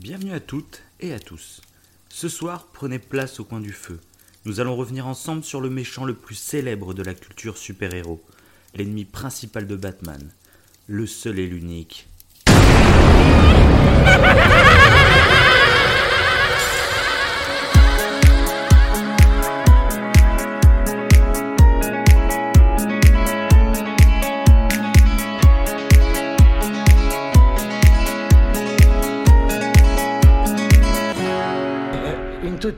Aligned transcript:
Bienvenue 0.00 0.32
à 0.32 0.40
toutes 0.40 0.82
et 0.98 1.12
à 1.12 1.20
tous. 1.20 1.62
Ce 2.08 2.28
soir, 2.28 2.68
prenez 2.72 2.98
place 2.98 3.38
au 3.38 3.44
coin 3.44 3.60
du 3.60 3.72
feu. 3.72 4.00
Nous 4.44 4.58
allons 4.58 4.74
revenir 4.74 5.06
ensemble 5.06 5.44
sur 5.44 5.60
le 5.60 5.70
méchant 5.70 6.04
le 6.04 6.14
plus 6.14 6.34
célèbre 6.34 6.94
de 6.94 7.02
la 7.04 7.14
culture 7.14 7.56
super-héros, 7.56 8.20
l'ennemi 8.74 9.04
principal 9.04 9.68
de 9.68 9.76
Batman, 9.76 10.32
le 10.88 11.06
seul 11.06 11.38
et 11.38 11.46
l'unique. 11.46 12.08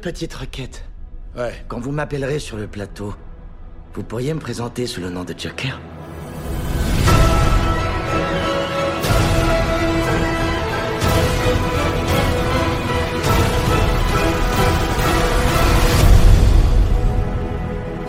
Petite 0.07 0.35
requête. 0.35 0.85
Ouais. 1.37 1.53
Quand 1.67 1.81
vous 1.81 1.91
m'appellerez 1.91 2.39
sur 2.39 2.57
le 2.57 2.69
plateau, 2.69 3.13
vous 3.95 4.05
pourriez 4.05 4.33
me 4.35 4.39
présenter 4.39 4.87
sous 4.87 5.01
le 5.01 5.11
nom 5.11 5.25
de 5.25 5.35
Joker 5.37 5.81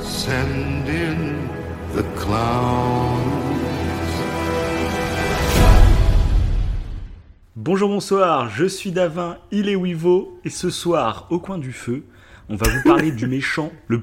Send 0.04 0.88
in 0.88 1.50
the 1.96 2.04
clowns. 2.16 3.37
Bonjour, 7.68 7.90
bonsoir, 7.90 8.50
je 8.50 8.64
suis 8.64 8.92
Davin, 8.94 9.36
il 9.52 9.68
est 9.68 9.76
Wivo, 9.76 10.40
et 10.46 10.50
ce 10.50 10.70
soir, 10.70 11.28
au 11.30 11.38
coin 11.40 11.58
du 11.58 11.74
feu, 11.74 12.04
on 12.48 12.56
va 12.56 12.66
vous 12.70 12.82
parler 12.86 13.12
du 13.12 13.28
méchant 13.28 13.74
le... 13.90 14.02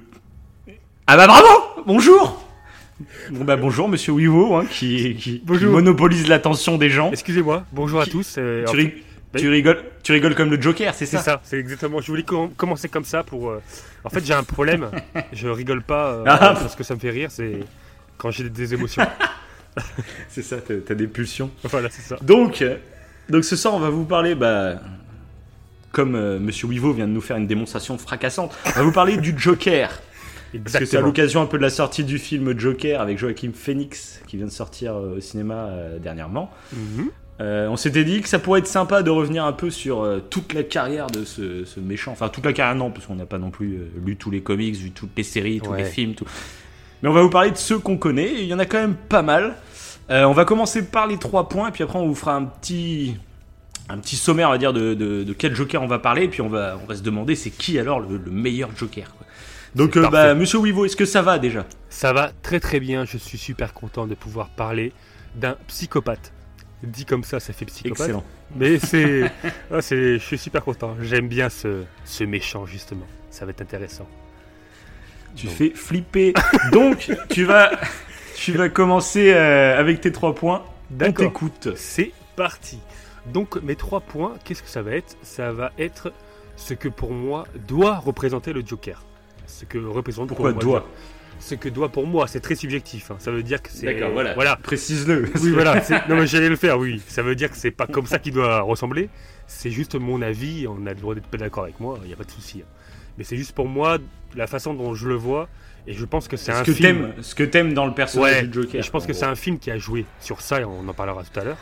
Ah 1.06 1.16
bah 1.16 1.26
bravo 1.26 1.48
Bonjour 1.86 2.46
Bon 3.30 3.42
bah 3.42 3.56
bonjour 3.56 3.88
monsieur 3.88 4.12
Wivo, 4.12 4.54
hein, 4.56 4.66
qui, 4.70 5.14
qui- 5.16 5.42
monopolise 5.46 6.28
l'attention 6.28 6.76
des 6.76 6.90
gens. 6.90 7.10
Excusez-moi, 7.10 7.64
bonjour 7.72 8.02
à 8.02 8.04
Qui- 8.04 8.10
tous. 8.10 8.34
euh, 8.36 8.66
Tu, 8.66 8.76
fait, 8.82 8.94
tu 9.38 9.48
rigoles, 9.48 9.82
tu 10.02 10.12
rigoles 10.12 10.34
comme 10.34 10.50
le 10.50 10.60
Joker, 10.60 10.92
c'est 10.94 11.06
C'est 11.06 11.16
ça, 11.16 11.40
c'est 11.42 11.58
exactement. 11.58 12.02
Je 12.02 12.08
voulais 12.08 12.22
com- 12.22 12.50
commencer 12.54 12.90
comme 12.90 13.04
ça 13.06 13.22
pour. 13.24 13.48
euh, 13.48 13.62
En 14.04 14.10
fait, 14.10 14.22
j'ai 14.26 14.34
un 14.34 14.42
problème. 14.44 14.90
je 15.32 15.48
rigole 15.48 15.82
pas 15.82 16.12
euh, 16.12 16.24
Ah. 16.26 16.38
parce 16.60 16.76
que 16.76 16.84
ça 16.84 16.94
me 16.94 17.00
fait 17.00 17.08
rire. 17.10 17.30
C'est 17.32 17.60
quand 18.18 18.30
j'ai 18.30 18.46
des 18.50 18.74
émotions. 18.74 19.06
C'est 20.28 20.42
ça, 20.42 20.56
t'as 20.58 20.94
des 20.94 21.08
pulsions. 21.08 21.50
voilà, 21.64 21.88
c'est 21.90 22.02
ça. 22.02 22.16
Donc, 22.22 22.62
donc 23.28 23.44
ce 23.44 23.56
soir, 23.56 23.74
on 23.74 23.78
va 23.80 23.90
vous 23.90 24.04
parler, 24.04 24.34
bah, 24.34 24.74
comme 25.92 26.14
euh, 26.14 26.38
Monsieur 26.38 26.66
Wivo 26.66 26.92
vient 26.92 27.06
de 27.06 27.12
nous 27.12 27.20
faire 27.20 27.36
une 27.36 27.46
démonstration 27.46 27.96
fracassante, 27.98 28.56
on 28.66 28.70
va 28.70 28.82
vous 28.82 28.92
parler 28.92 29.16
du 29.16 29.34
Joker. 29.36 30.00
Parce 30.62 30.76
que 30.78 30.84
c'est 30.84 30.96
à 30.96 31.00
l'occasion 31.00 31.42
un 31.42 31.46
peu 31.46 31.56
de 31.58 31.62
la 31.62 31.70
sortie 31.70 32.04
du 32.04 32.18
film 32.18 32.56
Joker 32.56 33.00
avec 33.00 33.18
Joaquin 33.18 33.50
Phoenix 33.52 34.20
qui 34.28 34.36
vient 34.36 34.46
de 34.46 34.52
sortir 34.52 34.94
euh, 34.94 35.16
au 35.16 35.20
cinéma 35.20 35.54
euh, 35.54 35.98
dernièrement. 35.98 36.48
Mhm. 36.72 37.10
Euh, 37.40 37.66
on 37.68 37.76
s'était 37.76 38.04
dit 38.04 38.20
que 38.20 38.28
ça 38.28 38.38
pourrait 38.38 38.60
être 38.60 38.68
sympa 38.68 39.02
de 39.02 39.10
revenir 39.10 39.44
un 39.44 39.52
peu 39.52 39.68
sur 39.68 40.08
toute 40.30 40.52
la 40.52 40.62
carrière 40.62 41.08
de 41.08 41.24
ce, 41.24 41.64
ce 41.64 41.80
méchant. 41.80 42.12
Enfin, 42.12 42.28
toute 42.28 42.44
la 42.44 42.52
carrière, 42.52 42.76
non, 42.76 42.92
parce 42.92 43.06
qu'on 43.06 43.16
n'a 43.16 43.26
pas 43.26 43.38
non 43.38 43.50
plus 43.50 43.80
lu 44.06 44.14
tous 44.14 44.30
les 44.30 44.40
comics, 44.42 44.76
vu 44.76 44.92
toutes 44.92 45.10
les 45.16 45.24
séries, 45.24 45.60
tous 45.60 45.70
Ouais. 45.72 45.78
les 45.82 45.84
films, 45.88 46.14
tout. 46.14 46.26
Mais 47.02 47.08
on 47.08 47.12
va 47.12 47.22
vous 47.22 47.30
parler 47.30 47.50
de 47.50 47.56
ceux 47.56 47.80
qu'on 47.80 47.96
connaît, 47.96 48.32
il 48.34 48.44
y 48.46 48.54
en 48.54 48.60
a 48.60 48.66
quand 48.66 48.78
même 48.78 48.94
pas 48.94 49.22
mal. 49.22 49.56
Euh, 50.10 50.24
on 50.24 50.32
va 50.32 50.44
commencer 50.44 50.84
par 50.84 51.06
les 51.06 51.18
trois 51.18 51.48
points, 51.48 51.68
et 51.68 51.72
puis 51.72 51.82
après 51.82 51.98
on 51.98 52.06
vous 52.06 52.14
fera 52.14 52.34
un 52.34 52.44
petit, 52.44 53.16
un 53.88 53.98
petit 53.98 54.16
sommaire, 54.16 54.48
on 54.48 54.52
va 54.52 54.58
dire, 54.58 54.72
de, 54.72 54.94
de, 54.94 55.24
de 55.24 55.32
quel 55.32 55.54
Joker 55.54 55.82
on 55.82 55.86
va 55.86 55.98
parler, 55.98 56.24
et 56.24 56.28
puis 56.28 56.42
on 56.42 56.48
va, 56.48 56.78
on 56.82 56.86
va 56.86 56.94
se 56.94 57.02
demander 57.02 57.34
c'est 57.34 57.50
qui 57.50 57.78
alors 57.78 58.00
le, 58.00 58.18
le 58.18 58.30
meilleur 58.30 58.70
Joker. 58.76 59.14
quoi. 59.16 59.26
Donc, 59.74 59.96
euh, 59.96 60.08
bah, 60.08 60.34
monsieur 60.34 60.58
Wivo, 60.58 60.84
est-ce 60.84 60.94
que 60.96 61.04
ça 61.04 61.20
va 61.22 61.38
déjà? 61.38 61.66
Ça 61.88 62.12
va 62.12 62.30
très 62.42 62.60
très 62.60 62.78
bien. 62.78 63.04
Je 63.04 63.18
suis 63.18 63.38
super 63.38 63.74
content 63.74 64.06
de 64.06 64.14
pouvoir 64.14 64.48
parler 64.50 64.92
d'un 65.34 65.56
psychopathe. 65.66 66.32
Dit 66.84 67.04
comme 67.04 67.24
ça, 67.24 67.40
ça 67.40 67.52
fait 67.52 67.64
psychopathe. 67.64 67.98
Excellent. 68.00 68.24
Mais 68.54 68.78
c'est, 68.78 69.32
ah, 69.72 69.80
c'est, 69.80 70.18
je 70.18 70.24
suis 70.24 70.38
super 70.38 70.62
content. 70.62 70.94
J'aime 71.00 71.26
bien 71.26 71.48
ce, 71.48 71.82
ce 72.04 72.22
méchant 72.22 72.66
justement. 72.66 73.06
Ça 73.30 73.46
va 73.46 73.50
être 73.50 73.62
intéressant. 73.62 74.06
Tu 75.34 75.46
Donc. 75.46 75.56
fais 75.56 75.70
flipper. 75.74 76.34
Donc, 76.70 77.10
tu 77.30 77.42
vas, 77.44 77.72
tu 78.36 78.52
vas 78.52 78.68
commencer 78.68 79.32
euh, 79.32 79.78
avec 79.78 80.00
tes 80.00 80.12
trois 80.12 80.34
points. 80.34 80.62
On 80.92 80.96
D'accord. 80.96 81.26
t'écoute. 81.26 81.68
C'est 81.76 82.12
parti. 82.36 82.78
Donc 83.32 83.60
mes 83.62 83.76
trois 83.76 84.00
points, 84.00 84.34
qu'est-ce 84.44 84.62
que 84.62 84.68
ça 84.68 84.82
va 84.82 84.92
être? 84.92 85.16
Ça 85.22 85.52
va 85.52 85.72
être 85.78 86.12
ce 86.56 86.74
que 86.74 86.88
pour 86.88 87.12
moi 87.12 87.44
doit 87.66 87.96
représenter 87.98 88.52
le 88.52 88.62
Joker. 88.64 89.02
Ce 89.46 89.64
que 89.64 89.78
représente 89.78 90.28
Pourquoi 90.28 90.52
pour 90.52 90.64
moi 90.64 90.80
doit? 90.80 90.88
Ce 91.40 91.54
que 91.54 91.68
doit 91.68 91.88
pour 91.88 92.06
moi, 92.06 92.26
c'est 92.28 92.40
très 92.40 92.54
subjectif. 92.54 93.10
hein. 93.10 93.16
Ça 93.18 93.30
veut 93.30 93.42
dire 93.42 93.60
que 93.60 93.68
c'est 93.70 93.86
D'accord, 93.86 94.12
voilà. 94.12 94.34
Voilà. 94.34 94.56
Précise-le. 94.56 95.30
Oui, 95.42 95.50
voilà. 95.50 95.82
Non, 96.08 96.16
mais 96.16 96.26
j'allais 96.26 96.48
le 96.48 96.56
faire. 96.56 96.78
Oui. 96.78 97.02
Ça 97.08 97.22
veut 97.22 97.34
dire 97.34 97.50
que 97.50 97.56
c'est 97.56 97.70
pas 97.72 97.86
comme 97.86 98.06
ça 98.06 98.18
qu'il 98.18 98.32
doit 98.32 98.60
ressembler. 98.60 99.08
C'est 99.46 99.70
juste 99.70 99.94
mon 99.96 100.22
avis. 100.22 100.66
On 100.68 100.86
a 100.86 100.90
le 100.90 101.00
droit 101.00 101.14
d'être 101.14 101.26
pas 101.26 101.36
d'accord 101.36 101.64
avec 101.64 101.80
moi. 101.80 101.98
Il 102.02 102.06
n'y 102.06 102.12
a 102.12 102.16
pas 102.16 102.24
de 102.24 102.30
souci. 102.30 102.60
hein. 102.62 102.68
Mais 103.18 103.24
c'est 103.24 103.36
juste 103.36 103.52
pour 103.52 103.68
moi 103.68 103.98
la 104.36 104.46
façon 104.46 104.74
dont 104.74 104.94
je 104.94 105.08
le 105.08 105.14
vois. 105.16 105.48
Et 105.86 105.92
je 105.92 106.04
pense 106.04 106.28
que 106.28 106.36
c'est 106.36 106.52
Ce 106.52 106.58
un 106.58 106.64
que 106.64 106.72
film. 106.72 107.12
ce 107.20 107.34
que 107.34 107.44
t'aimes 107.44 107.74
dans 107.74 107.86
le 107.86 107.94
personnage 107.94 108.32
Ouais, 108.42 108.46
du 108.46 108.62
Joker. 108.62 108.80
Et 108.80 108.82
je 108.82 108.90
pense 108.90 109.06
que 109.06 109.12
c'est 109.12 109.26
un 109.26 109.34
film 109.34 109.58
qui 109.58 109.70
a 109.70 109.76
joué 109.78 110.06
sur 110.20 110.40
ça 110.40 110.60
et 110.60 110.64
on 110.64 110.86
en 110.88 110.94
parlera 110.94 111.22
tout 111.24 111.38
à 111.38 111.44
l'heure. 111.44 111.58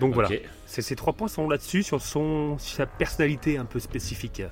Donc 0.00 0.14
voilà. 0.14 0.30
Ces 0.66 0.96
trois 0.96 1.12
points 1.12 1.28
sont 1.28 1.48
là-dessus 1.48 1.82
sur 1.82 2.00
son 2.00 2.56
sa 2.58 2.86
personnalité 2.86 3.58
un 3.58 3.64
peu 3.64 3.78
spécifique. 3.80 4.42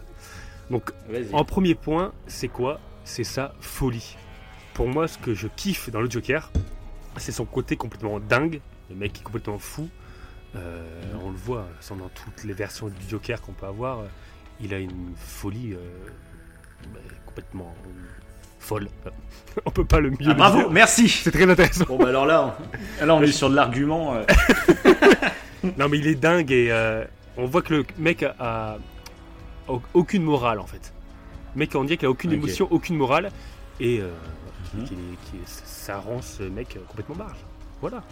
Donc 0.71 0.93
en 1.33 1.45
premier 1.45 1.75
point, 1.75 2.13
c'est 2.27 2.49
quoi? 2.49 2.81
C'est 3.05 3.25
sa 3.25 3.55
folie. 3.61 4.17
Pour 4.75 4.87
moi, 4.87 5.09
ce 5.09 5.19
que 5.19 5.35
je 5.35 5.49
kiffe 5.49 5.91
dans 5.91 6.01
le 6.01 6.11
Joker, 6.11 6.53
c'est 7.17 7.33
son 7.33 7.47
côté 7.47 7.77
complètement 7.77 8.21
dingue. 8.21 8.61
Le 8.91 8.97
mec 8.97 9.19
est 9.19 9.23
complètement 9.25 9.59
fou. 9.59 9.89
Euh, 10.57 10.85
on 11.25 11.31
le 11.31 11.37
voit 11.37 11.67
sans 11.81 11.97
dans 11.97 12.09
toutes 12.11 12.45
les 12.45 12.53
versions 12.53 12.89
du 12.89 13.09
Joker 13.09 13.41
qu'on 13.41 13.53
peut 13.53 13.67
avoir. 13.67 14.03
Il 14.61 14.73
a 14.75 14.79
une 14.79 15.15
folie 15.17 15.73
euh, 15.75 15.79
complètement 17.27 17.75
folle. 18.69 18.89
on 19.67 19.71
peut 19.71 19.85
pas 19.85 20.01
le 20.01 20.11
mieux. 20.11 20.17
Ah, 20.29 20.35
bravo, 20.35 20.59
dire. 20.59 20.71
merci. 20.71 21.09
C'est 21.09 21.31
très 21.33 21.49
intéressant. 21.51 21.85
Bon 21.89 21.97
bah 21.99 22.09
alors 22.09 22.27
là, 22.27 22.57
on, 23.03 23.07
là 23.07 23.15
on 23.15 23.23
est 23.23 23.33
sur 23.33 23.51
de 23.51 23.57
l'argument. 23.57 24.15
euh, 24.15 24.25
Non, 25.79 25.89
mais 25.89 25.99
il 25.99 26.07
est 26.07 26.15
dingue 26.15 26.53
et 26.53 26.69
euh, 26.71 27.05
on 27.37 27.47
voit 27.47 27.63
que 27.63 27.75
le 27.75 27.85
mec 27.99 28.23
a, 28.23 28.35
a 28.39 28.77
au- 29.67 29.83
aucune 29.95 30.23
morale 30.23 30.61
en 30.61 30.67
fait. 30.67 30.93
Le 31.55 31.59
mec, 31.61 31.75
on 31.75 31.83
dirait 31.85 31.97
qu'il 31.97 32.07
a 32.07 32.11
aucune 32.11 32.33
émotion, 32.33 32.69
aucune 32.71 32.97
morale 32.97 33.31
et 33.81 34.01
euh, 34.01 34.09
Mhm. 34.75 34.85
est- 34.85 35.37
est- 35.37 35.65
ça 35.65 35.99
rend 35.99 36.21
ce 36.21 36.43
mec 36.43 36.77
euh, 36.77 36.81
complètement 36.89 37.17
barge. 37.17 37.39
Voilà. 37.81 38.03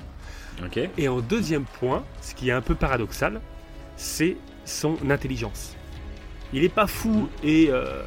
Ok. 0.65 0.79
Et 0.97 1.07
en 1.09 1.21
deuxième 1.21 1.65
point, 1.65 2.03
ce 2.23 2.35
qui 2.35 2.49
est 2.49 2.53
un 2.53 2.63
peu 2.63 2.75
paradoxal, 2.75 3.41
c'est 3.97 4.37
son 4.65 4.97
intelligence. 5.11 5.77
Il 6.55 6.65
est 6.65 6.71
pas 6.75 6.87
fou 6.87 7.29
et 7.45 7.69
euh, 7.71 8.03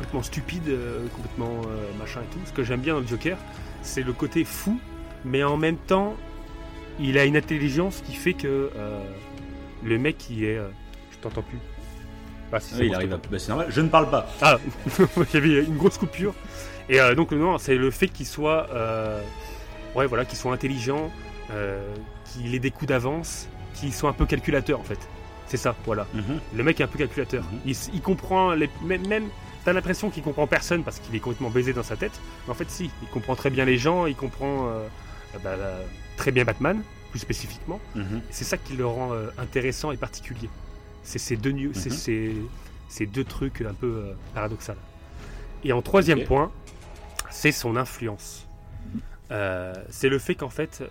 complètement 0.00 0.22
stupide, 0.22 0.68
euh, 0.68 1.06
complètement 1.14 1.60
euh, 1.66 1.98
machin 1.98 2.20
et 2.22 2.32
tout. 2.32 2.40
Ce 2.46 2.52
que 2.52 2.64
j'aime 2.64 2.80
bien 2.80 2.94
dans 2.94 3.00
le 3.00 3.06
Joker, 3.06 3.36
c'est 3.82 4.02
le 4.02 4.14
côté 4.14 4.44
fou, 4.44 4.80
mais 5.26 5.44
en 5.44 5.58
même 5.58 5.76
temps, 5.76 6.16
il 6.98 7.18
a 7.18 7.26
une 7.26 7.36
intelligence 7.36 8.02
qui 8.06 8.14
fait 8.14 8.32
que 8.32 8.70
euh, 8.74 9.02
le 9.84 9.98
mec 9.98 10.16
qui 10.16 10.46
est. 10.46 10.58
je 11.10 11.18
t'entends 11.18 11.42
plus. 11.42 11.58
Ah, 12.50 12.60
si, 12.60 12.74
Oui, 12.76 12.86
il 12.86 12.94
arrive 12.94 13.12
à... 13.12 13.16
bah, 13.16 13.38
c'est 13.38 13.48
normal. 13.48 13.66
Je 13.68 13.80
ne 13.82 13.88
parle 13.88 14.10
pas. 14.10 14.26
Ah, 14.40 14.58
il 14.98 15.34
y 15.34 15.36
avait 15.36 15.64
une 15.64 15.76
grosse 15.76 15.98
coupure. 15.98 16.34
Et 16.88 16.98
euh, 16.98 17.14
donc 17.14 17.32
non, 17.32 17.58
c'est 17.58 17.76
le 17.76 17.90
fait 17.90 18.08
qu'il 18.08 18.26
soit, 18.26 18.68
euh, 18.72 19.22
ouais, 19.94 20.06
voilà, 20.06 20.24
qu'il 20.24 20.38
soit 20.38 20.52
intelligent, 20.52 21.10
euh, 21.52 21.94
qu'il 22.24 22.54
ait 22.54 22.58
des 22.58 22.70
coups 22.70 22.88
d'avance, 22.88 23.48
qu'il 23.74 23.92
soit 23.92 24.08
un 24.08 24.14
peu 24.14 24.24
calculateur 24.26 24.80
en 24.80 24.84
fait. 24.84 24.98
C'est 25.46 25.56
ça, 25.56 25.74
voilà. 25.84 26.06
Mhm. 26.14 26.40
Le 26.54 26.62
mec 26.64 26.80
est 26.80 26.84
un 26.84 26.88
peu 26.88 26.98
calculateur. 26.98 27.44
Mhm. 27.44 27.74
Il, 27.94 28.00
comprend 28.00 28.54
les, 28.54 28.70
même, 28.82 29.06
même 29.06 29.28
t'as 29.64 29.72
l'impression 29.72 30.10
qu'il 30.10 30.22
comprend 30.22 30.46
personne 30.46 30.82
parce 30.84 30.98
qu'il 31.00 31.14
est 31.14 31.20
complètement 31.20 31.50
baisé 31.50 31.72
dans 31.72 31.82
sa 31.82 31.96
tête. 31.96 32.18
Mais 32.46 32.52
en 32.52 32.54
fait, 32.54 32.70
si, 32.70 32.90
il 33.02 33.08
comprend 33.08 33.36
très 33.36 33.50
bien 33.50 33.64
les 33.64 33.78
gens, 33.78 34.06
il 34.06 34.16
comprend 34.16 34.68
euh, 34.68 34.86
bah, 35.44 35.56
bah, 35.56 35.76
très 36.16 36.32
bien 36.32 36.44
Batman, 36.44 36.82
plus 37.10 37.20
spécifiquement. 37.20 37.80
Mhm. 37.94 38.22
C'est 38.30 38.44
ça 38.44 38.56
qui 38.56 38.74
le 38.76 38.86
rend 38.86 39.12
euh, 39.12 39.28
intéressant 39.38 39.92
et 39.92 39.96
particulier. 39.96 40.48
C'est 41.02 41.18
ces 41.18 41.36
deux, 41.36 41.52
Mhm. 41.52 41.74
ces, 41.74 42.34
ces 42.88 43.06
deux 43.06 43.24
trucs 43.24 43.60
un 43.62 43.74
peu 43.74 43.86
euh, 43.86 44.12
paradoxaux. 44.34 44.72
Et 45.64 45.72
en 45.72 45.82
troisième 45.82 46.24
point, 46.24 46.50
c'est 47.30 47.52
son 47.52 47.76
influence. 47.76 48.46
Euh, 49.30 49.74
c'est 49.90 50.08
le 50.08 50.18
fait 50.18 50.34
qu'en 50.34 50.48
fait, 50.48 50.82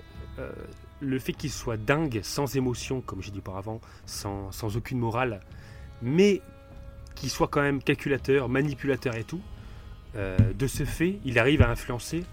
le 1.01 1.19
fait 1.19 1.33
qu'il 1.33 1.49
soit 1.51 1.75
dingue, 1.77 2.19
sans 2.23 2.55
émotion, 2.55 3.01
comme 3.01 3.21
j'ai 3.21 3.31
dit 3.31 3.39
auparavant, 3.39 3.81
sans, 4.05 4.51
sans 4.51 4.77
aucune 4.77 4.99
morale, 4.99 5.41
mais 6.01 6.41
qu'il 7.19 7.29
soit 7.29 7.47
quand 7.47 7.61
même 7.61 7.81
calculateur, 7.81 8.49
manipulateur 8.49 9.15
et 9.15 9.23
tout, 9.23 9.41
euh, 10.15 10.37
de 10.57 10.67
ce 10.67 10.83
fait, 10.85 11.19
il 11.25 11.37
arrive 11.37 11.61
à 11.61 11.69
influencer 11.69 12.23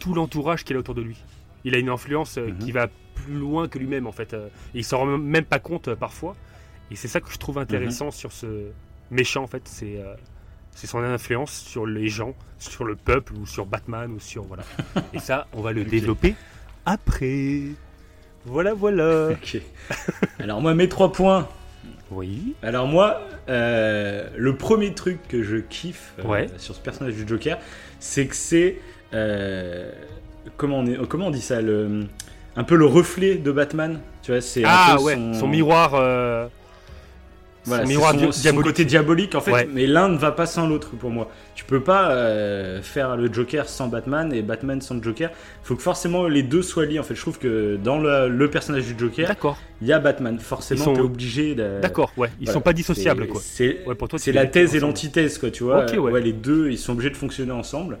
tout 0.00 0.14
l'entourage 0.14 0.64
qui 0.64 0.72
est 0.72 0.76
autour 0.76 0.94
de 0.94 1.02
lui. 1.02 1.16
Il 1.64 1.74
a 1.74 1.78
une 1.78 1.88
influence 1.88 2.38
euh, 2.38 2.48
Mhm. 2.48 2.58
qui 2.58 2.72
va 2.72 2.88
plus 3.14 3.34
loin 3.34 3.68
que 3.68 3.78
lui-même 3.78 4.06
en 4.06 4.12
fait. 4.12 4.34
euh, 4.34 4.48
et 4.74 4.78
il 4.78 4.84
s'en 4.84 4.98
rend 4.98 5.06
même 5.18 5.44
pas 5.44 5.58
compte 5.60 5.94
parfois. 5.94 6.34
Et 6.90 6.96
c'est 6.96 7.08
ça 7.08 7.20
que 7.20 7.30
je 7.30 7.38
trouve 7.38 7.58
intéressant 7.58 8.06
Mhm. 8.06 8.10
sur 8.12 8.32
ce 8.32 8.46
méchant, 9.10 9.42
en 9.44 9.46
fait. 9.46 9.62
C'est 9.66 9.98
c'est 10.74 10.86
son 10.86 10.98
influence 11.04 11.52
sur 11.52 11.84
les 11.86 12.08
gens, 12.08 12.34
sur 12.58 12.84
le 12.84 12.96
peuple, 12.96 13.34
ou 13.34 13.46
sur 13.46 13.66
Batman, 13.66 14.10
ou 14.12 14.18
sur. 14.20 14.42
Voilà. 14.44 14.64
Et 15.14 15.18
ça, 15.18 15.46
on 15.52 15.60
va 15.60 15.72
le 15.72 15.84
développer 15.84 16.34
après. 16.86 17.62
Voilà, 18.44 18.74
voilà. 18.74 19.30
Ok. 19.30 19.60
Alors 20.40 20.60
moi, 20.60 20.74
mes 20.74 20.88
trois 20.88 21.12
points. 21.12 21.48
Oui. 22.14 22.54
Alors 22.62 22.86
moi, 22.86 23.20
euh, 23.48 24.28
le 24.36 24.56
premier 24.56 24.92
truc 24.94 25.18
que 25.28 25.42
je 25.42 25.56
kiffe 25.56 26.12
euh, 26.18 26.28
Ouais. 26.28 26.46
sur 26.58 26.74
ce 26.74 26.80
personnage 26.80 27.14
du 27.14 27.26
Joker, 27.26 27.58
c'est 28.00 28.26
que 28.26 28.36
c'est 28.36 28.76
euh, 29.14 29.90
comment 30.56 30.78
on 30.80 30.86
est, 30.86 30.96
comment 31.08 31.26
on 31.28 31.30
dit 31.30 31.40
ça, 31.40 31.60
le, 31.62 32.04
un 32.56 32.64
peu 32.64 32.74
le 32.76 32.86
reflet 32.86 33.36
de 33.36 33.50
Batman. 33.52 34.00
Tu 34.22 34.30
vois, 34.32 34.40
c'est 34.40 34.64
un 34.64 34.68
Ah 34.70 34.94
peu 34.98 35.02
ouais, 35.04 35.14
son, 35.38 35.48
miroir. 35.48 35.94
Voilà, 37.64 37.84
miroir 37.84 38.12
son, 38.18 38.32
son 38.32 38.56
côté 38.56 38.84
diabolique 38.84 39.36
en 39.36 39.40
fait, 39.40 39.52
Ouais. 39.52 39.68
mais 39.72 39.86
l'un 39.86 40.08
ne 40.08 40.16
va 40.18 40.32
pas 40.32 40.46
sans 40.46 40.66
l'autre 40.66 40.90
pour 40.96 41.10
moi. 41.10 41.30
Tu 41.54 41.64
peux 41.64 41.80
pas 41.80 42.10
euh, 42.10 42.82
faire 42.82 43.16
le 43.16 43.32
Joker 43.32 43.68
sans 43.68 43.86
Batman 43.86 44.32
et 44.32 44.42
Batman 44.42 44.80
sans 44.80 45.00
Joker. 45.00 45.30
Il 45.30 45.66
faut 45.66 45.76
que 45.76 45.82
forcément 45.82 46.26
les 46.26 46.42
deux 46.42 46.62
soient 46.62 46.86
liés. 46.86 46.98
En 46.98 47.04
fait, 47.04 47.14
je 47.14 47.20
trouve 47.20 47.38
que 47.38 47.76
dans 47.76 47.98
le, 47.98 48.28
le 48.28 48.50
personnage 48.50 48.84
du 48.86 48.98
Joker, 48.98 49.32
il 49.80 49.86
y 49.86 49.92
a 49.92 50.00
Batman. 50.00 50.38
Forcément, 50.40 50.84
sont- 50.84 50.94
t'es 50.94 51.00
obligé. 51.00 51.54
De... 51.54 51.78
d'accord, 51.80 52.12
ouais. 52.16 52.30
Ils 52.40 52.46
voilà. 52.46 52.52
sont 52.54 52.60
pas 52.62 52.72
dissociables, 52.72 53.22
C'est- 53.22 53.28
quoi. 53.28 53.40
C'est 53.44 53.78
Ouais, 53.86 53.94
pour 53.94 54.08
toi, 54.08 54.18
tu 54.18 54.24
c'est 54.24 54.32
la 54.32 54.46
thèse 54.46 54.74
et 54.74 54.78
ensemble. 54.78 54.88
l'antithèse, 54.90 55.38
quoi, 55.38 55.50
tu 55.52 55.62
vois. 55.62 55.84
Ok, 55.84 55.96
ouais. 55.98 56.20
les 56.20 56.32
deux, 56.32 56.68
ils 56.70 56.78
sont 56.78 56.92
obligés 56.94 57.10
de 57.10 57.16
fonctionner 57.16 57.52
ensemble. 57.52 57.98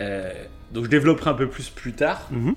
Euh, 0.00 0.32
donc 0.72 0.84
je 0.86 0.90
développerai 0.90 1.30
un 1.30 1.34
peu 1.34 1.46
plus 1.46 1.68
plus 1.70 1.92
tard. 1.92 2.26
Mhm. 2.32 2.54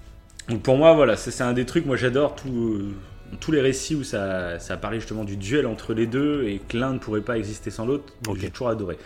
Donc 0.49 0.61
pour 0.63 0.77
moi, 0.77 0.93
voilà, 0.93 1.15
c'est 1.15 1.43
un 1.43 1.53
des 1.53 1.65
trucs. 1.65 1.85
Moi, 1.85 1.95
j'adore 1.97 2.35
tout, 2.35 2.47
euh, 2.49 2.93
tous 3.39 3.51
les 3.51 3.61
récits 3.61 3.95
où 3.95 4.03
ça, 4.03 4.59
ça 4.59 4.77
parlait 4.77 4.99
justement 4.99 5.23
du 5.23 5.37
duel 5.37 5.67
entre 5.67 5.93
les 5.93 6.07
deux 6.07 6.43
et 6.45 6.59
que 6.59 6.77
l'un 6.77 6.93
ne 6.93 6.99
pourrait 6.99 7.21
pas 7.21 7.37
exister 7.37 7.71
sans 7.71 7.85
l'autre. 7.85 8.13
Ok. 8.27 8.37
J'ai 8.39 8.49
toujours 8.49 8.69
adoré. 8.69 8.97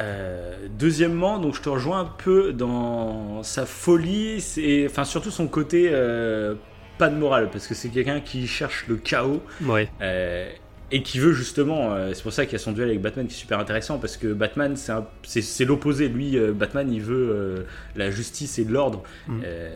Euh, 0.00 0.68
deuxièmement, 0.78 1.38
donc 1.38 1.56
je 1.56 1.60
te 1.60 1.68
rejoins 1.68 2.00
un 2.00 2.04
peu 2.04 2.52
dans 2.52 3.42
sa 3.42 3.66
folie, 3.66 4.40
c'est, 4.40 4.86
enfin 4.86 5.04
surtout 5.04 5.32
son 5.32 5.48
côté 5.48 5.88
euh, 5.90 6.54
pas 6.98 7.08
de 7.08 7.16
morale, 7.16 7.48
parce 7.50 7.66
que 7.66 7.74
c'est 7.74 7.88
quelqu'un 7.88 8.20
qui 8.20 8.46
cherche 8.46 8.86
le 8.86 8.96
chaos 8.96 9.42
Ouais, 9.60 9.90
euh, 10.00 10.48
et 10.90 11.02
qui 11.02 11.18
veut 11.18 11.32
justement, 11.32 11.92
euh, 11.92 12.12
c'est 12.14 12.22
pour 12.22 12.32
ça 12.32 12.44
qu'il 12.46 12.52
y 12.52 12.56
a 12.56 12.58
son 12.58 12.72
duel 12.72 12.88
avec 12.88 13.00
Batman 13.02 13.26
qui 13.26 13.34
est 13.34 13.36
super 13.38 13.58
intéressant 13.58 13.98
parce 13.98 14.16
que 14.16 14.32
Batman 14.32 14.74
c'est 15.22 15.64
l'opposé. 15.64 16.08
Lui, 16.08 16.38
euh, 16.38 16.52
Batman 16.52 16.90
il 16.92 17.02
veut 17.02 17.30
euh, 17.30 17.56
la 17.96 18.10
justice 18.10 18.58
et 18.58 18.64
de 18.64 18.72
l'ordre 18.72 19.02
Mhm. 19.28 19.42
Euh, 19.44 19.70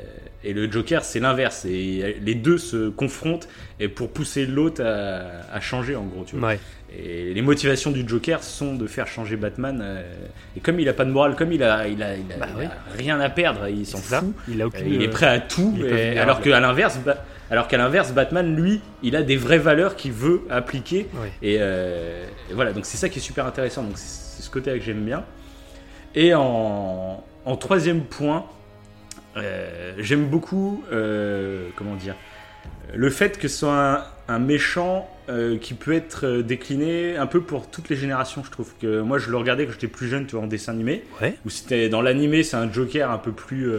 et 0.44 0.52
le 0.54 0.70
Joker 0.70 1.04
c'est 1.04 1.20
l'inverse. 1.20 1.64
Et 1.66 2.16
les 2.22 2.34
deux 2.34 2.58
se 2.58 2.88
confrontent 2.88 3.48
et 3.78 3.88
pour 3.88 4.10
pousser 4.10 4.46
l'autre 4.46 4.82
à, 4.82 5.54
à 5.54 5.60
changer 5.60 5.94
en 5.96 6.04
gros. 6.04 6.24
Tu 6.24 6.36
vois. 6.36 6.48
ouais. 6.48 6.58
Et 6.94 7.32
les 7.32 7.40
motivations 7.40 7.90
du 7.90 8.06
Joker 8.06 8.42
sont 8.42 8.74
de 8.74 8.86
faire 8.86 9.06
changer 9.06 9.36
Batman. 9.36 9.80
euh, 9.82 10.02
et 10.56 10.60
comme 10.60 10.78
il 10.78 10.88
a 10.88 10.92
pas 10.92 11.04
de 11.06 11.10
morale, 11.10 11.36
comme 11.36 11.50
il 11.52 11.62
a, 11.62 11.88
il 11.88 12.02
a, 12.02 12.14
il 12.16 12.30
a- 12.32 12.36
Bah 12.38 12.46
il 12.54 12.56
a 12.56 12.58
oui. 12.58 12.66
rien 12.98 13.18
à 13.20 13.30
perdre, 13.30 13.66
il 13.68 13.86
s'en 13.86 13.96
ça. 13.98 14.20
fout. 14.20 14.34
Il 14.48 14.60
a 14.60 14.64
Euh, 14.64 14.68
aucune. 14.68 14.92
il 14.92 15.02
est 15.02 15.08
prêt 15.08 15.26
à 15.26 15.40
tout, 15.40 15.74
et- 15.82 16.18
alors 16.18 16.40
qu'à 16.42 16.60
l'inverse, 16.60 16.98
Ba- 17.04 17.24
alors 17.52 17.68
qu'à 17.68 17.76
l'inverse, 17.76 18.12
Batman, 18.12 18.56
lui, 18.56 18.80
il 19.02 19.14
a 19.14 19.22
des 19.22 19.36
vraies 19.36 19.58
valeurs 19.58 19.94
qu'il 19.94 20.12
veut 20.12 20.40
appliquer. 20.48 21.06
Et, 21.42 21.58
euh, 21.60 22.26
et 22.50 22.54
voilà, 22.54 22.72
donc 22.72 22.86
c'est 22.86 22.96
ça 22.96 23.10
qui 23.10 23.18
est 23.18 23.22
super 23.22 23.44
intéressant. 23.44 23.82
Donc 23.82 23.98
c'est 23.98 24.42
ce 24.42 24.48
côté 24.48 24.72
que 24.78 24.82
j'aime 24.82 25.04
bien. 25.04 25.22
Et 26.14 26.34
en, 26.34 27.22
en 27.44 27.56
troisième 27.56 28.04
point, 28.04 28.46
euh, 29.36 29.92
j'aime 29.98 30.28
beaucoup, 30.28 30.82
euh, 30.92 31.68
comment 31.76 31.94
dire, 31.94 32.14
le 32.94 33.10
fait 33.10 33.38
que 33.38 33.48
ce 33.48 33.58
soit 33.58 33.76
un, 34.28 34.34
un 34.34 34.38
méchant 34.38 35.08
euh, 35.28 35.58
qui 35.58 35.74
peut 35.74 35.92
être 35.92 36.38
décliné 36.38 37.18
un 37.18 37.26
peu 37.26 37.42
pour 37.42 37.70
toutes 37.70 37.90
les 37.90 37.96
générations. 37.96 38.42
Je 38.44 38.50
trouve 38.50 38.72
que 38.80 39.02
moi, 39.02 39.18
je 39.18 39.30
le 39.30 39.36
regardais 39.36 39.66
quand 39.66 39.72
j'étais 39.72 39.88
plus 39.88 40.08
jeune, 40.08 40.24
tu 40.24 40.36
vois, 40.36 40.44
en 40.44 40.48
dessin 40.48 40.72
animé. 40.72 41.04
Ouais. 41.20 41.34
Où 41.44 41.50
c'était 41.50 41.90
dans 41.90 42.00
l'animé, 42.00 42.44
c'est 42.44 42.56
un 42.56 42.72
Joker 42.72 43.10
un 43.10 43.18
peu 43.18 43.32
plus 43.32 43.70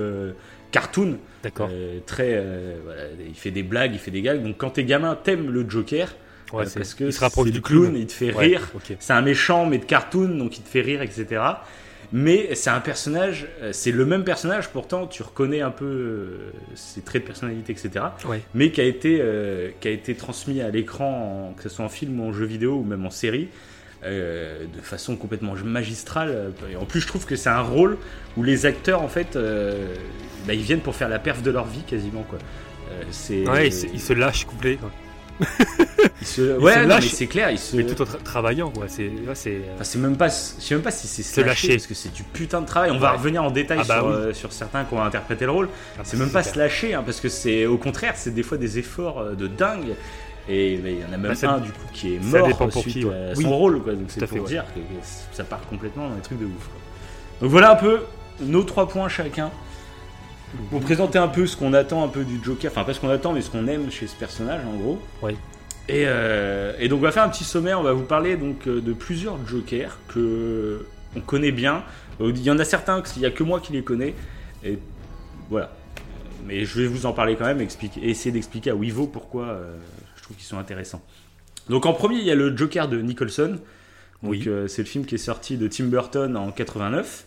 cartoon. 0.74 1.18
D'accord. 1.44 1.70
Euh, 1.72 2.00
très, 2.06 2.32
euh, 2.34 2.76
voilà, 2.84 3.02
il 3.26 3.36
fait 3.36 3.52
des 3.52 3.64
blagues, 3.64 3.92
il 3.94 4.00
fait 4.00 4.12
des 4.12 4.22
gags. 4.22 4.44
Donc 4.44 4.58
quand 4.58 4.72
t'es 4.72 4.84
gamin, 4.84 5.16
t'aimes 5.24 5.50
le 5.52 5.70
Joker 5.70 6.14
Ouais, 6.52 6.64
euh, 6.64 6.66
c'est- 6.68 6.80
parce 6.80 6.94
que 6.94 7.06
il 7.06 7.14
se 7.14 7.20
rapproche 7.22 7.50
du 7.52 7.62
clown, 7.62 7.84
clown. 7.86 7.98
il 7.98 8.08
te 8.08 8.12
fait 8.12 8.34
Ouais, 8.34 8.46
rire. 8.48 8.70
C'est 9.00 9.14
un 9.14 9.22
méchant 9.22 9.66
mais 9.66 9.78
de 9.78 9.86
cartoon, 9.86 10.38
donc 10.38 10.58
il 10.58 10.64
te 10.64 10.70
fait 10.70 10.82
rire, 10.82 11.02
etc. 11.02 11.42
Mais 12.12 12.54
c'est 12.54 12.70
un 12.70 12.80
personnage, 12.80 13.48
c'est 13.72 13.92
le 13.92 14.06
même 14.06 14.24
personnage, 14.24 14.70
pourtant 14.70 15.08
tu 15.08 15.24
reconnais 15.24 15.62
un 15.62 15.72
peu 15.72 16.38
ses 16.76 17.02
traits 17.02 17.24
de 17.24 17.28
personnalité, 17.28 17.72
etc. 17.72 18.06
Ouais. 18.30 18.42
Mais 18.54 18.70
qui 18.72 18.82
a 18.82 18.84
été, 18.84 19.18
euh, 19.20 19.70
qui 19.80 19.88
a 19.88 19.92
été 19.92 20.14
transmis 20.14 20.62
à 20.62 20.70
l'écran, 20.70 21.56
que 21.58 21.64
ce 21.64 21.70
soit 21.70 21.86
en 21.86 21.90
film 21.90 22.20
ou 22.20 22.26
en 22.30 22.34
jeu 22.34 22.46
vidéo 22.46 22.74
ou 22.76 22.84
même 22.84 23.04
en 23.06 23.10
série, 23.10 23.48
euh, 24.06 24.66
de 24.66 24.82
façon 24.82 25.16
complètement 25.16 25.54
magistrale. 25.64 26.52
Et 26.72 26.76
en 26.76 26.86
plus, 26.86 27.02
je 27.02 27.08
trouve 27.08 27.26
que 27.26 27.36
c'est 27.36 27.50
un 27.50 27.62
rôle 27.62 27.98
où 28.38 28.44
les 28.44 28.66
acteurs, 28.66 29.02
en 29.02 29.08
fait, 29.08 29.36
euh, 29.36 29.94
bah, 30.48 30.54
ils 30.54 30.62
viennent 30.62 30.82
pour 30.82 30.96
faire 30.96 31.10
la 31.10 31.20
perf 31.20 31.42
de 31.42 31.52
leur 31.52 31.66
vie 31.66 31.84
quasiment, 31.88 32.24
quoi. 32.24 32.40
Euh, 32.92 33.02
c'est 33.12 33.48
Ouais, 33.48 33.68
il 33.68 33.74
se, 33.74 33.86
il 33.88 34.02
se 34.02 34.14
lâche 34.14 34.46
complet. 34.46 34.78
ils 36.22 36.28
se- 36.28 36.58
ouais, 36.60 36.74
se 36.74 36.80
non, 36.80 36.88
lâche, 36.88 37.04
mais 37.06 37.10
c'est 37.10 37.28
clair, 37.28 37.50
ils 37.52 37.58
se, 37.58 37.76
Mais 37.76 37.84
tout 37.86 38.00
en 38.02 38.06
tra- 38.06 38.22
travaillant, 38.24 38.72
ouais. 38.78 38.86
C'est. 38.88 39.10
c'est. 39.34 39.62
Enfin, 39.80 40.00
même 40.00 40.16
pas, 40.18 40.28
je 40.28 40.34
sais 40.62 40.76
même 40.76 40.84
pas 40.84 40.92
si 40.92 41.08
c'est 41.08 41.24
se 41.24 41.42
lâcher, 41.42 41.70
parce 41.70 41.88
que 41.88 41.94
c'est 41.96 42.14
du 42.14 42.24
putain 42.24 42.62
de 42.62 42.68
travail. 42.68 42.92
On 42.92 43.00
va 43.00 43.14
revenir 43.14 43.44
en 43.44 43.52
détail 43.52 43.80
Ah 43.82 43.86
bah 43.88 43.96
sur, 44.00 44.08
oui. 44.08 44.14
euh, 44.14 44.34
sur 44.34 44.54
certains 44.54 44.84
qui 44.84 44.94
ont 44.94 45.02
interprété 45.02 45.46
le 45.46 45.52
rôle. 45.52 45.70
Ah, 45.98 46.02
C'est 46.04 46.18
même 46.18 46.30
pas 46.30 46.44
se 46.44 46.58
lâcher, 46.58 46.94
hein, 46.94 47.04
parce 47.06 47.20
que 47.20 47.30
c'est 47.30 47.66
au 47.66 47.78
contraire, 47.78 48.14
c'est 48.16 48.32
des 48.34 48.44
fois 48.44 48.58
des 48.58 48.78
efforts 48.80 49.20
euh, 49.20 49.34
de 49.34 49.48
dingue. 49.48 49.96
Et 50.50 50.74
il 50.74 51.00
y 51.00 51.04
en 51.04 51.14
a 51.14 51.18
même 51.18 51.22
Bah, 51.32 51.36
ça- 51.36 51.54
un 51.54 51.60
du 51.60 51.72
coup 51.72 51.88
qui 51.94 52.16
est 52.16 52.20
mort 52.20 52.50
pour 52.58 52.72
suite 52.74 52.94
qui, 52.94 53.06
ouais. 53.06 53.30
à 53.32 53.34
Oui. 53.38 53.44
son 53.44 53.58
rôle, 53.58 53.82
quoi. 53.82 53.94
Donc 53.94 54.06
c'est 54.10 54.26
pour 54.28 54.38
fait, 54.40 54.44
dire 54.54 54.66
que, 54.74 54.80
que 54.80 55.06
ça 55.32 55.44
part 55.46 55.62
complètement 55.68 56.10
dans 56.10 56.16
des 56.16 56.22
trucs 56.22 56.40
de 56.40 56.46
ouf. 56.46 56.52
quoi. 56.68 56.80
Donc 57.42 57.50
voilà 57.52 57.72
un 57.72 57.76
peu 57.76 58.02
nos 58.42 58.64
trois 58.64 58.88
points 58.90 59.08
chacun. 59.08 59.52
Pour 60.70 60.82
présenter 60.82 61.18
un 61.18 61.28
peu 61.28 61.48
ce 61.48 61.58
qu'on 61.58 61.74
attend 61.74 62.04
un 62.04 62.08
peu 62.10 62.24
du 62.24 62.40
Joker, 62.44 62.70
enfin 62.72 62.84
pas 62.84 62.94
ce 62.94 63.00
qu'on 63.00 63.10
attend, 63.10 63.34
mais 63.34 63.42
ce 63.42 63.50
qu'on 63.50 63.68
aime 63.68 63.90
chez 63.90 64.06
ce 64.06 64.16
personnage 64.16 64.62
en 64.66 64.76
gros. 64.78 65.00
Ouais. 65.24 65.36
Et, 65.90 66.04
euh, 66.06 66.74
et 66.80 66.88
donc 66.90 67.00
on 67.00 67.04
va 67.04 67.12
faire 67.12 67.24
un 67.24 67.30
petit 67.30 67.44
sommaire, 67.44 67.80
on 67.80 67.84
va 67.84 67.92
vous 67.94 68.04
parler 68.04 68.38
donc 68.38 68.68
euh, 68.68 68.80
de 68.80 68.94
plusieurs 68.94 69.38
Jokers 69.48 69.98
que 70.10 70.86
on 71.16 71.22
connaît 71.22 71.52
bien. 71.52 71.84
Euh, 72.22 72.32
Il 72.36 72.42
y 72.44 72.52
en 72.52 72.60
a 72.60 72.66
certains, 72.66 73.02
il 73.16 73.20
n'y 73.22 73.26
a 73.26 73.32
que 73.32 73.44
moi 73.44 73.60
qui 73.62 73.74
les 73.74 73.82
connais. 73.82 74.14
Et 74.64 74.78
voilà. 75.50 75.72
Mais 76.46 76.66
je 76.66 76.82
vais 76.82 76.88
vous 76.88 77.06
en 77.08 77.14
parler 77.14 77.36
quand 77.36 77.46
même, 77.46 77.62
expliquer, 77.62 78.08
essayer 78.08 78.32
d'expliquer 78.32 78.70
à 78.72 78.76
Wivo 78.76 79.08
pourquoi 79.08 79.46
euh, 79.46 79.76
je 80.24 80.28
trouve 80.28 80.38
qu'ils 80.38 80.46
sont 80.46 80.58
intéressants. 80.58 81.02
Donc 81.70 81.86
en 81.86 81.92
premier, 81.92 82.16
il 82.20 82.24
y 82.26 82.32
a 82.32 82.36
le 82.36 82.56
Joker 82.56 82.88
de 82.88 83.02
Nicholson. 83.02 83.58
Donc 84.22 84.32
Oui. 84.32 84.44
euh, 84.48 84.68
c'est 84.70 84.84
le 84.84 84.88
film 84.88 85.06
qui 85.06 85.16
est 85.16 85.18
sorti 85.18 85.58
de 85.58 85.68
Tim 85.68 85.86
Burton 85.86 86.38
en 86.38 86.50
89. 86.52 87.26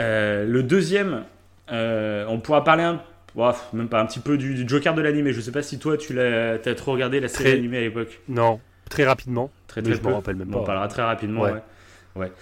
Euh, 0.00 0.46
le 0.46 0.62
deuxième, 0.62 1.24
euh, 1.72 2.24
on 2.28 2.40
pourra 2.40 2.64
parler 2.64 2.84
un, 2.84 3.02
même 3.74 3.88
pas 3.88 4.00
un 4.00 4.06
petit 4.06 4.20
peu 4.20 4.38
du, 4.38 4.54
du 4.54 4.66
Joker 4.66 4.94
de 4.94 5.02
l'animé. 5.02 5.34
Je 5.34 5.42
sais 5.42 5.52
pas 5.52 5.62
si 5.62 5.78
toi 5.78 5.98
tu 5.98 6.14
l'as, 6.14 6.54
as 6.54 6.74
trop 6.74 6.92
regardé 6.92 7.20
la 7.20 7.28
série 7.28 7.44
Très- 7.50 7.52
animée 7.58 7.76
à 7.78 7.80
l'époque. 7.82 8.20
Non, 8.28 8.60
très 8.88 9.04
rapidement. 9.04 9.50
Très 9.66 9.82
Mais 9.82 9.90
très 9.90 9.98
je 9.98 10.02
m'en 10.02 10.14
rappelle 10.16 10.36
même 10.36 10.48
Bon, 10.48 10.58
on 10.58 10.60
pas. 10.62 10.66
parlera 10.68 10.88
très 10.88 11.02
rapidement. 11.02 11.42
Ouais. 11.42 11.52
Ouais. 12.16 12.26
Ouais. 12.26 12.32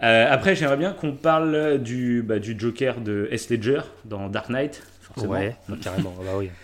Après, 0.00 0.56
j'aimerais 0.56 0.78
bien 0.78 0.92
qu'on 0.94 1.12
parle 1.12 1.78
du, 1.78 2.22
bah, 2.22 2.38
du 2.38 2.58
Joker 2.58 3.00
de 3.00 3.28
S. 3.30 3.50
Ledger 3.50 3.82
dans 4.04 4.28
Dark 4.28 4.48
Knight. 4.48 4.82
Forcément. 5.02 5.34
Ouais, 5.34 5.54
carrément. 5.82 6.14
Ah 6.18 6.22
bah 6.24 6.30
oui. 6.38 6.48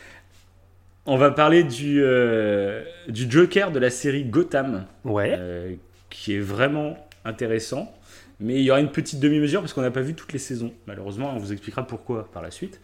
On 1.10 1.16
va 1.16 1.30
parler 1.30 1.64
du, 1.64 2.02
euh, 2.02 2.84
du 3.08 3.30
Joker 3.30 3.72
de 3.72 3.78
la 3.78 3.88
série 3.88 4.24
Gotham, 4.24 4.84
Ouais. 5.04 5.34
euh, 5.38 5.74
qui 6.10 6.34
est 6.34 6.38
vraiment 6.40 6.98
intéressant. 7.24 7.94
Mais 8.40 8.56
il 8.56 8.62
y 8.62 8.70
aura 8.70 8.78
une 8.80 8.90
petite 8.92 9.18
demi-mesure 9.18 9.60
parce 9.62 9.72
qu'on 9.72 9.80
n'a 9.82 9.90
pas 9.90 10.02
vu 10.02 10.14
toutes 10.14 10.32
les 10.34 10.38
saisons. 10.38 10.72
Malheureusement, 10.86 11.32
on 11.34 11.38
vous 11.38 11.52
expliquera 11.52 11.86
pourquoi 11.86 12.30
par 12.30 12.42
la 12.42 12.50
suite. 12.50 12.80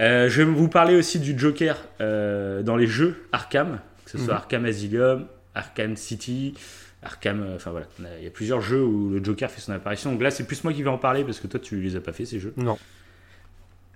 Euh, 0.00 0.28
je 0.30 0.42
vais 0.42 0.50
vous 0.50 0.68
parler 0.68 0.96
aussi 0.96 1.20
du 1.20 1.38
Joker 1.38 1.76
dans 2.00 2.76
les 2.76 2.86
jeux 2.86 3.16
Arkham, 3.32 3.80
que 4.06 4.10
ce 4.10 4.18
soit 4.18 4.32
Mhm. 4.32 4.38
Arkham 4.38 4.64
Asylum, 4.64 5.26
Arkham 5.54 5.94
City, 5.96 6.54
Arkham. 7.02 7.46
Enfin 7.54 7.70
voilà, 7.70 7.86
il 8.18 8.24
y 8.24 8.26
a 8.26 8.30
plusieurs 8.30 8.60
jeux 8.62 8.82
où 8.82 9.10
le 9.10 9.22
Joker 9.22 9.50
fait 9.50 9.60
son 9.60 9.72
apparition. 9.72 10.10
Donc 10.10 10.22
là, 10.22 10.30
c'est 10.30 10.44
plus 10.44 10.64
moi 10.64 10.72
qui 10.72 10.82
vais 10.82 10.88
en 10.90 10.98
parler 10.98 11.22
parce 11.22 11.38
que 11.38 11.46
toi, 11.46 11.60
tu 11.60 11.80
les 11.80 11.94
as 11.96 12.00
pas 12.00 12.12
fait 12.14 12.24
ces 12.24 12.40
jeux. 12.40 12.54
Non. 12.56 12.78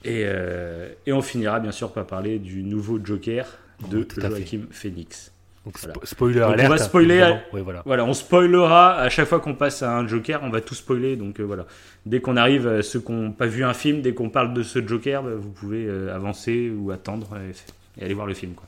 Et, 0.04 0.22
euh, 0.26 0.88
et 1.06 1.12
on 1.12 1.22
finira 1.22 1.58
bien 1.60 1.72
sûr 1.72 1.92
par 1.92 2.06
parler 2.06 2.38
du 2.38 2.62
nouveau 2.62 2.98
Joker 3.02 3.46
de 3.90 3.98
Oui, 3.98 4.04
à. 4.06 4.38
Joachim 4.38 4.60
Phoenix. 4.70 5.32
Donc, 5.64 5.78
Voilà. 5.80 5.94
spo- 5.94 6.06
spoiler 6.06 6.40
Donc, 6.40 6.48
on 6.48 6.52
alert. 6.52 6.68
va 6.70 6.78
spoiler- 6.78 7.36
Ouais, 7.52 7.60
voilà. 7.62 7.82
Voilà, 7.84 8.04
on 8.04 8.12
spoilera 8.14 8.98
à 9.00 9.08
chaque 9.08 9.26
fois 9.26 9.40
qu'on 9.40 9.54
passe 9.54 9.82
à 9.82 9.96
un 9.96 10.06
Joker, 10.06 10.40
on 10.44 10.50
va 10.50 10.60
tout 10.60 10.76
spoiler. 10.76 11.16
Donc 11.16 11.40
euh, 11.40 11.42
voilà, 11.42 11.66
dès 12.04 12.20
qu'on 12.20 12.36
arrive, 12.36 12.68
euh, 12.68 12.82
ceux 12.82 13.00
qui 13.00 13.10
n'ont 13.10 13.32
pas 13.32 13.46
vu 13.46 13.64
un 13.64 13.74
film, 13.74 14.00
dès 14.00 14.14
qu'on 14.14 14.30
parle 14.30 14.54
de 14.54 14.62
ce 14.62 14.86
Joker, 14.86 15.24
bah, 15.24 15.30
vous 15.34 15.50
pouvez 15.50 15.86
euh, 15.86 16.14
avancer 16.14 16.70
ou 16.70 16.92
attendre 16.92 17.36
et, 17.38 18.00
et 18.00 18.04
aller 18.04 18.14
voir 18.14 18.28
le 18.28 18.34
film. 18.34 18.52
Quoi. 18.54 18.66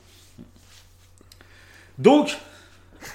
Donc, 1.99 2.37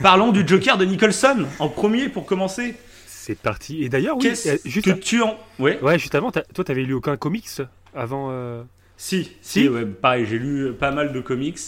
parlons 0.02 0.32
du 0.32 0.46
Joker 0.48 0.78
de 0.78 0.84
Nicholson 0.86 1.44
en 1.58 1.68
premier 1.68 2.08
pour 2.08 2.24
commencer. 2.26 2.74
C'est 3.06 3.38
parti. 3.38 3.82
Et 3.84 3.88
d'ailleurs, 3.88 4.16
oui, 4.18 4.32
juste, 4.64 4.84
que 4.86 4.90
tu 4.98 5.22
en. 5.22 5.38
Ouais. 5.58 5.78
ouais, 5.80 5.98
juste 5.98 6.14
avant, 6.14 6.30
toi, 6.30 6.42
t'avais 6.64 6.82
lu 6.82 6.92
aucun 6.94 7.16
comics? 7.16 7.48
Avant. 7.94 8.28
euh, 8.30 8.62
Si, 8.96 9.24
Si 9.40 9.60
si, 9.62 9.68
ouais, 9.68 9.84
pareil, 9.86 10.24
j'ai 10.26 10.38
lu 10.38 10.72
pas 10.72 10.90
mal 10.92 11.12
de 11.12 11.20
comics. 11.20 11.58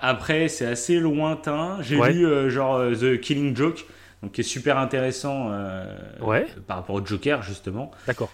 Après, 0.00 0.48
c'est 0.48 0.66
assez 0.66 0.98
lointain. 1.00 1.78
J'ai 1.82 1.96
Ouais. 1.96 2.12
lu 2.12 2.26
euh, 2.26 2.50
genre 2.50 2.76
euh, 2.76 2.94
The 2.94 3.20
Killing 3.20 3.56
Joke, 3.56 3.84
donc 4.22 4.32
qui 4.32 4.40
est 4.42 4.44
super 4.44 4.78
intéressant 4.78 5.48
euh, 5.52 5.96
Ouais. 6.20 6.46
par 6.66 6.76
rapport 6.78 6.96
au 6.96 7.04
Joker 7.04 7.42
justement. 7.42 7.90
D'accord. 8.06 8.32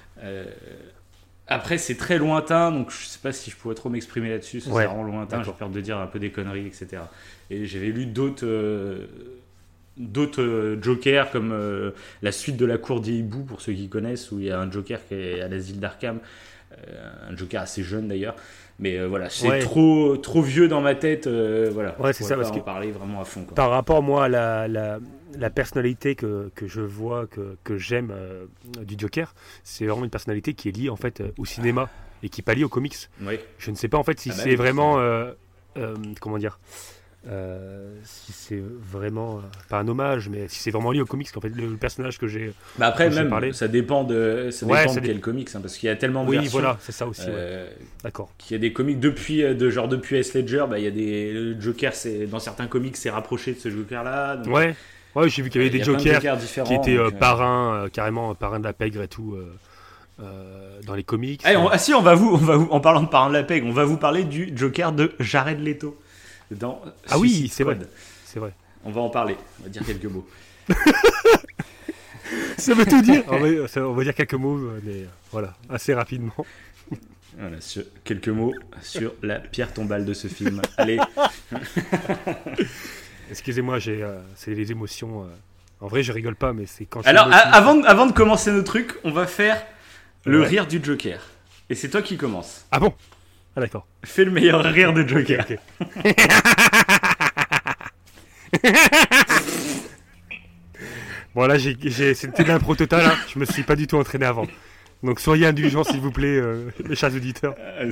Après, 1.47 1.77
c'est 1.77 1.97
très 1.97 2.17
lointain, 2.17 2.73
donc 2.73 2.91
je 2.91 3.05
sais 3.07 3.19
pas 3.19 3.31
si 3.33 3.51
je 3.51 3.57
pourrais 3.57 3.75
trop 3.75 3.91
m'exprimer 3.91 4.31
là-dessus. 4.31 4.61
Ça, 4.61 4.67
c'est 4.67 4.87
vraiment 4.87 5.03
lointain. 5.03 5.43
J'ai 5.43 5.53
peur 5.53 5.69
de 5.69 5.81
dire 5.81 5.99
un 5.99 6.07
peu 6.07 6.19
des 6.19 6.31
conneries, 6.31 6.67
etc. 6.67 7.03
Et 7.51 7.67
j'avais 7.67 7.89
lu 7.89 8.07
d'autres. 8.07 8.47
D'autres 9.97 10.43
euh, 10.43 10.83
jokers 10.83 11.31
comme 11.31 11.53
euh, 11.53 11.93
la 12.21 12.33
suite 12.33 12.57
de 12.57 12.67
la 12.67 12.79
cour 12.79 13.01
des 13.01 13.13
hiboux 13.13 13.45
pour 13.45 13.61
ceux 13.61 13.73
qui 13.75 13.89
connaissent 13.89 14.33
où 14.33 14.41
il 14.41 14.47
y 14.47 14.51
a 14.51 14.59
un 14.59 14.69
joker 14.69 14.99
qui 15.07 15.15
est 15.15 15.41
à 15.41 15.47
l'asile 15.47 15.79
d'Arkham 15.79 16.19
un 17.31 17.37
joker 17.37 17.63
assez 17.63 17.83
jeune 17.83 18.09
d'ailleurs 18.09 18.35
mais 18.79 18.99
euh, 18.99 19.07
voilà 19.07 19.31
c'est 19.31 19.49
Ouais. 19.49 19.59
trop 19.61 20.17
trop 20.17 20.43
vieux 20.43 20.67
dans 20.69 20.81
ma 20.81 20.95
tête 20.95 21.27
euh, 21.27 21.71
voilà 21.73 21.95
Ouais, 22.01 22.13
c'est 22.13 22.25
ça, 22.25 22.35
parce 22.37 22.51
pas 22.51 22.57
en 22.57 22.61
que- 22.61 22.65
parler 22.65 22.91
vraiment 22.91 23.21
à 23.21 23.25
fond 23.25 23.45
quoi. 23.45 23.55
Par 23.55 23.71
rapport, 23.71 24.03
moi, 24.03 24.25
à 24.25 24.29
la, 24.29 24.67
la, 24.67 24.99
la 25.39 25.51
personnalité 25.51 26.15
que, 26.17 26.51
que 26.57 26.67
je 26.67 26.81
vois, 26.81 27.27
que, 27.29 27.57
que 27.63 27.79
j'aime 27.79 28.11
euh, 28.13 28.47
du 28.85 28.97
Joker, 28.99 29.33
c'est 29.63 29.87
vraiment 29.87 30.05
une 30.05 30.11
personnalité 30.11 30.55
qui 30.55 30.69
est 30.69 30.73
liée 30.77 30.89
en 30.91 30.97
fait 30.97 31.21
euh, 31.21 31.31
au 31.39 31.45
cinéma 31.45 31.89
et 32.25 32.29
qui 32.29 32.41
n'est 32.41 32.45
pas 32.45 32.55
liée 32.55 32.65
aux 32.65 32.69
comics. 32.69 32.97
Ouais. 33.23 33.45
Je 33.59 33.71
ne 33.71 33.77
sais 33.77 33.87
pas 33.89 33.99
en 33.99 34.03
fait 34.03 34.19
si 34.19 34.31
Ah 34.33 34.35
bah 34.37 34.43
c'est 34.43 34.57
vraiment. 34.57 34.99
euh, 34.99 35.31
euh, 35.77 35.95
comment 36.21 36.39
dire 36.39 36.59
euh, 37.27 37.91
si 38.05 38.33
c'est 38.33 38.63
vraiment 38.93 39.39
euh, 39.39 39.41
pas 39.69 39.79
un 39.79 39.89
hommage, 39.89 40.29
mais 40.29 40.47
si 40.49 40.59
c'est 40.59 40.71
vraiment 40.71 40.93
lié 40.93 41.01
aux 41.01 41.07
comics, 41.07 41.31
qu'en 41.33 41.41
fait 41.41 41.49
le, 41.49 41.77
personnage 41.77 42.19
que 42.19 42.27
j'ai. 42.27 42.53
Bah 42.79 42.87
après 42.89 43.09
même 43.11 43.31
parlé. 43.31 43.53
ça 43.53 43.67
dépend 43.69 44.05
de 44.05 44.49
ça 44.51 44.67
Ouais, 44.67 44.81
dépend 44.81 44.93
ça 44.93 45.01
de 45.01 45.07
dé- 45.07 45.13
quel 45.13 45.21
comics 45.21 45.49
hein, 45.55 45.61
parce 45.63 45.77
qu'il 45.79 45.87
y 45.87 45.91
a 45.91 45.97
tellement 45.97 46.25
de 46.25 46.29
Oui, 46.31 46.37
versions 46.37 46.53
voilà, 46.59 46.77
c'est 46.81 46.93
ça 46.93 47.07
aussi. 47.07 47.23
ouais. 47.23 47.29
euh, 47.31 47.71
D'accord. 48.03 48.31
qu'il 48.39 48.55
y 48.55 48.59
a 48.59 48.61
des 48.61 48.73
comics 48.73 49.01
depuis 49.01 49.43
de 49.43 49.71
genre 49.71 49.89
depuis 49.89 50.17
S 50.17 50.35
Ledger 50.35 50.65
bah 50.69 50.79
il 50.79 50.85
y 50.85 50.89
a 50.89 50.91
des 50.91 51.33
le 51.33 51.61
Joker 51.61 51.95
c'est 51.95 52.27
dans 52.27 52.41
certains 52.41 52.67
comics 52.67 52.97
c'est 52.97 53.11
rapproché 53.11 53.55
de 53.55 53.59
ce 53.59 53.71
Joker 53.71 54.05
là 54.05 54.37
Ouais, 54.47 54.75
ouais, 55.15 55.29
j'ai 55.31 55.43
vu 55.43 55.49
qu'il 55.51 55.63
y 55.63 55.65
avait 55.65 55.71
des 55.71 55.79
y 55.81 55.85
Jokers 55.85 56.37
différents 56.37 56.69
qui 56.69 56.75
étaient 56.75 56.97
donc, 56.97 57.19
parrains, 57.19 57.87
carrément 57.93 58.35
parrains 58.35 58.59
de 58.61 58.65
la 58.65 58.73
pègre 58.75 59.03
et 59.03 59.09
tout. 59.09 59.35
euh, 60.21 60.81
dans 60.87 60.95
les 60.95 61.03
comics. 61.03 61.43
On- 61.57 61.67
ah 61.69 61.79
si, 61.79 61.93
on 61.93 62.01
va 62.03 62.15
vous, 62.15 62.31
on 62.35 62.37
va 62.37 62.57
vous, 62.57 62.69
en 62.71 62.79
parlant 62.81 63.03
de 63.03 63.09
parrain 63.09 63.29
de 63.31 63.35
la 63.35 63.43
PEG, 63.43 63.65
on 63.65 63.73
va 63.73 63.85
vous 63.85 63.97
parler 63.97 64.23
du 64.23 64.53
Joker 64.55 64.93
de 64.93 65.13
Jared 65.19 65.61
Leto 65.61 65.99
dans 66.51 66.83
Ah 67.09 67.19
oui, 67.19 67.49
c'est 67.53 67.65
vrai. 67.65 67.79
C'est 68.25 68.39
vrai. 68.41 68.53
On 68.85 68.91
va 68.91 69.01
en 69.01 69.11
parler, 69.11 69.37
on 69.61 69.65
va 69.65 69.69
dire 69.71 69.85
quelques 69.85 70.05
mots. 70.07 70.27
Ça 72.59 72.75
veut 72.75 72.87
tout 72.87 73.03
dire. 73.03 73.23
on, 73.29 73.39
va, 73.39 73.69
ça- 73.69 73.87
on 73.87 73.93
va 73.93 74.03
dire 74.05 74.15
quelques 74.15 74.35
mots, 74.35 74.59
mais 74.83 75.03
euh, 75.03 75.07
voilà, 75.33 75.55
assez 75.69 75.95
rapidement. 75.95 76.35
Voilà, 77.37 77.61
sur- 77.61 77.83
quelques 78.05 78.29
mots 78.29 78.55
sur 78.81 79.13
la 79.21 79.41
pierre 79.41 79.73
tombale 79.73 80.05
de 80.05 80.15
ce 80.15 80.29
film. 80.29 80.63
Allez, 80.77 81.01
Excusez-moi, 83.31 83.79
j'ai, 83.81 84.03
euh, 84.05 84.21
c'est 84.37 84.55
les 84.55 84.71
émotions. 84.71 85.25
euh. 85.25 85.27
En 85.81 85.89
vrai, 85.89 86.05
je 86.05 86.13
rigole 86.13 86.37
pas, 86.37 86.53
mais 86.53 86.67
c'est 86.67 86.85
quand. 86.85 87.03
je 87.03 87.09
alors 87.09 87.27
avant, 87.33 87.75
de- 87.75 87.85
avant 87.87 88.07
de 88.07 88.13
commencer 88.13 88.53
nos 88.53 88.63
trucs, 88.63 88.95
on 89.03 89.11
va 89.11 89.27
faire 89.27 89.61
le 90.25 90.41
Ouais. 90.43 90.47
rire 90.47 90.67
du 90.69 90.81
Joker. 90.83 91.21
Et 91.69 91.75
c'est 91.75 91.89
toi 91.89 92.03
qui 92.03 92.17
commence. 92.17 92.65
Ah 92.71 92.79
bon? 92.79 92.95
Ah 93.57 93.61
d'accord. 93.61 93.87
Fais 94.05 94.25
le 94.25 94.31
meilleur 94.31 94.63
rire 94.65 94.93
de 94.93 95.07
Joker. 95.07 95.45
Ok. 95.49 95.59
bon 101.35 101.47
là, 101.47 101.57
j'ai, 101.59 102.15
c'était 102.15 102.45
l'impro 102.45 102.75
total. 102.75 103.07
hein. 103.07 103.15
Je 103.33 103.39
me 103.39 103.45
suis 103.45 103.63
pas 103.63 103.77
du 103.77 103.87
tout 103.87 103.97
entraîné 103.97 104.27
avant. 104.27 104.47
Donc 105.03 105.21
soyez 105.21 105.47
indulgents, 105.47 105.85
s'il 105.85 106.01
vous 106.01 106.11
plaît, 106.11 106.39
euh, 106.39 106.71
mes 106.89 106.95
chers 106.95 107.15
auditeurs. 107.15 107.55
Ah, 107.59 107.83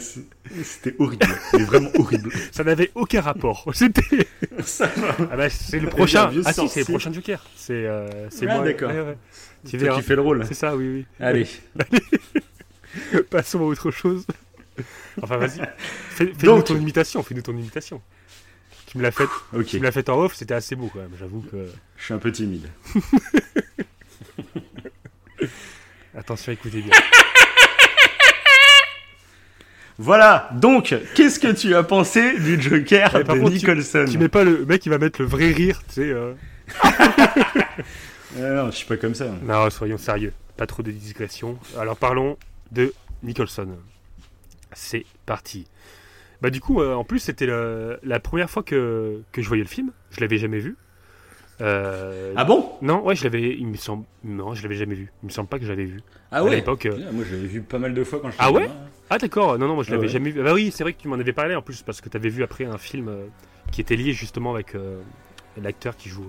C'était 0.63 0.95
horrible, 0.99 1.27
mais 1.53 1.65
vraiment 1.65 1.91
horrible. 1.99 2.31
Ça 2.53 2.65
n'avait 2.65 2.91
aucun 2.95 3.21
rapport. 3.21 3.69
C'était. 3.75 4.27
Ça 4.61 4.87
va. 4.97 5.15
Ah 5.31 5.37
bah, 5.37 5.51
c'est 5.51 5.79
le 5.79 5.89
prochain. 5.89 6.29
vieux 6.29 6.43
Ah 6.47 6.53
si, 6.55 6.67
c'est 6.69 6.81
le 6.81 6.87
prochain 6.87 7.13
Joker. 7.13 7.45
C'est, 7.55 7.87
euh, 7.87 8.09
c'est 8.31 8.49
Ah, 8.49 8.57
moi. 8.57 8.65
d'accord. 8.65 8.91
Ouais, 8.91 9.01
ouais. 9.01 9.19
Tu 9.69 9.77
qui 9.77 10.03
fais 10.03 10.15
le 10.17 10.23
rôle. 10.23 10.45
C'est 10.47 10.55
ça, 10.55 10.75
oui, 10.75 10.89
oui. 10.89 11.07
Allez. 11.21 11.47
Passons 13.31 13.61
à 13.61 13.63
autre 13.65 13.91
chose. 13.91 14.27
Enfin, 15.23 15.37
vas-y. 15.39 15.61
Fais, 16.11 16.33
fais-nous 16.37 16.63
ton 16.63 16.77
imitation. 16.77 17.23
Fais-nous 17.23 17.43
ton 17.43 17.53
imitation. 17.57 18.03
Tu 18.87 18.99
me 18.99 19.03
l'as 19.03 19.11
faite. 19.13 19.31
Me 19.53 19.91
faite 19.91 20.09
en 20.11 20.19
off. 20.19 20.35
C'était 20.35 20.55
assez 20.55 20.77
beau 20.77 20.91
quand 20.93 20.99
même. 21.01 21.13
J'avoue 21.19 21.41
que. 21.41 21.67
je 21.97 22.05
suis 22.05 22.13
un 22.15 22.19
peu 22.19 22.31
timide. 22.33 22.69
Attention, 26.17 26.53
écoutez 26.53 26.83
bien. 26.83 26.93
Voilà, 29.99 30.49
donc, 30.55 30.95
qu'est-ce 31.15 31.39
que 31.39 31.53
tu 31.53 31.75
as 31.75 31.83
pensé 31.83 32.39
du 32.39 32.61
Joker 32.61 33.15
Ouais, 33.15 33.23
de 33.25 33.29
contre, 33.29 33.51
Nicholson 33.51 34.07
Tu 34.11 34.19
mets 34.19 34.29
pas 34.29 34.43
le 34.43 34.65
mec 34.65 34.83
qui 34.83 34.89
va 34.89 34.99
mettre 34.99 35.21
le 35.21 35.27
vrai 35.29 35.53
rire, 35.53 35.81
tu 35.87 35.95
sais. 35.95 36.11
euh. 36.11 36.35
Euh, 38.39 38.65
Non, 38.65 38.71
je 38.71 38.77
suis 38.77 38.87
pas 38.87 38.97
comme 38.97 39.15
ça. 39.15 39.27
Non, 39.43 39.69
soyons 39.71 39.99
sérieux. 39.99 40.33
Pas 40.57 40.67
trop 40.67 40.83
de 40.83 40.91
digression. 40.91 41.59
Alors 41.79 41.97
parlons 41.97 42.37
de 42.73 42.93
Nicholson. 43.23 43.69
C'est 44.75 45.05
parti. 45.27 45.67
Bah 46.41 46.51
du 46.51 46.61
coup, 46.61 46.81
euh, 46.83 46.95
en 46.95 47.05
plus, 47.05 47.19
c'était 47.21 47.47
la 47.47 48.21
première 48.21 48.51
fois 48.51 48.63
que, 48.63 49.23
que 49.33 49.43
je 49.43 49.49
voyais 49.49 49.63
le 49.63 49.69
film. 49.69 49.93
Je 50.11 50.21
l'avais 50.21 50.39
jamais 50.39 50.59
vu. 50.59 50.77
Euh, 51.61 52.33
Ah 52.37 52.45
bon? 52.45 52.73
Non, 52.83 53.05
ouais, 53.05 53.15
je 53.15 53.23
l'avais. 53.25 53.55
Il 53.57 53.67
me 53.69 53.77
semble. 53.77 54.05
Non, 54.25 54.55
je 54.55 54.63
l'avais 54.63 54.75
jamais 54.75 54.95
vu. 54.97 55.13
Il 55.23 55.27
me 55.27 55.31
semble 55.31 55.49
pas 55.49 55.59
que 55.59 55.65
je 55.65 55.71
l'avais 55.71 55.85
vu. 55.85 56.01
Ah 56.33 56.39
à 56.39 56.45
ouais? 56.45 56.57
l'époque. 56.57 56.87
euh, 56.87 57.13
Moi, 57.13 57.25
je 57.29 57.37
l'avais 57.37 57.47
vu 57.47 57.63
pas 57.63 57.79
mal 57.79 57.95
de 57.95 58.03
fois 58.03 58.19
quand 58.21 58.31
je 58.31 58.37
Ah 58.39 58.51
ouais? 58.51 58.69
Ah 59.11 59.19
d'accord. 59.19 59.59
Non, 59.59 59.69
non, 59.69 59.75
moi 59.75 59.85
je 59.85 59.91
Ah 59.91 59.95
l'avais 59.95 60.07
ouais. 60.07 60.13
jamais 60.13 60.31
vu. 60.31 60.41
Ah 60.41 60.45
bah 60.45 60.55
oui, 60.55 60.71
c'est 60.75 60.83
vrai 60.83 60.95
que 60.95 61.01
tu 61.01 61.07
m'en 61.09 61.17
avais 61.17 61.33
parlé 61.33 61.55
en 61.55 61.63
plus 61.63 61.83
parce 61.83 62.01
que 62.01 62.09
tu 62.09 62.17
avais 62.17 62.31
vu 62.31 62.43
après 62.43 62.65
un 62.65 62.79
film 62.79 63.11
qui 63.71 63.81
était 63.83 63.95
lié 63.97 64.13
justement 64.13 64.53
avec 64.55 64.75
l'acteur 65.61 65.97
qui 65.97 66.09
joue 66.09 66.25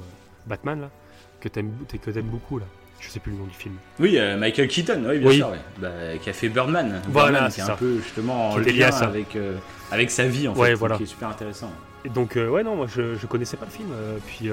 Batman 0.46 0.82
là, 0.82 0.92
que 1.40 1.48
t'aimes 1.48 1.72
que 2.02 2.12
t'aimes 2.12 2.26
beaucoup 2.28 2.60
là. 2.60 2.66
Je 3.06 3.10
sais 3.10 3.20
plus 3.20 3.32
le 3.34 3.38
nom 3.38 3.46
du 3.46 3.54
film. 3.54 3.76
Oui, 4.00 4.18
euh, 4.18 4.38
Michael 4.38 4.68
Keaton, 4.68 5.04
oui, 5.08 5.20
bien 5.20 5.28
Oui. 5.28 5.36
sûr, 5.38 5.50
ouais. 5.50 5.60
Bah, 5.78 5.90
qui 6.22 6.30
a 6.30 6.34
fait 6.34 6.50
Birdman. 6.50 7.02
Voilà, 7.10 7.32
Birdman, 7.32 7.52
c'est 7.52 7.56
qui 7.56 7.62
est 7.62 7.66
ça. 7.66 7.74
un 7.74 7.78
peu 7.78 7.98
justement 8.02 8.50
en 8.52 8.58
lien 8.58 8.92
ça. 8.92 9.06
avec, 9.06 9.36
euh, 9.36 9.58
avec 9.92 10.10
sa 10.10 10.26
vie, 10.26 10.48
en 10.48 10.56
Ouais, 10.56 10.70
fait, 10.70 10.74
voilà. 10.76 10.98
qui 10.98 11.04
est 11.04 11.08
super 11.08 11.28
intéressant. 11.30 11.72
Et 12.06 12.10
donc 12.10 12.36
euh, 12.38 12.50
ouais 12.50 12.64
non, 12.64 12.76
moi 12.76 12.88
je, 12.94 13.16
je 13.16 13.26
connaissais 13.28 13.56
pas 13.58 13.66
le 13.66 13.72
film. 13.72 13.90
puis 14.28 14.50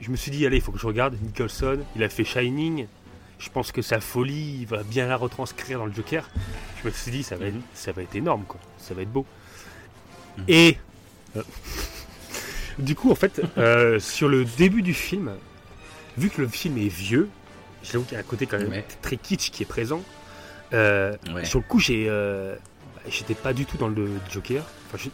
je 0.00 0.10
me 0.10 0.16
suis 0.16 0.30
dit 0.30 0.46
allez, 0.46 0.56
il 0.56 0.62
faut 0.62 0.72
que 0.72 0.78
je 0.78 0.86
regarde 0.86 1.14
Nicholson. 1.22 1.78
Il 1.96 2.02
a 2.02 2.08
fait 2.08 2.24
Shining. 2.24 2.86
Je 3.38 3.48
pense 3.50 3.72
que 3.72 3.80
sa 3.82 4.00
folie, 4.00 4.58
il 4.60 4.66
va 4.66 4.82
bien 4.82 5.06
la 5.06 5.16
retranscrire 5.16 5.78
dans 5.78 5.86
le 5.86 5.92
Joker. 5.92 6.28
Je 6.82 6.88
me 6.88 6.92
suis 6.92 7.10
dit 7.10 7.22
ça 7.22 7.36
va 7.36 7.46
être, 7.46 7.54
Mhm. 7.54 7.62
ça 7.74 7.92
va 7.92 8.02
être 8.02 8.14
énorme 8.14 8.44
quoi. 8.46 8.60
Ça 8.78 8.94
va 8.94 9.02
être 9.02 9.12
beau. 9.12 9.24
Mhm. 10.38 10.44
Et 10.48 10.76
du 12.78 12.94
coup 12.94 13.10
en 13.10 13.14
fait 13.14 13.40
sur 13.98 14.28
le 14.28 14.44
début 14.44 14.82
du 14.82 14.94
film, 14.94 15.32
vu 16.18 16.30
que 16.30 16.40
le 16.40 16.48
film 16.48 16.76
est 16.78 16.88
vieux, 16.88 17.28
j'avoue 17.82 18.04
qu'il 18.04 18.14
y 18.14 18.16
a 18.16 18.20
un 18.20 18.24
côté 18.24 18.46
quand 18.46 18.58
même 18.58 18.70
Ouais. 18.70 18.84
très 19.02 19.16
kitsch 19.16 19.50
qui 19.50 19.62
est 19.62 19.66
présent. 19.66 20.02
euh, 20.72 21.16
Ouais. 21.34 21.44
Sur 21.44 21.58
le 21.60 21.64
coup, 21.64 21.78
j'ai, 21.80 22.06
euh, 22.08 22.54
j'étais 23.08 23.34
pas 23.34 23.52
du 23.52 23.64
tout 23.66 23.76
dans 23.76 23.88
le 23.88 24.08
Joker. 24.30 24.62
Enfin, 24.88 24.98
je, 24.98 25.08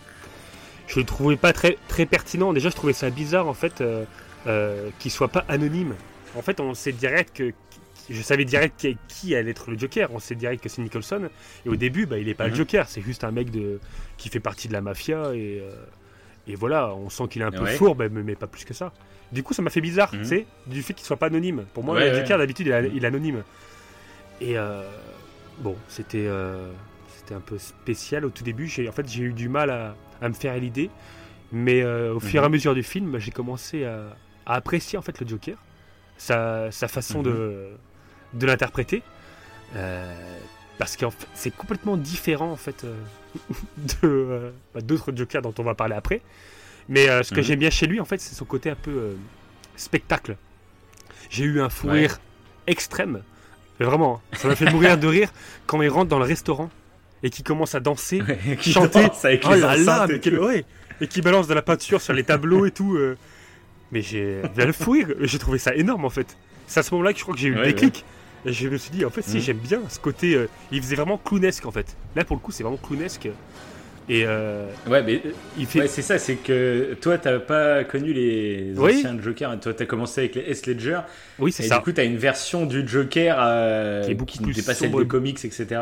je 0.93 0.99
le 1.01 1.07
trouvais 1.07 1.37
pas 1.37 1.53
très, 1.53 1.79
très 1.89 2.07
pertinent. 2.07 2.53
Déjà, 2.53 2.69
je 2.71 2.75
trouvais 2.77 2.93
ça 2.93 3.11
bizarre 3.11 3.49
en 3.49 3.55
fait 3.55 3.81
euh, 3.81 4.91
qu'il 4.99 5.11
soit 5.11 5.29
pas 5.29 5.45
anonyme. 5.49 5.95
En 6.37 6.43
fait, 6.43 6.61
on 6.61 6.75
sait 6.75 6.93
direct 6.93 7.37
que 7.37 7.53
je 8.11 8.23
savais 8.23 8.45
direct 8.45 8.79
qui, 8.79 8.97
qui 9.09 9.35
allait 9.35 9.51
être 9.51 9.71
le 9.71 9.79
Joker. 9.79 10.11
On 10.13 10.19
sait 10.21 10.35
direct 10.35 10.63
que 10.63 10.69
c'est 10.69 10.83
Nicholson. 10.83 11.29
Et 11.65 11.69
au 11.69 11.77
début, 11.77 12.07
bah, 12.07 12.19
il 12.19 12.29
est 12.29 12.35
pas 12.35 12.45
le 12.45 12.51
Mhm. 12.51 12.57
Joker. 12.59 12.89
C'est 12.89 13.01
juste 13.03 13.25
un 13.25 13.31
mec 13.33 13.51
de 13.51 13.81
qui 14.19 14.29
fait 14.29 14.39
partie 14.41 14.69
de 14.69 14.73
la 14.75 14.81
mafia 14.83 15.35
et 15.35 15.61
euh, 15.61 15.71
et 16.47 16.55
voilà, 16.55 16.95
on 16.95 17.11
sent 17.11 17.25
qu'il 17.29 17.43
est 17.43 17.45
un 17.45 17.51
peu 17.51 17.67
fourbe, 17.67 18.09
mais, 18.11 18.23
mais 18.23 18.35
pas 18.37 18.47
plus 18.47 18.65
que 18.65 18.75
ça. 18.75 18.93
Du 19.33 19.43
coup, 19.43 19.55
ça 19.55 19.63
m'a 19.63 19.71
fait 19.71 19.81
bizarre, 19.81 20.15
Mhm. 20.15 20.21
tu 20.23 20.27
sais, 20.29 20.47
du 20.67 20.83
fait 20.83 20.95
qu'il 20.95 21.05
soit 21.05 21.17
pas 21.17 21.27
anonyme. 21.27 21.65
Pour 21.75 21.83
moi, 21.85 21.95
Ouais. 21.97 22.15
Joker 22.15 22.39
d'habitude, 22.39 22.67
il, 22.69 22.73
est- 22.73 22.91
il 22.95 23.05
est 23.05 23.09
anonyme. 23.09 23.43
Et 24.41 24.57
euh, 24.57 24.83
bon, 25.59 25.77
c'était 25.89 26.27
euh, 26.27 26.71
c'était 27.19 27.35
un 27.35 27.41
peu 27.41 27.59
spécial 27.59 28.25
au 28.25 28.31
tout 28.31 28.45
début. 28.45 28.69
J'ai 28.69 28.89
en 28.89 28.93
fait 28.93 29.09
j'ai 29.09 29.25
eu 29.25 29.33
du 29.33 29.49
mal 29.49 29.71
à, 29.71 29.97
à 30.21 30.29
me 30.29 30.35
faire 30.35 30.53
à 30.53 30.59
l'idée, 30.59 30.91
mais 31.51 31.83
euh, 31.83 32.15
au 32.15 32.21
fur 32.21 32.43
et 32.43 32.45
à 32.45 32.49
Mhm. 32.49 32.53
mesure 32.53 32.75
du 32.75 32.83
film, 32.85 33.19
j'ai 33.19 33.33
commencé 33.33 33.85
à, 33.85 34.17
à 34.47 34.55
apprécier 34.55 34.97
en 34.99 35.03
fait 35.03 35.19
le 35.21 35.27
Joker, 35.27 35.57
sa, 36.19 36.71
sa 36.71 36.87
façon 36.87 37.19
Mhm. 37.19 37.25
de 37.25 37.67
de 38.35 38.47
l'interpréter, 38.47 39.03
parce 40.79 40.97
que 40.97 41.07
c'est 41.35 41.55
complètement 41.55 41.97
différent 41.97 42.51
en 42.51 42.57
fait 42.57 42.85
euh, 42.85 42.95
de 43.77 43.95
euh, 44.05 44.51
bah, 44.75 44.81
d'autres 44.81 45.13
Jokers 45.15 45.43
dont 45.43 45.55
on 45.59 45.63
va 45.63 45.75
parler 45.75 45.95
après. 45.95 46.21
Mais 46.89 47.09
euh, 47.09 47.23
ce 47.23 47.31
que 47.31 47.41
Mhm. 47.41 47.43
j'aime 47.45 47.59
bien 47.59 47.71
chez 47.71 47.87
lui, 47.87 48.01
en 48.01 48.05
fait, 48.05 48.21
c'est 48.21 48.35
son 48.35 48.45
côté 48.45 48.71
un 48.71 48.77
peu 48.77 49.17
spectacle. 49.77 50.37
J'ai 51.31 51.45
eu 51.45 51.61
un 51.61 51.69
fou 51.69 51.89
Ouais. 51.89 52.01
rire 52.01 52.19
extrême. 52.67 53.23
Mais 53.81 53.87
vraiment, 53.87 54.23
hein, 54.33 54.37
ça 54.39 54.49
m'a 54.49 54.55
fait 54.57 54.71
mourir 54.71 54.97
de 54.97 55.07
rire 55.07 55.31
quand 55.67 55.83
il 55.83 55.89
rentre 55.89 56.09
dans 56.09 56.19
le 56.19 56.25
restaurant 56.25 56.71
et 57.23 57.31
qu'il 57.31 57.45
commence 57.45 57.75
à 57.75 57.81
danser, 57.81 58.23
qui 58.61 58.73
chanter. 58.73 59.03
danse 59.07 59.25
avec 59.25 59.43
Oh 59.47 59.55
les 59.55 59.61
là 59.61 59.77
là, 59.77 60.07
et 60.11 60.21
quel- 60.21 60.39
ouais. 60.39 60.65
Et 61.01 61.09
qui 61.09 61.21
balance 61.21 61.47
de 61.49 61.55
la 61.55 61.61
peinture 61.63 62.01
sur 62.01 62.13
les 62.15 62.25
tableaux 62.25 62.65
et 62.67 62.71
tout. 62.71 62.95
euh. 62.97 63.17
Mais 63.93 64.01
j'ai 64.03 64.41
le 64.57 64.73
fou 64.73 64.93
rire. 64.93 65.09
J'ai 65.21 65.39
trouvé 65.39 65.59
ça 65.59 65.75
énorme 65.75 66.05
en 66.05 66.11
fait. 66.11 66.37
C'est 66.67 66.81
à 66.81 66.83
ce 66.83 66.93
moment-là 66.95 67.13
que 67.13 67.19
je 67.19 67.23
crois 67.25 67.35
que 67.35 67.41
j'ai 67.41 67.49
eu 67.49 67.55
le 67.55 67.65
déclic. 67.65 68.05
Et 68.47 68.53
je 68.53 68.69
me 68.69 68.77
suis 68.77 68.91
dit, 68.91 69.05
en 69.05 69.11
fait, 69.11 69.23
si 69.23 69.37
Mhm. 69.37 69.43
j'aime 69.43 69.59
bien 69.59 69.83
ce 69.89 69.99
côté. 69.99 70.35
euh, 70.35 70.49
il 70.71 70.81
faisait 70.81 70.97
vraiment 70.97 71.19
clownesque 71.19 71.67
en 71.67 71.73
fait. 71.73 71.97
Là 72.15 72.25
pour 72.25 72.37
le 72.37 72.41
coup, 72.41 72.53
c'est 72.53 72.63
vraiment 72.63 72.79
clownesque. 72.79 73.29
Et 74.09 74.25
euh, 74.25 74.69
Ouais, 74.87 75.03
mais 75.03 75.21
il 75.59 75.67
fait. 75.67 75.81
ouais, 75.81 75.89
c'est 75.89 76.03
ça, 76.03 76.17
c'est 76.19 76.37
que 76.37 76.95
toi, 77.01 77.19
t'as 77.19 77.41
pas 77.41 77.83
connu 77.83 78.13
les 78.13 78.73
Oui. 78.77 78.99
anciens 78.99 79.21
Joker. 79.21 79.59
Toi, 79.59 79.75
t'as 79.75 79.85
commencé 79.85 80.21
avec 80.21 80.37
les 80.37 80.43
S 80.43 80.65
Ledger. 80.67 81.01
oui, 81.41 81.51
c'est 81.51 81.65
Et 81.65 81.69
ça. 81.69 81.79
du 81.79 81.83
coup, 81.83 81.91
t'as 81.91 82.05
une 82.05 82.17
version 82.17 82.67
du 82.67 82.87
Joker 82.87 83.37
euh, 83.41 84.05
Qui 84.05 84.13
est 84.13 84.15
beaucoup 84.15 84.39
plus 84.39 84.47
n'était 84.49 84.63
pas 84.63 84.75
celle 84.75 84.93
des 84.93 85.07
comics, 85.09 85.45
etc. 85.45 85.81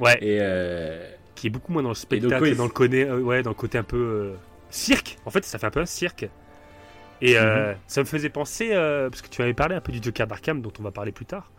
ouais. 0.00 0.18
Et 0.20 0.38
euh, 0.40 1.02
qui 1.34 1.46
est 1.46 1.50
beaucoup 1.50 1.72
moins 1.72 1.82
dans 1.82 1.88
le 1.90 1.94
donc, 1.94 2.02
spectacle, 2.02 2.42
oui, 2.44 2.54
dans 2.56 2.64
le 2.64 2.70
côté, 2.70 3.04
euh, 3.04 3.20
ouais, 3.20 3.42
dans 3.42 3.50
le 3.50 3.54
côté 3.54 3.78
un 3.78 3.82
peu 3.82 4.32
cirque. 4.70 5.16
En 5.24 5.30
fait, 5.30 5.44
ça 5.46 5.58
fait 5.58 5.66
un 5.66 5.70
peu 5.70 5.80
un 5.80 5.86
cirque. 5.86 6.28
Et 7.22 7.38
Mhm. 7.38 7.74
ça 7.86 8.00
me 8.00 8.04
faisait 8.06 8.28
penser, 8.28 8.68
parce 9.10 9.22
que 9.22 9.28
tu 9.28 9.40
m'avais 9.40 9.54
parlé 9.54 9.74
un 9.74 9.80
peu 9.80 9.92
du 9.92 10.00
Joker 10.02 10.26
d'Arkham, 10.26 10.60
dont 10.60 10.72
on 10.78 10.82
va 10.82 10.90
parler 10.90 11.12
plus 11.12 11.24
tard. 11.24 11.50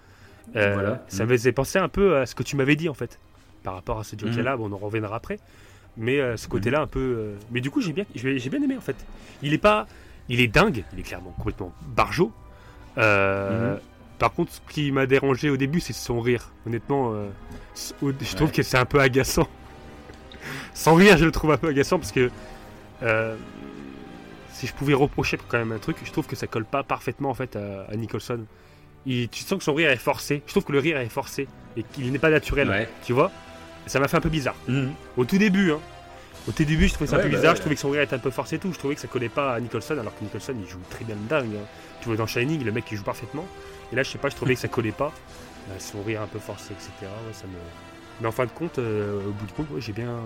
Euh, 0.55 0.73
Voilà. 0.73 1.03
Ça 1.07 1.23
Mhm. 1.23 1.29
me 1.31 1.37
faisait 1.37 1.51
penser 1.51 1.77
un 1.79 1.89
peu 1.89 2.17
à 2.17 2.25
ce 2.25 2.33
que 2.35 2.43
tu 2.43 2.55
m'avais 2.55 2.75
dit 2.75 2.89
en 2.89 2.93
fait, 2.93 3.19
par 3.63 3.73
rapport 3.75 3.99
à 3.99 4.03
ce 4.03 4.15
Joker-là. 4.17 4.55
Mhm. 4.55 4.57
Bon, 4.61 4.69
on 4.71 4.75
en 4.75 4.77
reviendra 4.77 5.15
après. 5.17 5.39
Mais 5.97 6.19
euh, 6.19 6.37
ce 6.37 6.47
côté-là, 6.47 6.81
un 6.81 6.87
peu. 6.87 6.99
euh, 6.99 7.35
Mais 7.51 7.59
du 7.59 7.69
coup, 7.71 7.81
j'ai 7.81 7.91
bien, 7.93 8.05
j'ai 8.15 8.49
bien 8.49 8.61
aimé 8.61 8.77
en 8.77 8.81
fait. 8.81 8.95
Il 9.41 9.53
est 9.53 9.57
pas, 9.57 9.87
il 10.29 10.39
est 10.41 10.47
dingue. 10.47 10.83
Il 10.93 10.99
est 10.99 11.03
clairement 11.03 11.31
complètement 11.37 11.73
barjot. 11.87 12.31
Mhm. 12.95 13.79
Par 14.19 14.31
contre, 14.33 14.51
ce 14.51 14.59
qui 14.73 14.91
m'a 14.91 15.05
dérangé 15.05 15.49
au 15.51 15.57
début, 15.57 15.79
c'est 15.79 15.93
son 15.93 16.21
rire. 16.21 16.51
Honnêtement, 16.65 17.13
je 17.75 17.93
trouve 18.35 18.47
Ouais. 18.47 18.53
que 18.53 18.63
c'est 18.63 18.77
un 18.77 18.85
peu 18.85 18.99
agaçant. 18.99 19.47
Sans 20.73 20.95
rire, 20.95 21.17
je 21.17 21.25
le 21.25 21.31
trouve 21.31 21.51
un 21.51 21.57
peu 21.57 21.67
agaçant 21.67 21.99
parce 21.99 22.11
que 22.11 22.29
si 24.51 24.65
je 24.67 24.73
pouvais 24.73 24.93
reprocher 24.95 25.37
quand 25.47 25.57
même 25.59 25.71
un 25.71 25.77
truc, 25.77 25.97
je 26.03 26.11
trouve 26.11 26.25
que 26.25 26.35
ça 26.35 26.47
colle 26.47 26.65
pas 26.65 26.81
parfaitement 26.83 27.29
en 27.29 27.33
fait 27.35 27.55
à, 27.55 27.83
à 27.91 27.95
Nicholson. 27.95 28.45
Il- 29.07 29.29
tu 29.29 29.43
sens 29.43 29.57
que 29.57 29.63
son 29.63 29.73
rire 29.73 29.89
est 29.89 29.95
forcé. 29.97 30.43
Je 30.45 30.51
trouve 30.51 30.65
que 30.65 30.71
le 30.73 30.79
rire 30.79 30.97
est 30.97 31.09
forcé 31.09 31.47
et 31.75 31.81
qu'il 31.83 32.11
n'est 32.11 32.19
pas 32.19 32.29
naturel. 32.29 32.69
ouais. 32.69 32.87
Tu 33.03 33.13
vois 33.13 33.31
Ça 33.87 33.99
m'a 33.99 34.07
fait 34.07 34.17
un 34.17 34.21
peu 34.21 34.29
bizarre. 34.29 34.55
Mhm. 34.67 34.91
Au 35.15 35.25
tout 35.25 35.37
début, 35.37 35.71
hein. 35.71 35.79
Au 36.47 36.51
tout 36.51 36.63
début, 36.63 36.87
je 36.87 36.93
trouvais 36.93 37.09
ça 37.09 37.15
un 37.17 37.19
peu 37.19 37.29
bah 37.29 37.35
bizarre. 37.37 37.55
Je 37.55 37.61
trouvais 37.61 37.75
que 37.75 37.81
son 37.81 37.89
rire 37.89 38.01
était 38.01 38.15
un 38.15 38.19
peu 38.19 38.31
forcé 38.31 38.55
et 38.55 38.59
tout. 38.59 38.71
Je 38.71 38.77
trouvais 38.77 38.95
que 38.95 39.01
ça 39.01 39.07
collait 39.07 39.27
pas 39.29 39.53
à 39.55 39.59
Nicholson, 39.59 39.97
alors 39.97 40.15
que 40.17 40.23
Nicholson, 40.23 40.53
il 40.61 40.69
joue 40.69 40.79
très 40.89 41.03
bien 41.05 41.15
le 41.15 41.27
dingue. 41.27 41.55
hein. 41.55 41.65
Tu 42.01 42.07
vois, 42.07 42.15
dans 42.17 42.27
Shining, 42.27 42.63
le 42.63 42.71
mec, 42.71 42.85
il 42.91 42.97
joue 42.97 43.03
parfaitement. 43.03 43.45
Et 43.91 43.95
là, 43.95 44.03
je 44.03 44.09
sais 44.09 44.17
pas, 44.17 44.29
je 44.29 44.35
trouvais 44.35 44.53
que 44.55 44.59
ça 44.61 44.67
collait 44.67 44.91
pas. 44.91 45.11
Euh, 45.69 45.75
son 45.79 46.01
rire 46.03 46.21
un 46.21 46.27
peu 46.27 46.39
forcé, 46.39 46.73
etc. 46.73 46.89
Ouais, 47.01 47.33
ça 47.33 47.45
me... 47.47 47.53
Mais 48.21 48.27
en 48.27 48.31
fin 48.31 48.45
de 48.45 48.51
compte, 48.51 48.79
euh, 48.79 49.19
au 49.27 49.31
bout 49.31 49.45
du 49.45 49.53
compte, 49.53 49.67
j'ai 49.79 49.91
bien. 49.93 50.19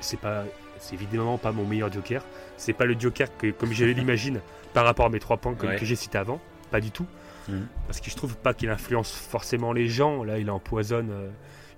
C'est 0.00 0.18
pas. 0.20 0.44
C'est 0.78 0.94
évidemment 0.94 1.38
pas 1.38 1.52
mon 1.52 1.64
meilleur 1.64 1.92
Joker. 1.92 2.22
C'est 2.56 2.72
pas 2.72 2.84
le 2.84 2.94
Joker 2.98 3.28
que, 3.36 3.50
comme 3.50 3.72
je 3.72 3.84
l'imagine 3.84 4.40
par 4.72 4.84
rapport 4.84 5.06
à 5.06 5.08
mes 5.08 5.18
trois 5.20 5.36
points 5.36 5.54
que, 5.54 5.66
que 5.78 5.84
j'ai 5.84 5.96
cités 5.96 6.18
avant. 6.18 6.40
Pas 6.74 6.80
du 6.80 6.90
tout. 6.90 7.06
Mhm. 7.48 7.68
Parce 7.86 8.00
que 8.00 8.10
je 8.10 8.16
trouve 8.16 8.36
pas 8.36 8.52
qu'il 8.52 8.68
influence 8.68 9.12
forcément 9.12 9.72
les 9.72 9.86
gens. 9.86 10.24
Là, 10.24 10.38
il 10.40 10.50
empoisonne. 10.50 11.10
euh, 11.12 11.28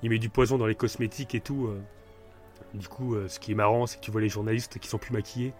il 0.02 0.08
met 0.08 0.18
du 0.18 0.30
poison 0.30 0.56
dans 0.56 0.64
les 0.66 0.74
cosmétiques 0.74 1.34
et 1.34 1.40
tout. 1.40 1.66
euh. 1.66 1.78
Du 2.72 2.88
coup, 2.88 3.14
euh, 3.14 3.28
ce 3.28 3.38
qui 3.38 3.52
est 3.52 3.54
marrant, 3.54 3.84
c'est 3.86 3.98
que 3.98 4.02
tu 4.02 4.10
vois 4.10 4.22
les 4.22 4.30
journalistes 4.30 4.78
qui 4.78 4.88
sont 4.88 4.96
plus 4.96 5.12
maquillés. 5.12 5.52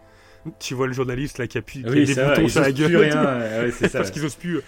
Tu 0.59 0.73
vois 0.73 0.87
le 0.87 0.95
journaliste 0.95 1.37
là 1.37 1.47
qui 1.47 1.59
a, 1.59 1.62
pu, 1.62 1.83
qui 1.83 1.87
a 1.87 1.93
des 1.93 2.14
va, 2.14 2.31
boutons 2.35 2.49
sur 2.49 2.62
la 2.62 2.73
gueule. 2.73 2.97
rien. 2.97 3.38
ouais, 3.40 3.71
c'est 3.73 3.88
ça. 3.90 3.99
parce 3.99 4.11
qu'ils 4.11 4.25
osent 4.25 4.37
plus. 4.37 4.61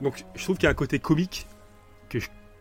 Donc, 0.00 0.22
je 0.36 0.44
trouve 0.44 0.56
qu'il 0.58 0.64
y 0.64 0.68
a 0.68 0.70
un 0.70 0.74
côté 0.74 1.00
comique 1.00 1.48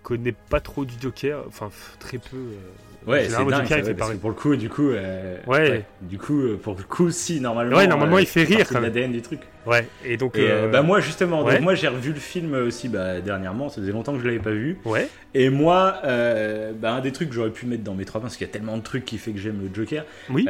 connais 0.08 0.34
pas 0.50 0.62
trop 0.62 0.86
du 0.86 0.94
Joker. 1.02 1.44
Enfin, 1.48 1.70
très 2.00 2.18
peu. 2.18 2.38
euh. 2.38 3.12
Ouais, 3.12 3.26
c'est 3.26 3.32
dingue. 3.46 3.66
Ça, 3.68 3.78
ouais, 3.78 3.94
parce 3.94 4.12
que 4.12 4.18
pour 4.18 4.30
le 4.30 4.36
coup, 4.36 4.56
du 4.56 4.70
coup, 4.70 4.90
euh, 4.90 5.38
Ouais. 5.48 5.84
Du 6.02 6.18
coup, 6.18 6.42
euh, 6.42 6.58
pour 6.58 6.76
le 6.76 6.84
coup, 6.84 7.12
si 7.12 7.42
normalement. 7.42 7.76
Ouais, 7.78 7.88
normalement, 7.88 8.16
euh, 8.18 8.22
il 8.22 8.26
fait 8.28 8.46
c'est 8.46 8.56
rire, 8.56 8.68
même. 8.72 8.84
l'ADN 8.84 9.12
du 9.12 9.22
truc. 9.22 9.42
Ouais, 9.66 9.86
et 10.06 10.16
donc. 10.16 10.38
Et 10.38 10.50
euh, 10.50 10.70
bah 10.70 10.82
moi 10.82 11.02
justement, 11.02 11.44
donc 11.44 11.60
moi 11.60 11.76
j'ai 11.76 11.90
revu 11.90 12.14
le 12.14 12.20
film 12.20 12.54
aussi 12.54 12.88
bah, 12.88 13.20
dernièrement, 13.20 13.68
ça 13.68 13.82
faisait 13.82 13.92
longtemps 13.92 14.14
que 14.14 14.20
je 14.20 14.26
l'avais 14.26 14.40
pas 14.40 14.52
vu. 14.52 14.78
Ouais, 14.86 15.10
Et 15.34 15.50
moi, 15.50 16.00
bah, 16.04 16.94
un 16.94 17.02
des 17.02 17.12
trucs 17.12 17.30
que 17.30 17.36
j'aurais 17.36 17.52
pu 17.52 17.66
mettre 17.66 17.84
dans 17.84 17.94
mes 17.96 18.06
trois 18.06 18.22
points, 18.22 18.28
parce 18.30 18.38
qu'il 18.38 18.48
y 18.48 18.50
a 18.50 18.54
tellement 18.54 18.78
de 18.78 18.84
trucs 18.84 19.04
qui 19.04 19.18
fait 19.18 19.32
que 19.32 19.40
j'aime 19.40 19.62
le 19.62 19.74
Joker. 19.74 20.06
oui. 20.30 20.46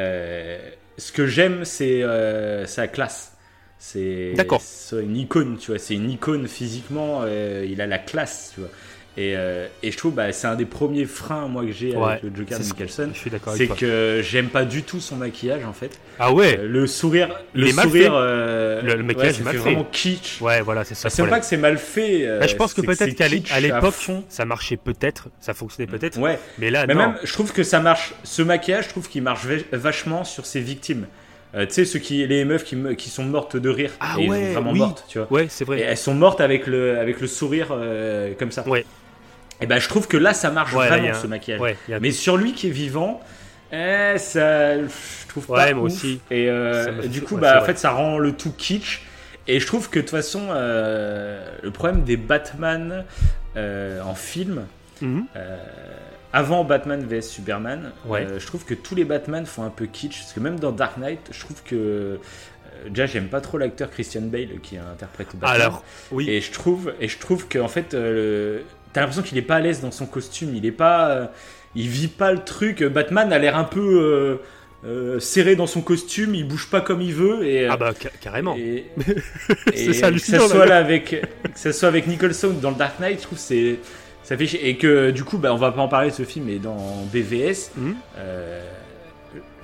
Ce 0.99 1.11
que 1.11 1.27
j'aime, 1.27 1.63
c'est 1.63 2.03
sa 2.67 2.87
classe. 2.87 3.33
C'est 3.79 4.33
D'accord. 4.35 4.61
c'est 4.63 5.03
une 5.03 5.15
icône, 5.15 5.57
tu 5.59 5.69
vois. 5.71 5.79
C'est 5.79 5.93
une 5.93 6.09
icône 6.09 6.47
physiquement. 6.47 7.23
il 7.27 7.81
a 7.81 7.87
la 7.87 7.99
classe, 7.99 8.51
tu 8.53 8.61
vois. 8.61 8.69
Et, 9.19 9.33
euh, 9.35 9.65
et 9.81 9.89
je 9.91 9.97
trouve, 9.97 10.13
bah, 10.13 10.31
c'est 10.31 10.45
un 10.45 10.53
des 10.53 10.65
premiers 10.65 11.05
freins 11.05 11.47
moi 11.47 11.65
que 11.65 11.71
j'ai 11.71 11.95
Ouais, 11.95 12.11
avec 12.11 12.23
le 12.23 12.31
Joker 12.35 12.59
de 12.59 12.63
Nicholson. 12.63 13.09
C'est 13.55 13.67
que 13.67 14.21
j'aime 14.23 14.49
pas 14.49 14.63
du 14.63 14.83
tout 14.83 14.99
son 14.99 15.15
maquillage 15.15 15.65
en 15.65 15.73
fait. 15.73 15.89
Ah 16.19 16.31
ouais, 16.31 16.59
Euh, 16.59 16.67
le 16.67 16.85
sourire, 16.85 17.29
le 17.55 17.67
euh, 17.67 18.81
Le- 18.83 18.93
le 18.95 19.03
maquillage 19.03 19.33
ça 19.33 19.41
est 19.41 19.43
mal 19.43 19.53
fait 19.55 19.59
vraiment 19.59 19.87
kitsch. 19.91 20.39
ouais, 20.41 20.61
voilà, 20.61 20.83
c'est 20.83 20.93
ça. 20.93 21.07
Bah, 21.07 21.09
c'est 21.15 21.27
pas 21.27 21.39
que 21.39 21.45
c'est 21.47 21.57
mal 21.57 21.77
fait. 21.79 22.27
Bah, 22.39 22.45
je 22.45 22.55
pense 22.55 22.75
que 22.75 22.81
peut-être 22.81 23.15
qu'à 23.15 23.59
l'époque, 23.59 23.95
ça 24.29 24.45
marchait 24.45 24.77
peut-être, 24.77 25.29
ça 25.39 25.55
fonctionnait 25.55 25.87
peut-être, 25.89 26.19
Ouais, 26.19 26.37
mais 26.59 26.69
là, 26.69 26.85
mais 26.85 26.93
non. 26.93 26.99
même, 26.99 27.15
je 27.23 27.33
trouve 27.33 27.51
que 27.51 27.63
ça 27.63 27.79
marche. 27.79 28.13
Ce 28.23 28.43
maquillage, 28.43 28.85
je 28.85 28.89
trouve 28.89 29.09
qu'il 29.09 29.23
marche 29.23 29.45
va- 29.45 29.77
vachement 29.77 30.23
sur 30.25 30.45
ses 30.45 30.59
victimes. 30.59 31.07
Euh, 31.55 31.65
tu 31.65 31.73
sais, 31.73 31.85
ceux 31.85 31.97
qui, 31.99 32.27
les 32.27 32.45
meufs 32.45 32.63
qui, 32.65 32.75
me- 32.75 32.93
qui 32.93 33.09
sont 33.09 33.23
mortes 33.23 33.55
de 33.57 33.69
rire. 33.69 33.91
Ah 33.99 34.15
et 34.19 34.23
elles 34.25 34.29
ouais, 34.29 34.45
sont 34.47 34.51
vraiment 34.53 34.71
oui. 34.73 34.79
mortes, 34.79 35.05
tu 35.07 35.17
vois. 35.17 35.27
Ouais, 35.31 35.47
c'est 35.49 35.63
Et 35.63 35.65
vrai. 35.65 35.79
elles 35.79 35.97
sont 35.97 36.13
mortes 36.13 36.41
avec 36.41 36.67
le, 36.67 36.99
avec 36.99 37.19
le 37.21 37.25
sourire 37.27 37.69
euh, 37.71 38.33
comme 38.37 38.51
ça. 38.51 38.67
Ouais. 38.67 38.85
Et 39.61 39.65
ben, 39.65 39.79
je 39.79 39.87
trouve 39.89 40.07
que 40.07 40.17
là, 40.17 40.33
ça 40.33 40.51
marche 40.51 40.73
Ouais, 40.73 40.87
vraiment 40.87 41.09
a 41.09 41.13
ce 41.13 41.27
maquillage. 41.27 41.59
Ouais, 41.59 41.75
a- 41.91 41.99
Mais 41.99 42.11
sur 42.11 42.37
lui 42.37 42.53
qui 42.53 42.67
est 42.67 42.71
vivant, 42.71 43.19
eh, 43.71 44.13
ça, 44.17 44.77
je 44.77 45.27
trouve 45.27 45.49
Ouais, 45.49 45.57
pas 45.69 45.73
moi 45.73 45.85
ouf. 45.85 45.93
aussi. 45.93 46.21
Et 46.31 46.47
euh, 46.49 47.07
du 47.07 47.21
coup, 47.21 47.35
ouais, 47.35 47.41
bah, 47.41 47.61
en 47.61 47.65
fait, 47.65 47.77
ça 47.77 47.91
rend 47.91 48.17
le 48.19 48.33
tout 48.33 48.51
kitsch. 48.51 49.01
Et 49.47 49.59
je 49.59 49.65
trouve 49.65 49.89
que 49.89 49.97
de 49.99 50.01
toute 50.01 50.11
façon, 50.11 50.47
euh, 50.51 51.49
le 51.63 51.71
problème 51.71 52.03
des 52.03 52.17
Batman 52.17 53.05
euh, 53.55 54.01
en 54.03 54.13
film, 54.13 54.65
Mhm. 55.01 55.25
avant 56.33 56.63
Batman 56.63 57.03
vs 57.05 57.21
Superman, 57.21 57.91
Ouais. 58.05 58.27
je 58.37 58.45
trouve 58.45 58.65
que 58.65 58.73
tous 58.73 58.93
les 58.95 59.05
Batman 59.05 59.45
font 59.45 59.63
un 59.63 59.69
peu 59.69 59.85
kitsch. 59.85 60.19
Parce 60.19 60.33
que 60.33 60.39
même 60.39 60.59
dans 60.59 60.71
Dark 60.71 60.97
Knight, 60.97 61.19
je 61.31 61.39
trouve 61.39 61.63
que. 61.63 62.19
déjà, 62.89 63.05
j'aime 63.07 63.27
pas 63.27 63.41
trop 63.41 63.57
l'acteur 63.57 63.89
Christian 63.89 64.21
Bale 64.21 64.59
qui 64.61 64.77
a 64.77 64.81
interprété 64.91 65.31
Batman. 65.35 65.61
Alors, 65.61 65.83
oui. 66.11 66.29
Et 66.29 66.41
je 66.41 66.51
trouve, 66.51 66.93
et 67.01 67.07
je 67.07 67.17
trouve 67.17 67.47
qu'en 67.47 67.67
fait, 67.67 67.93
euh, 67.95 68.61
t'as 68.97 69.01
l'impression 69.01 69.21
qu'il 69.21 69.37
est 69.37 69.43
pas 69.43 69.57
à 69.57 69.59
l'aise 69.59 69.79
dans 69.79 69.91
son 69.91 70.07
costume. 70.07 70.55
Il 70.55 70.65
est 70.65 70.71
pas, 70.71 71.09
euh, 71.11 71.25
il 71.75 71.87
vit 71.87 72.07
pas 72.07 72.31
le 72.31 72.39
truc. 72.43 72.81
Batman 72.83 73.31
a 73.31 73.37
l'air 73.37 73.55
un 73.55 73.63
peu 73.63 73.79
euh, 73.79 74.37
euh, 74.87 75.19
serré 75.19 75.55
dans 75.55 75.67
son 75.67 75.81
costume. 75.81 76.33
Il 76.33 76.47
bouge 76.47 76.67
pas 76.71 76.81
comme 76.81 76.99
il 77.03 77.13
veut. 77.13 77.45
Et, 77.45 77.67
Ah 77.67 77.77
bah, 77.77 77.91
ca- 77.95 78.09
carrément. 78.19 78.55
et, 78.57 78.85
et 79.73 79.93
ça, 79.93 80.11
que 80.11 80.17
ça 80.17 80.39
soit 80.39 80.65
là 80.65 80.77
avec, 80.77 81.11
que 81.11 81.59
ça 81.59 81.71
soit 81.73 81.89
avec 81.89 82.07
Nicholson 82.07 82.55
dans 82.59 82.71
le 82.71 82.75
Dark 82.75 82.99
Knight, 82.99 83.19
je 83.19 83.23
trouve 83.27 83.37
c'est 83.37 83.75
ça 84.23 84.35
fait 84.35 84.47
chier. 84.47 84.67
et 84.67 84.77
que 84.77 85.11
du 85.11 85.23
coup, 85.23 85.37
bah, 85.37 85.53
on 85.53 85.57
va 85.57 85.71
pas 85.71 85.81
en 85.81 85.87
parler 85.87 86.09
de 86.09 86.15
ce 86.15 86.23
film, 86.23 86.45
mais 86.47 86.57
dans 86.57 87.05
BVS. 87.13 87.69
Mhm. 87.77 87.95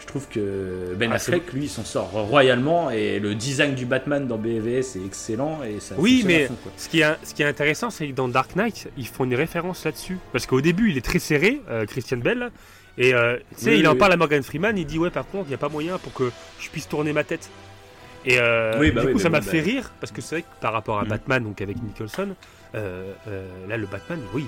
Je 0.03 0.07
trouve 0.07 0.27
que 0.27 0.93
Ben 0.97 1.09
Ah, 1.11 1.15
Affleck, 1.15 1.51
lui, 1.53 1.63
il 1.63 1.69
s'en 1.69 1.85
sort 1.85 2.11
royalement 2.11 2.91
et 2.91 3.19
le 3.19 3.35
design 3.35 3.73
du 3.73 3.85
Batman 3.85 4.27
dans 4.27 4.37
BVS 4.37 4.97
est 4.97 5.05
excellent 5.05 5.61
et 5.63 5.79
ça 5.79 5.95
Oui, 5.97 6.23
mais 6.25 6.47
fond, 6.47 6.57
ce 6.75 6.89
qui 6.89 6.99
est, 7.01 7.15
ce 7.23 7.33
qui 7.33 7.41
est 7.41 7.45
intéressant, 7.47 7.89
c'est 7.89 8.07
que 8.09 8.13
dans 8.13 8.27
Dark 8.27 8.55
Knight, 8.57 8.89
ils 8.97 9.07
font 9.07 9.23
une 9.23 9.35
référence 9.35 9.85
là-dessus. 9.85 10.17
Parce 10.33 10.45
qu'au 10.45 10.59
début, 10.61 10.91
il 10.91 10.97
est 10.97 11.05
très 11.05 11.19
serré, 11.19 11.61
euh, 11.69 11.85
Christian 11.85 12.17
Bell. 12.17 12.51
Et 12.97 13.13
euh, 13.13 13.37
tu 13.57 13.63
sais, 13.63 13.69
Oui, 13.71 13.79
il 13.79 13.87
en 13.87 13.93
oui, 13.93 13.97
parle 13.97 14.11
à 14.13 14.17
Morgan 14.17 14.43
Freeman. 14.43 14.77
Il 14.77 14.85
dit 14.85 14.99
Ouais, 14.99 15.09
par 15.09 15.25
contre, 15.25 15.45
il 15.45 15.49
n'y 15.49 15.55
a 15.55 15.57
pas 15.57 15.69
moyen 15.69 15.97
pour 15.97 16.13
que 16.13 16.29
je 16.59 16.69
puisse 16.69 16.87
tourner 16.87 17.13
ma 17.13 17.23
tête. 17.23 17.49
Et 18.25 18.37
euh, 18.39 18.77
Oui, 18.79 18.91
bah 18.91 19.01
du 19.01 19.07
coup, 19.07 19.13
bah 19.13 19.19
ça 19.23 19.29
m'a 19.29 19.39
oui, 19.39 19.45
fait 19.45 19.59
bah. 19.61 19.65
rire. 19.65 19.91
Parce 19.99 20.11
que 20.11 20.21
c'est 20.21 20.35
vrai 20.35 20.41
que 20.43 20.47
par 20.61 20.73
rapport 20.73 20.99
à 20.99 21.03
Mhm. 21.03 21.09
Batman, 21.09 21.43
donc 21.43 21.61
avec 21.61 21.81
Nicholson, 21.81 22.35
euh, 22.75 23.11
euh, 23.27 23.47
là, 23.69 23.77
le 23.77 23.85
Batman, 23.87 24.19
oui. 24.33 24.45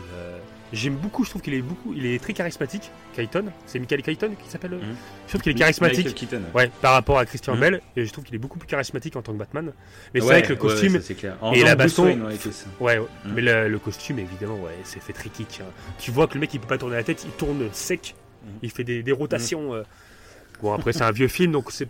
J'aime 0.74 0.96
beaucoup, 0.96 1.24
je 1.24 1.30
trouve 1.30 1.42
qu'il 1.42 1.54
est 1.54 1.62
beaucoup, 1.62 1.94
il 1.96 2.06
est 2.08 2.18
très 2.22 2.34
charismatique. 2.34 2.90
Keaton, 3.16 3.46
c'est 3.66 3.80
Michael 3.80 4.02
Keaton 4.02 4.32
qui 4.44 4.50
s'appelle. 4.50 4.74
euh 4.74 4.78
Mhm. 4.78 4.96
Je 5.26 5.30
trouve 5.30 5.42
qu'il 5.42 5.52
est 5.52 5.56
charismatique. 5.56 6.14
Keaton. 6.16 6.42
Ouais, 6.54 6.72
par 6.82 6.94
rapport 6.94 7.20
à 7.20 7.26
Christian 7.26 7.54
Mhm. 7.54 7.60
Bell, 7.62 7.82
et 7.96 8.06
je 8.06 8.12
trouve 8.12 8.24
qu'il 8.26 8.34
est 8.36 8.40
beaucoup 8.40 8.58
plus 8.58 8.68
charismatique 8.68 9.16
en 9.16 9.22
tant 9.22 9.32
que 9.34 9.38
Batman. 9.38 9.72
Mais 10.14 10.20
c'est 10.20 10.26
Ouais, 10.26 10.32
vrai 10.34 10.42
que 10.42 10.50
le 10.50 10.56
costume, 10.56 10.94
ouais, 10.96 11.00
ça, 11.00 11.06
c'est 11.08 11.14
clair. 11.16 11.38
En 11.42 11.54
et 11.54 11.64
la 11.64 11.76
baston- 11.76 12.06
Wayne, 12.06 12.24
ouais, 12.24 12.36
c'est. 12.42 12.50
Mhm. 12.50 13.06
mais 13.34 13.42
le, 13.42 13.70
le 13.70 13.80
costume, 13.80 14.20
évidemment, 14.20 14.58
ouais, 14.58 14.76
c'est 14.84 15.02
fait 15.02 15.14
très 15.14 15.30
kitsch. 15.30 15.62
hein. 15.62 15.66
Tu 16.00 16.12
vois 16.12 16.28
que 16.28 16.34
le 16.34 16.40
mec, 16.40 16.54
il 16.54 16.60
peut 16.60 16.68
pas 16.68 16.78
tourner 16.80 16.96
la 16.96 17.04
tête, 17.04 17.24
il 17.24 17.32
tourne 17.32 17.70
sec, 17.72 18.16
Mhm. 18.44 18.50
il 18.64 18.72
fait 18.72 18.84
des, 18.84 19.04
des 19.04 19.12
rotations. 19.12 19.74
euh. 19.76 19.84
Bon, 20.62 20.74
après, 20.74 20.94
c'est 20.94 21.04
un 21.04 21.12
vieux 21.12 21.28
film, 21.28 21.52
donc 21.52 21.72
c'est, 21.72 21.88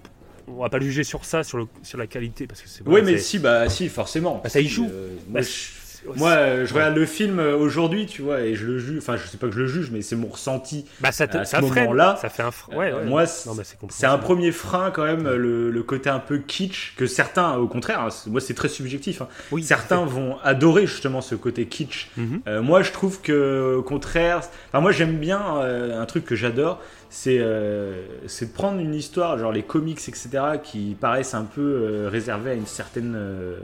on 0.47 0.61
va 0.61 0.69
pas 0.69 0.79
le 0.79 0.85
juger 0.85 1.03
sur 1.03 1.23
ça, 1.23 1.43
sur, 1.43 1.57
le, 1.57 1.65
sur 1.81 1.97
la 1.97 2.07
qualité, 2.07 2.45
parce 2.45 2.61
que 2.61 2.67
c'est. 2.69 2.81
Oui, 2.85 3.01
mais 3.03 3.13
c'est- 3.13 3.23
si, 3.23 3.39
bah 3.39 3.69
si, 3.69 3.88
forcément. 3.89 4.41
Bah, 4.43 4.49
ça 4.49 4.59
y 4.59 4.67
joue. 4.67 4.89
euh, 4.91 5.15
bah, 5.27 5.31
moi, 5.31 5.41
je, 5.41 5.47
c'est- 5.47 5.85
moi, 6.15 6.30
euh, 6.32 6.65
je 6.65 6.74
ouais. 6.74 6.80
regarde 6.82 6.98
le 6.98 7.06
film 7.06 7.39
euh, 7.39 7.56
aujourd'hui, 7.58 8.06
tu 8.06 8.22
vois, 8.22 8.41
et 8.41 8.56
je 8.56 8.65
le 8.65 8.80
juge. 8.80 8.98
Enfin, 9.00 9.18
je 9.18 9.26
sais 9.28 9.38
pas 9.38 9.48
que 9.48 9.54
je 9.54 9.60
le 9.60 9.68
juge, 9.68 9.89
mais 9.91 10.02
c'est 10.02 10.15
mon 10.15 10.28
ressenti. 10.28 10.86
bah, 11.02 11.12
ça, 11.12 11.28
te- 11.28 11.38
à 11.38 11.46
ce 11.46 11.58
moment-là, 11.62 12.18
ça 12.22 12.30
fait 12.30 12.44
un. 12.44 12.50
fr- 12.50 12.76
Ouais, 12.76 12.91
Euh, 12.91 13.00
ouais. 13.00 13.06
moi, 13.06 13.26
c'est- 13.26 14.06
un 14.06 14.18
premier 14.18 14.52
frein 14.52 14.91
quand 14.91 15.04
même, 15.06 15.24
le, 15.28 15.70
le 15.72 15.84
côté 15.84 16.10
un 16.10 16.20
peu 16.20 16.38
kitsch, 16.38 16.96
que 16.98 17.06
certains, 17.06 17.58
au 17.58 17.68
contraire, 17.68 18.00
hein, 18.02 18.10
moi 18.28 18.41
c'est 18.41 18.54
très 18.54 18.70
subjectif, 18.70 19.22
hein, 19.22 19.28
Oui, 19.52 19.63
certains 19.63 20.04
vont 20.06 20.38
adorer 20.44 20.88
justement 20.88 21.22
ce 21.22 21.36
côté 21.36 21.65
kitsch. 21.65 22.10
Mhm. 22.18 22.41
Euh, 22.48 22.62
moi 22.62 22.82
je 22.84 22.91
trouve 22.91 23.22
que 23.22 23.76
au 23.78 23.84
contraire, 23.84 24.41
enfin 24.70 24.82
moi 24.82 24.91
j'aime 24.91 25.18
bien 25.18 25.41
euh, 25.58 26.00
un 26.02 26.06
truc 26.06 26.26
que 26.26 26.36
j'adore, 26.36 26.82
c'est 27.10 27.38
euh, 27.39 28.04
c'est 28.28 28.48
de 28.48 28.54
prendre 28.54 28.80
une 28.80 28.94
histoire, 28.96 29.38
genre 29.38 29.52
les 29.52 29.63
comics 29.63 30.00
etc., 30.08 30.30
qui 30.63 30.96
paraissent 31.00 31.34
un 31.34 31.44
peu 31.46 31.62
euh, 31.62 32.10
réservés 32.12 32.52
à 32.52 32.54
une 32.56 32.65
certaine 32.65 33.15
euh, 33.15 33.56
euh, 33.56 33.58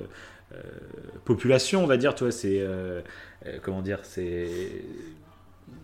population, 1.26 1.84
on 1.84 1.88
va 1.88 1.98
dire, 1.98 2.16
tu 2.16 2.24
vois, 2.24 2.32
c'est 2.32 2.60
euh, 2.60 3.02
euh, 3.46 3.58
comment 3.62 3.82
dire, 3.82 4.00
c'est 4.04 4.48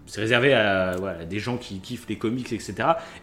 c'est 0.06 0.21
réservé 0.21 0.53
à 0.53 0.95
voilà, 0.97 1.25
des 1.25 1.39
gens 1.39 1.58
qui 1.58 1.80
kiffent 1.80 2.08
les 2.08 2.17
comics, 2.17 2.51
etc. 2.53 2.75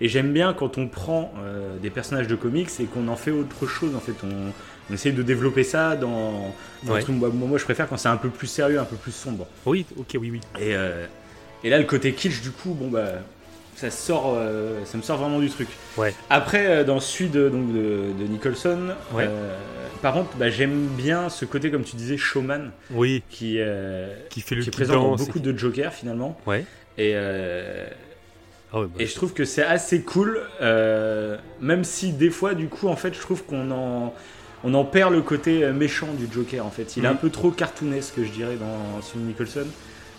Et 0.03 0.09
j'aime 0.09 0.33
bien 0.33 0.53
quand 0.53 0.77
on 0.77 0.87
prend 0.87 1.33
euh, 1.39 1.79
des 1.79 1.89
personnages 1.91 2.27
de 2.27 2.37
comics 2.37 2.69
et 2.79 2.85
qu'on 2.85 3.09
en 3.09 3.17
fait 3.17 3.31
autre 3.31 3.67
chose. 3.67 3.95
En 3.97 4.01
fait, 4.01 4.15
on, 4.23 4.53
on 4.91 4.95
essaye 4.95 5.13
de 5.13 5.23
développer 5.23 5.65
ça 5.65 5.97
dans, 5.97 6.55
dans 6.83 6.93
un 6.93 6.95
Ouais. 6.97 7.03
truc- 7.03 7.17
moi, 7.17 7.31
moi, 7.31 7.59
je 7.59 7.65
préfère 7.65 7.89
quand 7.89 7.97
c'est 7.97 8.09
un 8.09 8.19
peu 8.19 8.29
plus 8.29 8.47
sérieux, 8.49 8.79
un 8.79 8.85
peu 8.85 8.97
plus 8.97 9.13
sombre. 9.13 9.47
Oui, 9.65 9.87
ok, 9.97 10.17
oui, 10.21 10.31
oui. 10.31 10.41
Et, 10.61 10.75
euh, 10.77 11.07
et 11.63 11.71
là, 11.71 11.79
le 11.79 11.85
côté 11.85 12.13
kitsch, 12.13 12.43
du 12.43 12.51
coup, 12.51 12.75
bon 12.75 12.89
bah, 12.89 13.13
ça 13.77 13.91
sort, 13.91 14.35
euh, 14.37 14.85
ça 14.85 14.97
me 14.99 15.03
sort 15.03 15.19
vraiment 15.19 15.39
du 15.41 15.51
truc. 15.51 15.69
Ouais. 15.97 16.15
Après, 16.31 16.67
euh, 16.67 16.85
dans 16.85 17.01
celui 17.01 17.31
de, 17.31 17.49
donc, 17.49 17.73
de, 17.73 18.13
de 18.19 18.25
Nicholson, 18.29 18.95
Ouais. 19.13 19.27
euh, 19.29 19.57
par 20.03 20.15
contre, 20.15 20.37
bah, 20.37 20.51
j'aime 20.51 20.87
bien 20.97 21.29
ce 21.29 21.45
côté, 21.45 21.71
comme 21.71 21.83
tu 21.85 21.97
disais, 21.97 22.17
showman, 22.17 22.71
Oui, 22.91 23.23
qui, 23.31 23.57
euh, 23.59 24.15
qui 24.31 24.41
fait 24.41 24.55
le 24.55 24.63
qui 24.63 24.69
est 24.69 24.73
présent 24.73 24.95
dans 25.03 25.17
beaucoup 25.17 25.39
de 25.41 25.57
Joker 25.57 25.93
finalement. 25.93 26.39
Ouais. 26.47 26.65
Et, 26.99 27.13
euh, 27.15 27.87
Ah 28.73 28.81
bah, 28.83 28.89
et 28.99 29.07
je 29.07 29.15
trouve 29.15 29.33
que 29.33 29.45
c'est 29.45 29.65
assez 29.65 30.03
cool, 30.03 30.41
euh, 30.61 31.37
même 31.61 31.85
si 31.85 32.13
des 32.13 32.31
fois, 32.31 32.55
du 32.55 32.69
coup, 32.69 32.89
en 32.89 32.97
fait, 32.97 33.15
je 33.15 33.21
trouve 33.21 33.45
qu'on 33.45 33.71
en, 33.71 34.13
on 34.63 34.75
en 34.75 34.85
perd 34.85 35.13
le 35.13 35.23
côté 35.23 35.65
euh, 35.65 35.73
méchant 35.73 36.09
du 36.19 36.27
Joker. 36.33 36.65
En 36.67 36.71
fait, 36.71 36.97
il 36.97 37.05
est 37.05 37.09
un 37.09 37.15
peu 37.15 37.31
trop 37.31 37.51
cartoonesque, 37.51 38.15
je 38.19 38.31
dirais, 38.31 38.57
dans 38.57 39.01
celui 39.03 39.21
de 39.25 39.29
Nicholson. 39.29 39.67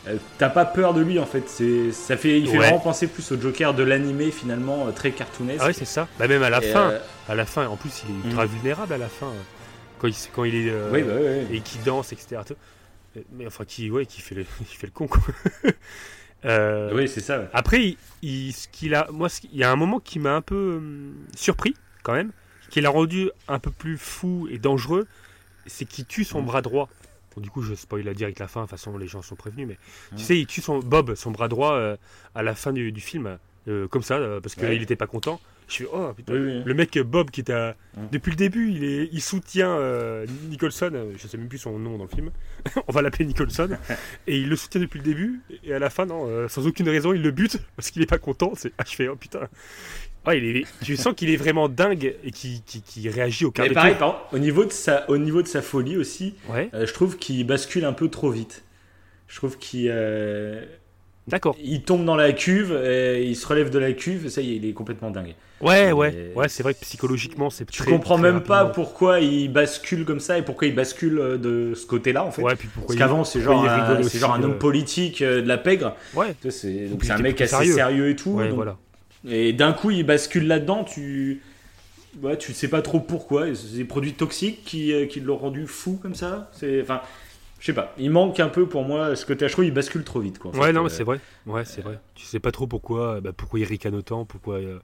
Euh, 0.07 0.17
T'as 0.37 0.49
pas 0.49 0.65
peur 0.65 0.93
de 0.93 1.01
lui 1.01 1.17
en 1.19 1.25
fait, 1.25 1.49
c'est 1.49 1.91
ça 1.91 2.15
fait 2.17 2.39
il 2.39 2.47
fait 2.47 2.53
Ouais. 2.57 2.65
vraiment 2.67 2.79
penser 2.79 3.07
plus 3.07 3.31
au 3.31 3.39
Joker 3.41 3.73
de 3.73 3.81
l'animé 3.83 4.29
finalement 4.31 4.87
euh, 4.87 4.91
très 4.91 5.11
cartoonesque. 5.11 5.61
Ah 5.63 5.67
ouais, 5.67 5.73
c'est 5.73 5.85
ça. 5.85 6.07
Bah, 6.19 6.27
même 6.27 6.43
à 6.43 6.49
la 6.49 6.63
Et, 6.63 6.71
fin, 6.71 6.91
euh, 6.91 6.99
à 7.27 7.33
la 7.35 7.45
fin, 7.45 7.67
en 7.67 7.75
plus, 7.75 8.03
il 8.07 8.11
est 8.15 8.27
ultra 8.29 8.45
vulnérable 8.45 8.93
à 8.93 8.97
la 8.99 9.07
fin. 9.09 9.31
Quand 9.99 10.07
il, 10.07 10.15
quand 10.35 10.43
il 10.43 10.55
est. 10.55 10.69
euh, 10.69 10.89
oui, 10.93 11.01
bah, 11.03 11.13
ouais, 11.15 11.21
ouais. 11.21 11.47
et 11.51 11.59
qui 11.61 11.79
danse, 11.79 12.11
etc. 12.13 12.41
Mais 13.31 13.47
enfin, 13.47 13.63
qui, 13.65 13.89
ouais, 13.89 14.05
qui 14.05 14.21
fait 14.21 14.35
le, 14.35 14.43
qui 14.67 14.75
fait 14.75 14.87
le 14.87 14.93
con, 14.93 15.07
quoi. 15.07 15.21
Euh, 16.45 16.91
Oui, 16.93 17.07
c'est 17.07 17.21
ça. 17.21 17.49
Après, 17.53 17.81
il, 17.83 17.97
il- 18.21 18.53
ce 18.53 18.67
qu'il 18.67 18.93
a, 18.93 19.07
moi, 19.11 19.29
ce- 19.29 19.41
il 19.51 19.57
y 19.57 19.63
a 19.63 19.71
un 19.71 19.75
moment 19.75 19.99
qui 19.99 20.19
m'a 20.19 20.35
un 20.35 20.41
peu 20.41 20.79
surpris, 21.35 21.73
quand 22.03 22.13
même, 22.13 22.31
qui 22.69 22.81
l'a 22.81 22.89
rendu 22.89 23.31
un 23.47 23.57
peu 23.57 23.71
plus 23.71 23.97
fou 23.97 24.47
et 24.51 24.59
dangereux, 24.59 25.07
c'est 25.65 25.85
qu'il 25.85 26.05
tue 26.05 26.23
son 26.23 26.43
bras 26.43 26.61
droit. 26.61 26.87
Bon, 27.35 27.41
du 27.41 27.49
coup, 27.49 27.61
je 27.61 27.73
spoil 27.75 28.03
direct 28.13 28.39
la 28.39 28.47
fin, 28.47 28.61
de 28.61 28.65
toute 28.65 28.71
façon, 28.71 28.97
les 28.97 29.07
gens 29.07 29.21
sont 29.21 29.35
prévenus, 29.35 29.67
mais 29.67 29.77
tu 30.17 30.23
sais, 30.23 30.37
il 30.39 30.45
tue 30.47 30.61
son 30.61 30.79
Bob, 30.79 31.15
son 31.15 31.31
bras 31.31 31.47
droit, 31.47 31.73
euh, 31.73 31.97
à 32.33 32.43
la 32.43 32.55
fin 32.55 32.71
du, 32.73 32.91
du 32.91 33.01
film, 33.01 33.37
euh, 33.67 33.87
comme 33.87 34.03
ça, 34.03 34.15
euh, 34.15 34.39
parce 34.39 34.55
qu'il 34.55 34.65
Ouais. 34.65 34.77
n'était 34.79 34.95
pas 34.95 35.07
content. 35.07 35.39
Je 35.67 35.77
fais, 35.77 35.87
oh 35.91 36.13
putain. 36.15 36.33
Oui, 36.33 36.39
oui. 36.39 36.61
Le 36.63 36.73
mec 36.75 36.95
Bob 36.99 37.31
qui 37.31 37.41
était 37.41 37.51
à- 37.53 37.75
depuis 38.11 38.29
le 38.29 38.35
début, 38.35 38.69
il, 38.71 38.83
est, 38.83 39.09
il 39.11 39.19
soutient 39.21 39.79
Nicholson, 40.49 40.91
je 41.17 41.27
sais 41.27 41.37
même 41.37 41.47
plus 41.47 41.57
son 41.57 41.79
nom 41.79 41.97
dans 41.97 42.03
le 42.03 42.09
film, 42.09 42.29
on 42.87 42.91
va 42.91 43.01
l'appeler 43.01 43.25
Nicholson, 43.25 43.69
et 44.27 44.37
il 44.37 44.47
le 44.47 44.55
soutient 44.55 44.79
depuis 44.79 44.99
le 44.99 45.03
début, 45.05 45.41
et 45.63 45.73
à 45.73 45.79
la 45.79 45.89
fin, 45.89 46.05
non, 46.05 46.47
sans 46.49 46.67
aucune 46.67 46.87
raison, 46.87 47.13
il 47.13 47.21
le 47.23 47.31
bute 47.31 47.57
parce 47.75 47.89
qu'il 47.89 48.01
est 48.03 48.09
pas 48.09 48.19
content. 48.19 48.51
C'est, 48.55 48.73
ah, 48.77 48.83
je 48.87 48.93
fais, 48.95 49.07
oh 49.07 49.15
putain. 49.15 49.47
Ouais, 50.27 50.37
il 50.39 50.57
est, 50.57 50.65
tu 50.83 50.95
sens 50.97 51.13
qu'il 51.15 51.29
est 51.29 51.35
vraiment 51.37 51.69
dingue 51.69 52.15
et 52.23 52.31
qui, 52.31 52.61
qui 52.65 53.09
réagit 53.09 53.45
au 53.45 53.51
quart 53.51 53.63
Mais 53.65 53.69
de 53.69 53.73
pareil, 53.75 53.95
par 53.95 54.27
au 54.33 54.37
niveau 54.39 54.65
de 54.65 54.71
sa, 54.71 55.09
au 55.09 55.17
niveau 55.17 55.41
de 55.41 55.47
sa 55.47 55.61
folie 55.61 55.97
aussi, 55.97 56.35
Ouais, 56.49 56.69
euh, 56.73 56.85
je 56.85 56.93
trouve 56.93 57.17
qu'il 57.17 57.45
bascule 57.45 57.85
un 57.85 57.93
peu 57.93 58.09
trop 58.09 58.29
vite. 58.31 58.63
Je 59.27 59.35
trouve 59.37 59.57
qu'il 59.57 59.87
euh, 59.91 60.61
d'accord. 61.27 61.55
il 61.63 61.81
tombe 61.83 62.05
dans 62.05 62.15
la 62.15 62.31
cuve, 62.31 62.71
et 62.85 63.23
il 63.25 63.35
se 63.35 63.45
relève 63.47 63.69
de 63.69 63.79
la 63.79 63.91
cuve, 63.93 64.29
ça 64.29 64.41
y 64.41 64.53
est, 64.53 64.55
il 64.57 64.65
est 64.65 64.73
complètement 64.73 65.09
dingue. 65.11 65.35
Ouais, 65.61 65.93
ouais, 65.93 66.31
ouais, 66.35 66.49
c'est 66.49 66.63
vrai 66.63 66.73
que 66.73 66.79
psychologiquement, 66.81 67.49
c'est 67.49 67.65
Tu 67.65 67.81
très- 67.81 67.91
comprends 67.91 68.15
très 68.19 68.23
même 68.31 68.41
pas 68.43 68.65
pourquoi 68.65 69.21
il 69.21 69.47
bascule 69.49 70.03
comme 70.03 70.19
ça 70.19 70.37
et 70.37 70.41
pourquoi 70.41 70.67
il 70.67 70.75
bascule 70.75 71.17
euh, 71.17 71.37
de 71.37 71.73
ce 71.75 71.85
côté-là 71.87 72.25
en 72.25 72.31
fait. 72.31 72.41
Ouais, 72.41 72.55
puis 72.55 72.67
pourquoi 72.67 72.87
Parce 72.95 72.99
qu'avant 72.99 73.23
c'est 73.23 73.39
genre, 73.41 73.63
un, 73.63 74.01
genre 74.01 74.33
un 74.33 74.43
homme 74.43 74.57
politique 74.57 75.23
de 75.23 75.47
la 75.47 75.57
pègre. 75.57 75.95
Ouais, 76.13 76.35
C'est 76.49 76.87
donc 76.87 76.99
puis 76.99 77.07
c'est 77.07 77.13
un 77.13 77.19
mec 77.19 77.39
assez 77.39 77.55
sérieux. 77.55 77.73
sérieux 77.73 78.09
et 78.09 78.15
tout. 78.17 78.31
ouais, 78.31 78.47
donc- 78.47 78.55
voilà. 78.55 78.77
Et 79.27 79.53
d'un 79.53 79.73
coup 79.73 79.91
il 79.91 80.03
bascule 80.05 80.47
là-dedans, 80.47 80.83
tu 80.83 81.41
ouais, 82.21 82.37
tu 82.37 82.53
sais 82.53 82.67
pas 82.67 82.81
trop 82.81 82.99
pourquoi. 82.99 83.53
C'est 83.55 83.77
des 83.77 83.83
produits 83.85 84.13
toxiques 84.13 84.63
qui, 84.65 84.93
euh, 84.93 85.05
qui 85.05 85.19
l'ont 85.19 85.37
rendu 85.37 85.65
fou 85.67 85.99
comme 86.01 86.15
ça. 86.15 86.49
C'est 86.53 86.81
enfin, 86.81 87.01
je 87.59 87.65
sais 87.67 87.73
pas. 87.73 87.93
Il 87.97 88.11
manque 88.11 88.39
un 88.39 88.49
peu 88.49 88.67
pour 88.67 88.83
moi 88.83 89.15
ce 89.15 89.25
côté. 89.25 89.47
Je 89.47 89.53
trouve 89.53 89.65
il 89.65 89.73
bascule 89.73 90.03
trop 90.03 90.19
vite 90.19 90.37
quoi. 90.39 90.51
en 90.51 90.59
Ouais, 90.59 90.67
fait. 90.67 90.73
non, 90.73 90.85
Euh, 90.85 90.89
c'est 90.89 91.03
vrai. 91.03 91.19
Ouais, 91.47 91.65
c'est 91.65 91.81
vrai. 91.81 91.99
Tu 92.13 92.25
sais 92.25 92.39
pas 92.39 92.51
trop 92.51 92.67
pourquoi, 92.67 93.19
bah, 93.21 93.31
pourquoi 93.35 93.59
il 93.59 93.65
ricane 93.65 93.95
autant, 93.95 94.25
pourquoi. 94.25 94.55
euh, 94.55 94.79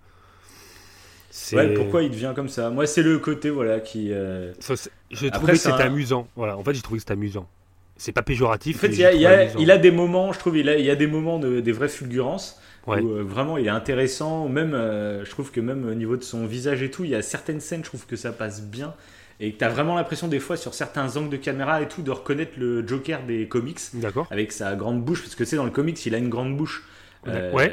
Ouais, 1.53 1.73
pourquoi 1.75 2.03
il 2.03 2.09
devient 2.11 2.33
comme 2.35 2.49
ça 2.49 2.69
Moi 2.69 2.85
c'est 2.85 3.03
le 3.03 3.17
côté 3.19 3.49
voilà 3.49 3.79
qui. 3.79 4.11
euh, 4.11 4.51
Ça, 4.59 4.73
Après, 4.73 5.29
trouvé 5.31 5.51
que 5.53 5.57
c'était 5.59 5.71
un- 5.75 5.77
amusant. 5.77 6.27
Voilà, 6.35 6.57
en 6.57 6.63
fait, 6.63 6.73
j'ai 6.73 6.81
trouvé 6.81 6.97
que 6.97 7.03
c'était 7.03 7.13
amusant. 7.13 7.47
C'est 7.95 8.11
pas 8.11 8.21
péjoratif. 8.23 8.77
En 8.77 8.79
fait, 8.79 8.87
il 8.87 8.97
y, 8.97 9.05
a, 9.05 9.11
j'ai 9.11 9.17
il 9.17 9.21
y 9.21 9.25
a- 9.25 9.29
trouvé 9.29 9.43
amusant. 9.43 9.59
il 9.59 9.71
a 9.71 9.77
des 9.77 9.91
moments, 9.91 10.33
je 10.33 10.39
trouve, 10.39 10.57
il 10.57 10.67
a, 10.67 10.77
il 10.77 10.85
y 10.85 10.89
a 10.89 10.95
des 10.95 11.07
moments 11.07 11.39
de, 11.39 11.59
des 11.61 11.71
vraies 11.71 11.87
fulgurances 11.87 12.59
Ouais. 12.87 12.99
où 12.99 13.11
euh, 13.11 13.23
vraiment 13.23 13.57
il 13.57 13.67
est 13.67 13.69
intéressant. 13.69 14.47
Même, 14.49 14.73
euh, 14.73 15.23
je 15.23 15.29
trouve 15.29 15.51
que 15.51 15.59
même 15.59 15.87
au 15.87 15.93
niveau 15.93 16.17
de 16.17 16.23
son 16.23 16.45
visage 16.45 16.81
et 16.81 16.89
tout, 16.91 17.03
il 17.03 17.11
y 17.11 17.15
a 17.15 17.21
certaines 17.21 17.59
scènes, 17.61 17.83
je 17.83 17.89
trouve 17.89 18.05
que 18.05 18.15
ça 18.15 18.31
passe 18.31 18.61
bien 18.61 18.93
et 19.39 19.53
que 19.53 19.57
t'as 19.57 19.69
vraiment 19.69 19.95
l'impression 19.95 20.27
des 20.27 20.39
fois 20.39 20.55
sur 20.57 20.73
certains 20.73 21.17
angles 21.17 21.29
de 21.29 21.37
caméra 21.37 21.81
et 21.81 21.87
tout 21.87 22.01
de 22.03 22.11
reconnaître 22.11 22.53
le 22.57 22.87
Joker 22.87 23.23
des 23.23 23.47
comics 23.47 23.79
D'accord. 23.95 24.27
avec 24.29 24.51
sa 24.51 24.75
grande 24.75 25.03
bouche 25.03 25.21
parce 25.21 25.35
que 25.35 25.43
tu 25.43 25.49
sais 25.51 25.55
dans 25.55 25.65
le 25.65 25.71
comics 25.71 26.05
il 26.05 26.13
a 26.15 26.17
une 26.17 26.29
grande 26.29 26.55
bouche. 26.57 26.83
Euh, 27.27 27.51
Ouais. 27.51 27.71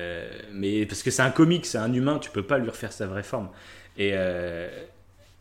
Mais 0.52 0.84
parce 0.86 1.02
que 1.02 1.10
c'est 1.10 1.22
un 1.22 1.30
comic, 1.30 1.64
c'est 1.64 1.78
un 1.78 1.92
humain, 1.92 2.18
tu 2.18 2.30
peux 2.30 2.42
pas 2.42 2.58
lui 2.58 2.68
refaire 2.68 2.92
sa 2.92 3.06
vraie 3.06 3.22
forme. 3.22 3.48
Et 3.96 4.14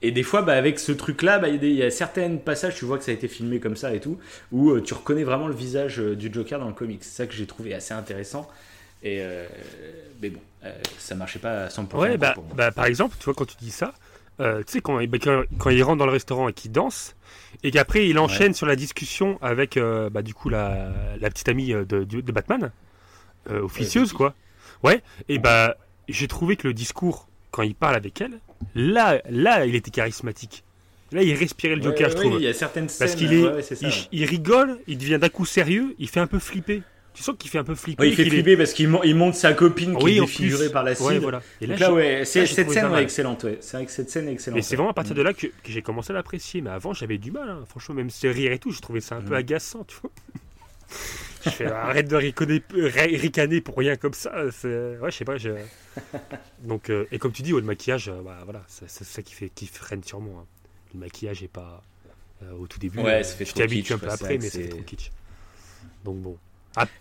et 0.01 0.11
des 0.11 0.23
fois, 0.23 0.43
bah, 0.43 0.53
avec 0.53 0.79
ce 0.79 0.91
truc-là, 0.91 1.39
bah, 1.39 1.49
il 1.49 1.63
y 1.65 1.81
a 1.81 1.89
certains 1.89 2.37
passages, 2.37 2.75
tu 2.75 2.85
vois 2.85 2.99
que 2.99 3.03
ça 3.03 3.11
a 3.11 3.13
été 3.15 3.27
filmé 3.27 3.59
comme 3.59 3.75
ça 3.75 3.95
et 3.95 3.99
tout, 3.99 4.19
où 4.51 4.69
euh, 4.71 4.81
tu 4.81 4.93
reconnais 4.93 5.23
vraiment 5.23 5.47
le 5.47 5.55
visage 5.55 5.99
euh, 5.99 6.15
du 6.15 6.31
Joker 6.31 6.59
dans 6.59 6.67
le 6.67 6.73
comics. 6.73 7.03
C'est 7.03 7.23
ça 7.23 7.25
que 7.25 7.33
j'ai 7.33 7.47
trouvé 7.47 7.73
assez 7.73 7.95
intéressant. 7.95 8.47
Et 9.03 9.17
euh, 9.21 9.45
mais 10.21 10.29
bon, 10.29 10.39
euh, 10.65 10.73
ça 10.97 11.15
marchait 11.15 11.39
pas 11.39 11.65
à 11.65 11.67
100% 11.69 11.95
Ouais, 11.97 12.17
bah, 12.17 12.31
pour 12.33 12.43
moi. 12.45 12.53
bah, 12.55 12.71
par 12.71 12.85
exemple, 12.85 13.15
tu 13.19 13.25
vois, 13.25 13.33
quand 13.33 13.45
tu 13.45 13.55
dis 13.59 13.71
ça, 13.71 13.93
euh, 14.39 14.63
tu 14.63 14.73
sais, 14.73 14.81
quand, 14.81 14.97
bah, 15.05 15.17
quand, 15.21 15.43
quand 15.59 15.69
il 15.69 15.83
rentre 15.83 15.97
dans 15.99 16.05
le 16.05 16.11
restaurant 16.11 16.47
et 16.49 16.53
qu'il 16.53 16.71
danse, 16.71 17.15
et 17.63 17.71
qu'après 17.71 18.07
il 18.07 18.17
enchaîne 18.19 18.53
sur 18.53 18.65
la 18.65 18.75
discussion 18.75 19.37
avec, 19.41 19.77
euh, 19.77 20.09
bah, 20.09 20.21
du 20.23 20.33
coup, 20.33 20.49
la, 20.49 20.91
la 21.19 21.29
petite 21.29 21.49
amie 21.49 21.67
de, 21.69 21.83
de- 21.83 22.21
de 22.21 22.31
Batman, 22.31 22.71
euh, 23.51 23.61
officieuse, 23.61 24.13
quoi. 24.13 24.33
Ouais, 24.83 25.01
et 25.29 25.39
bah, 25.39 25.75
j'ai 26.07 26.27
trouvé 26.27 26.55
que 26.55 26.67
le 26.67 26.73
discours, 26.73 27.27
quand 27.51 27.63
il 27.63 27.75
parle 27.75 27.95
avec 27.95 28.19
elle, 28.21 28.39
là, 28.75 29.21
là, 29.29 29.65
il 29.65 29.75
était 29.75 29.91
charismatique. 29.91 30.63
Là, 31.11 31.23
il 31.23 31.33
respirait 31.35 31.75
le 31.75 31.81
Joker, 31.81 32.07
ouais, 32.09 32.13
je 32.15 32.17
trouve. 32.19 32.33
il 32.39 32.43
y 32.43 32.47
a 32.47 32.53
certaines 32.53 32.89
scènes. 32.89 33.07
Parce 33.07 33.15
qu'il 33.17 33.31
est, 33.33 33.43
ouais, 33.47 33.61
ça, 33.61 33.75
il 34.11 34.25
rigole, 34.25 34.79
il 34.87 34.97
devient 34.97 35.17
d'un 35.19 35.29
coup 35.29 35.45
sérieux, 35.45 35.95
il 35.99 36.09
fait 36.09 36.19
un 36.19 36.27
peu 36.27 36.37
flipper. 36.39 36.81
Tu 37.17 37.23
sens 37.23 37.35
qu'il 37.35 37.49
fait 37.49 37.57
un 37.57 37.63
peu 37.63 37.73
flipper. 37.73 38.03
Ouais, 38.03 38.09
il 38.11 38.15
fait 38.15 38.27
est- 38.27 38.29
flipper 38.29 38.55
parce 38.57 38.73
qu'il 38.73 38.87
mon- 38.89 39.01
il 39.01 39.15
montre 39.15 39.35
sa 39.35 39.53
copine 39.53 39.97
qui 39.97 40.03
Oui, 40.03 40.17
est 40.17 40.21
défigurée 40.21 40.69
par 40.69 40.83
l'acide. 40.83 41.03
Ouais, 41.07 41.17
voilà. 41.17 41.41
Et 41.59 41.65
là, 41.65 41.91
ouais, 41.91 42.25
c'est- 42.25 42.45
cette 42.45 42.69
scène 42.69 42.93
est 42.93 43.01
excellente, 43.01 43.43
ouais. 43.43 43.57
C'est 43.59 43.77
vrai 43.77 43.85
que 43.87 43.91
cette 43.91 44.11
scène 44.11 44.27
est 44.27 44.33
excellente. 44.33 44.59
Et 44.59 44.61
c'est 44.61 44.75
vraiment 44.75 44.91
à 44.91 44.93
partir 44.93 45.15
de 45.15 45.23
là 45.23 45.33
que, 45.33 45.47
que 45.47 45.51
j'ai 45.65 45.81
commencé 45.81 46.11
à 46.11 46.13
l'apprécier. 46.13 46.61
Mais 46.61 46.69
avant, 46.69 46.93
j'avais 46.93 47.17
du 47.17 47.31
mal. 47.31 47.49
hein. 47.49 47.65
Franchement, 47.67 47.95
même 47.95 48.11
se 48.11 48.27
rire 48.27 48.51
et 48.51 48.59
tout, 48.59 48.71
je 48.71 48.79
trouvais 48.81 49.01
ça 49.01 49.15
un 49.15 49.21
peu 49.21 49.33
Mm. 49.33 49.37
agaçant, 49.37 49.83
tu 49.85 49.95
vois. 49.99 50.11
je 51.45 51.49
fais, 51.49 51.65
arrête 51.65 52.07
de 52.07 52.15
ri- 52.15 52.35
ricaner 53.17 53.61
pour 53.61 53.77
rien 53.77 53.95
comme 53.95 54.13
ça. 54.13 54.45
Ouais, 54.45 54.51
je 54.61 55.09
sais 55.11 55.25
pas. 55.25 55.37
je- 55.37 55.49
Donc, 56.65 56.91
euh, 56.91 57.05
et 57.11 57.17
comme 57.17 57.31
tu 57.31 57.41
dis, 57.41 57.49
le 57.51 57.61
maquillage, 57.61 58.09
euh, 58.09 58.21
bah, 58.23 58.41
voilà, 58.43 58.63
c'est 58.67 58.87
ça 58.89 59.23
qui, 59.23 59.33
fait, 59.33 59.49
qui 59.49 59.65
freine 59.65 60.03
sur 60.03 60.21
moi. 60.21 60.41
hein. 60.43 60.45
Le 60.93 60.99
maquillage 60.99 61.41
est 61.41 61.47
pas 61.47 61.81
euh, 62.43 62.51
au 62.59 62.67
tout 62.67 62.77
début. 62.77 62.99
Ouais, 62.99 63.21
euh, 63.21 63.23
ça 63.23 63.35
fait 63.35 63.45
je 63.45 63.49
trop 63.49 63.57
t'y 63.61 63.63
habitue 63.63 63.81
kitsch, 63.81 63.91
un 63.93 63.97
peu 63.97 64.09
après, 64.09 64.37
mais 64.37 64.47
c'est- 64.49 64.69
trop 64.69 64.81
kitsch. 64.81 65.09
Donc 66.05 66.17
bon. 66.17 66.37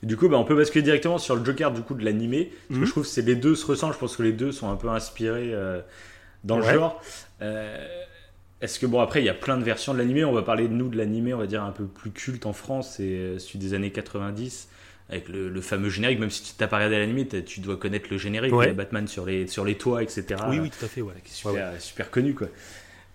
Du 0.03 0.17
coup, 0.17 0.29
bah, 0.29 0.39
on 0.39 0.45
peut 0.45 0.57
basculer 0.57 0.83
directement 0.83 1.19
sur 1.19 1.37
le 1.37 1.45
Joker 1.45 1.71
du 1.73 1.83
coup 1.83 1.95
de 1.95 2.05
l'animé. 2.05 2.51
Parce 2.69 2.79
Mhm. 2.79 2.81
que 2.81 2.87
je 2.87 2.91
trouve 2.93 3.15
que 3.15 3.21
les 3.21 3.35
deux 3.37 3.55
se 3.55 3.67
ressemblent. 3.67 3.95
Je 3.95 3.99
pense 3.99 4.17
que 4.17 4.23
les 4.23 4.33
deux 4.33 4.53
sont 4.53 4.71
un 4.71 4.77
peu 4.77 4.89
inspirés 4.89 5.53
euh, 5.55 5.81
dans 6.45 6.61
Ouais. 6.61 6.73
le 6.73 6.79
genre. 6.79 7.03
Euh, 7.43 7.87
Est-ce 8.63 8.79
que 8.79 8.87
bon 8.87 9.01
après 9.01 9.21
il 9.21 9.27
y 9.27 9.29
a 9.29 9.35
plein 9.35 9.59
de 9.59 9.65
versions 9.65 9.93
de 9.93 9.99
l'animé. 9.99 10.25
On 10.25 10.33
va 10.33 10.41
parler 10.43 10.67
de 10.67 10.73
nous 10.73 10.89
de 10.89 10.97
l'animé, 10.97 11.35
on 11.35 11.39
va 11.39 11.47
dire 11.47 11.63
un 11.63 11.73
peu 11.73 11.85
plus 11.85 12.11
culte 12.11 12.47
en 12.47 12.55
France. 12.55 12.95
C'est 12.97 13.03
euh, 13.03 13.39
celui 13.39 13.59
des 13.59 13.75
années 13.75 13.91
90 13.93 14.69
avec 15.11 15.29
le, 15.29 15.51
le 15.51 15.61
fameux 15.61 15.91
générique. 15.91 16.19
Même 16.21 16.31
si 16.31 16.43
tu 16.43 16.53
t'as 16.57 16.67
pas 16.67 16.77
regardé 16.77 16.99
l'animé, 16.99 17.27
tu 17.45 17.61
dois 17.61 17.77
connaître 17.77 18.07
le 18.11 18.17
générique. 18.17 18.55
Ouais. 18.55 18.73
Batman 18.73 19.07
sur 19.07 19.27
les 19.27 19.47
sur 19.47 19.65
les 19.67 19.75
toits, 19.75 20.03
etc. 20.03 20.25
oui, 20.49 20.59
oui, 20.59 20.71
tout 20.71 20.85
à 20.85 20.89
fait. 20.89 21.03
Ouais. 21.03 21.13
qui 21.23 21.31
est 21.31 21.35
super, 21.35 21.53
ouais. 21.73 21.79
super 21.81 22.11
connu 22.11 22.35
quoi. 22.35 22.49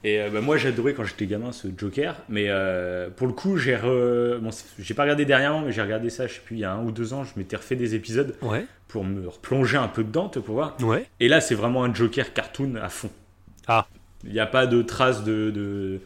Et 0.03 0.19
euh, 0.19 0.29
bah, 0.31 0.41
moi 0.41 0.57
adoré 0.65 0.93
quand 0.95 1.03
j'étais 1.03 1.27
gamin 1.27 1.51
ce 1.51 1.67
Joker, 1.77 2.15
mais 2.27 2.45
euh, 2.47 3.09
pour 3.09 3.27
le 3.27 3.33
coup 3.33 3.57
j'ai 3.57 3.75
re... 3.75 4.39
bon, 4.41 4.49
j'ai 4.79 4.93
pas 4.95 5.03
regardé 5.03 5.25
dernièrement, 5.25 5.61
mais 5.61 5.71
j'ai 5.71 5.81
regardé 5.83 6.09
ça, 6.09 6.25
je 6.27 6.33
sais 6.33 6.41
plus, 6.43 6.55
il 6.55 6.59
y 6.59 6.65
a 6.65 6.73
un 6.73 6.83
ou 6.83 6.91
deux 6.91 7.13
ans, 7.13 7.23
je 7.23 7.31
m'étais 7.35 7.55
refait 7.55 7.75
des 7.75 7.93
épisodes 7.93 8.35
Ouais. 8.41 8.65
pour 8.87 9.03
me 9.03 9.27
replonger 9.27 9.77
un 9.77 9.87
peu 9.87 10.03
dedans, 10.03 10.27
pour 10.29 10.55
voir. 10.55 10.75
Ouais. 10.81 11.05
Et 11.19 11.27
là 11.27 11.39
c'est 11.39 11.53
vraiment 11.55 11.83
un 11.83 11.93
Joker 11.93 12.33
cartoon 12.33 12.75
à 12.81 12.89
fond. 12.89 13.11
Ah. 13.67 13.85
Il 14.23 14.31
n'y 14.33 14.39
a 14.39 14.47
pas 14.47 14.65
de 14.67 14.81
traces 14.81 15.23
de, 15.23 15.51
de 15.51 15.99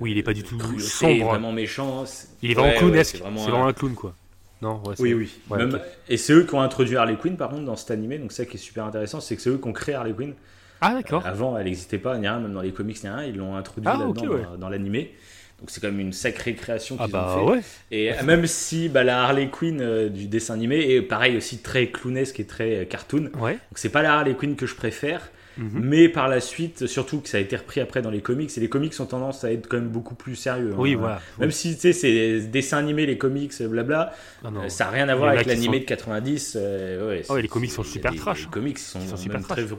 Oui, 0.00 0.10
il 0.12 0.18
est 0.18 0.22
pas 0.24 0.32
du 0.34 0.42
tout 0.42 0.58
cruauté, 0.58 0.80
sombre. 0.82 1.26
vraiment 1.30 1.52
méchant. 1.52 2.04
c'est- 2.06 2.26
Il 2.42 2.50
est 2.50 2.54
vraiment 2.54 2.72
Ouais, 2.72 2.78
clownesque. 2.78 3.16
c'est 3.16 3.22
vraiment 3.22 3.66
un- 3.66 3.72
clown, 3.72 3.94
quoi. 3.94 4.14
Non, 4.62 4.80
ouais, 4.86 4.94
Oui, 5.00 5.12
oui. 5.14 5.30
Ouais, 5.50 5.58
Même- 5.58 5.74
ok. 5.74 5.80
Et 6.08 6.16
c'est 6.16 6.32
eux 6.32 6.44
qui 6.44 6.54
ont 6.54 6.60
introduit 6.60 6.96
Harley 6.96 7.16
Quinn, 7.16 7.36
par 7.36 7.50
contre, 7.50 7.64
dans 7.64 7.74
cet 7.74 7.90
animé. 7.90 8.18
Donc, 8.18 8.30
ça 8.30 8.44
qui 8.44 8.56
est 8.56 8.60
super 8.60 8.84
intéressant, 8.84 9.18
c'est 9.20 9.34
que 9.34 9.42
c'est 9.42 9.50
eux 9.50 9.58
qui 9.58 9.66
ont 9.68 9.72
créé 9.72 9.94
Harley 9.96 10.12
Quinn. 10.12 10.34
Ah, 10.82 10.94
d'accord. 10.94 11.24
Avant, 11.26 11.56
elle 11.56 11.64
n'existait 11.64 11.98
pas, 11.98 12.18
ni 12.18 12.28
rien, 12.28 12.38
même 12.40 12.52
dans 12.52 12.60
les 12.60 12.72
comics, 12.72 13.02
ni 13.02 13.08
rien. 13.08 13.24
Ils 13.24 13.36
l'ont 13.36 13.56
introduit 13.56 13.88
Ah, 13.92 13.98
là-dedans 13.98 14.22
ok, 14.26 14.30
ouais. 14.34 14.42
dans, 14.42 14.56
dans 14.58 14.68
l'animé. 14.68 15.14
Donc 15.60 15.70
c'est 15.70 15.80
quand 15.80 15.86
même 15.92 16.00
une 16.00 16.12
sacrée 16.12 16.54
création 16.54 16.96
Ah 16.98 17.04
qu'ils 17.06 17.14
ont 17.14 17.18
bah 17.18 17.36
fait. 17.38 17.44
ouais. 17.44 17.60
Et 17.92 18.22
même 18.24 18.46
si 18.48 18.88
bah, 18.88 19.04
la 19.04 19.22
Harley 19.22 19.48
Quinn 19.48 19.80
euh, 19.80 20.08
du 20.08 20.26
dessin 20.26 20.54
animé 20.54 20.90
est 20.92 21.02
pareil 21.02 21.36
aussi 21.36 21.58
très 21.58 21.86
clownesque 21.86 22.40
et 22.40 22.44
très 22.46 22.78
euh, 22.80 22.84
cartoon. 22.84 23.30
Ouais. 23.38 23.52
Donc 23.52 23.76
c'est 23.76 23.88
pas 23.90 24.02
la 24.02 24.14
Harley 24.14 24.34
Quinn 24.34 24.56
que 24.56 24.66
je 24.66 24.74
préfère. 24.74 25.30
Mhm. 25.58 25.80
Mais 25.84 26.08
par 26.08 26.28
la 26.28 26.40
suite, 26.40 26.86
surtout 26.86 27.20
que 27.20 27.28
ça 27.28 27.36
a 27.36 27.40
été 27.40 27.54
repris 27.56 27.80
après 27.82 28.00
dans 28.00 28.10
les 28.10 28.22
comics, 28.22 28.50
et 28.56 28.60
les 28.60 28.70
comics 28.70 28.92
ont 29.00 29.04
tendance 29.04 29.44
à 29.44 29.52
être 29.52 29.68
quand 29.68 29.76
même 29.76 29.90
beaucoup 29.90 30.14
plus 30.14 30.34
sérieux. 30.34 30.72
Oui, 30.78 30.94
hein. 30.94 30.98
voilà. 30.98 31.20
Même 31.38 31.50
si 31.50 31.74
tu 31.74 31.80
sais, 31.82 31.92
c'est 31.92 32.10
des 32.10 32.40
dessins 32.40 32.78
animés, 32.78 33.04
les 33.04 33.18
comics, 33.18 33.52
blabla, 33.62 34.14
Non, 34.42 34.50
non. 34.50 34.62
euh, 34.62 34.68
ça 34.70 34.86
n'a 34.86 34.90
rien 34.92 35.08
à 35.10 35.14
voir 35.14 35.28
avec 35.28 35.46
l'animé 35.46 35.76
sont- 35.76 35.82
de 35.82 35.86
90. 35.88 36.56
euh, 36.58 37.08
ouais, 37.10 37.20
Ah 37.28 37.34
c'est- 37.36 37.42
les 37.42 37.48
comics 37.48 37.70
sont 37.70 37.82
super 37.84 38.14
trash, 38.16 38.38
Les 38.40 38.44
hein. 38.46 38.50
comics 38.50 38.78
sont, 38.78 39.16
super 39.18 39.42
très. 39.42 39.62
trash. 39.66 39.78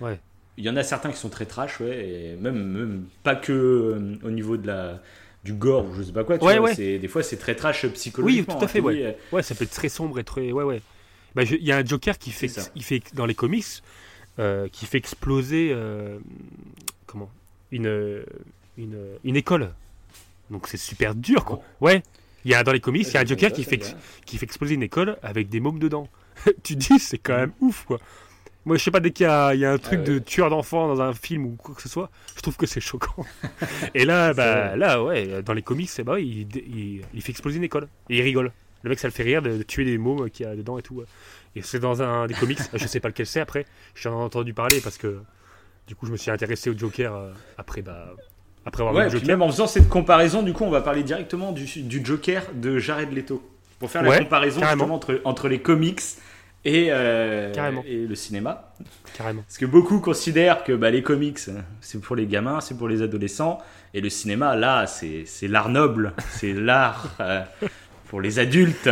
Ouais. 0.00 0.20
Il 0.58 0.64
y 0.64 0.68
en 0.70 0.76
a 0.76 0.82
certains 0.82 1.10
qui 1.10 1.16
sont 1.16 1.28
très 1.30 1.46
trash, 1.46 1.80
ouais, 1.80 2.06
et 2.08 2.36
même, 2.36 2.62
même 2.62 3.04
pas 3.22 3.36
que 3.36 3.52
euh, 3.52 4.18
au 4.26 4.30
niveau 4.30 4.56
de 4.58 4.66
la 4.66 5.00
du 5.44 5.52
gore 5.54 5.86
ou 5.86 5.94
je 5.94 6.02
sais 6.02 6.12
pas 6.12 6.24
quoi. 6.24 6.36
Tu 6.36 6.44
Ouais, 6.44 6.58
vois, 6.58 6.68
ouais. 6.68 6.74
c'est- 6.74 6.98
Des 6.98 7.08
fois, 7.08 7.22
c'est 7.22 7.36
très 7.36 7.54
trash 7.54 7.86
psychologiquement. 7.86 8.54
Oui, 8.54 8.58
tout 8.58 8.64
à 8.64 8.68
fait, 8.68 8.80
hein, 8.80 8.84
tu 8.88 8.94
dis, 8.96 9.02
euh, 9.04 9.12
Ouais, 9.32 9.42
ça 9.42 9.54
peut 9.54 9.64
être 9.64 9.70
très 9.70 9.88
sombre 9.88 10.18
et 10.18 10.24
très. 10.24 10.50
Ouais, 10.52 10.64
ouais. 10.64 10.82
Bah, 11.34 11.44
Il 11.44 11.64
y 11.64 11.70
a 11.72 11.76
un 11.78 11.84
Joker 11.84 12.18
qui 12.18 12.30
fait, 12.32 12.48
C'est 12.48 12.60
ça. 12.62 12.70
il 12.74 12.82
fait 12.82 13.02
dans 13.14 13.24
les 13.24 13.34
comics, 13.36 13.64
euh, 14.40 14.66
qui 14.68 14.84
fait 14.86 14.98
exploser. 14.98 15.70
euh, 15.72 16.18
comment? 17.06 17.30
Une, 17.70 18.24
une, 18.76 18.98
une 19.24 19.36
école. 19.36 19.70
Donc 20.50 20.66
c'est 20.66 20.76
super 20.76 21.14
dur, 21.14 21.44
quoi. 21.44 21.60
Ouais. 21.80 22.02
Il 22.44 22.50
y 22.50 22.54
a 22.54 22.64
dans 22.64 22.72
les 22.72 22.80
comics, 22.80 23.06
il 23.06 23.14
y 23.14 23.16
a 23.16 23.20
un 23.20 23.24
Joker 23.26 23.52
qui 23.52 23.62
fait, 23.64 23.94
qui 24.26 24.38
fait 24.38 24.44
exploser 24.46 24.74
une 24.74 24.82
école 24.82 25.18
avec 25.22 25.48
des 25.48 25.60
mômes 25.60 25.78
dedans. 25.78 26.08
tu 26.64 26.74
te 26.76 26.80
dis, 26.94 26.98
c'est 26.98 27.18
quand 27.18 27.36
même 27.36 27.52
ouf, 27.60 27.84
quoi. 27.84 28.00
Moi, 28.64 28.76
je 28.76 28.82
sais 28.82 28.90
pas, 28.90 29.00
dès 29.00 29.12
qu'il 29.12 29.24
y 29.24 29.28
a, 29.28 29.54
il 29.54 29.60
y 29.60 29.64
a 29.64 29.72
un 29.72 29.78
truc 29.78 30.00
Ah 30.04 30.08
ouais. 30.08 30.14
de 30.14 30.18
tueur 30.18 30.50
d'enfants 30.50 30.88
dans 30.88 31.00
un 31.00 31.14
film 31.14 31.46
ou 31.46 31.56
quoi 31.56 31.74
que 31.74 31.80
ce 31.82 31.88
soit, 31.88 32.10
je 32.36 32.42
trouve 32.42 32.56
que 32.56 32.66
c'est 32.66 32.80
choquant. 32.80 33.24
Et 33.94 34.04
là, 34.04 34.34
bah, 34.34 34.76
là, 34.76 35.02
ouais, 35.02 35.42
dans 35.42 35.54
les 35.54 35.62
comics, 35.62 35.90
bah, 36.04 36.14
ouais, 36.14 36.24
il, 36.26 36.46
il, 36.56 37.02
il 37.14 37.22
fait 37.22 37.30
exploser 37.32 37.56
une 37.56 37.64
école. 37.64 37.88
Et 38.10 38.18
il 38.18 38.22
rigole. 38.22 38.52
Le 38.82 38.90
mec, 38.90 38.98
ça 38.98 39.08
le 39.08 39.12
fait 39.12 39.22
rire 39.22 39.40
de, 39.42 39.56
de 39.56 39.62
tuer 39.62 39.84
des 39.84 39.96
mômes 39.98 40.28
qu'il 40.30 40.44
y 40.46 40.48
a 40.48 40.54
dedans 40.54 40.78
et 40.78 40.82
tout. 40.82 41.02
Et 41.56 41.62
c'est 41.62 41.78
dans 41.78 42.02
un 42.02 42.26
des 42.26 42.34
comics, 42.34 42.58
je 42.74 42.86
sais 42.86 43.00
pas 43.00 43.08
lequel 43.08 43.26
c'est 43.26 43.40
après, 43.40 43.64
j'en 43.94 44.12
ai 44.12 44.22
entendu 44.22 44.52
parler 44.54 44.80
parce 44.82 44.98
que 44.98 45.18
du 45.86 45.94
coup, 45.94 46.06
je 46.06 46.12
me 46.12 46.16
suis 46.18 46.30
intéressé 46.30 46.68
au 46.68 46.76
Joker 46.76 47.14
euh, 47.14 47.32
après, 47.56 47.80
bah, 47.80 48.10
après 48.66 48.82
avoir 48.82 48.94
Ouais, 48.94 49.08
vu 49.08 49.14
le 49.14 49.18
Joker. 49.20 49.28
même 49.28 49.42
en 49.42 49.48
faisant 49.50 49.66
cette 49.66 49.88
comparaison, 49.88 50.42
du 50.42 50.52
coup, 50.52 50.64
on 50.64 50.70
va 50.70 50.82
parler 50.82 51.02
directement 51.02 51.52
du, 51.52 51.64
du 51.82 52.04
Joker 52.04 52.42
de 52.54 52.78
Jared 52.78 53.12
Leto. 53.12 53.42
Pour 53.78 53.90
faire 53.90 54.02
la 54.02 54.18
comparaison 54.18 54.60
entre, 54.90 55.20
entre 55.24 55.48
les 55.48 55.60
comics 55.60 56.00
et, 56.64 56.88
euh, 56.90 57.52
Carrément. 57.52 57.82
et 57.86 58.06
le 58.06 58.14
cinéma. 58.14 58.72
Carrément. 59.16 59.42
Parce 59.42 59.58
que 59.58 59.66
beaucoup 59.66 60.00
considèrent 60.00 60.64
que 60.64 60.72
bah, 60.72 60.90
les 60.90 61.02
comics, 61.02 61.38
c'est 61.80 62.00
pour 62.00 62.16
les 62.16 62.26
gamins, 62.26 62.60
c'est 62.60 62.76
pour 62.76 62.88
les 62.88 63.02
adolescents. 63.02 63.58
Et 63.94 64.00
le 64.00 64.10
cinéma, 64.10 64.54
là, 64.56 64.86
c'est 64.86 65.24
c'est 65.26 65.48
l'art 65.48 65.68
noble, 65.70 66.12
c'est 66.30 66.52
l'art 66.52 67.14
euh, 67.20 67.42
pour 68.08 68.20
les 68.20 68.38
adultes. 68.38 68.88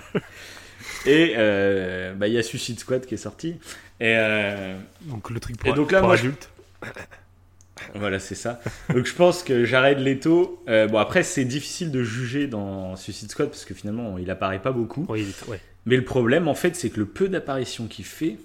et 1.06 1.34
euh, 1.36 2.14
bah, 2.14 2.28
il 2.28 2.34
y 2.34 2.38
a 2.38 2.42
Suicide 2.42 2.78
Squad 2.80 3.06
qui 3.06 3.14
est 3.14 3.18
sorti. 3.18 3.50
Et 4.00 4.14
euh, 4.16 4.76
Donc 5.02 5.30
le 5.30 5.38
truc 5.40 5.56
Et 5.56 5.58
pour, 5.68 5.74
donc 5.74 5.92
là, 5.92 5.98
pour 6.00 6.08
moi, 6.08 6.16
je- 6.16 6.22
adulte. 6.22 6.48
Voilà, 7.94 8.18
c'est 8.18 8.34
ça. 8.34 8.60
Donc 8.94 9.06
je 9.06 9.14
pense 9.14 9.42
que 9.42 9.64
Jared 9.64 9.98
Leto. 9.98 10.62
euh, 10.68 10.86
bon, 10.88 10.98
après, 10.98 11.22
c'est 11.22 11.44
difficile 11.44 11.90
de 11.90 12.02
juger 12.02 12.46
dans 12.46 12.96
Suicide 12.96 13.30
Squad 13.30 13.48
parce 13.48 13.64
que 13.64 13.74
finalement, 13.74 14.18
il 14.18 14.30
apparaît 14.30 14.62
pas 14.62 14.72
beaucoup. 14.72 15.06
Oui, 15.08 15.26
ouais. 15.48 15.60
Mais 15.86 15.96
le 15.96 16.04
problème, 16.04 16.48
en 16.48 16.54
fait, 16.54 16.76
c'est 16.76 16.90
que 16.90 17.00
le 17.00 17.06
peu 17.06 17.28
d'apparitions 17.28 17.86
qu'il 17.86 18.04
fait, 18.04 18.36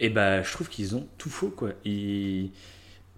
et 0.00 0.08
ben, 0.10 0.42
je 0.42 0.52
trouve 0.52 0.68
qu'ils 0.68 0.94
ont 0.94 1.06
tout 1.18 1.30
faux, 1.30 1.48
quoi. 1.50 1.70
Ils- 1.84 2.50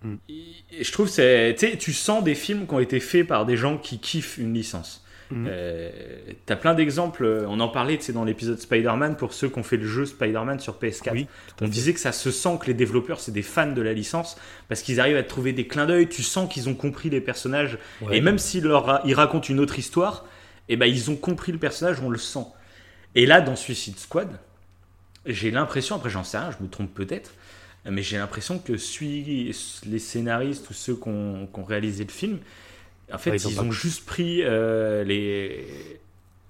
Mm. 0.03 0.15
ils- 0.29 0.65
je 0.81 0.93
trouve, 0.93 1.09
c'est, 1.09 1.57
tu 1.59 1.67
sais, 1.69 1.77
tu 1.77 1.93
sens 1.93 2.23
des 2.23 2.37
films 2.37 2.69
qui 2.69 2.75
ont 2.75 2.79
été 2.79 3.01
faits 3.01 3.27
par 3.27 3.45
des 3.47 3.57
gens 3.57 3.79
qui 3.79 3.99
kiffent 3.99 4.39
une 4.39 4.55
licence. 4.55 5.05
Mm. 5.31 5.47
Euh, 5.49 5.91
T'as 6.47 6.57
plein 6.57 6.75
d'exemples. 6.75 7.45
On 7.49 7.61
en 7.61 7.69
parlait, 7.69 7.99
dans 8.13 8.25
l'épisode 8.25 8.59
Spider-Man 8.59 9.17
pour 9.17 9.35
ceux 9.35 9.49
qui 9.49 9.59
ont 9.59 9.63
fait 9.63 9.77
le 9.77 9.87
jeu 9.87 10.07
Spider-Man 10.07 10.61
sur 10.61 10.79
PS4. 10.79 11.11
Oui, 11.13 11.27
tout 11.27 11.31
à 11.31 11.65
On 11.65 11.67
fait. 11.67 11.73
disait 11.73 11.95
que 11.95 12.01
ça 12.01 12.13
se 12.13 12.31
sent 12.31 12.59
que 12.61 12.67
les 12.67 12.75
développeurs, 12.75 13.21
c'est 13.21 13.33
des 13.33 13.43
fans 13.43 13.73
de 13.73 13.83
la 13.83 13.93
licence 13.93 14.37
parce 14.69 14.83
qu'ils 14.83 15.01
arrivent 15.01 15.17
à 15.17 15.23
trouver 15.23 15.53
des 15.53 15.67
clins 15.67 15.87
d'œil. 15.87 16.09
Tu 16.09 16.23
sens 16.23 16.53
qu'ils 16.53 16.69
ont 16.69 16.75
compris 16.75 17.11
les 17.11 17.21
personnages. 17.21 17.79
Ouais. 18.01 18.19
Et 18.19 18.21
même 18.21 18.39
s'ils 18.39 18.71
ils 19.05 19.15
racontent 19.15 19.49
une 19.49 19.61
autre 19.61 19.79
histoire, 19.79 20.25
et 20.69 20.77
ben 20.77 20.87
ils 20.87 21.11
ont 21.11 21.17
compris 21.17 21.53
le 21.53 21.59
personnage, 21.59 22.01
on 22.01 22.11
le 22.11 22.19
sent. 22.19 22.47
Et 23.15 23.27
là, 23.27 23.41
dans 23.41 23.57
Suicide 23.57 23.99
Squad, 23.99 24.29
j'ai 25.27 25.51
l'impression, 25.51 25.97
après 25.97 26.11
j'en 26.11 26.25
sais 26.25 26.39
rien, 26.39 26.51
je 26.57 26.63
me 26.63 26.69
trompe 26.71 26.93
peut-être, 26.95 27.33
mais 27.85 28.03
j'ai 28.03 28.19
l'impression 28.19 28.59
que 28.59 28.73
les 28.73 29.99
scénaristes 29.99 30.69
ou 30.71 30.75
ceux 30.75 30.95
qui 30.95 31.09
ont, 31.09 31.49
qui 31.53 31.61
ont 31.61 31.65
réalisé 31.65 32.05
le 32.05 32.11
film, 32.11 32.39
en 33.13 33.19
fait, 33.19 33.31
Ouais, 33.31 33.37
ils 33.37 33.47
ont 33.47 33.51
ils, 33.51 33.57
pas- 33.57 33.63
ont 33.63 33.71
juste 33.73 34.05
pris 34.07 34.43
euh, 34.43 35.05
les, 35.05 35.67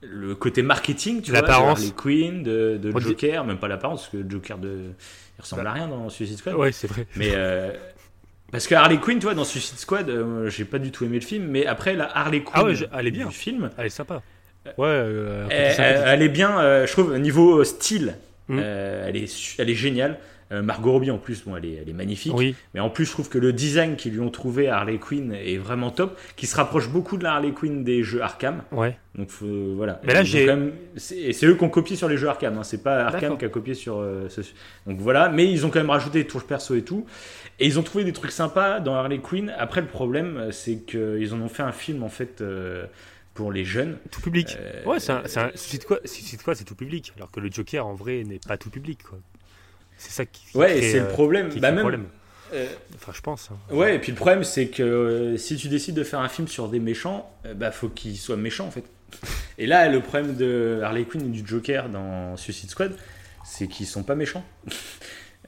le 0.02 0.34
côté 0.34 0.62
marketing, 0.62 1.22
tu 1.22 1.30
vois, 1.30 1.42
de. 1.42 1.46
Harley 1.48 1.90
Quinn, 1.96 2.42
de, 2.42 2.78
de 2.80 2.92
On 2.94 2.98
dit- 2.98 3.04
Joker, 3.08 3.44
même 3.44 3.58
pas 3.58 3.68
l'apparence, 3.68 4.02
parce 4.08 4.12
que 4.24 4.30
Joker 4.30 4.58
de, 4.58 4.90
il 5.38 5.42
ressemble 5.42 5.64
Bah. 5.64 5.70
à 5.70 5.72
rien 5.74 5.88
dans 5.88 6.08
Suicide 6.08 6.38
Squad. 6.38 6.54
Ouais, 6.56 6.72
c'est 6.72 6.86
vrai. 6.88 7.06
Mais 7.16 7.30
euh, 7.34 7.70
parce 8.50 8.66
que 8.66 8.74
Harley 8.74 8.98
Quinn, 8.98 9.18
tu 9.18 9.24
vois, 9.24 9.34
dans 9.34 9.44
Suicide 9.44 9.78
Squad, 9.78 10.08
euh, 10.08 10.48
j'ai 10.48 10.64
pas 10.64 10.78
du 10.78 10.90
tout 10.90 11.04
aimé 11.04 11.18
le 11.20 11.24
film, 11.26 11.46
mais 11.48 11.66
après 11.66 11.94
la 11.94 12.16
Harley 12.16 12.40
Quinn 12.42 12.52
Ah 12.54 12.64
ouais, 12.64 12.74
je- 12.74 12.86
elle 12.96 13.06
est 13.06 13.10
bien. 13.10 13.26
du 13.28 13.34
film, 13.34 13.70
Elle 13.76 13.86
est 13.86 13.90
sympa. 13.90 14.22
Ouais, 14.76 14.86
euh, 14.86 15.46
elle, 15.50 16.20
est 16.22 16.28
bien, 16.28 16.84
je 16.86 16.92
trouve, 16.92 17.12
au 17.12 17.18
niveau 17.18 17.62
style, 17.64 18.16
Mm. 18.48 18.58
elle, 18.60 19.16
est, 19.16 19.54
elle 19.58 19.68
est 19.70 19.74
géniale. 19.74 20.18
Euh, 20.50 20.62
Margot 20.62 20.92
Robbie 20.92 21.10
en 21.10 21.18
plus, 21.18 21.44
bon, 21.44 21.56
elle, 21.56 21.66
est, 21.66 21.74
elle 21.82 21.88
est 21.90 21.92
magnifique. 21.94 22.32
Oui, 22.34 22.54
Mais 22.72 22.80
en 22.80 22.88
plus, 22.88 23.04
je 23.04 23.10
trouve 23.10 23.28
que 23.28 23.36
le 23.38 23.52
design 23.52 23.96
qu'ils 23.96 24.12
lui 24.14 24.20
ont 24.20 24.30
trouvé 24.30 24.68
à 24.68 24.78
Harley 24.78 24.96
Quinn 24.98 25.32
est 25.34 25.58
vraiment 25.58 25.90
top, 25.90 26.18
qui 26.36 26.46
se 26.46 26.56
rapproche 26.56 26.88
beaucoup 26.88 27.18
de 27.18 27.24
la 27.24 27.34
Harley 27.34 27.52
Quinn 27.52 27.84
des 27.84 28.02
jeux 28.02 28.22
Arkham. 28.22 28.62
ouais. 28.72 28.96
Donc 29.14 29.30
faut- 29.30 29.74
voilà. 29.74 30.00
Mais 30.04 30.14
là, 30.14 30.22
j'ai- 30.22 30.46
même- 30.46 30.72
c'est 30.96 31.16
et 31.18 31.32
c'est 31.32 31.44
eux 31.46 31.54
qui 31.56 31.64
ont 31.64 31.68
copié 31.68 31.96
sur 31.96 32.08
les 32.08 32.16
jeux 32.16 32.28
Arkham. 32.28 32.56
Hein. 32.56 32.62
C'est 32.62 32.82
pas 32.82 33.04
Arkham 33.06 33.36
qui 33.36 33.44
a 33.44 33.48
copié 33.48 33.74
sur. 33.74 33.98
euh, 33.98 34.28
ce- 34.28 34.40
Donc 34.86 34.98
voilà. 35.00 35.28
Mais 35.28 35.50
ils 35.50 35.66
ont 35.66 35.70
quand 35.70 35.80
même 35.80 35.90
rajouté 35.90 36.20
des 36.22 36.26
touches 36.26 36.44
perso 36.46 36.74
et 36.76 36.82
tout. 36.82 37.04
Et 37.58 37.66
ils 37.66 37.78
ont 37.78 37.82
trouvé 37.82 38.04
des 38.04 38.12
trucs 38.12 38.30
sympas 38.30 38.78
dans 38.80 38.94
Harley 38.94 39.18
Quinn. 39.18 39.52
Après, 39.58 39.80
le 39.80 39.88
problème, 39.88 40.48
c'est 40.52 40.78
qu'ils 40.84 41.34
en 41.34 41.40
ont 41.40 41.48
fait 41.48 41.64
un 41.64 41.72
film 41.72 42.02
en 42.04 42.08
fait 42.08 42.40
euh, 42.40 42.86
pour 43.34 43.50
les 43.52 43.64
jeunes. 43.64 43.98
Tout 44.12 44.20
public. 44.20 44.56
Euh, 44.60 44.84
ouais, 44.84 45.00
c'est 45.00 45.12
Squad, 46.38 46.56
c'est 46.56 46.64
tout 46.64 46.74
public. 46.76 47.12
Alors 47.16 47.30
que 47.30 47.40
le 47.40 47.50
Joker, 47.50 47.86
en 47.86 47.94
vrai, 47.94 48.22
n'est 48.24 48.38
pas 48.46 48.56
tout 48.56 48.70
public, 48.70 49.00
quoi. 49.02 49.18
C'est 49.98 50.12
ça 50.12 50.24
qui. 50.24 50.42
qui 50.50 50.56
Ouais, 50.56 50.80
c'est 50.80 51.00
euh, 51.00 51.02
le 51.02 51.08
problème. 51.08 51.48
qui 51.50 51.60
Bah 51.60 51.70
même. 51.70 51.80
problème. 51.80 52.06
euh, 52.54 52.66
Enfin, 52.94 53.12
je 53.14 53.20
pense. 53.20 53.50
hein. 53.52 53.74
Ouais, 53.74 53.96
et 53.96 53.98
puis 53.98 54.12
le 54.12 54.16
problème, 54.16 54.44
c'est 54.44 54.68
que 54.68 54.82
euh, 54.82 55.36
si 55.36 55.56
tu 55.56 55.68
décides 55.68 55.94
de 55.96 56.04
faire 56.04 56.20
un 56.20 56.28
film 56.28 56.48
sur 56.48 56.68
des 56.68 56.80
méchants, 56.80 57.30
euh, 57.44 57.54
bah 57.54 57.70
faut 57.70 57.88
qu'ils 57.88 58.16
soient 58.16 58.36
méchants 58.36 58.66
en 58.66 58.70
fait. 58.70 58.84
Et 59.58 59.66
là, 59.66 59.88
le 59.88 60.00
problème 60.00 60.36
de 60.36 60.80
Harley 60.82 61.04
Quinn 61.04 61.22
et 61.22 61.28
du 61.28 61.46
Joker 61.46 61.88
dans 61.88 62.36
Suicide 62.36 62.70
Squad, 62.70 62.94
c'est 63.44 63.66
qu'ils 63.66 63.86
sont 63.86 64.02
pas 64.02 64.14
méchants. 64.14 64.44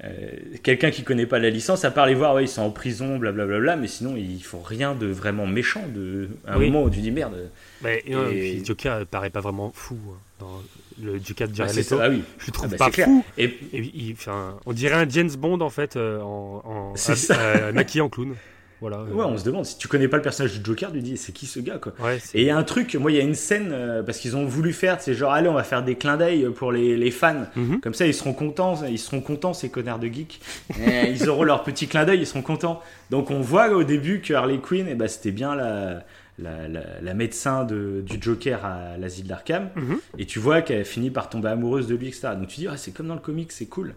Euh, 0.02 0.30
Quelqu'un 0.62 0.90
qui 0.90 1.02
connaît 1.04 1.26
pas 1.26 1.38
la 1.38 1.50
licence, 1.50 1.84
à 1.84 1.90
part 1.90 2.06
les 2.06 2.14
voir, 2.14 2.34
ouais, 2.34 2.44
ils 2.44 2.48
sont 2.48 2.62
en 2.62 2.70
prison, 2.70 3.18
blablabla, 3.18 3.76
mais 3.76 3.86
sinon 3.86 4.16
ils 4.16 4.42
font 4.42 4.62
rien 4.62 4.94
de 4.94 5.06
vraiment 5.06 5.46
méchant. 5.46 5.82
De 5.94 6.30
à 6.46 6.54
un 6.54 6.58
Oui. 6.58 6.70
moment 6.70 6.84
où 6.84 6.88
tu 6.90 7.00
dis 7.00 7.10
merde. 7.10 7.50
Mais 7.82 8.02
Et- 8.06 8.12
et 8.12 8.52
puis 8.56 8.64
Joker 8.64 8.94
euh, 8.94 9.04
paraît 9.04 9.28
pas 9.28 9.40
vraiment 9.40 9.70
fou. 9.74 9.98
hein, 10.10 10.16
Dans 10.38 10.62
le 11.02 11.18
Joker 11.24 11.48
de 11.48 11.52
Bah, 11.52 11.66
Jared 11.66 11.76
Leto. 11.76 11.98
ah 12.00 12.08
oui. 12.08 12.22
Je 12.38 12.46
le 12.46 12.52
trouve 12.52 12.68
Ah 12.72 12.76
bah, 12.78 12.90
pas 12.90 13.02
fou. 13.04 13.24
Et 13.38 13.44
Et 13.72 13.90
il- 13.94 14.12
enfin, 14.12 14.56
on 14.66 14.72
dirait 14.72 14.94
un 14.96 15.08
James 15.08 15.30
Bond, 15.38 15.60
en 15.60 15.70
fait, 15.70 15.96
euh, 15.96 16.20
en, 16.20 16.62
en 16.64 16.94
euh, 17.30 17.72
maquillé 17.72 18.00
en 18.00 18.08
clown. 18.08 18.34
Voilà. 18.80 18.96
euh, 18.96 19.12
ouais, 19.12 19.24
on 19.26 19.36
se 19.36 19.44
demande 19.44 19.66
si 19.66 19.76
tu 19.76 19.88
connais 19.88 20.08
pas 20.08 20.16
le 20.16 20.22
personnage 20.22 20.58
du 20.58 20.64
Joker, 20.64 20.90
tu 20.90 21.00
dis 21.02 21.18
c'est 21.18 21.32
qui 21.32 21.44
ce 21.44 21.60
gars 21.60 21.76
quoi? 21.76 21.92
ouais, 22.02 22.16
Et 22.32 22.40
il 22.40 22.46
y 22.46 22.50
a 22.50 22.56
un 22.56 22.62
truc, 22.62 22.94
moi 22.94 23.10
il 23.12 23.18
y 23.18 23.20
a 23.20 23.22
une 23.22 23.34
scène, 23.34 23.68
euh, 23.72 24.02
parce 24.02 24.16
qu'ils 24.16 24.38
ont 24.38 24.46
voulu 24.46 24.72
faire, 24.72 25.02
c'est 25.02 25.12
genre 25.12 25.32
allez 25.32 25.50
on 25.50 25.52
va 25.52 25.64
faire 25.64 25.82
des 25.84 25.96
clins 25.96 26.16
d'œil 26.16 26.48
pour 26.48 26.72
les, 26.72 26.96
les 26.96 27.10
fans. 27.10 27.44
Mhm. 27.56 27.80
Comme 27.82 27.92
ça 27.92 28.06
ils 28.06 28.14
seront 28.14 28.32
contents, 28.32 28.82
ils 28.88 28.98
seront 28.98 29.20
contents 29.20 29.52
ces 29.52 29.68
connards 29.68 29.98
de 29.98 30.06
geeks. 30.06 30.40
Ils 30.78 31.28
auront 31.28 31.42
leur 31.42 31.62
petit 31.62 31.88
clin 31.88 32.06
d'œil, 32.06 32.20
ils 32.20 32.26
seront 32.26 32.40
contents. 32.40 32.80
Donc 33.10 33.30
on 33.30 33.42
voit 33.42 33.68
au 33.68 33.84
début 33.84 34.22
que 34.22 34.32
Harley 34.32 34.56
Quinn, 34.62 34.86
eh 34.88 34.94
ben, 34.94 35.08
c'était 35.08 35.30
bien 35.32 35.54
la, 35.54 36.02
la, 36.42 36.68
la- 36.68 37.00
la 37.00 37.14
médecin 37.14 37.64
de- 37.64 38.02
du 38.04 38.18
Joker 38.20 38.64
à 38.64 38.96
l'asile 38.98 39.26
d'Arkham. 39.26 39.68
Mhm. 39.76 39.98
Et 40.18 40.26
tu 40.26 40.38
vois 40.38 40.62
qu'elle 40.62 40.84
finit 40.84 41.10
par 41.10 41.28
tomber 41.28 41.48
amoureuse 41.48 41.86
de 41.86 41.94
lui, 41.94 42.08
etc. 42.08 42.28
Donc 42.36 42.48
tu 42.48 42.60
dis, 42.60 42.68
ah, 42.68 42.76
c'est 42.76 42.92
comme 42.92 43.08
dans 43.08 43.14
le 43.14 43.20
comic, 43.20 43.52
c'est 43.52 43.66
cool. 43.66 43.94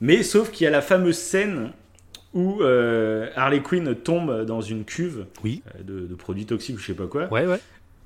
Mais 0.00 0.22
sauf 0.22 0.50
qu'il 0.50 0.64
y 0.64 0.68
a 0.68 0.70
la 0.70 0.82
fameuse 0.82 1.16
scène 1.18 1.70
où 2.34 2.62
euh, 2.62 3.28
Harley 3.36 3.60
Quinn 3.62 3.94
tombe 3.94 4.44
dans 4.46 4.60
une 4.62 4.84
cuve 4.84 5.26
Oui. 5.44 5.62
euh, 5.78 5.82
de, 5.82 6.06
de 6.06 6.14
produits 6.14 6.46
toxiques 6.46 6.76
ou 6.76 6.78
je 6.80 6.86
sais 6.86 6.94
pas 6.94 7.06
quoi. 7.06 7.30
Ouais, 7.32 7.46
ouais. 7.46 7.60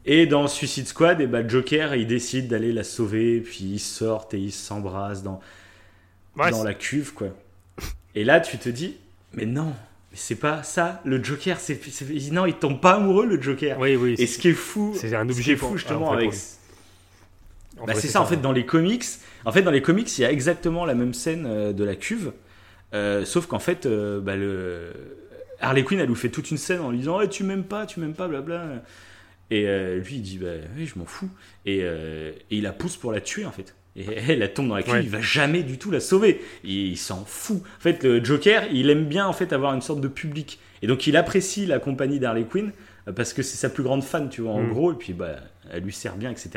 Et 0.04 0.26
dans 0.26 0.46
Suicide 0.46 0.86
Squad, 0.86 1.20
et 1.20 1.26
ben, 1.26 1.42
le 1.42 1.48
Joker, 1.48 1.94
il 1.96 2.06
décide 2.06 2.46
d'aller 2.48 2.72
la 2.72 2.84
sauver, 2.84 3.40
puis 3.40 3.64
ils 3.64 3.78
sortent 3.80 4.34
et 4.34 4.38
ils 4.38 4.52
s'embrassent 4.52 5.22
dans, 5.24 5.40
Ouais, 6.36 6.50
dans 6.50 6.62
la 6.62 6.74
cuve, 6.74 7.12
quoi. 7.14 7.28
Et 8.14 8.22
là, 8.24 8.38
tu 8.40 8.56
te 8.58 8.68
dis, 8.68 8.96
mais 9.32 9.46
non, 9.46 9.72
c'est 10.16 10.34
pas 10.36 10.62
ça, 10.62 11.00
le 11.04 11.22
Joker, 11.22 11.58
c'est, 11.60 11.78
non, 12.32 12.46
il 12.46 12.54
tombe 12.54 12.80
pas 12.80 12.94
amoureux, 12.94 13.26
le 13.26 13.40
Joker. 13.40 13.78
Oui, 13.78 13.94
oui. 13.96 14.14
Et 14.18 14.26
ce 14.26 14.38
qui 14.38 14.48
est 14.48 14.52
fou, 14.52 14.94
C'est 14.96 15.14
un 15.14 15.26
ce 15.26 15.32
objet 15.32 15.56
pour- 15.56 15.70
fou 15.70 15.76
justement 15.76 16.12
avec, 16.12 16.30
bah, 17.86 17.94
c'est 17.94 18.08
ça, 18.08 18.20
en 18.20 18.26
fait, 18.26 18.36
dans 18.38 18.52
les 18.52 18.64
comics, 18.66 19.04
en 19.44 19.52
fait, 19.52 19.62
dans 19.62 19.70
les 19.70 19.82
comics, 19.82 20.18
il 20.18 20.22
y 20.22 20.24
a 20.24 20.32
exactement 20.32 20.84
la 20.84 20.94
même 20.94 21.12
scène 21.14 21.44
euh, 21.46 21.72
de 21.72 21.84
la 21.84 21.94
cuve, 21.94 22.32
euh, 22.94 23.24
sauf 23.24 23.46
qu'en 23.46 23.58
fait, 23.58 23.84
euh, 23.86 24.20
bah, 24.20 24.36
le, 24.36 24.92
Harley 25.60 25.84
Quinn, 25.84 25.98
elle 26.00 26.08
lui 26.08 26.14
fait 26.16 26.30
toute 26.30 26.50
une 26.50 26.58
scène 26.58 26.80
en 26.80 26.90
lui 26.90 26.98
disant 26.98 27.20
Eh, 27.20 27.28
Tu 27.28 27.44
m'aimes 27.44 27.64
pas, 27.64 27.86
tu 27.86 28.00
m'aimes 28.00 28.14
pas, 28.14 28.28
blabla. 28.28 28.82
Et 29.50 29.66
euh, 29.68 29.98
lui, 29.98 30.16
il 30.16 30.22
dit 30.22 30.38
Bah 30.38 30.48
oui, 30.76 30.86
je 30.86 30.98
m'en 30.98 31.06
fous. 31.06 31.28
Et, 31.64 31.78
et 31.80 32.34
il 32.50 32.62
la 32.62 32.72
pousse 32.72 32.96
pour 32.96 33.10
la 33.12 33.20
tuer, 33.20 33.44
en 33.46 33.52
fait. 33.52 33.74
Et 33.96 34.04
elle, 34.28 34.42
elle 34.42 34.52
tombe 34.52 34.68
dans 34.68 34.76
la 34.76 34.82
cuve, 34.82 34.92
Ouais. 34.94 35.02
il 35.02 35.08
va 35.10 35.20
jamais 35.20 35.62
du 35.62 35.78
tout 35.78 35.90
la 35.90 36.00
sauver. 36.00 36.40
Il 36.64 36.96
s'en 36.98 37.24
fout. 37.24 37.62
En 37.78 37.80
fait, 37.80 38.02
le 38.04 38.22
Joker, 38.24 38.64
il 38.72 38.90
aime 38.90 39.04
bien 39.06 39.26
en 39.26 39.32
fait 39.32 39.52
avoir 39.52 39.72
une 39.74 39.80
sorte 39.82 40.00
de 40.00 40.08
public. 40.08 40.58
Et 40.82 40.86
donc, 40.86 41.06
il 41.06 41.16
apprécie 41.16 41.64
la 41.66 41.78
compagnie 41.78 42.18
d'Harley 42.20 42.44
Quinn 42.44 42.72
euh, 43.08 43.12
parce 43.12 43.32
que 43.32 43.42
c'est 43.42 43.56
sa 43.56 43.70
plus 43.70 43.82
grande 43.82 44.04
fan, 44.04 44.28
tu 44.28 44.42
vois, 44.42 44.52
en 44.52 44.62
Mm. 44.62 44.70
gros. 44.70 44.92
Et 44.92 44.96
puis, 44.96 45.12
bah, 45.14 45.36
elle 45.72 45.82
lui 45.82 45.92
sert 45.92 46.16
bien, 46.16 46.30
etc. 46.30 46.50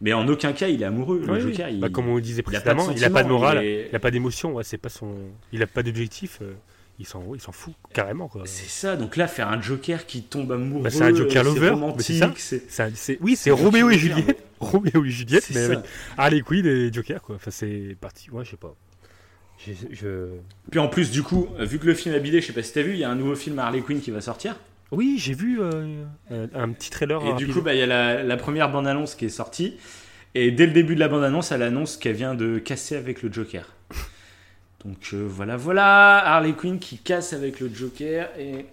Mais 0.00 0.12
en 0.14 0.26
aucun 0.28 0.52
cas, 0.52 0.68
il 0.68 0.82
est 0.82 0.86
amoureux. 0.86 1.22
Le 1.26 1.38
Joker, 1.40 1.68
il, 1.68 1.80
Bah, 1.80 1.88
comme 1.90 2.08
on 2.08 2.18
disait 2.18 2.42
précédemment, 2.42 2.90
il 2.90 3.04
a 3.04 3.10
pas 3.10 3.22
de 3.22 3.28
morale, 3.28 3.58
il 3.62 3.66
est- 3.68 3.88
il 3.90 3.94
a 3.96 3.98
pas 4.00 4.10
d'émotion, 4.10 4.54
ouais, 4.54 4.64
c'est 4.64 4.78
pas 4.78 4.88
son, 4.88 5.14
il 5.52 5.62
a 5.62 5.66
pas 5.66 5.82
d'objectif, 5.82 6.38
euh, 6.42 6.52
il 7.00 7.06
s'en, 7.06 7.34
il 7.34 7.40
s'en 7.40 7.50
fout 7.50 7.72
carrément 7.94 8.28
quoi. 8.28 8.42
C'est 8.44 8.68
ça, 8.68 8.96
donc 8.96 9.16
là, 9.16 9.26
faire 9.26 9.48
un 9.48 9.60
Joker 9.60 10.06
qui 10.06 10.22
tombe 10.22 10.52
amoureux, 10.52 10.84
Bah, 10.84 10.90
c'est 10.90 11.02
un 11.02 11.14
Joker 11.14 11.42
lover, 11.42 11.74
c'est 11.98 12.70
c'est 12.94 13.18
oui, 13.20 13.36
c'est 13.36 13.50
Roméo 13.50 13.90
et 13.90 13.98
Juliette, 13.98 14.44
Roméo 14.60 15.04
et 15.04 15.10
Juliette, 15.10 15.42
c'est 15.42 15.54
mais 15.54 15.64
avec 15.64 15.84
Harley 16.18 16.42
Quinn 16.42 16.66
et 16.66 16.92
Joker 16.92 17.22
quoi. 17.22 17.36
Enfin, 17.36 17.50
c'est 17.50 17.96
parti. 18.00 18.30
Ouais, 18.30 18.44
je 18.44 18.50
sais 18.50 18.56
pas. 18.56 18.74
Je... 19.66 20.28
Puis 20.70 20.80
en 20.80 20.88
plus, 20.88 21.10
du 21.10 21.22
coup, 21.22 21.48
vu 21.58 21.78
que 21.78 21.86
le 21.86 21.94
film 21.94 22.14
a 22.14 22.18
bidé, 22.18 22.40
je 22.40 22.46
sais 22.46 22.52
pas 22.52 22.62
si 22.62 22.72
t'as 22.72 22.82
vu, 22.82 22.92
il 22.92 22.98
y 22.98 23.04
a 23.04 23.10
un 23.10 23.14
nouveau 23.14 23.34
film 23.34 23.58
Harley 23.58 23.80
Quinn 23.80 24.00
qui 24.00 24.10
va 24.10 24.20
sortir. 24.20 24.56
Oui, 24.90 25.16
j'ai 25.18 25.34
vu 25.34 25.60
euh, 25.60 26.04
un, 26.30 26.70
petit 26.70 26.90
trailer. 26.90 27.24
Et 27.26 27.34
du 27.34 27.46
coup, 27.48 27.60
bah, 27.60 27.74
il 27.74 27.78
y 27.78 27.82
a 27.82 27.86
la, 27.86 28.22
la 28.22 28.36
première 28.36 28.70
bande-annonce 28.70 29.14
qui 29.14 29.26
est 29.26 29.30
sortie. 29.30 29.76
Et 30.34 30.50
dès 30.50 30.66
le 30.66 30.72
début 30.72 30.94
de 30.94 31.00
la 31.00 31.08
bande-annonce, 31.08 31.52
elle 31.52 31.62
annonce 31.62 31.96
qu'elle 31.96 32.16
vient 32.16 32.34
de 32.34 32.58
casser 32.58 32.96
avec 32.96 33.22
le 33.22 33.32
Joker. 33.32 33.74
Donc 34.84 34.96
euh, 35.12 35.26
voilà, 35.28 35.56
voilà, 35.56 36.26
Harley 36.26 36.52
Quinn 36.52 36.78
qui 36.78 36.98
casse 36.98 37.32
avec 37.32 37.60
le 37.60 37.70
Joker. 37.72 38.30
Et 38.38 38.66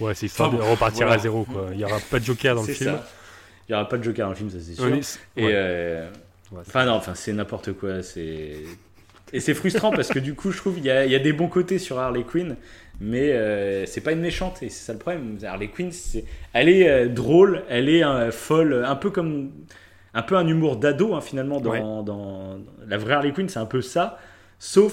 ouais, 0.00 0.14
c'est 0.14 0.26
histoire 0.26 0.48
Enfin, 0.50 0.58
de 0.58 0.62
repartir 0.62 1.06
voilà. 1.06 1.14
à 1.20 1.22
zéro 1.22 1.44
quoi. 1.44 1.68
Il 1.72 1.80
y 1.80 1.84
aura 1.84 1.98
pas 2.10 2.18
de 2.18 2.24
Joker 2.24 2.54
dans 2.54 2.62
le 2.62 2.72
film. 2.72 2.90
ça. 2.96 3.06
Il 3.68 3.72
y 3.72 3.74
aura 3.74 3.88
pas 3.88 3.96
de 3.96 4.02
Joker 4.04 4.26
dans 4.26 4.30
le 4.30 4.36
film, 4.36 4.50
ça 4.50 4.58
c'est 4.60 4.74
sûr. 4.74 4.86
Est- 4.94 5.20
Et 5.36 5.44
ouais. 5.46 5.52
euh, 5.54 6.10
enfin 6.60 6.84
non, 6.84 6.92
enfin 6.94 7.14
c'est 7.14 7.32
n'importe 7.32 7.72
quoi. 7.72 8.02
C'est 8.02 8.56
et 9.32 9.40
c'est 9.40 9.54
frustrant 9.54 9.90
parce 9.92 10.08
que 10.08 10.18
du 10.18 10.34
coup 10.34 10.50
je 10.50 10.58
trouve 10.58 10.76
il 10.76 10.84
y 10.84 10.90
a, 10.90 11.06
il 11.06 11.10
y 11.12 11.14
a 11.14 11.18
des 11.18 11.32
bons 11.32 11.48
côtés 11.48 11.78
sur 11.78 11.98
Harley 11.98 12.24
Quinn, 12.24 12.56
mais 13.00 13.32
euh, 13.32 13.86
c'est 13.86 14.02
pas 14.02 14.12
une 14.12 14.20
méchante 14.20 14.62
et 14.62 14.68
c'est 14.68 14.84
ça 14.84 14.92
le 14.92 14.98
problème. 14.98 15.38
Harley 15.42 15.68
Quinn, 15.68 15.90
c'est 15.92 16.26
elle 16.52 16.68
est 16.68 16.86
euh, 16.90 17.08
drôle, 17.08 17.62
elle 17.70 17.88
est 17.88 18.04
euh, 18.04 18.30
folle, 18.30 18.84
un 18.86 18.96
peu 18.96 19.08
comme 19.08 19.50
un 20.12 20.20
peu 20.22 20.36
un 20.36 20.46
humour 20.46 20.76
d'ado 20.76 21.14
hein, 21.14 21.22
finalement 21.22 21.58
dans, 21.62 21.70
Ouais. 21.70 21.80
dans 21.80 22.58
la 22.86 22.98
vraie 22.98 23.14
Harley 23.14 23.32
Quinn, 23.32 23.48
c'est 23.48 23.60
un 23.60 23.64
peu 23.64 23.80
ça, 23.80 24.18
sauf 24.58 24.92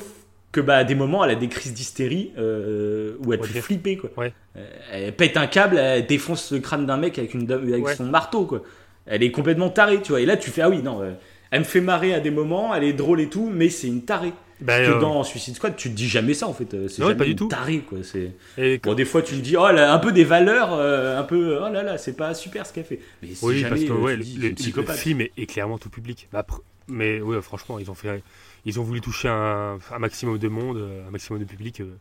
que 0.52 0.62
bah 0.62 0.78
à 0.78 0.84
des 0.84 0.96
moments 0.96 1.24
elle 1.24 1.32
a 1.32 1.36
des 1.36 1.48
crises 1.48 1.74
d'hystérie 1.74 2.32
euh, 2.38 3.16
où 3.26 3.34
elle 3.34 3.42
Ouais, 3.42 3.48
fait 3.48 3.62
flipper 3.62 3.98
quoi. 3.98 4.10
Ouais. 4.18 4.34
Euh, 4.58 4.66
Elle 4.92 5.16
pète 5.16 5.38
un 5.38 5.48
câble, 5.48 5.78
elle 5.78 6.06
défonce 6.08 6.52
le 6.52 6.60
crâne 6.60 6.86
d'un 6.86 6.98
mec 6.98 7.18
avec, 7.20 7.34
une, 7.34 7.52
avec 7.52 7.86
Ouais. 7.86 7.96
son 7.96 8.06
marteau 8.06 8.46
quoi. 8.46 8.64
Elle 9.06 9.24
est 9.24 9.32
complètement 9.32 9.70
tarée, 9.70 10.02
tu 10.02 10.12
vois. 10.12 10.22
Et 10.22 10.26
là, 10.26 10.38
tu 10.38 10.50
fais 10.52 10.62
ah 10.62 10.70
oui, 10.70 10.82
non, 10.84 11.02
euh, 11.02 11.14
elle 11.52 11.60
me 11.60 11.66
fait 11.66 11.82
marrer 11.82 12.14
à 12.14 12.20
des 12.20 12.30
moments, 12.32 12.76
elle 12.76 12.84
est 12.84 12.94
drôle 12.94 13.22
et 13.22 13.28
tout, 13.30 13.50
mais 13.52 13.70
c'est 13.70 13.88
une 13.88 14.04
tarée. 14.04 14.34
Bah, 14.62 14.78
Que 14.78 14.92
euh, 14.92 15.00
dans 15.00 15.24
Suicide 15.24 15.56
Squad, 15.56 15.76
tu 15.78 15.90
te 15.90 15.96
dis 15.96 16.08
jamais 16.10 16.34
ça 16.34 16.46
en 16.48 16.54
fait. 16.54 16.76
C'est 16.90 17.02
jamais 17.02 17.16
pas 17.16 17.24
du 17.24 17.32
une 17.32 17.38
tout. 17.38 17.48
tarée 17.48 17.80
quoi. 17.80 18.00
C'est 18.04 18.34
et- 18.58 18.78
bon, 18.80 18.94
des 18.94 19.06
fois 19.06 19.22
tu 19.22 19.36
te 19.36 19.40
dis 19.40 19.56
oh, 19.56 19.62
a 19.64 19.92
un 19.94 20.00
peu 20.00 20.12
des 20.12 20.26
valeurs, 20.26 20.74
euh, 20.74 21.18
un 21.18 21.24
peu 21.24 21.58
oh 21.60 21.72
là 21.72 21.82
là, 21.82 21.98
c'est 21.98 22.18
pas 22.18 22.34
super 22.34 22.66
ce 22.66 22.74
qu'elle 22.74 22.84
fait. 22.84 23.00
Mais 23.24 23.30
Oui, 23.42 23.60
jamais, 23.60 23.70
parce 23.70 23.84
que 23.84 24.08
le, 24.10 24.18
dis, 24.18 24.38
le- 24.38 24.82
le 24.82 24.88
film 24.94 25.22
est, 25.22 25.32
est 25.38 25.46
clairement 25.46 25.78
tout 25.78 25.90
public. 25.90 26.28
Bah, 26.34 26.46
mais 26.90 27.22
ouais, 27.22 27.42
franchement, 27.42 27.80
ils 27.80 27.90
ont 27.90 27.94
fait, 27.96 28.22
ils 28.70 28.80
ont 28.80 28.84
voulu 28.84 29.02
toucher 29.02 29.28
un, 29.28 29.78
un 29.92 30.00
maximum 30.00 30.38
de 30.38 30.48
monde, 30.48 30.78
euh, 30.78 31.08
un 31.08 31.12
maximum 31.12 31.40
de 31.40 31.46
public, 31.46 31.82
euh, 31.82 31.96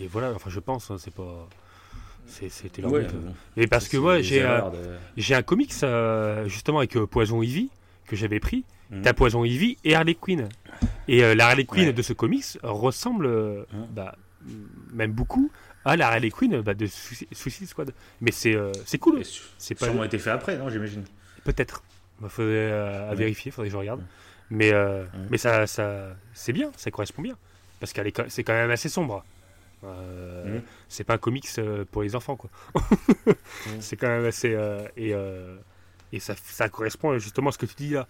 et 0.00 0.06
voilà. 0.06 0.32
Enfin, 0.34 0.50
je 0.50 0.60
pense, 0.60 0.90
hein, 0.90 0.96
c'est 0.98 1.14
pas, 1.14 1.48
c'était 2.26 2.82
leur 2.82 2.92
Ouais, 2.92 3.02
but. 3.04 3.14
bon, 3.14 3.34
Mais 3.56 3.66
parce 3.66 3.88
que 3.88 3.96
des 4.18 4.22
j'ai, 4.22 4.42
un- 4.42 4.70
de- 4.70 5.40
comics 5.42 5.72
euh, 5.82 6.46
justement 6.48 6.78
avec 6.78 6.96
euh, 6.96 7.06
Poison 7.06 7.42
Ivy 7.42 7.70
que 8.06 8.16
j'avais 8.16 8.40
pris. 8.40 8.64
Mhm. 8.90 9.02
T'as 9.02 9.12
Poison 9.12 9.44
Ivy 9.44 9.76
et 9.84 9.94
Harley 9.94 10.14
Quinn. 10.14 10.48
Et 11.08 11.22
euh, 11.24 11.34
la 11.34 11.46
Harley 11.48 11.64
Quinn 11.64 11.86
Ouais. 11.86 11.92
de 11.92 12.02
ce 12.02 12.12
comics 12.12 12.58
ressemble, 12.62 13.26
euh, 13.26 13.64
Mhm. 13.72 13.86
bah, 13.92 14.16
même 14.92 15.12
beaucoup 15.12 15.50
à 15.84 15.96
la 15.96 16.08
Harley 16.08 16.30
Quinn 16.30 16.60
bah, 16.60 16.74
de 16.74 16.86
Suicide 16.86 17.68
Squad. 17.68 17.92
Mais 18.20 18.32
c'est, 18.32 18.54
euh, 18.54 18.72
cool. 18.98 19.22
C'est 19.58 19.74
pas 19.74 19.86
sûrement 19.86 20.04
été 20.04 20.18
fait 20.18 20.30
après, 20.30 20.56
non 20.58 20.68
J'imagine. 20.70 21.04
Peut-être. 21.44 21.82
Il 22.22 22.28
faudrait 22.28 22.52
euh, 22.52 23.06
à 23.06 23.10
Ouais. 23.10 23.16
vérifier, 23.16 23.50
faudrait 23.50 23.68
que 23.68 23.72
je 23.72 23.78
regarde. 23.78 24.02
Mais, 24.50 24.72
euh, 24.72 25.02
Ouais. 25.04 25.08
mais 25.30 25.38
ça, 25.38 25.66
ça, 25.66 26.08
c'est 26.34 26.52
bien, 26.52 26.70
ça 26.76 26.90
correspond 26.90 27.22
bien. 27.22 27.36
Parce 27.78 27.92
qu'elle 27.92 28.06
est, 28.08 28.28
c'est 28.28 28.44
quand 28.44 28.52
même 28.52 28.70
assez 28.70 28.88
sombre. 28.88 29.24
Euh, 29.84 30.56
Mhm. 30.56 30.62
C'est 30.88 31.04
pas 31.04 31.14
un 31.14 31.18
comics 31.18 31.46
euh, 31.58 31.84
pour 31.90 32.02
les 32.02 32.14
enfants, 32.14 32.36
quoi. 32.36 32.50
C'est 33.80 33.96
quand 33.96 34.08
même 34.08 34.24
assez. 34.26 34.52
euh, 34.54 34.86
et 34.96 35.14
et 36.12 36.18
ça, 36.20 36.34
ça 36.44 36.68
correspond 36.68 37.16
justement 37.18 37.50
à 37.50 37.52
ce 37.52 37.58
que 37.58 37.66
tu 37.66 37.74
dis 37.76 37.90
là, 37.90 38.08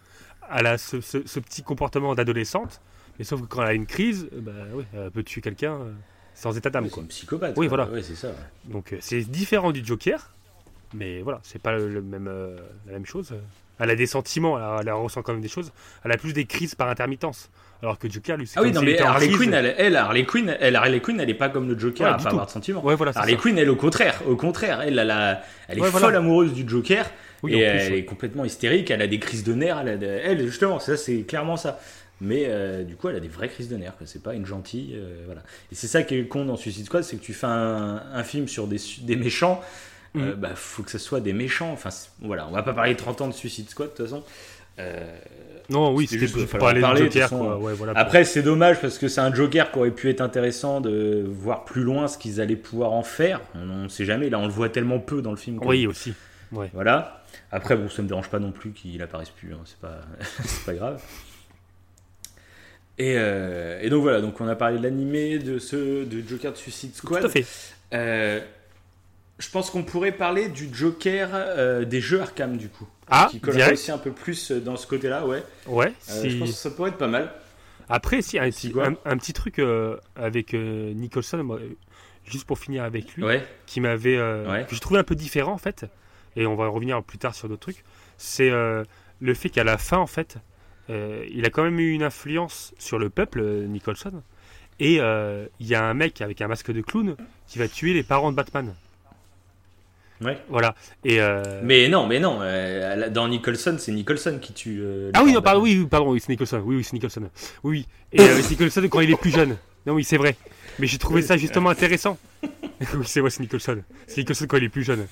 à 0.48 0.62
la, 0.62 0.79
ce, 0.79 1.00
ce- 1.03 1.26
ce 1.26 1.38
petit 1.38 1.62
comportement 1.62 2.14
d'adolescente. 2.14 2.81
Mais 3.18 3.24
sauf 3.26 3.42
que 3.42 3.46
quand 3.46 3.62
elle 3.62 3.68
a 3.68 3.72
une 3.74 3.85
crise, 3.87 4.26
bah, 4.33 4.53
ouais, 4.72 4.85
elle 4.94 5.11
peut 5.11 5.22
tuer 5.22 5.42
quelqu'un 5.42 5.79
sans 6.35 6.57
état 6.57 6.70
d'âme, 6.70 6.85
Ouais, 6.85 6.90
c'est 6.94 7.00
une 7.03 7.07
psychopathe. 7.09 7.55
Oui, 7.59 7.68
quoi. 7.68 7.76
voilà. 7.76 7.92
Ouais, 7.92 8.03
c'est 8.03 8.14
ça. 8.14 8.33
Donc 8.64 8.94
c'est 9.00 9.20
différent 9.20 9.70
du 9.72 9.85
Joker, 9.85 10.33
mais 10.94 11.20
voilà, 11.22 11.40
c'est 11.42 11.61
pas 11.62 11.72
le, 11.76 12.00
même, 12.03 12.29
euh, 12.29 12.57
la 12.87 12.92
même 12.92 13.07
chose. 13.07 13.33
Elle 13.79 13.90
a 13.90 13.96
des 13.96 14.07
sentiments, 14.07 14.59
elle, 14.59 14.64
a- 14.64 14.79
elle 14.83 14.92
ressent 14.92 15.22
quand 15.22 15.33
même 15.33 15.40
des 15.40 15.48
choses. 15.48 15.72
Elle 16.05 16.12
a 16.12 16.16
plus 16.18 16.33
des 16.35 16.44
crises 16.44 16.74
par 16.74 16.88
intermittence. 16.88 17.48
Alors 17.83 17.98
que 17.98 18.11
Joker, 18.11 18.37
lui, 18.37 18.46
c'est 18.46 18.59
Ah 18.59 18.62
oui, 18.62 18.72
non, 18.72 18.81
s'il 18.81 18.90
mais 18.90 19.00
Harley. 19.00 19.29
Quinn, 19.31 19.55
elle, 19.55 19.74
elle, 19.79 19.96
Harley 19.96 20.24
Quinn, 20.24 20.55
elle, 20.61 20.76
Harley 20.76 21.00
Quinn, 21.00 21.18
elle 21.18 21.31
est 21.31 21.35
pas 21.35 21.48
comme 21.48 21.66
le 21.66 21.79
Joker 21.79 22.12
à 22.12 22.18
pas 22.18 22.29
avoir 22.29 22.44
de 22.44 22.50
sentiments. 22.50 22.85
Ouais, 22.85 22.94
voilà, 22.94 23.12
Harley 23.14 23.33
ça. 23.37 23.38
Quinn, 23.38 23.57
elle, 23.57 23.70
au 23.70 23.76
contraire, 23.76 24.20
au 24.29 24.37
contraire, 24.37 24.83
elle, 24.83 24.98
elle, 24.98 25.11
a- 25.11 25.40
elle 25.66 25.79
est 25.79 25.81
Ouais, 25.81 25.90
folle 25.90 26.00
voilà. 26.03 26.18
amoureuse 26.18 26.53
du 26.53 26.68
Joker 26.68 27.09
Oui, 27.42 27.53
et 27.55 27.57
plus, 27.57 27.62
elle 27.64 27.92
ouais. 27.92 27.98
est 28.00 28.05
complètement 28.05 28.44
hystérique. 28.44 28.90
Elle 28.90 29.00
a 29.00 29.07
des 29.07 29.18
crises 29.18 29.44
de 29.44 29.55
nerfs. 29.55 29.79
Elle, 29.81 29.88
a 29.88 29.96
des- 29.96 30.07
elle, 30.07 30.44
justement, 30.44 30.79
ça, 30.79 30.98
c'est 30.98 31.22
clairement 31.22 31.57
ça. 31.57 31.81
Mais 32.20 32.44
euh, 32.48 32.85
du 32.85 32.96
coup, 32.96 33.09
elle 33.09 33.16
a 33.16 33.20
des 33.20 33.29
vraies 33.29 33.48
crises 33.48 33.70
de 33.70 33.76
nerfs. 33.79 33.94
C'est 34.05 34.22
pas 34.22 34.35
une 34.35 34.44
gentille, 34.44 34.92
euh, 34.94 35.22
voilà. 35.24 35.40
Et 35.72 35.74
c'est 35.74 35.87
ça 35.87 36.03
qui 36.03 36.16
est 36.16 36.24
con 36.29 36.44
dans 36.44 36.57
Suicide 36.59 36.85
Squad, 36.85 37.03
c'est 37.03 37.16
que 37.16 37.22
tu 37.24 37.33
fais 37.33 37.46
un, 37.46 38.03
un 38.12 38.24
film 38.24 38.46
sur 38.46 38.66
des, 38.66 38.76
su- 38.76 39.00
des 39.00 39.16
méchants. 39.16 39.62
Euh, 40.16 40.35
Mhm. 40.35 40.40
bah, 40.40 40.51
faut 40.55 40.83
que 40.83 40.90
ce 40.90 40.99
soit 40.99 41.20
des 41.20 41.33
méchants. 41.33 41.70
Enfin, 41.73 41.90
voilà, 42.20 42.46
on 42.49 42.53
va 42.53 42.62
pas 42.62 42.73
parler 42.73 42.94
de 42.94 42.99
30 42.99 43.20
ans 43.20 43.29
de 43.29 43.33
Suicide 43.35 43.68
Squad 43.70 43.90
de 43.90 43.94
toute 43.96 44.07
façon. 44.07 44.23
Euh, 44.79 45.05
Non, 45.68 45.92
oui, 45.94 46.07
C'était 46.09 46.27
juste, 46.27 46.35
pour 46.49 46.59
parler 46.59 46.81
parler, 46.81 47.03
de 47.03 47.07
Joker, 47.07 47.23
façon. 47.29 47.38
quoi. 47.38 47.59
Ouais, 47.59 47.75
voilà, 47.75 47.92
pour- 47.92 48.01
Après, 48.03 48.25
c'est 48.25 48.42
dommage 48.42 48.81
parce 48.81 48.99
que 48.99 49.07
c'est 49.09 49.20
un 49.20 49.33
Joker 49.33 49.70
qui 49.70 49.79
aurait 49.79 49.90
pu 49.92 50.11
être 50.11 50.20
intéressant 50.20 50.81
de 50.81 51.25
voir 51.29 51.64
plus 51.64 51.83
loin 51.85 52.09
ce 52.09 52.18
qu'ils 52.18 52.40
allaient 52.40 52.57
pouvoir 52.57 52.92
en 52.92 53.03
faire. 53.05 53.40
On 53.55 53.85
ne 53.85 53.88
sait 53.88 54.05
jamais. 54.05 54.31
Là, 54.31 54.38
on 54.40 54.46
le 54.46 54.53
voit 54.53 54.68
tellement 54.68 54.99
peu 54.99 55.23
dans 55.23 55.31
le 55.31 55.37
film. 55.37 55.61
Oui, 55.62 55.87
aussi. 55.87 56.12
Ouais. 56.51 56.70
Voilà. 56.75 57.23
Après, 57.53 57.77
bon, 57.77 57.88
ça 57.88 58.03
me 58.03 58.09
dérange 58.09 58.29
pas 58.31 58.40
non 58.40 58.51
plus 58.51 58.73
qu'il 58.73 59.01
apparaisse 59.03 59.31
plus. 59.31 59.53
hein. 59.53 59.61
C'est 59.64 59.79
pas, 59.79 60.01
pas 60.66 60.75
grave. 60.75 61.01
Et, 62.99 63.14
euh, 63.16 63.79
et 63.81 63.88
donc 63.90 64.03
voilà. 64.03 64.20
Donc 64.20 64.40
on 64.40 64.49
a 64.49 64.57
parlé 64.57 64.79
de 64.79 64.83
l'animé, 64.83 65.38
de 65.38 65.59
ce, 65.59 66.05
de 66.05 66.23
Joker 66.29 66.53
de 66.53 66.57
Suicide 66.57 66.94
Squad. 66.94 67.20
Tout 67.23 67.27
à 67.29 67.31
fait. 67.31 67.46
Euh, 67.94 68.40
je 69.40 69.50
pense 69.50 69.70
qu'on 69.70 69.83
pourrait 69.83 70.12
parler 70.12 70.48
du 70.48 70.68
Joker 70.72 71.31
euh, 71.33 71.85
des 71.85 72.00
jeux 72.00 72.20
Arkham 72.20 72.57
du 72.57 72.68
coup, 72.68 72.87
Ah, 73.09 73.26
qui 73.31 73.40
collerait 73.40 73.72
aussi 73.72 73.90
un 73.90 73.98
peu 73.98 74.12
plus 74.12 74.53
dans 74.53 74.76
ce 74.76 74.87
côté-là. 74.87 75.26
Ouais. 75.26 75.42
Ouais. 75.66 75.88
Euh, 75.88 75.92
si- 76.22 76.31
Je 76.31 76.38
pense 76.38 76.50
que 76.50 76.55
ça 76.57 76.70
pourrait 76.70 76.90
être 76.90 76.98
pas 76.98 77.09
mal. 77.09 77.33
Après, 77.88 78.22
si, 78.22 78.38
un, 78.38 78.50
Si 78.53 78.68
petit, 78.68 78.72
quoi 78.72 78.87
un, 78.88 78.94
un 79.05 79.16
petit 79.16 79.33
truc 79.33 79.59
euh, 79.59 79.96
avec 80.14 80.55
euh, 80.55 80.92
Nicholson, 80.94 81.44
euh, 81.50 81.76
juste 82.24 82.44
pour 82.46 82.59
finir 82.59 82.85
avec 82.85 83.14
lui, 83.16 83.24
Ouais. 83.24 83.44
qui 83.66 83.81
m'avait 83.81 84.16
euh, 84.16 84.48
Ouais. 84.48 84.66
que 84.68 84.76
je 84.76 84.81
trouvais 84.81 85.00
un 85.00 85.05
peu 85.05 85.16
différent 85.16 85.53
en 85.53 85.59
fait 85.59 85.87
et 86.37 86.46
on 86.46 86.55
va 86.55 86.68
revenir 86.68 87.03
plus 87.03 87.18
tard 87.18 87.35
sur 87.35 87.48
d'autres 87.48 87.62
trucs 87.62 87.83
c'est 88.16 88.50
euh, 88.50 88.85
le 89.20 89.35
fait 89.35 89.48
qu'à 89.48 89.64
la 89.64 89.79
fin 89.79 89.96
en 89.96 90.07
fait 90.07 90.37
euh, 90.90 91.26
il 91.33 91.44
a 91.44 91.50
quand 91.50 91.64
même 91.64 91.81
eu 91.81 91.90
une 91.90 92.05
influence 92.05 92.72
sur 92.79 93.00
le 93.00 93.11
peuple 93.11 93.40
euh, 93.40 93.66
Nicholson 93.66 94.22
et 94.79 95.00
euh, 95.00 95.46
il 95.59 95.66
y 95.66 95.74
a 95.74 95.83
un 95.83 95.94
mec 95.94 96.20
avec 96.20 96.40
un 96.40 96.46
masque 96.46 96.70
de 96.70 96.83
clown 96.83 97.16
qui 97.48 97.59
va 97.59 97.66
tuer 97.66 97.94
les 97.94 98.05
parents 98.05 98.31
de 98.31 98.37
Batman 98.37 98.72
Ouais. 100.23 100.39
voilà 100.49 100.75
et 101.05 101.21
euh, 101.21 101.61
Mais 101.64 101.89
non, 101.89 102.07
mais 102.07 102.21
non. 102.21 102.39
euh, 102.43 103.09
dans 103.09 103.27
Nicholson, 103.29 103.77
c'est 103.79 103.91
Nicholson 103.93 104.39
qui 104.41 104.53
tue. 104.53 104.81
euh, 104.83 105.11
ah 105.14 105.23
oui 105.25 105.33
non, 105.33 105.41
pardon 105.41 105.62
oui, 105.62 105.79
oui 105.81 105.87
pardon 105.87 106.11
oui 106.12 106.21
c'est 106.21 106.29
Nicholson 106.31 106.62
oui 106.64 106.77
oui 106.77 106.85
c'est 106.85 106.93
Nicholson 106.93 107.23
oui 107.64 107.71
oui 107.71 107.87
et 108.12 108.21
euh, 108.21 108.37
c'est 108.43 108.51
Nicholson 108.51 108.87
quand 108.91 109.01
il 109.01 109.11
est 109.11 109.16
plus 109.21 109.31
jeune 109.31 109.57
non 109.87 109.95
oui 109.95 110.05
c'est 110.05 110.18
vrai 110.18 110.37
mais 110.79 110.87
j'ai 110.87 110.99
trouvé 110.99 111.23
ça 111.23 111.37
justement 111.39 111.71
intéressant 111.71 112.18
oui 112.43 113.05
c'est 113.07 113.21
vrai 113.21 113.31
c'est 113.31 113.41
Nicholson 113.43 113.83
c'est 114.07 114.18
Nicholson 114.18 114.47
quand 114.47 114.57
il 114.59 114.64
est 114.64 114.68
plus 114.68 114.85
jeune 114.85 115.07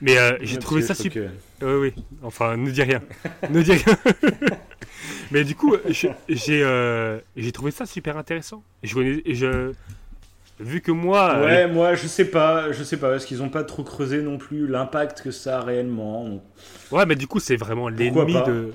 mais 0.00 0.16
euh, 0.18 0.36
j'ai 0.42 0.58
trouvé 0.58 0.82
ça 0.82 0.94
super 0.94 1.30
que- 1.60 1.64
Oui, 1.80 1.92
oui. 1.96 2.04
Enfin, 2.22 2.56
ne 2.56 2.70
dis 2.70 2.82
rien. 2.84 3.02
ne 3.50 3.62
dis 3.62 3.72
rien. 3.72 3.96
Mais 5.32 5.42
du 5.44 5.54
coup, 5.56 5.74
je- 5.88 6.06
j'ai 6.28 6.62
euh, 6.62 7.18
j'ai 7.36 7.50
trouvé 7.52 7.70
ça 7.72 7.84
super 7.84 8.16
intéressant. 8.16 8.62
Je, 8.84 8.94
connais- 8.94 9.22
je, 9.26 9.72
vu 10.60 10.80
que 10.80 10.90
moi, 10.92 11.34
euh, 11.36 11.44
Ouais, 11.44 11.66
moi, 11.68 11.94
je 11.94 12.06
sais 12.06 12.24
pas, 12.24 12.72
je 12.72 12.82
sais 12.82 12.96
pas, 12.96 13.10
parce 13.10 13.24
qu'ils 13.24 13.42
ont 13.42 13.48
pas 13.48 13.64
trop 13.64 13.82
creusé 13.84 14.22
non 14.22 14.38
plus 14.38 14.66
l'impact 14.66 15.22
que 15.22 15.30
ça 15.30 15.58
a 15.58 15.62
réellement. 15.62 16.40
Ouais, 16.90 17.06
mais 17.06 17.16
du 17.16 17.26
coup, 17.26 17.40
c'est 17.40 17.56
vraiment 17.56 17.88
l'ennemi 17.88 18.34
de. 18.46 18.72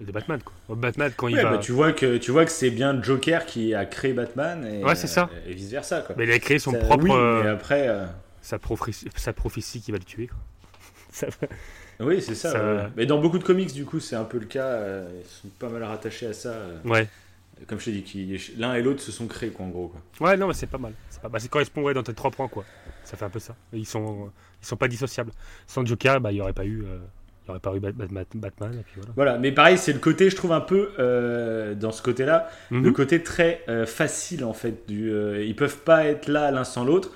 de 0.00 0.12
Batman. 0.12 0.40
Quoi. 0.42 0.76
Batman, 0.76 1.12
quand 1.16 1.28
il 1.28 1.36
va. 1.36 1.50
bah, 1.52 1.58
tu 1.58 1.72
vois 1.72 1.92
que 1.92 2.16
tu 2.16 2.30
vois 2.30 2.44
que 2.44 2.50
c'est 2.50 2.70
bien 2.70 3.02
Joker 3.02 3.44
qui 3.46 3.74
a 3.74 3.84
créé 3.84 4.12
Batman 4.12 4.64
et, 4.66 4.84
Ouais, 4.84 4.94
c'est 4.94 5.06
ça. 5.06 5.28
et 5.46 5.52
vice 5.52 5.70
versa 5.70 6.00
quoi. 6.00 6.14
Mais 6.16 6.24
il 6.24 6.32
a 6.32 6.38
créé 6.38 6.58
son 6.58 6.72
Ça- 6.72 6.78
propre. 6.78 7.04
oui, 7.04 7.10
euh, 7.12 7.42
mais 7.42 7.48
après 7.50 7.88
euh, 7.88 8.06
sa, 8.40 8.58
prophétie, 8.58 9.08
sa 9.16 9.32
prophétie 9.34 9.80
qui 9.82 9.92
va 9.92 9.98
le 9.98 10.04
tuer. 10.04 10.26
Quoi. 10.28 10.38
Ça 11.12 11.26
va- 11.26 11.48
oui 12.06 12.22
c'est 12.22 12.34
ça. 12.34 12.52
Ça- 12.52 12.58
ouais. 12.74 12.82
Mais 12.96 13.04
dans 13.04 13.18
beaucoup 13.20 13.38
de 13.38 13.44
comics 13.44 13.74
du 13.74 13.84
coup 13.84 14.00
c'est 14.00 14.16
un 14.16 14.24
peu 14.24 14.38
le 14.38 14.46
cas. 14.46 14.78
ils 15.22 15.28
sont 15.28 15.48
pas 15.58 15.68
mal 15.68 15.82
rattachés 15.82 16.28
à 16.28 16.32
ça. 16.32 16.54
Ouais. 16.86 17.06
Comme 17.66 17.78
je 17.80 17.90
dit, 17.90 18.02
qui- 18.02 18.38
l'un 18.58 18.74
et 18.74 18.82
l'autre 18.82 19.00
se 19.02 19.12
sont 19.12 19.26
créés 19.26 19.50
quoi 19.50 19.66
en 19.66 19.68
gros 19.68 19.88
quoi. 19.88 20.28
Ouais, 20.28 20.36
non, 20.36 20.46
mais 20.48 20.54
c'est 20.54 20.66
pas 20.66 20.78
mal. 20.78 20.92
C'est 21.10 21.20
pas... 21.22 21.28
bah, 21.28 21.38
ça 21.38 21.48
correspond 21.48 21.82
ouais, 21.82 21.94
dans 21.94 22.02
tes 22.02 22.14
trois 22.14 22.30
points, 22.30 22.48
quoi. 22.48 22.64
Ça 23.04 23.16
fait 23.16 23.24
un 23.24 23.30
peu 23.30 23.38
ça. 23.40 23.54
Ils 23.72 23.86
sont, 23.86 24.30
ils 24.62 24.66
sont 24.66 24.76
pas 24.76 24.88
dissociables. 24.88 25.32
Sans 25.66 25.84
Joker, 25.84 26.20
bah, 26.20 26.32
il 26.32 26.36
y 26.38 26.40
aurait 26.40 26.52
pas 26.52 26.64
eu, 26.64 26.82
euh, 26.82 26.98
il 27.44 27.48
y 27.48 27.50
aurait 27.50 27.60
pas 27.60 27.74
eu 27.74 27.80
Bat- 27.80 27.92
Bat- 27.92 28.06
Bat- 28.12 28.24
Batman. 28.34 28.72
Et 28.78 28.82
puis 28.82 28.94
voilà. 28.96 29.12
Voilà, 29.16 29.38
mais 29.38 29.52
pareil 29.52 29.78
c'est 29.78 29.92
le 29.92 29.98
côté 29.98 30.30
je 30.30 30.36
trouve 30.36 30.52
un 30.52 30.60
peu 30.60 30.90
euh, 30.98 31.74
dans 31.74 31.90
ce 31.92 32.02
côté 32.02 32.24
là 32.24 32.48
Mhm. 32.70 32.84
le 32.84 32.92
côté 32.92 33.22
très 33.22 33.62
euh, 33.68 33.86
facile 33.86 34.44
en 34.44 34.52
fait 34.52 34.86
du 34.88 35.10
euh, 35.12 35.44
ils 35.44 35.56
peuvent 35.56 35.78
pas 35.78 36.04
être 36.06 36.28
là 36.28 36.50
l'un 36.50 36.64
sans 36.64 36.84
l'autre 36.84 37.10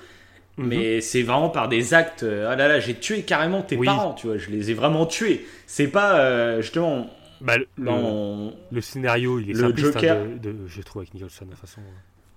Mhm. 0.57 0.67
mais 0.67 1.01
c'est 1.01 1.21
vraiment 1.21 1.49
par 1.49 1.67
des 1.69 1.93
actes 1.93 2.23
ah 2.23 2.55
là 2.55 2.67
là 2.67 2.79
j'ai 2.79 2.95
tué 2.95 3.21
carrément 3.23 3.61
tes 3.61 3.75
Oui. 3.77 3.85
parents 3.85 4.13
tu 4.13 4.27
vois 4.27 4.37
je 4.37 4.49
les 4.49 4.71
ai 4.71 4.73
vraiment 4.73 5.05
tués 5.05 5.45
c'est 5.67 5.87
pas 5.89 6.59
justement 6.61 7.09
Bah, 7.45 7.57
le, 7.57 7.67
le- 7.77 7.85
dans 7.85 8.53
le 8.71 8.81
scénario, 8.81 9.39
il 9.39 9.51
est 9.51 9.53
le 9.53 9.59
simpliste, 9.59 9.93
Joker- 9.93 10.17
hein, 10.17 10.25
de, 10.41 10.51
de- 10.51 10.67
je 10.67 10.81
trouve, 10.81 11.01
avec 11.03 11.13
Nicholson, 11.13 11.45
de 11.45 11.51
toute 11.51 11.59
façon, 11.59 11.81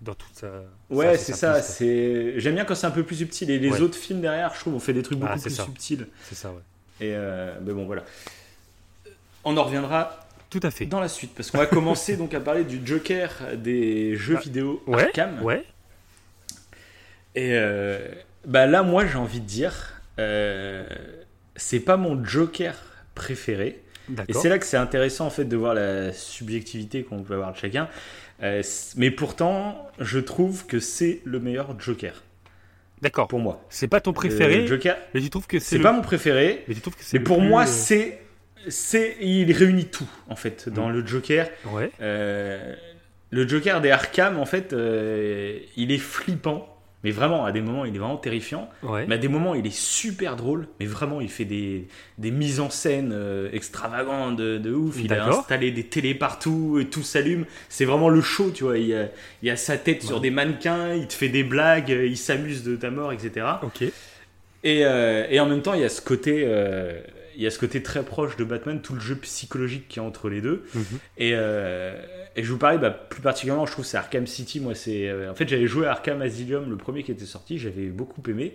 dans 0.00 0.14
toute 0.14 0.34
sa. 0.36 0.48
ouais 0.90 1.16
c'est 1.18 1.32
ça 1.32 1.60
c'est 1.60 2.34
j'aime 2.38 2.54
bien 2.54 2.64
quand 2.64 2.76
c'est 2.76 2.86
un 2.86 2.92
peu 2.92 3.02
plus 3.02 3.16
subtil 3.16 3.50
et 3.50 3.58
les 3.58 3.70
Ouais. 3.72 3.80
autres 3.80 3.96
films 3.98 4.20
derrière 4.20 4.54
je 4.54 4.60
trouve 4.60 4.74
on 4.74 4.78
fait 4.78 4.92
des 4.92 5.02
trucs 5.02 5.18
Ah, 5.22 5.26
beaucoup 5.26 5.40
plus 5.40 5.50
ça. 5.50 5.64
subtils 5.64 6.06
C'est 6.22 6.36
ça, 6.36 6.50
ouais. 6.50 6.60
et 7.00 7.10
euh, 7.16 7.58
mais 7.66 7.72
bon 7.72 7.84
voilà 7.84 8.04
on 9.42 9.56
en 9.56 9.64
reviendra 9.64 10.24
Tout 10.50 10.60
à 10.62 10.70
fait. 10.70 10.86
dans 10.86 11.00
la 11.00 11.08
suite 11.08 11.32
parce 11.34 11.50
qu'on 11.50 11.58
va 11.58 11.66
commencer 11.78 12.16
donc 12.16 12.32
à 12.32 12.38
parler 12.38 12.62
du 12.62 12.80
Joker 12.86 13.56
des 13.56 14.14
jeux 14.14 14.34
Bah, 14.34 14.40
vidéo 14.40 14.80
Ouais, 14.86 15.02
Arkham 15.06 15.42
ouais. 15.42 15.64
Et 17.34 17.50
euh, 17.54 17.98
bah 18.46 18.66
là, 18.66 18.82
moi, 18.82 19.06
j'ai 19.06 19.16
envie 19.18 19.40
de 19.40 19.46
dire, 19.46 20.00
euh, 20.18 20.86
c'est 21.56 21.80
pas 21.80 21.96
mon 21.96 22.24
Joker 22.24 22.74
préféré. 23.14 23.80
Et 24.28 24.32
c'est 24.32 24.48
là 24.48 24.58
que 24.58 24.66
c'est 24.66 24.76
intéressant 24.76 25.26
en 25.26 25.30
fait 25.30 25.44
de 25.44 25.56
voir 25.56 25.74
la 25.74 26.12
subjectivité 26.12 27.02
qu'on 27.02 27.22
peut 27.22 27.34
avoir 27.34 27.52
de 27.52 27.58
chacun. 27.58 27.88
Euh, 28.42 28.62
mais 28.96 29.10
pourtant, 29.10 29.88
je 29.98 30.18
trouve 30.18 30.66
que 30.66 30.78
c'est 30.80 31.20
le 31.24 31.40
meilleur 31.40 31.78
Joker 31.80 32.22
D'accord. 33.02 33.28
pour 33.28 33.38
moi. 33.40 33.64
C'est 33.68 33.88
pas 33.88 34.00
ton 34.00 34.12
préféré, 34.12 34.62
Le 34.62 34.66
Joker, 34.66 34.96
mais 35.14 35.20
tu 35.20 35.30
trouves 35.30 35.46
que 35.46 35.58
c'est. 35.58 35.70
c'est 35.70 35.76
le- 35.78 35.82
pas 35.82 35.92
mon 35.92 36.02
préféré. 36.02 36.64
Mais 36.68 36.74
tu 36.74 36.80
trouves 36.80 36.94
que 36.96 37.02
c'est. 37.04 37.18
Mais 37.18 37.24
pour 37.24 37.38
plus, 37.38 37.48
moi, 37.48 37.62
euh, 37.62 37.66
c'est, 37.68 38.20
c'est, 38.68 39.16
il 39.20 39.52
réunit 39.52 39.86
tout 39.86 40.08
en 40.28 40.36
fait 40.36 40.68
dans 40.68 40.88
Mm. 40.88 40.92
le 40.92 41.06
Joker. 41.06 41.48
Ouais. 41.72 41.90
Euh, 42.00 42.74
le 43.30 43.46
Joker 43.48 43.80
des 43.80 43.90
Arkham, 43.90 44.38
en 44.38 44.46
fait, 44.46 44.72
euh, 44.72 45.58
il 45.76 45.92
est 45.92 45.98
flippant. 45.98 46.74
Mais 47.04 47.12
vraiment, 47.12 47.44
à 47.44 47.52
des 47.52 47.60
moments, 47.60 47.84
il 47.84 47.94
est 47.94 47.98
vraiment 47.98 48.16
terrifiant. 48.16 48.68
Ouais. 48.82 49.06
Mais 49.06 49.14
à 49.14 49.18
des 49.18 49.28
moments, 49.28 49.54
il 49.54 49.66
est 49.66 49.76
super 49.76 50.34
drôle. 50.34 50.66
Mais 50.80 50.86
vraiment, 50.86 51.20
il 51.20 51.28
fait 51.28 51.44
des, 51.44 51.86
des 52.18 52.32
mises 52.32 52.58
en 52.58 52.70
scène 52.70 53.12
euh, 53.12 53.48
extravagantes 53.52 54.36
de, 54.36 54.58
de 54.58 54.72
ouf. 54.72 54.96
Il 55.02 55.12
a 55.12 55.28
installé 55.28 55.70
des 55.70 55.84
télés 55.84 56.14
partout 56.14 56.78
et 56.80 56.86
tout 56.86 57.04
s'allume. 57.04 57.44
C'est 57.68 57.84
vraiment 57.84 58.08
le 58.08 58.20
show, 58.20 58.50
tu 58.50 58.64
vois. 58.64 58.78
Il 58.78 58.92
a, 58.94 59.08
il 59.42 59.50
a 59.50 59.56
sa 59.56 59.76
tête 59.76 60.02
sur 60.02 60.20
des 60.20 60.30
mannequins, 60.30 60.92
il 60.94 61.06
te 61.06 61.14
fait 61.14 61.28
des 61.28 61.44
blagues, 61.44 61.90
il 61.90 62.16
s'amuse 62.16 62.64
de 62.64 62.74
ta 62.74 62.90
mort, 62.90 63.12
etc. 63.12 63.46
Ok. 63.62 63.84
Et, 64.64 64.84
euh, 64.84 65.26
et 65.30 65.38
en 65.38 65.46
même 65.46 65.62
temps, 65.62 65.74
il 65.74 65.80
y 65.80 65.84
a 65.84 65.88
ce 65.88 66.00
côté, 66.00 66.42
euh, 66.44 67.00
il 67.36 67.42
y 67.42 67.46
a 67.46 67.50
ce 67.50 67.60
côté 67.60 67.80
très 67.82 68.02
proche 68.02 68.36
de 68.36 68.42
Batman, 68.42 68.82
tout 68.82 68.94
le 68.94 69.00
jeu 69.00 69.14
psychologique 69.14 69.86
qu'il 69.88 70.02
y 70.02 70.04
a 70.04 70.08
entre 70.08 70.28
les 70.28 70.40
deux. 70.40 70.64
Mhm. 70.74 70.84
Et, 71.18 71.30
euh, 71.34 71.94
et 72.38 72.42
je 72.44 72.52
vous 72.52 72.58
parlais 72.58 72.78
bah, 72.78 72.90
plus 72.90 73.20
particulièrement, 73.20 73.66
je 73.66 73.72
trouve 73.72 73.84
c'est 73.84 73.96
Arkham 73.96 74.26
City. 74.26 74.60
Moi, 74.60 74.74
c'est 74.74 75.08
euh, 75.08 75.30
en 75.30 75.34
fait 75.34 75.48
j'avais 75.48 75.66
joué 75.66 75.86
à 75.86 75.90
Arkham 75.92 76.22
Asylum, 76.22 76.70
le 76.70 76.76
premier 76.76 77.02
qui 77.02 77.10
était 77.12 77.24
sorti, 77.26 77.58
j'avais 77.58 77.86
beaucoup 77.88 78.22
aimé. 78.28 78.54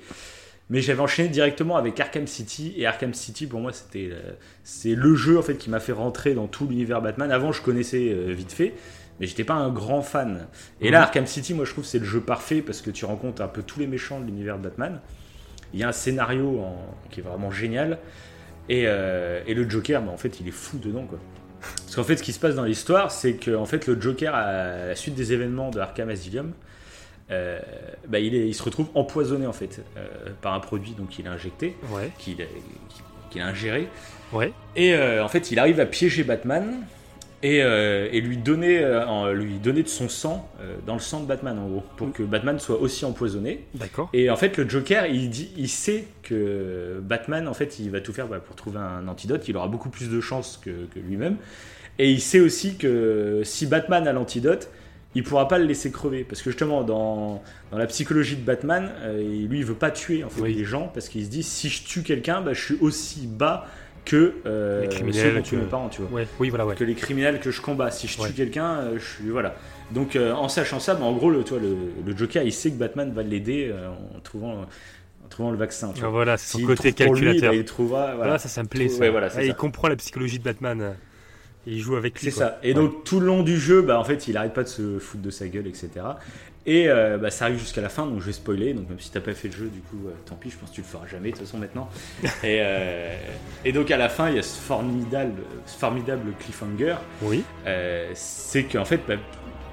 Mais 0.70 0.80
j'avais 0.82 1.02
enchaîné 1.02 1.28
directement 1.28 1.76
avec 1.76 2.00
Arkham 2.00 2.26
City 2.26 2.74
et 2.78 2.86
Arkham 2.86 3.14
City 3.14 3.48
pour 3.48 3.60
moi 3.60 3.74
c'était 3.74 4.10
euh, 4.12 4.32
c'est 4.64 4.96
le 4.96 5.14
jeu 5.14 5.38
en 5.38 5.42
fait 5.42 5.56
qui 5.58 5.70
m'a 5.70 5.82
fait 5.82 5.92
rentrer 5.92 6.34
dans 6.34 6.48
tout 6.48 6.66
l'univers 6.68 7.02
Batman. 7.02 7.32
Avant 7.32 7.52
je 7.52 7.62
connaissais 7.62 8.10
euh, 8.14 8.32
vite 8.32 8.54
fait, 8.54 8.74
mais 9.20 9.28
j'étais 9.28 9.44
pas 9.44 9.56
un 9.56 9.70
grand 9.72 10.02
fan. 10.02 10.48
Et 10.80 10.90
là 10.90 11.00
Mhm. 11.00 11.04
Arkham 11.04 11.28
City, 11.28 11.54
moi 11.54 11.66
je 11.66 11.72
trouve 11.72 11.84
c'est 11.84 12.00
le 12.00 12.06
jeu 12.06 12.22
parfait 12.22 12.62
parce 12.62 12.82
que 12.82 12.92
tu 12.92 13.04
rencontres 13.04 13.42
un 13.42 13.50
peu 13.50 13.62
tous 13.62 13.80
les 13.82 13.88
méchants 13.88 14.22
de 14.22 14.26
l'univers 14.26 14.58
de 14.58 14.64
Batman. 14.64 15.02
Il 15.74 15.80
y 15.82 15.84
a 15.84 15.90
un 15.90 15.94
scénario 15.94 16.60
en- 16.62 16.96
qui 17.10 17.20
est 17.20 17.24
vraiment 17.24 17.52
génial 17.52 18.00
et, 18.70 18.84
euh, 18.88 19.42
et 19.46 19.54
le 19.56 19.70
Joker, 19.70 20.02
bah, 20.02 20.12
en 20.12 20.18
fait 20.18 20.40
il 20.40 20.48
est 20.48 20.52
fou 20.52 20.78
dedans 20.78 21.06
quoi. 21.06 21.20
Parce 21.86 21.96
qu'en 21.96 22.04
fait, 22.04 22.18
ce 22.18 22.24
qui 22.24 22.34
se 22.34 22.40
passe 22.40 22.56
dans 22.56 22.64
l'histoire, 22.64 23.12
c'est 23.12 23.34
que 23.36 23.56
en 23.56 23.66
fait, 23.66 23.88
le 23.88 24.00
Joker, 24.00 24.34
à 24.36 24.88
la 24.88 24.96
suite 24.96 25.16
des 25.16 25.34
événements 25.34 25.70
de 25.70 25.80
Arkham 25.80 26.10
Asylum, 26.10 26.52
euh, 27.32 27.60
bah, 28.08 28.20
il, 28.20 28.36
est- 28.36 28.48
il 28.48 28.54
se 28.54 28.64
retrouve 28.64 28.88
empoisonné 28.96 29.48
en 29.48 29.54
fait 29.54 29.82
euh, 29.98 30.08
par 30.42 30.54
un 30.54 30.60
produit 30.60 30.92
donc 30.92 31.10
qu'il 31.10 31.28
a 31.28 31.32
injecté, 31.32 31.76
Ouais. 31.92 32.12
qu'il 32.20 32.42
a, 32.42 32.46
qu'il 33.30 33.42
a 33.42 33.48
ingéré. 33.48 33.88
Ouais. 34.34 34.52
Et 34.76 34.94
euh, 34.94 35.24
en 35.24 35.28
fait, 35.30 35.52
il 35.52 35.60
arrive 35.60 35.80
à 35.80 35.86
piéger 35.86 36.24
Batman 36.24 36.74
et, 37.44 37.62
euh, 37.62 38.08
et 38.12 38.22
lui, 38.22 38.38
donner, 38.38 38.80
euh, 38.80 39.34
lui 39.34 39.60
donner 39.60 39.84
de 39.84 39.90
son 39.90 40.08
sang 40.08 40.50
euh, 40.62 40.78
dans 40.88 40.94
le 40.94 41.02
sang 41.02 41.20
de 41.20 41.28
Batman 41.28 41.60
en 41.60 41.68
gros, 41.68 41.84
pour 41.98 42.14
que 42.14 42.24
Batman 42.24 42.58
soit 42.58 42.80
aussi 42.80 43.04
empoisonné. 43.04 43.66
D'accord. 43.76 44.10
Et 44.14 44.30
en 44.30 44.38
fait, 44.38 44.56
le 44.58 44.68
Joker, 44.68 45.06
il, 45.08 45.30
dit, 45.30 45.52
il 45.58 45.68
sait 45.68 46.06
que 46.24 47.02
Batman, 47.04 47.50
en 47.50 47.54
fait, 47.54 47.80
il 47.80 47.92
va 47.92 48.00
tout 48.00 48.14
faire 48.14 48.28
bah, 48.28 48.40
pour 48.40 48.56
trouver 48.56 48.80
un 48.80 49.10
antidote. 49.10 49.46
Il 49.50 49.58
aura 49.58 49.68
beaucoup 49.68 49.90
plus 49.90 50.10
de 50.10 50.22
chances 50.22 50.58
que, 50.64 50.70
que 50.94 51.00
lui-même. 51.00 51.36
Et 52.00 52.10
il 52.12 52.22
sait 52.22 52.40
aussi 52.40 52.78
que 52.78 53.42
si 53.44 53.68
Batman 53.68 54.08
a 54.08 54.14
l'antidote, 54.14 54.70
il 55.14 55.24
pourra 55.24 55.50
pas 55.50 55.60
le 55.60 55.66
laisser 55.66 55.92
crever. 55.92 56.24
Parce 56.24 56.42
que 56.42 56.50
justement, 56.50 56.84
dans, 56.84 57.44
dans 57.72 57.78
la 57.78 57.88
psychologie 57.88 58.38
de 58.38 58.42
Batman, 58.42 58.90
lui, 59.18 59.60
il 59.60 59.66
veut 59.66 59.76
pas 59.76 59.92
tuer 59.92 60.24
en 60.24 60.30
fait, 60.30 60.42
Oui. 60.42 60.54
les 60.54 60.64
gens. 60.64 60.90
Parce 60.94 61.10
qu'il 61.10 61.26
se 61.26 61.30
dit, 61.30 61.44
si 61.44 61.68
je 61.68 61.84
tue 61.84 62.04
quelqu'un, 62.04 62.42
bah, 62.42 62.54
je 62.54 62.64
suis 62.64 62.78
aussi 62.80 63.28
bas 63.28 63.68
que 64.06 64.34
euh, 64.46 64.82
Les 64.82 64.88
criminels, 64.90 65.42
ceux 65.46 65.58
que- 65.58 65.62
mes 65.64 65.68
parents, 65.70 65.90
tu 65.90 66.02
vois 66.02 66.12
Ouais. 66.22 66.28
Oui, 66.40 66.50
voilà, 66.50 66.66
ouais. 66.66 66.76
que 66.76 66.84
les 66.84 66.96
criminels 66.96 67.40
que 67.40 67.52
je 67.52 67.62
combats. 67.62 67.92
Si 67.92 68.08
je 68.08 68.16
tue 68.16 68.22
Ouais. 68.22 68.30
quelqu'un, 68.32 68.76
euh, 68.80 69.00
je 69.00 69.04
suis 69.06 69.30
voilà. 69.30 69.56
Donc 69.92 70.16
euh, 70.16 70.32
en 70.34 70.50
sachant 70.50 70.80
ça, 70.80 70.96
bah, 70.96 71.06
en 71.06 71.14
gros, 71.14 71.30
le, 71.30 71.44
toi, 71.44 71.60
le, 71.62 71.76
le 72.06 72.18
Joker, 72.18 72.44
il 72.44 72.52
sait 72.54 72.70
que 72.72 72.76
Batman 72.78 73.12
va 73.14 73.24
l'aider 73.24 73.70
euh, 73.72 73.90
en 74.16 74.20
trouvant 74.22 74.62
en 74.62 75.28
trouvant 75.30 75.52
le 75.52 75.58
vaccin. 75.58 75.90
tu 75.94 76.00
Ah, 76.00 76.08
vois. 76.08 76.10
voilà, 76.12 76.38
c'est 76.38 76.58
son 76.58 76.66
côté 76.66 76.92
pour 76.92 77.16
lui, 77.16 77.22
calculateur. 77.24 77.52
bah, 77.52 77.56
il 77.56 77.66
trouvera. 77.66 78.02
Voilà. 78.08 78.16
Voilà, 78.18 78.38
ça, 78.40 78.50
ça 78.50 78.62
me 78.64 78.68
plaît. 78.68 78.90
Ça. 78.90 79.10
voilà, 79.10 79.28
Ah, 79.28 79.30
ça. 79.32 79.44
Il 79.44 79.56
comprend 79.56 79.88
la 79.88 79.96
psychologie 79.96 80.40
de 80.40 80.44
Batman. 80.44 80.96
Et 81.66 81.72
il 81.72 81.80
joue 81.80 81.96
avec 81.96 82.20
lui. 82.22 82.30
C'est 82.30 82.40
ça. 82.40 82.60
Et 82.62 82.74
donc 82.74 83.06
tout 83.06 83.22
le 83.22 83.26
long 83.28 83.42
du 83.42 83.58
jeu, 83.58 83.82
bah, 83.82 83.98
en 83.98 84.04
fait, 84.04 84.28
il 84.28 84.36
arrête 84.36 84.54
pas 84.54 84.64
de 84.64 84.68
se 84.68 85.00
foutre 85.00 85.24
de 85.24 85.30
sa 85.30 85.48
gueule, 85.48 85.66
etc. 85.68 85.90
Et 86.66 86.88
euh, 86.88 87.18
bah, 87.18 87.30
ça 87.30 87.46
arrive 87.46 87.60
jusqu'à 87.60 87.82
la 87.82 87.90
fin, 87.90 88.06
donc 88.06 88.22
je 88.22 88.26
vais 88.26 88.34
spoiler. 88.34 88.74
Donc 88.74 88.88
même 88.90 89.00
si 89.00 89.12
t'as 89.12 89.20
pas 89.20 89.34
fait 89.34 89.50
le 89.50 89.54
jeu, 89.54 89.68
du 89.68 89.82
coup, 89.82 90.08
euh, 90.08 90.12
tant 90.26 90.36
pis. 90.36 90.50
Je 90.50 90.58
pense 90.58 90.70
que 90.70 90.76
tu 90.76 90.82
le 90.82 90.88
feras 90.88 91.08
jamais 91.08 91.32
de 91.32 91.36
toute 91.36 91.46
façon 91.46 91.58
maintenant. 91.58 91.90
et, 92.24 92.60
euh, 92.62 93.16
et 93.66 93.72
donc 93.72 93.92
à 93.92 93.98
la 93.98 94.10
fin, 94.10 94.30
il 94.30 94.36
y 94.36 94.40
a 94.40 94.44
ce 94.44 94.60
formidable, 94.60 95.42
ce 95.66 95.78
formidable 95.78 96.32
cliffhanger. 96.40 96.96
Oui. 97.22 97.44
C'est 98.14 98.64
qu'en 98.64 98.86
fait, 98.86 99.02
bah, 99.08 99.16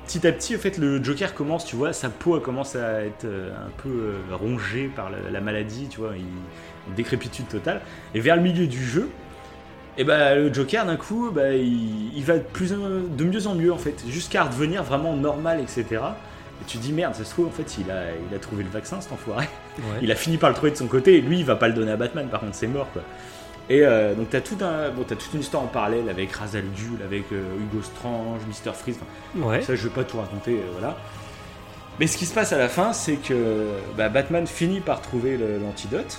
petit 0.07 0.27
à 0.27 0.33
petit, 0.33 0.57
en 0.57 0.59
fait, 0.59 0.79
le 0.79 1.03
Joker 1.03 1.35
commence, 1.35 1.65
tu 1.65 1.77
vois, 1.77 1.93
sa 1.93 2.09
peau 2.09 2.39
commence 2.41 2.75
à 2.75 3.05
être 3.05 3.27
un 3.27 3.71
peu 3.83 4.15
rongée 4.33 4.91
par 4.95 5.11
la, 5.11 5.19
la 5.31 5.41
maladie, 5.41 5.87
tu 5.89 6.01
vois, 6.01 6.15
il, 6.17 6.25
une 6.89 6.95
décrépitude 6.95 7.47
totale. 7.47 7.81
Et 8.15 8.21
vers 8.21 8.35
le 8.35 8.43
milieu 8.43 8.67
du 8.67 8.85
jeu, 8.85 9.09
et 9.97 10.05
bah, 10.05 10.35
le 10.35 10.53
Joker, 10.53 10.87
d'un 10.87 10.97
coup, 10.97 11.31
bah, 11.31 11.53
il, 11.53 12.17
il 12.17 12.25
va 12.25 12.39
de, 12.39 12.43
plus, 12.43 12.73
de 12.73 13.25
mieux 13.25 13.47
en 13.47 13.55
mieux, 13.55 13.73
en 13.73 13.79
fait, 13.79 14.03
jusqu'à 14.09 14.45
redevenir 14.45 14.83
vraiment 14.83 15.15
normal, 15.15 15.61
etc. 15.61 16.01
Et 16.61 16.65
tu 16.67 16.79
te 16.79 16.83
dis, 16.83 16.93
merde, 16.93 17.15
ça 17.15 17.25
se 17.25 17.31
trouve, 17.31 17.47
en 17.47 17.51
fait, 17.51 17.77
il 17.79 17.91
a, 17.91 18.05
il 18.31 18.35
a 18.35 18.39
trouvé 18.39 18.63
le 18.65 18.71
vaccin, 18.71 19.01
cet 19.01 19.13
enfoiré. 19.13 19.49
Ouais. 19.79 19.99
Il 20.03 20.13
a 20.13 20.15
fini 20.15 20.37
par 20.37 20.51
le 20.51 20.55
trouver 20.57 20.73
de 20.73 20.77
son 20.77 20.87
côté, 20.89 21.17
et 21.17 21.21
lui, 21.21 21.39
il 21.41 21.45
va 21.45 21.57
pas 21.57 21.69
le 21.69 21.75
donner 21.75 21.93
à 21.93 21.97
Batman, 21.97 22.29
par 22.29 22.41
contre, 22.41 22.55
c'est 22.55 22.67
mort, 22.67 22.89
quoi. 22.93 23.03
Et 23.71 23.83
euh, 23.85 24.15
donc, 24.15 24.31
t'as 24.31 24.41
tout 24.41 24.59
un, 24.63 24.91
bon, 24.91 25.05
t'as 25.07 25.15
toute 25.15 25.33
une 25.33 25.41
histoire 25.41 25.63
en 25.63 25.69
parallèle 25.69 26.09
avec 26.09 26.33
Ra's 26.33 26.55
al 26.57 26.65
Ghul, 26.65 26.99
avec 27.05 27.25
euh, 27.33 27.43
Hugo 27.57 27.83
Strange, 27.83 28.41
Mr. 28.49 28.73
Freeze, 28.75 28.99
Ouais. 29.37 29.63
ça, 29.63 29.75
je 29.77 29.85
vais 29.89 29.95
pas 29.95 30.05
tout 30.05 30.19
raconter, 30.19 30.55
euh, 30.55 30.71
voilà. 30.73 30.97
Mais 31.99 32.07
ce 32.07 32.17
qui 32.17 32.27
se 32.27 32.35
passe 32.35 32.53
à 32.53 32.59
la 32.59 32.69
fin, 32.69 32.93
c'est 32.93 33.17
que 33.17 33.67
bah, 33.97 34.09
Batman 34.09 34.47
finit 34.47 34.81
par 34.81 35.01
trouver 35.03 35.39
l'antidote. 35.63 36.19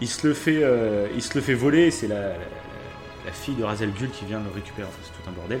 Il 0.00 0.06
se 0.08 0.26
le 0.28 0.32
fait, 0.32 0.62
il 1.14 1.20
se 1.22 1.34
le 1.34 1.40
fait 1.40 1.54
voler. 1.54 1.90
C'est 1.90 2.06
la, 2.06 2.20
la- 2.20 2.28
la 3.26 3.32
fille 3.32 3.56
de 3.56 3.64
Ra's 3.64 3.82
al 3.82 3.90
Ghul 3.90 4.10
qui 4.10 4.24
vient 4.26 4.38
le 4.38 4.48
récupérer. 4.54 4.86
Enfin, 4.86 4.98
c'est 5.02 5.10
tout 5.20 5.28
un 5.28 5.32
bordel. 5.32 5.58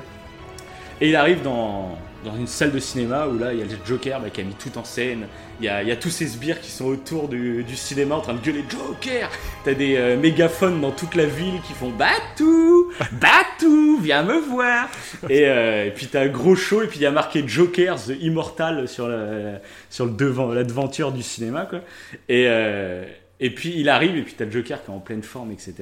Et 1.00 1.08
il 1.08 1.16
arrive 1.16 1.42
dans, 1.42 1.98
dans 2.24 2.36
une 2.36 2.46
salle 2.46 2.72
de 2.72 2.78
cinéma 2.78 3.26
où 3.26 3.38
là, 3.38 3.52
il 3.52 3.60
y 3.60 3.62
a 3.62 3.64
le 3.64 3.70
Joker 3.86 4.20
bah, 4.20 4.30
qui 4.30 4.40
a 4.40 4.44
mis 4.44 4.54
tout 4.54 4.76
en 4.76 4.84
scène. 4.84 5.26
Il 5.60 5.66
y 5.66 5.68
a, 5.68 5.82
y 5.82 5.90
a 5.90 5.96
tous 5.96 6.10
ces 6.10 6.26
sbires 6.26 6.60
qui 6.60 6.70
sont 6.70 6.86
autour 6.86 7.28
du, 7.28 7.62
du 7.64 7.76
cinéma 7.76 8.16
en 8.16 8.20
train 8.20 8.34
de 8.34 8.40
gueuler 8.40 8.64
Joker. 8.68 9.30
T'as 9.64 9.74
des 9.74 9.96
euh, 9.96 10.16
mégaphones 10.16 10.80
dans 10.80 10.90
toute 10.90 11.14
la 11.14 11.26
ville 11.26 11.60
qui 11.66 11.74
font 11.74 11.90
Batou, 11.90 12.92
Batou, 13.12 13.98
viens 14.00 14.22
me 14.22 14.38
voir. 14.38 14.88
Et, 15.28 15.46
euh, 15.46 15.86
et 15.86 15.90
puis 15.90 16.06
t'as 16.06 16.22
un 16.22 16.28
gros 16.28 16.56
show 16.56 16.82
et 16.82 16.86
puis 16.86 16.98
il 16.98 17.02
y 17.02 17.06
a 17.06 17.10
marqué 17.10 17.44
Joker 17.46 17.96
the 17.96 18.14
Immortal 18.20 18.88
sur, 18.88 19.08
la, 19.08 19.60
sur 19.90 20.06
le 20.06 20.12
devant, 20.12 20.52
la 20.52 20.64
devanture 20.64 21.12
du 21.12 21.22
cinéma 21.22 21.66
quoi. 21.66 21.80
Et, 22.28 22.46
euh, 22.48 23.04
et 23.40 23.50
puis 23.50 23.74
il 23.76 23.88
arrive 23.88 24.16
et 24.16 24.22
puis 24.22 24.34
t'as 24.36 24.44
le 24.44 24.50
Joker 24.50 24.82
qui 24.84 24.90
est 24.90 24.94
en 24.94 24.98
pleine 25.00 25.22
forme 25.22 25.52
etc. 25.52 25.74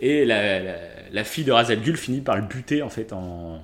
Et 0.00 0.24
la, 0.24 0.60
la, 0.60 0.74
la 1.10 1.24
fille 1.24 1.44
de 1.44 1.52
Ra's 1.52 1.70
al 1.70 1.80
Ghul 1.80 1.96
finit 1.96 2.20
par 2.20 2.36
le 2.36 2.42
buter 2.42 2.82
en 2.82 2.90
fait 2.90 3.12
en 3.12 3.60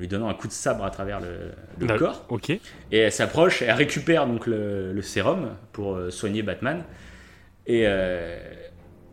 lui 0.00 0.08
donnant 0.08 0.28
un 0.28 0.34
coup 0.34 0.48
de 0.48 0.52
sabre 0.52 0.84
à 0.84 0.90
travers 0.90 1.20
le, 1.20 1.52
le 1.78 1.86
D'ac- 1.86 1.98
corps. 1.98 2.24
Ok. 2.30 2.50
Et 2.50 2.60
elle 2.92 3.12
s'approche, 3.12 3.62
elle 3.62 3.70
récupère 3.72 4.26
donc 4.26 4.46
le, 4.46 4.92
le 4.92 5.02
sérum 5.02 5.50
pour 5.72 5.94
euh, 5.94 6.10
soigner 6.10 6.42
Batman. 6.42 6.82
Et, 7.66 7.82
euh, 7.84 8.36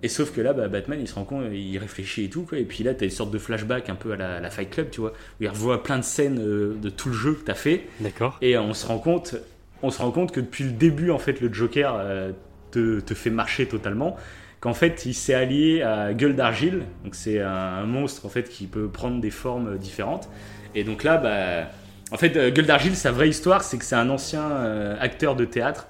et 0.01 0.07
sauf 0.07 0.31
que 0.31 0.41
là, 0.41 0.53
bah, 0.53 0.67
Batman, 0.67 0.97
il 0.99 1.07
se 1.07 1.15
rend 1.15 1.25
compte, 1.25 1.45
il 1.51 1.77
réfléchit 1.77 2.25
et 2.25 2.29
tout. 2.29 2.43
Quoi. 2.43 2.57
Et 2.59 2.63
puis 2.63 2.83
là, 2.83 2.93
tu 2.93 3.03
as 3.03 3.05
une 3.05 3.11
sorte 3.11 3.31
de 3.31 3.37
flashback 3.37 3.89
un 3.89 3.95
peu 3.95 4.13
à 4.13 4.15
la, 4.15 4.39
la 4.39 4.49
Fight 4.49 4.69
Club, 4.69 4.89
tu 4.89 5.01
vois, 5.01 5.11
où 5.11 5.43
il 5.43 5.49
revoit 5.49 5.83
plein 5.83 5.97
de 5.97 6.03
scènes 6.03 6.39
euh, 6.39 6.75
de 6.81 6.89
tout 6.89 7.09
le 7.09 7.15
jeu 7.15 7.33
que 7.33 7.43
tu 7.45 7.51
as 7.51 7.55
fait. 7.55 7.83
D'accord. 7.99 8.37
Et 8.41 8.57
on 8.57 8.73
se 8.73 8.87
rend 8.87 8.99
compte, 8.99 9.35
on 9.83 9.91
se 9.91 10.01
rend 10.01 10.11
compte 10.11 10.31
que 10.31 10.39
depuis 10.39 10.63
le 10.63 10.71
début, 10.71 11.11
en 11.11 11.19
fait, 11.19 11.41
le 11.41 11.53
Joker 11.53 11.95
euh, 11.99 12.31
te, 12.71 13.01
te 13.01 13.13
fait 13.13 13.29
marcher 13.29 13.67
totalement. 13.67 14.15
Qu'en 14.59 14.73
fait, 14.73 15.05
il 15.05 15.13
s'est 15.13 15.35
allié 15.35 15.83
à 15.83 16.13
Gueule 16.13 16.35
d'Argile. 16.35 16.83
Donc, 17.03 17.13
c'est 17.13 17.39
un, 17.41 17.51
un 17.51 17.85
monstre, 17.85 18.25
en 18.25 18.29
fait, 18.29 18.49
qui 18.49 18.65
peut 18.65 18.87
prendre 18.87 19.21
des 19.21 19.29
formes 19.29 19.77
différentes. 19.77 20.29
Et 20.77 20.83
donc 20.83 21.03
là, 21.03 21.17
bah, 21.17 21.69
en 22.11 22.17
fait, 22.17 22.37
euh, 22.37 22.51
Gueule 22.51 22.67
d'Argile, 22.67 22.95
sa 22.95 23.11
vraie 23.11 23.29
histoire, 23.29 23.63
c'est 23.63 23.77
que 23.77 23.83
c'est 23.85 23.95
un 23.95 24.09
ancien 24.09 24.43
euh, 24.51 24.95
acteur 24.99 25.35
de 25.35 25.43
théâtre. 25.43 25.87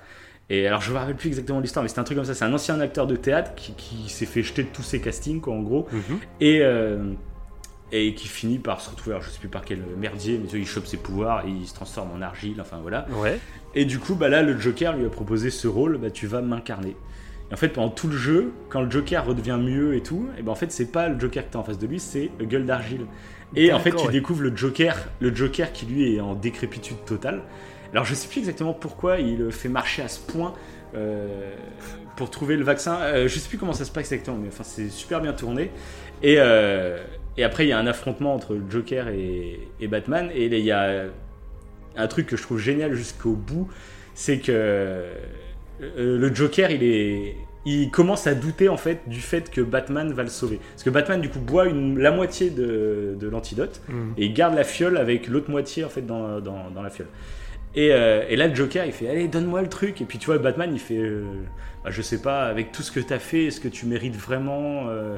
Et 0.49 0.65
alors, 0.65 0.79
je 0.81 0.91
me 0.93 0.97
rappelle 0.97 1.15
plus 1.15 1.27
exactement 1.27 1.59
l'histoire, 1.59 1.83
mais 1.83 1.89
c'est 1.89 1.99
un 1.99 2.05
truc 2.05 2.17
comme 2.17 2.25
ça. 2.25 2.33
C'est 2.33 2.45
un 2.45 2.53
ancien 2.53 2.79
acteur 2.79 3.05
de 3.05 3.17
théâtre 3.17 3.51
qui, 3.55 3.73
qui 3.73 4.07
s'est 4.09 4.25
fait 4.25 4.43
jeter 4.43 4.63
de 4.63 4.69
tous 4.69 4.83
ses 4.83 5.01
castings, 5.01 5.41
quoi, 5.41 5.53
en 5.53 5.61
gros 5.61 5.87
Mhm. 5.91 6.19
et, 6.39 6.61
euh, 6.61 7.11
et 7.91 8.13
qui 8.13 8.29
finit 8.29 8.59
par 8.59 8.79
se 8.79 8.89
retrouver, 8.89 9.15
alors 9.15 9.23
je 9.23 9.29
sais 9.29 9.39
plus 9.39 9.49
par 9.49 9.65
quel 9.65 9.79
merdier, 9.97 10.39
mais 10.41 10.49
il 10.59 10.65
chope 10.65 10.85
ses 10.87 10.97
pouvoirs 10.97 11.45
et 11.45 11.49
il 11.49 11.67
se 11.67 11.73
transforme 11.73 12.09
en 12.17 12.21
argile, 12.21 12.59
enfin 12.61 12.79
voilà. 12.81 13.05
Ouais. 13.21 13.39
Et 13.75 13.83
du 13.85 13.99
coup, 13.99 14.15
bah 14.15 14.29
là, 14.29 14.41
le 14.41 14.57
Joker 14.57 14.95
lui 14.95 15.05
a 15.05 15.09
proposé 15.09 15.49
ce 15.49 15.67
rôle, 15.67 15.97
bah 15.97 16.09
tu 16.09 16.27
vas 16.27 16.41
m'incarner. 16.41 16.95
Et 17.49 17.53
en 17.53 17.57
fait, 17.57 17.69
pendant 17.69 17.89
tout 17.89 18.07
le 18.07 18.17
jeu, 18.17 18.51
quand 18.69 18.81
le 18.81 18.89
Joker 18.91 19.25
redevient 19.25 19.57
mieux 19.61 19.95
et 19.95 20.01
tout, 20.01 20.27
et 20.37 20.41
ben 20.43 20.51
en 20.51 20.55
fait, 20.55 20.71
c'est 20.71 20.91
pas 20.91 21.07
le 21.09 21.17
Joker 21.19 21.45
que 21.47 21.51
t'as 21.53 21.59
en 21.59 21.63
face 21.63 21.77
de 21.79 21.87
lui, 21.87 21.99
c'est 21.99 22.29
Gueule 22.41 22.65
d'Argile. 22.65 23.05
Et 23.55 23.71
en 23.71 23.79
fait, 23.79 23.91
tu 23.91 24.05
ouais. 24.05 24.11
découvres 24.11 24.43
le 24.43 24.55
Joker, 24.55 24.95
le 25.19 25.33
Joker 25.33 25.71
qui 25.71 25.85
lui 25.85 26.15
est 26.15 26.19
en 26.19 26.35
décrépitude 26.35 27.03
totale. 27.05 27.41
Alors, 27.93 28.05
je 28.05 28.13
sais 28.13 28.27
plus 28.27 28.39
exactement 28.39 28.73
pourquoi 28.73 29.19
il 29.19 29.37
le 29.37 29.51
fait 29.51 29.69
marcher 29.69 30.01
à 30.01 30.07
ce 30.07 30.19
point 30.19 30.53
euh, 30.95 31.53
pour 32.17 32.29
trouver 32.29 32.57
le 32.57 32.63
vaccin. 32.63 32.99
Euh, 33.01 33.27
je 33.27 33.39
sais 33.39 33.47
plus 33.47 33.57
comment 33.57 33.73
ça 33.73 33.85
se 33.85 33.91
passe 33.91 34.11
exactement, 34.11 34.37
mais 34.37 34.49
enfin, 34.49 34.63
c'est 34.63 34.89
super 34.89 35.21
bien 35.21 35.33
tourné. 35.33 35.71
Et, 36.21 36.35
euh, 36.39 37.01
et 37.37 37.43
après, 37.43 37.65
il 37.65 37.69
y 37.69 37.73
a 37.73 37.79
un 37.79 37.87
affrontement 37.87 38.35
entre 38.35 38.53
le 38.53 38.63
Joker 38.69 39.07
et, 39.07 39.59
et 39.79 39.87
Batman. 39.87 40.29
Et 40.33 40.45
il 40.45 40.59
y 40.59 40.71
a 40.71 41.05
un 41.95 42.07
truc 42.07 42.27
que 42.27 42.37
je 42.37 42.43
trouve 42.43 42.59
génial 42.59 42.93
jusqu'au 42.93 43.33
bout, 43.33 43.69
c'est 44.13 44.39
que 44.39 44.51
euh, 44.51 45.13
le 45.97 46.33
Joker, 46.33 46.71
il 46.71 46.83
est, 46.83 47.35
il 47.69 47.91
commence 47.91 48.27
à 48.27 48.33
douter 48.35 48.69
en 48.69 48.77
fait 48.77 49.01
du 49.07 49.19
fait 49.21 49.49
que 49.51 49.61
Batman 49.61 50.11
va 50.13 50.23
le 50.23 50.29
sauver. 50.29 50.59
Parce 50.71 50.83
que 50.83 50.89
Batman 50.89 51.19
du 51.21 51.29
coup 51.29 51.39
boit 51.39 51.65
une, 51.67 51.99
la 51.99 52.11
moitié 52.11 52.49
de, 52.49 53.15
de 53.19 53.27
l'antidote 53.29 53.81
Mhm. 53.89 54.13
et 54.17 54.29
garde 54.29 54.55
la 54.55 54.63
fiole 54.63 54.97
avec 54.97 55.27
l'autre 55.27 55.49
moitié 55.51 55.83
en 55.83 55.89
fait 55.89 56.05
dans, 56.05 56.39
dans, 56.39 56.69
dans 56.69 56.81
la 56.81 56.89
fiole. 56.89 57.07
Et, 57.75 57.89
euh, 57.91 58.23
et 58.29 58.35
là 58.37 58.47
le 58.47 58.55
Joker 58.55 58.85
il 58.85 58.91
fait 58.93 59.09
allez 59.09 59.27
donne-moi 59.27 59.61
le 59.61 59.69
truc 59.69 60.01
et 60.01 60.05
puis 60.05 60.17
tu 60.17 60.27
vois 60.27 60.37
Batman 60.39 60.69
il 60.73 60.79
fait 60.79 60.97
euh, 60.97 61.23
bah, 61.83 61.91
je 61.91 62.01
sais 62.01 62.21
pas 62.21 62.45
avec 62.45 62.71
tout 62.71 62.81
ce 62.81 62.91
que 62.91 62.99
t'as 63.01 63.19
fait 63.19 63.45
est-ce 63.47 63.59
que 63.59 63.67
tu 63.67 63.85
mérites 63.85 64.15
vraiment 64.15 64.85
euh, 64.87 65.17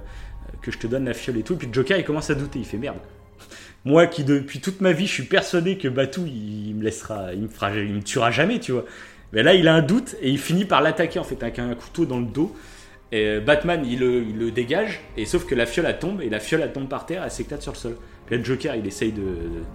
que 0.61 0.71
je 0.71 0.77
te 0.77 0.87
donne 0.87 1.05
la 1.05 1.13
fiole 1.13 1.37
et 1.37 1.43
tout? 1.43 1.53
Et 1.53 1.57
puis 1.57 1.67
le 1.67 1.73
Joker 1.73 1.97
il 1.97 2.03
commence 2.03 2.29
à 2.31 2.35
douter 2.35 2.59
il 2.59 2.65
fait 2.65 2.77
merde 2.77 2.97
moi 3.85 4.07
qui 4.07 4.23
depuis 4.25 4.59
toute 4.59 4.81
ma 4.81 4.91
vie 4.91 5.07
je 5.07 5.13
suis 5.13 5.23
persuadé 5.23 5.77
que 5.77 5.87
Batou 5.87 6.25
il, 6.25 6.69
il 6.69 6.75
me 6.75 6.83
laissera 6.83 7.33
il 7.33 7.43
me 7.43 7.47
fera 7.47 7.73
il 7.77 7.93
me 7.93 8.01
tuera 8.03 8.29
jamais 8.31 8.59
tu 8.59 8.71
vois 8.73 8.85
mais 9.33 9.43
là 9.43 9.53
il 9.53 9.67
a 9.67 9.75
un 9.75 9.81
doute 9.81 10.15
et 10.21 10.29
il 10.29 10.39
finit 10.39 10.65
par 10.65 10.81
l'attaquer 10.81 11.19
en 11.19 11.23
fait 11.23 11.41
avec 11.43 11.59
un 11.59 11.73
couteau 11.75 12.05
dans 12.05 12.19
le 12.19 12.25
dos. 12.25 12.55
Euh, 13.11 13.39
Batman 13.41 13.83
il 13.85 13.99
le, 13.99 14.51
dégage 14.51 15.01
et 15.17 15.25
sauf 15.25 15.45
que 15.47 15.55
la 15.55 15.65
fiole 15.65 15.87
elle 15.87 15.97
tombe 15.97 16.21
et 16.21 16.29
la 16.29 16.39
fiole 16.39 16.61
elle 16.61 16.71
tombe 16.71 16.87
par 16.87 17.07
terre 17.07 17.23
elle 17.23 17.31
s'éclate 17.31 17.61
sur 17.61 17.71
le 17.71 17.77
sol. 17.77 17.95
Puis 18.25 18.35
là 18.35 18.39
le 18.39 18.43
Joker 18.45 18.75
il 18.75 18.85
essaye 18.85 19.11
de, 19.11 19.21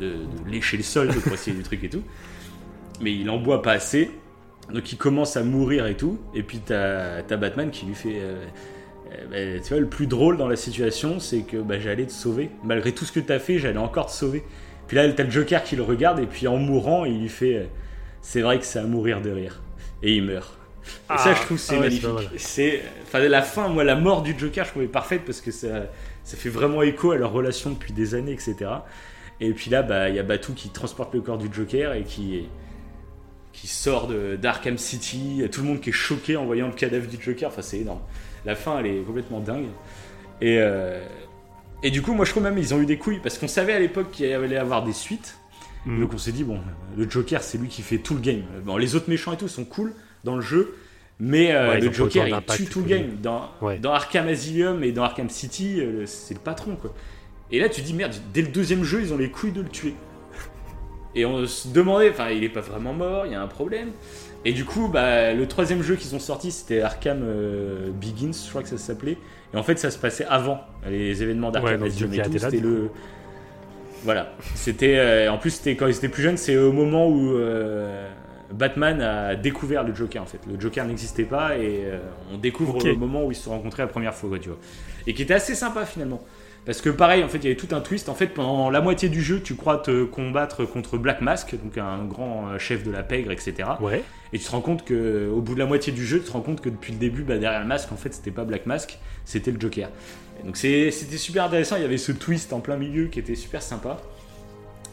de- 0.01 0.13
de 0.13 0.51
lécher 0.51 0.77
le 0.77 0.83
sol 0.85 1.09
pour 1.09 1.33
essayer 1.33 1.57
du 1.57 1.63
truc 1.65 1.83
et 1.83 1.89
tout. 1.89 2.03
Mais 3.01 3.13
il 3.13 3.29
en 3.31 3.39
boit 3.39 3.61
pas 3.63 3.73
assez. 3.73 4.11
Donc 4.73 4.93
il 4.93 4.97
commence 4.97 5.37
à 5.37 5.43
mourir 5.43 5.87
et 5.87 5.97
tout. 5.97 6.19
Et 6.35 6.43
puis 6.43 6.61
t'as 6.65 7.19
as 7.29 7.37
Batman 7.37 7.71
qui 7.71 7.87
lui 7.87 7.95
fait 7.95 8.21
euh, 8.21 8.45
euh, 9.13 9.57
bah, 9.57 9.61
tu 9.63 9.71
vois 9.71 9.81
le 9.81 9.89
plus 9.89 10.07
drôle 10.07 10.37
dans 10.37 10.49
la 10.49 10.57
situation 10.57 11.19
c'est 11.19 11.41
que 11.43 11.57
bah, 11.57 11.79
j'allais 11.81 12.07
te 12.07 12.13
sauver. 12.13 12.51
Malgré 12.63 12.93
tout 12.93 13.05
ce 13.05 13.11
que 13.13 13.21
t'as 13.21 13.41
fait 13.41 13.59
j'allais 13.59 13.79
encore 13.79 14.07
te 14.07 14.13
sauver. 14.13 14.45
Puis 14.87 14.97
là 14.97 15.13
t'as 15.13 15.25
le 15.25 15.31
Joker 15.31 15.63
qui 15.65 15.75
le 15.75 15.83
regarde 15.83 16.21
et 16.21 16.27
puis 16.27 16.47
en 16.47 16.57
mourant 16.57 17.05
il 17.05 17.21
lui 17.21 17.29
fait 17.29 17.69
c'est 18.25 18.41
vrai 18.41 18.59
que 18.59 18.65
c'est 18.65 18.79
à 18.79 18.85
mourir 18.85 19.21
de 19.21 19.31
rire. 19.31 19.61
Et 20.03 20.17
il 20.17 20.25
meurt. 20.25 20.59
Et 20.85 21.19
ça 21.19 21.31
Ah, 21.31 21.35
je 21.35 21.43
trouve 21.43 21.59
c'est 21.59 21.77
ah 21.77 21.81
ouais, 21.81 21.91
c'est 21.91 22.03
magnifique 22.07 22.31
c'est 22.39 22.83
enfin 23.05 23.21
la 23.21 23.43
fin 23.43 23.69
moi 23.69 23.85
la 23.85 23.97
mort 23.97 24.23
du 24.23 24.35
Joker 24.39 24.65
je 24.65 24.71
trouvais 24.71 24.87
parfaite 24.87 25.23
parce 25.25 25.41
que 25.41 25.51
ça 25.51 25.87
ça 26.25 26.37
fait 26.37 26.51
vraiment 26.51 26.83
écho 26.83 27.13
à 27.13 27.17
leur 27.17 27.33
relation 27.33 27.71
depuis 27.71 27.95
des 27.95 28.15
années 28.15 28.33
etc 28.33 28.71
et 29.41 29.53
puis 29.53 29.71
là 29.71 29.83
bah 29.83 30.11
il 30.11 30.17
y 30.17 30.19
a 30.19 30.23
Batou 30.23 30.53
qui 30.53 30.69
transporte 30.69 31.15
le 31.15 31.23
corps 31.23 31.39
du 31.39 31.49
Joker 31.51 31.95
et 31.95 32.03
qui 32.03 32.47
qui 33.55 33.67
sort 33.67 34.09
de 34.09 34.37
d'Arkham 34.37 34.77
City, 34.77 35.43
tout 35.51 35.63
le 35.63 35.69
monde 35.69 35.81
qui 35.81 35.91
est 35.91 35.93
choqué 35.93 36.37
en 36.37 36.45
voyant 36.45 36.67
le 36.67 36.75
cadavre 36.75 37.07
du 37.07 37.17
Joker, 37.23 37.49
enfin 37.49 37.63
c'est 37.63 37.79
énorme. 37.79 38.01
La 38.45 38.55
fin 38.57 38.79
elle 38.81 38.87
est 38.87 39.01
complètement 39.01 39.41
dingue. 39.41 39.69
Et, 40.43 40.59
euh, 40.59 41.03
et 41.83 41.91
du 41.91 42.03
coup 42.03 42.13
moi 42.13 42.27
je 42.27 42.31
trouve 42.33 42.43
même 42.43 42.59
ils 42.59 42.75
ont 42.75 42.81
eu 42.81 42.87
des 42.87 42.99
couilles 42.99 43.21
parce 43.23 43.39
qu'on 43.39 43.49
savait 43.49 43.73
à 43.73 43.79
l'époque 43.79 44.11
qu'il 44.11 44.31
allait 44.31 44.57
y 44.57 44.59
avoir 44.59 44.83
des 44.83 44.93
suites. 44.93 45.39
Mhm. 45.87 46.01
Donc 46.01 46.15
on 46.15 46.19
s'est 46.19 46.33
dit 46.33 46.45
bon 46.45 46.59
le 46.97 47.09
Joker 47.09 47.43
c'est 47.43 47.59
lui 47.59 47.69
qui 47.69 47.83
fait 47.83 47.99
tout 47.99 48.15
le 48.15 48.21
game. 48.21 48.43
Bon 48.65 48.77
les 48.77 48.95
autres 48.97 49.09
méchants 49.11 49.33
et 49.33 49.37
tout 49.37 49.49
sont 49.49 49.65
cool 49.65 49.93
dans 50.25 50.37
le 50.37 50.43
jeu. 50.43 50.75
Mais 51.21 51.53
euh, 51.55 51.71
Ouais, 51.71 51.81
le 51.81 51.93
Joker 51.93 52.27
il 52.27 52.37
tue 52.57 52.65
tout 52.67 52.81
le 52.81 52.87
game. 52.87 53.17
Dans, 53.23 53.51
Ouais. 53.61 53.79
dans 53.79 53.93
Arkham 53.93 54.27
Asylum 54.27 54.83
et 54.83 54.93
dans 54.93 55.05
Arkham 55.05 55.31
City, 55.31 55.81
euh, 55.81 56.07
c'est 56.07 56.35
le 56.35 56.41
patron 56.41 56.77
quoi. 56.77 56.93
Et 57.53 57.61
là 57.61 57.69
tu 57.69 57.83
dis 57.83 57.95
merde, 57.95 58.15
dès 58.33 58.43
le 58.43 58.49
deuxième 58.49 58.83
jeu 58.83 59.01
ils 59.01 59.13
ont 59.13 59.19
les 59.19 59.31
couilles 59.31 59.53
de 59.53 59.61
le 59.63 59.69
tuer. 59.69 59.95
Et 61.17 61.25
on 61.25 61.47
se 61.47 61.69
demandait, 61.69 62.11
enfin, 62.11 62.31
il 62.31 62.43
est 62.43 62.49
pas 62.49 62.61
vraiment 62.61 62.93
mort, 62.93 63.27
il 63.27 63.33
y 63.33 63.35
a 63.37 63.41
un 63.43 63.47
problème. 63.47 63.91
Et 64.45 64.53
du 64.53 64.65
coup, 64.65 64.89
bah, 64.89 65.33
le 65.33 65.47
troisième 65.47 65.81
jeu 65.81 65.95
qu'ils 65.95 66.15
ont 66.17 66.19
sorti, 66.19 66.51
c'était 66.51 66.81
Arkham 66.81 67.21
euh, 67.23 67.91
Begins, 67.93 68.33
je 68.33 68.51
crois 68.51 68.63
que 68.63 68.69
ça 68.69 68.79
s'appelait. 68.79 69.17
Et 69.53 69.57
en 69.57 69.63
fait, 69.63 69.79
ça 69.79 69.93
se 69.93 69.99
passait 69.99 70.25
avant 70.25 70.61
les 70.89 71.23
événements 71.23 71.49
Ouais, 71.49 71.53
d'Arkham 71.53 71.81
donc 71.81 71.89
Asylum 71.89 72.13
C'était 72.37 72.59
le. 72.59 72.91
Voilà. 74.05 74.33
C'était. 74.55 74.99
euh, 74.99 75.33
en 75.33 75.39
plus, 75.39 75.51
c'était 75.51 75.77
quand 75.77 75.87
ils 75.87 75.97
étaient 75.97 76.09
plus 76.09 76.23
jeunes, 76.23 76.37
c'est 76.37 76.57
au 76.57 76.73
moment 76.73 77.09
où 77.09 77.35
euh, 77.35 78.09
Batman 78.53 79.01
a 79.01 79.35
découvert 79.35 79.83
le 79.83 79.95
Joker, 79.95 80.23
en 80.23 80.27
fait. 80.27 80.41
Le 80.47 80.61
Joker 80.61 80.85
n'existait 80.87 81.25
pas 81.25 81.57
et 81.57 81.85
euh, 81.87 81.99
on 82.33 82.39
découvre 82.39 82.85
le 82.85 82.95
moment 82.95 83.25
où 83.25 83.33
ils 83.33 83.35
se 83.35 83.45
sont 83.45 83.51
rencontrés 83.51 83.83
la 83.83 83.89
première 83.89 84.15
fois, 84.15 84.29
quoi, 84.29 84.39
tu 84.39 84.51
vois. 84.51 84.59
Et 85.07 85.15
qui 85.15 85.23
était 85.23 85.35
assez 85.35 85.55
sympa 85.55 85.85
finalement. 85.85 86.23
Parce 86.67 86.81
que 86.81 86.89
pareil, 86.89 87.23
en 87.23 87.29
fait, 87.29 87.39
il 87.39 87.45
y 87.45 87.47
avait 87.49 87.57
tout 87.57 87.75
un 87.75 87.81
twist. 87.81 88.09
En 88.09 88.15
fait, 88.15 88.29
pendant 88.29 88.71
la 88.71 88.81
moitié 88.81 89.11
du 89.11 89.21
jeu, 89.21 89.41
tu 89.43 89.55
crois 89.55 89.77
te 89.77 90.05
combattre 90.05 90.65
contre 90.65 90.97
Black 90.97 91.21
Mask, 91.21 91.55
donc 91.63 91.77
un 91.77 92.05
grand 92.05 92.59
chef 92.59 92.85
de 92.85 92.91
la 92.91 93.03
pègre, 93.03 93.33
etc. 93.33 93.69
Ouais. 93.81 94.03
Et 94.33 94.39
tu 94.39 94.47
te 94.47 94.51
rends 94.51 94.63
compte 94.63 94.83
que, 94.85 95.29
au 95.31 95.43
bout 95.43 95.55
de 95.55 95.59
la 95.59 95.67
moitié 95.67 95.93
du 95.93 96.07
jeu, 96.07 96.21
tu 96.21 96.25
te 96.25 96.33
rends 96.33 96.41
compte 96.41 96.63
que 96.63 96.71
depuis 96.71 96.93
le 96.93 96.99
début, 96.99 97.23
bah, 97.23 97.37
derrière 97.37 97.61
le 97.61 97.67
masque, 97.67 97.93
en 97.93 97.97
fait, 97.97 98.15
c'était 98.15 98.31
pas 98.31 98.45
Black 98.45 98.65
Mask, 98.65 98.99
c'était 99.27 99.51
le 99.51 99.61
Joker. 99.61 99.91
Donc 100.45 100.57
c'était 100.57 100.91
super 101.17 101.45
intéressant. 101.45 101.77
Il 101.77 101.83
y 101.83 101.87
avait 101.87 101.99
ce 101.99 102.13
twist 102.13 102.53
en 102.53 102.61
plein 102.61 102.77
milieu 102.77 103.07
qui 103.07 103.19
était 103.19 103.35
super 103.35 103.63
sympa. 103.63 103.99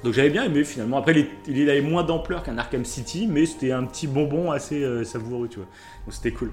Donc 0.04 0.14
j'avais 0.14 0.30
bien 0.30 0.44
aimé 0.46 0.64
finalement. 0.64 0.98
Après, 0.98 1.28
il, 1.48 1.70
avait 1.70 1.82
moins 1.82 2.04
d'ampleur 2.04 2.42
qu'un 2.44 2.58
Arkham 2.58 2.86
City, 2.86 3.28
mais 3.30 3.46
c'était 3.46 3.72
un 3.72 3.84
petit 3.84 4.08
bonbon 4.08 4.52
assez 4.52 4.84
euh, 4.84 5.04
savoureux, 5.04 5.48
tu 5.48 5.58
vois. 5.58 5.68
Donc 6.06 6.14
c'était 6.14 6.32
cool. 6.32 6.52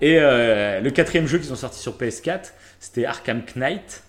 Et 0.00 0.16
euh, 0.18 0.80
le 0.80 0.90
quatrième 0.90 1.26
jeu 1.26 1.38
qu'ils 1.38 1.52
ont 1.52 1.56
sorti 1.56 1.78
sur 1.78 1.96
PS4, 1.98 2.52
c'était 2.78 3.04
Arkham 3.04 3.42
Knight. 3.56 4.02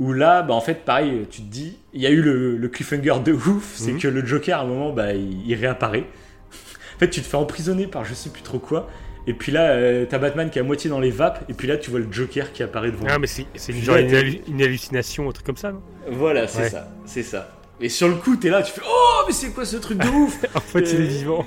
Où 0.00 0.12
là, 0.12 0.42
bah, 0.42 0.54
en 0.54 0.60
fait, 0.60 0.84
pareil, 0.84 1.26
tu 1.28 1.42
te 1.42 1.46
dis, 1.50 1.76
il 1.92 2.00
y 2.00 2.06
a 2.06 2.10
eu 2.10 2.22
le, 2.22 2.56
le 2.56 2.68
cliffhanger 2.68 3.14
de 3.24 3.32
ouf, 3.32 3.72
c'est 3.74 3.92
Mhm. 3.92 3.98
que 3.98 4.06
le 4.08 4.24
Joker, 4.24 4.60
à 4.60 4.62
un 4.62 4.66
moment, 4.66 4.92
bah, 4.92 5.12
il, 5.12 5.44
il 5.46 5.54
réapparaît. 5.54 6.04
En 6.96 6.98
fait, 6.98 7.10
tu 7.10 7.20
te 7.20 7.26
fais 7.26 7.36
emprisonner 7.36 7.86
par 7.86 8.04
je 8.04 8.14
sais 8.14 8.30
plus 8.30 8.42
trop 8.42 8.58
quoi. 8.58 8.88
Et 9.28 9.34
puis 9.34 9.52
là, 9.52 9.70
euh, 9.72 10.06
t'as 10.08 10.18
Batman 10.18 10.48
qui 10.50 10.58
est 10.58 10.62
à 10.62 10.64
moitié 10.64 10.88
dans 10.90 10.98
les 11.00 11.10
vapes. 11.10 11.44
Et 11.50 11.52
puis 11.54 11.68
là, 11.68 11.76
tu 11.76 11.90
vois 11.90 12.00
le 12.00 12.10
Joker 12.10 12.50
qui 12.52 12.62
apparaît 12.62 12.90
devant. 12.90 13.06
Ah, 13.08 13.18
mais 13.18 13.26
c'est 13.26 13.44
Puis 13.68 13.82
genre 13.82 13.96
une, 13.98 14.10
une 14.48 14.62
hallucination, 14.62 15.28
un 15.28 15.32
truc 15.32 15.44
comme 15.46 15.56
ça, 15.58 15.70
non? 15.70 15.82
Voilà, 16.10 16.48
c'est 16.48 16.62
Ouais. 16.62 16.70
ça, 16.70 16.88
c'est 17.04 17.22
ça. 17.22 17.50
Et 17.80 17.88
sur 17.90 18.08
le 18.08 18.14
coup, 18.14 18.36
t'es 18.36 18.48
là, 18.48 18.62
tu 18.62 18.72
fais 18.72 18.80
Oh, 18.88 19.24
mais 19.26 19.32
c'est 19.34 19.50
quoi 19.50 19.64
ce 19.66 19.76
truc 19.76 19.98
de 19.98 20.08
ouf? 20.08 20.38
En 20.54 20.60
fait, 20.60 20.80
il 20.80 21.00
est 21.02 21.04
Euh, 21.04 21.06
vivant. 21.06 21.46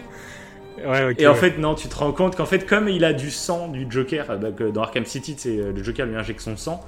Ouais. 0.85 1.13
Et 1.17 1.27
en 1.27 1.31
ouais. 1.33 1.37
fait, 1.37 1.57
non, 1.57 1.73
tu 1.75 1.87
te 1.87 1.95
rends 1.95 2.11
compte 2.13 2.35
qu'en 2.35 2.45
fait, 2.45 2.65
comme 2.67 2.87
il 2.87 3.03
a 3.03 3.13
du 3.13 3.29
sang 3.31 3.67
du 3.67 3.87
Joker, 3.89 4.29
euh, 4.29 4.37
bah, 4.37 4.51
que 4.51 4.63
dans 4.65 4.83
Arkham 4.83 5.05
City, 5.05 5.35
c'est 5.37 5.57
euh, 5.57 5.71
le 5.75 5.83
Joker 5.83 6.05
lui 6.05 6.15
injecte 6.15 6.39
son 6.41 6.55
sang. 6.57 6.85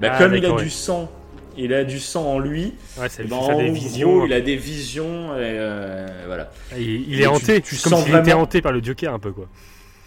Bah, 0.00 0.08
Ah, 0.12 0.18
comme 0.18 0.34
il 0.34 0.44
a 0.44 0.52
du 0.52 0.70
sang, 0.70 1.10
il 1.56 1.72
a 1.72 1.84
du 1.84 2.00
sang 2.00 2.24
en 2.26 2.38
lui. 2.40 2.74
Ouais, 3.00 3.08
ça 3.08 3.22
lui 3.22 3.28
bah, 3.30 3.36
en 3.36 3.58
des 3.58 3.64
gros, 3.66 3.74
visions. 3.74 4.26
il 4.26 4.32
a 4.32 4.40
des 4.40 4.56
visions. 4.56 5.34
Et, 5.36 5.38
euh, 5.40 6.06
voilà. 6.26 6.50
Il, 6.76 6.82
il 7.08 7.14
Et 7.14 7.18
est 7.18 7.20
tu- 7.22 7.26
hanté, 7.28 7.60
tu 7.60 7.76
comme 7.76 7.92
sens 7.92 8.00
s'il 8.04 8.10
était 8.14 8.22
vraiment- 8.22 8.42
hanté 8.42 8.60
par 8.60 8.72
le 8.72 8.82
Joker 8.82 9.14
un 9.14 9.18
peu 9.20 9.30
quoi. 9.32 9.46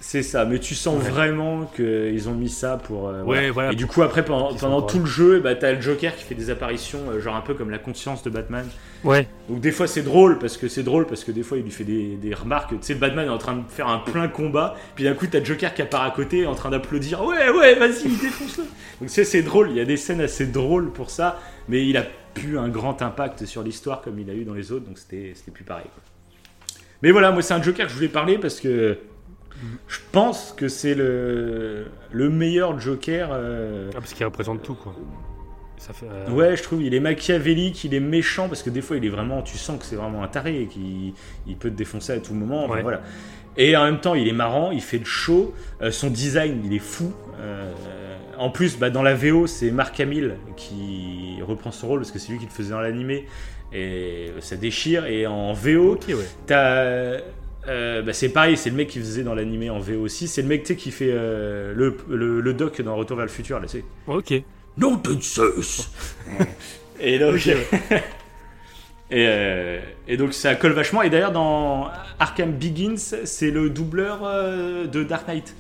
C'est 0.01 0.21
ça, 0.21 0.45
mais 0.45 0.59
tu 0.59 0.75
sens 0.75 1.01
Ouais. 1.01 1.09
vraiment 1.09 1.65
qu'ils 1.75 2.29
ont 2.29 2.35
mis 2.35 2.49
ça 2.49 2.77
pour. 2.77 3.07
euh, 3.07 3.23
voilà. 3.23 3.41
Ouais, 3.41 3.49
voilà. 3.49 3.71
Et 3.71 3.75
du 3.75 3.87
coup, 3.87 4.03
après, 4.03 4.23
pendant, 4.23 4.81
tout 4.83 4.99
le 4.99 5.05
jeu, 5.05 5.39
bah, 5.39 5.55
t'as 5.55 5.71
le 5.71 5.81
Joker 5.81 6.15
qui 6.15 6.23
fait 6.23 6.35
des 6.35 6.51
apparitions, 6.51 6.99
euh, 7.09 7.19
genre 7.19 7.35
un 7.35 7.41
peu 7.41 7.55
comme 7.55 7.71
la 7.71 7.79
conscience 7.79 8.21
de 8.21 8.29
Batman. 8.29 8.67
Ouais, 9.03 9.27
Donc 9.49 9.61
des 9.61 9.71
fois 9.71 9.87
c'est 9.87 10.01
drôle 10.01 10.37
parce 10.39 10.57
que 10.57 10.67
c'est 10.67 10.81
drôle 10.83 11.05
parce 11.07 11.23
que 11.23 11.31
des 11.31 11.43
fois 11.43 11.57
il 11.57 11.63
lui 11.63 11.71
fait 11.71 11.83
des, 11.83 12.15
des 12.17 12.33
remarques. 12.33 12.69
Tu 12.71 12.77
sais, 12.81 12.93
le 12.93 12.99
Batman 12.99 13.25
est 13.27 13.29
en 13.31 13.37
train 13.37 13.55
de 13.55 13.63
faire 13.69 13.87
un 13.87 13.99
plein 13.99 14.27
combat, 14.27 14.75
puis 14.95 15.03
d'un 15.03 15.13
coup 15.13 15.27
t'as 15.27 15.43
Joker 15.43 15.73
qui 15.73 15.81
apparaît 15.83 16.07
à 16.07 16.11
côté 16.11 16.45
en 16.47 16.55
train 16.55 16.69
d'applaudir. 16.71 17.23
Ouais, 17.23 17.49
ouais, 17.49 17.75
vas-y, 17.75 18.03
défonce-le. 18.17 18.63
Donc 19.01 19.09
c'est 19.09 19.23
c'est 19.23 19.43
drôle. 19.43 19.69
Il 19.71 19.77
y 19.77 19.79
a 19.81 19.85
des 19.85 19.97
scènes 19.97 20.21
assez 20.21 20.45
drôles 20.47 20.91
pour 20.91 21.09
ça, 21.11 21.39
mais 21.69 21.85
il 21.87 21.97
a 21.97 22.03
plus 22.33 22.57
un 22.59 22.67
grand 22.69 23.01
impact 23.01 23.45
sur 23.45 23.61
l'histoire 23.63 24.01
comme 24.01 24.19
il 24.19 24.29
a 24.29 24.33
eu 24.33 24.43
dans 24.43 24.53
les 24.55 24.71
autres, 24.71 24.85
donc 24.85 24.97
c'était 24.97 25.33
c'était 25.35 25.51
plus 25.51 25.63
pareil. 25.63 25.85
quoi. 25.93 26.03
Mais 27.03 27.11
voilà, 27.11 27.31
moi 27.31 27.41
c'est 27.43 27.53
un 27.53 27.61
Joker 27.61 27.85
que 27.85 27.91
je 27.91 27.95
voulais 27.97 28.07
parler 28.07 28.37
parce 28.39 28.59
que 28.59 28.97
je 29.87 29.97
pense 30.11 30.53
que 30.55 30.67
c'est 30.67 30.95
le 30.95 31.85
le 32.11 32.29
meilleur 32.29 32.79
Joker. 32.79 33.29
euh, 33.31 33.89
Ah, 33.93 33.99
parce 33.99 34.13
qu'il 34.13 34.25
représente 34.25 34.61
tout, 34.63 34.75
quoi. 34.75 34.95
Ça 35.77 35.93
fait. 35.93 36.07
euh, 36.09 36.29
Ouais, 36.31 36.55
je 36.55 36.63
trouve 36.63 36.81
il 36.81 36.93
est 36.93 36.99
machiavélique, 36.99 37.83
il 37.83 37.93
est 37.93 37.99
méchant 37.99 38.47
parce 38.47 38.63
que 38.63 38.69
des 38.69 38.81
fois 38.81 38.97
il 38.97 39.05
est 39.05 39.09
vraiment, 39.09 39.41
tu 39.41 39.57
sens 39.57 39.77
que 39.79 39.85
c'est 39.85 39.95
vraiment 39.97 40.23
un 40.23 40.27
taré 40.27 40.61
et 40.61 40.67
qu'il 40.67 41.13
il 41.47 41.55
peut 41.57 41.69
te 41.69 41.75
défoncer 41.75 42.13
à 42.13 42.19
tout 42.19 42.33
moment. 42.33 42.65
enfin, 42.65 42.75
Ouais. 42.75 42.81
voilà. 42.81 43.01
Et 43.57 43.77
en 43.77 43.85
même 43.85 44.01
temps, 44.01 44.15
il 44.15 44.27
est 44.27 44.33
marrant, 44.33 44.71
il 44.71 44.81
fait 44.81 44.97
le 44.97 45.05
show, 45.05 45.53
euh, 45.81 45.89
son 45.91 46.09
design 46.09 46.61
il 46.65 46.73
est 46.73 46.79
fou. 46.79 47.13
euh, 47.39 47.71
en 48.37 48.49
plus, 48.49 48.77
bah, 48.77 48.89
dans 48.89 49.03
la 49.03 49.13
VO, 49.13 49.47
c'est 49.47 49.71
Mark 49.71 49.97
Hamill 49.99 50.35
qui 50.57 51.39
reprend 51.41 51.71
ce 51.71 51.85
rôle 51.85 51.99
parce 52.01 52.11
que 52.11 52.19
c'est 52.19 52.33
lui 52.33 52.39
qui 52.39 52.45
le 52.45 52.51
faisait 52.51 52.71
dans 52.71 52.81
l'animé 52.81 53.27
et 53.71 54.31
ça 54.39 54.57
déchire. 54.57 55.05
Et 55.05 55.25
en 55.27 55.53
VO, 55.53 55.93
Ok, 55.93 56.05
ouais. 56.09 56.15
T'as. 56.47 57.19
Euh, 57.67 58.01
bah, 58.01 58.13
c'est 58.13 58.29
pareil, 58.29 58.57
c'est 58.57 58.69
le 58.69 58.75
mec 58.75 58.89
qui 58.89 58.99
faisait 58.99 59.23
dans 59.23 59.35
l'animé 59.35 59.69
en 59.69 59.79
VO 59.79 60.01
aussi. 60.01 60.27
C'est 60.27 60.41
le 60.41 60.47
mec 60.47 60.63
qui 60.63 60.91
fait 60.91 61.09
euh, 61.11 61.73
le, 61.75 61.97
le, 62.09 62.41
le 62.41 62.53
doc 62.53 62.81
dans 62.81 62.95
Retour 62.95 63.17
vers 63.17 63.25
le 63.25 63.31
futur. 63.31 63.59
Là, 63.59 63.67
tu 63.67 63.79
sais. 63.79 63.85
Ok. 64.07 64.33
Non, 64.77 64.95
de 64.95 65.19
Zeus 65.21 65.89
Et 66.99 67.19
donc. 67.19 67.47
Et, 69.11 69.27
euh, 69.29 69.79
et 70.07 70.17
donc 70.17 70.33
ça 70.33 70.55
colle 70.55 70.71
vachement. 70.71 71.03
Et 71.03 71.09
d'ailleurs, 71.09 71.31
dans 71.31 71.89
Arkham 72.19 72.51
Begins, 72.51 72.97
c'est 72.97 73.51
le 73.51 73.69
doubleur 73.69 74.21
euh, 74.23 74.87
de 74.87 75.03
Dark 75.03 75.27
Knight. 75.27 75.55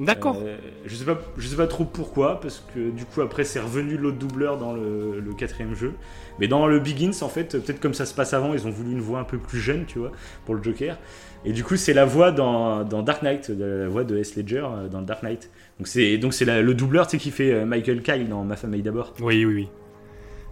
D'accord. 0.00 0.38
Euh, 0.42 0.56
je 0.86 0.94
sais 0.96 1.04
pas, 1.04 1.20
je 1.36 1.46
sais 1.46 1.56
pas 1.56 1.66
trop 1.66 1.84
pourquoi, 1.84 2.40
parce 2.40 2.64
que 2.74 2.90
du 2.90 3.04
coup 3.04 3.20
après 3.20 3.44
c'est 3.44 3.60
revenu 3.60 3.98
l'autre 3.98 4.16
doubleur 4.16 4.56
dans 4.56 4.72
le, 4.72 5.20
le 5.20 5.32
quatrième 5.34 5.74
jeu. 5.74 5.92
Mais 6.38 6.48
dans 6.48 6.66
le 6.66 6.80
Begins, 6.80 7.12
en 7.22 7.28
fait, 7.28 7.52
peut-être 7.60 7.80
comme 7.80 7.92
ça 7.92 8.06
se 8.06 8.14
passe 8.14 8.32
avant, 8.32 8.54
ils 8.54 8.66
ont 8.66 8.70
voulu 8.70 8.92
une 8.92 9.00
voix 9.02 9.20
un 9.20 9.24
peu 9.24 9.36
plus 9.36 9.60
jeune, 9.60 9.84
tu 9.84 9.98
vois, 9.98 10.10
pour 10.46 10.54
le 10.54 10.62
Joker. 10.62 10.96
Et 11.44 11.52
du 11.52 11.62
coup, 11.64 11.76
c'est 11.76 11.92
la 11.92 12.06
voix 12.06 12.32
dans, 12.32 12.82
dans 12.84 13.02
Dark 13.02 13.22
Knight, 13.22 13.50
de- 13.50 13.82
la 13.82 13.88
voix 13.88 14.04
de 14.04 14.16
S. 14.16 14.36
Ledger 14.36 14.64
euh, 14.64 14.88
dans 14.88 15.02
Dark 15.02 15.22
Knight. 15.22 15.50
Donc 15.78 15.86
c'est 15.86 16.16
donc 16.18 16.32
c'est 16.34 16.44
le 16.46 16.74
doubleur, 16.74 17.06
tu 17.06 17.18
sais, 17.18 17.22
qui 17.22 17.30
fait 17.30 17.52
euh, 17.52 17.66
Michael 17.66 18.02
Kyle 18.02 18.28
dans 18.28 18.42
Ma 18.42 18.56
femme 18.56 18.72
aille 18.72 18.82
d'abord. 18.82 19.12
Oui, 19.20 19.44
oui, 19.44 19.54
oui. 19.54 19.68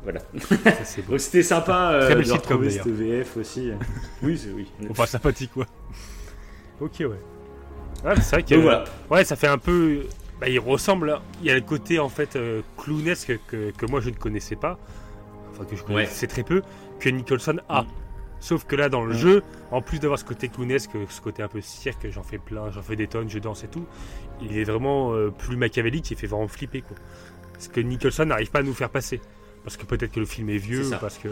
Voilà. 0.03 0.21
C'était 1.19 1.43
sympa 1.43 1.93
euh, 1.93 2.11
Très 2.11 2.23
de 2.23 2.33
retrouver 2.33 2.71
cette 2.71 2.87
VF 2.87 3.37
aussi. 3.39 3.71
oui, 4.23 4.39
c'est 4.39 4.51
oui. 4.51 4.67
Enfin, 4.91 5.07
sympathique, 5.07 5.51
quoi. 5.55 5.67
Ok, 6.81 6.97
ouais. 7.01 7.19
Ouais, 8.05 8.15
c'est 8.17 8.31
vrai 8.37 8.43
que. 8.43 8.55
Donc 8.55 8.63
voilà. 8.63 8.85
Ouais, 9.11 9.25
ça 9.25 9.37
fait 9.37 9.49
un 9.49 9.59
peu. 9.59 10.03
Bah, 10.41 10.49
il 10.49 10.61
ressemble. 10.61 11.11
à- 11.11 11.23
Il 11.41 11.47
y 11.47 11.51
a 11.51 11.55
le 11.55 11.61
côté 11.61 11.99
en 11.99 12.09
fait 12.09 12.37
euh, 12.37 12.63
clownesque 12.77 13.39
que, 13.49 13.71
que 13.73 13.87
moi 13.87 14.01
je 14.01 14.11
ne 14.11 14.15
connaissais 14.15 14.57
pas, 14.57 14.79
enfin 15.51 15.65
que 15.65 15.75
je 15.77 15.83
connaissais 15.83 16.27
très 16.29 16.43
peu, 16.45 16.63
que 17.01 17.09
Nicholson 17.09 17.57
a. 17.69 17.83
Mm. 17.83 17.87
Sauf 18.41 18.65
que 18.67 18.77
là, 18.77 18.89
dans 18.89 19.05
le 19.05 19.15
Mm. 19.15 19.19
jeu, 19.19 19.43
en 19.73 19.83
plus 19.83 19.99
d'avoir 19.99 20.17
ce 20.19 20.25
côté 20.25 20.49
clownesque, 20.49 20.93
ce 21.09 21.21
côté 21.21 21.43
un 21.43 21.49
peu 21.49 21.61
cirque, 21.61 22.07
j'en 22.11 22.23
fais 22.23 22.39
plein, 22.39 22.71
j'en 22.71 22.83
fais 22.83 22.95
des 22.95 23.09
tonnes, 23.09 23.29
je 23.29 23.41
danse 23.41 23.65
et 23.65 23.69
tout, 23.69 23.85
il 24.41 24.57
est 24.57 24.63
vraiment 24.63 25.13
euh, 25.13 25.31
plus 25.37 25.57
machiavélique, 25.57 26.09
il 26.13 26.17
fait 26.17 26.29
vraiment 26.29 26.47
flipper 26.47 26.83
quoi. 26.83 26.97
Ce 27.59 27.69
que 27.69 27.81
Nicholson 27.81 28.27
n'arrive 28.27 28.53
pas 28.53 28.61
à 28.61 28.63
nous 28.63 28.75
faire 28.75 28.91
passer. 28.91 29.21
Parce 29.65 29.77
que 29.77 29.85
peut-être 29.85 30.13
que 30.13 30.21
le 30.21 30.27
film 30.27 30.49
est 30.51 30.57
vieux, 30.57 30.87
ou 30.87 30.97
parce 31.01 31.19
que. 31.19 31.29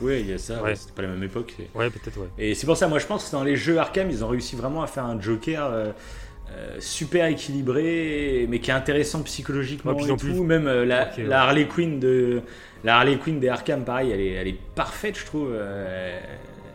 Oui, 0.00 0.20
il 0.20 0.30
y 0.30 0.32
a 0.32 0.38
ça. 0.38 0.56
Ouais. 0.56 0.70
ouais, 0.70 0.76
C'était 0.76 0.92
pas 0.92 1.02
la 1.02 1.08
même 1.08 1.22
époque. 1.22 1.54
Ouais, 1.74 1.88
peut-être, 1.90 2.18
ouais. 2.18 2.28
Et 2.38 2.54
c'est 2.54 2.66
pour 2.66 2.76
ça, 2.76 2.88
moi 2.88 2.98
je 2.98 3.06
pense 3.06 3.26
que 3.26 3.32
dans 3.32 3.42
les 3.44 3.56
jeux 3.56 3.78
Arkham, 3.78 4.10
ils 4.10 4.24
ont 4.24 4.28
réussi 4.28 4.56
vraiment 4.56 4.82
à 4.82 4.86
faire 4.86 5.04
un 5.04 5.20
Joker 5.20 5.64
euh, 5.66 5.92
euh, 6.52 6.76
super 6.80 7.26
équilibré, 7.26 8.46
mais 8.48 8.60
qui 8.60 8.70
est 8.70 8.74
intéressant 8.74 9.22
psychologiquement 9.22 9.92
Ouais, 9.94 10.04
et 10.04 10.08
tout. 10.08 10.16
plus- 10.16 10.40
Même 10.40 10.66
euh, 10.66 10.84
la, 10.84 11.06
Ok, 11.08 11.18
ouais. 11.18 11.24
la 11.24 11.42
Harley 11.42 11.66
Quinn 11.66 11.98
de 11.98 12.42
la 12.84 12.98
Harley 12.98 13.18
Quinn 13.18 13.40
des 13.40 13.48
Arkham, 13.48 13.84
pareil, 13.84 14.10
elle 14.12 14.20
est, 14.20 14.32
elle 14.32 14.48
est 14.48 14.58
parfaite, 14.74 15.18
je 15.18 15.24
trouve. 15.24 15.48
euh, 15.52 16.18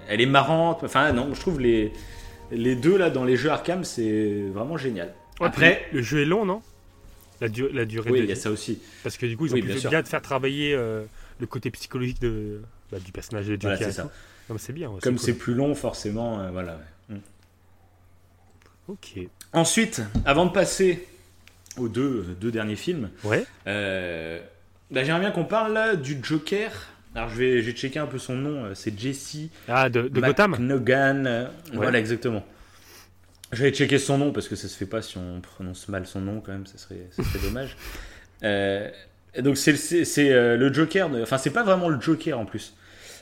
elle 0.10 0.20
est 0.22 0.26
marrante. 0.26 0.82
Enfin 0.84 1.14
non, 1.14 1.34
je 1.34 1.40
trouve 1.40 1.60
les 1.60 1.92
les 2.52 2.76
deux 2.76 2.98
là 2.98 3.10
dans 3.10 3.24
les 3.24 3.38
jeux 3.38 3.50
Arkham, 3.50 3.84
c'est 3.86 4.42
vraiment 4.54 4.76
génial. 4.78 5.14
Ouais, 5.40 5.48
Après, 5.48 5.86
le 5.94 6.02
jeu 6.02 6.22
est 6.22 6.26
long, 6.26 6.44
non? 6.46 6.62
La, 7.40 7.48
du- 7.48 7.70
la 7.70 7.86
durée 7.86 8.12
oui, 8.12 8.20
de 8.20 8.24
il 8.26 8.30
y 8.30 8.34
a 8.34 8.36
ça 8.36 8.52
aussi. 8.52 8.80
Parce 9.04 9.18
que 9.18 9.26
du 9.26 9.36
coup, 9.38 9.46
ils 9.46 9.52
ont 9.52 9.56
Oui, 9.56 9.62
pu 9.62 9.70
bien 9.74 9.90
bien 9.90 10.02
de 10.02 10.08
faire 10.08 10.22
travailler 10.22 10.74
euh, 10.76 11.04
le 11.40 11.48
côté 11.48 11.72
psychologique 11.72 12.22
de, 12.22 12.62
bah, 12.92 12.98
du 13.00 13.12
personnage 13.12 13.48
de 13.48 13.54
Joker. 13.60 13.78
Voilà, 14.48 14.60
c'est 14.60 14.74
bien. 14.74 14.90
ouais, 14.90 15.00
Comme 15.02 15.16
cool. 15.16 15.26
c'est 15.26 15.34
plus 15.34 15.54
long, 15.54 15.74
forcément, 15.76 16.40
euh, 16.42 16.50
voilà. 16.52 16.80
ouais. 17.10 17.16
Mm. 17.16 17.20
Ok. 18.88 19.20
Ensuite, 19.54 20.02
avant 20.26 20.46
de 20.46 20.52
passer 20.52 21.08
aux 21.78 21.88
deux, 21.88 22.36
deux 22.40 22.52
derniers 22.52 22.76
films, 22.76 23.10
Ouais. 23.24 23.46
Euh, 23.68 24.40
bah, 24.90 25.04
J'aimerais 25.04 25.22
bien 25.22 25.32
qu'on 25.32 25.46
parle 25.46 25.74
là, 25.74 25.96
du 25.96 26.20
Joker. 26.22 26.72
Alors 27.16 27.30
je 27.30 27.36
vais, 27.36 27.62
j'ai 27.62 27.74
checké 27.74 28.00
un 28.00 28.08
peu 28.08 28.18
son 28.18 28.36
nom, 28.36 28.64
euh, 28.66 28.74
c'est 28.74 28.98
Jesse 28.98 29.36
Ah, 29.68 29.90
de, 29.90 30.04
de 30.08 30.22
Gotham 30.22 30.52
McNogan. 30.52 31.26
euh, 31.28 31.48
Voilà, 31.74 32.00
exactement. 32.00 32.44
J'avais 33.52 33.72
checké 33.72 34.00
son 34.00 34.18
nom 34.18 34.32
parce 34.32 34.48
que 34.48 34.56
ça 34.56 34.70
se 34.70 34.78
fait 34.78 34.86
pas 34.86 35.02
si 35.02 35.18
on 35.18 35.42
prononce 35.42 35.90
mal 35.90 36.08
son 36.08 36.22
nom 36.22 36.40
quand 36.40 36.54
même, 36.54 36.66
ça 36.66 36.78
serait, 36.78 37.08
ça 37.12 37.24
serait 37.24 37.40
dommage. 37.48 37.76
Euh, 38.44 38.90
donc 39.38 39.56
c'est, 39.56 39.76
euh, 40.18 40.58
le 40.58 40.74
Joker, 40.74 41.12
enfin 41.22 41.38
c'est 41.38 41.52
pas 41.52 41.62
vraiment 41.62 41.90
le 41.90 42.02
Joker 42.02 42.40
en 42.40 42.46
plus. 42.48 42.74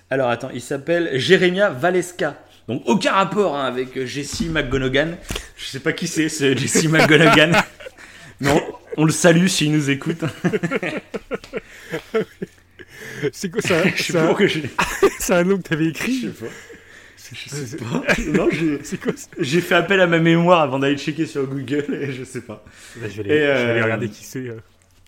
Alors 0.09 0.29
attends, 0.29 0.49
il 0.53 0.61
s'appelle 0.61 1.11
Jeremiah 1.19 1.69
Valeska. 1.69 2.41
Donc 2.67 2.83
aucun 2.85 3.11
rapport 3.13 3.55
hein, 3.55 3.65
avec 3.65 3.97
euh, 3.97 4.05
Jesse 4.05 4.41
McGonagall. 4.41 5.17
Je 5.57 5.65
sais 5.65 5.79
pas 5.79 5.93
qui 5.93 6.07
c'est 6.07 6.29
ce 6.29 6.55
Jesse 6.55 6.85
McGonagall. 6.85 7.55
Non, 8.41 8.61
on 8.95 9.03
le 9.03 9.11
salue 9.11 9.47
s'il 9.47 9.73
nous 9.73 9.89
écoute. 9.89 10.21
C'est 13.33 13.49
quoi 13.51 13.61
ça 13.61 13.83
Je 13.95 13.97
sais 13.97 14.03
C'est 14.03 14.13
pas 14.13 14.23
un, 14.23 14.27
pourquoi 14.27 14.47
je 14.47 14.59
c'est 15.19 15.33
un 15.33 15.43
nom 15.43 15.57
que 15.57 15.63
t'avais 15.63 15.85
Je 15.85 15.89
écrit 15.89 16.21
sais 16.21 16.27
pas. 16.45 16.51
Je 17.33 17.49
sais 17.49 17.77
pas. 17.77 18.03
Non, 18.29 18.49
j'ai- 19.39 19.59
fait 19.61 19.75
appel 19.75 19.99
à 19.99 20.07
ma 20.07 20.19
mémoire 20.19 20.61
avant 20.61 20.79
d'aller 20.79 20.97
checker 20.97 21.25
sur 21.25 21.45
Google 21.47 21.93
et 21.93 22.11
je 22.13 22.23
sais 22.23 22.39
pas. 22.41 22.63
Là, 23.01 23.09
je, 23.09 23.21
vais 23.21 23.23
je 23.23 23.33
vais 23.33 23.43
aller 23.51 23.79
euh, 23.79 23.83
regarder 23.83 24.07
qui 24.09 24.23
c'est. 24.23 24.39
euh, 24.47 24.61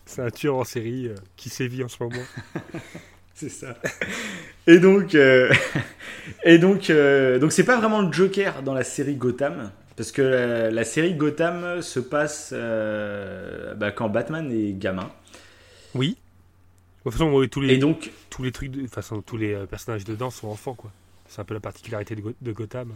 C'est 0.04 0.20
un 0.20 0.30
tueur 0.30 0.56
en 0.56 0.64
série 0.64 1.06
euh, 1.08 1.14
qui 1.36 1.48
sévit 1.48 1.82
en 1.82 1.88
ce 1.88 1.96
moment. 2.02 2.22
C'est 3.34 3.48
ça. 3.48 3.76
Et 4.66 4.78
donc, 4.78 5.14
euh, 5.14 5.52
et 6.44 6.58
donc, 6.58 6.90
euh, 6.90 7.38
donc 7.38 7.52
c'est 7.52 7.64
pas 7.64 7.76
vraiment 7.78 8.02
le 8.02 8.12
Joker 8.12 8.62
dans 8.62 8.74
la 8.74 8.84
série 8.84 9.16
Gotham, 9.16 9.72
parce 9.96 10.12
que 10.12 10.22
la, 10.22 10.70
la 10.70 10.84
série 10.84 11.14
Gotham 11.14 11.82
se 11.82 12.00
passe 12.00 12.50
euh, 12.52 13.74
bah, 13.74 13.90
quand 13.90 14.08
Batman 14.08 14.50
est 14.52 14.72
gamin. 14.78 15.10
Oui. 15.94 16.16
De 17.04 17.10
toute 17.10 17.12
façon, 17.18 17.46
tous 17.50 17.60
les, 17.60 17.74
Et 17.74 17.78
donc, 17.78 18.10
tous 18.30 18.42
les 18.44 18.52
trucs, 18.52 18.70
de, 18.70 18.86
façon, 18.86 19.22
tous 19.22 19.36
les 19.36 19.54
euh, 19.54 19.66
personnages 19.66 20.04
dedans 20.04 20.30
sont 20.30 20.48
enfants, 20.48 20.74
quoi. 20.74 20.90
C'est 21.28 21.40
un 21.40 21.44
peu 21.44 21.54
la 21.54 21.60
particularité 21.60 22.14
de, 22.14 22.20
Go- 22.20 22.34
de 22.40 22.52
Gotham. 22.52 22.92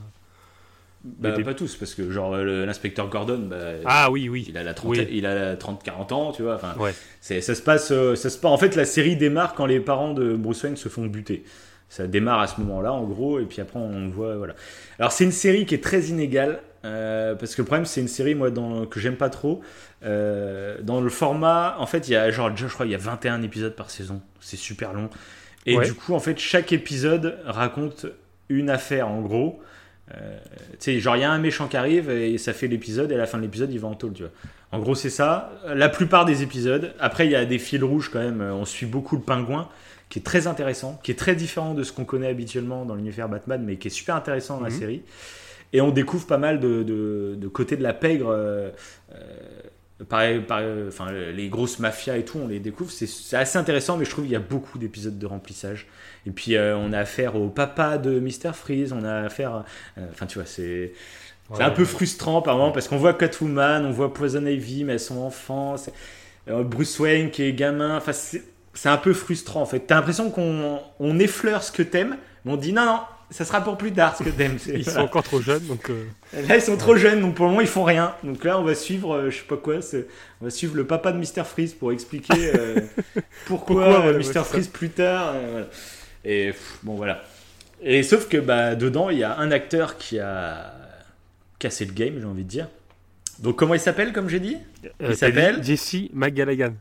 Bah, 1.05 1.31
des- 1.33 1.45
pas 1.45 1.55
tous, 1.55 1.77
parce 1.77 1.95
que 1.95 2.11
genre 2.11 2.37
l'inspecteur 2.37 3.09
Gordon, 3.09 3.47
bah, 3.49 3.57
Ah 3.85 4.11
oui, 4.11 4.29
oui. 4.29 4.47
il 4.49 4.59
a 4.59 4.63
la 4.65 4.75
trentaine- 4.75 5.07
Oui. 5.09 5.17
il 5.19 5.27
a 5.27 5.35
la 5.35 5.57
30-40 5.57 6.13
ans, 6.13 6.33
tu 6.33 6.43
vois. 6.43 6.57
Enfin, 6.57 6.75
Ouais. 6.79 6.93
Ça 7.21 7.41
se 7.55 7.63
passe, 7.63 7.91
euh, 7.93 8.15
ça 8.17 8.31
se 8.31 8.39
passe. 8.39 8.51
En 8.51 8.59
fait, 8.59 8.75
la 8.77 8.85
série 8.85 9.17
démarre 9.17 9.55
quand 9.55 9.67
les 9.67 9.81
parents 9.81 10.13
de 10.15 10.35
Bruce 10.35 10.63
Wayne 10.65 10.77
se 10.77 10.89
font 10.89 11.07
buter. 11.07 11.45
Ça 11.89 12.09
démarre 12.09 12.41
à 12.41 12.47
ce 12.49 12.61
moment-là, 12.61 12.93
en 12.93 13.05
gros, 13.05 13.39
et 13.39 13.45
puis 13.45 13.61
après 13.61 13.79
on 13.79 14.09
voit, 14.09 14.35
voilà. 14.37 14.55
Alors 14.99 15.13
c'est 15.13 15.23
une 15.23 15.31
série 15.33 15.67
qui 15.67 15.75
est 15.77 15.83
très 15.85 16.07
inégale, 16.07 16.61
euh, 16.85 17.37
parce 17.37 17.55
que 17.55 17.63
le 17.63 17.67
problème 17.67 17.85
c'est 17.87 18.01
une 18.01 18.09
série 18.09 18.35
moi 18.35 18.51
dans, 18.51 18.87
que 18.87 18.99
j'aime 18.99 19.15
pas 19.17 19.31
trop. 19.31 19.61
Euh, 20.05 20.79
dans 20.83 21.01
le 21.01 21.09
format, 21.09 21.77
en 21.79 21.87
fait, 21.87 22.09
il 22.09 22.13
y 22.13 22.17
a 22.17 22.31
genre, 22.31 22.51
déjà, 22.51 22.67
je 22.67 22.73
crois, 22.75 22.87
il 22.87 22.93
y 22.93 22.95
a 22.95 22.99
21 22.99 23.41
épisodes 23.43 23.75
par 23.75 23.91
saison. 23.91 24.21
C'est 24.41 24.57
super 24.57 24.93
long. 24.93 25.09
Et 25.65 25.77
Ouais. 25.77 25.85
du 25.85 25.95
coup, 25.95 26.15
en 26.15 26.21
fait, 26.21 26.39
chaque 26.39 26.73
épisode 26.73 27.39
raconte 27.45 28.07
une 28.49 28.69
affaire, 28.71 29.09
en 29.09 29.21
gros. 29.21 29.61
Euh, 30.15 30.39
tu 30.73 30.77
sais, 30.79 31.01
genre, 31.01 31.17
il 31.17 31.21
y 31.21 31.25
a 31.25 31.31
un 31.31 31.39
méchant 31.39 31.67
qui 31.69 31.77
arrive 31.77 32.11
et 32.11 32.39
ça 32.39 32.53
fait 32.53 32.69
l'épisode, 32.69 33.11
et 33.11 33.15
à 33.15 33.19
la 33.19 33.27
fin 33.27 33.39
de 33.39 33.43
l'épisode, 33.43 33.73
il 33.73 33.81
va 33.81 33.89
en 33.89 33.95
tôle, 33.95 34.13
tu 34.13 34.23
vois. 34.23 34.33
En 34.73 34.79
gros, 34.79 34.95
c'est 34.95 35.11
ça. 35.11 35.53
La 35.75 35.89
plupart 35.89 36.25
des 36.25 36.43
épisodes. 36.43 36.93
Après, 37.01 37.27
il 37.27 37.33
y 37.33 37.37
a 37.37 37.45
des 37.45 37.59
fils 37.59 37.83
rouges 37.83 38.11
quand 38.13 38.19
même. 38.21 38.41
On 38.41 38.65
suit 38.65 38.87
beaucoup 38.87 39.17
le 39.17 39.23
pingouin, 39.23 39.69
qui 40.09 40.19
est 40.21 40.23
très 40.23 40.47
intéressant, 40.47 40.99
qui 41.03 41.11
est 41.11 41.17
très 41.17 41.35
différent 41.35 41.75
de 41.75 41.83
ce 41.83 41.93
qu'on 41.93 42.05
connaît 42.05 42.29
habituellement 42.29 42.85
dans 42.85 42.95
l'univers 42.95 43.29
Batman, 43.29 43.63
mais 43.65 43.77
qui 43.77 43.89
est 43.89 43.91
super 43.91 44.15
intéressant 44.15 44.59
dans 44.59 44.65
la 44.65 44.71
Mhm. 44.71 44.79
série. 44.79 45.03
Et 45.73 45.81
on 45.81 45.91
découvre 45.91 46.27
pas 46.27 46.39
mal 46.39 46.61
de, 46.61 46.83
de, 46.85 47.35
de 47.37 47.49
côté 47.49 47.77
de 47.77 47.83
la 47.83 47.93
pègre 47.93 48.29
euh, 48.31 48.71
euh, 49.13 49.17
pareil, 50.05 50.41
pareil, 50.41 50.67
euh, 50.67 50.89
enfin, 50.89 51.11
les 51.13 51.49
grosses 51.49 51.79
mafias 51.79 52.17
et 52.17 52.25
tout, 52.25 52.39
on 52.39 52.49
les 52.49 52.61
découvre. 52.61 52.91
C'est 52.91 53.07
c'est 53.07 53.37
assez 53.37 53.59
intéressant, 53.59 53.97
mais 53.97 54.05
je 54.05 54.11
trouve 54.11 54.25
qu'il 54.25 54.33
y 54.33 54.37
a 54.37 54.41
beaucoup 54.41 54.79
d'épisodes 54.79 55.19
de 55.19 55.27
remplissage. 55.27 55.87
Et 56.27 56.31
puis, 56.31 56.57
euh, 56.57 56.77
on 56.77 56.93
a 56.93 56.99
affaire 57.01 57.37
au 57.37 57.49
papa 57.49 57.99
de 57.99 58.19
Mr. 58.21 58.53
Freeze, 58.55 58.93
on 58.93 59.05
a 59.05 59.23
affaire. 59.25 59.65
euh, 59.99 60.07
Enfin, 60.13 60.27
tu 60.27 60.39
vois, 60.39 60.47
c'est. 60.47 60.93
Ouais. 61.51 61.63
un 61.65 61.71
peu 61.71 61.85
frustrant 61.85 62.43
par 62.43 62.57
moment 62.57 62.73
parce 62.73 62.89
qu'on 62.89 62.97
voit 62.99 63.15
Catwoman, 63.15 63.85
on 63.87 63.93
voit 63.93 64.13
Poison 64.13 64.45
Ivy, 64.47 64.85
mais 64.85 64.95
elles 64.95 65.01
sont 65.01 65.19
enfants. 65.23 65.77
euh, 66.49 66.63
Bruce 66.65 66.99
Wayne 66.99 67.31
qui 67.31 67.43
est 67.43 67.53
gamin. 67.53 67.97
Enfin, 67.97 68.13
c'est 68.13 68.43
c'est 68.75 68.89
un 68.91 68.99
peu 68.99 69.15
frustrant 69.15 69.63
en 69.63 69.67
fait. 69.67 69.81
T'as 69.81 69.97
l'impression 69.97 70.31
qu'on 70.31 70.81
on 71.01 71.19
effleure 71.19 71.63
ce 71.63 71.73
que 71.73 71.83
t'aimes, 71.83 72.19
mais 72.45 72.53
on 72.53 72.57
dit 72.57 72.73
non, 72.73 72.85
non, 72.85 73.01
ça 73.31 73.45
sera 73.45 73.61
pour 73.63 73.77
plus 73.77 73.93
tard 73.93 74.17
ce 74.17 74.23
que 74.23 74.31
t'aimes. 74.31 74.59
Ils 74.69 74.85
sont 74.85 75.01
encore 75.01 75.23
trop 75.23 75.41
jeunes, 75.41 75.65
donc. 75.67 75.91
euh, 75.91 76.05
Là, 76.49 76.57
ils 76.57 76.63
sont 76.63 76.77
trop 76.77 76.97
jeunes, 76.97 77.21
donc 77.21 77.35
pour 77.35 77.47
le 77.47 77.51
moment, 77.51 77.61
ils 77.61 77.67
font 77.67 77.85
rien. 77.85 78.15
Donc 78.23 78.45
là, 78.45 78.59
on 78.59 78.65
va 78.65 78.75
suivre, 78.75 79.15
euh, 79.15 79.31
je 79.31 79.39
sais 79.39 79.45
pas 79.45 79.57
quoi, 79.57 79.77
on 80.41 80.45
va 80.45 80.51
suivre 80.51 80.77
le 80.77 80.87
papa 80.87 81.13
de 81.13 81.19
Mr. 81.19 81.45
Freeze 81.45 81.75
pour 81.75 81.93
expliquer 81.93 82.53
euh, 82.55 82.81
pourquoi, 83.47 83.85
Pourquoi, 83.85 84.13
ouais, 84.13 84.23
ça. 84.23 84.45
Freeze 84.45 84.69
plus 84.69 84.91
tard. 84.91 85.35
voilà. 85.51 85.67
Et 86.25 86.47
pff, 86.49 86.79
bon, 86.83 86.95
voilà. 86.95 87.23
Et 87.83 88.03
sauf 88.03 88.29
que 88.29 88.37
bah, 88.39 88.75
dedans, 88.75 89.11
il 89.11 89.19
y 89.19 89.25
a 89.25 89.37
un 89.39 89.51
acteur 89.51 89.97
qui 89.99 90.19
a 90.19 90.73
cassé 91.59 91.85
le 91.85 91.93
game, 91.93 92.15
j'ai 92.19 92.25
envie 92.27 92.45
de 92.45 92.49
dire. 92.49 92.69
Donc, 93.39 93.57
comment 93.57 93.75
il 93.75 93.81
s'appelle, 93.81 94.13
comme 94.13 94.29
j'ai 94.29 94.41
dit? 94.41 94.57
Euh, 95.03 95.13
s'appelle 95.15 95.63
Jesse 95.63 95.97
McGallaghan. 96.15 96.73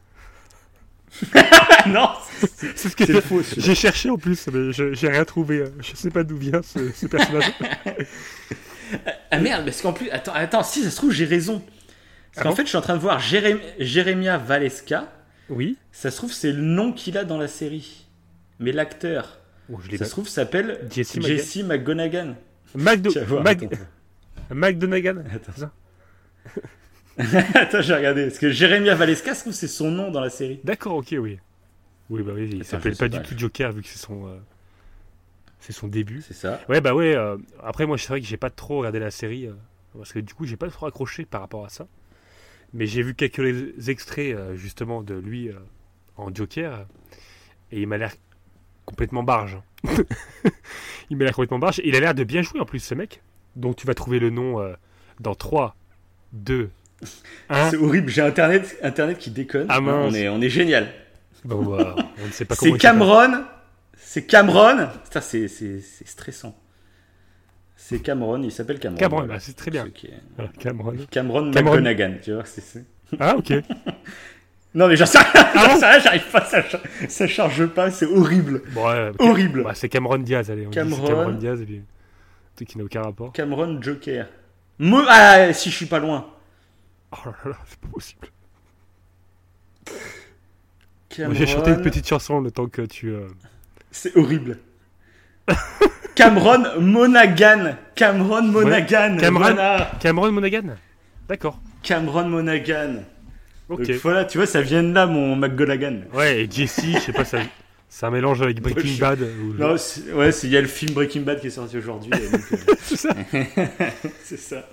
Ah 1.33 1.83
non 1.87 2.09
C'est 2.57 2.77
ce 2.77 2.95
que 2.95 3.05
C'est 3.05 3.13
j'ai- 3.13 3.21
faux, 3.21 3.41
celui-là. 3.43 3.65
j'ai 3.67 3.75
cherché 3.75 4.09
en 4.09 4.17
plus, 4.17 4.47
mais 4.47 4.71
je- 4.73 4.93
j'ai 4.93 5.07
rien 5.07 5.23
trouvé. 5.25 5.59
euh, 5.59 5.69
Je 5.79 5.95
sais 5.95 6.09
pas 6.09 6.23
d'où 6.23 6.37
vient 6.37 6.61
ce, 6.61 6.91
ce 6.91 7.07
personnage. 7.07 7.51
Ah 9.31 9.39
merde, 9.39 9.65
parce 9.65 9.81
qu'en 9.81 9.93
plus, 9.93 10.09
attends, 10.11 10.33
attends, 10.33 10.63
si 10.63 10.83
ça 10.83 10.91
se 10.91 10.95
trouve, 10.95 11.11
j'ai 11.11 11.25
raison. 11.25 11.59
Parce 11.59 12.37
Ah 12.37 12.43
qu'en 12.43 12.49
bon 12.49 12.55
fait, 12.55 12.61
je 12.63 12.67
suis 12.69 12.77
en 12.77 12.81
train 12.81 12.93
de 12.95 13.01
voir 13.01 13.19
Jérém- 13.19 13.59
Jérémia 13.79 14.37
Valeska. 14.37 15.11
oui. 15.49 15.77
Ça 15.91 16.11
se 16.11 16.17
trouve, 16.17 16.31
c'est 16.31 16.51
le 16.51 16.61
nom 16.61 16.93
qu'il 16.93 17.17
a 17.17 17.23
dans 17.23 17.37
la 17.39 17.47
série. 17.47 18.05
Mais 18.59 18.71
l'acteur, 18.71 19.39
Oh, 19.71 19.79
ça 19.91 19.97
pas. 19.97 20.05
se 20.05 20.09
trouve, 20.11 20.27
s'appelle 20.27 20.79
Jesse 20.91 21.19
Jesse 21.19 21.57
McGonagall. 21.63 22.35
McDo- 22.77 23.41
Mac- 23.41 23.63
attends. 23.63 25.71
Attends. 27.53 27.81
j'ai 27.81 27.95
regardé. 27.95 28.27
Parce 28.27 28.39
que 28.39 28.49
Jérémia 28.49 28.95
Valeska, 28.95 29.33
se 29.35 29.41
trouve, 29.41 29.53
c'est 29.53 29.67
son 29.67 29.91
nom 29.91 30.11
dans 30.11 30.21
la 30.21 30.29
série? 30.29 30.59
D'accord, 30.63 30.95
ok, 30.95 31.15
oui. 31.19 31.39
Oui, 32.09 32.21
bah 32.21 32.33
oui, 32.35 32.49
il 32.51 32.65
s'appelle 32.65 32.95
pas 32.95 33.07
du 33.07 33.21
tout 33.21 33.37
Joker 33.37 33.71
vu 33.71 33.81
que 33.81 33.87
c'est 33.87 33.97
son, 33.97 34.27
euh, 34.27 34.37
c'est 35.59 35.73
son 35.73 35.87
début. 35.87 36.21
C'est 36.21 36.35
ça. 36.35 36.61
Ouais, 36.69 36.81
bah 36.81 36.93
ouais. 36.93 37.15
euh, 37.15 37.37
après, 37.63 37.85
moi, 37.85 37.97
c'est 37.97 38.09
vrai 38.09 38.21
que 38.21 38.27
j'ai 38.27 38.37
pas 38.37 38.49
trop 38.51 38.79
regardé 38.79 38.99
la 38.99 39.11
série 39.11 39.47
euh, 39.47 39.53
parce 39.97 40.13
que 40.13 40.19
du 40.19 40.33
coup, 40.33 40.45
j'ai 40.45 40.57
pas 40.57 40.69
trop 40.69 40.85
accroché 40.85 41.25
par 41.25 41.41
rapport 41.41 41.65
à 41.65 41.69
ça. 41.69 41.87
Mais 42.73 42.85
j'ai 42.85 43.01
vu 43.01 43.15
quelques 43.15 43.87
extraits 43.87 44.35
justement 44.55 45.01
de 45.01 45.15
lui 45.15 45.49
en 46.17 46.33
Joker 46.33 46.85
et 47.71 47.81
il 47.81 47.87
m'a 47.87 47.97
l'air 47.97 48.13
complètement 48.83 49.23
barge. 49.23 49.57
il 51.09 51.15
m'a 51.15 51.23
l'air 51.23 51.33
complètement 51.33 51.59
barge. 51.59 51.79
Il 51.85 51.95
a 51.95 52.01
l'air 52.01 52.13
de 52.13 52.25
bien 52.25 52.41
jouer 52.41 52.59
en 52.59 52.65
plus, 52.65 52.79
ce 52.79 52.93
mec. 52.93 53.21
Donc, 53.55 53.77
tu 53.77 53.87
vas 53.87 53.93
trouver 53.93 54.19
le 54.19 54.29
nom 54.29 54.59
dans 55.21 55.35
3, 55.35 55.77
2, 56.33 56.69
1. 57.49 57.69
C'est 57.71 57.77
horrible. 57.77 58.09
J'ai 58.09 58.21
Internet, 58.21 58.77
Internet 58.81 59.17
qui 59.17 59.29
déconne. 59.31 59.67
Ah, 59.69 59.79
mince. 59.81 60.11
on, 60.11 60.15
est, 60.15 60.29
on 60.29 60.41
est 60.41 60.49
génial. 60.49 60.87
Bon, 61.43 61.63
bah, 61.63 61.95
on 62.23 62.25
ne 62.27 62.31
sait 62.31 62.45
pas 62.45 62.55
comment 62.55 62.73
C'est. 62.73 62.79
Cameron. 62.79 63.43
C'est 63.97 64.25
Cameron. 64.25 64.87
Putain, 65.03 65.21
c'est 65.21 65.47
c'est- 65.47 65.81
c'est 65.81 66.07
stressant. 66.07 66.57
C'est 67.75 67.99
Cameron. 67.99 68.41
Il 68.43 68.51
s'appelle 68.51 68.79
Cameron. 68.79 68.97
Cameron, 68.99 69.17
Voilà. 69.21 69.33
bah, 69.35 69.39
c'est 69.39 69.55
très 69.55 69.69
bien. 69.71 69.85
Est- 69.85 70.09
Voilà, 70.37 70.51
Cameron. 70.59 70.93
Cameron 71.11 71.51
Cameron. 71.51 71.75
McGonagall. 71.75 72.19
Tu 72.23 72.33
vois, 72.33 72.45
c'est- 72.45 72.61
c'est- 72.61 72.85
Ah, 73.19 73.35
ok. 73.37 73.51
Non, 74.73 74.89
mais 74.89 74.97
j'en 74.97 75.05
sais 75.05 75.19
rien. 75.19 75.27
Ah 75.55 75.77
rien, 75.79 75.99
j'arrive 75.99 76.29
pas. 76.31 76.43
Ça, 76.45 76.61
ça 77.07 77.27
charge 77.27 77.65
pas. 77.67 77.91
C'est 77.91 78.07
horrible. 78.07 78.61
Bon, 78.73 78.85
ouais. 78.89 79.11
Horrible. 79.19 79.63
Bah, 79.63 79.71
c'est 79.73 79.87
Cameron 79.87 80.17
Diaz, 80.17 80.51
allez. 80.51 80.67
On 80.67 80.69
dit 80.69 80.75
c'est 80.75 80.81
Cameron. 80.83 81.07
Cameron 81.07 81.31
Diaz, 81.33 81.61
et 81.61 81.65
puis. 81.65 81.81
Truc 82.57 82.67
qui 82.67 82.77
n'a 82.77 82.83
aucun 82.83 83.01
rapport. 83.03 83.31
Cameron 83.31 83.81
Joker. 83.81 84.27
Mo- 84.79 85.05
ah, 85.07 85.53
si 85.53 85.69
je 85.71 85.75
suis 85.75 85.85
pas 85.85 85.99
loin. 85.99 86.27
Oh 87.17 87.29
là 87.45 87.51
là, 87.51 87.57
c'est 87.67 87.79
pas 87.79 87.87
possible. 87.87 88.27
Cameron... 91.09 91.33
J'ai 91.35 91.45
chanté 91.47 91.71
une 91.71 91.81
petite 91.81 92.07
chanson 92.07 92.41
le 92.41 92.51
temps 92.51 92.67
que 92.67 92.81
tu. 92.81 93.09
euh, 93.09 93.27
C'est 93.91 94.15
horrible. 94.17 94.59
Cameron 96.15 96.79
Monaghan. 96.81 97.75
Cameron 97.95 98.43
Monaghan. 98.43 99.17
Cameron- 99.19 99.39
Voilà. 99.53 99.91
Cameron 99.99 100.31
Monaghan? 100.31 100.75
D'accord. 101.29 101.59
Cameron 101.83 102.25
Monaghan. 102.29 103.03
Ok. 103.69 103.79
Donc 103.87 103.91
voilà, 104.01 104.25
tu 104.25 104.37
vois, 104.37 104.47
ça 104.47 104.61
vient 104.61 104.83
de 104.83 104.93
là, 104.93 105.05
mon 105.07 105.35
McGonagall. 105.35 106.07
Ouais, 106.13 106.43
et 106.43 106.51
Jesse, 106.51 106.81
je 106.93 106.99
sais 106.99 107.13
pas, 107.13 107.25
ça- 107.25 107.39
c'est 107.89 108.05
un 108.05 108.11
mélange 108.11 108.41
avec 108.41 108.61
Breaking 108.61 108.97
Bad. 108.99 109.21
ou- 109.21 109.53
Non, 109.53 109.75
ouais, 110.15 110.29
il 110.43 110.49
y 110.49 110.57
a 110.57 110.61
le 110.61 110.67
film 110.67 110.93
Breaking 110.93 111.21
Bad 111.21 111.39
qui 111.39 111.47
est 111.47 111.51
sorti 111.51 111.77
aujourd'hui. 111.77 112.11
euh, 112.13 112.37
c'est 112.81 112.97
ça 112.97 113.09
c'est 114.23 114.37
ça. 114.39 114.67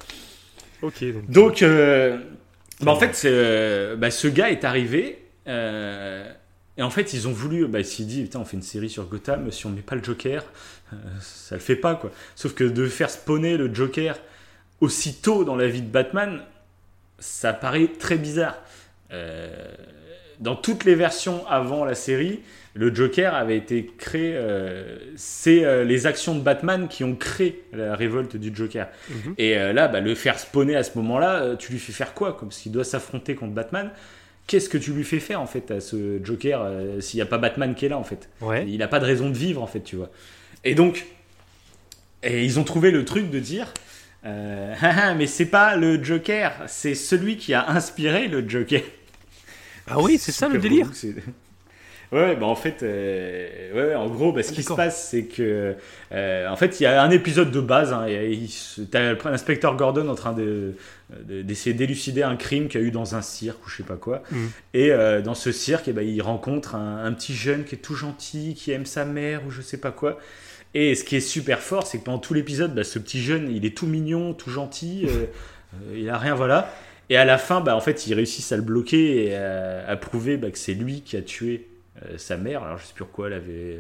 Ok, 0.83 1.05
donc. 1.05 1.31
Donc, 1.31 1.63
euh, 1.63 2.19
bah, 2.81 2.93
en 2.93 2.97
fait, 2.97 3.23
euh, 3.25 3.97
bah, 3.97 4.11
ce 4.11 4.29
gars 4.29 4.51
est 4.51 4.65
arrivé. 4.65 5.25
euh, 5.47 6.31
et 6.77 6.83
en 6.83 6.91
fait, 6.91 7.13
ils 7.13 7.29
ont 7.29 7.33
voulu. 7.33 7.67
Bah, 7.67 7.83
s'est 7.85 8.05
dit, 8.05 8.23
putain, 8.23 8.41
on 8.41 8.45
fait 8.45 8.57
une 8.57 8.63
série 8.63 8.91
sur 8.91 9.05
Gotham. 9.05 9.51
Si 9.51 9.67
on 9.67 9.71
met 9.71 9.83
pas 9.83 9.95
le 9.95 10.03
Joker, 10.03 10.45
ça 11.21 11.55
le 11.55 11.61
fait 11.61 11.77
pas, 11.77 11.95
quoi. 11.95 12.11
Sauf 12.35 12.55
que 12.55 12.65
de 12.65 12.87
faire 12.87 13.11
spawner 13.11 13.57
le 13.57 13.73
Joker 13.73 14.19
aussitôt 14.81 15.45
dans 15.45 15.57
la 15.57 15.69
vie 15.69 15.83
de 15.83 15.91
Batman, 15.91 16.43
ça 17.19 17.53
paraît 17.53 17.89
très 17.99 18.17
bizarre. 18.17 18.59
Dans 20.41 20.57
toutes 20.57 20.85
les 20.85 20.95
versions 20.95 21.47
avant 21.47 21.85
la 21.85 21.95
série, 21.95 22.41
le 22.75 22.95
Joker 22.95 23.35
avait 23.35 23.57
été 23.57 23.91
créé. 23.99 24.33
euh, 24.35 24.97
c'est 25.17 25.65
euh, 25.65 25.85
les 25.85 26.07
actions 26.07 26.35
de 26.35 26.41
Batman 26.41 26.89
qui 26.89 27.05
ont 27.05 27.15
créé 27.15 27.65
la 27.73 27.95
révolte 27.95 28.37
du 28.37 28.55
Joker. 28.55 28.89
Mhm. 29.11 29.35
Et 29.39 29.59
euh, 29.59 29.73
là, 29.73 29.89
bah, 29.89 30.01
le 30.01 30.15
faire 30.15 30.39
spawner 30.39 30.77
à 30.77 30.83
ce 30.83 30.97
moment-là, 30.99 31.57
tu 31.59 31.73
lui 31.73 31.79
fais 31.79 31.93
faire 31.93 32.15
quoi? 32.15 32.33
Comme 32.33 32.49
Parce 32.49 32.61
qu'il 32.61 32.73
doit 32.73 32.85
s'affronter 32.85 33.35
contre 33.35 33.53
Batman. 33.53 33.91
Qu'est-ce 34.47 34.69
que 34.69 34.79
tu 34.79 34.93
lui 34.93 35.05
fais 35.05 35.21
faire 35.21 35.41
en 35.41 35.47
fait 35.47 35.71
à 35.71 35.81
ce 35.81 36.19
Joker 36.23 36.69
s'il 36.99 37.19
n'y 37.19 37.23
a 37.23 37.27
pas 37.27 37.39
Batman 37.39 37.75
qui 37.75 37.87
est 37.87 37.89
là 37.89 37.97
en 37.97 38.03
fait? 38.05 38.29
Ouais. 38.41 38.65
Il 38.67 38.79
n'a 38.79 38.89
pas 38.89 38.99
de 38.99 39.05
raison 39.05 39.31
de 39.31 39.37
vivre 39.37 39.63
en 39.63 39.69
fait, 39.69 39.81
tu 39.81 39.95
vois. 39.95 40.11
Et 40.65 40.75
donc, 40.75 41.07
et 42.25 42.45
ils 42.45 42.59
ont 42.59 42.65
trouvé 42.65 42.91
le 42.91 43.05
truc 43.05 43.31
de 43.31 43.39
dire. 43.39 43.73
Ah, 44.25 44.75
ah, 44.81 45.15
mais 45.15 45.27
c'est 45.27 45.47
pas 45.47 45.75
le 45.75 46.03
Joker, 46.03 46.53
c'est 46.69 46.95
celui 46.95 47.39
qui 47.39 47.55
a 47.55 47.69
inspiré 47.71 48.29
le 48.29 48.49
Joker. 48.49 48.83
Ah 49.89 50.01
oui, 50.01 50.17
c'est 50.17 50.31
ça 50.31 50.49
le 50.49 50.61
délire 50.61 50.89
Ouais, 52.13 52.37
bah 52.37 52.45
en 52.45 52.55
fait, 52.55 52.83
euh, 52.83 53.73
ouais, 53.75 53.95
en 53.95 54.07
gros, 54.11 54.33
bah, 54.33 54.43
ce 54.43 54.53
qui 54.53 54.63
se 54.63 54.75
passe, 54.75 55.09
c'est 55.11 55.25
que, 55.25 55.75
euh, 56.13 56.47
en 56.49 56.57
fait, 56.57 56.79
il 56.79 56.83
y 56.83 56.87
a 56.87 57.03
un 57.03 57.11
épisode 57.11 57.51
de 57.51 57.61
base. 57.61 57.91
Hein, 57.95 58.07
T'as 58.91 59.15
l'inspecteur 59.31 59.77
Gordon 59.77 60.09
en 60.09 60.15
train 60.15 60.35
de 60.35 60.75
de- 61.27 61.43
d'essayer 61.43 61.75
d'élucider 61.75 62.23
un 62.23 62.37
crime 62.37 62.69
qu'il 62.69 62.81
y 62.81 62.85
a 62.85 62.87
eu 62.87 62.91
dans 62.91 63.15
un 63.15 63.23
cirque 63.23 63.65
ou 63.67 63.69
je 63.71 63.79
sais 63.79 63.83
pas 63.83 63.97
quoi. 63.97 64.23
Mhm. 64.31 64.51
Et 64.75 64.93
euh, 64.93 65.21
dans 65.23 65.35
ce 65.35 65.53
cirque, 65.53 65.89
eh 65.89 65.93
ben, 65.93 66.07
il 66.07 66.21
rencontre 66.23 66.75
un, 66.75 67.05
un 67.05 67.13
petit 67.13 67.35
jeune 67.35 67.65
qui 67.65 67.75
est 67.75 67.79
tout 67.79 67.95
gentil, 67.95 68.55
qui 68.55 68.73
aime 68.73 68.87
sa 68.87 69.05
mère 69.07 69.41
ou 69.47 69.51
je 69.51 69.61
sais 69.63 69.79
pas 69.79 69.91
quoi. 69.91 70.19
Et 70.75 70.95
ce 70.95 71.05
qui 71.05 71.17
est 71.17 71.21
super 71.21 71.61
fort, 71.61 71.87
c'est 71.87 71.99
que 71.99 72.05
pendant 72.05 72.19
tout 72.19 72.35
l'épisode, 72.35 72.75
bah, 72.75 72.85
ce 72.85 72.99
petit 72.99 73.23
jeune, 73.23 73.51
il 73.51 73.65
est 73.67 73.77
tout 73.77 73.87
mignon, 73.87 74.33
tout 74.35 74.51
gentil, 74.51 75.07
il 75.95 76.09
a 76.11 76.19
rien, 76.19 76.35
voilà. 76.35 76.71
Et 77.11 77.17
à 77.17 77.25
la 77.27 77.37
fin, 77.39 77.61
bah, 77.61 77.77
en 77.77 77.81
fait, 77.81 78.07
ils 78.07 78.15
réussissent 78.15 78.53
à 78.53 78.57
le 78.57 78.63
bloquer 78.63 79.27
et 79.27 79.35
à, 79.37 79.87
à 79.89 79.97
prouver 79.97 80.37
bah, 80.39 80.51
que 80.51 80.59
c'est 80.59 80.75
lui 80.75 81.03
qui 81.03 81.17
a 81.17 81.23
tué 81.23 81.67
euh, 82.01 82.17
sa 82.17 82.37
mère. 82.37 82.63
Alors, 82.63 82.79
je 82.79 82.85
sais 82.85 82.95
plus 82.95 83.05
pourquoi, 83.05 83.27
elle 83.29 83.35
avait 83.35 83.79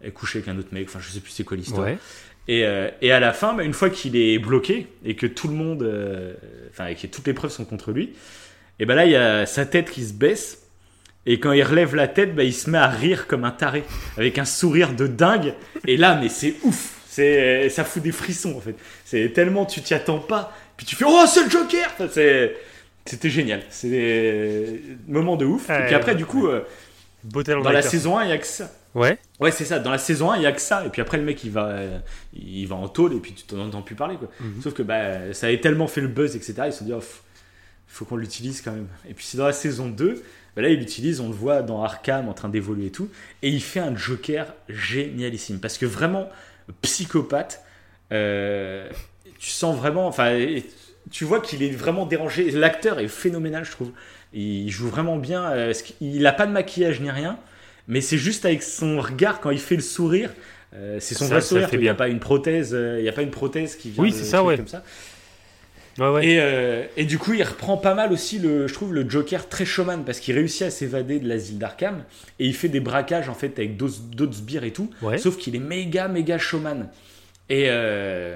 elle 0.00 0.12
couché 0.12 0.38
avec 0.38 0.48
un 0.48 0.58
autre 0.58 0.68
mec, 0.72 0.86
enfin, 0.88 0.98
je 1.00 1.08
sais 1.08 1.20
plus 1.20 1.30
c'est 1.30 1.44
quoi 1.44 1.56
l'histoire. 1.56 1.86
Ouais. 1.86 1.98
Et, 2.46 2.64
euh, 2.64 2.90
et 3.00 3.10
à 3.12 3.20
la 3.20 3.32
fin, 3.32 3.54
bah, 3.54 3.64
une 3.64 3.72
fois 3.72 3.90
qu'il 3.90 4.16
est 4.16 4.38
bloqué 4.38 4.86
et 5.04 5.16
que 5.16 5.26
tout 5.26 5.48
le 5.48 5.54
monde, 5.54 5.82
euh, 5.82 6.34
enfin, 6.70 6.86
et 6.86 6.94
que 6.94 7.06
toutes 7.06 7.26
les 7.26 7.32
preuves 7.32 7.50
sont 7.50 7.64
contre 7.64 7.90
lui, 7.90 8.12
et 8.78 8.86
ben 8.86 8.94
là, 8.94 9.06
il 9.06 9.12
y 9.12 9.16
a 9.16 9.46
sa 9.46 9.66
tête 9.66 9.90
qui 9.90 10.04
se 10.04 10.12
baisse. 10.12 10.60
Et 11.26 11.40
quand 11.40 11.52
il 11.52 11.62
relève 11.62 11.94
la 11.94 12.06
tête, 12.06 12.34
bah, 12.34 12.42
il 12.42 12.52
se 12.52 12.68
met 12.68 12.76
à 12.76 12.88
rire 12.88 13.26
comme 13.26 13.44
un 13.44 13.50
taré, 13.50 13.84
avec 14.18 14.36
un 14.38 14.44
sourire 14.44 14.94
de 14.94 15.06
dingue. 15.06 15.54
Et 15.86 15.96
là, 15.96 16.18
mais 16.20 16.28
c'est 16.28 16.56
ouf, 16.64 17.00
c'est, 17.08 17.70
ça 17.70 17.84
fout 17.84 18.02
des 18.02 18.12
frissons 18.12 18.56
en 18.56 18.60
fait. 18.60 18.74
C'est 19.04 19.32
tellement 19.32 19.64
tu 19.64 19.80
t'y 19.80 19.94
attends 19.94 20.18
pas, 20.18 20.52
puis 20.76 20.84
tu 20.84 20.96
fais 20.96 21.06
oh 21.08 21.24
c'est 21.26 21.44
le 21.44 21.50
Joker. 21.50 21.86
Enfin, 21.98 22.08
c'était 23.06 23.30
génial. 23.30 23.62
C'est 23.70 23.88
des 23.88 24.82
moments 25.08 25.36
de 25.36 25.46
ouf. 25.46 25.70
et 25.70 25.86
puis 25.86 25.94
après, 25.94 26.12
ouais, 26.12 26.18
du 26.18 26.26
coup, 26.26 26.46
euh, 26.46 26.60
Dans 27.24 27.70
la 27.70 27.82
saison 27.82 28.18
1, 28.18 28.24
il 28.24 28.30
y 28.30 28.32
a 28.32 28.38
que 28.38 28.46
ça. 28.46 28.70
Ouais. 28.94 29.18
Ouais, 29.40 29.50
c'est 29.50 29.64
ça. 29.64 29.78
Dans 29.78 29.90
la 29.90 29.98
saison 29.98 30.30
1, 30.30 30.36
il 30.36 30.42
y 30.42 30.46
a 30.46 30.52
que 30.52 30.60
ça. 30.60 30.84
Et 30.86 30.90
puis 30.90 31.02
après, 31.02 31.18
le 31.18 31.24
mec, 31.24 31.42
il 31.42 31.50
va, 31.50 31.76
il 32.32 32.66
va 32.66 32.76
en 32.76 32.88
tôle 32.88 33.14
et 33.14 33.18
puis 33.18 33.32
tu 33.32 33.44
t'en 33.44 33.58
entends 33.58 33.82
plus 33.82 33.96
parler. 33.96 34.16
Quoi. 34.16 34.28
Mhm. 34.40 34.62
Sauf 34.62 34.74
que 34.74 34.82
bah, 34.82 35.32
ça 35.32 35.46
avait 35.46 35.60
tellement 35.60 35.88
fait 35.88 36.00
le 36.00 36.08
buzz, 36.08 36.36
etc. 36.36 36.54
Ils 36.66 36.72
se 36.72 36.80
sont 36.80 36.84
dit, 36.84 36.92
oh, 36.92 37.02
faut 37.86 38.04
qu'on 38.04 38.16
l'utilise 38.16 38.60
quand 38.60 38.72
même. 38.72 38.88
Et 39.08 39.14
puis 39.14 39.24
c'est 39.24 39.38
dans 39.38 39.46
la 39.46 39.52
saison 39.52 39.88
2. 39.88 40.22
bah 40.54 40.62
là, 40.62 40.68
il 40.68 40.78
l'utilise, 40.78 41.20
on 41.20 41.28
le 41.28 41.34
voit 41.34 41.62
dans 41.62 41.82
Arkham 41.82 42.28
en 42.28 42.34
train 42.34 42.48
d'évoluer 42.48 42.86
et 42.86 42.92
tout. 42.92 43.08
Et 43.42 43.48
il 43.48 43.62
fait 43.62 43.80
un 43.80 43.96
Joker 43.96 44.54
génialissime. 44.68 45.60
Parce 45.60 45.78
que 45.78 45.86
vraiment, 45.86 46.28
psychopathe, 46.82 47.64
euh, 48.12 48.88
tu 49.38 49.50
sens 49.50 49.76
vraiment. 49.76 50.06
Enfin, 50.06 50.38
tu 51.10 51.24
vois 51.24 51.40
qu'il 51.40 51.62
est 51.62 51.70
vraiment 51.70 52.06
dérangé. 52.06 52.50
L'acteur 52.50 52.98
est 52.98 53.08
phénoménal, 53.08 53.64
je 53.64 53.72
trouve. 53.72 53.90
Il 54.34 54.70
joue 54.70 54.88
vraiment 54.88 55.16
bien. 55.16 55.44
euh, 55.52 55.72
il 56.00 56.26
a 56.26 56.32
pas 56.32 56.46
de 56.46 56.52
maquillage 56.52 57.00
ni 57.00 57.10
rien, 57.10 57.38
mais 57.88 58.00
c'est 58.00 58.18
juste 58.18 58.44
avec 58.44 58.62
son 58.62 59.00
regard 59.00 59.40
quand 59.40 59.50
il 59.50 59.60
fait 59.60 59.76
le 59.76 59.82
sourire. 59.82 60.30
euh, 60.74 60.98
c'est 61.00 61.14
son 61.14 61.24
Ça- 61.26 61.34
vrai 61.34 61.40
ça 61.40 61.48
sourire. 61.48 61.68
fait 61.68 61.76
Il 61.76 61.82
n'y 61.82 61.88
a 61.88 61.94
pas 61.94 62.08
une 62.08 62.18
prothèse. 62.20 62.72
euh, 62.74 62.96
Il 62.98 63.04
y 63.04 63.08
a 63.08 63.12
pas 63.12 63.22
une 63.22 63.30
prothèse 63.30 63.76
qui 63.76 63.90
vient. 63.90 64.02
Oui, 64.02 64.10
de 64.10 64.16
c'est 64.16 64.24
ça, 64.24 64.42
ouais. 64.42 64.56
Comme 64.56 64.66
ça. 64.66 64.82
Ouais, 65.98 66.08
ouais. 66.08 66.26
Et, 66.26 66.40
euh, 66.40 66.82
et 66.96 67.04
du 67.04 67.18
coup, 67.18 67.34
il 67.34 67.42
reprend 67.44 67.76
pas 67.76 67.94
mal 67.94 68.12
aussi, 68.12 68.40
le, 68.40 68.66
je 68.66 68.74
trouve, 68.74 68.92
le 68.92 69.08
Joker 69.08 69.48
très 69.48 69.64
showman 69.64 70.02
parce 70.04 70.18
qu'il 70.18 70.34
réussit 70.34 70.62
à 70.62 70.70
s'évader 70.70 71.20
de 71.20 71.28
l'asile 71.28 71.58
d'Arkham 71.58 72.02
et 72.40 72.46
il 72.46 72.54
fait 72.56 72.68
des 72.68 72.80
braquages 72.80 73.28
en 73.28 73.34
fait 73.34 73.56
avec 73.60 73.76
d'autres 73.76 74.00
d'autres 74.10 74.34
sbires 74.34 74.64
et 74.64 74.72
tout. 74.72 74.90
Ouais. 75.02 75.18
Sauf 75.18 75.36
qu'il 75.36 75.54
est 75.54 75.60
méga, 75.60 76.08
méga 76.08 76.36
showman. 76.38 76.88
Et, 77.48 77.66
euh, 77.68 78.34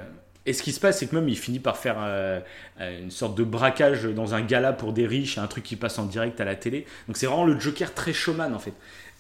et 0.48 0.52
ce 0.52 0.62
qui 0.62 0.72
se 0.72 0.80
passe, 0.80 0.98
c'est 0.98 1.06
que 1.06 1.14
même 1.14 1.28
il 1.28 1.36
finit 1.36 1.58
par 1.60 1.76
faire 1.76 1.96
euh, 2.00 2.40
euh, 2.80 3.00
une 3.02 3.10
sorte 3.10 3.36
de 3.36 3.44
braquage 3.44 4.04
dans 4.04 4.34
un 4.34 4.40
gala 4.40 4.72
pour 4.72 4.92
des 4.92 5.06
riches, 5.06 5.38
un 5.38 5.46
truc 5.46 5.64
qui 5.64 5.76
passe 5.76 5.98
en 5.98 6.06
direct 6.06 6.40
à 6.40 6.44
la 6.44 6.56
télé. 6.56 6.86
Donc 7.06 7.16
c'est 7.16 7.26
vraiment 7.26 7.44
le 7.44 7.58
Joker 7.58 7.94
très 7.94 8.12
showman 8.12 8.54
en 8.54 8.58
fait. 8.58 8.74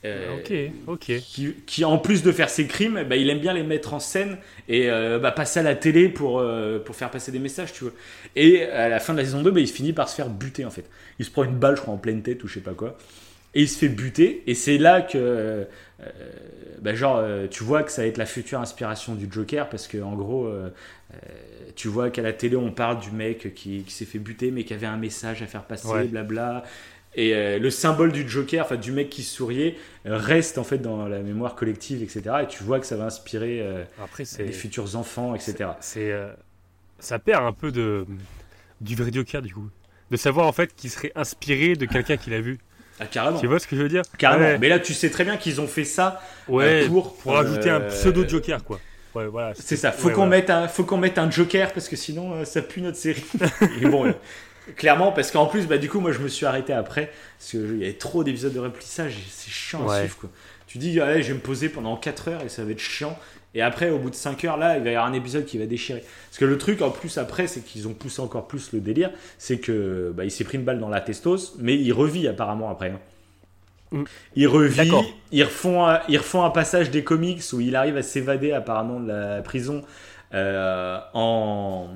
Euh, 0.04 0.36
Ok, 0.38 0.52
ok. 0.86 1.18
qui, 1.18 1.54
qui, 1.66 1.84
en 1.84 1.98
plus 1.98 2.22
de 2.22 2.30
faire 2.30 2.48
ses 2.48 2.68
crimes, 2.68 3.02
bah, 3.08 3.16
il 3.16 3.28
aime 3.30 3.40
bien 3.40 3.52
les 3.52 3.64
mettre 3.64 3.94
en 3.94 3.98
scène 3.98 4.38
et 4.68 4.88
euh, 4.88 5.18
bah, 5.18 5.32
passer 5.32 5.58
à 5.58 5.64
la 5.64 5.74
télé 5.74 6.08
pour, 6.08 6.38
euh, 6.38 6.78
pour 6.78 6.94
faire 6.94 7.10
passer 7.10 7.32
des 7.32 7.40
messages, 7.40 7.72
tu 7.72 7.82
vois. 7.84 7.92
Et 8.36 8.62
à 8.62 8.88
la 8.88 9.00
fin 9.00 9.12
de 9.12 9.18
la 9.18 9.24
saison 9.24 9.42
2, 9.42 9.50
bah, 9.50 9.60
il 9.60 9.66
finit 9.66 9.92
par 9.92 10.08
se 10.08 10.14
faire 10.14 10.28
buter 10.30 10.64
en 10.64 10.70
fait. 10.70 10.84
Il 11.18 11.24
se 11.24 11.30
prend 11.32 11.42
une 11.42 11.58
balle, 11.58 11.76
je 11.76 11.82
crois, 11.82 11.94
en 11.94 11.98
pleine 11.98 12.22
tête 12.22 12.44
ou 12.44 12.48
je 12.48 12.54
sais 12.54 12.60
pas 12.60 12.74
quoi. 12.74 12.96
Et 13.54 13.62
il 13.62 13.68
se 13.68 13.76
fait 13.78 13.88
buter. 13.88 14.44
Et 14.46 14.54
c'est 14.54 14.78
là 14.78 15.02
que, 15.02 15.66
bah, 16.80 16.94
genre, 16.94 17.24
tu 17.50 17.64
vois 17.64 17.82
que 17.82 17.90
ça 17.90 18.02
va 18.02 18.08
être 18.08 18.18
la 18.18 18.26
future 18.26 18.60
inspiration 18.60 19.14
du 19.16 19.26
Joker 19.28 19.68
parce 19.68 19.88
que 19.88 19.98
en 20.00 20.14
gros, 20.14 20.48
tu 21.78 21.86
vois 21.88 22.10
qu'à 22.10 22.22
la 22.22 22.32
télé, 22.32 22.56
on 22.56 22.72
parle 22.72 22.98
du 22.98 23.10
mec 23.12 23.54
qui, 23.54 23.84
qui 23.84 23.92
s'est 23.92 24.04
fait 24.04 24.18
buter 24.18 24.50
mais 24.50 24.64
qui 24.64 24.74
avait 24.74 24.86
un 24.86 24.96
message 24.96 25.42
à 25.42 25.46
faire 25.46 25.62
passer, 25.62 25.86
Ouais. 25.88 26.04
blabla. 26.04 26.64
Et 27.14 27.34
euh, 27.34 27.58
le 27.58 27.70
symbole 27.70 28.10
du 28.12 28.28
Joker, 28.28 28.64
enfin 28.64 28.76
du 28.76 28.90
mec 28.92 29.08
qui 29.10 29.22
souriait, 29.22 29.76
euh, 30.06 30.16
reste 30.16 30.58
en 30.58 30.64
fait 30.64 30.78
dans 30.78 31.06
la 31.08 31.20
mémoire 31.20 31.54
collective, 31.54 32.02
etc. 32.02 32.22
Et 32.42 32.46
tu 32.48 32.64
vois 32.64 32.80
que 32.80 32.86
ça 32.86 32.96
va 32.96 33.04
inspirer 33.04 33.60
euh, 33.62 33.84
Après, 34.02 34.24
les 34.40 34.52
futurs 34.52 34.96
enfants, 34.96 35.34
etc. 35.36 35.70
c'est 35.80 36.10
euh, 36.12 36.28
ça 36.98 37.18
perd 37.20 37.44
un 37.44 37.52
peu 37.52 37.70
de 37.70 38.04
du 38.80 38.96
vrai 38.96 39.10
Joker 39.12 39.40
du 39.42 39.54
coup 39.54 39.68
de 40.10 40.16
savoir 40.16 40.46
en 40.48 40.52
fait 40.52 40.74
qu'il 40.74 40.90
serait 40.90 41.12
inspiré 41.14 41.74
de 41.76 41.86
quelqu'un 41.86 42.16
qu'il 42.16 42.34
a 42.34 42.40
vu 42.40 42.58
Ah, 42.98 43.06
carrément. 43.06 43.38
tu 43.38 43.46
vois 43.46 43.58
ce 43.60 43.66
que 43.68 43.76
je 43.76 43.82
veux 43.82 43.88
dire? 43.88 44.02
Carrément. 44.18 44.44
ouais, 44.44 44.58
Mais 44.58 44.68
là, 44.68 44.78
tu 44.78 44.94
sais 44.94 45.10
très 45.10 45.24
bien 45.24 45.36
qu'ils 45.36 45.60
ont 45.60 45.66
fait 45.68 45.84
ça 45.84 46.20
ouais, 46.48 46.86
pour, 46.88 47.16
pour 47.16 47.32
rajouter 47.32 47.70
un 47.70 47.80
pseudo 47.82 48.26
Joker 48.28 48.64
quoi 48.64 48.80
ouais 49.18 49.26
voilà 49.26 49.52
C'est 49.54 49.76
ça. 49.76 49.92
Faut 49.92 50.08
ouais, 50.08 50.12
qu'on 50.14 50.26
voilà. 50.26 50.40
mette 50.40 50.50
un, 50.50 50.68
faut 50.68 50.84
qu'on 50.84 50.96
mette 50.98 51.18
un 51.18 51.30
Joker 51.30 51.72
parce 51.72 51.88
que 51.88 51.96
sinon 51.96 52.34
euh, 52.34 52.44
ça 52.44 52.62
pue 52.62 52.80
notre 52.80 52.96
série. 52.96 53.22
Et 53.82 53.86
bon, 53.86 54.06
euh, 54.06 54.12
clairement, 54.76 55.12
parce 55.12 55.30
qu'en 55.30 55.46
plus, 55.46 55.66
bah 55.66 55.78
du 55.78 55.88
coup, 55.88 56.00
moi, 56.00 56.12
je 56.12 56.18
me 56.20 56.28
suis 56.28 56.46
arrêté 56.46 56.72
après 56.72 57.10
parce 57.38 57.50
qu'il 57.50 57.78
y 57.78 57.84
avait 57.84 57.92
trop 57.94 58.24
d'épisodes 58.24 58.52
de 58.52 58.60
remplissage. 58.60 59.12
et 59.14 59.24
C'est 59.30 59.50
chiant 59.50 59.86
à 59.88 59.92
Ouais. 59.92 59.98
suivre. 60.00 60.16
Quoi. 60.18 60.30
Tu 60.66 60.78
dis, 60.78 61.00
allez, 61.00 61.22
je 61.22 61.28
vais 61.28 61.34
me 61.34 61.40
poser 61.40 61.68
pendant 61.68 61.96
4 61.96 62.28
heures 62.28 62.42
et 62.44 62.48
ça 62.48 62.64
va 62.64 62.70
être 62.72 62.78
chiant. 62.80 63.18
Et 63.54 63.62
après, 63.62 63.88
au 63.88 63.98
bout 63.98 64.10
de 64.10 64.14
5 64.14 64.44
heures, 64.44 64.58
là, 64.58 64.76
il 64.76 64.84
va 64.84 64.90
y 64.90 64.94
avoir 64.94 65.10
un 65.10 65.14
épisode 65.14 65.46
qui 65.46 65.56
va 65.56 65.64
déchirer. 65.64 66.04
Parce 66.28 66.38
que 66.38 66.44
le 66.44 66.58
truc, 66.58 66.82
en 66.82 66.90
plus, 66.90 67.16
après, 67.16 67.46
c'est 67.46 67.60
qu'ils 67.64 67.88
ont 67.88 67.94
poussé 67.94 68.20
encore 68.20 68.46
plus 68.46 68.72
le 68.72 68.80
délire. 68.80 69.10
C'est 69.38 69.58
que 69.58 70.12
bah, 70.14 70.24
il 70.26 70.30
s'est 70.30 70.44
pris 70.44 70.58
une 70.58 70.64
balle 70.64 70.78
dans 70.78 70.90
la 70.90 71.00
testos, 71.00 71.54
mais 71.58 71.74
il 71.74 71.92
revit 71.92 72.28
apparemment 72.28 72.68
après. 72.70 72.90
hein. 72.90 73.00
Mm. 73.90 74.04
Il 74.36 74.48
revit, 74.48 74.92
ils 75.32 75.44
refont, 75.44 75.86
un, 75.86 76.00
ils 76.08 76.18
refont 76.18 76.44
un 76.44 76.50
passage 76.50 76.90
des 76.90 77.04
comics 77.04 77.42
où 77.52 77.60
il 77.60 77.76
arrive 77.76 77.96
à 77.96 78.02
s'évader 78.02 78.52
apparemment 78.52 79.00
de 79.00 79.08
la 79.08 79.42
prison 79.42 79.82
euh, 80.34 80.98
en, 81.14 81.88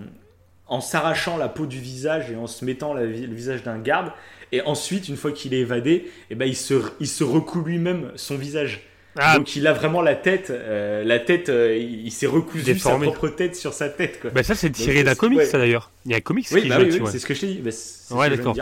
en 0.67 0.81
s'arrachant 0.81 1.37
la 1.37 1.49
peau 1.49 1.67
du 1.67 1.79
visage 1.79 2.31
et 2.31 2.37
en 2.37 2.47
se 2.47 2.65
mettant 2.65 2.95
la 2.95 3.03
le 3.03 3.35
visage 3.35 3.63
d'un 3.63 3.79
garde. 3.79 4.13
Et 4.53 4.61
ensuite, 4.63 5.09
une 5.09 5.17
fois 5.17 5.33
qu'il 5.33 5.55
est 5.55 5.61
évadé, 5.61 6.11
eh 6.31 6.35
ben, 6.35 6.47
il, 6.47 6.57
se, 6.57 6.75
il 7.01 7.09
se 7.09 7.25
recoue 7.25 7.63
lui-même 7.63 8.13
son 8.17 8.37
visage. 8.37 8.83
Ah 9.19 9.37
Donc 9.39 9.57
il 9.57 9.67
a 9.67 9.73
vraiment 9.73 10.01
la 10.01 10.15
tête, 10.15 10.49
euh, 10.51 11.05
la 11.05 11.19
tête, 11.19 11.49
euh, 11.51 11.77
il, 11.77 12.07
il 12.07 12.11
s'est 12.11 12.27
recousu 12.27 12.79
sa 12.79 12.97
propre 12.97 13.29
tête 13.29 13.55
sur 13.57 13.73
sa 13.75 13.89
tête. 13.89 14.21
Quoi. 14.21 14.31
bah 14.31 14.43
ça 14.43 14.55
c'est 14.55 14.71
tiré 14.71 15.05
d'un 15.05 15.15
comics 15.15 15.39
ouais. 15.39 15.45
ça 15.47 15.59
d'ailleurs 15.59 15.91
il 16.07 16.13
y 16.13 16.15
a 16.15 16.17
un 16.17 16.21
comics 16.21 16.47
oui, 16.53 16.63
qui 16.63 16.69
bah 16.69 16.77
joue 16.79 16.87
oui, 16.87 16.91
oui, 16.95 17.01
ouais. 17.01 17.11
c'est 17.11 17.19
ce 17.19 17.27
que 17.27 17.35
je 17.35 17.41
t'ai 17.41 17.47
dit. 17.49 17.59
Bah, 17.59 17.71
Ouais, 18.17 18.31
d'accord. 18.31 18.57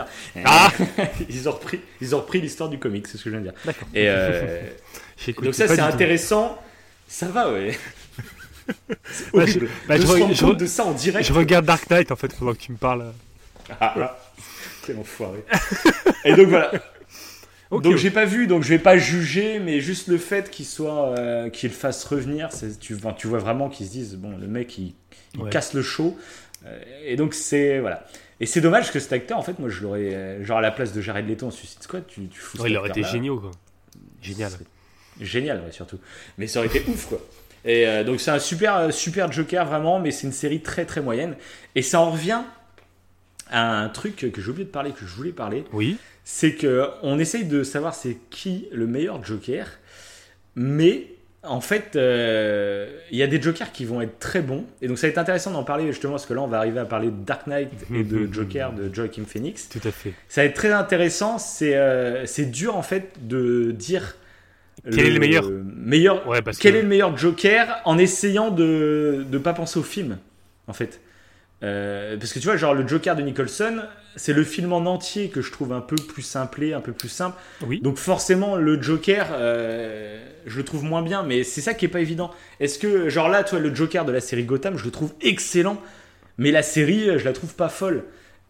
Ah 0.45 0.71
ils 1.29 1.47
ont 1.47 1.53
repris, 1.53 1.79
ils 2.01 2.15
ont 2.15 2.19
repris 2.19 2.41
l'histoire 2.41 2.69
du 2.69 2.79
comic, 2.79 3.07
c'est 3.07 3.17
ce 3.17 3.23
que 3.23 3.29
je 3.29 3.35
viens 3.35 3.39
de 3.45 3.49
dire. 3.51 3.59
d'accord 3.65 3.87
Et 3.93 4.09
euh, 4.09 4.61
donc 5.41 5.53
ça 5.55 5.67
c'est 5.67 5.77
tout. 5.77 5.81
intéressant. 5.83 6.61
Ça 7.07 7.27
va, 7.27 7.51
ouais. 7.51 7.77
Bah, 9.33 9.45
je- 9.45 9.59
bah, 9.87 9.97
je 9.97 10.53
de 10.53 10.65
ça 10.65 10.85
en 10.85 10.91
direct. 10.93 11.27
je 11.27 11.33
regarde 11.33 11.65
Dark 11.65 11.89
Knight 11.89 12.11
en 12.11 12.15
fait 12.15 12.33
pendant 12.37 12.53
que 12.53 12.59
tu 12.59 12.71
me 12.71 12.77
parles 12.77 13.11
Ah, 13.81 13.93
ah. 13.97 14.19
Quel 14.85 14.97
enfoiré. 14.97 15.43
Et 16.23 16.33
donc 16.33 16.47
voilà. 16.47 16.71
Donc 17.71 17.85
ok. 17.85 17.95
j'ai 17.97 18.11
pas 18.11 18.25
vu, 18.25 18.47
donc 18.47 18.63
je 18.63 18.69
vais 18.69 18.79
pas 18.79 18.97
juger, 18.97 19.59
mais 19.59 19.79
juste 19.79 20.07
le 20.09 20.17
fait 20.17 20.49
qu'il 20.51 20.65
soit, 20.65 21.17
euh, 21.17 21.49
qu'il 21.49 21.69
le 21.69 21.75
fasse 21.75 22.03
revenir, 22.03 22.51
c'est- 22.51 22.77
tu, 22.79 22.97
tu 23.17 23.27
vois 23.27 23.39
vraiment 23.39 23.69
qu'ils 23.69 23.87
se 23.87 23.91
disent 23.91 24.15
bon, 24.15 24.35
le 24.37 24.47
mec 24.47 24.77
il, 24.77 24.93
il 25.35 25.41
Ouais. 25.41 25.49
casse 25.49 25.73
le 25.73 25.81
show, 25.81 26.17
Euh, 26.65 26.79
et 27.05 27.15
donc 27.15 27.33
c'est 27.33 27.79
voilà. 27.79 28.05
Et 28.39 28.45
c'est 28.45 28.61
dommage 28.61 28.91
que 28.91 28.99
cet 28.99 29.13
acteur, 29.13 29.37
en 29.39 29.41
fait, 29.41 29.57
moi 29.57 29.67
je 29.69 29.81
l'aurais, 29.81 30.13
euh, 30.13 30.43
genre 30.45 30.59
à 30.59 30.61
la 30.61 30.69
place 30.69 30.93
de 30.93 31.01
Jared 31.01 31.27
Leto 31.27 31.47
en 31.47 31.51
Suicide 31.51 31.81
Squad, 31.81 32.03
tu, 32.07 32.27
tu 32.27 32.39
fous. 32.39 32.61
Ouais, 32.61 32.69
il 32.69 32.77
aurait 32.77 32.89
été 32.89 33.03
génial 33.03 33.35
quoi 33.37 33.51
génial 34.21 34.51
Génial, 35.19 35.57
ouais, 35.61 35.71
surtout. 35.71 35.97
Mais 36.37 36.45
ça 36.47 36.59
aurait 36.59 36.67
été 36.67 36.83
ouf, 36.87 37.07
quoi. 37.07 37.19
Et 37.65 37.87
euh, 37.87 38.03
donc 38.03 38.19
c'est 38.19 38.31
un 38.31 38.39
super, 38.39 38.93
super 38.93 39.31
Joker 39.31 39.65
vraiment, 39.65 39.99
mais 39.99 40.11
c'est 40.11 40.27
une 40.27 40.33
série 40.33 40.61
très 40.61 40.85
très 40.85 41.01
moyenne. 41.01 41.35
Et 41.75 41.81
ça 41.81 41.99
en 41.99 42.11
revient 42.11 42.41
un 43.51 43.89
truc 43.89 44.31
que 44.31 44.41
j'ai 44.41 44.49
oublié 44.49 44.65
de 44.65 44.71
parler, 44.71 44.91
que 44.91 45.05
je 45.05 45.13
voulais 45.13 45.31
parler, 45.31 45.65
oui 45.73 45.97
c'est 46.23 46.53
que 46.53 46.87
on 47.01 47.19
essaye 47.19 47.45
de 47.45 47.63
savoir 47.63 47.95
c'est 47.95 48.17
qui 48.29 48.67
le 48.71 48.87
meilleur 48.87 49.23
Joker, 49.23 49.67
mais 50.55 51.07
en 51.43 51.59
fait, 51.59 51.95
euh, 51.95 52.99
il 53.09 53.17
y 53.17 53.23
a 53.23 53.27
des 53.27 53.41
Jokers 53.41 53.71
qui 53.71 53.83
vont 53.83 53.99
être 53.99 54.19
très 54.19 54.41
bons, 54.41 54.65
et 54.81 54.87
donc 54.87 54.99
ça 54.99 55.07
va 55.07 55.11
être 55.11 55.17
intéressant 55.17 55.51
d'en 55.51 55.63
parler 55.63 55.87
justement 55.87 56.13
parce 56.13 56.27
que 56.27 56.33
là 56.33 56.41
on 56.41 56.47
va 56.47 56.59
arriver 56.59 56.79
à 56.79 56.85
parler 56.85 57.07
de 57.07 57.25
Dark 57.25 57.47
Knight 57.47 57.69
et 57.93 58.03
de 58.03 58.29
Joker 58.31 58.73
de 58.73 58.93
Joaquin 58.93 59.23
Phoenix. 59.25 59.67
tout 59.67 59.85
à 59.85 59.91
fait 59.91 60.13
Ça 60.29 60.41
va 60.41 60.45
être 60.45 60.55
très 60.55 60.71
intéressant. 60.71 61.39
C'est 61.39 61.75
euh, 61.75 62.25
dur 62.45 62.77
en 62.77 62.83
fait 62.83 63.13
de 63.21 63.71
dire 63.71 64.15
Quel 64.83 65.07
est 65.07 65.09
le 65.09 65.19
meilleur 65.19 65.49
meilleur 65.49 66.27
ouais 66.27 66.41
parce 66.43 66.59
quel 66.59 66.73
que 66.73 66.77
est 66.77 66.81
le 66.83 66.87
meilleur 66.87 67.17
Joker 67.17 67.81
en 67.85 67.97
essayant 67.97 68.51
de 68.51 69.25
ne 69.29 69.37
pas 69.39 69.53
penser 69.53 69.79
au 69.79 69.83
film 69.83 70.19
en 70.67 70.73
fait. 70.73 71.01
Euh, 71.63 72.17
parce 72.17 72.33
que 72.33 72.39
tu 72.39 72.45
vois, 72.45 72.57
genre 72.57 72.73
le 72.73 72.87
Joker 72.87 73.15
de 73.15 73.21
Nicholson, 73.21 73.81
c'est 74.15 74.33
le 74.33 74.43
film 74.43 74.73
en 74.73 74.85
entier 74.85 75.29
que 75.29 75.41
je 75.41 75.51
trouve 75.51 75.73
un 75.73 75.81
peu 75.81 75.95
plus 75.95 76.23
simplé, 76.23 76.73
un 76.73 76.81
peu 76.81 76.91
plus 76.91 77.09
simple. 77.09 77.37
oui 77.65 77.79
Donc 77.81 77.97
forcément, 77.97 78.55
le 78.55 78.81
Joker, 78.81 79.27
euh, 79.31 80.19
je 80.45 80.57
le 80.57 80.63
trouve 80.63 80.83
moins 80.83 81.01
bien, 81.01 81.23
mais 81.23 81.43
c'est 81.43 81.61
ça 81.61 81.73
qui 81.73 81.85
est 81.85 81.89
pas 81.89 82.01
évident. 82.01 82.31
Est-ce 82.59 82.79
que, 82.79 83.09
genre 83.09 83.29
là, 83.29 83.43
toi, 83.43 83.59
le 83.59 83.73
Joker 83.73 84.05
de 84.05 84.11
la 84.11 84.21
série 84.21 84.43
Gotham, 84.43 84.77
je 84.77 84.85
le 84.85 84.91
trouve 84.91 85.13
excellent, 85.21 85.79
mais 86.37 86.51
la 86.51 86.63
série, 86.63 87.19
je 87.19 87.25
la 87.25 87.33
trouve 87.33 87.53
pas 87.53 87.69
folle. 87.69 88.03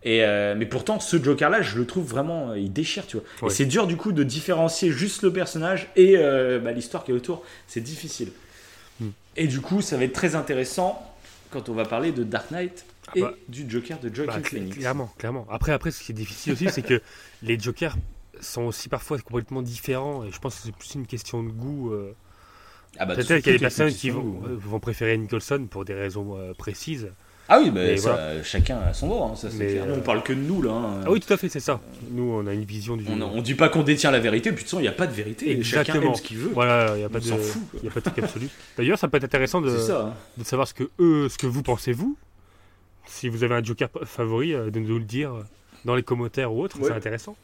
Et 0.04 0.24
euh, 0.24 0.56
mais 0.58 0.66
pourtant, 0.66 1.00
ce 1.00 1.22
Joker-là, 1.22 1.62
je 1.62 1.78
le 1.78 1.86
trouve 1.86 2.06
vraiment, 2.06 2.52
euh, 2.52 2.60
il 2.60 2.74
déchire, 2.74 3.06
tu 3.06 3.18
vois. 3.18 3.26
Ouais. 3.42 3.48
Et 3.52 3.56
c'est 3.56 3.66
dur 3.66 3.86
du 3.86 3.98
coup 3.98 4.12
de 4.12 4.24
différencier 4.24 4.92
juste 4.92 5.22
le 5.22 5.32
personnage 5.32 5.90
et 5.96 6.16
euh, 6.18 6.60
bah, 6.60 6.72
l'histoire 6.72 7.04
qui 7.04 7.12
est 7.12 7.14
autour. 7.14 7.44
C'est 7.68 7.82
difficile. 7.82 8.32
Hmm. 9.00 9.10
Et 9.38 9.48
du 9.48 9.62
coup, 9.62 9.82
ça 9.82 9.98
va 9.98 10.04
être 10.04 10.14
très 10.14 10.36
intéressant 10.36 11.08
quand 11.52 11.70
on 11.70 11.74
va 11.74 11.86
parler 11.86 12.12
de 12.12 12.24
Dark 12.24 12.50
Knight 12.52 12.86
Ah 13.08 13.12
et 13.16 13.22
bah. 13.22 13.34
du 13.48 13.70
Joker 13.70 14.00
de 14.00 14.10
Bah, 14.10 14.16
Joaquin 14.16 14.40
cl- 14.40 14.44
Phoenix. 14.46 14.78
clairement, 14.78 15.14
clairement. 15.18 15.46
Après, 15.50 15.72
après, 15.72 15.92
ce 15.92 16.02
qui 16.04 16.12
est 16.12 16.16
difficile 16.16 16.54
aussi, 16.54 16.70
c'est 16.70 16.82
que 16.82 17.02
les 17.44 17.60
Jokers 17.60 17.96
sont 18.40 18.64
aussi 18.64 18.90
parfois 18.90 19.20
complètement 19.20 19.62
différents. 19.62 20.24
Et 20.24 20.32
je 20.32 20.40
pense 20.40 20.56
que 20.56 20.62
c'est 20.64 20.76
plus 20.76 20.94
une 20.96 21.06
question 21.06 21.44
de 21.44 21.50
goût. 21.50 21.92
euh. 21.92 22.14
Ah 22.98 23.06
bah, 23.06 23.16
Peut-être 23.16 23.28
qu'il 23.44 23.52
y 23.52 23.56
a 23.56 23.58
des 23.58 23.60
personnes 23.60 23.94
qui 23.94 24.10
vont, 24.10 24.42
euh, 24.46 24.56
vont 24.56 24.80
préférer 24.80 25.18
Nicholson 25.18 25.68
pour 25.70 25.86
des 25.86 25.94
raisons 25.94 26.38
euh, 26.38 26.54
précises. 26.54 27.12
Ah 27.54 27.60
oui, 27.62 27.70
bah, 27.70 27.82
Mais 27.84 27.98
ça, 27.98 28.14
voilà. 28.14 28.44
chacun 28.44 28.78
a 28.80 28.94
son 28.94 29.08
droit, 29.08 29.30
hein, 29.32 29.36
ça 29.36 29.50
c'est 29.52 29.68
clair. 29.68 29.86
Nous, 29.86 29.92
euh, 29.94 29.98
on 29.98 30.02
parle 30.02 30.24
que 30.24 30.32
de 30.32 30.40
nous 30.40 30.62
là. 30.62 30.72
hein. 30.72 31.02
Ah 31.06 31.12
oui, 31.12 31.20
tout 31.20 31.34
à 31.34 31.36
fait, 31.38 31.50
c'est 31.50 31.60
ça. 31.60 31.82
Nous, 32.12 32.24
on 32.24 32.48
a 32.48 32.54
une 32.54 32.64
vision 32.64 32.96
du. 32.96 33.06
On, 33.10 33.22
on 33.22 33.42
dit 33.42 33.56
pas 33.56 33.68
qu'on 33.68 33.84
détient 33.84 34.10
la 34.10 34.20
vérité, 34.22 34.52
puis 34.52 34.58
de 34.58 34.60
toute 34.62 34.70
façon, 34.70 34.80
il 34.80 34.84
n'y 34.84 34.88
a 34.88 34.94
pas 34.94 35.06
de 35.08 35.12
vérité. 35.12 35.62
Chacun 35.62 36.02
aime 36.02 36.16
ce 36.16 36.22
qu'il 36.22 36.38
veut. 36.38 36.52
Voilà, 36.54 36.94
il 36.96 37.00
n'y 37.00 37.04
a 37.04 37.10
pas 37.10 37.20
On 37.20 37.36
de, 37.36 37.42
fout, 37.42 37.62
y 37.84 37.88
a 37.88 37.92
pas 37.92 38.00
de 38.00 38.06
truc 38.10 38.20
absolu. 38.24 38.48
D'ailleurs, 38.78 38.98
ça 38.98 39.08
peut 39.10 39.18
être 39.18 39.26
intéressant 39.26 39.60
de, 39.60 39.78
ça. 39.78 40.02
hein. 40.08 40.14
de 40.38 40.44
savoir 40.46 40.66
ce 40.68 40.74
que 40.74 40.90
eux, 41.00 41.28
ce 41.28 41.38
que 41.38 41.46
vous 41.48 41.62
pensez 41.62 41.92
vous. 41.92 42.16
Si 43.06 43.28
vous 43.28 43.44
avez 43.44 43.56
un 43.56 43.64
Joker 43.64 43.90
favori, 44.06 44.54
euh, 44.54 44.70
de 44.70 44.80
nous 44.80 44.98
le 44.98 45.04
dire 45.04 45.34
dans 45.84 45.96
les 45.96 46.04
commentaires 46.04 46.54
ou 46.54 46.62
autre, 46.64 46.80
Ouais. 46.80 46.88
c'est 46.88 46.94
intéressant. 46.94 47.36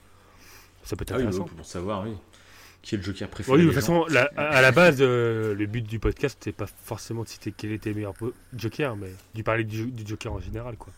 Ça 0.84 0.95
peut 0.95 1.03
être 1.03 1.12
Ah 1.12 1.18
oui, 1.18 1.24
intéressant. 1.24 1.43
bah, 1.45 1.51
pour 1.58 1.66
savoir, 1.66 2.03
oui. 2.05 2.12
Qui 2.82 2.95
est 2.95 2.97
le 2.99 3.03
Joker 3.03 3.28
préféré 3.28 3.57
Oui, 3.57 3.63
de 3.63 3.67
toute 3.67 3.75
façon, 3.75 4.05
la- 4.09 4.30
à 4.38 4.61
la 4.61 4.71
base, 4.71 4.97
euh, 5.01 5.53
le 5.53 5.65
but 5.65 5.82
du 5.86 5.99
podcast, 5.99 6.38
c'est 6.41 6.51
pas 6.53 6.67
forcément 6.84 7.23
de 7.23 7.28
citer 7.28 7.53
quel 7.55 7.71
était 7.73 7.89
le 7.89 7.95
meilleur 7.95 8.13
Joker, 8.55 8.95
mais 8.95 9.09
de 9.36 9.41
parler 9.41 9.63
du, 9.65 9.88
du 9.88 10.07
Joker 10.07 10.32
en 10.34 10.39
général, 10.39 10.75
quoi. 10.78 10.93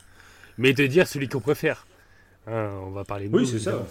Mais 0.57 0.73
de 0.73 0.85
dire 0.87 1.07
celui 1.07 1.27
qu'on 1.29 1.39
préfère. 1.39 1.87
Hein, 2.47 2.69
on 2.83 2.91
va 2.91 3.03
parler 3.05 3.27
de 3.29 3.35
Oui, 3.35 3.47
c'est 3.47 3.59
ça. 3.59 3.85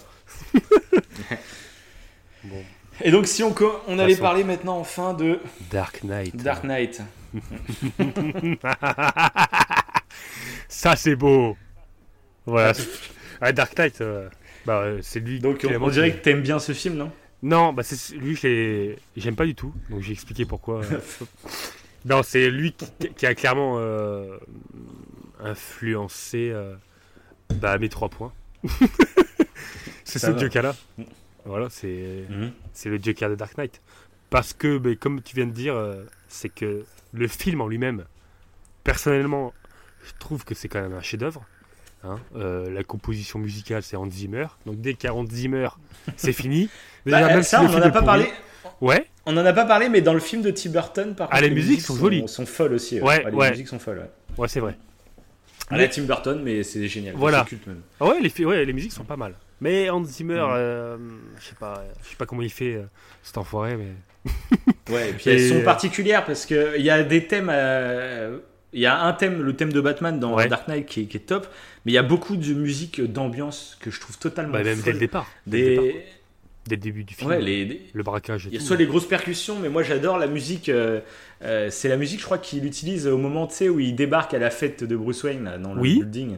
Bon, 2.45 2.63
Et 3.01 3.11
donc, 3.11 3.27
si 3.27 3.43
on, 3.43 3.51
co- 3.53 3.81
on 3.87 3.99
allait 3.99 4.15
parler 4.15 4.45
maintenant 4.45 4.77
enfin 4.79 5.13
de 5.13 5.39
Dark 5.69 6.03
Knight. 6.03 6.37
Dark 6.37 6.63
Knight. 6.63 7.01
Ça, 10.67 10.95
c'est 10.95 11.15
beau. 11.15 11.57
Voilà. 12.45 12.73
Dark 13.53 13.77
Knight, 13.77 14.01
euh, 14.01 14.29
bah, 14.65 14.79
euh, 14.81 14.99
c'est 15.01 15.19
lui. 15.19 15.39
Donc, 15.39 15.65
on, 15.81 15.89
dirait 15.89 16.11
qui- 16.11 16.17
que 16.17 16.23
t'aimes 16.23 16.41
bien 16.41 16.59
ce 16.59 16.71
film, 16.73 16.95
non? 16.95 17.11
Non, 17.41 17.71
bah, 17.73 17.83
c'est 17.83 18.15
lui, 18.15 18.35
j'aime 19.15 19.35
pas 19.35 19.45
du 19.45 19.55
tout. 19.55 19.73
Donc, 19.89 20.01
j'ai 20.01 20.11
expliqué 20.11 20.45
pourquoi. 20.45 20.81
non, 22.05 22.21
c'est 22.23 22.49
lui 22.49 22.73
qui, 22.73 22.85
qui 23.13 23.25
a 23.25 23.33
clairement 23.35 23.75
euh, 23.77 24.37
influencé 25.39 26.49
euh, 26.51 26.75
bah, 27.55 27.77
mes 27.77 27.89
trois 27.89 28.09
points. 28.09 28.33
c'est 30.03 30.19
ce. 30.19 30.37
Joker-là. 30.37 30.75
Voilà, 31.45 31.69
c'est. 31.69 32.25
Mhm. 32.29 32.51
c'est 32.73 32.89
le 32.89 32.99
Joker 33.01 33.29
de 33.29 33.35
Dark 33.35 33.57
Knight. 33.57 33.81
Parce 34.29 34.53
que, 34.53 34.93
comme 34.95 35.21
tu 35.21 35.35
viens 35.35 35.47
de 35.47 35.51
dire, 35.51 35.75
euh, 35.75 36.03
c'est 36.27 36.49
que 36.49 36.83
le 37.13 37.27
film 37.27 37.61
en 37.61 37.67
lui-même, 37.67 38.03
personnellement, 38.83 39.53
je 40.03 40.11
trouve 40.19 40.43
que 40.43 40.53
c'est 40.53 40.67
quand 40.67 40.81
même 40.81 40.93
un 40.93 41.01
chef-d'œuvre. 41.01 41.43
hein. 42.03 42.19
La 42.35 42.83
composition 42.83 43.39
musicale, 43.39 43.81
c'est 43.81 43.95
Hans 43.95 44.09
Zimmer. 44.09 44.45
Donc 44.65 44.81
dès 44.81 44.93
qu'il 44.93 45.05
y 45.05 45.09
a 45.09 45.15
Hans 45.15 45.25
Zimmer, 45.25 45.69
c'est 46.17 46.33
fini. 46.33 46.69
Bah, 47.05 47.17
Déjà, 47.19 47.27
même 47.27 47.43
ça, 47.43 47.49
si 47.49 47.55
on 47.57 47.61
le 47.63 47.69
en 47.69 47.71
film 47.73 47.83
a 47.83 47.89
pas 47.91 48.01
parlé. 48.03 48.25
Ouais, 48.81 49.05
On 49.25 49.35
en 49.37 49.45
a 49.45 49.53
pas 49.53 49.65
parlé, 49.65 49.89
mais 49.89 50.01
dans 50.01 50.13
le 50.13 50.19
film 50.19 50.41
de 50.41 50.51
Tim 50.51 50.69
Burton, 50.71 51.13
par 51.15 51.27
Ah, 51.31 51.35
contre, 51.37 51.43
les 51.49 51.55
musiques 51.55 51.81
sont 51.81 51.95
jolies. 51.95 52.23
sont 52.27 52.45
folles 52.45 52.73
aussi. 52.73 52.99
Ouais, 53.01 53.23
les 53.25 53.31
ouais. 53.31 53.51
musiques 53.51 53.67
sont 53.67 53.79
folles. 53.79 53.99
Ouais. 53.99 54.09
ouais, 54.37 54.47
c'est 54.47 54.59
vrai. 54.59 54.77
À 55.69 55.77
la 55.77 55.87
Tim 55.87 56.03
Burton, 56.03 56.41
mais 56.43 56.63
c'est 56.63 56.87
génial. 56.87 57.13
Voilà. 57.15 57.43
Culte 57.47 57.67
même. 57.67 57.81
Ah 57.99 58.05
ouais, 58.07 58.19
les, 58.21 58.45
ouais, 58.45 58.65
les 58.65 58.73
musiques 58.73 58.91
sont 58.93 59.03
pas 59.03 59.17
mal. 59.17 59.33
Mais 59.61 59.89
Hans 59.89 60.03
Zimmer, 60.03 60.35
Mhm. 60.35 60.49
euh, 60.53 60.97
je 61.39 61.45
sais 61.45 61.55
pas, 61.59 61.83
je 62.03 62.09
sais 62.09 62.15
pas 62.15 62.25
comment 62.25 62.41
il 62.41 62.49
fait 62.51 62.75
euh, 62.75 62.83
cet 63.21 63.37
enfoiré, 63.37 63.75
mais 63.77 63.87
Ouais, 64.93 65.09
et 65.09 65.13
puis 65.13 65.29
Et- 65.29 65.33
elles 65.33 65.49
sont 65.59 65.63
particulières 65.63 66.25
parce 66.25 66.45
que 66.45 66.77
il 66.77 66.83
y 66.85 66.89
a 66.89 67.03
des 67.03 67.25
thèmes. 67.27 67.49
euh, 67.51 68.39
Il 68.71 68.79
y 68.81 68.85
a 68.85 69.01
un 69.01 69.13
thème, 69.13 69.41
le 69.41 69.55
thème 69.55 69.73
de 69.73 69.81
Batman 69.81 70.19
dans 70.19 70.35
Ouais. 70.35 70.47
Dark 70.47 70.67
Knight 70.67 70.85
qui 70.85 71.01
est, 71.01 71.05
qui 71.05 71.17
est 71.17 71.21
top, 71.21 71.47
mais 71.85 71.91
il 71.91 71.95
y 71.95 71.97
a 71.97 72.03
beaucoup 72.03 72.35
de 72.37 72.53
musique 72.53 73.01
d'ambiance 73.01 73.75
que 73.81 73.89
je 73.91 73.99
trouve 73.99 74.17
totalement 74.19 74.53
bah, 74.53 74.63
même 74.63 74.79
dès 74.81 74.91
le 74.93 74.99
départ, 74.99 75.25
dès, 75.47 75.57
le 75.61 75.65
départ, 75.69 75.83
Des... 75.85 76.05
dès 76.67 76.75
le 76.75 76.81
début 76.81 77.03
du 77.03 77.13
film, 77.15 77.29
Ouais, 77.29 77.41
les, 77.41 77.81
le 77.93 78.03
braquage 78.03 78.47
Il 78.51 78.53
y 78.53 78.57
a 78.57 78.59
soit 78.59 78.75
les 78.77 78.85
grosses 78.85 79.07
percussions, 79.07 79.57
mais 79.59 79.69
moi 79.69 79.81
j'adore 79.83 80.17
la 80.17 80.27
musique. 80.27 80.69
euh, 80.69 80.99
euh, 81.41 81.69
c'est 81.71 81.87
la 81.89 81.97
musique, 81.97 82.19
je 82.19 82.25
crois, 82.25 82.37
qu'il 82.37 82.65
utilise 82.65 83.07
au 83.07 83.17
moment 83.17 83.47
où 83.69 83.79
il 83.79 83.95
débarque 83.95 84.33
à 84.33 84.39
la 84.39 84.49
fête 84.51 84.83
de 84.83 84.95
Bruce 84.95 85.23
Wayne 85.23 85.43
là, 85.45 85.57
dans 85.57 85.73
le 85.73 85.81
Oui. 85.81 85.95
building. 85.95 86.37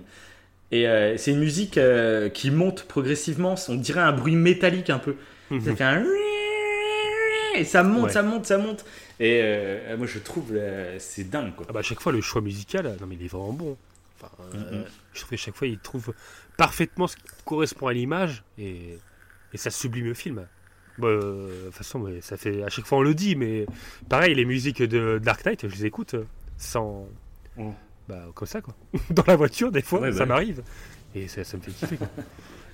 Et 0.72 0.88
euh, 0.88 1.18
c'est 1.18 1.32
une 1.32 1.40
musique 1.40 1.78
qui 2.34 2.52
monte 2.52 2.84
progressivement. 2.84 3.56
On 3.68 3.76
dirait 3.76 4.00
un 4.02 4.14
bruit 4.14 4.36
métallique 4.36 4.90
un 4.90 5.00
peu. 5.00 5.16
Ça 5.50 5.76
fait 5.76 5.84
un. 5.84 6.06
Et 7.56 7.66
ça 7.66 7.84
monte. 7.84 8.06
Ouais. 8.06 8.10
ça 8.14 8.24
monte, 8.24 8.46
ça 8.46 8.58
monte. 8.58 8.86
Et 9.20 9.42
moi 9.98 10.08
je 10.08 10.20
trouve 10.20 10.54
c'est 11.00 11.30
dingue 11.30 11.54
quoi. 11.56 11.66
Ah 11.70 11.74
bah 11.74 11.80
à 11.82 11.84
chaque 11.84 12.00
fois 12.00 12.12
le 12.14 12.22
choix 12.22 12.42
musical, 12.42 12.96
non 13.02 13.08
mais 13.08 13.16
il 13.20 13.26
est 13.26 13.28
vraiment 13.28 13.52
bon. 13.54 13.78
Enfin, 14.22 14.32
Mhm. 14.54 14.86
Je 15.14 15.20
trouve 15.20 15.30
qu'à 15.32 15.38
chaque 15.38 15.56
fois 15.56 15.68
il 15.68 15.78
trouve 15.80 16.14
parfaitement 16.58 17.08
ce 17.08 17.18
qui 17.18 17.24
correspond 17.44 17.88
à 17.88 17.94
l'image 17.94 18.44
et, 18.58 18.98
et 19.54 19.58
ça 19.58 19.70
sublime 19.70 20.06
le 20.06 20.14
film. 20.14 20.46
Bah, 20.98 21.08
euh, 21.08 21.48
de 21.62 21.66
toute 21.68 21.76
façon, 21.76 22.00
mais 22.00 22.22
ça 22.22 22.38
fait 22.38 22.64
à 22.64 22.70
chaque 22.70 22.86
fois 22.86 22.98
on 23.00 23.02
le 23.02 23.14
dit, 23.16 23.36
mais 23.36 23.66
pareil 24.10 24.36
les 24.36 24.46
musiques 24.46 24.82
de 24.84 25.20
Dark 25.24 25.46
Knight, 25.46 25.68
je 25.68 25.76
les 25.76 25.86
écoute 25.86 26.16
sans, 26.58 27.08
Mhm. 27.58 27.74
bah 28.10 28.26
comme 28.36 28.48
ça 28.48 28.62
quoi. 28.62 28.76
Dans 29.10 29.24
la 29.28 29.36
voiture 29.36 29.72
des 29.72 29.82
fois, 29.82 30.00
Ouais, 30.02 30.12
bah 30.12 30.18
ça 30.18 30.26
m'arrive 30.26 30.62
et 31.16 31.28
ça, 31.28 31.44
ça 31.44 31.58
me 31.58 31.62
fait 31.62 31.72
kiffer. 31.72 31.96
quoi. 31.98 32.08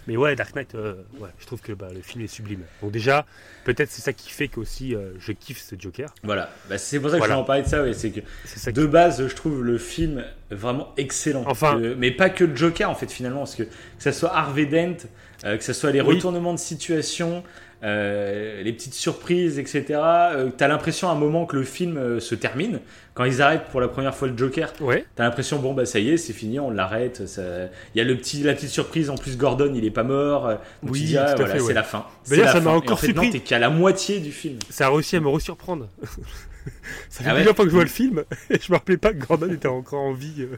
mais 0.08 0.18
ouais, 0.18 0.36
Dark 0.36 0.56
Knight, 0.56 0.74
euh, 0.76 0.96
ouais, 1.20 1.30
je 1.40 1.46
trouve 1.46 1.62
que 1.62 1.74
bah, 1.74 1.90
le 1.94 2.02
film 2.02 2.24
est 2.24 2.28
sublime. 2.28 2.62
Donc 2.82 2.92
déjà, 2.92 3.26
peut-être 3.66 3.90
c'est 3.92 4.02
ça 4.02 4.14
qui 4.14 4.30
fait 4.32 4.48
qu'aussi 4.48 4.96
euh, 4.96 5.14
je 5.20 5.32
kiffe 5.32 5.62
ce 5.62 5.76
Joker. 5.78 6.10
Voilà, 6.24 6.50
Bah, 6.70 6.78
c'est 6.80 7.00
pour 7.00 7.10
ça 7.12 7.18
que 7.18 7.20
Voilà. 7.20 7.34
je 7.36 7.38
voulais 7.38 7.44
en 7.44 7.46
parler 7.46 7.62
de 7.64 7.68
ça. 7.68 7.84
Ouais, 7.84 7.94
c'est 7.94 8.12
que 8.12 8.22
ça. 8.46 8.72
de 8.72 8.86
base, 8.86 9.28
je 9.28 9.36
trouve 9.36 9.64
le 9.64 9.78
film 9.78 10.26
vraiment 10.50 10.94
excellent. 10.98 11.44
Enfin- 11.46 11.80
Que- 11.80 11.94
mais 11.94 12.12
pas 12.12 12.30
que 12.30 12.44
le 12.46 12.56
Joker 12.56 12.90
en 12.90 12.96
fait 12.96 13.12
finalement, 13.12 13.40
parce 13.40 13.56
que 13.56 13.64
que 13.64 13.70
ça 14.00 14.12
soit 14.12 14.34
Harvey 14.36 14.66
Dent, 14.66 14.98
que 15.44 15.64
ça 15.64 15.74
soit 15.74 15.92
les 15.92 16.02
Oui. 16.02 16.16
retournements 16.16 16.54
de 16.54 16.60
situation, 16.60 17.44
euh, 17.84 18.64
les 18.64 18.74
petites 18.74 18.96
surprises, 18.96 19.60
etc. 19.60 19.84
Euh, 20.00 20.50
t'as 20.56 20.68
l'impression 20.68 21.10
à 21.10 21.12
un 21.12 21.16
moment 21.16 21.46
que 21.46 21.56
le 21.56 21.64
film 21.64 21.98
euh, 21.98 22.20
se 22.20 22.34
termine 22.36 22.80
quand 23.14 23.24
ils 23.24 23.42
arrêtent 23.42 23.66
pour 23.72 23.80
la 23.82 23.88
première 23.88 24.16
fois 24.16 24.28
le 24.28 24.36
Joker. 24.38 24.74
Ouais. 24.82 25.06
T'as 25.16 25.24
l'impression 25.26 25.60
bon 25.60 25.74
bah 25.74 25.86
ça 25.86 26.00
y 26.00 26.10
est, 26.10 26.18
c'est 26.18 26.34
fini, 26.34 26.60
on 26.60 26.72
l'arrête. 26.72 27.28
ça- 27.28 27.66
Il 27.94 27.98
y 27.98 28.02
a 28.02 28.04
le 28.04 28.16
petit, 28.18 28.42
la 28.44 28.54
petite 28.56 28.70
surprise 28.70 29.10
en 29.12 29.16
plus, 29.16 29.38
Gordon 29.38 29.72
il 29.76 29.86
est 29.86 29.92
pas 29.92 30.04
mort. 30.04 30.48
euh, 30.48 30.56
donc 30.84 30.94
Oui, 30.94 31.16
ah, 31.18 31.36
voilà, 31.36 31.60
c'est 31.60 31.74
la 31.74 31.84
fin. 31.84 32.06
C'est 32.24 32.32
D'ailleurs, 32.32 32.48
la 32.48 32.52
ça 32.54 32.60
m'a 32.62 32.72
encore 32.72 32.94
en 32.94 32.98
fait, 32.98 33.08
surpris. 33.08 33.30
t'es 33.30 33.40
qu'à 33.40 33.60
la 33.60 33.70
moitié 33.70 34.20
du 34.20 34.32
film. 34.32 34.58
ça 34.72 34.88
a 34.88 34.90
réussi 34.90 35.16
à 35.16 35.20
me 35.20 35.30
resurprendre. 35.30 35.88
ça 37.10 37.24
fait 37.24 37.26
Ah 37.26 37.30
ouais 37.30 37.36
plusieurs 37.36 37.56
fois 37.56 37.66
que 37.66 37.70
je 37.72 37.76
vois 37.76 37.84
le 37.84 37.90
film 37.90 38.24
et 38.50 38.58
je 38.60 38.72
me 38.72 38.78
rappelais 38.78 38.98
pas 38.98 39.14
que 39.14 39.24
Gordon 39.26 39.52
était 39.52 39.68
encore 39.68 40.02
en 40.02 40.14
vie. 40.14 40.34
euh. 40.40 40.58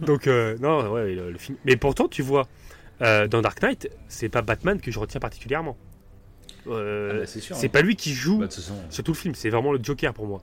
Donc, 0.00 0.26
euh, 0.26 0.56
non, 0.60 0.90
ouais, 0.92 1.14
le, 1.14 1.30
le 1.30 1.38
film. 1.38 1.58
Mais 1.64 1.76
pourtant, 1.76 2.08
tu 2.08 2.22
vois, 2.22 2.48
euh, 3.02 3.26
dans 3.28 3.40
Dark 3.42 3.60
Knight, 3.62 3.90
c'est 4.08 4.28
pas 4.28 4.42
Batman 4.42 4.80
que 4.80 4.90
je 4.90 4.98
retiens 4.98 5.20
particulièrement. 5.20 5.76
Euh, 6.66 7.10
Ah 7.12 7.18
bah, 7.20 7.26
c'est 7.26 7.66
hein. 7.66 7.68
pas 7.68 7.82
lui 7.82 7.94
qui 7.96 8.12
joue 8.12 8.38
Bah, 8.38 8.46
façon, 8.48 8.74
sur 8.90 9.04
tout 9.04 9.12
le 9.12 9.16
film, 9.16 9.34
c'est 9.34 9.50
vraiment 9.50 9.72
le 9.72 9.78
Joker 9.82 10.12
pour 10.12 10.26
moi. 10.26 10.42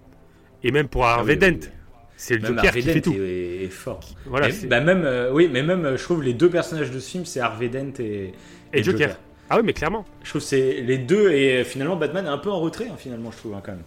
Et 0.64 0.72
même 0.72 0.88
pour 0.88 1.06
ah 1.06 1.16
Harvey 1.16 1.34
oui, 1.34 1.39
Dent, 1.39 1.58
oui, 1.60 1.60
oui. 1.64 1.70
c'est 2.16 2.36
le 2.36 2.41
Même 2.41 2.51
Joker 2.51 2.66
Harvey 2.66 2.82
qui 2.82 2.88
fait 2.88 3.01
Dent 3.01 3.12
tout. 3.12 3.18
est, 3.22 3.64
est 3.66 3.70
fort. 3.70 3.99
Voilà, 4.26 4.47
Mais- 4.47 4.68
bah 4.68 4.80
même, 4.80 5.04
euh, 5.04 5.32
oui, 5.34 5.49
mais 5.51 5.64
même, 5.64 5.97
je 5.97 6.04
trouve 6.04 6.24
les 6.24 6.34
deux 6.34 6.49
personnages 6.49 6.91
de 6.91 6.99
ce 6.99 7.10
film, 7.10 7.26
c'est 7.26 7.41
Harvey 7.41 7.68
Dent 7.70 7.91
et, 7.99 8.34
et 8.72 8.84
Joker. 8.84 9.18
Ah 9.49 9.58
oui, 9.58 9.64
mais 9.66 9.74
clairement. 9.74 10.06
Je 10.24 10.30
trouve 10.30 10.41
que 10.41 10.47
c'est 10.47 10.82
les 10.82 10.97
deux 10.97 11.32
et 11.32 11.64
finalement 11.66 11.97
Batman 11.97 12.26
est 12.26 12.30
un 12.30 12.38
peu 12.38 12.49
en 12.49 12.60
retrait 12.62 12.88
hein, 12.88 12.95
finalement, 12.97 13.30
je 13.32 13.38
trouve 13.38 13.54
hein, 13.56 13.62
quand 13.64 13.74
même. 13.74 13.84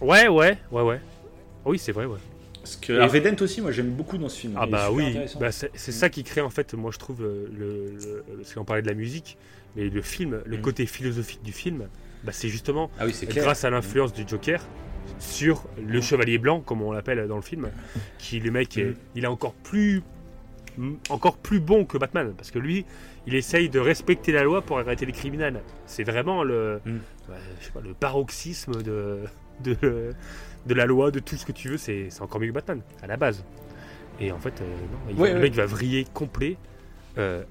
Ouais, 0.00 0.28
ouais, 0.28 0.56
ouais, 0.70 0.82
ouais. 0.82 1.00
Oui, 1.64 1.78
c'est 1.78 1.92
vrai, 1.92 2.04
ouais. 2.06 2.18
Parce 2.62 2.76
que 2.76 2.92
Et- 2.92 2.98
Harvey 2.98 3.20
Dent 3.20 3.42
aussi, 3.42 3.60
moi 3.60 3.70
j'aime 3.72 3.90
beaucoup 3.90 4.18
dans 4.18 4.28
ce 4.28 4.40
film. 4.40 4.54
Ah 4.56 4.66
bah 4.66 4.90
oui, 4.92 5.18
bah 5.38 5.50
c'est 5.52 5.70
ça 5.92 6.08
qui 6.10 6.24
crée 6.24 6.40
en 6.42 6.50
fait, 6.50 6.74
moi 6.74 6.90
je 6.92 6.98
trouve, 6.98 7.22
euh, 7.22 7.48
le, 7.56 7.92
le, 8.04 8.24
parce 8.38 8.52
qu'on 8.54 8.64
parlait 8.64 8.82
de 8.82 8.88
la 8.88 8.94
musique, 8.94 9.38
mais 9.76 9.88
le 9.88 10.02
film, 10.02 10.42
le 10.44 10.56
Mhm. 10.56 10.62
côté 10.62 10.86
philosophique 10.86 11.42
du 11.42 11.52
film, 11.52 11.88
bah 12.24 12.32
c'est 12.32 12.48
justement 12.48 12.90
ah 12.98 13.06
oui, 13.06 13.14
grâce 13.28 13.64
à 13.64 13.70
l'influence 13.70 14.12
du 14.12 14.24
Joker 14.28 14.62
sur 15.18 15.64
le 15.82 16.00
Chevalier 16.00 16.38
Blanc, 16.38 16.60
comme 16.60 16.82
on 16.82 16.92
l'appelle 16.92 17.26
dans 17.28 17.36
le 17.36 17.42
film, 17.42 17.68
qui 18.18 18.40
le 18.40 18.50
mec, 18.50 18.76
est, 18.76 18.94
il 19.14 19.24
est 19.24 19.28
encore 19.28 19.54
plus, 19.54 20.02
encore 21.08 21.36
plus 21.38 21.60
bon 21.60 21.84
que 21.84 21.96
Batman, 21.98 22.32
parce 22.36 22.50
que 22.50 22.58
lui, 22.58 22.84
il 23.26 23.34
essaye 23.34 23.68
de 23.70 23.78
respecter 23.78 24.32
la 24.32 24.42
loi 24.44 24.62
pour 24.62 24.78
arrêter 24.78 25.06
les 25.06 25.12
criminels. 25.12 25.60
C'est 25.86 26.04
vraiment 26.04 26.42
le, 26.44 26.80
bah, 27.28 27.34
je 27.60 27.66
sais 27.66 27.72
pas, 27.72 27.80
le 27.80 27.94
paroxysme 27.94 28.82
de, 28.82 29.20
de, 29.64 30.12
de 30.66 30.74
la 30.74 30.86
loi, 30.86 31.10
de 31.10 31.18
tout 31.20 31.36
ce 31.36 31.46
que 31.46 31.52
tu 31.52 31.68
veux, 31.68 31.76
c'est 31.78 32.08
encore 32.20 32.40
mieux 32.40 32.48
que 32.48 32.52
Batman, 32.52 32.80
à 33.02 33.06
la 33.06 33.16
base. 33.16 33.44
Et 34.20 34.32
en 34.32 34.38
fait, 34.38 34.60
euh, 34.60 34.64
non, 34.64 34.98
il 35.10 35.16
va- 35.16 35.22
Ouais, 35.22 35.28
le 35.30 35.34
ouais. 35.36 35.40
mec 35.42 35.54
va 35.54 35.64
vriller 35.66 36.06
complet, 36.12 36.56
euh, 37.18 37.42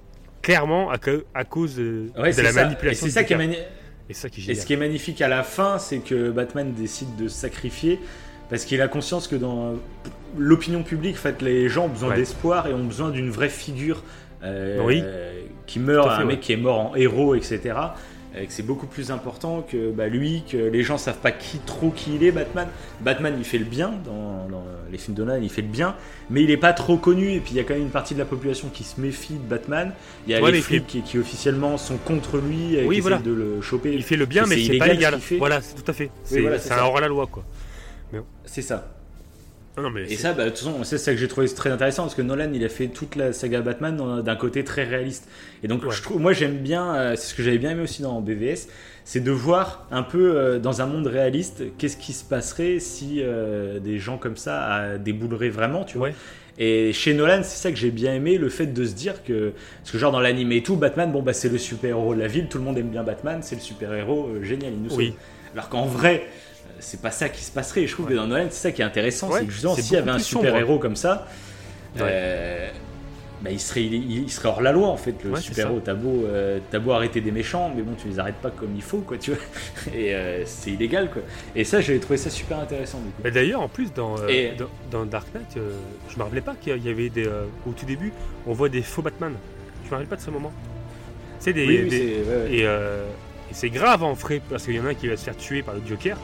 clairement, 0.42 0.92
à, 0.92 0.98
à 1.34 1.44
cause 1.44 1.80
euh, 1.80 2.08
Ouais, 2.18 2.32
de 2.34 2.42
la 2.42 2.52
ça. 2.52 2.62
Et 2.62 2.64
manipulation. 2.66 3.06
c'est 3.08 3.12
ça 3.12 3.24
qui 3.24 3.34
est 3.34 3.38
mani- 3.38 3.58
Et 4.10 4.14
ça 4.14 4.30
qui 4.30 4.40
est 4.40 4.44
Et 4.44 4.46
génial. 4.48 4.62
ce 4.62 4.66
qui 4.68 4.74
est 4.74 4.78
magnifique 4.78 5.22
à 5.22 5.28
la 5.28 5.44
fin, 5.44 5.78
c'est 5.80 6.00
que 6.00 6.30
Batman 6.32 6.72
décide 6.74 7.16
de 7.16 7.28
se 7.28 7.36
sacrifier 7.38 8.00
parce 8.50 8.66
qu'il 8.66 8.82
a 8.82 8.88
conscience 8.88 9.28
que 9.28 9.36
dans 9.36 9.74
l'opinion 10.38 10.82
publique, 10.84 11.16
en 11.16 11.20
fait, 11.20 11.42
les 11.42 11.70
gens 11.70 11.86
ont 11.86 11.90
besoin 11.90 12.16
d'espoir 12.16 12.68
et 12.68 12.74
ont 12.74 12.84
besoin 12.86 13.10
d'une 13.12 13.30
vraie 13.30 13.50
figure 13.50 14.04
euh, 14.44 14.82
Oui. 14.84 15.04
qui 15.68 15.80
meurt, 15.80 16.10
fait, 16.16 16.22
un 16.22 16.26
mec 16.26 16.40
qui 16.40 16.54
est 16.54 16.58
mort 16.58 16.80
en 16.80 16.96
héros, 16.96 17.36
etc. 17.36 17.76
Et 18.42 18.46
que 18.46 18.54
c'est 18.54 18.64
beaucoup 18.66 18.88
plus 18.88 19.12
important 19.12 19.62
que 19.70 19.92
bah, 19.92 20.08
lui, 20.08 20.44
que 20.50 20.58
les 20.58 20.84
gens 20.84 20.98
savent 20.98 21.18
pas 21.20 21.32
qui 21.32 21.60
trop 21.60 21.90
qui 21.92 22.16
il 22.16 22.24
est, 22.24 22.32
Batman. 22.32 22.68
Batman, 23.02 23.36
il 23.38 23.44
fait 23.44 23.58
le 23.58 23.66
bien 23.66 23.94
dans, 24.06 24.48
dans 24.50 24.64
les 24.92 24.98
films 24.98 25.16
de 25.16 25.24
Nolan, 25.24 25.40
il 25.42 25.50
fait 25.50 25.62
le 25.62 25.68
bien, 25.68 25.96
mais 26.30 26.44
il 26.44 26.52
est 26.52 26.58
pas 26.58 26.74
trop 26.74 26.98
connu. 26.98 27.32
Et 27.34 27.40
puis 27.40 27.52
il 27.52 27.58
y 27.58 27.60
a 27.60 27.64
quand 27.64 27.74
même 27.74 27.84
une 27.84 27.90
partie 27.90 28.14
de 28.14 28.20
la 28.20 28.26
population 28.26 28.70
qui 28.70 28.84
se 28.84 29.00
méfie 29.02 29.34
de 29.34 29.40
Batman. 29.50 29.94
Il 30.26 30.32
y 30.32 30.36
a 30.36 30.42
Ouais, 30.42 30.52
les 30.52 30.62
flics 30.62 30.88
qui, 30.88 31.02
qui 31.02 31.18
officiellement 31.18 31.78
sont 31.78 31.98
contre 31.98 32.38
lui 32.38 32.76
et 32.76 32.86
Oui, 32.86 32.96
qui 32.96 33.02
voilà. 33.02 33.18
de 33.18 33.32
le 33.32 33.62
choper. 33.62 33.94
Il 33.94 34.04
fait 34.04 34.16
le 34.16 34.26
bien, 34.26 34.46
mais 34.48 34.58
c'est 34.58 34.78
pas 34.78 34.86
ce 34.88 34.92
légal. 34.92 35.20
Voilà, 35.38 35.62
c'est 35.62 35.76
tout 35.76 35.90
à 35.90 35.94
fait. 35.94 36.10
C'est 36.24 36.42
voilà, 36.42 36.60
c'est 36.60 36.70
c'est 36.70 36.74
un 36.74 36.78
ça. 36.78 36.86
hors-la-loi, 36.86 37.28
quoi. 37.28 37.44
C'est 38.46 38.62
ça. 38.62 38.96
Non, 39.80 39.90
non, 39.90 39.96
mais 39.96 40.12
Et 40.12 40.16
ça, 40.18 40.34
bah, 40.34 40.44
de 40.46 40.50
toute 40.50 40.58
façon, 40.58 40.84
c'est 40.84 40.98
ça 40.98 41.14
que 41.14 41.18
j'ai 41.18 41.28
trouvé 41.30 41.48
très 41.48 41.70
intéressant 41.72 42.04
parce 42.04 42.16
que 42.16 42.22
Nolan, 42.22 42.52
il 42.54 42.64
a 42.66 42.70
fait 42.70 42.88
toute 42.88 43.16
la 43.16 43.32
saga 43.32 43.62
Batman 43.62 44.22
d'un 44.22 44.36
côté 44.36 44.66
très 44.66 44.84
réaliste. 44.84 45.30
Et 45.64 45.68
donc, 45.70 45.84
Ouais. 45.86 45.92
je 45.92 46.02
trouve, 46.02 46.20
moi, 46.20 46.34
j'aime 46.34 46.58
bien, 46.58 46.94
euh, 46.96 47.16
c'est 47.16 47.28
ce 47.28 47.34
que 47.34 47.42
j'avais 47.44 47.58
bien 47.60 47.72
aimé 47.72 47.84
aussi 47.84 48.02
dans 48.02 48.20
BVS, 48.20 48.68
c'est 49.06 49.24
de 49.24 49.32
voir 49.32 49.88
un 49.90 50.04
peu 50.04 50.36
euh, 50.36 50.60
dans 50.60 50.82
un 50.82 50.86
monde 50.86 51.08
réaliste 51.08 51.64
qu'est-ce 51.78 51.96
qui 51.96 52.12
se 52.12 52.26
passerait 52.26 52.80
si 52.80 53.22
euh, 53.22 53.80
des 53.80 54.00
gens 54.00 54.18
comme 54.18 54.36
ça 54.36 54.98
débouleraient 54.98 55.50
vraiment, 55.50 55.86
tu 55.86 55.98
vois. 55.98 56.10
Ouais. 56.10 56.16
Et 56.62 56.92
chez 56.92 57.14
Nolan, 57.14 57.40
c'est 57.44 57.56
ça 57.58 57.72
que 57.72 57.78
j'ai 57.78 57.90
bien 57.90 58.14
aimé, 58.14 58.38
le 58.38 58.50
fait 58.50 58.66
de 58.68 58.84
se 58.84 58.94
dire 58.94 59.24
que, 59.24 59.54
parce 59.80 59.92
que 59.92 59.98
genre 59.98 60.12
dans 60.12 60.20
l'anime 60.20 60.52
et 60.52 60.62
tout, 60.62 60.76
Batman, 60.76 61.10
bon 61.10 61.22
bah 61.22 61.32
c'est 61.32 61.48
le 61.48 61.58
super 61.58 61.92
héros 61.92 62.14
de 62.14 62.20
la 62.20 62.28
ville, 62.28 62.48
tout 62.50 62.58
le 62.58 62.66
monde 62.66 62.78
aime 62.78 62.90
bien 62.90 63.04
Batman, 63.04 63.40
c'est 63.42 63.56
le 63.56 63.62
super 63.62 63.94
héros 63.94 64.28
génial, 64.42 64.74
il 64.74 64.82
nous 64.82 64.94
Oui. 64.94 65.14
Alors 65.54 65.70
qu'en 65.70 65.86
vrai, 65.86 66.28
c'est 66.80 67.02
pas 67.02 67.12
ça 67.12 67.30
qui 67.30 67.44
se 67.44 67.52
passerait. 67.52 67.86
Je 67.88 67.94
trouve 67.94 68.08
que 68.08 68.14
dans 68.14 68.28
Nolan, 68.28 68.48
c'est 68.50 68.62
ça 68.62 68.72
qui 68.72 68.82
est 68.82 68.86
intéressant, 68.86 69.30
Ouais, 69.30 69.40
c'est 69.42 69.46
que 69.48 69.52
justement, 69.52 69.76
s'il 69.76 69.94
y 69.94 69.98
avait 69.98 70.12
un 70.12 70.16
plus 70.16 70.24
super 70.24 70.44
sombre. 70.52 70.58
héros 70.58 70.80
comme 70.80 70.96
ça, 70.96 71.28
Ouais. 71.96 72.02
euh, 72.04 72.70
bah, 73.42 73.52
il, 73.52 73.60
serait, 73.60 73.84
il, 73.84 74.24
il 74.24 74.30
serait 74.32 74.50
hors 74.50 74.62
la 74.62 74.72
loi 74.74 74.88
en 74.90 74.98
fait, 74.98 75.16
le 75.24 75.32
Ouais, 75.32 75.40
super-héros. 75.40 75.80
T'as 75.84 75.94
beau, 75.94 76.26
euh, 76.26 76.60
t'as 76.72 76.80
beau 76.80 76.92
arrêter 76.92 77.22
des 77.22 77.32
méchants, 77.32 77.72
mais 77.76 77.82
bon, 77.82 77.94
tu 78.02 78.08
les 78.10 78.20
arrêtes 78.20 78.36
pas 78.36 78.52
comme 78.52 78.76
il 78.76 78.82
faut, 78.82 78.98
quoi, 79.00 79.18
tu 79.18 79.32
vois. 79.32 79.40
Et 79.96 80.14
euh, 80.14 80.44
c'est 80.46 80.72
illégal, 80.72 81.10
quoi. 81.10 81.22
Et 81.56 81.64
ça, 81.64 81.80
j'avais 81.82 82.00
trouvé 82.00 82.18
ça 82.18 82.30
super 82.30 82.60
intéressant, 82.60 83.00
du 83.00 83.06
coup. 83.06 83.22
Mais 83.24 83.32
d'ailleurs, 83.32 83.62
en 83.62 83.70
plus, 83.70 83.94
dans, 83.94 84.16
Et- 84.28 84.54
dans, 84.58 85.00
dans 85.00 85.06
Dark 85.06 85.28
Knight, 85.34 85.56
je 86.10 86.18
me 86.18 86.24
rappelais 86.24 86.42
pas 86.42 86.56
qu'il 86.60 86.78
y 86.86 86.90
avait 86.90 87.10
des. 87.10 87.26
au 87.66 87.72
tout 87.72 87.86
début, 87.86 88.12
on 88.46 88.54
voit 88.54 88.70
des 88.70 88.82
faux 88.82 89.02
Batman. 89.02 89.34
Je 89.86 89.90
me 89.90 89.94
rappelle 89.94 90.08
pas 90.10 90.16
de 90.18 90.22
ce 90.22 90.30
moment? 90.32 90.52
C'est 91.40 91.54
des. 91.54 91.66
Oui, 91.66 91.80
oui, 91.84 91.90
des- 91.90 91.98
c'est- 91.98 92.30
ouais, 92.30 92.44
ouais. 92.44 92.54
et 92.56 92.64
et 93.52 93.54
c'est 93.54 93.70
grave 93.72 94.04
en 94.04 94.14
vrai, 94.14 94.42
parce 94.48 94.66
qu'il 94.66 94.76
y 94.76 94.80
en 94.80 94.86
a 94.86 94.90
un 94.90 94.94
qui 94.94 95.08
va 95.08 95.18
se 95.18 95.24
faire 95.24 95.36
tuer 95.38 95.64
par 95.64 95.74
le 95.74 95.82
Joker, 95.88 96.18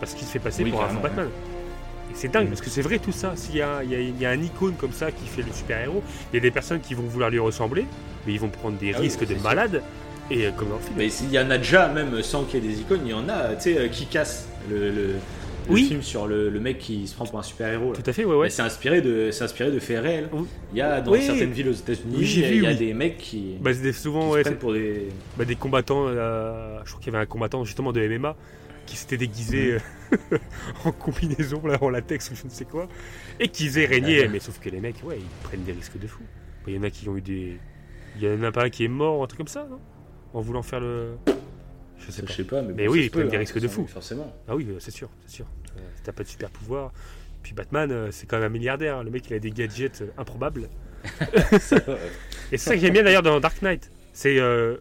parce 0.00 0.14
qu'il 0.14 0.26
se 0.26 0.32
fait 0.32 0.38
passer 0.38 0.62
Oui, 0.64 0.70
pour 0.70 0.82
un 0.84 0.94
Batman. 0.94 1.28
Et 2.10 2.14
c'est 2.14 2.28
dingue, 2.28 2.44
Oui. 2.44 2.48
parce 2.50 2.60
que 2.60 2.70
c'est 2.70 2.82
vrai 2.82 2.98
tout 2.98 3.12
ça. 3.12 3.32
S'il 3.36 3.56
y 3.56 3.62
a, 3.62 3.82
il 3.82 3.90
y, 3.90 3.94
a, 3.94 4.00
il 4.00 4.20
y 4.20 4.24
a 4.26 4.30
un 4.30 4.40
icône 4.40 4.74
comme 4.74 4.92
ça 4.92 5.10
qui 5.10 5.26
fait 5.26 5.42
le 5.42 5.52
super-héros, 5.52 6.02
il 6.32 6.36
y 6.36 6.38
a 6.38 6.42
des 6.42 6.50
personnes 6.50 6.80
qui 6.80 6.94
vont 6.94 7.02
vouloir 7.02 7.30
lui 7.30 7.38
ressembler, 7.38 7.84
mais 8.26 8.32
ils 8.32 8.40
vont 8.40 8.48
prendre 8.48 8.78
des 8.78 8.92
Ah 8.94 8.98
oui, 8.98 9.04
risques 9.06 9.20
c'est 9.20 9.26
de 9.34 9.34
sûr. 9.34 9.42
malades. 9.42 9.82
Et 10.30 10.46
euh, 10.46 10.50
comme 10.50 10.68
dans 10.70 10.76
le 10.76 10.80
film. 10.80 10.94
Mais 10.96 11.08
il 11.08 11.30
y 11.32 11.38
en 11.38 11.50
a 11.50 11.58
déjà, 11.58 11.88
même 11.88 12.20
sans 12.22 12.44
qu'il 12.44 12.64
y 12.64 12.66
ait 12.66 12.74
des 12.74 12.80
icônes, 12.80 13.00
il 13.04 13.10
y 13.10 13.14
en 13.14 13.28
a, 13.28 13.54
tu 13.54 13.62
sais, 13.72 13.78
euh, 13.78 13.88
qui 13.88 14.06
casse 14.06 14.48
le, 14.68 14.76
le, 14.90 14.90
le 14.90 15.14
Oui. 15.68 15.84
film 15.86 16.02
sur 16.02 16.26
le, 16.26 16.48
le 16.50 16.58
mec 16.60 16.78
qui 16.78 17.06
se 17.06 17.14
prend 17.14 17.26
pour 17.26 17.38
un 17.38 17.44
super-héros. 17.44 17.92
Tout 17.92 18.02
à 18.08 18.12
fait, 18.12 18.24
ouais, 18.24 18.34
ouais. 18.34 18.50
C'est 18.50 18.62
inspiré, 18.62 19.00
de, 19.02 19.30
inspiré 19.40 19.70
de 19.70 19.78
faits 19.78 20.00
réels. 20.02 20.28
Oui. 20.32 20.46
Il 20.72 20.78
y 20.78 20.80
a 20.82 21.00
dans 21.00 21.12
Oui. 21.12 21.22
certaines 21.24 21.52
villes 21.52 21.68
aux 21.68 21.72
États-Unis, 21.74 22.16
Oui, 22.18 22.32
il 22.38 22.62
y 22.62 22.66
a- 22.66 22.70
oui. 22.70 22.76
des 22.76 22.92
mecs 22.92 23.18
qui, 23.18 23.54
Bah, 23.60 23.72
qui 23.72 23.92
souvent, 23.92 24.30
se 24.30 24.34
ouais, 24.34 24.42
prennent 24.42 24.56
pour 24.56 24.72
des. 24.72 25.08
bah, 25.36 25.44
des 25.44 25.54
combattants, 25.56 26.06
euh, 26.08 26.78
je 26.84 26.90
crois 26.90 27.00
qu'il 27.02 27.12
y 27.12 27.16
avait 27.16 27.22
un 27.24 27.28
combattant 27.28 27.64
justement 27.64 27.92
de 27.92 28.00
MMA 28.00 28.34
qui 28.86 28.96
s'était 28.96 29.16
déguisé 29.16 29.78
euh, 30.12 30.38
en 30.84 30.92
combinaison 30.92 31.64
là, 31.66 31.78
en 31.82 31.90
latex 31.90 32.30
ou 32.30 32.34
je 32.34 32.44
ne 32.44 32.50
sais 32.50 32.64
quoi, 32.64 32.88
et 33.40 33.48
qui 33.48 33.66
faisait 33.66 33.86
régner. 33.86 34.24
Ah, 34.24 34.28
mais 34.28 34.40
sauf 34.40 34.58
que 34.58 34.68
les 34.70 34.80
mecs, 34.80 35.02
ouais, 35.04 35.18
ils 35.18 35.42
prennent 35.48 35.64
des 35.64 35.72
risques 35.72 35.98
de 35.98 36.06
fou. 36.06 36.22
Il 36.66 36.74
y 36.74 36.78
en 36.78 36.82
a 36.82 36.90
qui 36.90 37.08
ont 37.08 37.16
eu 37.16 37.20
des. 37.20 37.58
Il 38.16 38.22
y 38.22 38.28
en 38.28 38.42
a 38.42 38.50
pas 38.52 38.64
un 38.64 38.70
qui 38.70 38.84
est 38.84 38.88
mort, 38.88 39.22
un 39.22 39.26
truc 39.26 39.38
comme 39.38 39.48
ça, 39.48 39.66
non? 39.70 39.78
En 40.32 40.40
voulant 40.40 40.62
faire 40.62 40.80
le. 40.80 41.16
Je 41.98 42.06
sais 42.06 42.12
Ça, 42.12 42.22
pas. 42.22 42.28
je 42.32 42.36
sais 42.36 42.44
pas, 42.44 42.62
mais, 42.62 42.72
Mais 42.74 42.86
bon, 42.86 42.92
oui, 42.92 43.04
ils 43.04 43.10
prennent 43.10 43.28
des 43.28 43.36
hein, 43.36 43.40
risques 43.40 43.60
de 43.60 43.68
fou. 43.68 43.86
Forcément. 43.86 44.34
Ah 44.48 44.56
oui, 44.56 44.66
c'est 44.80 44.90
sûr, 44.90 45.08
c'est 45.26 45.36
sûr. 45.36 45.46
Euh, 45.76 45.80
T'as 46.02 46.12
pas 46.12 46.22
de 46.22 46.28
super 46.28 46.50
pouvoir. 46.50 46.92
Puis 47.42 47.52
Batman, 47.52 47.90
euh, 47.92 48.08
c'est 48.10 48.26
quand 48.26 48.36
même 48.38 48.46
un 48.46 48.52
milliardaire. 48.52 49.02
Le 49.04 49.10
mec, 49.10 49.28
il 49.30 49.34
a 49.34 49.38
des 49.38 49.50
gadgets 49.50 50.02
improbables. 50.18 50.68
Et 52.52 52.58
c'est 52.58 52.58
ça 52.58 52.74
que 52.74 52.80
j'aime 52.80 52.92
bien 52.92 53.02
d'ailleurs 53.02 53.22
dans 53.22 53.38
Dark 53.40 53.62
Knight. 53.62 53.90
C'est 54.12 54.38
euh, 54.40 54.78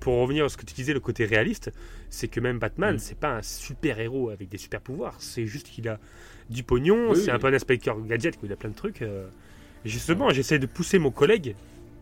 pour 0.00 0.14
revenir 0.20 0.44
à 0.44 0.48
ce 0.48 0.56
que 0.56 0.64
tu 0.64 0.74
disais, 0.74 0.92
le 0.92 1.00
côté 1.00 1.24
réaliste, 1.24 1.70
c'est 2.10 2.28
que 2.28 2.40
même 2.40 2.58
Batman, 2.58 2.96
Mm. 2.96 2.98
c'est 2.98 3.18
pas 3.18 3.36
un 3.36 3.42
super 3.42 3.98
héros 4.00 4.30
avec 4.30 4.48
des 4.48 4.58
super 4.58 4.80
pouvoirs. 4.80 5.16
C'est 5.18 5.46
juste 5.46 5.68
qu'il 5.68 5.88
a 5.88 5.98
du 6.50 6.62
pognon. 6.62 7.10
Oui, 7.12 7.16
c'est 7.22 7.30
un 7.30 7.38
peu 7.38 7.46
un 7.48 7.54
inspecteur 7.54 8.00
gadget, 8.00 8.36
quoi, 8.38 8.46
il 8.48 8.52
a 8.52 8.56
plein 8.56 8.70
de 8.70 8.74
trucs. 8.74 9.02
euh. 9.02 9.26
Et 9.84 9.88
justement, 9.88 10.30
j'essaie 10.30 10.58
de 10.58 10.66
pousser 10.66 10.98
mon 10.98 11.10
collègue 11.10 11.54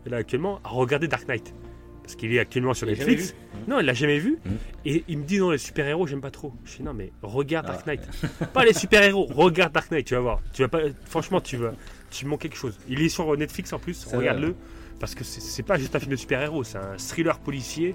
là 0.05 0.17
actuellement 0.17 0.59
à 0.63 0.69
regarder 0.69 1.07
Dark 1.07 1.27
Knight 1.27 1.53
parce 2.01 2.15
qu'il 2.17 2.33
est 2.35 2.39
actuellement 2.39 2.73
sur 2.73 2.87
Il 2.89 2.97
Netflix. 2.97 3.29
vu 3.31 3.35
Non, 3.69 3.79
il 3.79 3.85
l'a 3.85 3.93
jamais 3.93 4.19
vu. 4.19 4.37
Mm. 4.45 4.49
Et 4.85 5.03
il 5.07 5.17
me 5.19 5.23
dit 5.23 5.39
non, 5.39 5.51
les 5.51 5.57
super 5.57 5.87
héros, 5.87 6.05
j'aime 6.07 6.19
pas 6.21 6.31
trop. 6.31 6.53
Je 6.65 6.77
dis 6.77 6.83
non, 6.83 6.93
mais 6.93 7.11
regarde 7.21 7.65
Ah. 7.69 7.73
Dark 7.73 7.85
Knight. 7.87 8.01
pas 8.53 8.65
les 8.65 8.73
super 8.73 9.03
héros, 9.03 9.25
regarde 9.25 9.71
Dark 9.73 9.89
Knight, 9.91 10.05
tu 10.05 10.13
vas 10.13 10.19
voir. 10.19 10.41
Tu 10.53 10.61
vas 10.61 10.67
pas, 10.67 10.81
franchement, 11.05 11.39
tu 11.41 11.55
vas, 11.57 11.73
tu 12.11 12.25
manques 12.25 12.41
quelque 12.41 12.57
chose. 12.57 12.77
Il 12.89 13.01
est 13.01 13.09
sur 13.09 13.35
Netflix 13.37 13.71
en 13.73 13.79
plus. 13.79 14.05
Regarde-le 14.05 14.55
parce 15.03 15.15
que 15.15 15.25
c'est- 15.25 15.63
pas 15.63 15.77
juste 15.77 15.93
un 15.97 15.99
film 15.99 16.11
de 16.11 16.15
super 16.15 16.41
héros, 16.41 16.63
c'est 16.63 16.77
un 16.77 16.95
thriller 16.97 17.37
policier 17.39 17.91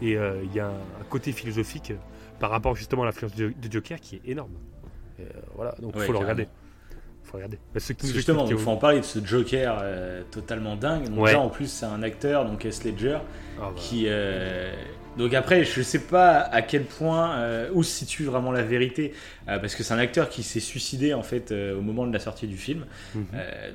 et 0.00 0.16
euh, 0.16 0.42
il 0.42 0.54
y 0.54 0.58
a 0.60 0.68
un, 0.68 0.70
un 0.70 1.04
côté 1.10 1.32
philosophique 1.32 1.90
euh, 1.90 1.96
par 2.40 2.48
rapport 2.48 2.74
justement 2.74 3.02
à 3.02 3.04
l'influence 3.04 3.34
de, 3.34 3.48
de 3.50 3.70
Joker 3.70 4.00
qui 4.00 4.16
est 4.16 4.22
énorme. 4.30 4.52
Et, 5.18 5.22
euh, 5.24 5.26
voilà, 5.54 5.74
donc 5.82 5.92
il 5.94 6.00
Ouais, 6.00 6.06
faut 6.06 6.12
le 6.12 6.18
regarder. 6.18 6.48
Faut 7.24 7.36
regarder. 7.36 7.58
Bah, 7.74 7.80
ceux 7.80 7.92
qui 7.92 8.06
Justement, 8.06 8.46
il 8.48 8.56
faut 8.56 8.70
en 8.70 8.78
parler 8.78 9.00
de 9.00 9.04
ce 9.04 9.22
Joker 9.22 9.78
euh, 9.82 10.22
totalement 10.30 10.76
dingue. 10.76 11.10
Donc 11.10 11.24
Ouais. 11.26 11.32
là, 11.34 11.40
en 11.40 11.50
plus, 11.50 11.66
c'est 11.70 11.84
un 11.84 12.02
acteur, 12.02 12.46
donc 12.46 12.64
S. 12.64 12.84
Ledger, 12.84 13.18
Ah, 13.58 13.60
bah. 13.60 13.72
qui. 13.76 14.08
Donc 15.18 15.34
après, 15.34 15.62
je 15.64 15.82
sais 15.82 15.98
pas 16.06 16.38
à 16.40 16.62
quel 16.62 16.84
point 16.84 17.36
euh, 17.38 17.68
où 17.74 17.82
se 17.82 17.90
situe 17.90 18.24
vraiment 18.24 18.50
la 18.52 18.62
vérité, 18.62 19.12
euh, 19.48 19.58
parce 19.58 19.74
que 19.74 19.82
c'est 19.82 19.92
un 19.92 19.98
acteur 19.98 20.30
qui 20.30 20.42
s'est 20.42 20.60
suicidé 20.60 21.12
en 21.12 21.22
fait 21.22 21.52
euh, 21.52 21.76
au 21.76 21.82
moment 21.82 22.06
de 22.06 22.12
la 22.14 22.18
sortie 22.18 22.46
du 22.46 22.56
film. 22.56 22.86
Mhm. 23.14 23.26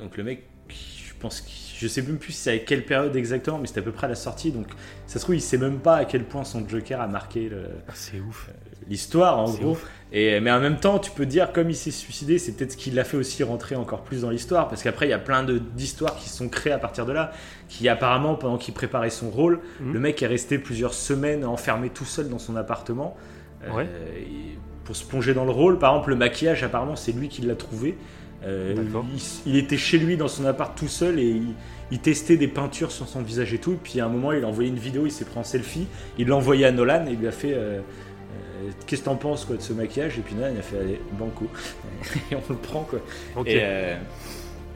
Donc 0.01 0.17
le 0.17 0.23
mec, 0.23 0.47
je 0.69 1.13
pense, 1.19 1.41
qu'il- 1.41 1.70
je 1.82 1.88
sais 1.88 2.01
même 2.03 2.17
plus 2.17 2.32
c'est 2.34 2.51
à 2.53 2.57
quelle 2.59 2.86
période 2.86 3.15
exactement, 3.15 3.57
mais 3.57 3.67
c'était 3.67 3.79
à 3.79 3.84
peu 3.84 3.91
près 3.91 4.05
à 4.05 4.09
la 4.09 4.15
sortie. 4.15 4.51
Donc 4.51 4.67
ça 5.07 5.17
se 5.19 5.23
trouve, 5.23 5.36
il 5.36 5.41
sait 5.41 5.57
même 5.57 5.79
pas 5.79 5.95
à 5.97 6.05
quel 6.05 6.23
point 6.23 6.43
son 6.43 6.67
Joker 6.67 7.01
a 7.01 7.07
marqué 7.07 7.49
le- 7.49 7.65
Ah, 7.88 7.91
c'est 7.95 8.19
ouf. 8.19 8.49
l'histoire 8.88 9.39
en 9.39 9.47
C'est 9.47 9.61
gros. 9.61 9.71
ouf. 9.71 9.86
Et, 10.13 10.39
mais 10.41 10.51
en 10.51 10.59
même 10.59 10.77
temps, 10.77 10.99
tu 10.99 11.09
peux 11.11 11.25
dire, 11.25 11.53
comme 11.53 11.69
il 11.69 11.75
s'est 11.75 11.89
suicidé, 11.91 12.38
c'est 12.38 12.51
peut-être 12.51 12.73
ce 12.73 12.77
qui 12.77 12.91
l'a 12.91 13.05
fait 13.05 13.15
aussi 13.17 13.43
rentrer 13.43 13.75
encore 13.77 14.01
plus 14.03 14.21
dans 14.23 14.29
l'histoire. 14.29 14.67
Parce 14.67 14.84
qu'après, 14.84 15.07
il 15.07 15.09
y 15.09 15.13
a 15.13 15.19
plein 15.19 15.43
de- 15.43 15.57
d'histoires 15.57 16.17
qui 16.17 16.27
sont 16.29 16.49
créées 16.49 16.73
à 16.73 16.77
partir 16.79 17.05
de 17.05 17.13
là. 17.13 17.32
Qui 17.69 17.88
apparemment, 17.88 18.36
pendant 18.36 18.57
qu'il 18.57 18.73
préparait 18.73 19.09
son 19.09 19.29
rôle, 19.29 19.61
Mhm. 19.79 19.93
le 19.93 19.99
mec 19.99 20.21
est 20.21 20.27
resté 20.27 20.57
plusieurs 20.59 20.93
semaines 20.93 21.45
enfermé 21.45 21.89
tout 21.89 22.03
seul 22.05 22.27
dans 22.29 22.39
son 22.39 22.55
appartement. 22.57 23.15
euh, 23.63 23.71
Ouais. 23.77 23.86
et 24.17 24.57
pour 24.86 24.95
se 24.95 25.05
plonger 25.05 25.34
dans 25.36 25.45
le 25.45 25.51
rôle. 25.51 25.77
Par 25.77 25.93
exemple, 25.93 26.09
le 26.09 26.15
maquillage, 26.15 26.63
apparemment, 26.63 26.95
c'est 26.95 27.11
lui 27.11 27.29
qui 27.29 27.43
l'a 27.43 27.55
trouvé. 27.55 27.95
Euh, 28.43 28.73
il, 29.45 29.51
il 29.51 29.55
était 29.55 29.77
chez 29.77 29.99
lui 29.99 30.17
dans 30.17 30.27
son 30.27 30.45
appart 30.45 30.75
tout 30.75 30.88
seul 30.88 31.19
et 31.19 31.27
il, 31.29 31.53
il 31.92 32.00
testait 32.00 32.38
des 32.38 32.48
peintures 32.48 32.92
sur 32.92 33.08
son 33.08 33.22
visage 33.22 33.54
et 33.54 33.58
tout. 33.58 33.74
Et 33.74 33.80
puis 33.82 34.00
à 34.00 34.06
un 34.06 34.10
moment, 34.10 34.32
il 34.32 34.44
a 34.44 34.48
envoyé 34.48 34.70
une 34.70 34.78
vidéo, 34.80 35.06
il 35.06 35.12
s'est 35.12 35.26
pris 35.26 35.38
en 35.39 35.44
selfie, 35.44 35.88
il 36.18 36.28
l'a 36.28 36.36
envoyé 36.36 36.66
à 36.66 36.72
Nolan 36.72 37.06
et 37.08 37.12
il 37.12 37.20
lui 37.20 37.28
a 37.28 37.32
fait 37.32 37.54
euh, 37.54 37.80
euh, 37.80 38.70
Qu'est-ce 38.88 39.02
que 39.02 39.06
t'en 39.06 39.16
penses 39.16 39.46
quoi, 39.46 39.58
de 39.58 39.62
ce 39.62 39.74
maquillage? 39.74 40.18
Et 40.18 40.22
puis 40.22 40.36
Nolan, 40.36 40.52
il 40.54 40.60
a 40.60 40.62
fait 40.64 40.80
Allez, 40.80 41.02
banco. 41.20 41.48
et 42.32 42.36
on 42.36 42.42
le 42.50 42.56
prend 42.56 42.84
quoi. 42.84 43.00
Ok. 43.36 43.48
Et, 43.48 43.60
euh, 43.62 43.96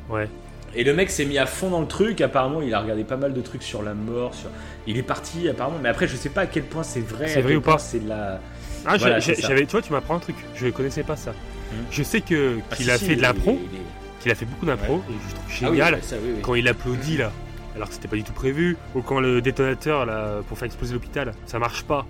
Ouais. 0.09 0.27
et 0.75 0.83
le 0.83 0.93
mec 0.93 1.09
s'est 1.09 1.25
mis 1.25 1.37
à 1.39 1.45
fond 1.47 1.69
dans 1.71 1.81
le 1.81 1.87
truc. 1.87 2.21
Apparemment, 2.21 2.61
il 2.61 2.73
a 2.73 2.79
regardé 2.79 3.03
pas 3.03 3.17
mal 3.17 3.33
de 3.33 3.41
trucs 3.41 3.63
sur 3.63 3.81
la 3.81 3.93
mort. 3.93 4.33
Sur... 4.35 4.49
Il 4.85 4.97
est 4.97 5.03
parti 5.03 5.49
apparemment, 5.49 5.77
mais 5.81 5.89
après, 5.89 6.07
je 6.07 6.15
sais 6.15 6.29
pas 6.29 6.41
à 6.41 6.45
quel 6.45 6.63
point 6.63 6.83
c'est 6.83 6.99
vrai. 6.99 7.27
C'est 7.27 7.41
vrai 7.41 7.55
ou 7.55 7.61
pas 7.61 7.77
C'est 7.79 8.03
de 8.03 8.09
la. 8.09 8.39
Ah, 8.85 8.97
Voilà, 8.97 9.19
j'avais, 9.19 9.65
tu 9.65 9.71
vois, 9.71 9.81
tu 9.81 9.91
m'apprends 9.93 10.15
un 10.17 10.19
truc. 10.19 10.35
Je 10.53 10.67
connaissais 10.67 11.01
pas 11.01 11.15
ça. 11.15 11.31
Mhm. 11.31 11.85
Je 11.89 12.03
sais 12.03 12.21
que 12.21 12.59
Ah, 12.69 12.75
qu'il 12.75 12.85
si, 12.85 12.91
a 12.91 12.97
si, 12.99 13.05
fait 13.05 13.15
de 13.15 13.21
l'impro, 13.23 13.59
il 13.73 13.79
qu'il 14.25 14.31
a 14.31 14.35
fait 14.35 14.45
beaucoup 14.45 14.65
d'impro, 14.65 15.03
et 15.07 15.13
je 15.29 15.35
trouve 15.35 15.45
Ah 15.67 15.69
oui, 15.69 15.77
génial 15.77 15.99
ça, 16.01 16.15
oui, 16.19 16.31
oui. 16.37 16.41
quand 16.41 16.55
il 16.55 16.67
applaudit 16.67 17.17
là, 17.17 17.31
alors 17.75 17.89
que 17.89 17.93
c'était 17.93 18.07
pas 18.07 18.15
du 18.15 18.23
tout 18.23 18.33
prévu, 18.33 18.75
ou 18.95 19.01
quand 19.03 19.19
le 19.19 19.39
détonateur 19.39 20.03
là 20.07 20.39
pour 20.47 20.57
faire 20.57 20.65
exploser 20.65 20.93
l'hôpital, 20.93 21.31
ça 21.45 21.59
marche 21.59 21.83
pas, 21.83 22.07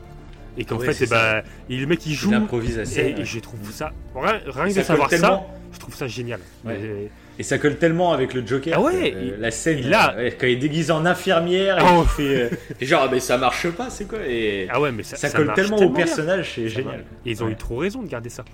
et 0.57 0.63
qu'en 0.63 0.78
Ouais, 0.78 0.93
fait, 0.93 1.03
eh 1.03 1.09
ben, 1.09 1.41
et 1.70 1.76
le 1.76 1.86
mec 1.88 2.05
il 2.05 2.13
joue, 2.13 2.30
Il 2.30 2.36
improvise 2.36 2.80
assez. 2.80 3.01
et, 3.01 3.03
ouais. 3.16 3.22
et 3.22 3.26
je 3.26 3.39
trouve 3.39 3.70
ça, 3.70 3.91
rien, 4.16 4.39
rien 4.47 4.66
que 4.68 4.72
Ça 4.72 4.80
de 4.82 4.86
savoir 4.86 5.09
ça, 5.09 5.18
tellement- 5.18 5.49
je 5.74 5.80
trouve 5.80 5.93
ça 5.93 6.07
génial. 6.07 6.39
Mais- 6.63 7.09
Et 7.38 7.43
ça 7.43 7.57
colle 7.57 7.76
tellement 7.78 8.13
avec 8.13 8.34
le 8.34 8.47
Joker. 8.47 8.74
Ah 8.78 8.82
ouais, 8.82 9.11
que, 9.11 9.18
euh, 9.18 9.32
il- 9.36 9.41
la 9.41 9.51
scène, 9.51 9.80
il 9.80 9.93
a- 9.93 10.16
euh, 10.16 10.32
quand 10.39 10.47
il 10.47 10.53
est 10.53 10.55
déguisé 10.55 10.93
en 10.93 11.05
infirmière, 11.05 11.80
et 11.80 11.84
Oh. 11.97 12.03
fait, 12.05 12.43
euh, 12.43 12.49
et 12.80 12.86
genre, 12.86 13.01
ah, 13.03 13.09
mais 13.11 13.20
ça 13.20 13.38
marche 13.38 13.68
pas, 13.72 13.89
c'est 13.89 14.07
quoi 14.07 14.20
Et 14.26 14.68
ah 14.72 14.80
ouais, 14.80 14.93
mais 14.93 15.03
ça, 15.03 15.18
ça, 15.18 15.28
ça 15.28 15.36
colle 15.38 15.47
marche 15.47 15.57
tellement 15.57 15.76
au 15.80 15.89
personnage, 15.89 16.53
c'est 16.55 16.70
génial. 16.70 17.03
Et 17.26 17.32
ils 17.32 17.43
ont 17.43 17.49
eu 17.49 17.57
trop 17.57 17.76
raison 17.76 18.01
de 18.03 18.07
garder 18.07 18.30
ça. 18.30 18.45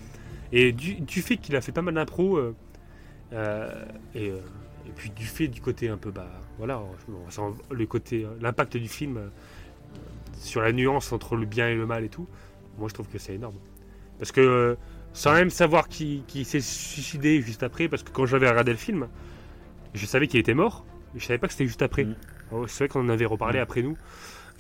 Et 0.52 0.72
du, 0.72 0.96
du 0.96 1.22
fait 1.22 1.38
qu'il 1.38 1.56
a 1.56 1.62
fait 1.62 1.72
pas 1.72 1.84
mal 1.84 1.94
d'impro, 1.94 2.40
et, 3.32 3.36
euh, 3.36 4.40
et 4.88 4.92
puis 4.96 5.10
du 5.12 5.26
fait 5.26 5.48
du 5.48 5.62
côté 5.62 5.90
un 5.90 5.98
peu, 5.98 6.12
bah 6.12 6.28
voilà, 6.58 6.82
le 7.72 7.86
côté, 7.86 8.26
euh, 8.26 8.30
l'impact 8.42 8.78
du 8.78 8.88
film 8.88 9.18
euh, 9.18 9.28
sur 10.38 10.62
la 10.62 10.72
nuance 10.72 11.12
entre 11.12 11.36
le 11.36 11.46
bien 11.46 11.68
et 11.70 11.76
le 11.76 11.86
mal 11.86 12.04
et 12.04 12.10
tout, 12.10 12.28
moi 12.78 12.88
je 12.90 12.94
trouve 12.94 13.08
que 13.08 13.18
c'est 13.18 13.36
énorme. 13.36 13.56
Parce 14.20 14.32
que 14.32 14.42
euh, 14.42 14.76
sans 15.14 15.34
même 15.34 15.50
savoir 15.50 15.88
qui, 15.88 16.24
qui 16.28 16.46
s'est 16.46 16.62
suicidé 16.62 17.42
juste 17.42 17.64
après, 17.64 17.88
parce 17.88 18.04
que 18.04 18.12
quand 18.12 18.26
j'avais 18.26 18.50
regardé 18.50 18.72
le 18.72 18.78
film, 18.78 19.08
je 19.94 20.06
savais 20.06 20.28
qu'il 20.28 20.40
était 20.40 20.54
mort, 20.54 20.86
mais 21.14 21.20
je 21.20 21.26
savais 21.26 21.38
pas 21.40 21.48
que 21.48 21.54
c'était 21.54 21.68
juste 21.68 21.82
après. 21.82 22.06
Mm. 22.06 22.16
C'est 22.68 22.80
vrai 22.80 22.88
qu'on 22.90 23.02
en 23.02 23.10
avait 23.10 23.26
reparlé 23.26 23.60
Mm. 23.60 23.64
après 23.64 23.82
nous. 23.82 23.98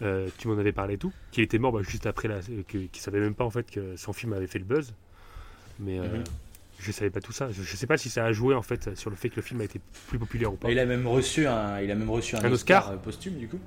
Euh, 0.02 0.30
tu 0.40 0.48
m'en 0.48 0.58
avais 0.58 0.72
parlé 0.72 0.96
et 0.96 0.98
tout, 0.98 1.14
qu'il 1.32 1.44
était 1.44 1.60
mort 1.60 1.72
bah, 1.72 1.82
juste 1.84 2.08
après, 2.08 2.28
la, 2.28 2.40
que, 2.40 2.78
qu'il 2.80 3.02
savait 3.02 3.20
même 3.20 3.36
pas 3.36 3.44
en 3.46 3.52
fait 3.52 3.70
que 3.70 3.96
son 3.98 4.14
film 4.14 4.34
avait 4.34 4.48
fait 4.48 4.58
le 4.58 4.66
buzz. 4.66 4.96
Mais 5.80 6.00
euh, 6.00 6.18
Mhm. 6.18 6.24
Je 6.82 6.92
savais 6.92 7.10
pas 7.12 7.22
tout 7.22 7.32
ça. 7.32 7.50
Je, 7.52 7.62
je 7.64 7.76
sais 7.76 7.88
pas 7.88 7.98
si 7.98 8.10
ça 8.10 8.26
a 8.26 8.32
joué 8.32 8.56
en 8.56 8.62
fait 8.62 8.96
sur 8.98 9.10
le 9.10 9.16
fait 9.16 9.30
que 9.30 9.36
le 9.38 9.42
film 9.42 9.62
a 9.62 9.64
été 9.66 9.80
plus 10.10 10.20
populaire 10.20 10.52
ou 10.54 10.56
pas. 10.58 10.70
Il 10.72 10.80
a 10.80 10.86
même 10.86 11.08
reçu 11.08 11.48
un, 11.48 11.80
il 11.82 11.90
a 11.92 11.96
même 11.96 12.10
reçu 12.10 12.36
un, 12.36 12.44
Un 12.44 12.52
Oscar 12.52 12.92
euh, 12.92 12.96
posthume 12.98 13.36
du 13.36 13.48
coup. 13.48 13.60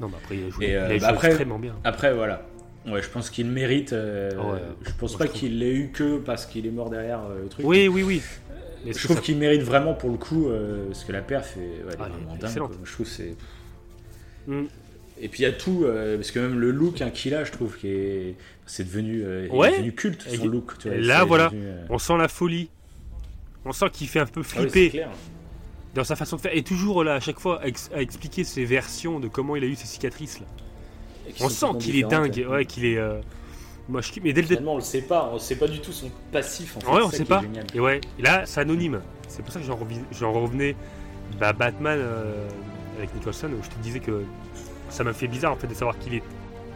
Non, 0.00 0.08
mais 0.08 0.16
après 0.16 0.36
il 0.38 0.44
a 0.46 0.50
joué, 0.50 0.64
Et, 0.66 0.70
il 0.70 0.74
euh, 0.76 0.84
a 0.84 0.88
bah, 0.88 0.98
joué 0.98 1.06
après- 1.08 1.26
extrêmement 1.28 1.58
bien. 1.58 1.74
Après 1.84 2.12
voilà. 2.14 2.42
Ouais, 2.86 3.00
je 3.00 3.08
pense 3.08 3.30
qu'il 3.30 3.46
mérite. 3.46 3.92
euh, 3.92 4.30
Ouais, 4.34 4.58
je 4.84 4.90
pense 4.98 5.12
moi, 5.16 5.26
pas 5.26 5.28
qu'il 5.28 5.60
l'ait 5.60 5.72
eu 5.74 5.90
que 5.92 6.18
parce 6.18 6.46
qu'il 6.46 6.66
est 6.66 6.70
mort 6.70 6.90
derrière 6.90 7.20
euh, 7.24 7.42
le 7.44 7.48
truc. 7.48 7.64
Oui, 7.64 7.86
oui, 7.86 8.02
oui. 8.02 8.20
Mais 8.84 8.92
Je 8.92 9.04
trouve 9.04 9.16
ça. 9.16 9.22
qu'il 9.22 9.38
mérite 9.38 9.62
vraiment 9.62 9.94
pour 9.94 10.10
le 10.10 10.16
coup 10.16 10.48
euh, 10.48 10.86
parce 10.88 11.04
que 11.04 11.12
la 11.12 11.22
perf 11.22 11.56
est, 11.56 11.60
ouais, 11.60 11.66
elle 11.86 11.90
est 11.90 11.96
Ah, 12.00 12.08
vraiment 12.08 12.34
dingue. 12.36 12.58
quoi. 12.58 12.70
Je 12.82 12.92
trouve 12.92 13.06
que 13.06 13.12
c'est. 13.12 13.36
Mm. 14.48 14.64
Et 15.24 15.28
puis 15.28 15.40
il 15.40 15.42
y 15.44 15.48
a 15.48 15.52
tout 15.52 15.84
euh, 15.84 16.16
parce 16.16 16.30
que 16.32 16.40
même 16.40 16.58
le 16.58 16.70
look 16.72 17.00
hein, 17.00 17.10
qu'il 17.10 17.32
a, 17.34 17.44
je 17.44 17.52
trouve 17.52 17.78
qu'il 17.78 17.90
est, 17.90 18.34
c'est 18.66 18.82
devenu, 18.84 19.22
euh, 19.24 19.46
est 19.46 19.70
devenu 19.76 19.92
culte 19.94 20.22
son 20.28 20.46
look. 20.46 20.76
Tu 20.78 20.88
vois, 20.88 20.98
là, 20.98 21.24
voilà. 21.24 21.48
devenu, 21.48 21.62
euh, 21.64 21.86
On 21.90 21.98
sent 21.98 22.16
la 22.18 22.26
folie. 22.28 22.68
On 23.64 23.70
sent 23.72 23.86
qu'il 23.92 24.08
fait 24.08 24.18
un 24.18 24.26
peu 24.26 24.40
ah 24.44 24.58
oui, 24.60 24.68
flipper 24.68 25.04
dans 25.94 26.02
sa 26.04 26.16
façon 26.16 26.36
de 26.36 26.40
faire. 26.40 26.56
Et 26.56 26.62
toujours 26.64 27.04
là, 27.04 27.14
à 27.14 27.20
chaque 27.20 27.38
fois, 27.38 27.62
à, 27.62 27.66
ex- 27.68 27.90
à 27.94 28.02
expliquer 28.02 28.42
ses 28.42 28.64
versions 28.64 29.20
de 29.20 29.28
comment 29.28 29.54
il 29.54 29.62
a 29.62 29.66
eu 29.68 29.76
ses 29.76 29.86
cicatrices. 29.86 30.40
Là. 30.40 30.46
Qui 31.32 31.44
On 31.44 31.48
sent 31.48 31.66
qu'il 31.78 31.96
est 31.96 32.02
dingue. 32.02 32.44
Ouais, 32.50 32.64
qu'il 32.64 32.84
est. 32.84 32.98
euh, 32.98 33.20
Moi, 33.88 34.00
je... 34.00 34.10
Mais 34.24 34.32
dès 34.32 34.42
le 34.42 34.48
début. 34.48 34.54
Finalement, 34.56 34.72
on 34.74 34.78
le 34.78 34.82
sait 34.82 35.02
pas. 35.02 35.30
On 35.32 35.38
sait 35.38 35.54
pas 35.56 35.68
du 35.68 35.78
tout 35.80 35.92
son 35.92 36.10
passif. 36.32 36.76
En 36.78 36.80
fait, 36.80 36.86
Ouais, 36.88 37.02
on 37.04 37.10
ça 37.10 37.18
sait 37.18 37.22
qui 37.22 37.28
pas. 37.28 37.42
Et 37.74 37.78
ouais, 37.78 38.00
et 38.18 38.22
là, 38.22 38.42
c'est 38.44 38.58
anonyme. 38.60 39.00
C'est 39.28 39.42
pour 39.44 39.52
ça 39.52 39.60
que 39.60 39.66
j'en 39.66 40.32
revenais 40.32 40.74
Bah, 41.38 41.52
Batman 41.52 41.98
euh, 42.00 42.48
avec 42.98 43.14
Nicholson, 43.14 43.50
je 43.62 43.68
te 43.68 43.78
disais 43.82 44.00
que 44.00 44.24
ça 44.92 45.04
m'a 45.04 45.12
fait 45.12 45.26
bizarre 45.28 45.52
en 45.52 45.56
fait 45.56 45.66
de 45.66 45.74
savoir 45.74 45.98
qu'il 45.98 46.14
est, 46.14 46.22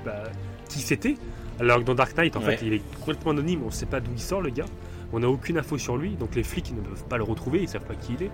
bah, 0.04 0.24
qui 0.68 0.80
c'était. 0.80 1.14
Alors 1.60 1.78
que 1.78 1.84
dans 1.84 1.94
Dark 1.94 2.16
Knight, 2.16 2.36
en 2.36 2.40
Ouais. 2.42 2.56
fait, 2.56 2.66
il 2.66 2.74
est 2.74 2.82
complètement 2.98 3.30
anonyme, 3.30 3.62
on 3.66 3.70
sait 3.70 3.86
pas 3.86 4.00
d'où 4.00 4.10
il 4.14 4.20
sort 4.20 4.42
le 4.42 4.50
gars. 4.50 4.66
On 5.12 5.20
n'a 5.20 5.28
aucune 5.28 5.56
info 5.58 5.78
sur 5.78 5.96
lui, 5.96 6.10
donc 6.16 6.34
les 6.34 6.42
flics 6.42 6.74
ne 6.76 6.80
peuvent 6.80 7.04
pas 7.04 7.16
le 7.16 7.22
retrouver, 7.22 7.60
ils 7.62 7.68
savent 7.68 7.84
pas 7.84 7.94
qui 7.94 8.14
il 8.18 8.24
est. 8.26 8.30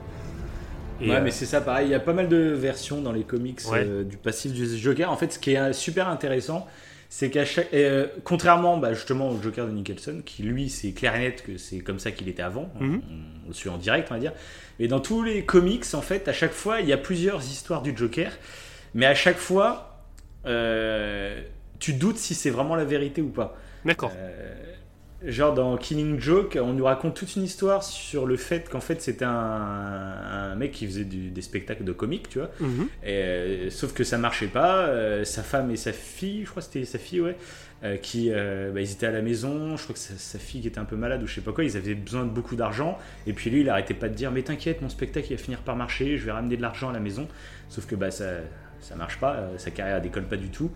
Et, 1.01 1.11
ouais, 1.11 1.17
euh, 1.17 1.21
mais 1.23 1.31
c'est 1.31 1.47
ça, 1.47 1.61
pareil. 1.61 1.89
Il 1.89 1.91
y 1.91 1.95
a 1.95 2.01
pas 2.01 2.13
mal 2.15 2.29
de 2.29 2.37
versions 2.37 3.01
dans 3.01 3.13
les 3.13 3.23
comics 3.25 3.61
Ouais. 3.71 3.85
euh, 3.85 4.03
du 4.05 4.17
passif 4.17 4.53
du 4.53 4.67
Joker. 4.79 5.11
En 5.11 5.17
fait, 5.17 5.33
ce 5.35 5.39
qui 5.39 5.53
est 5.53 5.73
super 5.73 6.09
intéressant, 6.09 6.67
c'est 7.09 7.29
qu'à 7.31 7.45
chaque. 7.45 7.69
euh, 7.75 8.07
contrairement 8.25 8.79
bah, 8.79 8.95
justement 8.95 9.29
au 9.29 9.41
Joker 9.43 9.67
de 9.67 9.73
Nicholson, 9.73 10.23
qui 10.25 10.43
lui, 10.45 10.69
c'est 10.71 10.93
clair 10.93 11.15
et 11.17 11.21
net 11.21 11.43
que 11.45 11.59
c'est 11.59 11.79
comme 11.81 11.99
ça 11.99 12.11
qu'il 12.11 12.29
était 12.29 12.43
avant. 12.43 12.71
Mhm. 12.81 13.03
On, 13.11 13.15
on 13.47 13.49
le 13.49 13.55
suit 13.55 13.69
en 13.69 13.77
direct, 13.79 14.09
on 14.11 14.15
va 14.15 14.21
dire. 14.21 14.33
Mais 14.81 14.89
dans 14.89 15.01
tous 15.01 15.23
les 15.23 15.45
comics, 15.45 15.85
en 15.95 16.03
fait, 16.03 16.27
à 16.29 16.33
chaque 16.33 16.53
fois, 16.53 16.81
il 16.81 16.89
y 16.89 16.93
a 16.93 16.99
plusieurs 16.99 17.41
histoires 17.43 17.83
du 17.83 17.97
Joker. 17.97 18.33
Mais 18.95 19.07
à 19.07 19.15
chaque 19.15 19.39
fois, 19.39 20.03
euh, 20.47 21.41
tu 21.79 21.95
doutes 21.95 22.19
si 22.19 22.35
c'est 22.35 22.51
vraiment 22.51 22.75
la 22.77 22.85
vérité 22.85 23.23
ou 23.23 23.29
pas. 23.31 23.57
D'accord. 23.85 24.13
Euh, 24.17 24.55
genre 25.25 25.55
dans 25.55 25.77
Killing 25.77 26.19
Joke, 26.21 26.59
on 26.61 26.73
nous 26.73 26.85
raconte 26.85 27.15
toute 27.15 27.37
une 27.37 27.43
histoire 27.45 27.83
sur 27.85 28.27
le 28.27 28.37
fait 28.37 28.69
qu'en 28.69 28.81
fait 28.81 29.01
c'était 29.01 29.25
un, 29.25 29.31
un 29.31 30.55
mec 30.57 30.73
qui 30.73 30.87
faisait 30.87 31.05
du- 31.05 31.31
des 31.31 31.43
spectacles 31.43 31.85
de 31.85 31.93
comiques, 31.93 32.29
tu 32.29 32.39
vois. 32.39 32.51
Mhm. 32.61 32.89
Et, 33.05 33.09
euh, 33.13 33.71
sauf 33.71 33.93
que 33.95 34.05
ça 34.05 34.19
marchait 34.19 34.47
pas. 34.49 34.79
euh, 34.87 35.25
sa 35.25 35.43
femme 35.43 35.71
et 35.71 35.77
sa 35.77 35.93
fille, 35.93 36.45
je 36.45 36.51
crois 36.51 36.61
que 36.63 36.69
c'était 36.73 36.85
sa 36.85 36.99
fille, 36.99 37.21
ouais, 37.21 37.37
euh, 37.85 37.97
qui 37.97 38.31
bah, 38.31 38.81
ils 38.81 38.93
étaient 38.93 39.07
à 39.07 39.11
la 39.13 39.23
maison. 39.23 39.77
Je 39.77 39.83
crois 39.85 39.95
que 39.95 40.01
sa, 40.01 40.15
sa 40.17 40.39
fille 40.39 40.61
qui 40.61 40.69
était 40.69 40.79
un 40.81 40.85
peu 40.85 40.97
malade 40.97 41.23
ou 41.23 41.27
je 41.27 41.35
sais 41.37 41.41
pas 41.41 41.53
quoi. 41.53 41.65
Ils 41.65 41.77
avaient 41.77 41.95
besoin 41.95 42.25
de 42.25 42.31
beaucoup 42.31 42.57
d'argent. 42.57 42.99
Et 43.27 43.33
puis 43.33 43.51
lui, 43.51 43.61
il 43.63 43.69
arrêtait 43.69 43.95
pas 43.95 44.09
de 44.09 44.15
dire 44.15 44.31
mais 44.33 44.43
t'inquiète, 44.43 44.83
mon 44.83 44.89
spectacle 44.89 45.27
il 45.31 45.37
va 45.37 45.43
finir 45.43 45.61
par 45.61 45.77
marcher. 45.77 46.17
Je 46.19 46.25
vais 46.25 46.33
ramener 46.33 46.57
de 46.57 46.63
l'argent 46.63 46.91
à 46.91 46.93
la 46.93 47.01
maison. 47.01 47.27
Sauf 47.69 47.87
que 47.87 47.95
bah 47.97 48.11
ça 48.11 48.27
ça 48.83 48.95
marche 48.95 49.19
pas. 49.19 49.35
euh, 49.35 49.59
sa 49.59 49.71
carrière 49.71 50.01
décolle 50.01 50.25
pas 50.25 50.37
du 50.37 50.49
tout. 50.49 50.71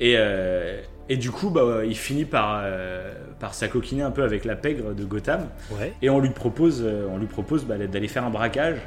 Et, 0.00 0.14
euh, 0.16 0.80
et 1.08 1.16
du 1.16 1.30
coup, 1.32 1.50
bah, 1.50 1.80
il 1.84 1.96
finit 1.96 2.24
par, 2.24 2.60
euh, 2.62 3.12
par 3.40 3.54
s'acoquiner 3.54 4.02
un 4.02 4.12
peu 4.12 4.22
avec 4.22 4.44
la 4.44 4.54
pègre 4.54 4.94
de 4.94 5.04
Gotham. 5.04 5.48
Ouais. 5.72 5.92
Et 6.02 6.08
on 6.10 6.20
lui 6.20 6.30
propose, 6.30 6.82
euh, 6.84 7.08
on 7.10 7.18
lui 7.18 7.26
propose 7.26 7.64
bah, 7.64 7.76
d'aller 7.78 8.08
faire 8.08 8.24
un 8.24 8.30
braquage. 8.30 8.78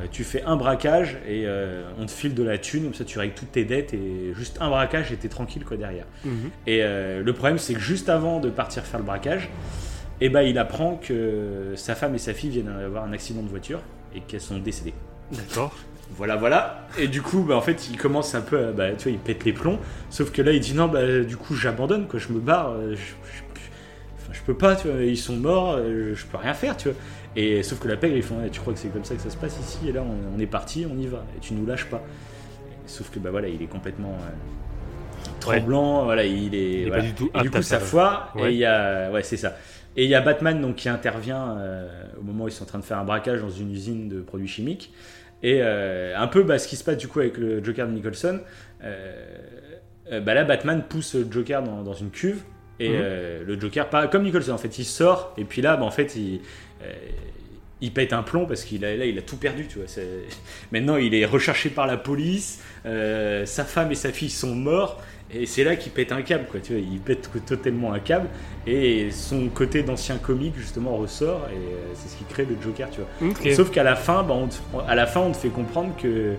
Euh, 0.00 0.06
tu 0.12 0.24
fais 0.24 0.42
un 0.42 0.56
braquage 0.56 1.16
et 1.26 1.44
euh, 1.46 1.82
on 1.98 2.06
te 2.06 2.10
file 2.10 2.34
de 2.34 2.42
la 2.42 2.58
thune, 2.58 2.84
comme 2.84 2.94
ça 2.94 3.04
tu 3.04 3.18
règles 3.18 3.34
toutes 3.34 3.52
tes 3.52 3.64
dettes 3.64 3.94
et 3.94 4.32
juste 4.34 4.58
un 4.60 4.68
braquage 4.68 5.10
et 5.10 5.16
t'es 5.16 5.28
tranquille 5.28 5.64
quoi 5.64 5.76
derrière. 5.76 6.04
Mhm. 6.24 6.50
Et 6.66 6.82
euh, 6.82 7.22
le 7.22 7.32
problème 7.32 7.58
c'est 7.58 7.74
que 7.74 7.80
juste 7.80 8.08
avant 8.08 8.38
de 8.38 8.50
partir 8.50 8.84
faire 8.84 9.00
le 9.00 9.06
braquage, 9.06 9.48
et 10.20 10.28
bah, 10.28 10.42
il 10.44 10.58
apprend 10.58 10.96
que 10.96 11.72
sa 11.74 11.94
femme 11.94 12.14
et 12.14 12.18
sa 12.18 12.34
fille 12.34 12.50
viennent 12.50 12.68
avoir 12.68 13.04
un 13.04 13.12
accident 13.12 13.42
de 13.42 13.48
voiture 13.48 13.80
et 14.14 14.20
qu'elles 14.20 14.40
sont 14.40 14.58
décédées. 14.58 14.94
D'accord. 15.32 15.74
Voilà, 16.10 16.36
voilà. 16.36 16.86
Et 16.98 17.06
du 17.06 17.22
coup, 17.22 17.42
bah, 17.42 17.56
en 17.56 17.60
fait, 17.60 17.88
il 17.90 17.96
commence 17.96 18.34
un 18.34 18.40
peu, 18.40 18.58
à- 18.68 18.72
bah, 18.72 18.90
tu 18.92 19.04
vois, 19.04 19.12
il 19.12 19.18
pète 19.18 19.44
les 19.44 19.52
plombs. 19.52 19.78
Sauf 20.10 20.32
que 20.32 20.42
là, 20.42 20.52
il 20.52 20.60
dit 20.60 20.74
non, 20.74 20.88
bah, 20.88 21.20
du 21.20 21.36
coup, 21.36 21.54
j'abandonne, 21.54 22.06
quoi, 22.08 22.18
je 22.18 22.28
me 22.32 22.40
barre. 22.40 22.70
euh, 22.72 22.92
Je, 22.94 22.96
je, 22.96 23.42
enfin, 24.16 24.32
je 24.32 24.40
peux 24.42 24.54
pas, 24.54 24.74
tu 24.74 24.88
vois, 24.88 25.02
ils 25.02 25.16
sont 25.18 25.36
morts, 25.36 25.74
euh, 25.78 26.14
je 26.14 26.26
peux 26.26 26.38
rien 26.38 26.54
faire, 26.54 26.76
tu 26.76 26.88
vois. 26.88 26.98
Et 27.36 27.62
sauf 27.62 27.78
que 27.78 27.88
la 27.88 27.96
pègre, 27.96 28.16
ils 28.16 28.22
font, 28.22 28.40
Ouais, 28.40 28.48
tu 28.50 28.58
crois 28.60 28.72
que 28.72 28.78
c'est 28.80 28.88
comme 28.88 29.04
ça 29.04 29.14
que 29.14 29.20
ça 29.20 29.30
se 29.30 29.36
passe 29.36 29.58
ici? 29.60 29.88
Et 29.88 29.92
là, 29.92 30.02
on, 30.02 30.36
on 30.36 30.40
est 30.40 30.46
parti, 30.46 30.86
on 30.90 30.98
y 30.98 31.06
va. 31.06 31.24
Et 31.36 31.40
tu 31.40 31.54
nous 31.54 31.66
lâches 31.66 31.86
pas. 31.86 32.02
Sauf 32.86 33.10
que, 33.10 33.18
bah 33.18 33.30
voilà, 33.30 33.48
il 33.48 33.60
est 33.62 33.66
complètement 33.66 34.16
euh, 34.22 35.28
tremblant. 35.40 36.04
Voilà, 36.04 36.24
il 36.24 36.54
est. 36.54 36.72
Il 36.72 36.80
est 36.82 36.86
voilà. 36.86 37.02
pas 37.02 37.08
du 37.08 37.14
tout 37.14 37.30
Et 37.34 37.40
du 37.42 37.50
coup, 37.50 37.62
ça 37.62 37.78
foire. 37.80 38.32
Ouais. 38.34 38.50
Et 38.50 38.54
il 38.54 38.58
y 38.58 38.64
a, 38.64 39.10
ouais, 39.10 39.22
c'est 39.22 39.36
ça. 39.36 39.56
Et 39.96 40.04
il 40.04 40.10
y 40.10 40.14
a 40.14 40.20
Batman 40.20 40.60
donc 40.60 40.76
qui 40.76 40.88
intervient 40.88 41.56
euh, 41.58 41.88
au 42.20 42.22
moment 42.22 42.44
où 42.44 42.48
ils 42.48 42.52
sont 42.52 42.62
en 42.64 42.66
train 42.66 42.78
de 42.78 42.84
faire 42.84 42.98
un 42.98 43.04
braquage 43.04 43.40
dans 43.40 43.50
une 43.50 43.72
usine 43.72 44.08
de 44.08 44.20
produits 44.20 44.48
chimiques. 44.48 44.92
Et 45.42 45.60
euh, 45.62 46.16
un 46.18 46.26
peu 46.26 46.42
bah, 46.42 46.58
ce 46.58 46.66
qui 46.68 46.76
se 46.76 46.84
passe 46.84 46.96
du 46.96 47.08
coup 47.08 47.20
avec 47.20 47.36
le 47.38 47.62
Joker 47.62 47.86
de 47.86 47.92
Nicholson. 47.92 48.40
euh, 48.84 49.38
euh, 50.12 50.20
bah 50.20 50.34
là, 50.34 50.44
Batman 50.44 50.82
pousse 50.88 51.14
le 51.14 51.26
Joker 51.30 51.62
dans, 51.62 51.82
dans 51.82 51.92
une 51.92 52.10
cuve. 52.10 52.42
Et 52.80 52.90
Mhm. 52.90 53.44
le 53.46 53.60
Joker, 53.60 53.88
pas 53.90 54.06
comme 54.08 54.22
Nicholson, 54.22 54.52
en 54.52 54.58
fait, 54.58 54.78
il 54.78 54.84
sort. 54.84 55.34
Et 55.36 55.44
puis 55.44 55.62
là, 55.62 55.76
bah, 55.76 55.84
en 55.84 55.90
fait, 55.90 56.14
il. 56.16 56.40
il 57.80 57.92
pète 57.92 58.12
un 58.12 58.22
plomb 58.24 58.44
parce 58.46 58.64
qu'il 58.64 58.84
a, 58.84 58.96
là, 58.96 59.04
il 59.04 59.16
a 59.18 59.22
tout 59.22 59.36
perdu, 59.36 59.66
tu 59.68 59.78
vois. 59.78 59.86
Maintenant, 60.72 60.96
il 60.96 61.14
est 61.14 61.24
recherché 61.24 61.68
par 61.70 61.86
la 61.86 61.96
police. 61.96 62.60
euh, 62.86 63.44
sa 63.46 63.64
femme 63.64 63.92
et 63.92 63.94
sa 63.94 64.10
fille 64.12 64.30
sont 64.30 64.54
morts. 64.54 65.00
Et 65.30 65.44
c'est 65.44 65.62
là 65.62 65.76
qu'il 65.76 65.92
pète 65.92 66.10
un 66.12 66.22
câble, 66.22 66.46
quoi. 66.50 66.58
Tu 66.60 66.72
vois, 66.72 66.80
il 66.80 67.00
pète 67.00 67.28
totalement 67.44 67.92
un 67.92 67.98
câble. 67.98 68.28
Et 68.66 69.10
son 69.10 69.48
côté 69.48 69.82
d'ancien 69.82 70.16
comique, 70.16 70.54
justement, 70.56 70.96
ressort. 70.96 71.46
Et 71.52 71.56
euh, 71.56 71.76
c'est 71.94 72.08
ce 72.08 72.16
qui 72.16 72.24
crée 72.24 72.46
le 72.46 72.56
Joker, 72.62 72.88
tu 72.90 73.00
vois. 73.00 73.30
Ok. 73.30 73.52
Sauf 73.54 73.70
qu'à 73.70 73.82
la 73.82 73.94
fin, 73.96 74.22
bah, 74.22 74.34
on 74.34 74.46
te, 74.48 74.54
à 74.88 74.94
la 74.94 75.06
fin, 75.06 75.20
on 75.20 75.32
te 75.32 75.36
fait 75.36 75.48
comprendre 75.50 75.94
que 76.00 76.34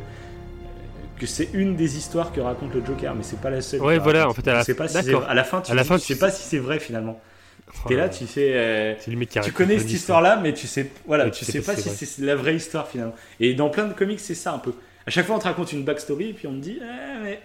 que 1.20 1.26
c'est 1.26 1.49
une 1.53 1.76
des 1.76 1.98
histoires 1.98 2.32
que 2.32 2.40
raconte 2.40 2.74
le 2.74 2.84
Joker, 2.86 3.14
mais 3.14 3.24
c'est 3.24 3.41
pas 3.41 3.49
la 3.49 3.60
seule. 3.61 3.82
Ouais, 3.82 3.98
voilà, 3.98 4.20
raconte. 4.22 4.40
en 4.40 4.41
fait, 4.41 4.49
à 4.49 4.53
la- 4.53 4.60
Tu 4.61 4.66
sais 4.68 4.74
pas 4.74 4.88
si 4.88 4.98
à 4.98 5.34
la 5.34 5.44
fin, 5.44 5.60
tu, 5.61 5.72
À 5.72 5.76
la 5.76 5.82
dis- 5.84 5.88
fin, 5.90 5.98
tu 5.99 6.06
sais 6.06 6.18
pas 6.18 6.32
si 6.32 6.44
c'est 6.48 6.60
vrai 6.60 6.80
finalement. 6.80 7.20
Oh 7.68 7.88
T'es 7.90 7.95
là 7.95 8.07
tu 8.10 8.26
sais, 8.26 8.52
euh, 8.53 8.94
tu 9.03 9.52
connais 9.52 9.78
cette 9.78 9.91
histoire. 9.91 10.20
histoire-là, 10.22 10.40
mais 10.41 10.53
tu 10.53 10.66
sais, 10.66 10.90
voilà, 11.06 11.26
Mais 11.26 11.32
tu 11.32 11.44
sais 11.45 11.61
pas 11.61 11.76
si 11.76 11.90
c'est 11.90 12.06
c'est 12.06 12.22
la 12.24 12.36
vraie 12.36 12.56
histoire 12.56 12.88
finalement. 12.88 13.14
Et 13.41 13.53
dans 13.53 13.70
plein 13.70 13.86
de 13.86 13.94
comics, 13.94 14.20
c'est 14.22 14.34
ça 14.34 14.53
un 14.53 14.60
peu. 14.60 14.74
À 15.06 15.11
chaque 15.11 15.26
fois, 15.28 15.36
on 15.36 15.40
te 15.40 15.44
raconte 15.44 15.74
une 15.74 15.84
backstory, 15.84 16.30
et 16.30 16.34
puis 16.34 16.48
on 16.48 16.52
te 16.53 16.57
dit, 16.64 16.80
eh, 16.82 17.22
mais 17.24 17.41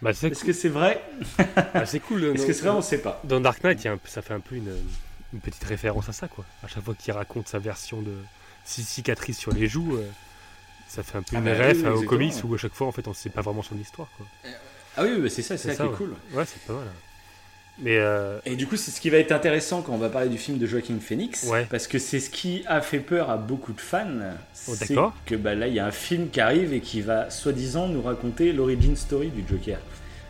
Bah, 0.00 0.10
est-ce 0.10 0.44
que 0.44 0.52
c'est 0.52 0.68
vrai 0.68 1.02
bah, 1.74 1.86
c'est 1.86 2.00
cool. 2.00 2.24
Est-ce 2.24 2.46
que 2.46 2.52
c'est 2.52 2.62
vrai 2.62 2.70
On 2.70 2.82
sait 2.82 2.98
pas. 2.98 3.20
Dans 3.24 3.40
Dark 3.40 3.62
Knight, 3.64 3.80
il 3.82 3.84
y 3.86 3.88
a 3.88 3.92
un 3.92 3.96
peu- 3.96 4.08
ça 4.08 4.22
fait 4.22 4.34
un 4.34 4.40
peu 4.40 4.54
une, 4.54 4.72
une 5.32 5.40
petite 5.40 5.64
référence 5.64 6.08
à 6.08 6.12
ça, 6.12 6.28
quoi. 6.28 6.44
À 6.62 6.68
chaque 6.68 6.84
fois 6.84 6.94
qu'il 6.98 7.12
raconte 7.12 7.48
sa 7.48 7.58
version 7.58 8.00
de 8.00 8.14
six 8.64 8.84
cicatrices 8.84 9.38
sur 9.38 9.52
les 9.52 9.66
joues, 9.66 9.96
euh, 9.96 10.08
ça 10.88 11.02
fait 11.02 11.18
un 11.18 11.22
peu 11.22 11.36
Ah 11.36 11.38
une 11.40 11.44
bah 11.46 11.52
ref 11.52 11.58
oui, 11.58 11.66
au 11.66 11.72
exactement. 11.72 12.04
comics 12.10 12.34
où 12.44 12.54
à 12.54 12.58
chaque 12.58 12.74
fois, 12.74 12.86
en 12.86 12.92
fait, 12.92 13.08
on 13.08 13.14
sait 13.14 13.30
pas 13.30 13.42
vraiment 13.42 13.62
son 13.62 13.76
histoire, 13.76 14.08
quoi. 14.16 14.26
Ah 14.96 15.02
oui, 15.04 15.18
bah, 15.20 15.28
c'est 15.28 15.42
ça, 15.42 15.56
c'est 15.56 15.68
ça, 15.74 15.76
qui 15.76 15.82
ouais. 15.82 15.88
est 15.94 15.96
cool. 15.96 16.14
Ouais, 16.32 16.44
c'est 16.46 16.60
pas 16.62 16.72
mal. 16.74 16.84
hein. 16.86 16.92
Mais 17.80 17.96
euh, 17.98 18.38
Et 18.44 18.56
du 18.56 18.66
coup, 18.66 18.76
c'est 18.76 18.90
ce 18.90 19.00
qui 19.00 19.08
va 19.08 19.18
être 19.18 19.30
intéressant 19.30 19.82
quand 19.82 19.92
on 19.92 19.98
va 19.98 20.08
parler 20.08 20.28
du 20.28 20.38
film 20.38 20.58
de 20.58 20.66
Joaquin 20.66 20.96
Phoenix, 21.00 21.44
Ouais. 21.44 21.66
parce 21.70 21.86
que 21.86 21.98
c'est 21.98 22.18
ce 22.18 22.28
qui 22.28 22.64
a 22.66 22.80
fait 22.80 22.98
peur 22.98 23.30
à 23.30 23.36
beaucoup 23.36 23.72
de 23.72 23.80
fans. 23.80 24.06
Oh, 24.68 24.72
c'est 24.74 24.96
que 25.26 25.34
bah, 25.36 25.54
là, 25.54 25.68
il 25.68 25.74
y 25.74 25.78
a 25.78 25.86
un 25.86 25.92
film 25.92 26.28
qui 26.30 26.40
arrive 26.40 26.72
et 26.72 26.80
qui 26.80 27.00
va 27.02 27.30
soi-disant 27.30 27.86
nous 27.86 28.02
raconter 28.02 28.52
l'origin 28.52 28.96
story 28.96 29.28
du 29.28 29.44
Joker. 29.48 29.78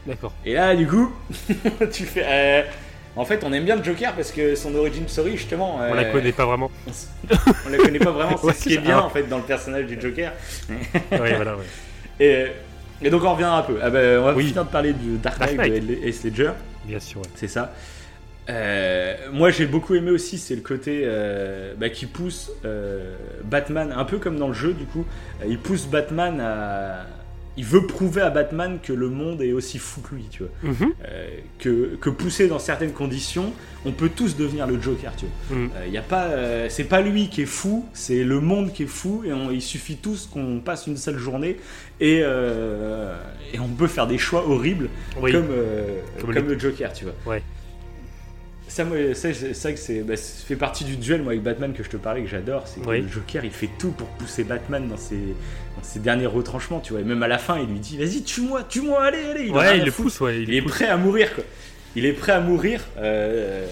d'accord. 0.07 0.33
Et 0.45 0.53
là, 0.55 0.77
du 0.77 0.87
coup, 0.87 1.11
tu 1.93 2.05
fais. 2.05 2.25
euh, 2.27 2.63
en 3.17 3.25
fait, 3.25 3.43
on 3.45 3.53
aime 3.55 3.65
bien 3.65 3.77
le 3.77 3.83
Joker 3.83 4.13
parce 4.13 4.31
que 4.31 4.55
son 4.55 4.75
origin 4.75 5.09
story, 5.09 5.39
justement. 5.39 5.77
On 5.81 5.95
la 5.95 6.03
euh, 6.03 6.13
connaît 6.13 6.33
pas 6.33 6.45
vraiment. 6.45 6.71
on 7.67 7.71
la 7.71 7.79
connaît 7.79 7.99
pas 7.99 8.11
vraiment. 8.13 8.37
C'est 8.37 8.47
Ouais, 8.47 8.53
ce 8.53 8.63
qui 8.65 8.75
est 8.75 8.79
bien 8.79 8.99
ça. 8.99 9.05
en 9.05 9.11
fait 9.11 9.23
dans 9.25 9.39
le 9.39 9.45
personnage 9.45 9.87
du 9.87 9.99
Joker. 10.01 10.33
ouais, 10.71 11.35
voilà, 11.35 11.57
ouais. 11.57 11.65
Et, 12.21 12.47
et 13.01 13.11
donc 13.11 13.23
on 13.25 13.33
revient 13.33 13.45
un 13.45 13.63
peu. 13.63 13.79
Ah 13.83 13.91
bah, 13.91 13.99
on 14.19 14.25
va 14.25 14.35
Oui. 14.35 14.49
finir 14.49 14.65
de 14.65 14.71
parler 14.71 14.93
du 14.93 15.17
Dark 15.19 15.39
Knight. 15.41 15.87
de 15.87 15.95
Heath 16.07 16.25
Ledger. 16.25 16.51
Bien. 16.89 16.99
C'est 17.35 17.49
ça. 17.49 17.73
Euh, 18.49 19.15
moi 19.31 19.51
j'ai 19.51 19.67
beaucoup 19.67 19.95
aimé 19.95 20.11
aussi, 20.11 20.39
c'est 20.39 20.55
le 20.55 20.63
côté 20.63 21.03
euh, 21.05 21.75
bah, 21.77 21.91
qui 21.91 22.07
pousse 22.07 22.51
euh, 22.65 23.15
Batman, 23.45 23.93
un 23.95 24.05
peu 24.05 24.19
comme 24.19 24.39
dans 24.39 24.49
le 24.49 24.55
jeu 24.55 24.73
du 24.73 24.87
coup, 24.87 25.05
il 25.47 25.59
pousse 25.59 25.87
Batman 25.87 26.41
à... 26.41 27.07
Il 27.59 27.65
veut 27.65 27.87
prouver 27.87 28.21
à 28.23 28.31
Batman 28.31 28.79
que 28.83 28.93
le 28.93 29.11
monde 29.11 29.43
est 29.43 29.53
aussi 29.53 29.79
fou 29.79 30.01
que 30.01 30.15
lui, 30.15 30.25
tu 30.31 30.45
vois. 30.45 30.73
Mhm. 30.73 30.93
Euh, 31.07 31.29
que, 31.59 31.97
que 32.01 32.09
poussé 32.09 32.47
dans 32.49 32.59
certaines 32.61 32.93
conditions, 32.93 33.53
on 33.85 33.91
peut 33.93 34.09
tous 34.09 34.37
devenir 34.37 34.67
le 34.67 34.81
Joker, 34.81 35.13
tu 35.17 35.27
vois. 35.51 35.59
Euh, 35.77 35.87
y 35.89 35.99
a 35.99 36.03
pas, 36.03 36.27
euh, 36.29 36.69
c'est 36.71 36.85
pas 36.85 37.01
lui 37.01 37.29
qui 37.29 37.43
est 37.43 37.47
fou, 37.47 37.85
c'est 37.93 38.23
le 38.25 38.41
monde 38.41 38.73
qui 38.73 38.85
est 38.85 38.87
fou, 38.87 39.23
et 39.27 39.33
on- 39.33 39.51
il 39.51 39.61
suffit 39.61 39.97
tous 39.97 40.27
qu'on 40.33 40.61
passe 40.61 40.87
une 40.87 40.97
seule 40.97 41.19
journée 41.19 41.57
et, 42.01 42.19
et 42.19 43.59
on 43.59 43.69
peut 43.69 43.89
faire 43.89 44.07
des 44.07 44.19
choix 44.19 44.49
horribles 44.49 44.89
Oui. 45.21 45.33
comme, 45.33 45.49
Comme 46.33 46.47
le 46.49 46.59
Joker, 46.59 46.93
tu 46.93 47.05
vois. 47.05 47.15
Ouais. 47.35 47.43
Ça, 48.69 48.85
ça, 49.15 49.33
c'est 49.35 49.55
ça 49.55 49.71
c'est, 49.77 50.01
bah, 50.03 50.17
ça 50.17 50.45
fait 50.47 50.57
partie 50.57 50.85
du 50.85 50.97
duel 50.97 51.23
moi 51.23 51.33
avec 51.33 51.43
Batman 51.43 51.73
que 51.73 51.83
je 51.83 51.89
te 51.89 51.97
parlais 51.97 52.23
que 52.23 52.29
j'adore, 52.29 52.67
c'est 52.69 52.81
que 52.81 52.89
Oui. 52.89 53.01
le 53.01 53.09
Joker 53.09 53.45
il 53.45 53.51
fait 53.51 53.71
tout 53.79 53.91
pour 53.93 54.07
pousser 54.09 54.45
Batman 54.45 54.87
dans 54.89 54.97
ses, 54.97 55.17
dans 55.17 55.83
ses 55.83 55.99
derniers 56.01 56.27
retranchements, 56.27 56.81
tu 56.81 56.93
vois. 56.93 57.01
Et 57.01 57.05
même 57.05 57.23
à 57.23 57.29
la 57.29 57.39
fin, 57.39 57.59
il 57.59 57.67
lui 57.69 57.79
dit 57.81 57.97
vas-y 57.97 58.23
tue-moi, 58.23 58.63
tue-moi, 58.69 59.03
allez, 59.05 59.25
allez. 59.31 59.45
Il 59.47 59.53
ouais, 59.53 59.79
il 59.79 59.85
le 59.85 59.91
pousse, 59.93 60.21
ouais. 60.21 60.43
Il 60.43 60.53
est 60.55 60.61
pousse. 60.63 60.73
prêt 60.73 60.87
à 60.87 60.97
mourir, 60.97 61.35
quoi. 61.35 61.45
Il 61.99 62.07
est 62.07 62.13
prêt 62.13 62.33
à 62.33 62.41
mourir. 62.41 62.81
euh, 62.99 63.67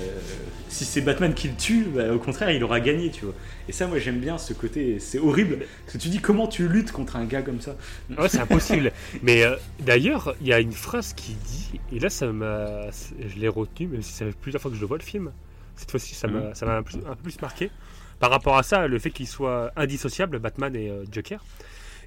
si 0.68 0.84
c'est 0.84 1.00
Batman 1.00 1.32
qui 1.32 1.48
le 1.48 1.54
tue, 1.54 1.84
bah, 1.84 2.12
au 2.12 2.18
contraire, 2.18 2.50
il 2.50 2.62
aura 2.62 2.80
gagné, 2.80 3.10
tu 3.10 3.24
vois. 3.24 3.34
Et 3.68 3.72
ça, 3.72 3.86
moi, 3.86 3.98
j'aime 4.00 4.18
bien 4.18 4.36
ce 4.36 4.52
côté. 4.52 4.98
C'est 4.98 5.18
horrible. 5.18 5.60
Parce 5.84 5.96
que 5.96 5.98
tu 6.02 6.08
dis 6.08 6.18
comment 6.18 6.48
tu 6.48 6.68
luttes 6.68 6.90
contre 6.92 7.16
un 7.16 7.24
gars 7.24 7.40
comme 7.42 7.60
ça? 7.60 7.76
Ouais, 8.18 8.28
c'est 8.28 8.40
impossible. 8.40 8.92
Mais 9.22 9.44
euh, 9.44 9.56
d'ailleurs, 9.80 10.34
il 10.40 10.48
y 10.48 10.52
a 10.52 10.58
une 10.60 10.72
phrase 10.72 11.12
qui 11.14 11.32
dit, 11.34 11.80
et 11.92 11.98
là, 12.00 12.10
ça 12.10 12.26
m'a, 12.32 12.90
je 12.90 13.36
l'ai 13.38 13.48
retenu, 13.48 13.86
même 13.86 14.02
si 14.02 14.12
ça 14.12 14.26
fait 14.26 14.36
plusieurs 14.36 14.60
fois 14.60 14.70
que 14.70 14.76
je 14.76 14.80
le 14.82 14.86
vois 14.88 14.98
le 14.98 15.04
film. 15.04 15.30
Cette 15.76 15.90
fois-ci, 15.90 16.14
ça 16.14 16.26
m'a, 16.26 16.40
Mhm. 16.40 16.54
ça 16.54 16.66
m'a 16.66 16.76
un, 16.78 16.82
peu 16.82 16.98
plus 17.22 17.40
marqué. 17.40 17.70
Par 18.18 18.30
rapport 18.30 18.58
à 18.58 18.62
ça, 18.64 18.86
le 18.88 18.98
fait 18.98 19.10
qu'il 19.10 19.28
soit 19.28 19.70
indissociable, 19.76 20.38
Batman 20.40 20.74
et 20.74 20.90
euh, 20.90 21.04
Joker. 21.10 21.42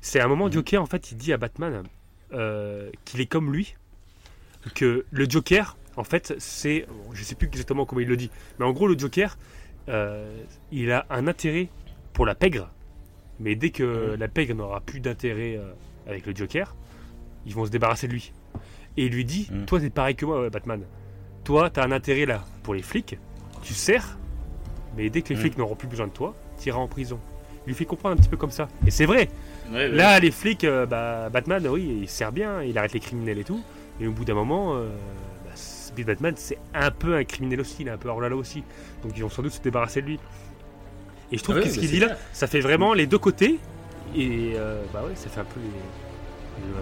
C'est 0.01 0.19
à 0.19 0.25
un 0.25 0.27
moment, 0.27 0.45
Mhm. 0.47 0.53
Joker, 0.53 0.81
en 0.83 0.85
fait, 0.85 1.11
il 1.11 1.17
dit 1.17 1.33
à 1.33 1.37
Batman 1.37 1.83
euh, 2.33 2.89
qu'il 3.05 3.21
est 3.21 3.25
comme 3.25 3.51
lui, 3.53 3.75
que 4.75 5.05
le 5.09 5.29
Joker, 5.29 5.77
en 5.97 6.03
fait, 6.03 6.33
c'est, 6.37 6.85
je 7.13 7.23
sais 7.23 7.35
plus 7.35 7.47
exactement 7.47 7.85
comment 7.85 8.01
il 8.01 8.07
le 8.07 8.17
dit, 8.17 8.29
mais 8.59 8.65
en 8.65 8.71
gros, 8.71 8.87
le 8.87 8.97
Joker, 8.97 9.37
euh, 9.89 10.41
il 10.71 10.91
a 10.91 11.05
un 11.09 11.27
intérêt 11.27 11.67
pour 12.13 12.25
la 12.25 12.35
pègre 12.35 12.69
Mais 13.41 13.55
dès 13.55 13.69
que 13.69 14.11
Mhm. 14.13 14.19
la 14.19 14.27
pègre 14.27 14.53
n'aura 14.55 14.81
plus 14.81 14.99
d'intérêt 14.99 15.55
euh, 15.57 15.71
avec 16.07 16.25
le 16.25 16.35
Joker, 16.35 16.75
ils 17.45 17.53
vont 17.55 17.65
se 17.65 17.71
débarrasser 17.71 18.07
de 18.07 18.11
lui. 18.11 18.33
Et 18.97 19.05
il 19.05 19.13
lui 19.13 19.23
dit 19.23 19.47
Mhm. 19.49 19.65
Toi, 19.65 19.79
t'es 19.79 19.89
pareil 19.89 20.15
que 20.15 20.25
moi, 20.25 20.49
Batman. 20.49 20.81
Toi, 21.45 21.69
t'as 21.69 21.85
un 21.85 21.91
intérêt 21.93 22.25
là 22.25 22.43
pour 22.63 22.73
les 22.73 22.81
flics, 22.81 23.17
tu 23.61 23.73
sers, 23.73 24.17
mais 24.97 25.09
dès 25.09 25.21
que 25.21 25.29
les 25.29 25.35
Mhm. 25.35 25.41
flics 25.41 25.57
n'auront 25.57 25.75
plus 25.77 25.87
besoin 25.87 26.07
de 26.07 26.11
toi, 26.11 26.35
tu 26.61 26.67
iras 26.67 26.79
en 26.79 26.87
prison. 26.89 27.17
Il 27.65 27.69
lui 27.69 27.75
fait 27.75 27.85
comprendre 27.85 28.15
un 28.15 28.17
petit 28.17 28.27
peu 28.29 28.35
comme 28.37 28.51
ça. 28.51 28.67
Et 28.85 28.91
c'est 28.91 29.05
vrai, 29.05 29.29
Ouais, 29.71 29.75
ouais. 29.75 29.89
Là, 29.89 30.19
les 30.19 30.31
flics, 30.31 30.63
euh, 30.65 30.85
bah, 30.87 31.29
Batman, 31.29 31.65
oui, 31.67 31.99
il 32.01 32.09
sert 32.09 32.31
bien, 32.33 32.61
il 32.63 32.75
arrête 32.77 32.91
les 32.93 32.99
criminels 32.99 33.37
et 33.39 33.43
tout. 33.43 33.61
Mais 33.99 34.07
au 34.07 34.11
bout 34.11 34.25
d'un 34.25 34.33
moment, 34.33 34.73
euh, 36.01 36.05
Batman, 36.05 36.33
c'est 36.37 36.57
un 36.73 36.91
peu 36.91 37.15
un 37.15 37.23
criminel 37.23 37.61
aussi, 37.61 37.77
il 37.81 37.87
est 37.87 37.91
un 37.91 37.97
peu 37.97 38.09
hors 38.09 38.21
la 38.21 38.29
loi 38.29 38.39
aussi. 38.39 38.63
Donc 39.03 39.13
ils 39.15 39.21
vont 39.23 39.29
sans 39.29 39.41
doute 39.41 39.53
se 39.53 39.61
débarrasser 39.61 40.01
de 40.01 40.07
lui. 40.07 40.19
Et 41.31 41.37
je 41.37 41.43
trouve 41.43 41.55
Ouais, 41.55 41.61
que 41.63 41.69
ce 41.69 41.77
qu'il 41.79 41.89
dit 41.89 41.99
là, 41.99 42.17
ça 42.33 42.47
fait 42.47 42.59
vraiment 42.59 42.93
les 42.93 43.05
deux 43.05 43.19
côtés. 43.19 43.59
Et 44.15 44.53
euh, 44.55 44.81
bah 44.93 45.03
ouais, 45.05 45.13
ça 45.15 45.29
fait 45.29 45.39
un 45.41 45.45
peu 45.45 45.59
les. 45.59 45.69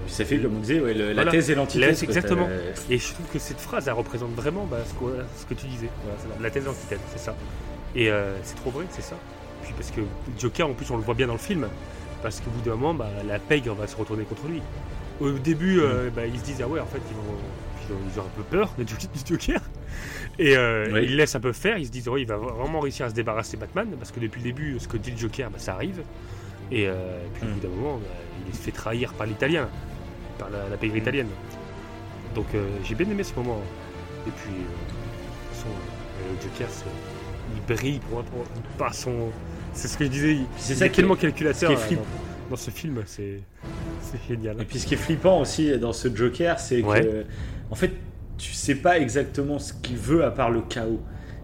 Puis 0.06 0.14
ça 0.14 0.26
fait, 0.26 0.38
comme 0.40 0.56
on 0.56 0.60
disait, 0.60 0.80
ouais, 0.80 0.94
le- 0.94 1.10
la 1.10 1.14
Voilà. 1.14 1.32
thèse 1.32 1.52
et 1.52 1.56
l'antithèse. 1.56 2.02
La- 2.02 2.08
exactement. 2.08 2.48
T'as- 2.48 2.94
Et 2.94 2.98
je 2.98 3.14
trouve 3.14 3.26
que 3.32 3.38
cette 3.38 3.60
phrase, 3.60 3.88
elle 3.88 3.94
représente 3.94 4.32
vraiment 4.34 4.66
bah, 4.66 4.78
ce, 4.88 4.94
que, 4.94 5.06
ce 5.38 5.46
que 5.46 5.54
tu 5.54 5.68
disais. 5.68 5.90
Voilà, 6.04 6.18
la, 6.38 6.44
la 6.44 6.50
thèse 6.50 6.64
et 6.64 6.66
l'antithèse, 6.66 7.00
c'est 7.12 7.20
ça. 7.20 7.36
Et 7.96 8.10
euh, 8.10 8.34
c'est 8.44 8.56
trop 8.56 8.72
vrai, 8.72 8.86
c'est 8.90 9.04
ça. 9.04 9.16
Puis 9.64 9.74
parce 9.74 9.92
que 9.92 10.02
Joker, 10.40 10.68
en 10.70 10.74
plus, 10.74 10.90
on 10.90 10.98
le 10.98 11.04
voit 11.04 11.14
bien 11.14 11.28
dans 11.28 11.34
le 11.34 11.40
film. 11.40 11.68
Parce 12.24 12.40
qu'au 12.40 12.50
bout 12.50 12.62
d'un 12.68 12.76
moment, 12.76 12.94
bah, 12.96 13.10
la 13.28 13.38
pègre 13.38 13.76
va 13.76 13.86
se 13.86 13.96
retourner 13.96 14.24
contre 14.24 14.48
lui. 14.48 14.62
Au 15.20 15.32
début, 15.32 15.80
euh, 15.82 16.10
bah, 16.16 16.26
ils 16.26 16.40
se 16.40 16.44
disent, 16.46 16.62
ah 16.64 16.68
ouais, 16.68 16.80
en 16.80 16.86
fait, 16.88 16.98
ils, 17.12 17.16
vont, 17.16 17.38
ils, 17.90 18.20
ont, 18.20 18.24
un 18.24 18.30
peu 18.36 18.44
peur 18.44 18.74
du 18.78 18.94
Joker. 19.26 19.62
Et 20.40 20.56
euh, 20.56 20.90
Oui. 20.94 21.02
ils 21.06 21.16
laissent 21.16 21.36
un 21.36 21.40
peu 21.40 21.54
faire. 21.54 21.78
Ils 21.78 21.88
se 21.88 21.92
disent, 21.92 22.08
ouais, 22.10 22.22
il 22.22 22.28
va 22.28 22.38
vraiment 22.38 22.80
réussir 22.80 23.06
à 23.06 23.10
se 23.10 23.16
débarrasser 23.16 23.58
de 23.58 23.62
Batman. 23.62 23.88
Parce 23.98 24.12
que 24.12 24.20
depuis 24.20 24.40
le 24.40 24.46
début, 24.46 24.78
ce 24.80 24.88
que 24.88 24.98
dit 24.98 25.12
le 25.12 25.18
Joker, 25.18 25.50
bah, 25.50 25.58
ça 25.60 25.74
arrive. 25.74 26.02
Et, 26.72 26.88
euh, 26.88 26.94
puis 27.34 27.44
au 27.44 27.50
Mm. 27.50 27.54
bout 27.54 27.60
d'un 27.62 27.70
moment, 27.76 27.98
bah, 27.98 28.08
il 28.48 28.54
se 28.56 28.62
fait 28.62 28.72
trahir 28.72 29.14
par 29.14 29.26
l'Italien, 29.28 29.70
par 30.38 30.50
la, 30.50 30.60
la 30.70 30.96
italienne. 30.98 31.28
Donc 32.36 32.48
euh, 32.54 32.68
j'ai 32.84 32.94
bien 32.96 33.10
aimé 33.10 33.24
ce 33.24 33.34
moment. 33.36 33.62
Et 34.28 34.32
puis, 34.32 34.52
euh, 34.52 36.34
le 36.36 36.42
Joker, 36.42 36.68
il 37.56 37.76
brille 37.76 38.00
pour, 38.10 38.24
pour- 38.24 38.44
par 38.78 38.94
son. 38.94 39.32
C'est 39.74 39.88
ce 39.88 39.98
que 39.98 40.06
je 40.06 40.10
disais, 40.10 40.38
C'est 40.58 40.76
ça 40.76 40.86
est 40.88 40.90
tellement 40.90 41.16
est- 41.16 41.20
calculateur 41.20 41.72
ce 41.72 41.88
qui 41.88 41.94
est 41.94 41.98
là, 41.98 42.02
flip- 42.02 42.10
dans, 42.46 42.50
dans 42.52 42.56
ce 42.58 42.72
film, 42.72 43.02
c'est 43.06 43.40
c'est 44.02 44.20
génial. 44.28 44.62
Et 44.62 44.66
puis 44.66 44.80
ce 44.80 44.86
qui 44.88 44.94
est 44.94 44.98
flippant 44.98 45.42
aussi 45.42 45.78
dans 45.80 45.94
ce 45.94 46.14
Joker, 46.14 46.60
c'est 46.60 46.82
Ouais. 46.82 47.02
que, 47.02 47.26
en 47.72 47.76
fait, 47.76 47.92
tu 48.38 48.54
sais 48.54 48.76
pas 48.76 49.00
exactement 49.00 49.60
ce 49.60 49.74
qu'il 49.74 49.98
veut 49.98 50.24
à 50.24 50.32
part 50.32 50.50
le 50.52 50.62
chaos. 50.62 51.02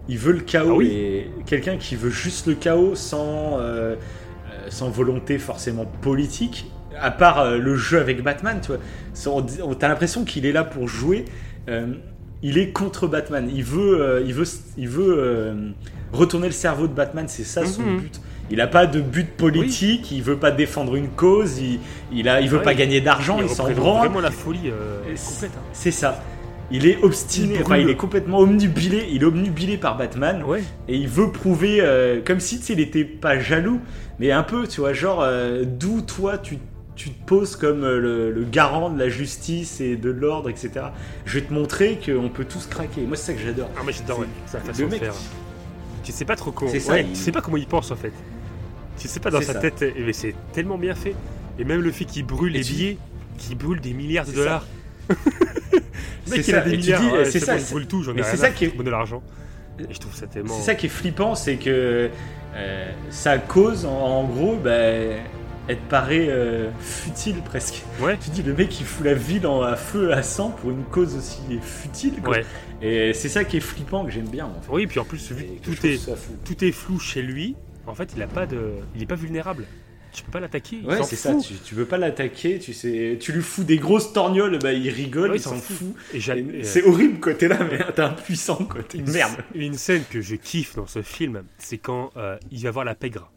Il 0.08 0.18
veut 0.18 0.32
le 0.32 0.40
chaos 0.40 0.72
Ah 0.74 0.76
oui. 0.76 0.88
et 0.92 1.30
quelqu'un 1.46 1.76
qui 1.76 1.96
veut 1.96 2.10
juste 2.10 2.46
le 2.46 2.54
chaos 2.54 2.94
sans, 2.94 3.58
euh, 3.58 3.94
euh, 3.94 3.96
sans 4.68 4.90
volonté 4.90 5.38
forcément 5.38 5.86
politique, 6.02 6.70
à 7.00 7.10
part 7.10 7.40
euh, 7.40 7.58
le 7.58 7.74
jeu 7.76 7.98
avec 7.98 8.22
Batman, 8.22 8.60
tu 8.62 8.68
vois. 8.72 9.44
T'as 9.78 9.88
l'impression 9.88 10.24
qu'il 10.24 10.46
est 10.46 10.52
là 10.52 10.64
pour 10.64 10.88
jouer. 10.88 11.24
euh, 11.68 11.94
il 12.42 12.58
est 12.58 12.72
contre 12.72 13.06
Batman. 13.06 13.48
Il 13.52 13.64
veut, 13.64 14.22
il 14.26 14.34
veut, 14.34 14.44
il 14.76 14.86
veut 14.88 15.56
retourner 16.12 16.46
le 16.48 16.52
cerveau 16.52 16.86
de 16.86 16.92
Batman. 16.92 17.24
C'est 17.26 17.42
ça 17.44 17.64
son 17.64 17.80
Mhm. 17.80 18.00
but. 18.00 18.20
Il 18.50 18.60
a 18.60 18.66
pas 18.66 18.86
de 18.86 19.00
but 19.00 19.28
politique. 19.36 20.10
Il 20.12 20.22
veut 20.22 20.36
pas 20.36 20.50
défendre 20.50 20.96
une 20.96 21.08
cause. 21.08 21.58
Il, 21.58 21.80
il 22.12 22.28
a, 22.28 22.40
il 22.40 22.48
veut 22.48 22.58
Ouais, 22.58 22.64
pas 22.64 22.72
il- 22.72 22.78
gagner 22.78 23.00
d'argent. 23.00 23.38
Il, 23.42 23.48
s'en 23.48 23.70
branle. 23.70 23.98
vraiment 24.00 24.20
la 24.20 24.30
folie 24.30 24.70
euh, 24.70 25.00
c'est- 25.16 25.34
complète. 25.46 25.50
hein. 25.56 25.62
C'est 25.72 25.90
ça. 25.90 26.22
Il 26.70 26.86
est 26.86 26.96
obstiné, 27.02 27.56
Il 27.56 27.62
enfin 27.62 27.76
il 27.76 27.90
est 27.90 27.94
complètement 27.94 28.38
omnubilé, 28.38 29.06
il 29.12 29.22
est 29.22 29.26
omnubilé 29.26 29.76
par 29.76 29.98
Batman 29.98 30.42
Ouais, 30.44 30.62
et 30.88 30.96
il 30.96 31.08
veut 31.08 31.30
prouver, 31.30 31.78
euh, 31.82 32.22
comme 32.24 32.40
si 32.40 32.56
il 32.70 32.80
était 32.80 33.04
pas 33.04 33.38
jaloux, 33.38 33.80
mais 34.18 34.30
un 34.32 34.42
peu, 34.42 34.66
tu 34.66 34.80
vois, 34.80 34.94
genre 34.94 35.20
euh, 35.22 35.64
d'où 35.66 36.00
toi 36.00 36.38
tu, 36.38 36.56
tu 36.96 37.10
te 37.10 37.24
poses 37.26 37.56
comme 37.56 37.84
euh, 37.84 37.98
le, 38.00 38.30
le 38.30 38.44
garant 38.44 38.88
de 38.88 38.98
la 38.98 39.10
justice 39.10 39.82
et 39.82 39.96
de 39.96 40.10
l'ordre, 40.10 40.48
etc. 40.48 40.70
Je 41.26 41.38
vais 41.38 41.44
te 41.44 41.52
montrer 41.52 41.98
qu'on 42.04 42.30
peut 42.30 42.46
tous 42.46 42.66
craquer. 42.66 43.02
Moi 43.02 43.16
c'est 43.18 43.32
ça 43.32 43.38
que 43.38 43.44
j'adore. 43.44 43.68
ah, 43.76 43.82
mais 43.86 43.92
j'adore 43.92 44.20
ouais, 44.20 44.26
sa 44.46 44.58
façon 44.58 44.86
de 44.86 44.94
faire. 44.94 45.12
Tu 46.02 46.12
sais 46.12 46.24
pas 46.24 46.34
trop 46.34 46.50
comment. 46.50 46.70
C'est 46.72 46.90
ouais, 46.90 47.02
il- 47.02 47.10
Tu 47.10 47.16
sais 47.16 47.30
pas 47.32 47.42
comment 47.42 47.58
il 47.58 47.66
pense 47.66 47.90
en 47.90 47.96
fait. 47.96 48.12
Tu 48.98 49.08
sais 49.08 49.20
pas 49.20 49.30
dans 49.30 49.40
C'est 49.40 49.46
sa 49.46 49.52
ça. 49.54 49.60
tête, 49.70 49.84
mais 49.98 50.12
c'est 50.12 50.34
tellement 50.52 50.78
bien 50.78 50.94
fait. 50.94 51.14
Et 51.58 51.64
même 51.64 51.80
le 51.80 51.90
fait 51.92 52.04
qu'il 52.04 52.24
brûle 52.24 52.54
Et 52.54 52.58
les 52.58 52.64
tu- 52.64 52.72
billets, 52.72 52.98
qu'il 53.38 53.56
brûle 53.56 53.80
des 53.80 53.92
milliards 53.92 54.24
de 54.24 54.30
C'est 54.30 54.36
dollars. 54.36 54.66
C'est 56.26 56.42
ça, 56.42 56.60
des 56.60 56.70
et 56.70 56.72
tu 56.72 56.78
milliards. 56.78 57.00
dis, 57.00 57.06
ouais, 57.08 57.24
c'est 57.26 57.32
c'est 57.32 57.40
ça, 57.40 57.54
bon, 57.56 57.60
c'est- 57.60 57.70
brûle 57.72 57.86
tout, 57.86 58.02
j'en 58.02 58.12
ai 58.12 58.14
rien 58.22 58.24
c'est 58.24 58.32
à 58.34 58.36
ça 58.36 58.50
qui 58.50 58.64
est- 58.64 58.82
de 58.82 58.90
l'argent. 58.90 59.22
Et 59.78 59.92
je 59.92 59.98
trouve 59.98 60.14
ça 60.14 60.26
tellement. 60.26 60.54
C'est 60.56 60.62
ça 60.62 60.74
qui 60.74 60.86
est 60.86 60.88
flippant, 60.90 61.34
c'est 61.34 61.56
que 61.56 62.08
euh, 62.54 62.90
sa 63.10 63.38
cause, 63.38 63.84
en, 63.84 63.90
en 63.90 64.24
gros, 64.24 64.56
bah, 64.56 64.70
elle 65.66 65.76
te 65.78 65.90
paraît 65.90 66.28
euh, 66.28 66.70
futile 66.80 67.36
presque. 67.44 67.82
Ouais. 68.00 68.16
Tu 68.22 68.30
dis 68.30 68.42
le 68.42 68.54
mec 68.54 68.78
il 68.80 68.86
fout 68.86 69.04
la 69.04 69.14
ville 69.14 69.46
en, 69.46 69.62
à 69.62 69.76
feu 69.76 70.12
à 70.12 70.22
sang 70.22 70.50
pour 70.50 70.70
une 70.70 70.84
cause 70.84 71.16
aussi 71.16 71.40
futile. 71.60 72.20
Quoi. 72.22 72.36
Ouais. 72.36 72.44
Et 72.82 73.12
c'est 73.14 73.28
ça 73.28 73.44
qui 73.44 73.56
est 73.56 73.60
flippant 73.60 74.04
que 74.04 74.10
j'aime 74.12 74.28
bien. 74.28 74.46
En 74.46 74.60
fait. 74.62 74.70
Oui, 74.72 74.86
puis 74.86 74.98
en 75.00 75.04
plus, 75.04 75.30
vu 75.32 75.44
que 75.62 75.86
est, 75.86 76.00
tout 76.44 76.64
est 76.64 76.72
flou 76.72 76.98
chez 77.00 77.22
lui, 77.22 77.56
en 77.86 77.94
fait, 77.94 78.12
il 78.16 78.22
a 78.22 78.26
pas 78.26 78.46
de, 78.46 78.72
il 78.94 79.02
est 79.02 79.06
pas 79.06 79.14
vulnérable. 79.14 79.64
Tu 80.12 80.22
peux 80.22 80.30
pas 80.30 80.38
l'attaquer. 80.40 80.80
Ouais, 80.84 81.02
c'est 81.02 81.16
ça. 81.16 81.34
Tu, 81.36 81.54
tu 81.54 81.74
veux 81.74 81.86
pas 81.86 81.98
l'attaquer. 81.98 82.60
Tu 82.60 82.72
sais, 82.72 83.18
tu 83.20 83.32
lui 83.32 83.42
fous 83.42 83.64
des 83.64 83.78
grosses 83.78 84.12
torgnoles, 84.12 84.60
bah 84.60 84.72
il 84.72 84.88
rigole, 84.88 85.30
Ouais, 85.30 85.36
il 85.38 85.40
s'en 85.42 85.56
fout. 85.56 85.92
Et 86.12 86.18
et, 86.18 86.62
C'est 86.62 86.84
horrible 86.84 87.18
quoi. 87.18 87.34
T'es 87.34 87.48
là, 87.48 87.58
mais 87.68 87.78
t'es 87.92 88.00
impuissant. 88.02 88.64
T'es 88.88 88.98
une 88.98 89.10
merde. 89.10 89.32
Une 89.56 89.74
scène 89.74 90.04
que 90.08 90.20
je 90.20 90.36
kiffe 90.36 90.76
dans 90.76 90.86
ce 90.86 91.02
film, 91.02 91.42
c'est 91.58 91.78
quand 91.78 92.12
euh, 92.16 92.38
il 92.52 92.62
va 92.62 92.70
voir 92.70 92.84
la 92.84 92.94
pègre. 92.94 93.32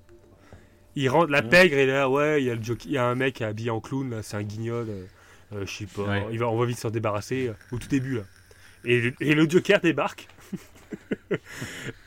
Il 0.96 1.10
rentre 1.10 1.32
la 1.32 1.42
pègre 1.42 1.78
et 1.78 1.86
là, 1.88 2.10
ouais, 2.10 2.42
il 2.42 2.46
y 2.46 2.50
a 2.52 2.56
le 2.56 2.62
jockey- 2.62 2.86
il 2.90 2.92
y 2.94 2.98
a 2.98 3.06
un 3.06 3.16
mec 3.16 3.42
habillé 3.42 3.70
en 3.72 3.80
clown, 3.80 4.20
c'est 4.22 4.38
un 4.38 4.44
guignol. 4.44 4.86
euh, 4.90 5.06
euh, 5.54 5.66
je 5.66 5.72
sais 5.72 5.86
pas. 5.88 6.04
Ouais. 6.04 6.26
Il 6.32 6.38
va, 6.40 6.48
on 6.50 6.58
va 6.60 6.66
vite 6.68 6.78
s'en 6.78 6.90
débarrasser 6.92 7.48
euh, 7.48 7.54
au 7.76 7.80
tout 7.80 7.88
début 7.88 8.16
là. 8.18 8.22
Et, 8.86 9.12
et 9.20 9.34
le 9.34 9.50
Joker 9.50 9.80
débarque. 9.82 10.28
et 11.32 11.38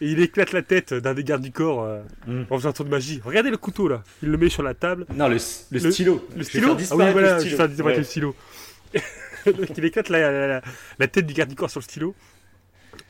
il 0.00 0.20
éclate 0.20 0.52
la 0.52 0.62
tête 0.62 0.94
d'un 0.94 1.14
des 1.14 1.24
gardes 1.24 1.42
du 1.42 1.52
corps 1.52 1.82
euh, 1.84 2.00
Mhm. 2.26 2.46
en 2.50 2.56
faisant 2.58 2.70
un 2.70 2.72
tour 2.72 2.84
de 2.84 2.90
magie. 2.90 3.20
Regardez 3.24 3.50
le 3.50 3.56
couteau 3.56 3.88
là. 3.88 4.02
Il 4.22 4.30
le 4.30 4.36
met 4.38 4.48
sur 4.48 4.62
la 4.62 4.74
table. 4.74 5.06
Non, 5.14 5.28
le, 5.28 5.34
le 5.34 5.78
Le- 5.80 5.90
stylo. 5.90 6.26
Le 6.34 6.38
Je 6.42 6.48
stylo 6.48 6.72
Ah 6.72 6.76
oui, 6.96 7.12
voilà, 7.12 7.34
le 7.38 7.44
je 7.44 7.48
stylo. 7.48 7.66
disparaître 7.68 7.82
Ouais. 7.84 7.96
le 7.98 8.04
stylo. 8.04 8.34
Donc 9.46 9.76
il 9.78 9.84
éclate 9.84 10.08
la, 10.08 10.18
la- 10.30 10.46
la- 10.46 10.62
la 10.98 11.08
tête 11.08 11.26
du 11.26 11.34
garde 11.34 11.50
du 11.50 11.56
corps 11.56 11.70
sur 11.70 11.80
le 11.80 11.84
stylo. 11.84 12.14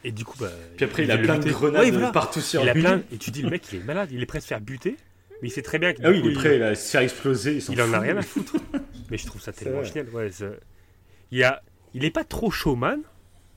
Et 0.05 0.13
du 0.13 0.25
coup, 0.25 0.37
bah. 0.39 0.51
Puis 0.77 0.85
après, 0.85 1.05
il 1.05 1.11
a 1.11 1.19
plein 1.19 1.39
de 1.39 1.51
grenades 1.51 1.83
Ouais, 1.85 1.91
voilà. 1.91 2.11
partout 2.13 2.41
sur 2.41 2.63
Il 2.63 2.69
a 2.69 2.75
lui. 2.75 2.83
plein. 2.83 3.03
Et 3.13 3.17
tu 3.19 3.31
dis, 3.31 3.43
le 3.43 3.51
mec, 3.51 3.63
il 3.73 3.81
est 3.81 3.85
malade, 3.85 4.09
il 4.13 4.23
est 4.23 4.27
prêt 4.27 4.39
à 4.39 4.41
se 4.41 4.47
faire 4.47 4.61
buter. 4.61 4.97
Mais 5.43 5.49
il 5.49 5.51
sait 5.51 5.63
très 5.63 5.79
bien 5.79 5.93
que. 5.95 6.01
Ah 6.05 6.11
oui, 6.11 6.21
coup, 6.21 6.27
il 6.29 6.33
est 6.33 6.35
prêt 6.35 6.63
à 6.63 6.75
se 6.75 6.91
faire 6.91 7.01
exploser. 7.01 7.57
Il, 7.57 7.73
Il 7.75 7.83
en 7.83 7.93
a 7.93 7.99
rien 7.99 8.17
à 8.17 8.23
foutre. 8.23 8.55
Mais 9.11 9.17
je 9.19 9.27
trouve 9.27 9.41
ça 9.41 9.53
tellement 9.53 9.83
génial. 9.83 10.07
Ouais, 10.11 10.31
il, 11.33 11.39
y 11.39 11.45
a... 11.45 11.63
il 11.95 12.05
est 12.05 12.11
pas 12.11 12.25
trop 12.25 12.51
showman. 12.51 12.99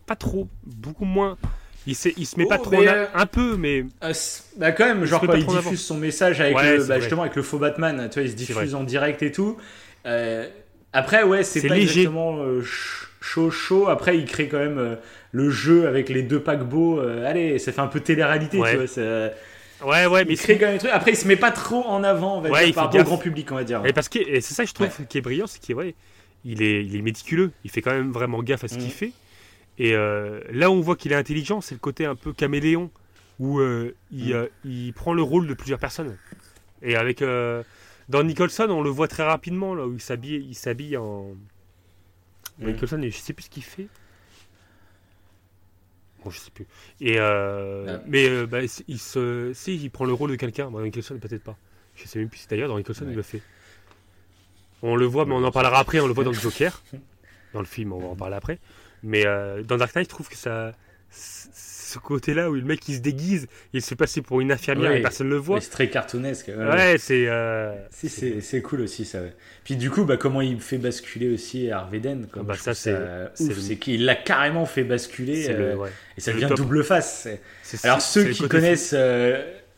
Pas 0.06 0.16
trop. 0.16 0.48
Beaucoup 0.66 1.06
moins. 1.06 1.38
Il, 1.86 1.96
il 2.18 2.26
se 2.26 2.38
met 2.38 2.46
Oh, 2.46 2.50
pas 2.50 2.58
trop 2.60 2.74
euh, 2.82 3.06
Un 3.14 3.26
peu, 3.26 3.58
mais. 3.58 3.86
C'est- 4.14 4.44
bah 4.58 4.72
quand 4.72 4.86
même, 4.86 5.00
Il 5.02 5.08
genre 5.08 5.22
quand 5.22 5.34
il 5.34 5.46
diffuse 5.46 5.82
son 5.84 5.98
message 5.98 6.40
avec 6.40 6.56
Ouais, 6.56 6.78
le, 6.78 6.84
bah, 6.86 7.00
justement 7.00 7.24
avec 7.24 7.36
le 7.36 7.42
faux 7.42 7.58
Batman, 7.58 8.08
tu 8.10 8.20
vois, 8.20 8.24
il 8.24 8.32
se 8.32 8.36
diffuse 8.36 8.74
en 8.76 8.84
direct 8.84 9.22
et 9.22 9.32
tout. 9.32 9.58
Euh, 10.06 10.48
après, 10.94 11.24
ouais, 11.24 11.44
c'est 11.44 11.68
pas 11.68 11.76
léger. 11.76 12.02
exactement 12.02 12.38
euh, 12.40 12.62
ch- 12.62 13.08
chaud 13.22 13.50
chaud. 13.52 13.88
Après, 13.90 14.18
il 14.18 14.26
crée 14.26 14.48
quand 14.48 14.60
même 14.60 14.78
euh, 14.78 14.96
le 15.32 15.50
jeu 15.50 15.88
avec 15.88 16.10
les 16.10 16.22
deux 16.24 16.40
paquebots. 16.40 17.00
euh, 17.00 17.28
allez, 17.30 17.60
ça 17.60 17.72
fait 17.72 17.82
un 17.82 17.88
peu 17.88 18.00
télé-réalité, 18.00 18.60
Ouais. 18.60 18.72
tu 18.72 18.78
vois. 18.78 18.88
ça- 18.88 19.32
Ouais, 19.86 20.06
ouais, 20.06 20.24
mais 20.24 20.34
il 20.36 20.38
crée 20.38 20.58
quand 20.58 20.66
même 20.68 20.76
des 20.76 20.80
trucs. 20.80 20.92
Après, 20.94 21.12
il 21.12 21.18
se 21.18 21.28
met 21.28 21.36
pas 21.36 21.52
trop 21.52 21.84
en 21.86 22.04
avant, 22.06 22.38
on 22.38 22.42
va 22.42 22.50
Ouais, 22.52 22.60
dire, 22.60 22.68
il 22.70 22.74
par 22.74 22.86
rapport 22.86 23.02
au 23.02 23.04
grand 23.04 23.18
public, 23.18 23.52
on 23.52 23.56
va 23.56 23.66
dire. 23.66 23.82
Et 23.86 23.92
parce 23.92 24.08
que 24.08 24.20
et 24.20 24.40
c'est 24.40 24.54
ça 24.54 24.64
que 24.64 24.70
je 24.70 24.74
trouve 24.74 24.88
qui 25.10 25.18
est 25.18 25.22
brillant, 25.22 25.46
c'est 25.48 25.60
qu'il 25.60 25.76
ouais, 25.76 25.94
il 26.46 26.62
est, 26.62 26.86
il 26.86 26.96
est 26.96 27.02
méticuleux. 27.02 27.52
Il 27.66 27.70
fait 27.72 27.82
quand 27.82 27.92
même 27.92 28.12
vraiment 28.12 28.42
gaffe 28.42 28.64
à 28.64 28.68
ce 28.70 28.78
qu'il 28.78 28.92
fait. 28.92 29.12
Et 29.80 29.96
euh, 29.96 30.40
là 30.52 30.70
où 30.70 30.74
on 30.74 30.82
voit 30.82 30.96
qu'il 30.96 31.12
est 31.12 31.16
intelligent, 31.16 31.62
c'est 31.62 31.76
le 31.76 31.80
côté 31.80 32.06
un 32.06 32.16
peu 32.16 32.32
caméléon, 32.34 32.92
où 33.40 33.60
euh, 33.60 33.96
il, 34.12 34.28
Mhm. 34.30 34.34
euh, 34.36 34.48
il 34.66 34.94
prend 34.94 35.14
le 35.14 35.22
rôle 35.24 35.48
de 35.48 35.54
plusieurs 35.54 35.80
personnes. 35.80 36.16
Et 36.82 36.96
avec 36.96 37.24
dans 38.10 38.24
Nicholson, 38.24 38.68
on 38.70 38.82
le 38.82 38.90
voit 38.90 39.08
très 39.08 39.24
rapidement 39.24 39.74
là 39.74 39.88
où 39.88 39.94
il 39.94 40.02
s'habille, 40.02 40.46
il 40.48 40.54
s'habille 40.56 40.98
en 40.98 41.30
Mhm. 42.60 42.68
Nicholson. 42.74 43.02
Et 43.02 43.10
je 43.10 43.18
sais 43.18 43.34
plus 43.34 43.44
ce 43.46 43.50
qu'il 43.50 43.64
fait. 43.64 43.88
Bon, 46.24 46.30
je 46.30 46.40
sais 46.40 46.52
plus. 46.52 46.68
Et 47.02 47.18
Ah. 47.20 48.00
mais 48.08 48.46
bah, 48.46 48.60
il 48.88 49.00
se, 49.00 49.52
si 49.54 49.76
il 49.76 49.90
prend 49.90 50.06
le 50.06 50.14
rôle 50.14 50.32
de 50.32 50.36
quelqu'un. 50.36 50.66
Bon, 50.70 50.78
dans 50.80 50.84
Nicholson 50.86 51.18
peut-être 51.20 51.44
pas. 51.44 51.58
Je 51.96 52.08
sais 52.08 52.20
même 52.20 52.30
plus 52.30 52.40
si 52.40 52.48
d'ailleurs 52.48 52.70
dans 52.70 52.78
Nicholson 52.78 53.06
Ouais. 53.06 53.12
il 53.12 53.16
le 53.16 53.22
fait. 53.24 53.42
On 54.82 54.96
le 54.96 55.06
voit, 55.06 55.26
mais 55.26 55.34
on 55.34 55.44
en 55.44 55.52
parlera 55.52 55.80
après. 55.80 56.00
On 56.00 56.08
le 56.08 56.14
voit 56.14 56.24
dans 56.24 56.32
le 56.32 56.38
Joker, 56.40 56.82
dans 57.54 57.60
le 57.60 57.66
film. 57.66 57.94
On 57.94 58.00
va 58.00 58.08
en 58.08 58.16
parler 58.16 58.36
après. 58.36 58.60
Mais 59.04 59.26
euh, 59.26 59.64
dans 59.64 59.78
Dark 59.78 59.94
Knight, 59.96 60.06
je 60.08 60.10
trouve 60.10 60.30
que 60.30 60.38
ça, 60.38 60.72
ce 61.12 62.00
côté-là 62.00 62.50
où 62.50 62.56
le 62.56 62.62
mec 62.62 62.88
il 62.88 62.96
se 62.96 63.02
déguise, 63.02 63.48
il 63.74 63.82
se 63.82 63.90
fait 63.90 63.96
passer 63.96 64.22
pour 64.22 64.42
une 64.42 64.52
infirmière 64.52 64.92
Ouais. 64.92 65.00
et 65.00 65.02
personne 65.02 65.28
ne 65.28 65.34
le 65.34 65.38
voit. 65.40 65.62
C'est 65.62 65.70
très 65.70 65.90
cartoonesque. 65.90 66.48
ouais, 66.48 66.56
ouais. 66.56 66.96
C'est. 66.98 67.26
euh, 67.28 67.76
Si, 67.92 68.10
c'est 68.10 68.42
c'est 68.42 68.62
cool 68.64 68.82
aussi 68.82 69.06
ça. 69.06 69.22
ouais. 69.22 69.34
Puis 69.64 69.76
du 69.76 69.92
coup, 69.92 70.04
bah, 70.06 70.18
comment 70.18 70.42
il 70.42 70.60
fait 70.60 70.78
basculer 70.80 71.32
aussi 71.32 71.70
Harvey 71.70 72.00
Dent. 72.00 72.22
Ah 72.36 72.40
bah, 72.44 72.56
ça, 72.56 72.74
c'est- 72.74 72.96
ouf, 73.40 73.60
c'est 73.60 73.76
qu'il 73.76 74.06
l'a 74.06 74.16
carrément 74.16 74.66
fait 74.66 74.84
basculer 74.84 75.48
euh, 75.50 75.76
le, 75.76 75.80
et 76.18 76.22
ça 76.22 76.34
devient 76.34 76.50
double 76.56 76.84
face. 76.84 77.28
Alors 77.84 78.02
ceux 78.02 78.26
qui 78.32 78.48
connaissent 78.48 78.96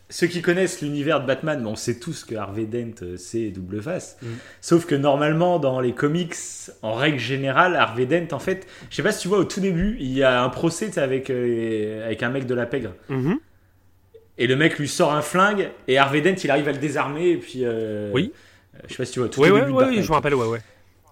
ceux 0.10 0.28
qui 0.28 0.42
connaissent 0.42 0.82
l'univers 0.82 1.20
de 1.22 1.26
Batman, 1.26 1.62
bon, 1.64 1.72
on 1.72 1.76
sait 1.76 2.00
tous 2.00 2.24
que 2.26 2.36
Harvey 2.36 2.66
Dent 2.66 2.94
c'est 3.18 3.50
double 3.50 3.82
face. 3.82 4.18
Mm. 4.22 4.28
Sauf 4.62 4.86
que 4.86 4.96
normalement 4.96 5.58
dans 5.60 5.80
les 5.80 5.94
comics, 5.94 6.36
en 6.84 6.94
règle 6.94 7.18
générale, 7.20 7.76
Harvey 7.76 8.06
Dent, 8.06 8.34
en 8.36 8.40
fait, 8.40 8.68
je 8.90 8.96
sais 8.96 9.04
pas 9.04 9.12
si 9.12 9.22
tu 9.22 9.28
vois 9.28 9.40
au 9.40 9.46
tout 9.46 9.60
début, 9.62 9.98
il 10.00 10.12
y 10.14 10.22
a 10.24 10.44
un 10.44 10.50
procès 10.50 11.00
avec 11.00 11.30
euh, 11.30 12.06
avec 12.06 12.22
un 12.24 12.30
mec 12.30 12.46
de 12.46 12.54
la 12.54 12.66
pègre. 12.66 12.94
Mhm. 13.10 13.40
Et 14.38 14.48
le 14.48 14.56
mec 14.56 14.78
lui 14.78 14.88
sort 14.90 15.14
un 15.14 15.22
flingue 15.22 15.70
et 15.88 15.98
Harvey 15.98 16.22
Dent 16.22 16.36
il 16.44 16.52
arrive 16.52 16.68
à 16.68 16.72
le 16.74 16.78
désarmer 16.78 17.30
et 17.30 17.38
puis. 17.38 17.62
euh, 17.64 18.12
Oui. 18.14 18.32
euh, 18.76 18.80
Je 18.88 18.92
sais 18.94 18.98
pas 18.98 19.06
si 19.06 19.14
tu 19.14 19.20
vois 19.20 19.28
au 19.28 19.32
tout 19.32 19.40
Ouais, 19.42 19.48
début 19.50 19.62
ouais, 19.62 19.68
de 19.68 19.72
ouais, 19.72 19.80
Dark 19.86 19.92
oui, 19.96 20.04
je 20.04 20.10
me 20.10 20.14
rappelle, 20.14 20.36
ouais, 20.36 20.48
ouais. 20.48 20.62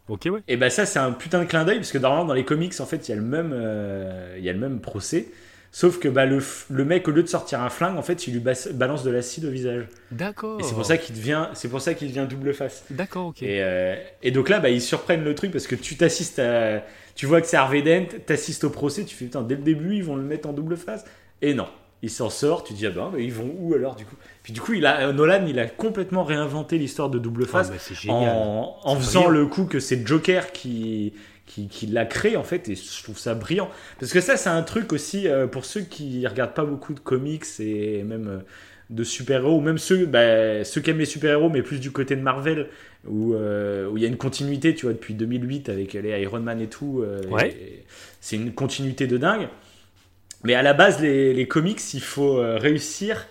Ok, 0.10 0.28
ouais. 0.30 0.42
Et 0.50 0.58
bah 0.58 0.70
ça 0.70 0.86
c'est 0.86 1.00
un 1.00 1.14
putain 1.14 1.40
de 1.40 1.46
clin 1.46 1.64
d'œil 1.64 1.78
parce 1.78 1.94
que 1.94 1.98
normalement 1.98 2.26
dans 2.26 2.34
les 2.34 2.44
comics 2.44 2.74
en 2.82 2.86
fait 2.86 3.08
il 3.08 3.12
y 3.12 3.14
a 3.14 3.16
le 3.16 3.22
même 3.22 3.52
euh, 3.54 4.36
il 4.38 4.44
y 4.44 4.50
a 4.50 4.54
le 4.54 4.60
même 4.60 4.82
procès. 4.82 5.28
Sauf 5.76 5.98
que 5.98 6.08
bah, 6.08 6.28
le, 6.28 6.38
le 6.70 6.86
mec, 6.86 7.08
au 7.08 7.12
lieu 7.12 7.24
de 7.24 7.28
sortir 7.28 7.60
un 7.60 7.70
flingue, 7.70 7.98
en 7.98 8.04
fait, 8.04 8.28
il 8.28 8.34
lui 8.36 8.44
balance 8.74 9.04
de 9.04 9.10
l'acide 9.10 9.46
au 9.46 9.50
visage. 9.50 9.88
D'accord. 10.12 10.60
Et 10.60 10.64
c'est 10.64 10.76
pour 10.76 10.86
ça 10.86 10.98
qu'il 10.98 11.16
devient, 11.16 11.48
c'est 11.56 11.68
pour 11.68 11.82
ça 11.82 11.96
qu'il 11.96 12.10
devient 12.10 12.28
double 12.30 12.54
face. 12.54 12.84
D'accord, 12.92 13.26
ok. 13.30 13.42
Et, 13.42 13.64
euh, 13.64 13.96
et 14.22 14.30
donc 14.30 14.50
là, 14.50 14.60
bah, 14.60 14.70
ils 14.70 14.84
surprennent 14.84 15.24
le 15.24 15.34
truc 15.34 15.52
parce 15.52 15.66
que 15.66 15.74
tu 15.74 15.98
t'assistes 15.98 16.38
à, 16.38 16.84
tu 17.16 17.26
vois 17.26 17.42
que 17.42 17.48
c'est 17.48 17.58
Harvey 17.58 17.82
Dent, 17.82 18.06
t'assistes 18.24 18.66
au 18.66 18.70
procès, 18.70 19.04
tu 19.04 19.16
fais 19.16 19.26
putain, 19.26 19.42
dès 19.42 19.56
le 19.56 19.64
début, 19.64 19.96
ils 19.96 20.04
vont 20.04 20.16
le 20.16 20.22
mettre 20.22 20.48
en 20.48 20.54
double 20.54 20.78
face. 20.78 21.06
Et 21.42 21.56
non, 21.56 21.68
il 22.04 22.12
s'en 22.12 22.30
sort, 22.30 22.64
tu 22.64 22.74
te 22.74 22.78
dis 22.78 22.86
ah 22.86 22.92
ben, 22.92 23.10
mais 23.12 23.24
ils 23.24 23.34
vont 23.34 23.52
où 23.58 23.74
alors 23.74 23.96
du 23.96 24.06
coup? 24.06 24.16
Puis 24.44 24.54
du 24.54 24.62
coup, 24.62 24.74
il 24.74 24.86
a, 24.86 25.12
Nolan, 25.12 25.44
il 25.48 25.58
a 25.58 25.66
complètement 25.66 26.24
réinventé 26.24 26.78
l'histoire 26.78 27.10
de 27.10 27.18
double 27.18 27.46
Ah, 27.48 27.64
face 27.64 27.72
bah, 27.72 28.14
en, 28.14 28.76
en 28.84 28.96
faisant 28.98 29.28
le 29.28 29.48
coup 29.48 29.66
que 29.66 29.80
c'est 29.80 30.06
Joker 30.06 30.52
qui, 30.52 31.14
qui, 31.54 31.68
qui 31.68 31.86
l'a 31.88 32.06
créé 32.06 32.36
en 32.36 32.44
fait 32.44 32.68
et 32.70 32.76
je 32.76 33.04
trouve 33.04 33.18
ça 33.18 33.36
brillant 33.36 33.70
parce 34.00 34.12
que 34.12 34.22
ça 34.22 34.38
c'est 34.38 34.50
un 34.50 34.64
truc 34.64 34.92
aussi 34.92 35.28
euh, 35.28 35.46
pour 35.46 35.66
ceux 35.66 35.82
qui 35.82 36.26
regardent 36.26 36.54
pas 36.54 36.66
beaucoup 36.66 36.94
de 36.94 37.00
comics 37.00 37.46
et 37.60 38.04
même 38.04 38.28
euh, 38.28 38.38
de 38.90 39.04
super-héros 39.04 39.58
ou 39.58 39.62
même 39.62 39.78
ceux, 39.78 40.06
bah, 40.06 40.64
ceux 40.64 40.82
qui 40.82 40.90
aiment 40.90 41.00
les 41.00 41.06
super-héros 41.06 41.50
mais 41.50 41.62
plus 41.62 41.80
du 41.80 41.92
côté 41.92 42.16
de 42.16 42.22
Marvel 42.22 42.70
où 43.08 43.34
euh, 43.36 43.88
où 43.88 43.98
il 43.98 44.04
y 44.04 44.06
a 44.06 44.10
une 44.10 44.18
continuité 44.18 44.74
tu 44.74 44.86
vois 44.86 44.94
depuis 44.94 45.14
2008 45.14 45.70
avec 45.70 45.94
les 45.94 46.22
Iron 46.22 46.40
Man 46.40 46.60
et 46.60 46.68
tout 46.68 47.04
Ouais. 47.30 47.84
c'est 48.20 48.36
une 48.36 48.54
continuité 48.54 49.06
de 49.06 49.18
dingue 49.18 49.48
mais 50.44 50.56
à 50.56 50.64
la 50.64 50.74
base 50.74 51.02
les, 51.02 51.34
les 51.34 51.48
comics 51.48 51.94
il 51.94 52.02
faut 52.02 52.36
réussir 52.36 53.28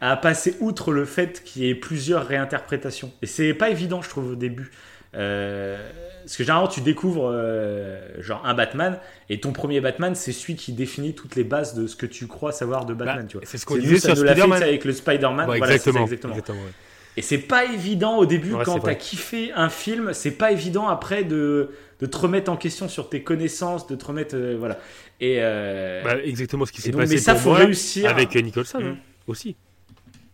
à 0.00 0.16
passer 0.16 0.56
outre 0.60 0.92
le 0.92 1.06
fait 1.06 1.42
qu'il 1.44 1.62
y 1.62 1.68
ait 1.70 1.74
plusieurs 1.74 2.26
réinterprétations. 2.26 3.10
Et 3.22 3.26
c'est 3.26 3.54
pas 3.54 3.70
évident, 3.70 4.02
je 4.02 4.10
trouve, 4.10 4.32
au 4.32 4.34
début. 4.34 4.70
Euh, 5.14 5.78
parce 6.24 6.36
que 6.36 6.42
généralement, 6.44 6.68
tu 6.68 6.80
découvres 6.80 7.30
euh, 7.32 8.00
genre 8.20 8.42
un 8.44 8.54
Batman, 8.54 8.98
et 9.28 9.40
ton 9.40 9.52
premier 9.52 9.80
Batman, 9.80 10.14
c'est 10.14 10.32
celui 10.32 10.56
qui 10.56 10.72
définit 10.72 11.14
toutes 11.14 11.36
les 11.36 11.44
bases 11.44 11.74
de 11.74 11.86
ce 11.86 11.96
que 11.96 12.06
tu 12.06 12.26
crois 12.26 12.52
savoir 12.52 12.84
de 12.86 12.94
Batman. 12.94 13.22
Bah, 13.22 13.28
tu 13.28 13.36
vois. 13.38 13.46
c'est 13.46 13.58
ce 13.58 13.66
qu'on 13.66 13.76
disait 13.76 13.98
sur 13.98 14.16
Spider-Man. 14.16 14.62
avec 14.62 14.84
le 14.84 14.92
Spider-Man. 14.92 15.46
Voilà, 15.46 15.66
exactement. 15.66 16.02
exactement. 16.04 16.32
exactement, 16.34 16.60
ouais. 16.62 16.72
Et 17.16 17.22
c'est 17.22 17.38
pas 17.38 17.64
évident 17.66 18.16
au 18.18 18.26
début 18.26 18.52
Ouais, 18.54 18.64
quand 18.64 18.80
t'as 18.80 18.94
kiffé 18.96 19.52
un 19.54 19.68
film, 19.68 20.12
c'est 20.14 20.32
pas 20.32 20.50
évident 20.50 20.88
après 20.88 21.22
de, 21.22 21.70
de 22.00 22.06
te 22.06 22.16
remettre 22.16 22.50
en 22.50 22.56
question 22.56 22.88
sur 22.88 23.08
tes 23.08 23.22
connaissances, 23.22 23.86
de 23.86 23.94
te 23.94 24.04
remettre. 24.04 24.34
euh, 24.34 24.56
voilà. 24.58 24.80
Et. 25.20 25.36
euh, 25.38 26.02
Bah, 26.02 26.16
exactement 26.24 26.64
ce 26.66 26.72
qui 26.72 26.82
s'est 26.82 26.90
passé 26.90 27.14
mais 27.14 27.20
ça, 27.20 27.34
pour 27.34 27.42
faut 27.42 27.48
moi 27.50 27.58
réussir. 27.58 28.10
avec 28.10 28.34
Nicholson 28.34 28.80
Mm. 28.80 28.84
hein, 28.86 28.96
aussi. 29.28 29.54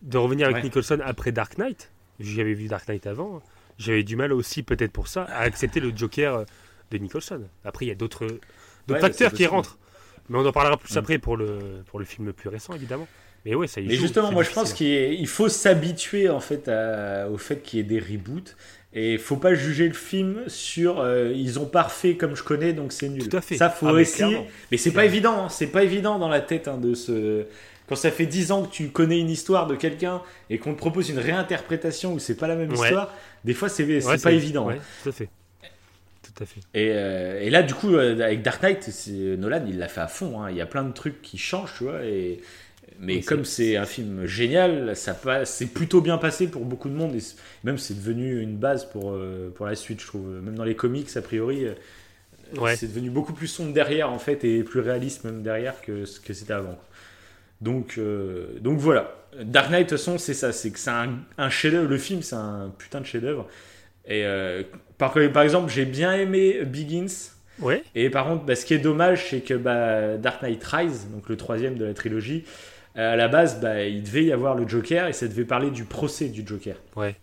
De 0.00 0.16
revenir 0.16 0.46
avec 0.46 0.56
Ouais. 0.56 0.62
Nicholson 0.62 0.98
après 1.04 1.32
Dark 1.32 1.58
Knight. 1.58 1.90
J'avais 2.18 2.54
vu 2.54 2.66
Dark 2.68 2.88
Knight 2.88 3.06
avant. 3.06 3.42
J'avais 3.80 4.02
du 4.04 4.14
mal 4.14 4.32
aussi, 4.32 4.62
peut-être 4.62 4.92
pour 4.92 5.08
ça, 5.08 5.24
à 5.24 5.40
accepter 5.40 5.80
le 5.80 5.90
Joker 5.96 6.34
euh, 6.36 6.44
de 6.92 6.98
Nicholson. 6.98 7.42
Après, 7.64 7.86
il 7.86 7.88
y 7.88 7.92
a 7.92 7.94
d'autres 7.96 8.26
d'autres 8.26 8.38
Ouais, 8.88 8.94
bah, 8.94 9.00
facteurs 9.00 9.30
c'est 9.30 9.36
qui 9.38 9.46
rentrent. 9.46 9.78
Mais 10.28 10.38
on 10.38 10.46
en 10.46 10.52
parlera 10.52 10.76
plus 10.76 10.94
Mm. 10.94 10.98
après 10.98 11.18
pour 11.18 11.36
le, 11.36 11.58
pour 11.86 11.98
le 11.98 12.04
film 12.04 12.32
plus 12.32 12.48
récent, 12.48 12.74
évidemment. 12.74 13.08
Mais 13.44 13.54
ouais, 13.54 13.66
ça 13.66 13.80
y 13.80 13.86
Mais 13.86 13.94
joue, 13.94 14.02
justement, 14.02 14.30
moi 14.32 14.42
je 14.42 14.50
pense 14.50 14.72
qu'il 14.74 15.26
faut 15.26 15.48
s'habituer 15.48 16.28
en 16.28 16.40
fait 16.40 16.68
à- 16.68 17.28
au 17.30 17.38
fait 17.38 17.62
qu'il 17.62 17.78
y 17.78 17.80
ait 17.80 17.84
des 17.84 17.98
reboots 17.98 18.54
et 18.92 19.14
il 19.14 19.18
faut 19.18 19.36
pas 19.38 19.54
juger 19.54 19.88
le 19.88 19.94
film 19.94 20.42
sur 20.46 21.00
euh, 21.00 21.32
ils 21.34 21.58
ont 21.58 21.64
pas 21.64 21.84
refait 21.84 22.16
comme 22.16 22.36
je 22.36 22.42
connais 22.42 22.74
donc 22.74 22.92
c'est 22.92 23.08
nul. 23.08 23.26
Tout 23.28 23.36
à 23.36 23.40
fait. 23.40 23.56
Ça 23.56 23.70
faut 23.70 23.86
Ah, 23.88 23.92
mais 23.94 24.02
essayer. 24.02 24.28
clairement. 24.28 24.46
Mais 24.70 24.76
c'est 24.76 24.92
pas 24.92 25.06
évident, 25.06 25.44
hein, 25.44 25.48
c'est 25.48 25.68
pas 25.68 25.84
évident 25.84 26.18
dans 26.18 26.28
la 26.28 26.40
tête 26.42 26.68
hein, 26.68 26.76
de 26.76 26.92
ce 26.94 27.46
quand 27.90 27.96
ça 27.96 28.10
fait 28.10 28.24
10 28.24 28.52
ans 28.52 28.62
que 28.64 28.70
tu 28.72 28.88
connais 28.88 29.18
une 29.20 29.28
histoire 29.28 29.66
de 29.66 29.74
quelqu'un 29.76 30.22
et 30.48 30.56
qu'on 30.58 30.72
te 30.72 30.78
propose 30.78 31.10
une 31.10 31.18
réinterprétation 31.18 32.14
où 32.14 32.18
c'est 32.18 32.36
pas 32.36 32.46
la 32.48 32.54
même 32.56 32.70
Ouais. 32.72 32.76
histoire, 32.86 33.12
des 33.44 33.52
fois 33.52 33.68
c'est 33.68 33.84
Ouais, 33.84 34.18
pas 34.18 34.32
évident. 34.32 34.70
hein. 34.70 34.76
Tout 35.02 35.08
à 35.10 35.12
fait. 35.12 35.28
Tout 36.22 36.42
à 36.42 36.46
fait. 36.46 36.60
Et, 36.74 36.90
euh, 36.92 37.40
et 37.42 37.50
là, 37.50 37.62
du 37.64 37.74
coup, 37.74 37.94
euh, 37.96 38.18
avec 38.20 38.42
Dark 38.42 38.62
Knight, 38.62 38.84
c'est- 38.84 39.10
Nolan, 39.36 39.64
il 39.66 39.78
l'a 39.78 39.88
fait 39.88 40.00
à 40.00 40.06
fond. 40.08 40.40
hein. 40.40 40.50
Il 40.50 40.56
y 40.56 40.60
a 40.60 40.66
plein 40.66 40.84
de 40.84 40.92
trucs 40.92 41.20
qui 41.20 41.36
changent, 41.38 41.74
tu 41.76 41.84
vois. 41.84 42.04
Et, 42.04 42.40
mais 43.00 43.16
Oui, 43.16 43.24
comme 43.24 43.44
c'est- 43.44 43.76
un 43.76 43.84
film 43.86 44.24
génial, 44.26 44.94
ça 44.94 45.16
c'est 45.44 45.66
plutôt 45.66 46.00
bien 46.00 46.18
passé 46.18 46.46
pour 46.46 46.64
beaucoup 46.64 46.88
de 46.88 46.94
monde. 46.94 47.14
Et 47.16 47.20
même, 47.64 47.78
c'est 47.78 47.94
devenu 47.94 48.40
une 48.40 48.56
base 48.56 48.84
pour, 48.88 49.10
euh, 49.12 49.50
pour 49.54 49.66
la 49.66 49.74
suite, 49.74 50.00
je 50.00 50.06
trouve. 50.06 50.28
Même 50.28 50.54
dans 50.54 50.64
les 50.64 50.76
comics, 50.76 51.08
a 51.16 51.22
priori, 51.22 51.64
euh, 51.66 51.72
Ouais. 52.58 52.76
c'est 52.76 52.86
devenu 52.88 53.10
beaucoup 53.10 53.32
plus 53.32 53.48
sombre 53.48 53.72
derrière, 53.72 54.10
en 54.12 54.18
fait, 54.18 54.44
et 54.44 54.62
plus 54.62 54.80
réaliste 54.80 55.24
même 55.24 55.42
derrière 55.42 55.80
que 55.82 56.04
ce 56.04 56.20
que 56.20 56.32
c'était 56.32 56.52
avant. 56.52 56.74
quoi. 56.74 56.84
Donc, 57.60 57.96
euh, 57.98 58.58
donc 58.60 58.78
voilà. 58.78 59.14
Dark 59.42 59.70
Knight, 59.70 59.84
de 59.84 59.90
toute 59.90 59.98
façon, 59.98 60.18
c'est 60.18 60.34
ça. 60.34 60.52
C'est 60.52 60.70
que 60.70 60.78
c'est 60.78 60.90
un, 60.90 61.18
un 61.38 61.50
chef-d'œuvre. 61.50 61.88
Le 61.88 61.98
film, 61.98 62.22
c'est 62.22 62.36
un 62.36 62.72
putain 62.78 63.00
de 63.00 63.06
chef-d'œuvre. 63.06 63.46
Et 64.06 64.24
euh, 64.24 64.62
par, 64.98 65.14
par 65.32 65.42
exemple, 65.42 65.70
j'ai 65.70 65.84
bien 65.84 66.14
aimé 66.14 66.64
Begins. 66.64 67.32
Ouais. 67.60 67.84
Et 67.94 68.10
par 68.10 68.26
contre, 68.26 68.44
bah, 68.44 68.56
ce 68.56 68.64
qui 68.64 68.74
est 68.74 68.78
dommage, 68.78 69.28
c'est 69.30 69.40
que 69.40 69.54
bah, 69.54 70.16
Dark 70.16 70.42
Knight 70.42 70.64
Rise, 70.64 71.08
donc 71.12 71.28
le 71.28 71.36
troisième 71.36 71.76
de 71.76 71.84
la 71.84 71.94
trilogie, 71.94 72.44
euh, 72.96 73.12
à 73.12 73.16
la 73.16 73.28
base, 73.28 73.60
bah, 73.60 73.84
il 73.84 74.02
devait 74.02 74.24
y 74.24 74.32
avoir 74.32 74.54
le 74.54 74.66
Joker 74.66 75.06
et 75.06 75.12
ça 75.12 75.28
devait 75.28 75.44
parler 75.44 75.70
du 75.70 75.84
procès 75.84 76.28
du 76.28 76.46
Joker. 76.46 76.76
Ouais. 76.96 77.14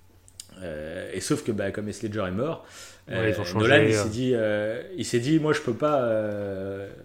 Euh, 0.63 1.09
et 1.13 1.19
sauf 1.19 1.43
que 1.43 1.51
bah, 1.51 1.71
comme 1.71 1.87
Heath 1.89 2.03
Ledger 2.03 2.25
est 2.27 2.31
mort, 2.31 2.65
euh, 3.09 3.27
Ouais, 3.27 3.33
changé, 3.33 3.53
Nolan 3.57 3.77
il 3.77 3.93
euh. 3.93 4.03
s'est 4.03 4.09
dit, 4.09 4.31
euh, 4.33 4.81
il 4.97 5.05
s'est 5.05 5.19
dit, 5.19 5.39
moi 5.39 5.53
je 5.53 5.61
peux 5.61 5.73
pas 5.73 5.99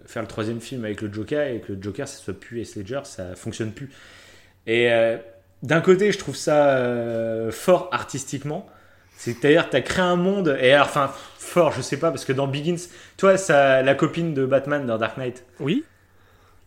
faire 0.05 0.21
le 0.21 0.27
troisième 0.27 0.59
film 0.59 0.85
avec 0.85 1.01
le 1.01 1.11
Joker 1.11 1.47
et 1.47 1.59
que 1.59 1.73
le 1.73 1.81
Joker 1.81 2.07
ça 2.07 2.17
soit 2.17 2.37
plus 2.37 2.61
Heath 2.61 2.75
Ledger, 2.75 3.01
ça 3.03 3.35
fonctionne 3.35 3.71
plus. 3.71 3.89
Et 4.67 4.89
d'un 5.61 5.81
côté, 5.81 6.11
je 6.11 6.17
trouve 6.17 6.35
ça 6.35 6.79
fort 7.51 7.89
artistiquement. 7.91 8.69
C'est-à-dire, 9.15 9.69
tu 9.69 9.75
as 9.75 9.81
créé 9.81 10.03
un 10.03 10.15
monde, 10.15 10.57
et 10.59 10.73
alors, 10.73 10.87
enfin, 10.87 11.11
fort, 11.37 11.71
je 11.71 11.81
sais 11.81 11.97
pas, 11.97 12.09
parce 12.09 12.25
que 12.25 12.33
dans 12.33 12.47
Begins, 12.47 12.75
toi, 13.15 13.37
ça, 13.37 13.81
la 13.81 13.95
copine 13.95 14.33
de 14.33 14.45
Batman 14.45 14.85
dans 14.85 14.97
Dark 14.97 15.17
Knight, 15.17 15.45
Oui. 15.59 15.85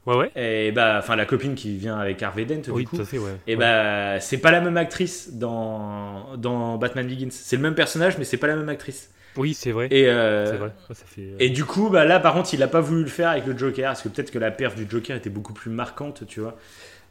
Ouais, 0.06 0.16
ouais. 0.16 0.30
et 0.36 0.70
bah, 0.72 0.96
enfin, 0.98 1.16
la 1.16 1.26
copine 1.26 1.54
qui 1.56 1.76
vient 1.76 1.98
avec 1.98 2.22
Harvey 2.22 2.44
Dent, 2.44 2.62
Oui, 2.68 2.84
du 2.84 2.88
coup, 2.88 2.96
tout 2.96 3.02
à 3.02 3.04
fait, 3.04 3.18
ouais. 3.18 3.32
et 3.46 3.56
bah, 3.56 4.20
c'est 4.20 4.38
pas 4.38 4.52
la 4.52 4.60
même 4.60 4.76
actrice 4.76 5.32
dans, 5.34 6.36
dans 6.36 6.78
Batman 6.78 7.06
Begins. 7.06 7.28
C'est 7.30 7.56
le 7.56 7.62
même 7.62 7.74
personnage, 7.74 8.16
mais 8.18 8.24
c'est 8.24 8.36
pas 8.36 8.46
la 8.46 8.56
même 8.56 8.68
actrice. 8.68 9.10
Oui, 9.36 9.52
c'est 9.52 9.72
vrai. 9.72 9.88
Et, 9.90 10.08
euh, 10.08 10.46
C'est 10.46 10.56
vrai. 10.56 10.72
Ouais, 10.88 10.94
ça 10.94 11.04
fait. 11.06 11.22
euh, 11.22 11.36
et 11.40 11.50
du 11.50 11.64
coup, 11.64 11.90
bah, 11.90 12.04
là, 12.04 12.20
par 12.20 12.34
contre, 12.34 12.54
il 12.54 12.62
a 12.62 12.68
pas 12.68 12.80
voulu 12.80 13.02
le 13.02 13.08
faire 13.08 13.30
avec 13.30 13.46
le 13.46 13.58
Joker, 13.58 13.90
parce 13.90 14.02
que 14.02 14.08
peut-être 14.08 14.30
que 14.30 14.38
la 14.38 14.50
perf 14.50 14.74
du 14.76 14.86
Joker 14.88 15.16
était 15.16 15.28
beaucoup 15.30 15.52
plus 15.52 15.70
marquante, 15.70 16.24
tu 16.26 16.40
vois. 16.40 16.56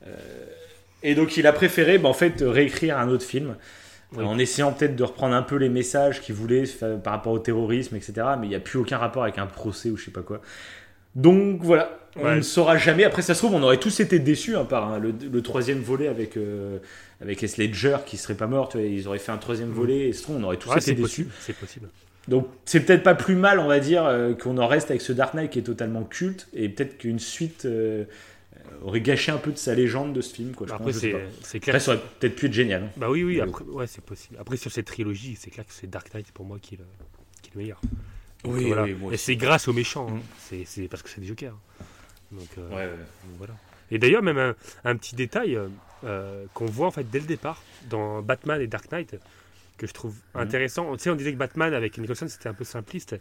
Euh, 0.08 0.12
et 1.04 1.16
donc, 1.16 1.38
il 1.38 1.46
a 1.48 1.54
préféré, 1.54 1.98
bah, 1.98 2.10
en 2.10 2.14
fait, 2.14 2.42
réécrire 2.42 2.98
un 2.98 3.10
autre 3.10 3.26
film. 3.26 3.56
Oui. 4.16 4.24
En 4.24 4.38
essayant 4.40 4.72
peut-être 4.72 4.96
de 4.96 5.04
reprendre 5.04 5.36
un 5.36 5.42
peu 5.42 5.58
les 5.58 5.68
messages 5.68 6.22
qu'il 6.22 6.36
voulait 6.36 6.64
par 7.04 7.14
rapport 7.14 7.34
au 7.34 7.40
terrorisme, 7.40 7.96
etc. 7.96 8.14
Mais 8.40 8.46
il 8.46 8.50
n'y 8.50 8.56
a 8.56 8.60
plus 8.60 8.80
aucun 8.80 8.98
rapport 8.98 9.24
avec 9.24 9.38
un 9.40 9.48
procès 9.48 9.90
ou 9.90 9.98
je 9.98 10.06
sais 10.06 10.12
pas 10.12 10.22
quoi. 10.22 10.42
Donc 11.16 11.62
voilà, 11.62 11.98
on 12.18 12.24
Ouais. 12.26 12.36
ne 12.38 12.42
saura 12.42 12.78
jamais. 12.78 13.04
Après, 13.04 13.22
ça 13.22 13.34
se 13.34 13.40
trouve, 13.40 13.54
on 13.56 13.64
aurait 13.64 13.78
tous 13.80 14.00
été 14.00 14.20
déçus 14.20 14.56
hein, 14.56 14.66
par 14.66 14.92
hein, 14.92 15.00
le, 15.00 15.14
le 15.32 15.42
troisième 15.42 15.80
volet 15.80 16.08
avec, 16.08 16.38
euh, 16.38 16.78
avec 17.22 17.42
Heath 17.44 17.58
Ledger 17.58 17.98
qui 18.06 18.18
serait 18.18 18.36
pas 18.36 18.48
mort. 18.48 18.70
tu 18.70 18.78
vois, 18.78 18.86
ils 18.86 19.08
auraient 19.08 19.20
fait 19.20 19.32
un 19.32 19.38
troisième 19.38 19.70
volet 19.72 20.08
et 20.10 20.14
se 20.14 20.24
trouve, 20.24 20.38
on 20.38 20.44
aurait 20.44 20.58
tous 20.58 20.70
ouais, 20.70 20.78
été 20.78 20.94
déçus. 20.94 21.28
C'est 21.40 21.56
possible. 21.56 21.90
Donc 22.28 22.48
c'est 22.66 22.80
peut-être 22.80 23.04
pas 23.04 23.14
plus 23.16 23.36
mal, 23.36 23.60
on 23.60 23.68
va 23.68 23.80
dire, 23.80 24.04
euh, 24.06 24.34
qu'on 24.34 24.58
en 24.58 24.68
reste 24.68 24.90
avec 24.90 25.02
ce 25.02 25.14
Dark 25.14 25.36
Knight 25.36 25.52
qui 25.52 25.60
est 25.60 25.64
totalement 25.64 26.04
culte 26.04 26.48
et 26.54 26.68
peut-être 26.70 26.98
qu'une 26.98 27.20
suite 27.20 27.66
euh, 27.66 28.06
aurait 28.84 29.02
gâché 29.02 29.32
un 29.32 29.38
peu 29.38 29.52
de 29.52 29.58
sa 29.58 29.76
légende 29.76 30.12
de 30.14 30.22
ce 30.22 30.34
film. 30.34 30.54
Quoi, 30.54 30.66
je 30.68 30.74
Après, 30.74 30.92
c'est 30.92 31.12
clair. 31.60 31.76
Après, 31.76 31.80
ça 31.80 31.92
aurait 31.94 32.02
peut-être 32.20 32.36
pu 32.36 32.48
être 32.48 32.54
génial. 32.54 32.84
hein. 32.84 32.90
Bah 32.98 33.10
oui, 33.12 33.24
oui, 33.24 33.40
après, 33.42 33.64
ouais, 33.66 33.86
c'est 33.88 34.04
possible. 34.04 34.38
Après, 34.40 34.58
sur 34.58 34.72
cette 34.72 34.88
trilogie, 34.88 35.38
c'est 35.40 35.52
clair 35.52 35.66
que 35.68 35.72
c'est 35.74 35.88
Dark 35.90 36.12
Knight 36.16 36.32
pour 36.32 36.46
moi 36.46 36.58
qui 36.60 36.74
est 36.76 36.78
le, 36.80 36.86
qui 37.44 37.52
est 37.52 37.54
le 37.56 37.62
meilleur. 37.62 37.80
Donc, 38.46 38.56
Oui, 38.56 38.66
voilà. 38.68 38.84
oui, 38.84 38.94
moi 38.94 39.14
Et 39.14 39.18
c'est 39.18 39.36
grâce 39.36 39.68
aux 39.68 39.74
méchants. 39.74 40.08
hein. 40.10 40.22
Mm. 40.52 40.64
C'est- 40.66 40.88
parce 40.88 41.02
que 41.04 41.10
c'est 41.10 41.22
des 41.22 41.28
jokers. 41.28 41.58
Donc, 42.32 42.48
euh, 42.58 42.70
Ouais, 42.70 42.76
ouais. 42.76 42.90
donc 42.90 43.38
voilà. 43.38 43.54
Et 43.92 44.00
d'ailleurs, 44.00 44.24
même 44.24 44.38
un, 44.38 44.56
un 44.84 44.96
petit 44.96 45.16
détail 45.16 45.60
euh, 46.04 46.46
qu'on 46.54 46.66
voit 46.66 46.88
en 46.88 46.92
fait 46.92 47.10
dès 47.10 47.20
le 47.20 47.26
départ 47.26 47.62
dans 47.90 48.22
Batman 48.22 48.60
et 48.62 48.68
Dark 48.68 48.92
Knight 48.92 49.16
que 49.78 49.88
je 49.88 49.94
trouve 49.94 50.16
Mhm. 50.34 50.42
intéressant. 50.42 50.92
Tu 50.98 51.04
sais, 51.04 51.10
on 51.10 51.16
disait 51.16 51.34
que 51.34 51.38
Batman 51.38 51.74
avec 51.74 51.98
Nicholson 51.98 52.28
c'était 52.28 52.50
un 52.50 52.54
peu 52.54 52.64
simpliste. 52.64 53.14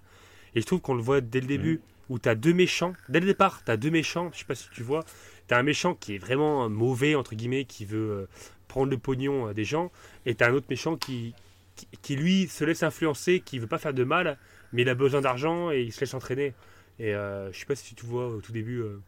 Et 0.54 0.60
je 0.60 0.66
trouve 0.66 0.80
qu'on 0.80 0.94
le 0.94 1.02
voit 1.02 1.20
dès 1.20 1.40
le 1.40 1.46
début 1.46 1.80
où 2.08 2.18
tu 2.18 2.28
as 2.28 2.34
deux 2.34 2.52
méchants. 2.54 2.92
Dès 3.08 3.20
le 3.20 3.26
départ, 3.26 3.62
tu 3.64 3.70
as 3.70 3.76
deux 3.76 3.90
méchants. 3.90 4.30
Je 4.32 4.38
sais 4.40 4.44
pas 4.44 4.54
si 4.54 4.68
tu 4.72 4.82
vois. 4.82 5.04
Tu 5.48 5.54
as 5.54 5.58
un 5.58 5.62
méchant 5.62 5.94
qui 5.94 6.14
est 6.14 6.18
vraiment 6.18 6.68
mauvais, 6.70 7.14
entre 7.14 7.34
guillemets, 7.34 7.64
qui 7.64 7.84
veut 7.84 8.10
euh, 8.10 8.28
prendre 8.68 8.90
le 8.90 8.98
pognon 8.98 9.52
des 9.52 9.64
gens. 9.64 9.90
Et 10.26 10.34
tu 10.34 10.44
as 10.44 10.48
un 10.48 10.52
autre 10.54 10.66
méchant 10.70 10.96
qui, 10.96 11.34
qui, 11.76 11.88
qui, 12.02 12.16
lui, 12.16 12.46
se 12.48 12.64
laisse 12.64 12.82
influencer, 12.82 13.40
qui 13.40 13.58
veut 13.58 13.66
pas 13.66 13.78
faire 13.78 13.94
de 13.94 14.04
mal, 14.04 14.38
mais 14.74 14.82
il 14.82 14.88
a 14.90 14.94
besoin 14.94 15.22
d'argent 15.22 15.70
et 15.70 15.80
il 15.80 15.92
se 15.92 16.00
laisse 16.00 16.12
entraîner. 16.12 16.52
Et 16.98 17.14
euh, 17.14 17.50
je 17.52 17.58
sais 17.58 17.64
pas 17.66 17.74
si 17.74 17.94
tu 17.94 18.04
vois 18.04 18.28
au 18.28 18.40
tout 18.42 18.52
début. 18.52 18.80
euh, 18.82 18.98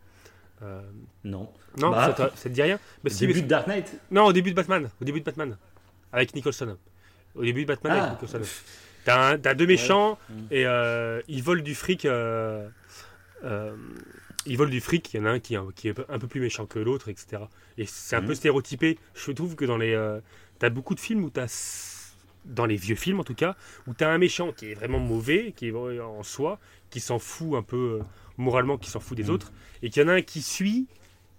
Euh, 0.62 0.80
Non. 1.22 1.52
non, 1.76 1.90
Bah, 1.90 2.14
ça, 2.16 2.30
te, 2.30 2.36
ça 2.38 2.44
te 2.44 2.54
dit 2.54 2.62
rien 2.62 2.76
Bah, 2.76 2.80
Au 3.04 3.08
si, 3.10 3.26
début 3.26 3.34
mais- 3.34 3.42
de 3.42 3.46
Dark 3.46 3.66
Knight 3.66 3.92
Non, 4.10 4.24
au 4.24 4.32
début 4.32 4.50
de 4.52 4.56
Batman. 4.56 4.88
Au 5.02 5.04
début 5.04 5.20
de 5.20 5.24
Batman. 5.26 5.54
Avec 6.14 6.34
Nicholson. 6.34 6.78
Au 7.34 7.42
début 7.44 7.62
de 7.64 7.66
Batman 7.68 7.92
Ah. 7.94 8.04
avec 8.06 8.22
Nicholson. 8.22 8.40
T'as, 9.04 9.36
deux 9.36 9.66
méchants 9.66 10.18
Mm. 10.30 10.34
et 10.50 10.64
euh, 10.66 11.20
ils 11.28 11.42
volent 11.42 11.62
du 11.62 11.74
fric. 11.74 12.06
euh, 12.06 12.66
euh, 13.44 13.76
ils 14.46 14.56
volent 14.56 14.70
du 14.70 14.80
fric. 14.80 15.12
Il 15.12 15.18
y 15.18 15.20
en 15.20 15.26
a 15.26 15.30
un 15.32 15.40
qui, 15.40 15.52
est 15.54 15.58
un- 15.58 15.68
qui 15.76 15.88
est 15.88 15.94
un 16.08 16.18
peu 16.18 16.26
plus 16.26 16.40
méchant 16.40 16.64
que 16.64 16.78
l'autre, 16.78 17.10
etc. 17.10 17.42
Et 17.76 17.84
c'est 17.84 18.16
un 18.16 18.22
peu 18.22 18.34
stéréotypé. 18.34 18.98
Je 19.14 19.32
trouve 19.32 19.56
que 19.56 19.66
dans 19.66 19.76
les. 19.76 19.94
t'as 20.58 20.70
beaucoup 20.70 20.94
de 20.94 21.00
films 21.00 21.22
où 21.24 21.28
t'as. 21.30 21.48
Dans 22.46 22.66
les 22.66 22.76
vieux 22.76 22.94
films 22.96 23.20
en 23.20 23.24
tout 23.24 23.34
cas, 23.34 23.56
où 23.86 23.94
t'as 23.94 24.08
un 24.08 24.18
méchant 24.18 24.52
qui 24.52 24.70
est 24.70 24.74
vraiment 24.74 24.98
mauvais, 24.98 25.52
qui 25.56 25.68
est 25.68 25.72
en 26.00 26.22
soi, 26.22 26.58
qui 26.90 27.00
s'en 27.00 27.18
fout 27.18 27.54
un 27.54 27.62
peu 27.62 27.98
euh, 28.00 28.04
moralement, 28.36 28.78
qui 28.78 28.88
s'en 28.90 29.00
fout 29.00 29.16
des 29.16 29.24
Mhm. 29.24 29.30
autres, 29.30 29.52
et 29.82 29.90
qu'il 29.90 30.02
y 30.02 30.04
en 30.04 30.08
a 30.08 30.12
un 30.14 30.22
qui 30.22 30.42
suit, 30.42 30.86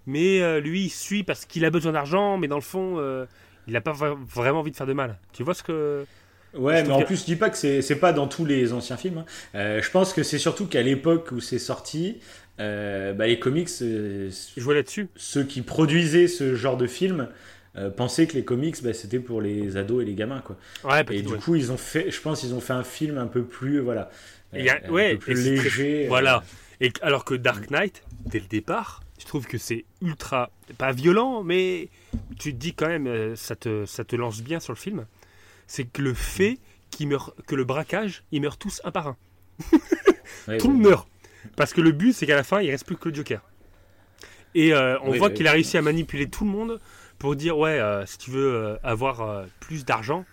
mais 0.06 0.42
euh, 0.42 0.60
lui 0.60 0.86
il 0.86 0.90
suit 0.90 1.24
parce 1.24 1.46
qu'il 1.46 1.64
a 1.66 1.70
besoin 1.70 1.92
d'argent, 1.94 2.38
mais 2.38 2.48
dans 2.48 2.56
le 2.58 2.62
fond. 2.62 2.96
euh, 3.00 3.26
il 3.70 3.74
n'a 3.74 3.82
pas 3.82 3.92
vra- 3.92 4.16
vraiment 4.26 4.60
envie 4.62 4.72
de 4.72 4.78
faire 4.78 4.88
de 4.88 4.94
mal. 4.94 5.20
Tu 5.34 5.44
vois 5.44 5.54
ce 5.54 5.62
que. 5.62 6.06
Ouais, 6.54 6.84
mais 6.84 6.92
en 6.92 7.02
plus, 7.02 7.20
je 7.20 7.26
dis 7.26 7.36
pas 7.36 7.50
que 7.50 7.58
c'est 7.58 8.00
pas 8.00 8.14
dans 8.14 8.26
tous 8.28 8.46
les 8.46 8.72
anciens 8.72 8.96
films. 8.96 9.18
hein. 9.18 9.26
Euh, 9.56 9.82
je 9.82 9.92
pense 9.92 10.14
que 10.14 10.24
c'est 10.24 10.38
surtout 10.40 10.68
qu'à 10.68 10.82
l'époque 10.82 11.34
où 11.34 11.42
c'est 11.42 11.60
sorti, 11.60 12.18
euh, 12.62 13.12
bah, 13.12 13.28
les 13.28 13.40
comics, 13.40 13.68
euh, 13.82 14.32
Jouer 14.56 14.76
là-dessus 14.76 15.10
ceux 15.18 15.44
qui 15.44 15.62
produisaient 15.62 16.28
ce 16.30 16.56
genre 16.56 16.78
de 16.78 16.88
film 16.88 17.28
euh, 17.76 17.90
pensaient 17.90 18.28
que 18.28 18.34
les 18.34 18.44
comics, 18.46 18.82
bah, 18.84 18.94
c'était 18.94 19.20
pour 19.20 19.42
les 19.42 19.78
ados 19.78 20.02
et 20.02 20.06
les 20.06 20.14
gamins, 20.16 20.42
quoi. 20.42 20.58
Ouais, 20.84 21.06
Et 21.12 21.22
du 21.22 21.34
ouais. 21.34 21.40
coup, 21.40 21.56
ils 21.56 21.72
ont 21.72 21.78
fait, 21.78 22.10
je 22.12 22.20
pense, 22.22 22.44
ils 22.44 22.54
ont 22.54 22.62
fait 22.62 22.74
un 22.74 22.84
film 22.84 23.18
un 23.18 23.28
peu 23.28 23.44
plus, 23.44 23.80
voilà, 23.80 24.10
y 24.54 24.70
a- 24.70 24.76
euh, 24.76 24.88
un 24.88 24.92
ouais, 24.92 25.14
peu 25.14 25.20
plus 25.20 25.32
et 25.34 25.36
c'est 25.36 25.56
très- 25.56 25.64
léger. 25.64 26.06
euh, 26.06 26.08
Voilà. 26.10 26.44
Et 26.80 26.92
alors 27.02 27.26
que 27.26 27.34
Dark 27.36 27.70
Knight, 27.72 28.04
dès 28.26 28.40
le 28.40 28.46
départ, 28.48 29.02
je 29.20 29.26
trouve 29.26 29.48
que 29.48 29.58
c'est 29.58 29.86
ultra. 30.02 30.52
Pas 30.78 30.92
violent, 30.92 31.44
mais 31.44 31.90
tu 32.40 32.54
te 32.54 32.58
dis 32.58 32.74
quand 32.74 32.88
même, 32.88 33.08
euh, 33.08 33.36
ça 33.36 33.56
te, 33.56 33.86
ça 33.86 34.04
te 34.04 34.16
lance 34.16 34.42
bien 34.42 34.60
sur 34.60 34.74
le 34.74 34.78
film. 34.78 35.06
C'est 35.66 35.86
que 35.86 36.02
le 36.02 36.14
fait 36.14 36.60
qu'il 36.92 37.08
meurt, 37.10 37.34
que 37.48 37.56
le 37.56 37.64
braquage, 37.64 38.24
ils 38.32 38.42
meurent 38.42 38.58
tous 38.58 38.80
un 38.84 38.92
par 38.92 39.08
un. 39.08 39.18
Tout 40.60 40.68
le 40.68 40.74
monde 40.76 40.82
meurt. 40.84 41.08
Parce 41.56 41.74
que 41.74 41.82
le 41.82 41.92
but, 41.92 42.14
c'est 42.14 42.26
qu'à 42.26 42.36
la 42.36 42.44
fin, 42.44 42.62
il 42.62 42.70
reste 42.70 42.86
plus 42.86 42.96
que 42.98 43.10
le 43.10 43.16
Joker. 43.16 43.42
Et 44.56 44.74
euh, 44.74 44.98
on 45.02 45.12
Oui, 45.12 45.18
voit 45.18 45.28
oui. 45.30 45.34
qu'il 45.34 45.48
a 45.48 45.52
réussi 45.52 45.78
à 45.78 45.82
manipuler 45.82 46.30
tout 46.30 46.46
le 46.46 46.52
monde 46.52 46.80
pour 47.20 47.36
dire 47.36 47.58
ouais, 47.58 47.80
euh, 47.80 48.06
si 48.06 48.18
tu 48.18 48.32
veux 48.32 48.54
euh, 48.54 48.78
avoir 48.84 49.22
euh, 49.22 49.46
plus 49.60 49.86
d'argent, 49.86 50.26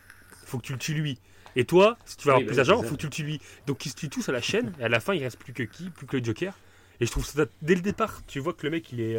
faut 0.44 0.58
que 0.58 0.64
tu 0.64 0.72
le 0.72 0.78
tues 0.78 0.94
lui. 0.94 1.18
Et 1.56 1.64
toi, 1.64 1.96
si 2.04 2.16
tu 2.16 2.24
veux 2.24 2.32
avoir 2.32 2.40
bah 2.40 2.46
plus 2.46 2.52
oui, 2.52 2.56
d'argent, 2.56 2.82
faut 2.82 2.94
que 2.94 3.00
tu 3.00 3.06
le 3.06 3.12
tues 3.12 3.22
lui. 3.22 3.40
Donc 3.66 3.86
ils 3.86 3.90
se 3.90 3.96
tuent 3.96 4.08
tous 4.08 4.28
à 4.28 4.32
la 4.32 4.40
chaîne. 4.40 4.72
Et 4.80 4.84
à 4.84 4.88
la 4.88 5.00
fin, 5.00 5.14
il 5.14 5.22
reste 5.22 5.38
plus 5.38 5.52
que 5.52 5.62
qui? 5.62 5.90
Plus 5.90 6.06
que 6.06 6.16
le 6.16 6.24
Joker. 6.24 6.54
Et 7.00 7.06
je 7.06 7.10
trouve 7.10 7.24
ça 7.24 7.44
dès 7.62 7.74
le 7.74 7.80
départ, 7.80 8.22
tu 8.26 8.38
vois 8.40 8.52
que 8.52 8.64
le 8.64 8.70
mec, 8.70 8.92
il 8.92 9.00
est, 9.00 9.16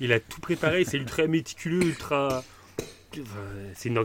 il 0.00 0.12
a 0.12 0.20
tout 0.20 0.40
préparé. 0.40 0.84
C'est 0.84 0.96
ultra 0.96 1.26
méticuleux, 1.26 1.82
ultra. 1.82 2.42
Enfin, 3.12 3.22
c'est 3.74 3.88
une, 3.88 4.04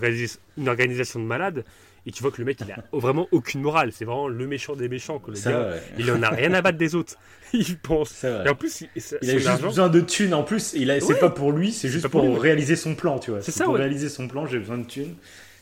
une 0.58 0.70
organisation 0.70 1.20
de 1.20 1.26
malade. 1.26 1.66
Et 2.06 2.12
tu 2.12 2.22
vois 2.22 2.32
que 2.32 2.40
le 2.40 2.46
mec, 2.46 2.58
il 2.60 2.72
a 2.72 2.84
vraiment 2.92 3.28
aucune 3.32 3.62
morale. 3.62 3.92
C'est 3.94 4.04
vraiment 4.04 4.28
le 4.28 4.46
méchant 4.46 4.76
des 4.76 4.90
méchants. 4.90 5.20
Que 5.20 5.32
le 5.32 5.40
gars, 5.40 5.76
il 5.98 6.12
en 6.12 6.22
a 6.22 6.30
rien 6.30 6.54
à 6.54 6.62
battre 6.62 6.78
des 6.78 6.96
autres. 6.96 7.16
Il 7.54 7.78
pense. 7.78 8.24
Et 8.24 8.50
en 8.50 8.56
plus, 8.56 8.82
il, 8.82 8.88
a 8.98 9.00
son 9.00 9.18
juste 9.22 9.48
argent- 9.48 9.68
besoin 9.68 9.88
de 9.88 10.02
thunes 10.02 10.34
en 10.34 10.42
plus. 10.44 10.74
Il 10.74 10.90
a, 10.90 11.00
c'est 11.00 11.14
Ouais. 11.14 11.20
pas 11.20 11.30
pour 11.30 11.52
lui, 11.52 11.72
c'est 11.72 11.88
juste 11.88 12.08
pour, 12.08 12.22
pour 12.22 12.30
lui, 12.30 12.34
ouais. 12.36 12.40
réaliser 12.40 12.76
son 12.76 12.96
plan, 12.96 13.20
tu 13.20 13.30
vois. 13.30 13.42
C'est 13.44 13.52
ça, 13.52 13.66
pour 13.66 13.76
ouais. 13.76 13.80
réaliser 13.82 14.10
son 14.10 14.28
plan, 14.28 14.48
j'ai 14.48 14.58
besoin 14.58 14.80
de 14.80 14.86
thunes. 14.88 15.16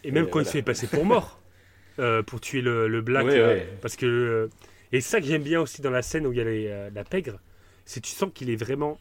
Et 0.06 0.12
même 0.12 0.28
quand 0.30 0.40
il 0.40 0.46
se 0.46 0.52
fait 0.52 0.62
passer 0.62 0.88
pour 0.88 1.04
mort, 1.06 1.42
euh, 2.00 2.24
pour 2.24 2.40
tuer 2.40 2.62
le, 2.62 2.88
le 2.88 3.02
Black, 3.02 3.26
Ouais, 3.26 3.38
euh, 3.38 3.48
ouais. 3.56 3.68
parce 3.82 3.98
que 3.98 4.06
euh, 4.06 4.48
et 4.94 5.02
c'est 5.02 5.10
ça 5.10 5.20
que 5.20 5.28
j'aime 5.28 5.44
bien 5.44 5.60
aussi 5.60 5.82
dans 5.82 5.90
la 5.92 6.02
scène 6.02 6.26
où 6.26 6.32
il 6.32 6.38
y 6.38 6.42
a 6.42 6.46
les, 6.46 6.68
euh, 6.68 6.90
la 6.96 7.04
pègre, 7.04 7.40
c'est 7.84 8.00
tu 8.00 8.12
sens 8.12 8.30
qu'il 8.34 8.50
est 8.50 8.56
vraiment, 8.56 8.98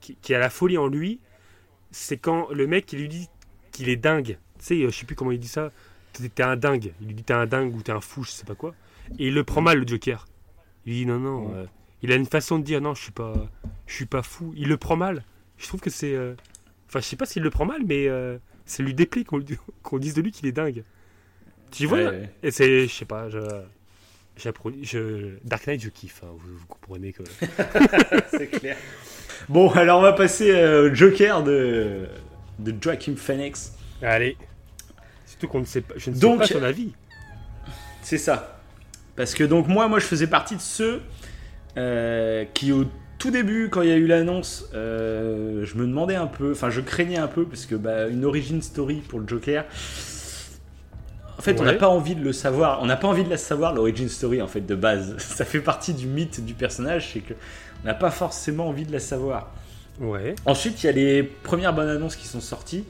qu'il 0.00 0.16
qu'il 0.16 0.34
a 0.34 0.40
la 0.40 0.50
folie 0.50 0.76
en 0.76 0.88
lui. 0.88 1.20
C'est 1.92 2.16
quand 2.16 2.48
le 2.50 2.66
mec 2.66 2.92
il 2.92 2.98
lui 2.98 3.08
dit 3.08 3.28
qu'il 3.70 3.88
est 3.88 3.96
dingue. 3.96 4.38
Tu 4.58 4.64
sais, 4.64 4.80
je 4.82 4.90
sais 4.90 5.06
plus 5.06 5.14
comment 5.14 5.30
il 5.32 5.38
dit 5.38 5.46
ça. 5.46 5.70
T'es 6.34 6.42
un 6.42 6.56
dingue. 6.56 6.92
Il 7.00 7.08
lui 7.08 7.14
dit 7.14 7.22
t'es 7.24 7.34
un 7.34 7.46
dingue 7.46 7.74
ou 7.74 7.82
t'es 7.82 7.92
un 7.92 8.00
fou, 8.00 8.24
je 8.24 8.30
sais 8.30 8.44
pas 8.44 8.54
quoi. 8.54 8.74
Et 9.18 9.28
il 9.28 9.34
le 9.34 9.44
prend 9.44 9.60
mal 9.60 9.78
le 9.78 9.86
Joker. 9.86 10.26
Il 10.86 10.94
dit 10.94 11.06
non 11.06 11.18
non. 11.18 11.52
Euh, 11.54 11.64
il 12.02 12.12
a 12.12 12.14
une 12.14 12.26
façon 12.26 12.58
de 12.58 12.64
dire 12.64 12.80
non, 12.80 12.94
je 12.94 13.02
suis 13.02 13.12
pas, 13.12 13.32
je 13.86 13.94
suis 13.94 14.06
pas 14.06 14.22
fou. 14.22 14.52
Il 14.56 14.68
le 14.68 14.76
prend 14.76 14.96
mal. 14.96 15.24
Je 15.56 15.66
trouve 15.66 15.80
que 15.80 15.90
c'est, 15.90 16.14
euh, 16.14 16.34
enfin 16.88 17.00
je 17.00 17.04
sais 17.04 17.16
pas 17.16 17.26
s'il 17.26 17.42
le 17.42 17.50
prend 17.50 17.64
mal, 17.64 17.82
mais 17.86 18.08
euh, 18.08 18.38
ça 18.66 18.82
lui 18.82 18.94
déplaît 18.94 19.24
qu'on 19.24 19.40
qu'on 19.82 19.98
dise 19.98 20.14
de 20.14 20.22
lui 20.22 20.30
qu'il 20.32 20.46
est 20.46 20.52
dingue. 20.52 20.84
Tu 21.70 21.86
vois? 21.86 21.98
Ouais. 21.98 22.30
Et 22.42 22.50
c'est, 22.50 22.86
je 22.86 22.92
sais 22.94 23.04
pas, 23.04 23.28
je, 23.28 23.40
je, 24.82 25.36
Dark 25.44 25.66
Knight, 25.66 25.82
je 25.82 25.88
kiffe. 25.90 26.22
hein, 26.22 26.28
vous, 26.38 26.56
vous 26.56 26.66
comprenez 26.66 27.12
que. 27.12 27.22
c'est 28.30 28.46
clair. 28.48 28.76
Bon, 29.48 29.70
alors 29.70 29.98
on 29.98 30.02
va 30.02 30.12
passer 30.12 30.50
euh, 30.50 30.90
au 30.90 30.94
Joker 30.94 31.42
de, 31.42 32.06
de 32.58 32.74
Joaquin 32.80 33.14
Phoenix. 33.16 33.74
Allez. 34.00 34.36
Surtout 35.38 35.52
qu'on 35.52 35.60
ne 35.60 35.64
sait 35.66 35.82
pas, 35.82 35.94
je 35.96 36.10
ne 36.10 36.14
sais 36.16 36.20
Donc- 36.20 36.40
pas 36.40 36.46
son 36.46 36.62
avis. 36.64 36.92
C'est 38.02 38.18
ça. 38.18 38.58
Parce 39.14 39.34
que 39.34 39.44
donc 39.44 39.68
moi, 39.68 39.86
moi 39.86 40.00
je 40.00 40.04
faisais 40.04 40.26
partie 40.26 40.56
de 40.56 40.60
ceux 40.60 41.00
euh, 41.76 42.44
qui 42.54 42.72
au 42.72 42.86
tout 43.18 43.30
début, 43.30 43.68
quand 43.70 43.82
il 43.82 43.88
y 43.88 43.92
a 43.92 43.96
eu 43.96 44.06
l'annonce, 44.06 44.68
euh, 44.74 45.64
je 45.64 45.76
me 45.76 45.86
demandais 45.86 46.16
un 46.16 46.26
peu, 46.26 46.52
enfin 46.52 46.70
je 46.70 46.80
craignais 46.80 47.18
un 47.18 47.26
peu 47.28 47.44
parce 47.44 47.66
que 47.66 47.74
bah, 47.76 48.08
une 48.08 48.24
origin 48.24 48.60
story 48.62 48.96
pour 48.96 49.20
le 49.20 49.28
Joker. 49.28 49.64
En 51.38 51.40
fait, 51.42 51.60
on 51.60 51.64
n'a 51.64 51.74
pas 51.74 51.88
envie 51.88 52.16
de 52.16 52.24
le 52.24 52.32
savoir. 52.32 52.82
On 52.82 52.86
n'a 52.86 52.96
pas 52.96 53.06
envie 53.06 53.22
de 53.22 53.30
la 53.30 53.36
savoir 53.36 53.72
l'origin 53.72 54.08
story 54.08 54.42
en 54.42 54.48
fait 54.48 54.60
de 54.62 54.74
base. 54.74 55.16
Ça 55.18 55.44
fait 55.44 55.60
partie 55.60 55.94
du 55.94 56.06
mythe 56.08 56.44
du 56.44 56.54
personnage, 56.54 57.10
c'est 57.12 57.20
que 57.20 57.34
on 57.84 57.86
n'a 57.86 57.94
pas 57.94 58.10
forcément 58.10 58.66
envie 58.68 58.84
de 58.84 58.92
la 58.92 58.98
savoir. 58.98 59.52
Ouais. 60.00 60.34
Ensuite, 60.46 60.82
il 60.82 60.86
y 60.86 60.88
a 60.88 60.92
les 60.92 61.22
premières 61.22 61.72
bonnes 61.72 61.88
annonces 61.88 62.16
qui 62.16 62.26
sont 62.26 62.40
sorties. 62.40 62.84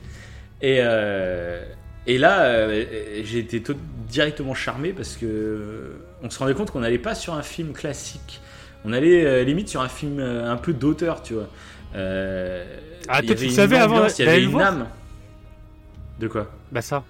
Et, 0.62 0.78
euh, 0.80 1.62
et 2.08 2.18
là, 2.18 2.42
euh, 2.42 2.84
j'ai 3.22 3.38
été 3.38 3.62
tout- 3.62 3.76
directement 4.08 4.54
charmé 4.54 4.92
parce 4.92 5.16
que 5.16 5.26
euh, 5.26 5.98
on 6.22 6.30
se 6.30 6.38
rendait 6.38 6.54
compte 6.54 6.70
qu'on 6.72 6.80
n'allait 6.80 6.98
pas 6.98 7.14
sur 7.14 7.34
un 7.34 7.42
film 7.42 7.72
classique. 7.72 8.40
On 8.84 8.92
allait 8.92 9.24
euh, 9.24 9.44
limite 9.44 9.68
sur 9.68 9.80
un 9.82 9.88
film 9.88 10.18
euh, 10.18 10.50
un 10.50 10.56
peu 10.56 10.72
d'auteur, 10.72 11.22
tu 11.22 11.34
vois. 11.34 11.48
Ah, 11.94 13.22
toi, 13.22 13.34
tu 13.34 13.44
le 13.44 13.50
savais 13.50 13.76
avant 13.78 14.06
Il 14.06 14.24
y 14.24 14.28
avait 14.28 14.42
une 14.42 14.60
âme. 14.60 14.86
De 16.20 16.26
quoi? 16.28 16.50
Bah 16.72 16.82
ça. 16.82 17.04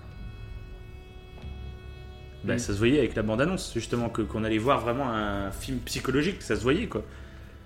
bah, 2.45 2.55
Mm. 2.55 2.59
Ça 2.59 2.73
se 2.73 2.79
voyait 2.79 2.99
avec 2.99 3.15
la 3.15 3.23
bande-annonce, 3.23 3.73
justement, 3.75 4.09
que- 4.09 4.23
qu'on 4.23 4.45
allait 4.45 4.59
voir 4.59 4.81
vraiment 4.81 5.11
un 5.11 5.51
film 5.51 5.79
psychologique. 5.81 6.43
Ça 6.43 6.57
se 6.57 6.63
voyait, 6.63 6.87
quoi. 6.87 7.03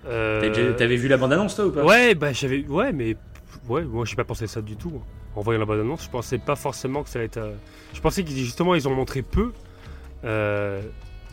Déjà- 0.05 0.73
T'avais 0.73 0.95
vu 0.97 1.07
la 1.07 1.17
bande-annonce, 1.17 1.55
toi, 1.55 1.65
ou 1.67 1.71
pas? 1.71 1.83
Ouais, 1.83 2.13
bah 2.15 2.33
j'avais. 2.33 2.65
Ouais, 2.67 2.91
mais. 2.91 3.15
Ouais, 3.69 3.83
moi 3.83 4.03
j'ai 4.05 4.15
pas 4.15 4.23
pensé 4.25 4.47
ça 4.47 4.61
du 4.61 4.75
tout. 4.75 5.01
En 5.35 5.41
voyant 5.41 5.59
la 5.59 5.65
bande-annonce, 5.65 6.03
je 6.03 6.09
pensais 6.09 6.37
pas 6.37 6.55
forcément 6.55 7.03
que 7.03 7.09
ça 7.09 7.19
allait 7.19 7.25
être. 7.25 7.37
euh, 7.37 7.53
Je 7.93 8.01
pensais 8.01 8.23
qu'ils 8.23 8.37
justement 8.37 8.75
ils 8.75 8.87
ont 8.87 8.93
montré 8.93 9.21
peu. 9.23 9.51
euh, 10.25 10.81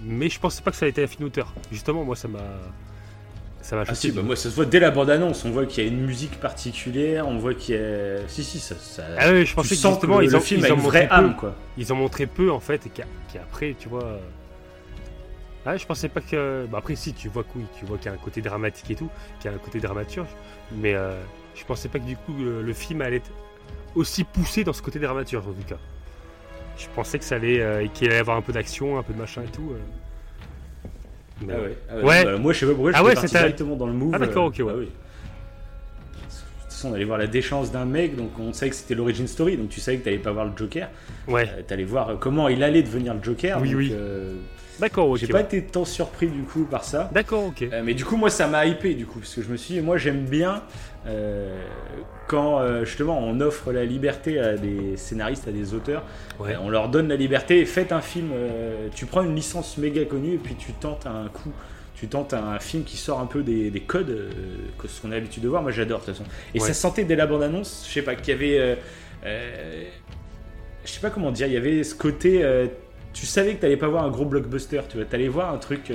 Mais 0.03 0.29
je 0.31 0.41
pensais 0.41 0.63
pas 0.63 0.71
que 0.71 0.77
ça 0.77 0.87
allait 0.87 0.91
être 0.91 0.99
un 1.05 1.07
film 1.07 1.25
d'auteur. 1.29 1.53
Justement, 1.71 2.05
moi 2.05 2.17
ça 2.17 2.29
m'a. 2.29 2.39
Ça 3.63 3.77
m'a 3.77 3.85
Ah 3.87 3.95
si, 3.95 4.11
bah 4.11 4.23
moi 4.23 4.37
ça 4.37 4.49
se 4.49 4.55
voit 4.57 4.65
dès 4.65 4.81
la 4.81 4.91
bande-annonce, 4.91 5.45
on 5.45 5.51
voit 5.51 5.67
qu'il 5.67 5.85
y 5.85 5.87
a 5.87 5.91
une 5.91 6.01
musique 6.01 6.41
particulière, 6.41 7.29
on 7.29 7.37
voit 7.37 7.53
qu'il 7.53 7.75
y 7.75 7.79
a... 7.79 8.27
Si, 8.27 8.43
si, 8.43 8.59
ça... 8.59 8.75
ça... 8.75 9.05
Ah 9.19 9.31
oui, 9.33 9.41
je 9.45 9.51
tu 9.51 9.55
pensais 9.55 9.69
que 9.69 9.75
justement 9.75 9.97
que 9.99 10.07
le, 10.07 10.25
ils 10.25 10.35
ont, 10.35 10.39
le 10.39 10.45
film 10.45 10.61
ils 10.61 10.67
a 10.67 10.73
ont 10.73 10.77
une 10.77 10.83
montré 10.83 10.99
vraie 11.01 11.09
peu. 11.09 11.15
âme, 11.15 11.37
quoi. 11.37 11.55
Ils 11.77 11.93
ont 11.93 11.97
montré 11.97 12.27
peu 12.27 12.51
en 12.51 12.59
fait 12.59 12.87
et 12.87 12.89
qu'a- 12.89 13.05
qu'après, 13.31 13.77
tu 13.79 13.91
vois. 13.91 14.03
euh, 14.05 14.19
Ah, 15.67 15.77
je 15.77 15.85
pensais 15.85 16.09
pas 16.09 16.23
que. 16.23 16.67
Bah 16.73 16.79
après, 16.79 16.97
si, 16.97 17.13
tu 17.13 17.29
vois 17.29 17.43
que 17.45 17.51
oui, 17.57 17.65
tu 17.79 17.85
vois 17.85 17.99
qu'il 17.99 18.07
y 18.07 18.09
a 18.09 18.15
un 18.15 18.17
côté 18.17 18.41
dramatique 18.41 18.91
et 18.93 18.95
tout, 18.95 19.11
qu'il 19.39 19.51
y 19.51 19.53
a 19.53 19.57
un 19.57 19.61
côté 19.61 19.79
dramaturge, 19.79 20.29
mais 20.73 20.95
euh, 20.95 21.21
je 21.55 21.63
pensais 21.67 21.91
pas 21.91 21.99
que 21.99 22.07
du 22.07 22.17
coup 22.17 22.33
le, 22.39 22.63
le 22.63 22.73
film 22.73 23.03
allait 23.03 23.17
être 23.17 23.31
aussi 23.95 24.25
poussé 24.25 24.65
dans 24.65 24.73
ce 24.73 24.83
côté 24.83 24.99
dramaturge 24.99 25.47
en 25.47 25.53
tout 25.53 25.67
cas. 25.69 25.79
Je 26.77 26.87
pensais 26.95 27.19
que 27.19 27.25
ça 27.25 27.35
allait. 27.37 27.61
euh, 27.61 27.87
qu'il 27.93 28.07
allait 28.09 28.17
y 28.17 28.21
avoir 28.21 28.37
un 28.37 28.43
peu 28.43 28.53
d'action, 28.53 28.99
un 28.99 29.03
peu 29.03 29.13
de 29.13 29.19
machin 29.19 29.43
et 29.43 29.51
tout. 29.51 29.73
euh. 29.73 30.87
Mais 31.43 31.55
Ah 31.57 31.61
ouais, 31.63 31.77
ah 31.91 31.97
ouais. 31.97 32.03
Ouais. 32.05 32.25
Bah, 32.25 32.39
moi 32.39 32.53
je 32.53 32.59
sais 32.61 32.67
pas 32.67 32.73
pourquoi, 32.73 32.91
Ah 32.95 32.99
je 32.99 33.03
ouais, 33.03 33.09
suis 33.11 33.15
parti 33.17 33.29
c'était- 33.29 33.39
directement 33.41 33.77
dans 33.77 33.87
le 33.87 33.93
move. 33.93 34.13
Ah, 34.15 34.19
d'accord, 34.19 34.45
euh, 34.45 34.49
ok, 34.49 34.57
ouais. 34.59 34.65
bah 34.65 34.73
oui. 34.79 34.85
De 34.87 34.91
toute 36.63 36.71
façon, 36.73 36.91
on 36.91 36.95
allait 36.95 37.05
voir 37.05 37.19
la 37.19 37.27
déchéance 37.27 37.73
d'un 37.73 37.85
mec, 37.85 38.17
donc 38.17 38.31
on 38.39 38.53
savait 38.53 38.71
que 38.71 38.77
c'était 38.77 38.95
l'origin 38.95 39.27
story, 39.27 39.57
donc 39.57 39.69
tu 39.69 39.81
savais 39.81 39.99
que 39.99 40.05
t'allais 40.05 40.19
pas 40.19 40.33
voir 40.33 40.47
le 40.47 40.53
Joker. 40.57 40.89
Ouais, 41.29 41.49
Euh, 41.49 41.63
T'allais 41.67 41.85
voir 41.85 42.11
euh, 42.11 42.17
comment 42.17 42.49
il 42.49 42.63
allait 42.63 42.83
devenir 42.83 43.15
le 43.15 43.23
Joker. 43.23 43.59
Oui, 43.61 43.69
donc, 43.71 43.79
oui. 43.79 43.91
euh, 43.93 44.35
d'accord, 44.79 45.09
ok. 45.11 45.19
J'ai 45.19 45.27
ouais. 45.27 45.33
pas 45.33 45.41
été 45.41 45.63
tant 45.63 45.85
surpris 45.85 46.29
du 46.29 46.43
coup 46.43 46.65
par 46.65 46.85
ça. 46.85 47.11
D'accord, 47.13 47.45
ok. 47.47 47.63
Euh, 47.63 47.83
mais 47.85 47.93
du 47.95 48.05
coup, 48.05 48.17
moi, 48.17 48.31
ça 48.31 48.47
m'a 48.47 48.65
hypé 48.67 48.95
du 48.95 49.05
coup, 49.07 49.19
parce 49.19 49.35
que 49.35 49.43
je 49.43 49.49
me 49.49 49.57
suis 49.57 49.75
dit, 49.75 49.81
moi, 49.81 49.97
j'aime 49.99 50.25
bien 50.25 50.63
euh, 51.07 51.63
quand 52.29 52.61
euh, 52.61 52.85
justement 52.85 53.19
on 53.19 53.41
offre 53.41 53.73
la 53.73 53.85
liberté 53.85 54.39
à 54.39 54.57
des 54.57 54.97
scénaristes, 54.97 55.49
à 55.49 55.51
des 55.53 55.75
auteurs. 55.75 56.03
Ouais. 56.39 56.55
Euh, 56.55 56.59
on 56.63 56.69
leur 56.69 56.89
donne 56.89 57.09
la 57.09 57.17
liberté. 57.17 57.65
Faites 57.65 57.93
un 57.93 58.01
film. 58.01 58.31
euh, 58.35 58.89
tu 58.95 59.07
prends 59.07 59.23
une 59.23 59.35
licence 59.35 59.79
méga 59.79 60.05
connue 60.05 60.35
et 60.35 60.39
puis 60.39 60.55
tu 60.57 60.73
tentes 60.73 61.07
un 61.07 61.29
coup. 61.29 61.53
Tu 61.95 62.07
tentes 62.09 62.33
un 62.33 62.59
film 62.59 62.85
qui 62.85 62.97
sort 62.97 63.21
un 63.21 63.27
peu 63.27 63.43
des, 63.43 63.71
des 63.71 63.81
codes 63.81 64.31
que 64.79 64.89
ce 64.89 65.03
qu'on 65.03 65.11
a 65.11 65.15
l'habitude 65.17 65.43
de 65.43 65.49
voir. 65.49 65.63
Moi, 65.63 65.71
j'adore 65.71 66.01
de 66.01 66.05
toute 66.07 66.15
façon. 66.15 66.25
Et 66.55 66.61
Ouais. 66.61 66.67
ça 66.67 66.73
se 66.73 66.81
sentait 66.81 67.05
dès 67.05 67.17
la 67.17 67.27
bande 67.27 67.43
annonce. 67.43 67.85
Je 67.89 67.93
sais 67.93 68.03
pas 68.03 68.15
qu'il 68.15 68.29
y 68.29 68.33
avait. 68.33 68.79
je 69.25 70.91
sais 70.91 71.01
pas 71.01 71.11
comment 71.11 71.31
dire. 71.31 71.47
Il 71.47 71.53
y 71.53 71.57
avait 71.59 71.83
ce 71.85 71.95
côté. 71.95 72.43
tu 73.13 73.27
savais 73.27 73.55
que 73.55 73.61
t'allais 73.61 73.77
pas 73.77 73.89
voir 73.89 74.05
un 74.05 74.11
gros 74.11 74.25
blockbuster. 74.25 74.81
Tu 74.89 74.97
vois, 74.97 75.05
t'allais 75.07 75.29
voir 75.29 75.53
un 75.53 75.59
truc 75.59 75.93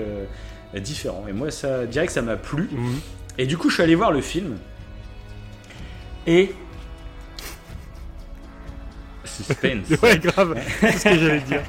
différent. 0.76 1.26
Et 1.28 1.34
moi, 1.34 1.50
ça, 1.52 1.86
direct, 1.86 2.12
ça 2.12 2.22
m'a 2.22 2.36
plu. 2.38 2.70
Mhm. 2.72 3.00
Et 3.38 3.46
du 3.48 3.58
coup, 3.58 3.70
je 3.70 3.76
suis 3.76 3.84
allé 3.84 3.96
voir 3.96 4.12
le 4.12 4.22
film. 4.22 4.58
Et. 6.28 6.54
Suspense. 9.24 9.88
Ouais, 10.02 10.18
grave. 10.18 10.56
C'est 10.82 10.92
ce 10.98 11.04
que 11.04 11.18
j'allais 11.18 11.40
dire. 11.42 11.62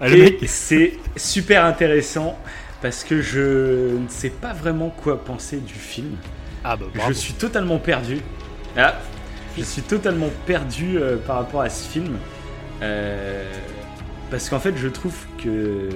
Ah, 0.00 0.08
le 0.08 0.16
Et 0.16 0.22
mec, 0.22 0.38
c'est 0.46 0.98
super 1.16 1.64
intéressant 1.64 2.38
parce 2.82 3.02
que 3.02 3.22
je 3.22 3.96
ne 3.96 4.08
sais 4.08 4.28
pas 4.30 4.52
vraiment 4.52 4.90
quoi 4.90 5.24
penser 5.24 5.56
du 5.58 5.72
film. 5.74 6.16
ah 6.64 6.76
bah 6.76 6.86
bravo. 6.94 7.12
Je 7.12 7.14
suis 7.18 7.32
totalement 7.34 7.78
perdu. 7.78 8.20
Ah, 8.76 8.94
je 9.56 9.62
suis 9.62 9.82
totalement 9.82 10.28
perdu 10.44 10.98
euh, 10.98 11.16
par 11.16 11.36
rapport 11.36 11.62
à 11.62 11.70
ce 11.70 11.88
film. 11.88 12.18
Euh, 12.82 13.50
parce 14.30 14.50
qu'en 14.50 14.58
fait, 14.60 14.76
je 14.76 14.88
trouve 14.88 15.14
que 15.42 15.88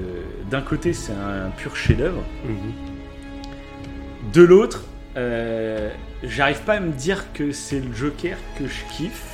d'un 0.51 0.62
côté, 0.62 0.95
c'est 0.95 1.12
un 1.12 1.51
pur 1.51 1.77
chef-d'œuvre. 1.77 2.24
Mhm. 2.45 2.73
De 4.32 4.43
l'autre, 4.43 4.85
euh, 5.20 5.90
j'arrive 6.22 6.60
pas 6.62 6.74
à 6.74 6.80
me 6.80 6.92
dire 6.92 7.32
que 7.34 7.52
c'est 7.52 7.80
le 7.80 7.94
Joker 7.94 8.36
que 8.59 8.66
je 8.66 8.97
kiffe. 8.97 9.24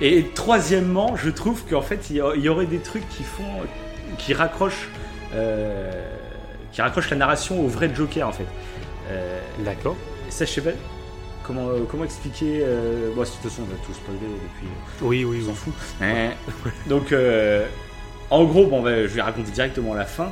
Et 0.00 0.24
troisièmement, 0.34 1.16
je 1.16 1.28
trouve 1.28 1.62
qu'en 1.68 1.82
fait, 1.82 2.08
il 2.10 2.16
y, 2.16 2.20
a- 2.20 2.50
aurait 2.52 2.66
des 2.66 2.78
trucs 2.78 3.06
qui 3.10 3.22
font, 3.22 3.44
qui 4.18 4.32
raccrochent, 4.32 4.88
euh, 5.34 5.90
qui 6.72 6.80
raccrochent 6.80 7.10
la 7.10 7.16
narration 7.16 7.60
au 7.60 7.66
vrai 7.66 7.90
Joker 7.94 8.26
en 8.28 8.32
fait. 8.32 8.46
Euh, 9.10 9.38
D'accord. 9.64 9.96
ça, 10.30 10.44
je 10.46 10.50
sais 10.52 10.60
pas 10.62 10.70
comment, 11.42 11.68
comment 11.90 12.04
expliquer. 12.04 12.64
Bon, 13.14 13.22
de 13.22 13.26
toute 13.26 13.34
façon, 13.42 13.62
on 13.62 13.64
va 13.64 13.76
tout 13.84 13.92
spoiler 13.92 14.20
depuis. 14.20 14.68
Oui, 15.02 15.24
oui, 15.24 15.42
On 15.42 15.48
s'en 15.48 15.54
fout. 15.54 15.74
Donc, 16.86 17.12
en 18.30 18.44
gros, 18.44 18.66
bon, 18.66 18.82
bah, 18.82 19.02
je 19.02 19.08
vais 19.08 19.22
raconter 19.22 19.50
directement 19.50 19.92
la 19.94 20.06
fin 20.06 20.30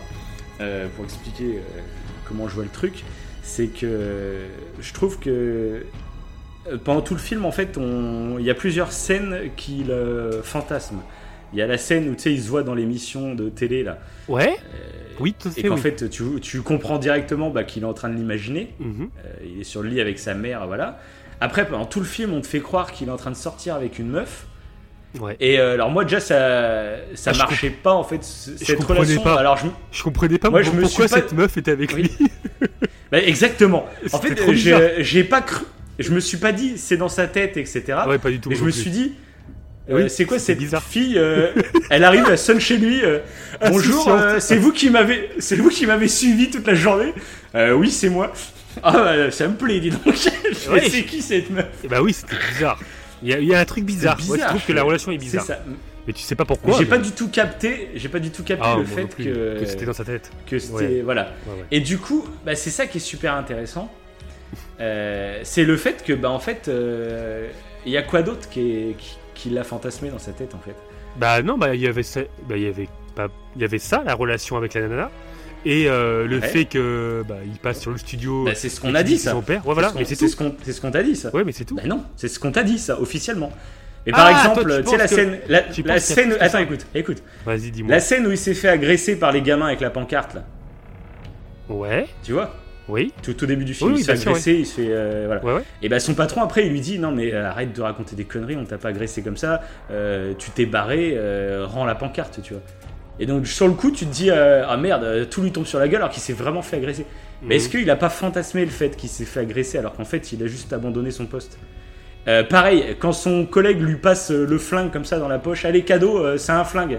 pour 0.96 1.04
expliquer 1.04 1.60
comment 2.26 2.48
je 2.48 2.54
vois 2.54 2.64
le 2.64 2.70
truc. 2.70 3.04
C'est 3.50 3.68
que 3.68 4.40
je 4.78 4.92
trouve 4.92 5.18
que 5.18 5.30
euh, 6.70 6.76
pendant 6.84 7.00
tout 7.00 7.14
le 7.14 7.20
film, 7.20 7.46
en 7.46 7.50
fait, 7.52 7.78
on- 7.78 8.36
il 8.38 8.44
y 8.44 8.50
a 8.50 8.54
plusieurs 8.54 8.92
scènes 8.92 9.50
qui 9.56 9.84
le 9.88 10.40
fantasment. 10.44 11.02
Il 11.54 11.58
y 11.58 11.62
a 11.62 11.66
la 11.66 11.78
scène 11.78 12.10
où 12.10 12.14
tu 12.14 12.24
sais, 12.24 12.32
il 12.34 12.42
se 12.42 12.48
voit 12.50 12.62
dans 12.62 12.74
l'émission 12.74 13.34
de 13.34 13.48
télé 13.48 13.82
là, 13.82 13.98
Ouais. 14.28 14.54
Oui, 15.18 15.34
tout 15.36 15.48
à 15.48 15.50
Euh, 15.50 15.54
et 15.56 15.62
fait. 15.62 15.68
qu'en 15.68 15.74
oui. 15.76 15.80
fait, 15.80 16.10
tu, 16.10 16.22
tu 16.42 16.60
comprends 16.60 16.98
directement 16.98 17.48
bah, 17.48 17.64
qu'il 17.64 17.82
est 17.84 17.86
en 17.86 17.94
train 17.94 18.10
de 18.10 18.14
l'imaginer. 18.16 18.74
Mhm. 18.80 19.08
Euh, 19.24 19.28
il 19.54 19.60
est 19.62 19.64
sur 19.64 19.82
le 19.82 19.88
lit 19.88 20.00
avec 20.02 20.18
sa 20.18 20.34
mère, 20.34 20.66
voilà. 20.66 21.00
Après, 21.40 21.66
pendant 21.66 21.86
tout 21.86 22.00
le 22.00 22.06
film, 22.06 22.34
on 22.34 22.42
te 22.42 22.46
fait 22.46 22.60
croire 22.60 22.92
qu'il 22.92 23.08
est 23.08 23.10
en 23.10 23.16
train 23.16 23.30
de 23.30 23.36
sortir 23.36 23.74
avec 23.74 23.98
une 23.98 24.08
meuf. 24.10 24.46
Ouais. 25.18 25.36
Et 25.40 25.58
euh, 25.58 25.72
alors 25.72 25.90
moi 25.90 26.04
déjà 26.04 26.20
ça 26.20 26.96
ça 27.14 27.30
Ah, 27.30 27.32
je 27.32 27.38
marchait 27.38 27.70
pas 27.70 27.94
en 27.94 28.04
fait 28.04 28.16
je 28.20 28.62
cette 28.62 28.84
relation. 28.84 29.22
pas. 29.22 29.36
Alors 29.40 29.56
je 29.56 29.66
Je 29.90 30.02
comprenais 30.02 30.36
pas 30.38 30.50
Moi, 30.50 30.60
je 30.60 30.66
pourquoi 30.68 30.82
me 30.84 30.88
suis 30.88 31.02
pas- 31.02 31.08
cette 31.08 31.32
meuf 31.32 31.56
était 31.56 31.70
avec 31.70 31.92
Oui. 31.94 32.02
lui. 32.20 32.28
bah, 33.12 33.22
exactement. 33.22 33.86
En 34.12 34.18
fait 34.20 34.34
bizarre. 34.50 34.80
j'ai 34.98 35.24
pas 35.24 35.40
cru 35.42 35.64
je 35.98 36.10
me 36.12 36.20
suis 36.20 36.36
pas 36.36 36.52
dit 36.52 36.74
c'est 36.76 36.96
dans 36.96 37.08
sa 37.08 37.26
tête 37.26 37.56
etc. 37.56 37.82
ouais, 38.06 38.18
pas 38.18 38.30
du 38.30 38.38
tout. 38.40 38.52
Et 38.52 38.54
je 38.54 38.60
me 38.60 38.70
plus. 38.70 38.80
suis 38.82 38.90
dit 38.90 39.14
euh, 39.90 40.02
Oui, 40.04 40.10
c'est 40.10 40.26
quoi 40.26 40.38
cette 40.38 40.58
bizarre. 40.58 40.82
fille 40.82 41.14
euh, 41.18 41.48
Elle 41.90 42.04
arrive, 42.04 42.24
elle 42.30 42.38
sonne 42.38 42.60
chez 42.60 42.76
lui. 42.76 43.00
euh, 43.02 43.18
Bonjour, 43.68 44.02
Insouciante. 44.08 44.20
euh, 44.20 44.40
c'est 44.40 44.56
vous 44.58 44.70
qui 44.72 44.90
m'avez, 44.90 45.30
c'est 45.40 45.56
vous 45.56 45.70
qui 45.70 45.86
m'avez 45.86 46.06
suivi 46.06 46.50
toute 46.50 46.66
la 46.68 46.74
journée. 46.74 47.12
Euh, 47.56 47.72
oui, 47.72 47.90
c'est 47.90 48.10
moi. 48.10 48.32
Ah, 48.82 48.92
bah, 48.92 49.30
ça 49.32 49.48
me 49.48 49.56
plaît, 49.56 49.80
dis 49.80 49.90
donc. 49.90 50.02
Ouais. 50.70 50.88
c'est 50.88 51.02
qui 51.02 51.20
cette 51.20 51.50
meuf 51.50 51.66
Eh 51.82 51.88
bah 51.88 52.00
oui, 52.02 52.12
c'était 52.12 52.36
bizarre. 52.52 52.78
Il 53.22 53.30
y, 53.30 53.34
a, 53.34 53.38
il 53.40 53.48
y 53.48 53.54
a 53.54 53.58
un 53.58 53.64
truc 53.64 53.84
bizarre. 53.84 54.18
C'est 54.20 54.30
Ouais, 54.30 54.36
bizarre, 54.36 54.50
je 54.52 54.56
trouve 54.58 54.66
que 54.68 54.72
la 54.72 54.82
relation 54.84 55.10
est 55.10 55.18
bizarre. 55.18 55.44
Ça. 55.44 55.58
Mais 56.08 56.14
tu 56.14 56.22
sais 56.22 56.34
pas 56.34 56.46
pourquoi. 56.46 56.72
J'ai 56.72 56.84
mais- 56.84 56.90
pas 56.90 56.98
du 56.98 57.12
tout 57.12 57.28
capté, 57.28 57.90
j'ai 57.94 58.08
pas 58.08 58.18
du 58.18 58.30
tout 58.30 58.42
capté 58.42 58.64
Ah, 58.66 58.76
le 58.78 58.84
fait 58.84 59.14
que, 59.14 59.60
que 59.60 59.64
c'était 59.66 59.84
dans 59.84 59.92
sa 59.92 60.04
tête. 60.04 60.30
que 60.46 60.58
c'était 60.58 60.74
Ouais. 60.74 61.00
voilà. 61.04 61.34
Ouais, 61.46 61.52
ouais. 61.52 61.64
Et 61.70 61.80
du 61.80 61.98
coup, 61.98 62.24
bah, 62.46 62.54
c'est 62.56 62.70
ça 62.70 62.86
qui 62.86 62.96
est 62.96 63.00
super 63.00 63.34
intéressant. 63.34 63.92
Euh, 64.80 65.40
c'est 65.42 65.64
le 65.64 65.76
fait 65.76 66.04
que, 66.04 66.12
bah, 66.12 66.30
en 66.30 66.38
fait, 66.38 66.68
euh, 66.68 67.48
il 67.84 67.90
y 67.92 67.96
a 67.96 68.02
quoi 68.02 68.22
d'autre 68.22 68.48
qui, 68.48 68.94
qui, 68.96 69.18
qui 69.34 69.50
l'a 69.50 69.64
fantasmé 69.64 70.08
dans 70.08 70.20
sa 70.20 70.30
tête, 70.30 70.54
en 70.54 70.60
fait? 70.60 70.74
Bah 71.16 71.42
non, 71.42 71.58
bah 71.58 71.74
il 71.74 71.80
y 71.80 71.88
avait 71.88 72.04
ça, 72.04 72.20
bah, 72.48 72.56
il 72.56 72.62
y 72.62 72.68
avait 72.68 72.88
pas, 73.16 73.26
il 73.56 73.62
y 73.62 73.64
avait 73.64 73.80
ça, 73.80 74.02
la 74.06 74.14
relation 74.14 74.56
avec 74.56 74.74
la 74.74 74.82
nana, 74.86 75.10
et 75.66 75.88
euh, 75.88 76.26
le 76.28 76.40
fait 76.40 76.64
que 76.66 77.24
bah 77.28 77.38
il 77.44 77.58
passe 77.58 77.80
sur 77.80 77.90
le 77.90 77.98
studio. 77.98 78.44
Bah, 78.44 78.54
C'est 78.54 78.68
ce 78.68 78.80
qu'on 78.80 78.94
a 78.94 79.02
dit, 79.02 79.18
ça. 79.18 79.32
Son 79.32 79.42
père, 79.42 79.62
voilà, 79.64 79.88
C'est 79.90 79.98
mais 79.98 80.04
ce 80.04 80.14
c'est 80.14 80.16
qu'on- 80.16 80.24
tout. 80.26 80.30
ce 80.30 80.36
qu'on 80.36 80.56
c'est 80.62 80.72
ce 80.72 80.80
qu'on 80.80 80.90
t'a 80.92 81.02
dit, 81.02 81.16
ça. 81.16 81.34
Ouais, 81.34 81.42
mais 81.44 81.52
c'est 81.52 81.64
tout. 81.64 81.74
Bah 81.74 81.82
non, 81.86 82.04
c'est 82.16 82.28
ce 82.28 82.38
qu'on 82.38 82.52
t'a 82.52 82.62
dit, 82.62 82.78
ça, 82.78 83.00
officiellement. 83.00 83.52
Et 84.08 84.10
par 84.10 84.26
Ah, 84.26 84.30
exemple, 84.32 84.62
toi, 84.66 84.82
tu 84.82 84.88
sais, 84.90 84.96
la 84.96 85.06
que- 85.06 85.14
scène. 85.14 85.38
La, 85.48 85.60
tu 85.62 85.82
la 85.82 85.94
Attends, 85.94 86.48
ça 86.48 86.62
écoute, 86.62 86.86
écoute. 86.94 87.22
Vas-y, 87.44 87.70
dis-moi. 87.70 87.92
La 87.94 88.00
scène 88.00 88.26
où 88.26 88.30
il 88.30 88.38
s'est 88.38 88.54
fait 88.54 88.68
agresser 88.68 89.16
par 89.18 89.32
les 89.32 89.42
gamins 89.42 89.66
avec 89.66 89.80
la 89.80 89.90
pancarte, 89.90 90.34
là. 90.34 90.44
Ouais, 91.68 92.06
Tu 92.22 92.32
vois? 92.32 92.54
Oui, 92.88 93.12
Tout 93.22 93.42
au 93.42 93.46
début 93.46 93.66
du 93.66 93.74
film, 93.74 93.90
Oui, 93.92 93.98
il 93.98 94.00
se 94.00 94.06
fait 94.06 94.12
bien 94.14 94.22
sûr, 94.22 94.30
agresser, 94.30 94.52
il 94.54 94.64
se 94.66 94.74
fait. 94.80 94.86
euh, 94.88 95.24
voilà. 95.26 95.44
ouais, 95.44 95.52
ouais. 95.56 95.62
Et 95.82 95.90
bah 95.90 96.00
son 96.00 96.14
patron 96.14 96.42
après 96.42 96.64
il 96.64 96.72
lui 96.72 96.80
dit 96.80 96.98
non 96.98 97.12
mais 97.12 97.34
euh, 97.34 97.46
arrête 97.46 97.74
de 97.76 97.82
raconter 97.82 98.16
des 98.16 98.24
conneries, 98.24 98.56
on 98.56 98.64
t'a 98.64 98.78
pas 98.78 98.88
agressé 98.88 99.20
comme 99.20 99.36
ça, 99.36 99.60
euh, 99.90 100.32
tu 100.38 100.50
t'es 100.52 100.64
barré, 100.64 101.12
euh, 101.14 101.66
rends 101.68 101.84
la 101.84 101.94
pancarte, 101.94 102.40
tu 102.42 102.54
vois. 102.54 102.62
Et 103.20 103.26
donc 103.26 103.46
sur 103.46 103.68
le 103.68 103.74
coup 103.74 103.90
tu 103.90 104.06
te 104.06 104.10
dis 104.10 104.30
euh, 104.30 104.64
ah 104.66 104.78
merde, 104.78 105.28
tout 105.28 105.42
lui 105.42 105.52
tombe 105.52 105.66
sur 105.66 105.78
la 105.78 105.86
gueule 105.86 105.96
alors 106.00 106.08
qu'il 106.08 106.22
s'est 106.22 106.32
vraiment 106.32 106.62
fait 106.62 106.78
agresser. 106.78 107.04
Mais 107.42 107.56
est-ce 107.56 107.66
Mhm. 107.66 107.70
qu'il 107.82 107.90
a 107.90 107.96
pas 107.96 108.08
fantasmé 108.08 108.64
le 108.64 108.70
fait 108.70 108.96
qu'il 108.96 109.10
s'est 109.10 109.26
fait 109.26 109.40
agresser 109.40 109.76
alors 109.76 109.92
qu'en 109.94 110.06
fait 110.06 110.32
il 110.32 110.42
a 110.42 110.46
juste 110.46 110.72
abandonné 110.72 111.10
son 111.10 111.26
poste? 111.26 111.58
Euh, 112.28 112.44
Pareil, 112.44 112.96
quand 112.98 113.12
son 113.12 113.46
collègue 113.46 113.80
lui 113.80 113.96
passe 113.96 114.30
euh, 114.30 114.44
le 114.46 114.58
flingue 114.58 114.90
comme 114.92 115.04
ça 115.06 115.18
dans 115.18 115.28
la 115.28 115.38
poche, 115.38 115.64
allez 115.64 115.82
cadeau, 115.82 116.18
euh, 116.18 116.36
c'est 116.36 116.52
un 116.52 116.64
flingue. 116.64 116.98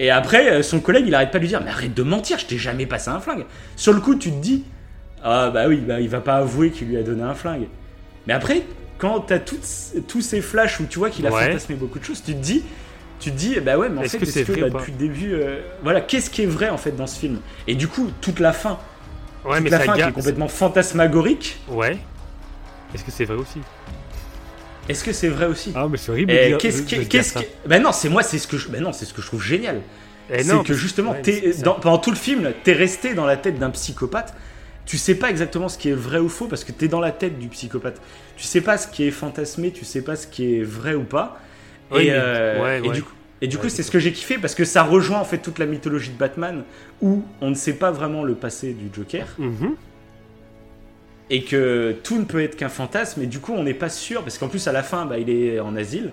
Et 0.00 0.10
après, 0.10 0.62
son 0.62 0.80
collègue, 0.80 1.04
il 1.08 1.14
arrête 1.14 1.30
pas 1.30 1.38
de 1.38 1.42
lui 1.42 1.48
dire 1.48 1.60
Mais 1.64 1.70
arrête 1.70 1.94
de 1.94 2.02
mentir, 2.02 2.38
je 2.38 2.46
t'ai 2.46 2.58
jamais 2.58 2.86
passé 2.86 3.08
un 3.10 3.20
flingue. 3.20 3.44
Sur 3.76 3.92
le 3.92 4.00
coup, 4.00 4.14
tu 4.14 4.30
te 4.30 4.36
dis 4.36 4.64
Ah 5.24 5.50
bah 5.50 5.66
oui, 5.68 5.76
bah, 5.78 6.00
il 6.00 6.08
va 6.08 6.20
pas 6.20 6.36
avouer 6.36 6.70
qu'il 6.70 6.88
lui 6.88 6.96
a 6.96 7.02
donné 7.02 7.22
un 7.22 7.34
flingue. 7.34 7.66
Mais 8.26 8.32
après, 8.32 8.62
quand 8.98 9.20
t'as 9.20 9.38
tous 9.40 10.20
ces 10.20 10.40
flashs 10.40 10.78
où 10.80 10.86
tu 10.86 10.98
vois 10.98 11.10
qu'il 11.10 11.26
a 11.26 11.30
Ouais. 11.32 11.46
fantasmé 11.46 11.74
beaucoup 11.76 11.98
de 11.98 12.04
choses, 12.04 12.22
tu 12.24 12.32
te 12.34 12.38
dis 12.38 12.62
tu 13.20 13.32
te 13.32 13.36
dis 13.36 13.58
bah 13.58 13.76
ouais 13.76 13.88
mais 13.88 13.98
en 13.98 14.02
Est-ce 14.02 14.12
fait 14.12 14.18
que 14.18 14.22
est-ce 14.24 14.32
c'est 14.32 14.44
que 14.44 14.52
vrai 14.60 14.70
bah, 14.70 14.78
depuis 14.78 14.92
le 14.92 14.98
début 14.98 15.32
euh, 15.34 15.60
voilà 15.82 16.00
qu'est-ce 16.00 16.30
qui 16.30 16.42
est 16.42 16.46
vrai 16.46 16.68
en 16.68 16.76
fait 16.78 16.92
dans 16.92 17.08
ce 17.08 17.18
film? 17.18 17.40
Et 17.66 17.74
du 17.74 17.88
coup 17.88 18.12
toute 18.20 18.38
la 18.38 18.52
fin 18.52 18.78
Ouais, 19.44 19.54
toute 19.56 19.64
mais 19.64 19.70
la 19.70 19.78
ça 19.78 19.84
fin 19.86 19.94
qui 19.94 20.00
est 20.02 20.12
complètement 20.12 20.46
fantasmagorique 20.46 21.58
Ouais. 21.68 21.98
Est-ce 22.94 23.02
que 23.02 23.10
c'est 23.10 23.24
vrai 23.24 23.36
aussi? 23.36 23.60
Est-ce 24.88 25.04
que 25.04 25.12
c'est 25.12 25.28
vrai 25.28 25.46
aussi? 25.46 25.72
Ah, 25.74 25.86
mais 25.90 25.96
c'est 25.98 26.10
horrible. 26.10 26.32
Eh, 26.32 26.56
qu'est-ce 26.58 26.82
dire 26.82 27.08
qu'est-ce 27.08 27.34
qui- 27.34 27.44
Ben 27.66 27.82
non, 27.82 27.92
c'est 27.92 28.08
moi, 28.08 28.22
c'est 28.22 28.38
ce 28.38 28.46
que 28.46 28.56
je, 28.56 28.68
ben 28.68 28.82
non, 28.82 28.92
c'est 28.92 29.04
ce 29.04 29.12
que 29.14 29.20
je 29.22 29.26
trouve 29.26 29.42
génial. 29.42 29.80
Eh 30.30 30.42
c'est 30.42 30.52
non, 30.52 30.62
que 30.62 30.74
justement, 30.74 31.12
ouais, 31.12 31.54
dans- 31.62 31.74
pendant 31.74 31.98
tout 31.98 32.10
le 32.10 32.16
film, 32.16 32.52
t'es 32.64 32.72
resté 32.74 33.14
dans 33.14 33.24
la 33.26 33.36
tête 33.36 33.58
d'un 33.58 33.70
psychopathe. 33.70 34.34
Tu 34.84 34.96
sais 34.98 35.14
pas 35.14 35.28
exactement 35.30 35.68
ce 35.68 35.76
qui 35.78 35.90
est 35.90 35.94
vrai 35.94 36.18
ou 36.18 36.28
faux 36.30 36.46
parce 36.46 36.64
que 36.64 36.72
t'es 36.72 36.88
dans 36.88 37.00
la 37.00 37.10
tête 37.12 37.38
du 37.38 37.48
psychopathe. 37.48 38.00
Tu 38.36 38.44
sais 38.44 38.60
pas 38.62 38.78
ce 38.78 38.88
qui 38.88 39.04
est 39.04 39.10
fantasmé, 39.10 39.70
tu 39.70 39.84
sais 39.84 40.02
pas 40.02 40.16
ce 40.16 40.26
qui 40.26 40.56
est 40.56 40.62
vrai 40.62 40.94
ou 40.94 41.04
pas. 41.04 41.40
Oui, 41.90 42.04
et, 42.06 42.12
euh, 42.12 42.62
ouais, 42.62 42.78
et 42.78 42.80
ouais. 42.88 42.94
du 42.94 43.02
coup, 43.02 43.12
et 43.40 43.46
du 43.48 43.56
Ouais, 43.56 43.62
coup, 43.62 43.68
c'est 43.68 43.76
c'est 43.76 43.82
ce 43.84 43.90
que 43.90 43.98
j'ai 43.98 44.12
kiffé 44.12 44.36
parce 44.38 44.54
que 44.54 44.64
ça 44.64 44.82
rejoint 44.82 45.18
en 45.20 45.24
fait 45.24 45.38
toute 45.38 45.58
la 45.58 45.66
mythologie 45.66 46.10
de 46.10 46.18
Batman 46.18 46.64
où 47.00 47.22
on 47.40 47.50
ne 47.50 47.54
sait 47.54 47.74
pas 47.74 47.90
vraiment 47.90 48.22
le 48.24 48.34
passé 48.34 48.72
du 48.72 48.88
Joker 48.94 49.26
Mhm. 49.38 49.74
Et 51.30 51.42
que 51.42 51.94
tout 52.02 52.18
ne 52.18 52.24
peut 52.24 52.42
être 52.42 52.56
qu'un 52.56 52.68
fantasme 52.68 53.22
et 53.22 53.26
du 53.26 53.38
coup 53.40 53.52
on 53.54 53.62
n'est 53.62 53.74
pas 53.74 53.88
sûr 53.90 54.22
parce 54.22 54.38
qu'en 54.38 54.48
plus 54.48 54.66
à 54.68 54.72
la 54.72 54.82
fin 54.82 55.04
bah, 55.06 55.18
il 55.18 55.28
est 55.30 55.60
en 55.60 55.76
asile 55.76 56.10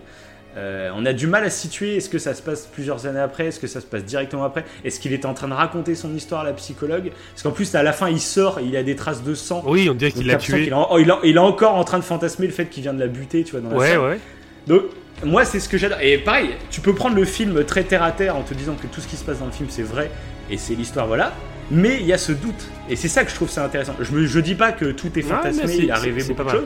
Euh, 0.57 0.89
on 0.95 1.05
a 1.05 1.11
du 1.11 1.27
mal 1.27 1.43
à 1.43 1.49
situer 1.49 1.97
est-ce 1.97 2.07
que 2.09 2.17
ça 2.17 2.33
se 2.33 2.41
passe 2.41 2.65
plusieurs 2.71 3.05
années 3.07 3.19
après 3.19 3.47
est-ce 3.47 3.59
que 3.59 3.67
ça 3.67 3.81
se 3.81 3.85
passe 3.85 4.05
directement 4.05 4.45
après 4.45 4.63
est-ce 4.85 5.01
qu'il 5.01 5.11
était 5.11 5.25
en 5.25 5.33
train 5.33 5.49
de 5.49 5.53
raconter 5.53 5.95
son 5.95 6.15
histoire 6.15 6.41
à 6.41 6.43
la 6.45 6.53
psychologue? 6.53 7.11
Parce 7.33 7.43
qu'en 7.43 7.51
plus 7.51 7.75
à 7.75 7.83
la 7.83 7.91
fin 7.91 8.07
il 8.09 8.21
sort 8.21 8.61
il 8.61 8.73
a 8.77 8.83
des 8.83 8.95
traces 8.95 9.21
de 9.21 9.33
sang 9.35 9.61
Oui, 9.67 9.89
on 9.89 9.93
dirait 9.95 10.13
qu'il 10.13 10.27
l'a 10.27 10.37
tué. 10.37 10.67
est 10.69 10.71
en- 10.73 10.87
oh, 10.91 10.97
il, 10.97 11.09
est- 11.09 11.29
il 11.29 11.35
est 11.35 11.39
encore 11.53 11.75
en 11.75 11.83
train 11.83 11.99
de 11.99 12.05
fantasmer 12.05 12.47
le 12.47 12.53
fait 12.53 12.67
qu'il 12.67 12.83
vient 12.83 12.93
de 12.93 13.01
la 13.01 13.07
buter 13.07 13.43
tu 13.43 13.51
vois 13.51 13.59
dans 13.59 13.69
la 13.69 13.75
Ouais, 13.75 13.89
salle. 13.89 13.99
ouais. 13.99 14.19
donc 14.65 14.83
moi 15.25 15.43
c'est 15.43 15.59
ce 15.59 15.67
que 15.67 15.77
j'adore 15.77 15.99
et 15.99 16.17
pareil 16.19 16.51
tu 16.71 16.79
peux 16.79 16.93
prendre 16.95 17.17
le 17.17 17.25
film 17.25 17.65
très 17.65 17.83
terre 17.83 18.03
à 18.03 18.13
terre 18.13 18.37
en 18.37 18.43
te 18.43 18.53
disant 18.53 18.75
que 18.81 18.87
tout 18.87 19.01
ce 19.01 19.09
qui 19.09 19.17
se 19.17 19.25
passe 19.25 19.39
dans 19.39 19.47
le 19.47 19.51
film 19.59 19.67
c'est 19.69 19.83
vrai 19.83 20.09
et 20.49 20.57
c'est 20.57 20.75
l'histoire 20.75 21.05
voilà 21.07 21.33
mais 21.71 21.97
il 21.99 22.05
y 22.05 22.13
a 22.13 22.17
ce 22.17 22.31
doute. 22.31 22.69
Et 22.89 22.95
c'est 22.95 23.07
ça 23.07 23.23
que 23.23 23.29
je 23.31 23.35
trouve 23.35 23.49
ça 23.49 23.63
intéressant. 23.65 23.95
Je, 23.99 24.25
je 24.25 24.39
dis 24.39 24.55
pas 24.55 24.71
que 24.71 24.85
tout 24.91 25.17
est 25.17 25.21
fantasmé 25.21 25.75
il 25.77 25.85
est 25.85 25.91
arrivé 25.91 26.23
beaucoup 26.23 26.43
de 26.43 26.49
choses. 26.49 26.65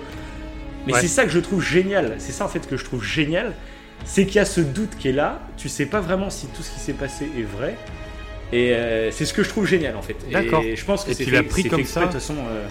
Mais 0.88 0.94
Ouais. 0.94 1.02
c'est 1.02 1.08
ça 1.08 1.26
que 1.26 1.30
je 1.32 1.40
trouve 1.40 1.62
génial. 1.64 2.16
C'est 2.20 2.32
ça 2.32 2.46
en 2.46 2.48
fait 2.48 2.68
que 2.68 2.78
je 2.78 2.84
trouve 2.86 3.04
génial. 3.04 3.54
C'est 4.06 4.26
qu'il 4.26 4.38
y 4.38 4.40
a 4.40 4.46
ce 4.46 4.62
doute 4.62 4.92
qui 4.98 5.10
est 5.10 5.14
là. 5.14 5.42
Tu 5.58 5.70
sais 5.70 5.86
pas 5.86 6.00
vraiment 6.00 6.30
si 6.30 6.48
tout 6.48 6.64
ce 6.64 6.72
qui 6.72 6.80
s'est 6.80 6.94
passé 6.94 7.30
est 7.38 7.44
vrai. 7.44 7.76
Et 8.52 8.74
euh, 8.74 9.12
c'est 9.12 9.26
ce 9.26 9.34
que 9.34 9.44
je 9.44 9.50
trouve 9.50 9.68
génial 9.68 9.96
en 9.98 10.02
fait. 10.02 10.16
D'accord. 10.32 10.64
et 10.64 10.76
je 10.76 10.86
pense 10.86 11.04
que 11.04 11.14
c'est 11.14 11.26
tu 11.26 11.32
l'as 11.32 11.44
pris 11.44 11.66
comme 11.66 11.84
ça 11.86 12.00
de 12.02 12.06
toute 12.06 12.14
façon 12.14 12.36
euh, 12.36 12.66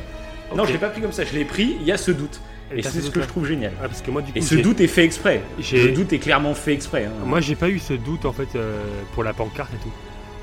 non 0.56 0.64
je 0.64 0.72
l'ai 0.72 0.78
pas 0.78 0.88
pris 0.88 1.00
comme 1.02 1.12
ça. 1.12 1.24
Je 1.24 1.34
l'ai 1.34 1.44
pris. 1.44 1.76
Il 1.80 1.86
y 1.86 1.92
a 1.92 1.98
ce 1.98 2.10
doute. 2.10 2.40
Et, 2.74 2.82
c'est 2.82 3.00
ce 3.00 3.06
ce 3.06 3.10
que 3.10 3.22
je 3.22 3.26
trouve 3.26 3.46
génial. 3.46 3.72
Ah, 3.82 3.88
parce 3.88 4.02
que 4.02 4.10
moi, 4.10 4.20
du 4.20 4.30
coup, 4.32 4.38
et 4.38 4.42
ce 4.42 4.54
doute 4.54 4.80
est 4.80 4.88
fait 4.88 5.04
exprès. 5.04 5.40
Le 5.72 5.88
doute 5.92 6.12
est 6.12 6.18
clairement 6.18 6.52
fait 6.52 6.74
exprès. 6.74 7.06
hein. 7.06 7.12
Moi, 7.24 7.40
j'ai 7.40 7.54
pas 7.54 7.70
eu 7.70 7.78
ce 7.78 7.94
doute 7.94 8.26
en 8.26 8.32
fait 8.32 8.48
euh, 8.56 8.82
pour 9.14 9.24
la 9.24 9.32
pancarte 9.32 9.70
et 9.72 9.78
tout. 9.82 9.92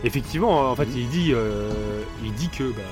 Effectivement, 0.06 0.69
en 0.69 0.76
fait, 0.76 0.88
il 0.95 1.10
dit, 1.10 1.32
euh, 1.34 2.03
il 2.23 2.32
dit 2.34 2.49
que 2.49 2.72
bah, 2.72 2.84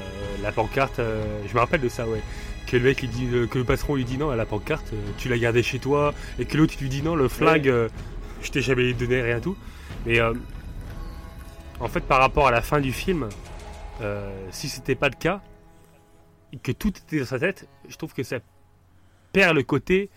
la 0.41 0.51
pancarte, 0.51 0.97
euh, 0.97 1.23
je 1.47 1.53
me 1.53 1.59
rappelle 1.59 1.81
de 1.81 1.87
ça, 1.87 2.07
ouais. 2.07 2.23
Que 2.65 2.75
le 2.75 2.83
mec, 2.83 3.03
il 3.03 3.09
dit, 3.09 3.29
euh, 3.31 3.45
que 3.45 3.59
le 3.59 3.63
patron 3.63 3.93
lui 3.93 4.03
dit 4.03 4.17
non, 4.17 4.31
la 4.31 4.47
pancarte, 4.47 4.91
tu 5.19 5.29
l'as 5.29 5.37
gardée 5.37 5.61
chez 5.61 5.77
toi, 5.77 6.15
et 6.39 6.45
que 6.45 6.57
l'autre 6.57 6.73
il 6.79 6.81
lui 6.81 6.89
dit 6.89 7.03
non, 7.03 7.15
le 7.15 7.27
flingue, 7.27 7.69
euh, 7.69 7.87
je 8.41 8.49
t'ai 8.49 8.61
jamais 8.61 8.93
donné 8.93 9.21
rien 9.21 9.39
tout. 9.39 9.55
Mais 10.07 10.19
en 11.79 11.87
fait, 11.87 12.01
par 12.01 12.19
rapport 12.19 12.47
à 12.47 12.51
la 12.51 12.63
fin 12.63 12.81
du 12.81 12.91
film, 12.91 13.29
si 14.49 14.67
c'était 14.67 14.95
pas 14.95 15.09
le 15.09 15.15
cas, 15.15 15.39
que 16.63 16.71
tout 16.71 16.89
était 16.97 17.19
dans 17.19 17.25
sa 17.25 17.39
tête, 17.39 17.67
je 17.87 17.95
trouve 17.95 18.13
que 18.13 18.23
ça 18.23 18.39
perd 19.33 19.55
le 19.55 19.61
côté 19.63 20.09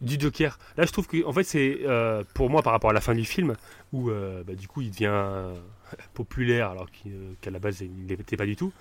du 0.00 0.18
Joker. 0.18 0.58
Là, 0.76 0.86
je 0.86 0.92
trouve 0.92 1.06
que, 1.06 1.24
en 1.24 1.32
fait, 1.32 1.44
c'est 1.44 1.78
euh, 1.84 2.22
pour 2.34 2.50
moi 2.50 2.62
par 2.62 2.72
rapport 2.72 2.90
à 2.90 2.92
la 2.92 3.00
fin 3.00 3.14
du 3.14 3.24
film 3.24 3.54
où 3.92 4.10
euh, 4.10 4.42
bah, 4.44 4.54
du 4.54 4.68
coup 4.68 4.80
il 4.82 4.90
devient 4.90 5.24
populaire 6.14 6.70
alors 6.70 6.88
euh, 7.06 7.32
qu'à 7.40 7.50
la 7.50 7.58
base 7.58 7.80
il 7.80 8.06
n'était 8.06 8.36
pas 8.36 8.46
du 8.46 8.56
tout. 8.56 8.72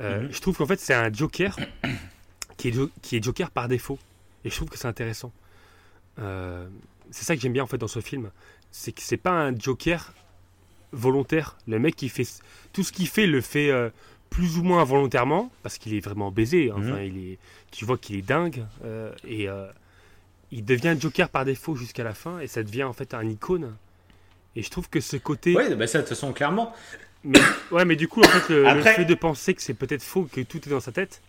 euh, 0.00 0.22
Mhm. 0.22 0.32
Je 0.32 0.40
trouve 0.40 0.56
qu'en 0.56 0.66
fait 0.66 0.80
c'est 0.80 0.94
un 0.94 1.12
Joker 1.12 1.56
qui 2.56 2.68
est, 2.68 2.72
jo- 2.72 2.90
qui 3.02 3.16
est 3.16 3.22
Joker 3.24 3.50
par 3.50 3.68
défaut. 3.68 3.98
Et 4.44 4.50
je 4.50 4.54
trouve 4.56 4.68
que 4.68 4.76
c'est 4.78 4.88
intéressant. 4.88 5.32
Euh, 6.18 6.68
c'est 7.10 7.24
ça 7.24 7.34
que 7.34 7.40
j'aime 7.42 7.52
bien 7.52 7.62
en 7.64 7.66
fait 7.66 7.78
dans 7.78 7.88
ce 7.88 8.00
film, 8.00 8.30
c'est 8.70 8.92
que 8.92 9.02
c'est 9.02 9.16
pas 9.16 9.32
un 9.32 9.56
Joker 9.58 10.12
volontaire. 10.92 11.56
Le 11.66 11.78
mec 11.78 11.96
qui 11.96 12.08
fait 12.08 12.26
tout 12.72 12.82
ce 12.82 12.92
qu'il 12.92 13.08
fait 13.08 13.26
le 13.26 13.40
fait 13.40 13.70
euh, 13.70 13.90
plus 14.30 14.58
ou 14.58 14.62
moins 14.62 14.80
involontairement 14.82 15.50
parce 15.62 15.78
qu'il 15.78 15.94
est 15.94 16.00
vraiment 16.00 16.30
baisé. 16.30 16.70
hein. 16.70 16.74
Enfin, 16.78 16.96
Mhm. 16.98 17.04
il 17.04 17.18
est, 17.32 17.38
tu 17.70 17.84
vois 17.84 17.98
qu'il 17.98 18.16
est 18.16 18.22
dingue 18.22 18.64
et 19.26 19.48
il 20.52 20.64
devient 20.64 20.96
Joker 20.98 21.28
par 21.30 21.44
défaut 21.44 21.74
jusqu'à 21.74 22.04
la 22.04 22.14
fin 22.14 22.38
et 22.40 22.46
ça 22.46 22.62
devient 22.62 22.84
en 22.84 22.92
fait 22.92 23.14
un 23.14 23.26
icône. 23.28 23.74
Et 24.56 24.62
je 24.62 24.70
trouve 24.70 24.88
que 24.88 25.00
ce 25.00 25.16
côté, 25.16 25.54
Ouais, 25.56 25.74
bah 25.74 25.86
ça, 25.86 25.98
de 25.98 26.02
toute 26.04 26.10
façon, 26.10 26.32
clairement. 26.32 26.72
mais, 27.24 27.38
ouais, 27.72 27.84
mais 27.84 27.96
du 27.96 28.06
coup 28.08 28.20
en 28.20 28.28
fait 28.28 28.52
le, 28.54 28.82
fait 28.82 29.04
de 29.04 29.14
penser 29.14 29.54
que 29.54 29.62
c'est 29.62 29.74
peut-être 29.74 30.02
faux, 30.02 30.28
que 30.32 30.40
tout 30.42 30.58
est 30.66 30.70
dans 30.70 30.80
sa 30.80 30.92
tête, 30.92 31.20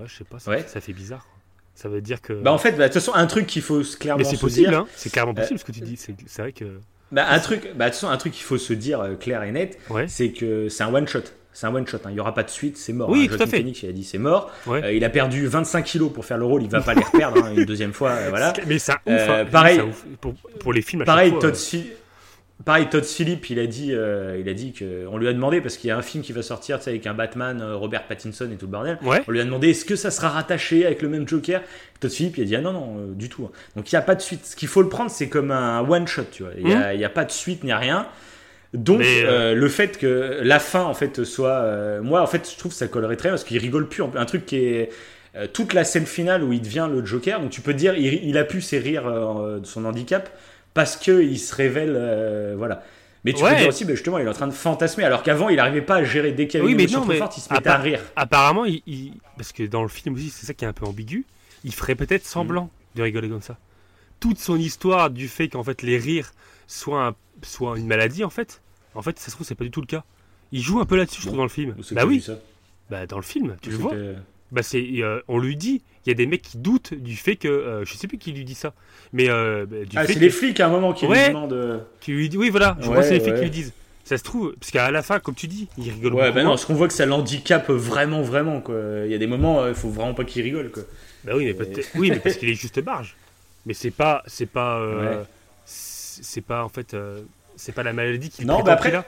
ouais, 0.00 0.06
je 0.08 0.16
sais 0.16 0.24
pas, 0.24 0.38
ça, 0.38 0.50
Ouais. 0.50 0.64
ça 0.68 0.80
fait 0.80 0.92
bizarre. 0.92 1.26
Ça 1.74 1.88
veut 1.88 2.02
dire 2.02 2.20
que. 2.20 2.34
Bah 2.34 2.52
en 2.52 2.58
fait, 2.58 2.72
bah, 2.72 2.88
de 2.88 2.92
toute 2.92 2.94
façon, 3.02 3.14
un 3.14 3.26
truc 3.26 3.46
qu'il 3.46 3.62
faut 3.62 3.82
se- 3.82 3.96
clairement 3.96 4.18
mais 4.18 4.24
c'est 4.28 4.38
possible, 4.38 4.74
hein. 4.74 4.86
c'est 4.94 5.10
clairement 5.10 5.32
possible 5.34 5.58
ce 5.58 5.64
que 5.64 5.72
tu 5.72 5.80
dis. 5.80 5.96
C'est 5.96 6.42
vrai 6.42 6.52
que. 6.52 6.78
Bah, 7.10 7.26
un 7.30 7.38
truc, 7.40 7.62
bah, 7.74 7.86
de 7.86 7.90
toute 7.90 7.94
façon, 8.00 8.08
un 8.08 8.16
truc 8.18 8.32
qu'il 8.34 8.42
faut 8.44 8.58
se 8.58 8.72
dire 8.74 9.00
euh, 9.00 9.14
clair 9.14 9.42
et 9.42 9.52
net, 9.52 9.78
Ouais. 9.90 10.06
c'est 10.08 10.32
que 10.32 10.68
c'est 10.68 10.82
un 10.82 10.92
one 10.94 11.08
shot. 11.08 11.20
C'est 11.54 11.66
un 11.66 11.74
one 11.74 11.86
shot. 11.86 11.98
hein. 12.04 12.10
Il 12.10 12.16
y 12.16 12.20
aura 12.20 12.32
pas 12.34 12.42
de 12.42 12.50
suite, 12.50 12.76
c'est 12.78 12.92
mort. 12.94 13.08
Oui, 13.10 13.28
hein. 13.30 13.36
tout 13.36 13.42
à 13.42 13.46
fait. 13.46 13.58
Phoenix, 13.58 13.82
il 13.82 13.88
a 13.88 13.92
dit 13.92 14.04
c'est 14.04 14.16
mort. 14.18 14.50
Ouais. 14.66 14.82
Euh, 14.84 14.92
il 14.92 15.04
a 15.04 15.10
perdu 15.10 15.46
25 15.46 15.82
kilos 15.84 16.10
pour 16.12 16.24
faire 16.24 16.38
le 16.38 16.44
rôle. 16.46 16.62
Il 16.62 16.70
va 16.70 16.80
pas 16.82 16.94
les 16.94 17.02
reperdre 17.04 17.44
hein, 17.44 17.52
une 17.54 17.64
deuxième 17.66 17.92
fois. 17.92 18.10
euh, 18.12 18.28
voilà. 18.30 18.52
Mais 18.66 18.78
c'est 18.78 18.92
un 18.92 18.96
ouf. 18.96 19.00
Euh, 19.08 19.42
hein. 19.42 19.46
pareil- 19.50 19.80
ouf. 19.80 20.04
Pour, 20.20 20.34
pour 20.60 20.72
les 20.72 20.80
films, 20.82 21.02
à 21.02 21.04
Pareil, 21.06 21.30
fois, 21.30 21.40
Todd, 21.40 21.54
Pareil, 22.64 22.88
Todd 22.88 23.04
Phillips, 23.04 23.50
il 23.50 23.58
a 23.58 23.66
dit, 23.66 23.92
euh, 23.92 24.38
il 24.40 24.48
a 24.48 24.54
dit 24.54 24.72
que, 24.72 25.06
on 25.08 25.18
lui 25.18 25.26
a 25.26 25.32
demandé 25.32 25.60
parce 25.60 25.76
qu'il 25.76 25.88
y 25.88 25.90
a 25.90 25.96
un 25.96 26.02
film 26.02 26.22
qui 26.22 26.32
va 26.32 26.42
sortir, 26.42 26.78
tu 26.78 26.84
sais, 26.84 26.90
avec 26.90 27.08
un 27.08 27.14
Batman, 27.14 27.60
euh, 27.60 27.74
Robert 27.74 28.06
Pattinson 28.06 28.48
et 28.52 28.56
tout 28.56 28.66
le 28.66 28.70
bordel. 28.70 28.98
Ouais. 29.02 29.20
On 29.26 29.32
lui 29.32 29.40
a 29.40 29.44
demandé 29.44 29.70
est-ce 29.70 29.84
que 29.84 29.96
ça 29.96 30.12
sera 30.12 30.28
rattaché 30.28 30.86
avec 30.86 31.02
le 31.02 31.08
même 31.08 31.26
Joker? 31.26 31.60
Todd 31.98 32.12
Phillips, 32.12 32.38
il 32.38 32.42
a 32.42 32.46
dit 32.46 32.56
ah 32.56 32.60
non 32.60 32.72
non 32.72 32.96
euh, 32.98 33.14
du 33.14 33.28
tout. 33.28 33.50
Donc 33.74 33.90
il 33.90 33.96
y 33.96 33.98
a 33.98 34.02
pas 34.02 34.14
de 34.14 34.20
suite. 34.20 34.46
Ce 34.46 34.54
qu'il 34.54 34.68
faut 34.68 34.82
le 34.82 34.88
prendre, 34.88 35.10
c'est 35.10 35.28
comme 35.28 35.50
un 35.50 35.80
one 35.80 36.06
shot, 36.06 36.26
tu 36.30 36.44
vois. 36.44 36.52
Il 36.56 36.68
y 36.68 36.72
a, 36.72 36.94
il 36.94 37.00
y 37.00 37.04
a 37.04 37.08
pas 37.10 37.24
de 37.24 37.32
suite 37.32 37.64
ni 37.64 37.72
rien. 37.72 38.06
Donc 38.74 39.02
euh, 39.02 39.54
le 39.54 39.68
fait 39.68 39.98
que 39.98 40.38
la 40.42 40.60
fin 40.60 40.84
en 40.84 40.94
fait 40.94 41.24
soit, 41.24 42.00
moi 42.00 42.22
en 42.22 42.26
fait 42.26 42.48
je 42.48 42.56
trouve 42.56 42.70
que 42.70 42.78
ça 42.78 42.86
collerait 42.86 43.16
très 43.16 43.28
bien 43.28 43.32
parce 43.32 43.44
qu'il 43.44 43.58
rigole 43.58 43.88
plus. 43.88 44.04
Un 44.14 44.24
truc 44.24 44.46
qui 44.46 44.56
est 44.58 44.90
toute 45.52 45.74
la 45.74 45.82
scène 45.82 46.06
finale 46.06 46.44
où 46.44 46.52
il 46.52 46.62
devient 46.62 46.88
le 46.90 47.04
Joker. 47.04 47.40
Donc 47.40 47.50
tu 47.50 47.60
peux 47.60 47.74
dire 47.74 47.96
il, 47.96 48.24
il 48.24 48.38
a 48.38 48.44
pu 48.44 48.60
ses 48.60 48.78
rires 48.78 49.10
de 49.60 49.66
son 49.66 49.84
handicap 49.84 50.30
parce 50.74 50.96
que 50.96 51.22
il 51.22 51.38
se 51.38 51.54
révèle, 51.54 51.94
euh, 51.96 52.54
voilà. 52.56 52.82
Mais 53.24 53.32
tu 53.32 53.42
Ouais. 53.44 53.50
peux 53.50 53.56
dire 53.58 53.68
aussi, 53.68 53.84
bah, 53.84 53.92
justement, 53.94 54.18
il 54.18 54.26
est 54.26 54.30
en 54.30 54.32
train 54.32 54.48
de 54.48 54.52
fantasmer, 54.52 55.04
alors 55.04 55.22
qu'avant, 55.22 55.48
il 55.48 55.56
n'arrivait 55.56 55.80
pas 55.82 55.96
à 55.96 56.04
gérer 56.04 56.32
dès 56.32 56.48
qu'il 56.48 56.54
y 56.54 56.60
avait 56.60 56.66
Oui, 56.66 56.72
une 56.72 56.76
mais 56.78 56.82
émotion 56.84 56.98
non, 57.00 57.04
trop 57.04 57.12
mais 57.12 57.18
forte, 57.18 57.36
il 57.36 57.40
se 57.40 57.50
à 57.50 57.54
mettait 57.54 57.68
à 57.68 57.72
part- 57.74 57.82
rire. 57.82 58.00
Apparemment, 58.16 58.64
il, 58.64 58.82
il- 58.86 59.12
parce 59.36 59.52
que 59.52 59.62
dans 59.62 59.82
le 59.82 59.88
film 59.88 60.14
aussi, 60.16 60.30
c'est 60.30 60.44
ça 60.46 60.54
qui 60.54 60.64
est 60.64 60.68
un 60.68 60.72
peu 60.72 60.84
ambigu. 60.86 61.24
Il 61.64 61.72
ferait 61.72 61.94
peut-être 61.94 62.26
semblant 62.26 62.68
de 62.96 63.02
rigoler 63.02 63.28
comme 63.28 63.40
ça. 63.42 63.56
Toute 64.18 64.38
son 64.38 64.56
histoire 64.56 65.10
du 65.10 65.28
fait 65.28 65.48
qu'en 65.48 65.62
fait 65.62 65.82
les 65.82 65.98
rires 65.98 66.32
soient, 66.66 67.06
un- 67.08 67.14
soient 67.42 67.78
une 67.78 67.86
maladie, 67.86 68.24
en 68.24 68.30
fait. 68.30 68.60
En 68.94 69.02
fait, 69.02 69.18
ça 69.20 69.26
se 69.26 69.30
trouve, 69.36 69.46
c'est 69.46 69.54
pas 69.54 69.64
du 69.64 69.70
tout 69.70 69.80
le 69.80 69.86
cas. 69.86 70.02
Il 70.50 70.60
joue 70.60 70.80
un 70.80 70.84
peu 70.84 70.96
là-dessus, 70.96 71.20
je 71.22 71.26
Bon. 71.26 71.30
trouve, 71.30 71.38
dans 71.38 71.44
le 71.44 71.48
film. 71.48 71.74
Où 71.78 71.82
c'est 71.82 71.90
que 71.90 71.94
Bah 71.94 72.00
t'as 72.02 72.06
vu 72.08 72.14
oui, 72.16 72.20
ça? 72.20 72.34
Bah 72.90 73.06
dans 73.06 73.16
le 73.16 73.22
film, 73.22 73.56
tu 73.62 73.68
Où 73.68 73.72
le 73.72 73.76
c'est 73.76 73.82
vois. 73.82 73.92
que- 73.92 74.14
Bah 74.52 74.62
c'est, 74.62 74.86
euh, 74.98 75.20
on 75.28 75.38
lui 75.38 75.56
dit, 75.56 75.82
il 76.04 76.10
y 76.10 76.12
a 76.12 76.14
des 76.14 76.26
mecs 76.26 76.42
qui 76.42 76.58
doutent 76.58 76.94
du 76.94 77.16
fait 77.16 77.36
que, 77.36 77.48
euh, 77.48 77.84
je 77.84 77.94
sais 77.94 78.06
plus 78.06 78.18
qui 78.18 78.32
lui 78.32 78.44
dit 78.44 78.54
ça, 78.54 78.74
mais 79.12 79.28
euh, 79.30 79.64
bah, 79.66 79.78
du 79.84 79.96
Ah, 79.96 80.02
fait 80.02 80.08
c'est 80.08 80.14
que- 80.14 80.24
les 80.24 80.30
flics 80.30 80.60
à 80.60 80.66
un 80.66 80.70
moment 80.70 80.92
qui 80.92 81.06
Ouais. 81.06 81.22
lui 81.22 81.28
demandent. 81.28 81.52
euh, 81.54 81.78
qui 82.00 82.12
lui 82.12 82.28
dit, 82.28 82.36
oui 82.36 82.50
voilà, 82.50 82.76
je 82.78 82.84
Ouais, 82.86 82.90
crois 82.92 83.02
que 83.02 83.08
c'est 83.08 83.14
les 83.14 83.20
flics 83.20 83.32
ouais. 83.32 83.38
qui 83.38 83.44
lui 83.46 83.50
disent. 83.50 83.72
Ça 84.04 84.18
se 84.18 84.24
trouve, 84.24 84.54
parce 84.60 84.70
qu'à 84.72 84.90
la 84.90 85.02
fin, 85.02 85.20
comme 85.20 85.34
tu 85.34 85.46
dis, 85.48 85.68
il 85.78 85.84
rigole 85.90 86.12
Ouais, 86.14 86.22
beaucoup 86.24 86.34
bah 86.34 86.42
non, 86.42 86.50
parce 86.50 86.64
qu'on 86.66 86.74
voit 86.74 86.88
que 86.88 86.92
ça 86.92 87.06
l'handicape 87.06 87.70
vraiment, 87.70 88.20
vraiment, 88.20 88.60
quoi. 88.60 88.74
Il 89.06 89.10
y 89.10 89.14
a 89.14 89.18
des 89.18 89.26
moments, 89.28 89.66
il 89.68 89.74
faut 89.74 89.88
vraiment 89.88 90.12
pas 90.12 90.24
qu'il 90.24 90.42
rigole, 90.42 90.70
quoi. 90.70 90.82
Bah 91.24 91.32
oui, 91.36 91.44
mais 91.46 91.54
peut-être, 91.54 91.88
oui, 91.94 92.10
mais 92.10 92.18
parce 92.18 92.34
qu'il 92.36 92.48
est 92.50 92.54
juste 92.54 92.78
barge. 92.80 93.16
Mais 93.64 93.74
c'est 93.74 93.92
pas, 93.92 94.22
c'est 94.26 94.46
pas, 94.50 94.80
euh, 94.80 95.20
Ouais. 95.20 95.26
c'est 95.64 96.40
pas 96.40 96.64
en 96.64 96.68
fait, 96.68 96.94
euh, 96.94 97.22
c'est 97.56 97.72
pas 97.72 97.84
la 97.84 97.92
maladie 97.92 98.28
qui 98.28 98.44
Non, 98.44 98.62
bah 98.62 98.72
après- 98.72 98.92
a. 98.94 99.04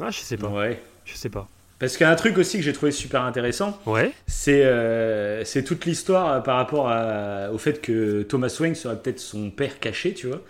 Ah, 0.00 0.10
je 0.10 0.18
sais 0.18 0.36
pas, 0.36 0.48
Ouais. 0.48 0.82
je 1.06 1.14
sais 1.14 1.30
pas. 1.30 1.48
Parce 1.78 1.96
qu'il 1.96 2.06
y 2.06 2.08
a 2.08 2.12
un 2.12 2.16
truc 2.16 2.38
aussi 2.38 2.56
que 2.56 2.62
j'ai 2.62 2.72
trouvé 2.72 2.90
super 2.90 3.22
intéressant, 3.22 3.78
Ouais, 3.86 4.12
c'est 4.26 4.64
euh, 4.64 5.44
c'est 5.44 5.62
toute 5.62 5.84
l'histoire 5.84 6.32
euh, 6.32 6.40
par 6.40 6.56
rapport 6.56 6.88
à- 6.88 7.50
au 7.52 7.58
fait 7.58 7.80
que 7.82 8.22
Thomas 8.22 8.54
Wayne 8.60 8.74
serait 8.74 8.96
peut-être 8.96 9.20
son 9.20 9.50
père 9.50 9.78
caché, 9.78 10.14
tu 10.14 10.26
vois. 10.28 10.40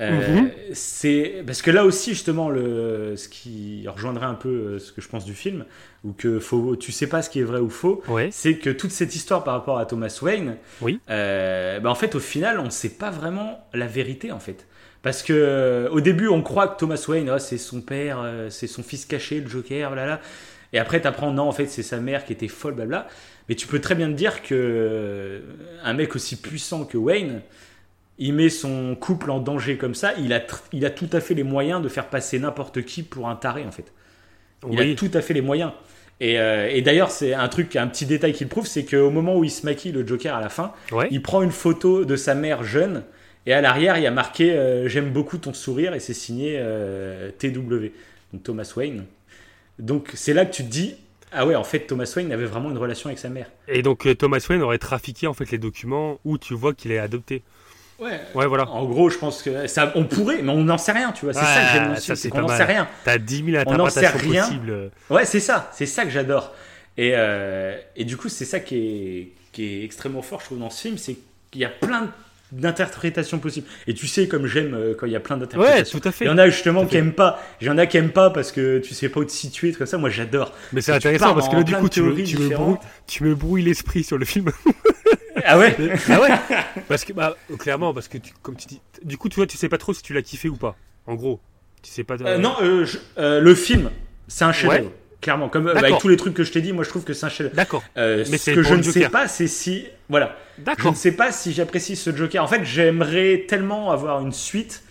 Euh, 0.00 0.40
Mhm. 0.40 0.50
C'est 0.72 1.44
parce 1.46 1.62
que 1.62 1.70
là 1.70 1.84
aussi 1.84 2.10
justement 2.14 2.50
le 2.50 3.14
ce 3.16 3.28
qui 3.28 3.84
rejoindrait 3.86 4.26
un 4.26 4.34
peu 4.34 4.80
ce 4.80 4.90
que 4.90 5.00
je 5.00 5.08
pense 5.08 5.24
du 5.24 5.34
film 5.34 5.66
ou 6.02 6.12
que 6.12 6.40
faut 6.40 6.74
tu 6.74 6.90
sais 6.90 7.06
pas 7.06 7.22
ce 7.22 7.30
qui 7.30 7.38
est 7.38 7.44
vrai 7.44 7.60
ou 7.60 7.70
faux 7.70 8.02
ouais, 8.08 8.30
c'est 8.32 8.56
que 8.56 8.70
toute 8.70 8.90
cette 8.90 9.14
histoire 9.14 9.44
par 9.44 9.54
rapport 9.54 9.78
à 9.78 9.86
Thomas 9.86 10.18
Wayne, 10.20 10.56
Oui. 10.80 10.98
euh, 11.10 11.78
bah 11.78 11.90
en 11.90 11.94
fait, 11.94 12.16
au 12.16 12.20
final, 12.20 12.58
on 12.58 12.64
ne 12.64 12.70
sait 12.70 12.88
pas 12.88 13.10
vraiment 13.10 13.68
la 13.72 13.86
vérité, 13.86 14.32
en 14.32 14.40
fait. 14.40 14.66
Parce 15.02 15.22
que 15.22 15.86
au 15.92 16.00
début, 16.00 16.26
on 16.28 16.42
croit 16.42 16.66
que 16.66 16.78
Thomas 16.78 17.04
Wayne, 17.06 17.28
ah, 17.28 17.38
c'est 17.38 17.58
son 17.58 17.80
père, 17.80 18.18
c'est 18.48 18.66
son 18.66 18.82
fils 18.82 19.04
caché, 19.06 19.38
le 19.40 19.48
Joker, 19.48 19.90
voilà. 19.90 20.20
Et 20.74 20.78
après, 20.78 21.00
t'apprends, 21.00 21.30
non, 21.30 21.44
en 21.44 21.52
fait, 21.52 21.66
c'est 21.66 21.84
sa 21.84 21.98
mère 21.98 22.24
qui 22.24 22.32
était 22.32 22.48
folle, 22.48 22.74
blabla. 22.74 23.06
Mais 23.48 23.54
tu 23.54 23.66
peux 23.66 23.80
très 23.80 23.94
bien 23.94 24.08
te 24.08 24.14
dire 24.14 24.42
que 24.42 24.54
euh, 24.54 25.40
un 25.84 25.94
mec 25.94 26.14
aussi 26.16 26.36
puissant 26.36 26.84
que 26.84 26.98
Wayne, 26.98 27.40
il 28.18 28.34
met 28.34 28.48
son 28.48 28.96
couple 28.96 29.30
en 29.30 29.38
danger 29.38 29.76
comme 29.76 29.94
ça, 29.94 30.12
il 30.18 30.32
a, 30.32 30.40
il 30.72 30.84
a 30.84 30.90
tout 30.90 31.08
à 31.12 31.20
fait 31.20 31.34
les 31.34 31.44
moyens 31.44 31.80
de 31.80 31.88
faire 31.88 32.08
passer 32.08 32.38
n'importe 32.38 32.82
qui 32.82 33.04
pour 33.04 33.28
un 33.28 33.36
taré, 33.36 33.64
en 33.64 33.70
fait. 33.70 33.92
Il 34.68 34.80
oui. 34.80 34.92
a 34.92 34.94
tout 34.96 35.10
à 35.14 35.20
fait 35.20 35.32
les 35.32 35.42
moyens. 35.42 35.72
Et, 36.20 36.40
euh, 36.40 36.68
et 36.68 36.82
d'ailleurs, 36.82 37.10
c'est 37.10 37.34
un 37.34 37.48
truc, 37.48 37.76
un 37.76 37.86
petit 37.86 38.06
détail 38.06 38.32
qui 38.32 38.42
le 38.44 38.50
prouve, 38.50 38.66
c'est 38.66 38.84
qu'au 38.84 39.10
moment 39.10 39.36
où 39.36 39.44
il 39.44 39.50
se 39.50 39.64
maquille, 39.64 39.92
le 39.92 40.04
Joker 40.04 40.34
à 40.34 40.40
la 40.40 40.48
fin, 40.48 40.72
ouais. 40.90 41.06
il 41.10 41.22
prend 41.22 41.42
une 41.42 41.52
photo 41.52 42.04
de 42.04 42.16
sa 42.16 42.34
mère 42.34 42.64
jeune, 42.64 43.04
et 43.46 43.52
à 43.52 43.60
l'arrière, 43.60 43.96
il 43.96 44.02
y 44.02 44.06
a 44.06 44.10
marqué 44.10 44.52
euh, 44.52 44.88
J'aime 44.88 45.12
beaucoup 45.12 45.38
ton 45.38 45.52
sourire, 45.52 45.94
et 45.94 46.00
c'est 46.00 46.14
signé 46.14 46.56
euh, 46.58 47.30
TW, 47.38 47.92
donc 48.32 48.42
Thomas 48.42 48.72
Wayne. 48.76 49.04
Donc 49.78 50.10
c'est 50.14 50.32
là 50.34 50.44
que 50.46 50.54
tu 50.54 50.64
te 50.64 50.68
dis 50.70 50.94
Ah 51.32 51.46
ouais, 51.46 51.54
en 51.56 51.64
fait, 51.64 51.80
Thomas 51.80 52.12
Wayne 52.16 52.32
avait 52.32 52.44
vraiment 52.46 52.70
une 52.70 52.78
relation 52.78 53.08
avec 53.08 53.18
sa 53.18 53.28
mère. 53.28 53.46
Et 53.68 53.82
donc 53.82 54.06
euh, 54.06 54.14
Thomas 54.14 54.44
Wayne 54.48 54.62
aurait 54.62 54.78
trafiqué 54.78 55.26
en 55.26 55.34
fait 55.34 55.50
les 55.50 55.58
documents 55.58 56.18
où 56.24 56.38
tu 56.38 56.54
vois 56.54 56.74
qu'il 56.74 56.92
est 56.92 56.98
adopté. 56.98 57.42
Ouais. 58.00 58.20
Ouais, 58.34 58.46
voilà. 58.46 58.68
En 58.70 58.84
gros, 58.86 59.08
je 59.08 59.18
pense 59.18 59.40
que 59.42 59.68
ça, 59.68 59.92
on 59.94 60.04
pourrait, 60.04 60.42
mais 60.42 60.50
on 60.50 60.64
n'en 60.64 60.78
sait 60.78 60.90
rien, 60.92 61.12
tu 61.12 61.26
vois. 61.26 61.32
C'est 61.32 61.40
Ouais, 61.40 61.46
ça 61.46 61.60
que 61.60 61.72
j'aime 62.02 62.16
c'est 62.16 62.28
pas 62.28 62.34
qu'on 62.40 62.42
n'en 62.42 62.56
sait 62.56 62.64
rien. 62.64 62.88
T'as 63.04 63.18
10 63.18 63.44
000 63.52 63.62
On 63.66 63.76
n'en 63.76 63.88
sait 63.88 64.00
interprétations 64.00 64.30
rien. 64.32 64.42
possibles. 64.44 64.90
Ouais, 65.10 65.24
c'est 65.24 65.38
ça, 65.40 65.70
c'est 65.72 65.86
ça 65.86 66.04
que 66.04 66.10
j'adore. 66.10 66.52
Et, 66.96 67.12
euh, 67.14 67.76
et 67.94 68.04
du 68.04 68.16
coup, 68.16 68.28
c'est 68.28 68.44
ça 68.44 68.58
qui 68.58 68.76
est, 68.76 69.28
qui 69.52 69.64
est 69.64 69.84
extrêmement 69.84 70.22
fort, 70.22 70.40
je 70.40 70.46
trouve, 70.46 70.58
dans 70.58 70.70
ce 70.70 70.80
film, 70.82 70.98
c'est 70.98 71.16
qu'il 71.52 71.60
y 71.60 71.64
a 71.64 71.68
plein 71.68 72.10
d'interprétations 72.60 73.38
possibles. 73.38 73.66
Et 73.86 73.94
tu 73.94 74.06
sais, 74.06 74.28
comme 74.28 74.46
j'aime 74.46 74.74
euh, 74.74 74.94
quand 74.98 75.06
il 75.06 75.12
y 75.12 75.16
a 75.16 75.20
plein 75.20 75.36
Ouais, 75.36 75.40
d'interprétations. 75.40 75.98
tout 75.98 76.08
à 76.08 76.12
fait. 76.12 76.24
Il 76.24 76.28
y 76.28 76.30
en 76.30 76.38
a 76.38 76.48
justement 76.48 76.86
qui 76.86 76.96
aiment 76.96 77.12
pas. 77.12 77.42
Il 77.60 77.66
y 77.66 77.70
en 77.70 77.78
a 77.78 77.86
qui 77.86 77.96
aiment 77.96 78.12
pas 78.12 78.30
parce 78.30 78.52
que 78.52 78.78
tu 78.78 78.94
sais 78.94 79.08
pas 79.08 79.20
où 79.20 79.24
te 79.24 79.32
situer, 79.32 79.72
tout 79.72 79.78
comme 79.78 79.86
ça. 79.86 79.98
Moi, 79.98 80.10
j'adore. 80.10 80.52
Mais 80.72 80.80
c'est 80.80 80.92
intéressant 80.92 81.34
parce 81.34 81.48
que 81.48 81.56
là, 81.56 81.62
du 81.62 81.74
coup, 81.74 81.88
de 81.88 81.94
tu 81.94 82.02
me, 82.02 82.14
tu, 82.24 82.38
me 82.38 82.48
brouilles, 82.48 82.76
tu 83.06 83.24
me 83.24 83.34
brouilles 83.34 83.62
l'esprit 83.62 84.04
sur 84.04 84.18
le 84.18 84.24
film. 84.24 84.50
Ah 85.44 85.58
ouais 85.58 85.76
ah 86.08 86.20
ouais 86.20 86.30
Parce 86.88 87.04
que, 87.04 87.12
bah, 87.12 87.36
clairement, 87.58 87.92
parce 87.92 88.08
que, 88.08 88.18
tu- 88.18 88.32
comme 88.42 88.56
tu 88.56 88.66
dis, 88.66 88.80
du 89.02 89.18
coup, 89.18 89.28
tu 89.28 89.36
vois, 89.36 89.46
tu 89.46 89.56
sais 89.56 89.68
pas 89.68 89.78
trop 89.78 89.92
si 89.92 90.02
tu 90.02 90.14
l'as 90.14 90.22
kiffé 90.22 90.48
ou 90.48 90.56
pas. 90.56 90.76
En 91.06 91.14
gros, 91.16 91.40
tu 91.82 91.90
sais 91.90 92.04
pas. 92.04 92.14
Euh, 92.22 92.38
Non, 92.38 92.54
euh, 92.62 92.84
je- 92.86 92.98
euh, 93.18 93.40
le 93.40 93.54
film, 93.54 93.90
c'est 94.28 94.44
un 94.44 94.52
chef-d'œuvre. 94.52 94.84
Ouais. 94.84 94.92
Clairement, 95.24 95.48
comme 95.48 95.66
euh, 95.68 95.74
avec 95.74 95.98
tous 95.98 96.08
les 96.08 96.16
trucs 96.16 96.34
que 96.34 96.44
je 96.44 96.52
t'ai 96.52 96.60
dit, 96.60 96.72
moi 96.72 96.84
je 96.84 96.90
trouve 96.90 97.02
que 97.04 97.12
c'est 97.12 97.26
un 97.26 97.30
chef-d'œuvre. 97.30 97.56
D'accord, 97.56 97.82
Euh, 97.96 98.24
Mais 98.30 98.38
ce 98.38 98.52
que 98.52 98.62
je 98.62 98.74
ne 98.74 98.82
sais 98.82 99.08
pas, 99.08 99.26
c'est 99.26 99.48
si. 99.48 99.86
Voilà. 100.08 100.36
Je 100.58 100.64
d'accord. 100.64 100.92
ne 100.92 100.96
sais 100.96 101.12
pas 101.12 101.32
si 101.32 101.52
j'apprécie 101.52 101.96
ce 101.96 102.14
Joker. 102.14 102.42
En 102.44 102.46
fait, 102.46 102.62
j'aimerais 102.64 103.46
tellement 103.48 103.90
avoir 103.90 104.20
une 104.20 104.32
suite, 104.32 104.82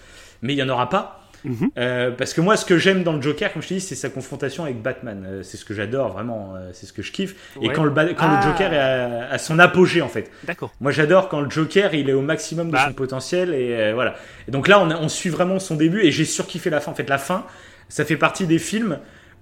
mais 0.41 0.53
il 0.53 0.57
n'y 0.57 0.64
en 0.64 0.69
aura 0.69 0.89
pas. 0.89 1.19
Mhm. 1.45 1.69
Euh, 1.77 2.11
parce 2.11 2.34
que 2.34 2.39
moi, 2.39 2.55
ce 2.55 2.64
que 2.65 2.77
j'aime 2.77 3.03
dans 3.03 3.11
le 3.14 3.22
Joker, 3.22 3.51
comme 3.51 3.61
je 3.61 3.68
te 3.68 3.73
dis, 3.73 3.81
c'est 3.81 3.95
sa 3.95 4.10
confrontation 4.10 4.64
avec 4.64 4.81
Batman. 4.81 5.41
C'est 5.43 5.57
ce 5.57 5.65
que 5.65 5.73
j'adore, 5.73 6.14
vraiment. 6.14 6.53
c'est 6.72 6.85
ce 6.85 6.93
que 6.93 7.01
je 7.01 7.11
kiffe. 7.11 7.35
Et 7.61 7.68
quand, 7.69 7.84
le, 7.84 7.91
quand 7.91 8.15
Ah. 8.27 8.39
le 8.41 8.49
Joker 8.49 8.72
est 8.73 8.77
à, 8.80 9.27
à 9.30 9.38
son 9.38 9.60
apogée, 9.60 10.01
en 10.01 10.07
fait. 10.07 10.31
D'accord. 10.45 10.72
Moi, 10.80 10.91
j'adore 10.93 11.27
quand 11.30 11.41
le 11.41 11.49
Joker, 11.49 11.93
il 11.95 12.10
est 12.10 12.14
au 12.14 12.22
maximum 12.22 12.68
de 12.68 12.72
Bah. 12.72 12.85
son 12.88 12.93
potentiel. 12.93 13.53
Et 13.53 13.73
euh, 13.76 13.91
voilà. 13.93 14.15
Et 14.47 14.51
donc 14.51 14.68
là, 14.69 14.80
on, 14.80 14.89
on 14.89 15.10
suit 15.10 15.30
vraiment 15.30 15.60
son 15.60 15.76
début. 15.76 16.01
Et 16.03 16.11
j'ai 16.11 16.26
surkiffé 16.26 16.69
la 16.69 16.80
fin. 16.80 16.91
En 16.91 16.95
fait, 16.95 17.10
la 17.10 17.18
fin, 17.18 17.45
ça 17.89 18.05
fait 18.05 18.15
partie 18.18 18.47
des 18.47 18.57
films 18.57 18.97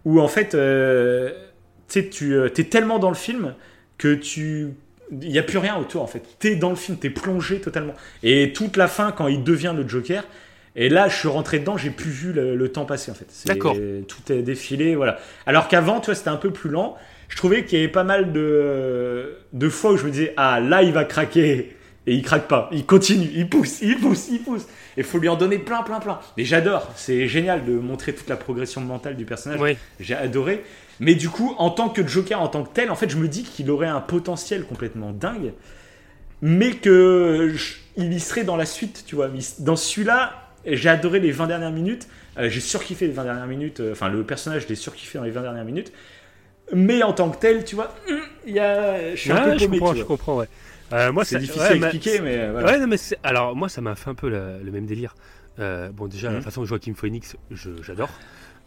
où, 0.05 0.19
en 0.19 0.27
fait, 0.27 0.55
euh, 0.55 1.31
tu 1.87 2.01
sais, 2.01 2.09
tu 2.09 2.33
euh, 2.33 2.47
es 2.47 2.63
tellement 2.65 2.99
dans 2.99 3.09
le 3.09 3.15
film 3.15 3.53
que 3.97 4.13
tu. 4.13 4.69
Il 5.11 5.29
n'y 5.29 5.39
a 5.39 5.43
plus 5.43 5.57
rien 5.57 5.77
autour, 5.77 6.01
en 6.01 6.07
fait. 6.07 6.23
Tu 6.39 6.47
es 6.47 6.55
dans 6.55 6.69
le 6.69 6.75
film, 6.75 6.97
tu 6.99 7.07
es 7.07 7.09
plongé 7.09 7.59
totalement. 7.59 7.93
Et 8.23 8.53
toute 8.53 8.77
la 8.77 8.87
fin, 8.87 9.11
quand 9.11 9.27
il 9.27 9.43
devient 9.43 9.73
le 9.75 9.87
Joker. 9.87 10.23
Et 10.77 10.87
là, 10.87 11.09
je 11.09 11.17
suis 11.17 11.27
rentré 11.27 11.59
dedans, 11.59 11.75
j'ai 11.75 11.89
plus 11.89 12.09
vu 12.09 12.31
le, 12.31 12.55
le 12.55 12.71
temps 12.71 12.85
passer 12.85 13.11
en 13.11 13.13
fait. 13.13 13.27
D'accord. 13.45 13.75
Tout 14.07 14.31
est 14.31 14.41
défilé, 14.41 14.95
voilà. 14.95 15.19
Alors 15.45 15.67
qu'avant, 15.67 15.99
tu 15.99 16.05
vois, 16.05 16.15
c'était 16.15 16.29
un 16.29 16.37
peu 16.37 16.51
plus 16.51 16.69
lent. 16.69 16.95
je 17.27 17.35
trouvais 17.35 17.65
qu'il 17.65 17.79
y 17.79 17.83
avait 17.83 17.91
pas 17.91 18.03
mal 18.03 18.31
de, 18.31 19.37
de 19.51 19.69
fois 19.69 19.91
où 19.91 19.97
je 19.97 20.05
me 20.05 20.11
disais, 20.11 20.33
ah 20.37 20.59
là 20.61 20.83
il 20.83 20.93
va 20.93 21.03
craquer. 21.03 21.75
Et 22.07 22.15
il 22.15 22.23
craque 22.23 22.47
pas, 22.47 22.67
il 22.71 22.85
continue, 22.85 23.29
il 23.35 23.47
pousse, 23.47 23.79
il 23.81 23.97
pousse, 23.99 24.27
il 24.31 24.41
pousse. 24.41 24.65
Et 24.97 25.03
faut 25.03 25.19
lui 25.19 25.29
en 25.29 25.35
donner 25.35 25.59
plein, 25.59 25.83
plein, 25.83 25.99
plein. 25.99 26.19
Mais 26.35 26.45
j'adore, 26.45 26.91
c'est 26.95 27.27
génial 27.27 27.63
de 27.63 27.73
montrer 27.73 28.13
toute 28.15 28.27
la 28.27 28.37
progression 28.37 28.81
mentale 28.81 29.15
du 29.15 29.25
personnage. 29.25 29.59
Oui. 29.61 29.77
J'ai 29.99 30.15
adoré. 30.15 30.63
Mais 30.99 31.13
du 31.13 31.29
coup, 31.29 31.53
en 31.59 31.69
tant 31.69 31.89
que 31.89 32.05
Joker, 32.07 32.41
en 32.41 32.47
tant 32.47 32.63
que 32.63 32.73
tel, 32.73 32.89
en 32.89 32.95
fait, 32.95 33.09
je 33.09 33.17
me 33.17 33.27
dis 33.27 33.43
qu'il 33.43 33.69
aurait 33.69 33.87
un 33.87 34.01
potentiel 34.01 34.63
complètement 34.65 35.11
dingue. 35.11 35.53
Mais 36.41 36.71
que 36.71 37.51
je- 37.53 37.75
il 37.97 38.11
y 38.13 38.19
serait 38.19 38.43
dans 38.43 38.55
la 38.55 38.65
suite, 38.65 39.03
tu 39.05 39.15
vois. 39.15 39.29
Dans 39.59 39.75
celui-là, 39.75 40.47
j'ai 40.65 40.89
adoré 40.89 41.19
les 41.19 41.31
20 41.31 41.45
dernières 41.47 41.71
minutes. 41.71 42.07
Euh, 42.39 42.49
j'ai 42.49 42.61
surkiffé 42.61 43.05
les 43.05 43.13
20 43.13 43.25
dernières 43.25 43.45
minutes. 43.47 43.79
euh, 43.79 43.91
Enfin, 43.91 44.09
le 44.09 44.23
personnage, 44.23 44.63
je 44.63 44.67
l'ai 44.69 44.75
surkiffé 44.75 45.19
dans 45.19 45.23
les 45.23 45.29
20 45.31 45.41
dernières 45.43 45.65
minutes. 45.65 45.91
Mais 46.73 47.03
en 47.03 47.13
tant 47.13 47.29
que 47.29 47.37
tel, 47.37 47.63
tu 47.63 47.75
vois, 47.75 47.93
hum, 48.09 48.19
il 48.47 48.53
y 48.55 48.59
a... 48.59 49.13
je 49.13 49.19
suis 49.19 49.31
un 49.31 49.35
peu 49.43 49.57
je 49.59 49.65
paumé, 49.65 49.77
comprends, 49.79 49.93
tu 49.93 49.99
je 49.99 50.03
comprends, 50.05 50.37
ouais. 50.37 50.47
Euh, 50.93 51.11
moi, 51.11 51.23
C'est 51.25 51.39
difficile 51.39 51.61
ouais, 51.61 51.67
à 51.69 51.75
expliquer, 51.75 52.19
mais 52.21 52.37
euh, 52.37 52.51
voilà. 52.51 52.71
Ouais, 52.71 52.79
non, 52.79 52.87
mais 52.87 52.97
alors 53.23 53.55
moi, 53.55 53.69
ça 53.69 53.81
m'a 53.81 53.95
fait 53.95 54.09
un 54.09 54.15
peu 54.15 54.29
le, 54.29 54.59
le 54.63 54.71
même 54.71 54.85
délire. 54.85 55.15
Euh, 55.59 55.89
bon, 55.91 56.07
déjà, 56.07 56.29
la 56.29 56.37
Mhm. 56.37 56.43
façon 56.43 56.61
de 56.61 56.65
Joaquin 56.67 56.93
Phoenix, 56.95 57.35
je- 57.51 57.81
j'adore. 57.83 58.09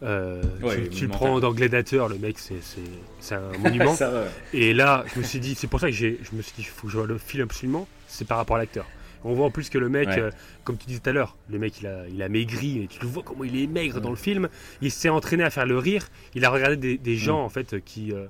Euh, 0.03 0.41
Ouais, 0.61 0.83
tu, 0.83 0.89
tu 0.89 1.03
le 1.05 1.09
prends 1.11 1.39
dans 1.39 1.51
Gladiator, 1.51 2.09
le 2.09 2.17
mec, 2.17 2.37
c'est- 2.39 3.33
un 3.33 3.57
monument. 3.59 3.95
Ça. 3.95 4.11
Et 4.53 4.73
là, 4.73 5.05
je 5.13 5.19
me 5.19 5.23
suis 5.23 5.39
dit, 5.39 5.55
c'est 5.55 5.67
pour 5.67 5.79
ça 5.79 5.87
que 5.87 5.93
j'ai, 5.93 6.19
je 6.29 6.35
me 6.35 6.41
suis 6.41 6.53
dit, 6.57 6.61
il 6.61 6.65
faut 6.65 6.87
que 6.87 6.93
je 6.93 6.97
vois 6.97 7.07
le 7.07 7.17
film 7.17 7.43
absolument. 7.43 7.87
C'est 8.07 8.27
par 8.27 8.37
rapport 8.37 8.57
à 8.57 8.59
l'acteur. 8.59 8.85
On 9.23 9.33
voit 9.33 9.47
en 9.47 9.51
plus 9.51 9.69
que 9.69 9.79
le 9.79 9.89
mec, 9.89 10.07
Ouais. 10.09 10.19
euh, 10.19 10.31
comme 10.63 10.77
tu 10.77 10.85
disais 10.85 10.99
tout 10.99 11.09
à 11.09 11.13
l'heure, 11.13 11.35
le 11.49 11.57
mec 11.57 11.79
il 11.81 11.87
a, 11.87 12.03
il 12.13 12.21
a 12.21 12.29
maigri, 12.29 12.83
et 12.83 12.87
tu 12.87 12.99
le 13.01 13.07
vois 13.07 13.23
comment 13.23 13.43
il 13.43 13.59
est 13.59 13.65
maigre 13.65 13.99
dans 13.99 14.11
le 14.11 14.15
film. 14.15 14.49
Il 14.81 14.91
s'est 14.91 15.09
entraîné 15.09 15.43
à 15.43 15.49
faire 15.49 15.65
le 15.65 15.79
rire. 15.79 16.07
Il 16.35 16.45
a 16.45 16.49
regardé 16.51 16.77
des, 16.77 16.97
des 16.99 17.15
gens 17.15 17.39
en 17.43 17.49
fait 17.49 17.83
qui, 17.83 18.11
euh, 18.11 18.25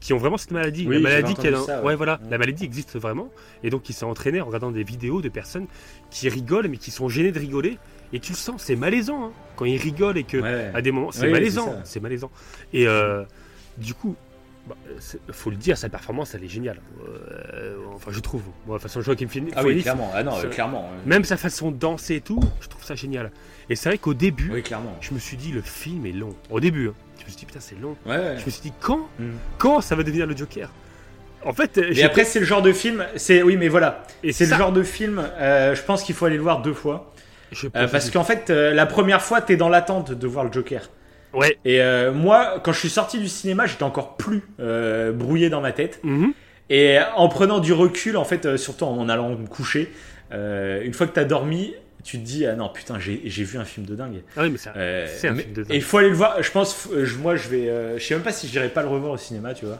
qui 0.00 0.12
ont 0.14 0.16
vraiment 0.16 0.38
cette 0.38 0.50
maladie. 0.50 0.86
Oui, 0.88 0.94
la 0.96 1.00
maladie 1.00 1.34
qui 1.34 1.42
ça, 1.42 1.80
ouais. 1.80 1.86
ouais, 1.88 1.94
voilà, 1.96 2.16
Mm. 2.24 2.30
la 2.30 2.38
maladie 2.38 2.64
existe 2.64 2.96
vraiment. 2.98 3.28
Et 3.62 3.70
donc 3.70 3.88
il 3.88 3.92
s'est 3.92 4.04
entraîné 4.06 4.40
en 4.40 4.46
regardant 4.46 4.70
des 4.70 4.82
vidéos 4.82 5.20
de 5.20 5.28
personnes 5.28 5.66
qui 6.10 6.28
rigolent 6.28 6.68
mais 6.68 6.78
qui 6.78 6.90
sont 6.90 7.08
gênées 7.08 7.32
de 7.32 7.38
rigoler. 7.38 7.78
Et 8.12 8.18
tu 8.18 8.32
le 8.32 8.36
sens, 8.38 8.62
c'est 8.62 8.76
malaisant 8.76 9.26
hein, 9.26 9.32
quand 9.56 9.66
ils 9.66 9.76
rigolent 9.76 10.16
et 10.18 10.24
que 10.24 10.38
Ouais. 10.38 10.70
à 10.74 10.80
des 10.82 10.90
moments, 10.90 11.12
c'est 11.12 11.26
Oui, 11.26 11.32
malaisant, 11.32 11.74
c'est 11.84 12.00
malaisant. 12.00 12.30
Et 12.72 12.88
euh, 12.88 13.22
du 13.78 13.94
coup, 13.94 14.16
bah, 14.68 14.74
faut 15.30 15.50
le 15.50 15.56
dire, 15.56 15.78
sa 15.78 15.88
performance, 15.88 16.34
elle 16.34 16.44
est 16.44 16.48
géniale. 16.48 16.80
Euh, 17.54 17.76
enfin, 17.94 18.10
je 18.12 18.20
trouve. 18.20 18.42
Moi, 18.66 18.76
de 18.78 18.82
toute 18.82 18.90
façon, 18.90 19.00
Joaquin 19.00 19.28
Phoenix, 19.28 19.52
Ah 19.56 19.62
oui, 19.64 19.80
clairement. 19.82 20.10
Ah 20.14 20.22
non, 20.22 20.32
euh, 20.38 20.48
clairement. 20.48 20.88
même 21.06 21.24
sa 21.24 21.36
façon 21.36 21.70
de 21.70 21.76
danser 21.76 22.16
et 22.16 22.20
tout, 22.20 22.40
je 22.60 22.68
trouve 22.68 22.84
ça 22.84 22.94
génial. 22.94 23.30
Et 23.68 23.76
c'est 23.76 23.88
vrai 23.88 23.98
qu'au 23.98 24.14
début, 24.14 24.50
Oui, 24.52 24.62
clairement. 24.62 24.96
je 25.00 25.14
me 25.14 25.18
suis 25.18 25.36
dit, 25.36 25.52
le 25.52 25.62
film 25.62 26.04
est 26.06 26.12
long. 26.12 26.34
Au 26.50 26.58
début, 26.60 26.88
hein, 26.88 26.94
je 27.20 27.24
me 27.26 27.30
suis 27.30 27.38
dit, 27.38 27.46
putain, 27.46 27.60
c'est 27.60 27.78
long. 27.80 27.96
Ouais, 28.06 28.16
ouais. 28.16 28.36
Je 28.38 28.44
me 28.46 28.50
suis 28.50 28.62
dit, 28.62 28.72
quand 28.80 29.08
Mm. 29.18 29.30
Quand 29.58 29.80
ça 29.80 29.94
va 29.94 30.02
devenir 30.02 30.26
le 30.26 30.36
Joker? 30.36 30.68
En 31.44 31.52
fait, 31.54 31.78
euh, 31.78 31.88
Et 31.90 31.94
j'ai- 31.94 32.02
après, 32.02 32.24
c'est 32.24 32.38
le 32.40 32.44
genre 32.46 32.60
de 32.62 32.72
film. 32.72 33.04
C'est 33.16 33.42
oui, 33.42 33.56
mais 33.56 33.68
voilà. 33.68 34.02
et 34.22 34.32
C'est 34.32 34.44
le 34.46 34.54
genre 34.56 34.72
de 34.72 34.82
film. 34.82 35.18
euh, 35.38 35.74
je 35.74 35.82
pense 35.82 36.02
qu'il 36.02 36.14
faut 36.14 36.26
aller 36.26 36.36
le 36.36 36.42
voir 36.42 36.60
deux 36.62 36.74
fois. 36.74 37.12
Euh, 37.76 37.88
parce 37.88 38.10
qu'en 38.10 38.24
fait, 38.24 38.50
euh, 38.50 38.72
la 38.74 38.86
première 38.86 39.22
fois, 39.22 39.40
t'es 39.40 39.56
dans 39.56 39.68
l'attente 39.70 40.12
de 40.12 40.26
voir 40.26 40.44
le 40.44 40.52
Joker. 40.52 40.88
Ouais. 41.32 41.58
Et 41.64 41.80
euh, 41.80 42.12
moi, 42.12 42.60
quand 42.62 42.72
je 42.72 42.78
suis 42.78 42.90
sorti 42.90 43.18
du 43.18 43.28
cinéma, 43.28 43.66
j'étais 43.66 43.82
encore 43.84 44.16
plus 44.16 44.42
euh, 44.60 45.12
brouillé 45.12 45.48
dans 45.48 45.60
ma 45.60 45.72
tête. 45.72 46.00
Mhm. 46.02 46.32
Et 46.68 46.98
en 47.16 47.28
prenant 47.28 47.58
du 47.58 47.72
recul, 47.72 48.16
en 48.16 48.24
fait, 48.24 48.46
euh, 48.46 48.56
surtout 48.56 48.84
en 48.84 49.08
allant 49.08 49.30
me 49.30 49.46
coucher, 49.46 49.92
euh, 50.32 50.82
une 50.84 50.92
fois 50.92 51.06
que 51.08 51.12
t'as 51.12 51.24
dormi, 51.24 51.74
tu 52.02 52.18
te 52.18 52.24
dis 52.24 52.46
ah 52.46 52.54
non 52.54 52.68
putain, 52.68 52.98
j'ai 52.98 53.44
vu 53.44 53.58
un 53.58 53.64
film 53.64 53.86
de 53.86 53.94
dingue. 53.94 54.22
Ah 54.36 54.42
oui, 54.42 54.50
mais 54.50 54.58
Euh, 54.76 55.06
c'est 55.14 55.28
un 55.28 55.32
mais- 55.34 55.42
film 55.42 55.54
de 55.54 55.60
Et 55.62 55.64
dingue. 55.64 55.76
il 55.76 55.82
faut 55.82 55.98
aller 55.98 56.08
le 56.08 56.14
voir. 56.14 56.42
Je 56.42 56.50
pense, 56.50 56.88
euh, 56.92 57.04
je- 57.04 57.16
moi, 57.18 57.36
je 57.36 57.48
vais. 57.48 57.68
euh, 57.68 57.98
je 57.98 58.04
sais 58.04 58.14
même 58.14 58.22
pas 58.22 58.32
si 58.32 58.46
je 58.46 58.52
dirais 58.52 58.68
pas 58.68 58.82
le 58.82 58.88
revoir 58.88 59.12
au 59.12 59.16
cinéma, 59.16 59.54
tu 59.54 59.66
vois. 59.66 59.78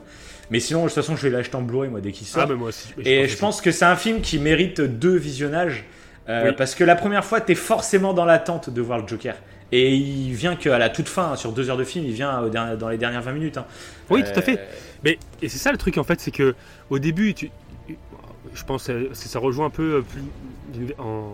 Mais 0.51 0.59
sinon, 0.61 0.81
de 0.83 0.87
toute 0.87 0.95
façon, 0.97 1.15
je 1.17 1.23
vais 1.23 1.31
l'acheter 1.31 1.55
en 1.57 1.63
Blu-ray 1.63 1.89
moi 1.91 2.01
dès 2.01 2.11
qu'il 2.13 2.27
sort. 2.27 2.43
Ah, 2.43 2.47
mais 2.49 2.57
moi 2.57 2.69
aussi. 2.69 2.89
mais 2.97 3.05
Et 3.07 3.29
je 3.29 3.37
pense 3.37 3.61
que 3.61 3.71
c'est 3.71 3.85
un 3.85 3.97
film 3.97 4.21
qui 4.21 4.39
mérite 4.39 4.81
deux 4.81 5.17
visionnages. 5.17 5.85
euh, 6.29 6.49
Oui. 6.49 6.55
Parce 6.57 6.75
que 6.75 6.85
la 6.85 6.97
première 6.97 7.25
fois, 7.25 7.41
t'es 7.41 7.55
forcément 7.55 8.13
dans 8.15 8.25
l'attente 8.25 8.71
de 8.71 8.81
voir 8.81 8.99
le 9.01 9.07
Joker. 9.09 9.35
Et 9.73 9.95
il 9.95 10.33
vient 10.35 10.57
qu'à 10.57 10.79
la 10.79 10.89
toute 10.91 11.09
fin, 11.09 11.33
hein, 11.33 11.37
sur 11.37 11.53
deux 11.53 11.71
heures 11.71 11.77
de 11.77 11.85
film, 11.85 12.05
il 12.05 12.13
vient 12.13 12.49
dans 12.49 12.89
les 12.89 12.99
dernières 12.99 13.23
20 13.23 13.33
minutes. 13.33 13.57
hein. 13.57 13.67
Oui, 14.11 14.23
tout 14.25 14.37
à 14.39 14.43
fait. 14.43 14.59
Euh, 14.59 14.65
Mais 15.05 15.19
et 15.41 15.49
c'est 15.49 15.59
ça 15.59 15.71
le 15.73 15.79
truc 15.79 15.97
en 15.97 16.05
fait, 16.05 16.21
c'est 16.21 16.31
que 16.33 16.55
au 16.91 16.99
début, 16.99 17.33
tu, 17.35 17.51
je 18.55 18.65
pense 18.65 18.87
que 18.89 19.09
ça- 19.15 19.39
rejoint 19.39 19.67
un 19.67 19.71
peu 19.71 19.95
euh, 19.95 20.03
plus 20.03 20.95
en- 20.99 21.33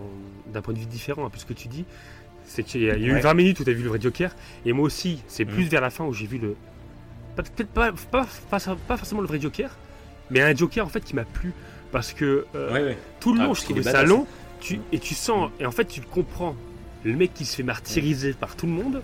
d'un 0.53 0.61
point 0.61 0.73
de 0.73 0.79
vue 0.79 0.85
différent 0.85 1.25
un 1.25 1.29
peu 1.29 1.37
ce 1.39 1.45
que 1.45 1.53
tu 1.53 1.67
dis. 1.67 1.85
C'est 2.45 2.63
qu'il 2.63 2.81
y 2.83 2.89
a, 2.89 2.95
il 2.95 3.01
y 3.01 3.05
a 3.05 3.07
eu 3.09 3.13
Ouais. 3.15 3.19
20 3.21 3.33
minutes 3.33 3.59
où 3.59 3.63
tu 3.65 3.69
as 3.69 3.73
vu 3.73 3.83
le 3.83 3.89
vrai 3.89 3.99
Joker, 4.01 4.33
et 4.65 4.71
moi 4.73 4.85
aussi, 4.85 5.21
c'est 5.27 5.43
Mm. 5.45 5.49
plus 5.49 5.63
vers 5.65 5.81
la 5.81 5.89
fin 5.89 6.05
où 6.05 6.13
j'ai 6.13 6.27
vu 6.27 6.37
le. 6.37 6.55
pas- 7.35 7.43
Peut-être 7.43 7.69
pas, 7.69 7.91
pas, 8.11 8.25
pas, 8.49 8.59
pas 8.87 8.97
forcément 8.97 9.21
le 9.21 9.27
vrai 9.27 9.39
Joker, 9.41 9.69
mais 10.31 10.41
un 10.41 10.55
Joker 10.55 10.85
en 10.85 10.89
fait 10.89 11.01
qui 11.03 11.15
m'a 11.15 11.25
plu. 11.25 11.53
Parce 11.91 12.11
que 12.13 12.45
euh, 12.55 12.73
ouais, 12.73 12.83
ouais. 12.83 12.97
tout 13.19 13.33
le 13.33 13.39
Ah, 13.39 13.43
long, 13.43 13.49
parce 13.49 13.61
je 13.61 13.65
trouvais 13.65 13.83
ça 13.83 14.03
long, 14.03 14.27
tu, 14.59 14.79
et 14.91 14.99
tu 14.99 15.13
sens, 15.15 15.51
et 15.59 15.65
en 15.65 15.71
fait, 15.71 15.85
tu 15.85 16.01
le 16.01 16.05
comprends. 16.07 16.55
Le 17.05 17.15
mec 17.15 17.33
qui 17.33 17.45
se 17.45 17.55
fait 17.55 17.63
martyriser 17.63 18.33
par 18.33 18.55
tout 18.57 18.65
le 18.65 18.73
monde, 18.73 19.01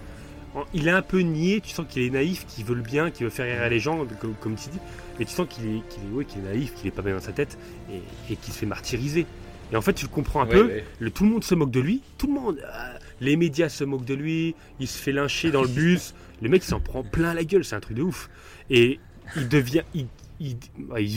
il 0.74 0.88
est 0.88 0.92
un 0.92 1.02
peu 1.02 1.20
niais, 1.20 1.62
tu 1.64 1.70
sens 1.74 1.86
qu'il 1.88 2.02
est 2.04 2.10
naïf, 2.10 2.46
qu'il 2.48 2.66
veut 2.66 2.76
le 2.76 2.82
bien, 2.82 3.10
qu'il 3.12 3.24
veut 3.26 3.30
faire 3.30 3.46
rire 3.60 3.70
les 3.70 3.80
gens, 3.80 4.06
comme, 4.20 4.34
comme 4.40 4.56
tu 4.56 4.70
dis, 4.70 4.80
mais 5.18 5.26
tu 5.26 5.32
sens 5.34 5.48
qu'il 5.50 5.66
est, 5.66 5.82
qu'il 5.90 6.04
est, 6.04 6.14
ouais, 6.14 6.26
qu'il 6.26 6.40
est 6.42 6.50
naïf, 6.50 6.74
qu'il 6.76 6.88
est 6.88 6.92
pas 6.92 7.02
bien 7.02 7.14
dans 7.16 7.22
sa 7.22 7.32
tête, 7.32 7.58
et, 7.92 8.34
et 8.34 8.36
qu'il 8.36 8.54
se 8.54 8.60
fait 8.60 8.66
martyriser. 8.66 9.26
Et 9.74 9.76
en 9.76 9.82
fait, 9.82 9.94
tu 9.94 10.06
le 10.06 10.12
comprends 10.12 10.42
un 10.44 10.46
Ouais, 10.46 10.52
peu, 10.52 10.66
ouais. 10.68 10.84
le, 11.00 11.10
tout 11.12 11.24
le 11.24 11.32
monde 11.32 11.44
se 11.44 11.56
moque 11.56 11.72
de 11.72 11.80
lui, 11.80 12.02
tout 12.18 12.28
le 12.28 12.34
monde, 12.34 12.60
euh, 12.64 12.98
les 13.22 13.36
médias 13.36 13.70
se 13.70 13.84
moquent 13.84 14.06
de 14.06 14.14
lui, 14.14 14.56
il 14.80 14.88
se 14.88 14.98
fait 15.02 15.12
lyncher 15.12 15.50
dans 15.52 15.64
le 15.64 15.68
bus, 15.82 16.14
le 16.42 16.50
mec 16.50 16.64
s'en 16.64 16.80
prend 16.80 17.04
plein 17.04 17.34
la 17.34 17.44
gueule, 17.44 17.66
c'est 17.66 17.76
un 17.76 17.80
truc 17.80 17.98
de 17.98 18.04
ouf. 18.04 18.30
Et 18.70 19.00
il 19.36 19.50
devient, 19.50 19.82
il, 19.96 20.08
il, 20.40 20.58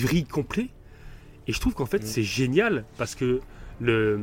vrille 0.00 0.24
complet. 0.24 0.68
Et 1.46 1.52
je 1.52 1.60
trouve 1.60 1.74
qu'en 1.74 1.86
fait 1.86 1.98
Mm. 2.02 2.06
c'est 2.06 2.22
génial 2.22 2.84
parce 2.98 3.14
que 3.14 3.40
le, 3.80 4.20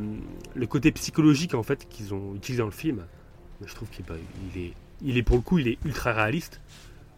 le 0.54 0.66
côté 0.66 0.90
psychologique 0.92 1.54
en 1.54 1.62
fait 1.62 1.88
qu'ils 1.88 2.12
ont 2.12 2.34
utilisé 2.34 2.58
dans 2.60 2.66
le 2.66 2.72
film, 2.72 3.04
je 3.64 3.72
trouve 3.74 3.88
qu'il 3.88 4.04
bah, 4.04 4.14
il 4.54 4.60
est, 4.62 4.72
il 5.02 5.16
est 5.16 5.22
pour 5.22 5.36
le 5.36 5.42
coup 5.42 5.58
il 5.58 5.68
est 5.68 5.78
ultra 5.84 6.12
réaliste. 6.12 6.60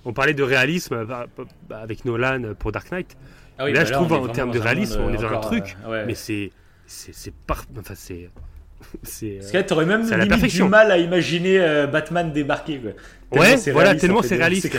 On 0.04 0.12
parlait 0.12 0.34
de 0.34 0.42
réalisme 0.42 1.04
bah, 1.06 1.26
bah, 1.68 1.78
avec 1.78 2.04
Nolan 2.04 2.54
pour 2.58 2.70
Dark 2.72 2.90
Knight, 2.92 3.16
Ah 3.58 3.64
oui, 3.64 3.72
là, 3.72 3.80
bah 3.80 3.84
je 3.86 3.90
là, 3.92 3.96
trouve, 3.96 4.12
en 4.12 4.28
termes 4.28 4.52
de 4.52 4.58
réalisme, 4.60 5.00
on 5.00 5.12
est 5.12 5.16
dans 5.16 5.32
un 5.32 5.40
truc, 5.40 5.76
euh, 5.84 5.90
ouais. 5.90 6.06
mais 6.06 6.14
c'est 6.14 6.52
c'est 6.86 7.14
c'est 7.14 7.32
par... 7.34 7.64
enfin 7.78 7.94
c'est 7.94 8.30
c'est 9.02 9.36
Parce 9.38 9.50
que 9.52 9.56
là, 9.56 9.62
t'aurais 9.62 9.86
même 9.86 10.08
la 10.08 10.26
du 10.26 10.62
mal 10.64 10.90
à 10.92 10.98
imaginer 10.98 11.58
euh, 11.58 11.86
Batman 11.86 12.32
débarquer. 12.32 12.78
Quoi. 12.78 13.40
Ouais, 13.40 13.56
voilà, 13.72 13.94
tellement 13.94 14.22
c'est 14.22 14.36
réaliste. 14.36 14.70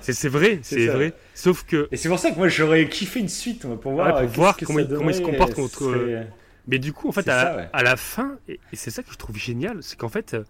c'est 0.00 0.28
vrai, 0.28 0.58
C'est 0.62 0.86
vrai. 0.86 1.12
Sauf 1.34 1.64
que 1.64 1.88
Et 1.92 1.96
c'est 1.96 2.08
pour 2.08 2.18
ça 2.18 2.30
que 2.32 2.36
moi 2.36 2.48
j'aurais 2.48 2.88
kiffé 2.88 3.20
une 3.20 3.28
suite 3.28 3.64
moi, 3.64 3.80
pour 3.80 3.92
voir, 3.92 4.06
Ouais, 4.08 4.12
pour 4.12 4.20
euh, 4.22 4.26
voir 4.26 4.56
que 4.56 4.64
comment 4.64 4.80
il- 4.80 4.88
comment 4.88 5.10
il 5.10 5.14
se 5.14 5.20
comporte 5.22 5.52
euh, 5.52 5.54
contre- 5.54 6.26
Mais 6.66 6.78
du 6.78 6.92
coup, 6.92 7.08
en 7.08 7.12
fait, 7.12 7.28
à, 7.28 7.42
ça, 7.42 7.56
ouais. 7.56 7.68
à 7.72 7.82
la 7.82 7.96
fin, 7.96 8.38
et 8.48 8.58
c'est 8.74 8.90
ça 8.90 9.02
que 9.02 9.10
je 9.12 9.16
trouve 9.16 9.36
génial, 9.38 9.78
c'est 9.82 9.96
qu'en 9.98 10.08
fait, 10.10 10.34
euh, 10.34 10.42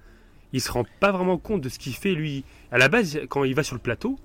il 0.52 0.60
se 0.60 0.72
rend 0.72 0.84
pas 0.98 1.12
vraiment 1.12 1.36
compte 1.38 1.60
de 1.60 1.68
ce 1.68 1.78
qu'il 1.78 1.94
fait, 1.94 2.12
lui. 2.12 2.44
À 2.72 2.78
la 2.78 2.88
base, 2.88 3.20
quand 3.28 3.44
il 3.44 3.54
va 3.54 3.62
sur 3.62 3.76
le 3.76 3.82
plateau, 3.82 4.18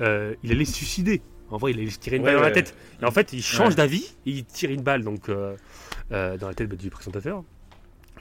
euh, 0.00 0.34
il 0.44 0.52
allait 0.52 0.64
se 0.66 0.74
suicider. 0.74 1.22
En 1.52 1.58
vrai, 1.58 1.72
il 1.72 1.92
se 1.92 1.98
tirer 1.98 2.16
une 2.16 2.22
Ouais, 2.22 2.30
balle 2.30 2.36
dans 2.36 2.46
la 2.46 2.50
tête. 2.50 2.74
Et 3.00 3.04
en 3.04 3.10
fait, 3.10 3.32
il 3.34 3.42
change 3.42 3.70
Ouais. 3.70 3.74
d'avis, 3.74 4.14
et 4.26 4.30
il 4.30 4.44
tire 4.44 4.70
une 4.70 4.82
balle 4.82 5.04
donc, 5.04 5.28
euh, 5.28 5.54
euh, 6.10 6.38
dans 6.38 6.48
la 6.48 6.54
tête 6.54 6.68
bah, 6.68 6.76
du 6.76 6.88
présentateur, 6.88 7.44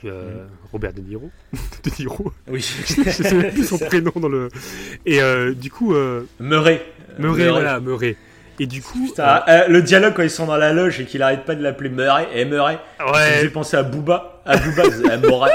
euh, 0.03 0.45
Robert 0.71 0.91
De 0.93 1.01
Niro. 1.01 1.31
de 1.83 1.91
Niro. 1.97 2.33
Oui. 2.47 2.59
je 2.85 3.09
sais 3.09 3.33
même 3.33 3.53
plus 3.53 3.63
son 3.65 3.77
prénom 3.85 4.11
dans 4.17 4.27
le. 4.27 4.49
Et 5.05 5.21
euh, 5.21 5.53
du 5.53 5.71
coup, 5.71 5.93
euh, 5.95 6.23
Murray. 6.39 6.85
Murray, 7.19 7.49
voilà, 7.49 7.79
Murray. 7.79 8.17
Et 8.59 8.67
du 8.67 8.81
coup. 8.81 9.05
Putain, 9.07 9.43
euh, 9.47 9.67
le 9.69 9.81
dialogue 9.81 10.13
quand 10.13 10.23
ils 10.23 10.29
sont 10.29 10.47
dans 10.47 10.57
la 10.57 10.73
loge 10.73 10.99
et 10.99 11.05
qu'il 11.05 11.21
arrête 11.23 11.45
pas 11.45 11.55
de 11.55 11.63
l'appeler 11.63 11.89
Murray 11.89 12.27
et 12.33 12.43
Murray, 12.43 12.79
ouais, 12.99 13.41
fait 13.41 13.49
penser 13.49 13.77
à 13.77 13.83
Booba. 13.83 14.41
À 14.45 14.57
Booba, 14.57 14.83
à 15.09 15.17
Murray. 15.17 15.51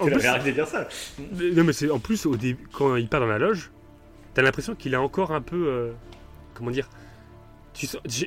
en 0.00 0.06
plus, 0.06 0.26
arrêté 0.26 0.50
de 0.50 0.54
dire 0.56 0.66
ça. 0.66 0.88
Non, 1.18 1.62
mais 1.64 1.72
c'est 1.72 1.90
en 1.90 1.98
plus, 2.00 2.26
au 2.26 2.36
début, 2.36 2.66
quand 2.72 2.96
il 2.96 3.08
part 3.08 3.20
dans 3.20 3.26
la 3.26 3.38
loge, 3.38 3.70
t'as 4.34 4.42
l'impression 4.42 4.74
qu'il 4.74 4.94
est 4.94 4.96
encore 4.98 5.32
un 5.32 5.40
peu. 5.40 5.66
euh, 5.68 5.90
comment 6.54 6.70
dire 6.70 6.88
tu, 7.74 7.86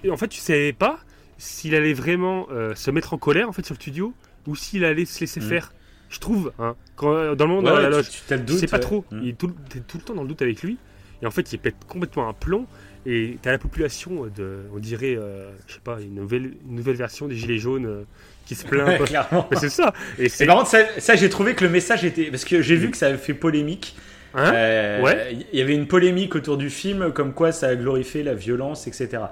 En 0.09 0.17
fait, 0.17 0.27
tu 0.27 0.39
savais 0.39 0.73
pas 0.73 0.99
s'il 1.37 1.75
allait 1.75 1.93
vraiment 1.93 2.47
euh, 2.51 2.73
se 2.75 2.89
mettre 2.91 3.13
en 3.13 3.17
colère 3.17 3.49
en 3.49 3.51
fait 3.51 3.65
sur 3.65 3.73
le 3.75 3.79
studio 3.81 4.13
ou 4.47 4.55
s'il 4.55 4.85
allait 4.85 5.05
se 5.05 5.19
laisser 5.19 5.39
Mm. 5.39 5.43
faire. 5.43 5.73
Je 6.09 6.19
trouve, 6.19 6.51
hein, 6.59 6.75
quand, 6.95 7.11
euh, 7.13 7.35
dans 7.35 7.45
le 7.47 7.53
monde, 7.53 7.65
Ouais, 7.65 7.71
dans 7.71 7.77
la 7.79 7.89
loge, 7.89 8.09
tu 8.09 8.21
tu 8.27 8.37
doute. 8.39 8.57
sais 8.59 8.67
pas 8.67 8.77
ouais. 8.77 8.81
trop. 8.81 9.05
Mm. 9.11 9.19
Il 9.23 9.29
est 9.29 9.37
tout, 9.37 9.47
le- 9.47 9.55
t'es 9.69 9.79
tout 9.79 9.97
le 9.97 10.03
temps 10.03 10.13
dans 10.13 10.21
le 10.21 10.27
doute 10.27 10.41
avec 10.41 10.61
lui. 10.63 10.77
Et 11.21 11.25
en 11.25 11.31
fait, 11.31 11.51
il 11.53 11.59
pète 11.59 11.75
complètement 11.87 12.27
un 12.29 12.33
plomb. 12.33 12.65
Et 13.07 13.37
t'as 13.41 13.51
la 13.51 13.57
population 13.59 14.25
de, 14.35 14.61
on 14.73 14.79
dirait, 14.79 15.15
euh, 15.15 15.51
je 15.67 15.73
sais 15.73 15.79
pas, 15.83 15.99
une 16.01 16.15
nouvelle, 16.15 16.53
une 16.67 16.75
nouvelle 16.75 16.95
version 16.95 17.27
des 17.27 17.35
Gilets 17.35 17.59
jaunes 17.59 17.85
euh, 17.85 18.03
qui 18.47 18.55
se 18.55 18.65
plaint. 18.65 18.99
C'est 19.59 19.69
ça. 19.69 19.93
Et 20.17 20.27
c'est. 20.29 20.47
contre, 20.47 20.67
ça, 20.67 20.79
ça, 20.99 21.15
j'ai 21.15 21.29
trouvé 21.29 21.53
que 21.53 21.63
le 21.63 21.69
message 21.69 22.03
était. 22.03 22.31
Parce 22.31 22.45
que 22.45 22.61
j'ai 22.63 22.75
vu 22.75 22.89
que 22.89 22.97
ça 22.97 23.07
avait 23.07 23.17
fait 23.17 23.33
polémique. 23.35 23.95
Hein 24.35 24.51
Euh, 24.53 25.01
Ouais. 25.01 25.37
Il 25.53 25.59
y 25.59 25.61
avait 25.61 25.73
une 25.75 25.87
polémique 25.87 26.35
autour 26.35 26.57
du 26.57 26.69
film, 26.69 27.11
comme 27.11 27.33
quoi 27.33 27.51
ça 27.51 27.67
a 27.67 27.75
glorifié 27.75 28.23
la 28.23 28.33
violence, 28.33 28.87
etc. 28.87 29.23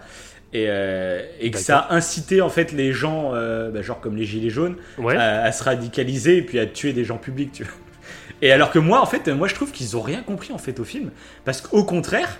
Et, 0.54 0.66
euh, 0.70 1.22
et 1.40 1.50
que 1.52 1.58
ça 1.58 1.80
a 1.80 1.96
incité 1.96 2.42
en 2.42 2.50
fait 2.50 2.72
les 2.72 2.94
gens, 2.94 3.32
euh, 3.34 3.72
bah, 3.72 3.82
genre 3.82 4.00
comme 4.00 4.16
les 4.16 4.26
gilets 4.26 4.52
jaunes, 4.52 4.76
ouais. 5.00 5.16
à, 5.18 5.42
à 5.44 5.52
se 5.52 5.64
radicaliser 5.64 6.38
et 6.38 6.42
puis 6.44 6.60
à 6.60 6.66
tuer 6.68 6.94
des 6.94 7.04
gens 7.06 7.18
publics, 7.18 7.52
tu 7.54 7.64
vois. 7.64 7.74
Et 8.42 8.52
alors 8.52 8.72
que 8.72 8.80
moi, 8.80 9.02
en 9.02 9.06
fait, 9.06 9.28
moi 9.30 9.48
je 9.48 9.56
trouve 9.56 9.72
qu'ils 9.72 9.98
ont 9.98 10.02
rien 10.02 10.22
compris 10.22 10.54
en 10.54 10.58
fait 10.58 10.80
au 10.80 10.84
film, 10.84 11.10
parce 11.46 11.62
qu'au 11.62 11.84
contraire, 11.86 12.38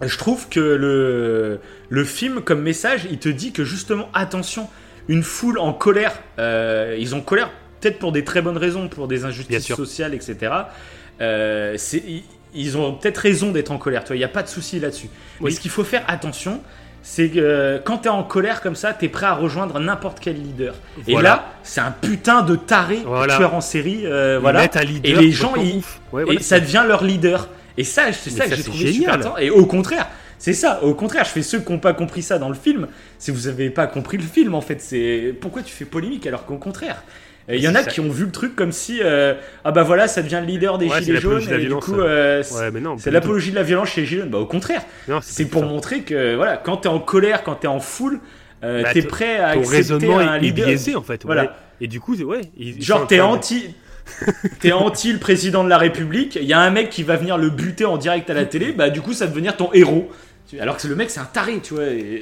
je 0.00 0.16
trouve 0.18 0.48
que 0.48 0.60
le, 0.60 1.60
le 1.88 2.04
film, 2.04 2.40
comme 2.40 2.62
message, 2.62 3.06
il 3.10 3.18
te 3.18 3.28
dit 3.28 3.52
que 3.52 3.64
justement, 3.64 4.08
attention, 4.14 4.68
une 5.08 5.22
foule 5.22 5.58
en 5.58 5.72
colère, 5.72 6.12
ils 6.38 7.14
ont 7.14 7.20
colère 7.20 7.50
peut-être 7.80 7.98
pour 7.98 8.12
des 8.12 8.22
très 8.24 8.42
bonnes 8.42 8.56
raisons, 8.58 8.88
pour 8.88 9.08
des 9.08 9.24
injustices 9.24 9.66
sociales, 9.76 10.14
etc. 10.14 10.52
Euh, 11.20 11.76
ils, 12.54 12.76
ont 12.76 12.94
peut-être 12.94 13.18
raison 13.18 13.52
d'être 13.52 13.70
en 13.70 13.78
colère, 13.78 14.02
tu 14.02 14.08
vois, 14.08 14.16
il 14.16 14.20
n'y 14.20 14.24
a 14.24 14.28
pas 14.28 14.42
de 14.42 14.48
souci 14.48 14.80
là-dessus. 14.80 15.08
Mais 15.40 15.50
ce 15.50 15.60
qu'il 15.60 15.70
faut 15.70 15.84
faire 15.84 16.04
attention, 16.08 16.60
c'est 17.02 17.28
que 17.30 17.38
euh, 17.38 17.78
quand 17.82 17.98
tu 17.98 18.04
es 18.06 18.10
en 18.10 18.22
colère 18.22 18.60
comme 18.60 18.76
ça, 18.76 18.92
tu 18.92 19.06
es 19.06 19.08
prêt 19.08 19.26
à 19.26 19.34
rejoindre 19.34 19.78
n'importe 19.80 20.20
quel 20.20 20.40
leader. 20.40 20.74
Et 21.06 21.16
là, 21.20 21.52
c'est 21.62 21.80
un 21.80 21.90
putain 21.90 22.42
de 22.42 22.56
taré 22.56 23.00
Voilà. 23.04 23.36
tueur 23.36 23.54
en 23.54 23.60
série. 23.60 24.02
euh, 24.04 24.38
voilà. 24.40 24.60
mettent 24.60 24.76
un 24.76 24.82
leader 24.84 25.10
Et 25.20 25.24
les 25.24 25.32
gens, 25.32 25.54
ils- 25.56 25.82
et 26.28 26.40
ça 26.42 26.60
devient 26.60 26.84
leur 26.86 27.02
leader. 27.04 27.48
Et 27.76 27.84
ça, 27.84 28.12
c'est 28.12 28.30
ça 28.30 28.46
que 28.46 28.54
j'ai 28.54 28.62
trouvé 28.62 28.92
génial. 28.92 29.20
Et 29.40 29.50
au 29.50 29.66
contraire, 29.66 30.08
c'est 30.38 30.52
ça. 30.52 30.82
Au 30.82 30.94
contraire, 30.94 31.24
je 31.24 31.30
fais 31.30 31.42
ceux 31.42 31.60
qui 31.60 31.72
n'ont 31.72 31.78
pas 31.78 31.94
compris 31.94 32.20
ça 32.22 32.38
dans 32.38 32.48
le 32.48 32.54
film. 32.54 32.88
C'est 33.18 33.32
vous 33.32 33.48
avez 33.48 33.70
pas 33.70 33.86
compris 33.86 34.16
le 34.18 34.24
film 34.24 34.54
en 34.54 34.60
fait. 34.60 34.80
C'est 34.80 35.34
pourquoi 35.40 35.62
tu 35.62 35.72
fais 35.72 35.84
polémique 35.84 36.26
alors 36.26 36.44
qu'au 36.44 36.56
contraire. 36.58 37.02
Il 37.48 37.60
y 37.60 37.68
en 37.68 37.74
a 37.74 37.82
ça. 37.82 37.90
qui 37.90 38.00
ont 38.00 38.08
vu 38.10 38.24
le 38.26 38.30
truc 38.30 38.54
comme 38.54 38.70
si 38.72 39.00
euh, 39.02 39.34
ah 39.64 39.72
bah 39.72 39.82
voilà 39.82 40.06
ça 40.08 40.22
devient 40.22 40.38
le 40.40 40.46
leader 40.46 40.78
des 40.78 40.86
Ouais, 40.88 41.02
gilets 41.02 41.20
jaunes 41.20 41.44
de 41.44 41.54
et 41.54 41.64
du 41.66 41.74
coup 41.74 41.98
euh, 42.00 42.42
Ouais, 42.42 42.70
c'est 42.98 43.10
l'apologie 43.10 43.50
de 43.50 43.56
la 43.56 43.62
violence 43.64 43.88
chez 43.90 44.02
les 44.02 44.06
gilets 44.06 44.20
jaunes 44.22 44.30
bah 44.30 44.38
au 44.38 44.46
contraire 44.46 44.82
c'est 45.22 45.46
pour 45.46 45.62
ça. 45.62 45.66
montrer 45.68 46.02
que 46.02 46.36
voilà 46.36 46.56
quand 46.56 46.76
t'es 46.78 46.88
en 46.88 47.00
colère 47.00 47.42
quand 47.42 47.56
t'es 47.56 47.66
en 47.68 47.80
foule 47.80 48.20
euh, 48.64 48.82
Bah, 48.84 48.90
t'es 48.92 49.02
prêt 49.02 49.38
à 49.38 49.54
Ton 49.54 49.60
accepter 49.60 49.76
raisonnement 49.76 50.18
un 50.18 50.34
est 50.36 50.40
leader 50.40 50.66
biaisé 50.68 50.94
en 50.94 51.02
fait. 51.02 51.24
Voilà. 51.24 51.42
ouais. 51.42 51.48
Et 51.80 51.88
du 51.88 51.98
coup, 51.98 52.14
ouais. 52.14 52.42
ils- 52.56 52.80
Genre 52.80 53.08
t'es 53.08 53.20
anti 53.20 53.74
t'es 54.60 54.70
anti 54.72 55.12
le 55.12 55.18
président 55.18 55.64
de 55.64 55.68
la 55.68 55.78
République, 55.78 56.36
il 56.40 56.46
y 56.46 56.52
a 56.52 56.60
un 56.60 56.70
mec 56.70 56.90
qui 56.90 57.02
va 57.02 57.16
venir 57.16 57.38
le 57.38 57.50
buter 57.50 57.84
en 57.84 57.96
direct 57.96 58.28
à 58.30 58.34
la 58.34 58.44
télé, 58.44 58.72
bah 58.72 58.90
du 58.90 59.00
coup 59.00 59.12
ça 59.14 59.24
va 59.26 59.30
devenir 59.30 59.56
ton 59.56 59.72
héros. 59.72 60.10
Alors 60.60 60.76
que 60.76 60.86
le 60.86 60.94
mec 60.94 61.08
c'est 61.10 61.20
un 61.20 61.24
taré, 61.24 61.60
tu 61.62 61.74
vois. 61.74 61.84
Et, 61.86 62.20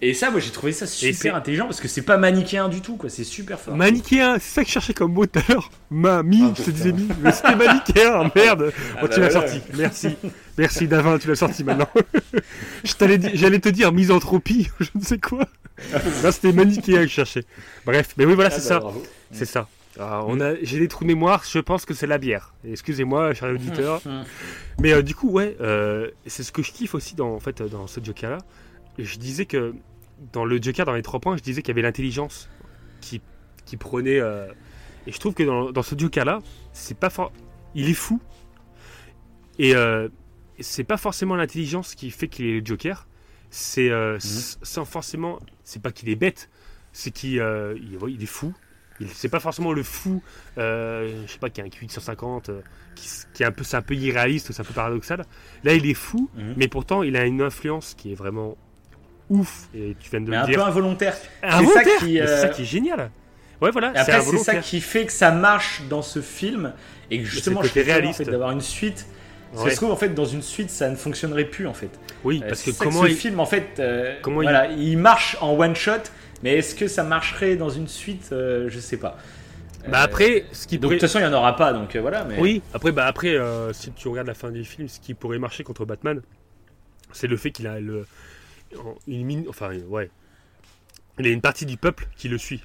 et 0.00 0.14
ça 0.14 0.30
moi 0.30 0.40
j'ai 0.40 0.50
trouvé 0.50 0.72
ça 0.72 0.86
c'est- 0.86 1.12
super 1.12 1.34
intelligent 1.34 1.64
parce 1.64 1.80
que 1.80 1.88
c'est 1.88 2.02
pas 2.02 2.16
manichéen 2.16 2.68
du 2.68 2.80
tout 2.80 2.96
quoi, 2.96 3.08
c'est 3.10 3.24
super 3.24 3.58
fort. 3.58 3.76
Manichéen, 3.76 4.34
c'est 4.40 4.54
ça 4.54 4.62
que 4.62 4.68
je 4.68 4.72
cherchais 4.74 4.94
comme 4.94 5.12
mot 5.12 5.26
tout 5.26 5.38
à 5.38 5.52
l'heure. 5.52 5.70
Mamie, 5.90 6.44
Ah, 6.50 6.54
je 6.56 6.62
te 6.64 6.70
disais 6.70 6.92
mi, 6.92 7.08
mais 7.22 7.32
c'était 7.32 7.56
manichéen, 7.56 8.30
merde. 8.34 8.72
Ah, 8.76 8.80
Oh, 8.94 8.98
bah 9.02 9.08
tu 9.08 9.20
l'as 9.20 9.30
sorti, 9.30 9.60
merci. 9.76 10.16
Merci 10.56 10.88
Davin, 10.88 11.18
tu 11.18 11.28
l'as 11.28 11.36
sorti 11.36 11.62
maintenant. 11.64 11.88
Je 12.84 12.92
t'allais 12.94 13.18
di- 13.18 13.30
J'allais 13.34 13.60
te 13.60 13.68
dire 13.68 13.92
misanthropie, 13.92 14.68
je 14.80 14.88
ne 14.94 15.02
sais 15.02 15.18
quoi. 15.18 15.44
Là, 16.22 16.32
c'était 16.32 16.52
manichéen 16.52 17.02
que 17.02 17.08
je 17.08 17.12
cherchais. 17.12 17.44
Bref, 17.86 18.14
mais 18.16 18.24
oui, 18.24 18.34
voilà, 18.34 18.50
Ah, 18.52 18.58
c'est 18.58 18.68
bah, 18.74 18.80
ça. 18.80 18.98
C'est 19.30 19.44
ça. 19.44 19.68
Alors, 19.98 20.26
on 20.28 20.40
a, 20.40 20.54
j'ai 20.62 20.78
des 20.80 20.88
trous 20.88 21.04
de 21.04 21.08
mémoire, 21.08 21.42
je 21.48 21.58
pense 21.60 21.84
que 21.84 21.94
c'est 21.94 22.06
la 22.08 22.18
bière. 22.18 22.52
Excusez-moi, 22.68 23.34
cher 23.34 23.50
auditeur. 23.50 24.00
Hum. 24.06 24.24
Mais 24.80 24.92
euh, 24.92 25.02
du 25.02 25.14
coup, 25.14 25.30
ouais, 25.30 25.56
euh, 25.60 26.08
c'est 26.26 26.42
ce 26.42 26.50
que 26.52 26.62
je 26.62 26.72
kiffe 26.72 26.94
aussi 26.94 27.14
dans, 27.14 27.32
en 27.34 27.40
fait, 27.40 27.62
dans 27.62 27.86
ce 27.86 28.00
Joker-là. 28.02 28.38
Je 28.98 29.16
disais 29.18 29.44
que 29.44 29.74
dans 30.32 30.44
le 30.44 30.60
Joker, 30.60 30.84
dans 30.86 30.94
les 30.94 31.02
trois 31.02 31.20
points, 31.20 31.36
je 31.36 31.42
disais 31.42 31.62
qu'il 31.62 31.68
y 31.70 31.74
avait 31.74 31.82
l'intelligence 31.82 32.48
qui, 33.00 33.20
qui 33.64 33.76
prenait. 33.76 34.18
euh, 34.20 34.46
et 35.06 35.12
je 35.12 35.18
trouve 35.18 35.34
que 35.34 35.42
dans, 35.42 35.70
dans 35.72 35.82
ce 35.82 35.94
Joker-là, 35.96 36.40
c'est 36.72 36.98
pas 36.98 37.10
for- 37.10 37.32
il 37.74 37.88
est 37.88 37.94
fou. 37.94 38.20
Et 39.58 39.74
euh, 39.74 40.08
c'est 40.60 40.84
pas 40.84 40.96
forcément 40.96 41.36
l'intelligence 41.36 41.94
qui 41.94 42.10
fait 42.10 42.28
qu'il 42.28 42.46
est 42.46 42.60
le 42.60 42.64
Joker. 42.66 43.06
C'est 43.50 43.90
euh, 43.90 44.16
s- 44.16 44.58
sans 44.62 44.84
forcément. 44.84 45.38
C'est 45.64 45.80
pas 45.82 45.90
qu'il 45.92 46.08
est 46.08 46.16
bête, 46.16 46.50
c'est 46.92 47.10
qu'il 47.10 47.40
euh, 47.40 47.76
il, 48.08 48.22
est 48.22 48.26
fou. 48.26 48.52
C'est 49.14 49.28
pas 49.28 49.38
forcément 49.40 49.72
le 49.72 49.84
fou, 49.84 50.22
euh, 50.58 51.22
je 51.26 51.32
sais 51.32 51.38
pas, 51.38 51.50
qui 51.50 51.60
a 51.60 51.64
un 51.64 51.68
QI 51.68 51.86
de 51.86 51.92
150, 51.92 52.48
euh, 52.48 52.60
qui, 52.96 53.08
qui 53.32 53.42
est 53.44 53.46
un 53.46 53.52
peu, 53.52 53.62
c'est 53.62 53.76
un 53.76 53.82
peu 53.82 53.94
irréaliste, 53.94 54.50
c'est 54.52 54.60
un 54.60 54.64
peu 54.64 54.74
paradoxal. 54.74 55.24
Là, 55.62 55.74
il 55.74 55.86
est 55.86 55.94
fou, 55.94 56.28
Mhm. 56.34 56.54
mais 56.56 56.66
pourtant, 56.66 57.04
il 57.04 57.16
a 57.16 57.24
une 57.24 57.40
influence 57.40 57.94
qui 57.94 58.10
est 58.10 58.16
vraiment 58.16 58.56
ouf. 59.30 59.68
Et 59.74 59.96
tu 60.00 60.10
viens 60.10 60.20
de 60.20 60.30
Mais 60.30 60.36
le 60.36 60.42
un 60.42 60.46
dire. 60.46 60.56
peu 60.56 60.62
involontaire. 60.64 61.16
Involontaire, 61.42 61.82
c'est 61.84 61.90
ça 61.98 62.06
qui, 62.06 62.14
c'est 62.18 62.26
ça 62.26 62.46
euh, 62.46 62.48
qui 62.48 62.62
est 62.62 62.66
génial. 62.66 63.10
Ouais, 63.60 63.70
voilà. 63.70 63.92
Et 63.94 63.98
après, 63.98 64.20
c'est 64.22 64.38
ça 64.38 64.56
qui 64.56 64.80
fait 64.80 65.06
que 65.06 65.12
ça 65.12 65.30
marche 65.32 65.82
dans 65.88 66.02
ce 66.02 66.20
film 66.20 66.72
et 67.10 67.18
que 67.18 67.24
justement, 67.24 67.62
je 67.62 67.68
suis 67.68 67.80
réaliste 67.82 68.18
réaliste. 68.18 68.30
d'avoir 68.30 68.50
une 68.52 68.60
suite. 68.60 69.06
Parce 69.50 69.62
que 69.62 69.68
Ouais. 69.68 69.70
je 69.72 69.76
trouve 69.76 69.90
en 69.92 69.96
fait 69.96 70.10
dans 70.10 70.26
une 70.26 70.42
suite 70.42 70.68
ça 70.68 70.90
ne 70.90 70.94
fonctionnerait 70.96 71.46
plus 71.46 71.66
en 71.66 71.72
fait. 71.72 71.88
Oui, 72.22 72.42
Euh, 72.44 72.48
parce 72.48 72.62
que 72.62 72.70
comment 72.70 73.02
ce 73.04 73.08
il... 73.08 73.14
film 73.16 73.40
en 73.40 73.46
fait, 73.46 73.76
euh, 73.78 74.14
comment 74.20 74.42
il- 74.42 74.44
voilà, 74.44 74.66
il... 74.66 74.98
marche 74.98 75.38
en 75.40 75.54
one 75.58 75.74
shot, 75.74 75.92
mais 76.42 76.56
est-ce 76.58 76.74
que 76.74 76.86
ça 76.86 77.02
marcherait 77.02 77.56
dans 77.56 77.70
une 77.70 77.88
suite 77.88 78.28
Euh, 78.32 78.68
Je 78.68 78.78
sais 78.78 78.98
pas. 78.98 79.16
Bah 79.88 80.00
Euh, 80.02 80.04
après, 80.04 80.44
ce 80.52 80.66
qui 80.66 80.78
donc 80.78 80.90
de 80.90 80.96
toute 80.96 81.00
façon 81.08 81.18
il 81.18 81.22
y 81.22 81.26
en 81.26 81.32
aura 81.32 81.56
pas, 81.56 81.72
donc 81.72 81.96
euh, 81.96 82.00
voilà. 82.02 82.24
Mais... 82.24 82.38
Oui, 82.38 82.60
après, 82.74 82.92
bah 82.92 83.06
après 83.06 83.28
euh, 83.36 83.72
si 83.72 83.90
tu 83.92 84.06
regardes 84.08 84.26
la 84.26 84.34
fin 84.34 84.50
du 84.50 84.64
film, 84.64 84.86
ce 84.86 85.00
qui 85.00 85.14
pourrait 85.14 85.38
marcher 85.38 85.64
contre 85.64 85.86
Batman, 85.86 86.20
c'est 87.12 87.26
le 87.26 87.38
fait 87.38 87.50
qu'il 87.50 87.66
a 87.68 87.80
le, 87.80 88.06
une 89.06 89.24
mine, 89.24 89.44
enfin 89.48 89.70
ouais, 89.88 90.10
il 91.18 91.26
y 91.26 91.28
a 91.30 91.32
une 91.32 91.40
partie 91.40 91.66
du 91.66 91.76
peuple 91.76 92.06
qui 92.16 92.28
le 92.28 92.38
suit. 92.38 92.62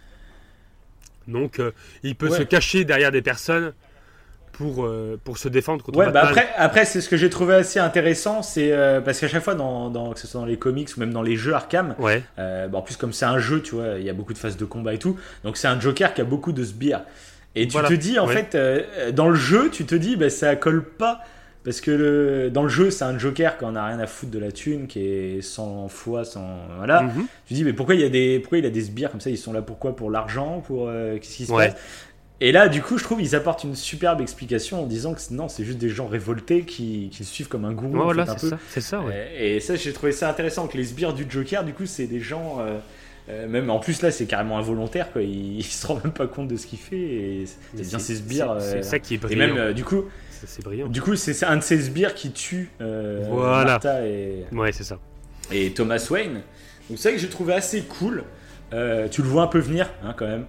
Donc 1.27 1.59
euh, 1.59 1.71
il 2.03 2.15
peut 2.15 2.29
Ouais. 2.29 2.37
se 2.37 2.43
cacher 2.43 2.83
derrière 2.85 3.11
des 3.11 3.21
personnes 3.21 3.73
pour, 4.51 4.85
euh, 4.85 5.19
pour 5.23 5.37
se 5.37 5.47
défendre 5.47 5.83
contre 5.83 5.97
Ouais, 5.97 6.11
bah 6.11 6.21
après, 6.27 6.49
après 6.57 6.85
c'est 6.85 7.01
ce 7.01 7.09
que 7.09 7.17
j'ai 7.17 7.29
trouvé 7.29 7.55
assez 7.55 7.79
intéressant, 7.79 8.43
c'est 8.43 8.71
euh, 8.71 9.01
parce 9.01 9.19
qu'à 9.19 9.27
chaque 9.27 9.43
fois, 9.43 9.55
dans, 9.55 9.89
dans- 9.89 10.13
que 10.13 10.19
ce 10.19 10.27
soit 10.27 10.41
dans 10.41 10.45
les 10.45 10.57
comics 10.57 10.89
ou 10.95 10.99
même 10.99 11.11
dans 11.13 11.23
les 11.23 11.35
jeux 11.37 11.53
Arkham, 11.53 11.95
Ouais, 11.97 12.23
Euh, 12.37 12.67
bah, 12.67 12.77
en 12.79 12.81
plus, 12.81 12.97
comme 12.97 13.13
c'est 13.13 13.25
un 13.25 13.39
jeu, 13.39 13.61
tu 13.61 13.75
vois, 13.75 13.97
il 13.97 14.03
y 14.05 14.09
a 14.09 14.13
beaucoup 14.13 14.33
de 14.33 14.37
phases 14.37 14.57
de 14.57 14.65
combat 14.65 14.93
et 14.93 14.99
tout. 14.99 15.17
Donc, 15.43 15.57
c'est 15.57 15.67
un 15.67 15.79
Joker 15.79 16.13
qui 16.13 16.21
a 16.21 16.23
beaucoup 16.25 16.51
de 16.51 16.63
sbires. 16.63 17.01
Et 17.55 17.67
tu 17.67 17.73
Voilà, 17.73 17.87
te 17.89 17.93
dis, 17.93 18.19
en 18.19 18.27
ouais. 18.27 18.33
fait, 18.33 18.55
euh, 18.55 19.11
dans 19.11 19.29
le 19.29 19.35
jeu, 19.35 19.69
tu 19.71 19.85
te 19.85 19.95
dis, 19.95 20.17
bah, 20.17 20.29
ça 20.29 20.55
colle 20.55 20.83
pas. 20.83 21.21
Parce 21.63 21.79
que 21.79 21.91
le, 21.91 22.49
dans 22.49 22.63
le 22.63 22.69
jeu, 22.69 22.91
c'est 22.91 23.05
un 23.05 23.17
Joker 23.17 23.57
qui 23.57 23.63
en 23.63 23.75
a 23.75 23.85
rien 23.85 23.99
à 23.99 24.05
foutre 24.07 24.31
de 24.31 24.39
la 24.39 24.51
thune, 24.51 24.87
qui 24.87 24.99
est 24.99 25.41
sans 25.41 25.87
foi, 25.87 26.25
sans. 26.25 26.57
Voilà. 26.77 27.03
Mhm. 27.03 27.25
Tu 27.45 27.53
te 27.53 27.53
dis, 27.53 27.63
mais 27.63 27.71
pourquoi 27.73 27.95
il 27.95 28.01
y 28.01 28.03
a 28.05 28.09
des, 28.09 28.39
pourquoi 28.39 28.57
il 28.57 28.65
a 28.65 28.69
des 28.69 28.81
sbires 28.81 29.09
comme 29.11 29.21
ça? 29.21 29.29
Ils 29.29 29.37
sont 29.37 29.53
là 29.53 29.61
pourquoi 29.61 29.95
Pour 29.95 30.11
l'argent? 30.11 30.61
Pour. 30.67 30.87
euh, 30.89 31.17
Qu'est-ce 31.19 31.35
qui 31.37 31.45
se 31.45 31.51
Ouais. 31.53 31.69
passe? 31.69 31.77
Et 32.41 32.51
là, 32.51 32.67
du 32.67 32.81
coup, 32.81 32.97
je 32.97 33.03
trouve 33.05 33.21
ils 33.21 33.35
apportent 33.35 33.63
une 33.63 33.75
superbe 33.75 34.19
explication 34.19 34.83
en 34.83 34.85
disant 34.85 35.13
que 35.13 35.21
non, 35.31 35.47
c'est 35.47 35.63
juste 35.63 35.77
des 35.77 35.87
gens 35.87 36.07
révoltés 36.07 36.63
qui, 36.63 37.07
qui 37.09 37.19
le 37.21 37.25
suivent 37.25 37.47
comme 37.47 37.63
un 37.63 37.71
gourou. 37.71 37.97
en 37.97 38.03
voilà, 38.03 38.25
c'est 38.25 38.47
ça, 38.49 38.57
c'est 38.67 38.81
ça, 38.81 38.99
ouais. 39.01 39.13
Euh, 39.15 39.55
Et 39.55 39.59
ça, 39.61 39.75
j'ai 39.75 39.93
trouvé 39.93 40.11
ça 40.11 40.29
intéressant 40.29 40.67
que 40.67 40.75
les 40.75 40.83
sbires 40.83 41.13
du 41.13 41.25
Joker, 41.29 41.63
du 41.63 41.73
coup, 41.73 41.85
c'est 41.85 42.07
des 42.07 42.19
gens. 42.19 42.57
euh, 42.59 42.79
euh, 43.29 43.47
même 43.47 43.69
en 43.69 43.79
plus, 43.79 44.01
là, 44.01 44.11
c'est 44.11 44.25
carrément 44.25 44.57
involontaire, 44.57 45.13
quoi. 45.13 45.21
Il, 45.21 45.57
il 45.59 45.63
se 45.63 45.87
rend 45.87 46.01
même 46.03 46.11
pas 46.11 46.27
compte 46.27 46.49
de 46.49 46.57
ce 46.57 46.67
qu'il 46.67 46.79
fait. 46.79 46.97
Et 46.99 47.45
c'est 47.45 47.57
Mais 47.75 47.83
bien 47.85 47.99
ses 47.99 48.15
sbires. 48.15 48.57
C'est 48.59 48.79
euh, 48.79 48.81
ça 48.81 48.99
qui 48.99 49.13
est 49.13 49.15
et 49.15 49.19
brillant. 49.19 49.47
même, 49.47 49.57
euh, 49.57 49.73
du 49.73 49.85
coup, 49.85 50.03
C'est- 50.47 50.63
brillant. 50.63 50.87
du 50.87 51.01
coup, 51.01 51.15
c'est 51.15 51.43
un 51.45 51.57
de 51.57 51.61
ces 51.61 51.79
sbires 51.81 52.13
qui 52.15 52.31
tue 52.31 52.69
euh, 52.81 53.25
Voilà. 53.29 53.65
Martha 53.73 54.05
et, 54.05 54.45
Ouais, 54.51 54.71
c'est 54.71 54.83
ça. 54.83 54.99
et 55.51 55.71
Thomas 55.71 56.05
Wayne. 56.09 56.41
Donc, 56.89 56.97
c'est 56.97 57.09
ça 57.09 57.11
que 57.11 57.17
j'ai 57.17 57.29
trouvé 57.29 57.53
assez 57.53 57.81
cool. 57.83 58.23
Euh, 58.73 59.07
tu 59.07 59.21
le 59.21 59.27
vois 59.27 59.43
un 59.43 59.47
peu 59.47 59.59
venir, 59.59 59.89
hein, 60.03 60.13
quand 60.17 60.25
même. 60.27 60.45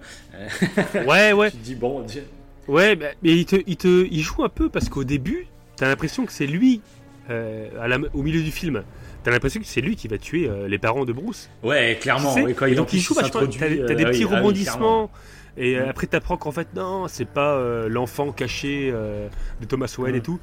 Ouais, 1.07 1.31
ouais. 1.33 1.51
Tu 1.51 1.57
te 1.57 1.63
dis, 1.63 1.75
bon, 1.75 2.01
Dieu. 2.01 2.23
Ouais, 2.67 2.95
bah, 2.95 3.07
mais 3.21 3.31
il, 3.33 3.45
te, 3.45 3.57
il, 3.67 3.77
te, 3.77 4.07
il 4.09 4.21
joue 4.21 4.43
un 4.43 4.49
peu 4.49 4.69
parce 4.69 4.89
qu'au 4.89 5.03
début, 5.03 5.45
t'as 5.75 5.87
l'impression 5.87 6.25
que 6.25 6.31
c'est 6.31 6.47
lui, 6.47 6.81
euh, 7.29 7.69
à 7.79 7.87
la- 7.87 7.99
au 8.13 8.23
milieu 8.23 8.41
du 8.41 8.51
film, 8.51 8.83
t'as 9.23 9.29
l'impression 9.31 9.61
que 9.61 9.67
c'est 9.67 9.81
lui 9.81 9.95
qui 9.95 10.07
va 10.07 10.17
tuer 10.17 10.49
euh, 10.49 10.67
les 10.67 10.79
parents 10.79 11.05
de 11.05 11.13
Bruce. 11.13 11.49
Ouais, 11.61 11.97
clairement. 12.01 12.33
Tu 12.33 12.39
sais 12.39 12.45
ouais, 12.45 12.53
quand 12.55 12.65
et 12.65 12.71
il 12.71 12.79
en 12.79 12.83
donc 12.83 12.93
il 12.93 12.99
joue 12.99 13.13
T'as, 13.13 13.27
euh, 13.27 13.45
des 13.47 13.81
ah 13.81 13.85
oui, 13.89 14.05
petits 14.05 14.23
ah 14.23 14.27
oui, 14.31 14.35
rebondissements. 14.35 15.11
Et 15.57 15.77
euh, 15.77 15.85
Mm. 15.85 15.89
après, 15.89 16.07
t'apprends 16.07 16.37
qu'en 16.37 16.51
fait, 16.51 16.67
non, 16.75 17.07
c'est 17.07 17.25
pas 17.27 17.55
euh, 17.55 17.87
l'enfant 17.89 18.31
caché 18.31 18.89
euh, 18.93 19.27
de 19.61 19.65
Thomas 19.65 19.93
Wayne 19.97 20.15
Mm. 20.15 20.17
et 20.17 20.21
tout. 20.21 20.39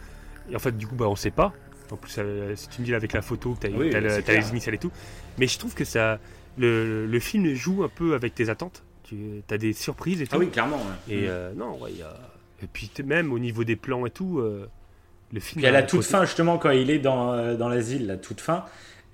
Et 0.50 0.56
en 0.56 0.58
fait, 0.58 0.76
du 0.76 0.86
coup, 0.86 0.94
bah, 0.94 1.06
on 1.08 1.16
sait 1.16 1.30
pas. 1.30 1.52
En 1.90 1.96
plus, 1.96 2.14
euh, 2.18 2.54
si 2.56 2.68
tu 2.68 2.80
me 2.80 2.84
dis 2.86 2.90
là 2.92 2.96
avec 2.96 3.12
la 3.12 3.20
photo, 3.22 3.54
que 3.54 3.60
t'as, 3.66 3.68
Oui, 3.68 3.90
c'est 3.92 4.22
t'as 4.22 4.32
les 4.34 4.48
initiales 4.50 4.74
et 4.76 4.78
tout. 4.78 4.90
Mais 5.38 5.46
je 5.46 5.58
trouve 5.58 5.74
que 5.74 5.84
ça. 5.84 6.18
Le, 6.58 7.06
le 7.06 7.18
film 7.20 7.52
joue 7.54 7.82
un 7.84 7.88
peu 7.88 8.14
avec 8.14 8.34
tes 8.34 8.48
attentes. 8.50 8.82
Tu 9.04 9.42
as 9.50 9.58
des 9.58 9.72
surprises 9.72 10.20
et 10.22 10.26
tout. 10.26 10.36
Ah 10.36 10.38
oui, 10.38 10.48
clairement. 10.50 10.76
ouais. 11.08 11.14
Et 11.14 11.28
Mm. 11.28 11.58
non, 11.58 11.78
ouais, 11.80 11.90
il 11.92 11.98
y 11.98 12.02
a. 12.02 12.14
Et 12.62 12.66
puis 12.72 12.90
même 13.04 13.32
au 13.32 13.38
niveau 13.38 13.64
des 13.64 13.76
plans 13.76 14.06
et 14.06 14.10
tout, 14.10 14.40
le 14.40 15.40
film. 15.40 15.60
Puis 15.62 15.66
à 15.66 15.70
a 15.70 15.72
la 15.72 15.82
toute 15.82 16.04
fin, 16.04 16.24
justement, 16.24 16.58
quand 16.58 16.70
il 16.70 16.90
est 16.90 16.98
dans, 16.98 17.54
dans 17.56 17.68
l'asile, 17.68 18.06
la 18.06 18.16
toute 18.16 18.40
fin, 18.40 18.64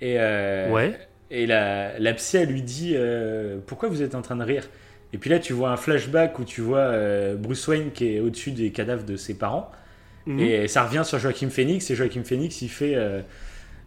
et, 0.01 0.15
Ouais. 0.17 0.97
et 1.31 1.45
la, 1.47 1.97
la 1.99 2.13
psy, 2.13 2.37
elle 2.37 2.49
lui 2.49 2.61
dit 2.61 2.95
Pourquoi 3.67 3.89
vous 3.89 4.01
êtes 4.01 4.15
en 4.15 4.21
train 4.21 4.35
de 4.35 4.43
rire? 4.43 4.69
Et 5.13 5.17
puis 5.17 5.29
là, 5.29 5.39
tu 5.39 5.53
vois 5.53 5.71
un 5.71 5.77
flashback 5.77 6.37
où 6.39 6.43
tu 6.43 6.61
vois 6.61 6.79
euh, 6.79 7.35
Bruce 7.35 7.67
Wayne 7.67 7.91
qui 7.91 8.15
est 8.15 8.19
au-dessus 8.19 8.51
des 8.51 8.71
cadavres 8.71 9.03
de 9.03 9.15
ses 9.15 9.33
parents, 9.33 9.71
Mhm. 10.25 10.39
et 10.39 10.67
ça 10.67 10.83
revient 10.83 11.01
sur 11.05 11.17
Joachim 11.17 11.49
Phoenix, 11.49 11.89
et 11.89 11.95
Joachim 11.95 12.23
Phoenix, 12.23 12.61
il 12.61 12.69
fait 12.69 12.93
euh, 12.95 13.21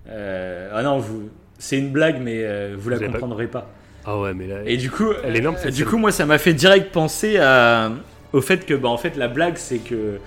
euh, 0.09 0.71
Ah 0.75 0.83
non, 0.83 0.99
vous. 0.99 1.29
C'est 1.59 1.79
une 1.79 1.91
blague, 1.91 2.21
mais 2.21 2.39
euh, 2.43 2.75
vous 2.77 2.89
la 2.91 2.99
pas- 2.99 3.07
comprendrez 3.07 3.47
pas. 3.47 3.71
Ah 4.05 4.19
ouais, 4.19 4.35
mais 4.35 4.49
là. 4.49 4.57
Et 4.67 4.77
du 4.77 4.91
coup, 4.91 5.13
Elle 5.23 5.37
est 5.37 5.39
énorme, 5.39 5.57
cette 5.63 5.75
du 5.75 5.85
coup, 5.85 5.97
moi, 5.97 6.11
ça 6.11 6.27
m'a 6.27 6.39
fait 6.39 6.55
direct 6.55 6.91
penser 6.91 7.37
à, 7.39 7.93
au 8.33 8.41
fait 8.41 8.67
que, 8.67 8.75
bah, 8.75 8.89
en 8.89 8.97
fait, 8.99 9.17
la 9.17 9.29
blague, 9.29 9.57
c'est 9.57 9.79
que 9.79 10.19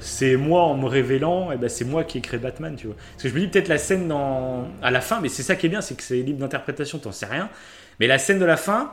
c'est 0.00 0.36
moi 0.36 0.62
en 0.64 0.76
me 0.76 0.86
révélant, 0.86 1.52
et 1.52 1.56
ben 1.56 1.68
c'est 1.68 1.84
moi 1.84 2.02
qui 2.04 2.18
ai 2.18 2.20
créé 2.20 2.38
Batman, 2.40 2.74
tu 2.76 2.88
vois. 2.88 2.96
Parce 3.12 3.22
que 3.24 3.28
je 3.28 3.34
me 3.34 3.40
dis 3.40 3.46
peut-être 3.48 3.68
la 3.68 3.78
scène 3.78 4.08
dans, 4.08 4.66
à 4.82 4.90
la 4.90 5.00
fin, 5.00 5.20
mais 5.20 5.28
c'est 5.28 5.42
ça 5.44 5.54
qui 5.56 5.66
est 5.66 5.68
bien, 5.68 5.80
c'est 5.80 5.94
que 5.96 6.02
c'est 6.02 6.16
libre 6.16 6.40
d'interprétation, 6.40 6.98
t'en 6.98 7.12
sais 7.12 7.26
rien. 7.26 7.48
Mais 8.00 8.06
la 8.08 8.18
scène 8.18 8.38
de 8.40 8.44
la 8.44 8.56
fin, 8.56 8.90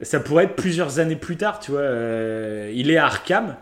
ça 0.00 0.20
pourrait 0.20 0.44
être 0.44 0.56
plusieurs 0.56 0.98
années 1.00 1.16
plus 1.16 1.36
tard, 1.36 1.60
tu 1.60 1.70
vois. 1.72 1.80
euh, 1.80 2.70
il 2.74 2.90
est 2.90 2.96
à 2.96 3.06
Arkham. 3.06 3.56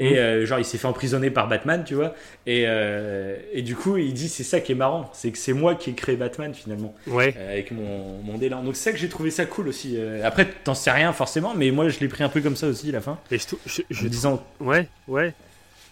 Et 0.00 0.10
Mhm. 0.12 0.16
euh, 0.16 0.46
genre, 0.46 0.60
il 0.60 0.64
s'est 0.64 0.78
fait 0.78 0.86
emprisonner 0.86 1.28
par 1.28 1.48
Batman, 1.48 1.82
tu 1.84 1.94
vois. 1.96 2.14
Et, 2.46 2.66
euh, 2.68 3.36
et 3.52 3.62
du 3.62 3.74
coup, 3.74 3.96
il 3.96 4.12
dit 4.14 4.28
c'est 4.28 4.44
ça 4.44 4.60
qui 4.60 4.70
est 4.70 4.76
marrant, 4.76 5.10
c'est 5.12 5.32
que 5.32 5.38
c'est 5.38 5.52
moi 5.52 5.74
qui 5.74 5.90
ai 5.90 5.94
créé 5.94 6.14
Batman 6.14 6.54
finalement, 6.54 6.94
Ouais. 7.08 7.34
euh, 7.36 7.50
avec 7.52 7.72
mon, 7.72 8.22
mon 8.22 8.38
délire. 8.38 8.60
Donc 8.62 8.76
c'est 8.76 8.84
ça 8.84 8.92
que 8.92 8.98
j'ai 8.98 9.08
trouvé 9.08 9.32
ça 9.32 9.44
cool 9.44 9.66
aussi. 9.66 9.98
Après, 10.22 10.46
t'en 10.62 10.74
sais 10.74 10.92
rien 10.92 11.12
forcément, 11.12 11.52
mais 11.56 11.72
moi 11.72 11.88
je 11.88 11.98
l'ai 11.98 12.06
pris 12.06 12.22
un 12.22 12.28
peu 12.28 12.40
comme 12.40 12.54
ça 12.54 12.68
aussi 12.68 12.92
la 12.92 13.00
fin. 13.00 13.18
Et 13.32 13.38
je, 13.38 13.82
je, 13.90 14.06
En 14.06 14.08
disant, 14.08 14.46
Ouais, 14.60 14.86
ouais. 15.08 15.34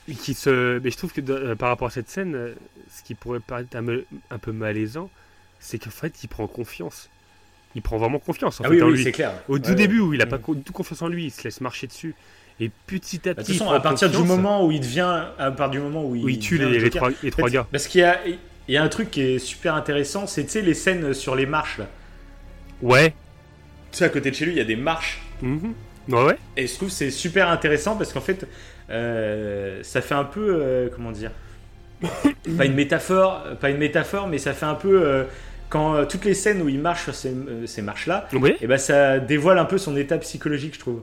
Et 0.09 0.15
Qui 0.15 0.35
se... 0.35 0.79
Mais 0.79 0.93
je 0.93 0.97
trouve 0.97 1.13
que 1.13 1.55
par 1.55 1.69
rapport 1.71 1.89
à 1.89 1.91
cette 1.91 2.09
scène, 2.09 2.55
ce 2.97 3.03
qui 3.03 3.17
pourrait 3.17 3.41
paraître 3.41 3.77
un, 3.77 3.85
un 4.31 4.39
peu 4.39 4.53
malaisant, 4.53 5.11
c'est 5.59 5.81
qu'en 5.81 5.91
fait, 5.91 6.23
il 6.23 6.29
prend 6.29 6.47
confiance. 6.47 7.09
Il 7.77 7.83
prend 7.83 7.97
vraiment 7.99 8.19
confiance 8.19 8.61
en 8.61 8.65
ah 8.65 8.69
fait, 8.69 8.75
oui, 8.75 8.83
oui, 8.83 8.97
lui. 8.97 9.05
c'est 9.05 9.13
clair. 9.13 9.33
Au 9.49 9.59
tout 9.61 9.69
Ouais, 9.69 9.75
début, 9.77 10.01
où 10.01 10.13
il 10.15 10.21
a 10.23 10.27
Mm. 10.27 10.29
pas 10.31 10.39
co- 10.39 10.55
tout 10.57 10.73
confiance 10.73 11.03
en 11.03 11.09
lui, 11.09 11.27
il 11.27 11.31
se 11.31 11.45
laisse 11.45 11.61
marcher 11.61 11.87
dessus. 11.87 12.15
Et 12.59 12.71
petit 12.87 13.21
à 13.29 13.35
Bah, 13.35 13.43
petit, 13.43 13.53
De 13.53 13.53
toute 13.53 13.55
il 13.55 13.59
façon, 13.59 13.71
à 13.71 13.81
partir 13.81 14.11
du 14.11 14.17
moment 14.19 14.65
où 14.67 14.73
il 14.73 14.81
devient, 14.81 15.25
à 15.39 15.51
partir 15.53 15.81
du 15.83 15.87
moment 15.87 16.05
où 16.05 16.17
il, 16.17 16.25
où 16.25 16.29
il 16.29 16.39
tue 16.41 16.57
les, 16.59 16.91
trois, 16.91 17.11
les 17.23 17.51
gars. 17.53 17.67
Parce 17.71 17.87
qu'il 17.87 18.01
y 18.01 18.05
a, 18.05 18.19
il 18.27 18.75
y 18.75 18.79
a 18.79 18.83
un 18.83 18.89
truc 18.89 19.11
qui 19.11 19.21
est 19.21 19.39
super 19.39 19.75
intéressant, 19.77 20.27
c'est 20.27 20.45
tu 20.45 20.51
sais 20.53 20.63
les 20.63 20.73
scènes 20.75 21.13
sur 21.15 21.37
les 21.37 21.45
marches 21.47 21.77
là. 21.79 21.87
Ouais. 22.83 23.11
Tu 23.93 23.99
sais 23.99 24.05
à 24.07 24.09
côté 24.09 24.31
de 24.31 24.35
chez 24.35 24.47
lui, 24.47 24.53
il 24.55 24.59
y 24.59 24.61
a 24.63 24.65
des 24.65 24.75
marches. 24.77 25.21
Mhm. 25.43 25.75
Ouais, 26.09 26.25
ouais. 26.25 26.39
Et 26.57 26.67
je 26.67 26.75
trouve 26.75 26.89
que 26.89 26.95
c'est 26.95 27.11
super 27.11 27.49
intéressant 27.51 27.97
parce 27.97 28.13
qu'en 28.15 28.21
fait, 28.23 28.49
euh, 28.89 29.81
ça 29.83 30.01
fait 30.01 30.15
un 30.15 30.25
peu, 30.25 30.49
euh, 30.63 30.89
comment 30.95 31.13
dire, 31.13 31.33
pas 32.57 32.65
une 32.65 32.75
métaphore, 32.75 33.43
pas 33.61 33.69
une 33.71 33.79
métaphore, 33.79 34.29
mais 34.29 34.39
ça 34.39 34.53
fait 34.55 34.67
un 34.67 34.75
peu 34.75 35.03
euh, 35.03 35.25
quand 35.69 35.95
euh, 35.95 36.05
toutes 36.05 36.25
les 36.25 36.35
scènes 36.35 36.63
où 36.63 36.69
il 36.69 36.79
marche 36.79 37.05
sur 37.05 37.15
ces, 37.15 37.31
euh, 37.31 37.67
ces 37.67 37.83
marches 37.83 38.07
là, 38.07 38.29
Ouais. 38.33 38.57
et 38.61 38.67
ben 38.67 38.79
ça 38.79 39.19
dévoile 39.19 39.59
un 39.59 39.65
peu 39.65 39.79
son 39.79 39.97
état 39.97 40.19
psychologique, 40.19 40.75
je 40.75 40.81
trouve. 40.81 41.03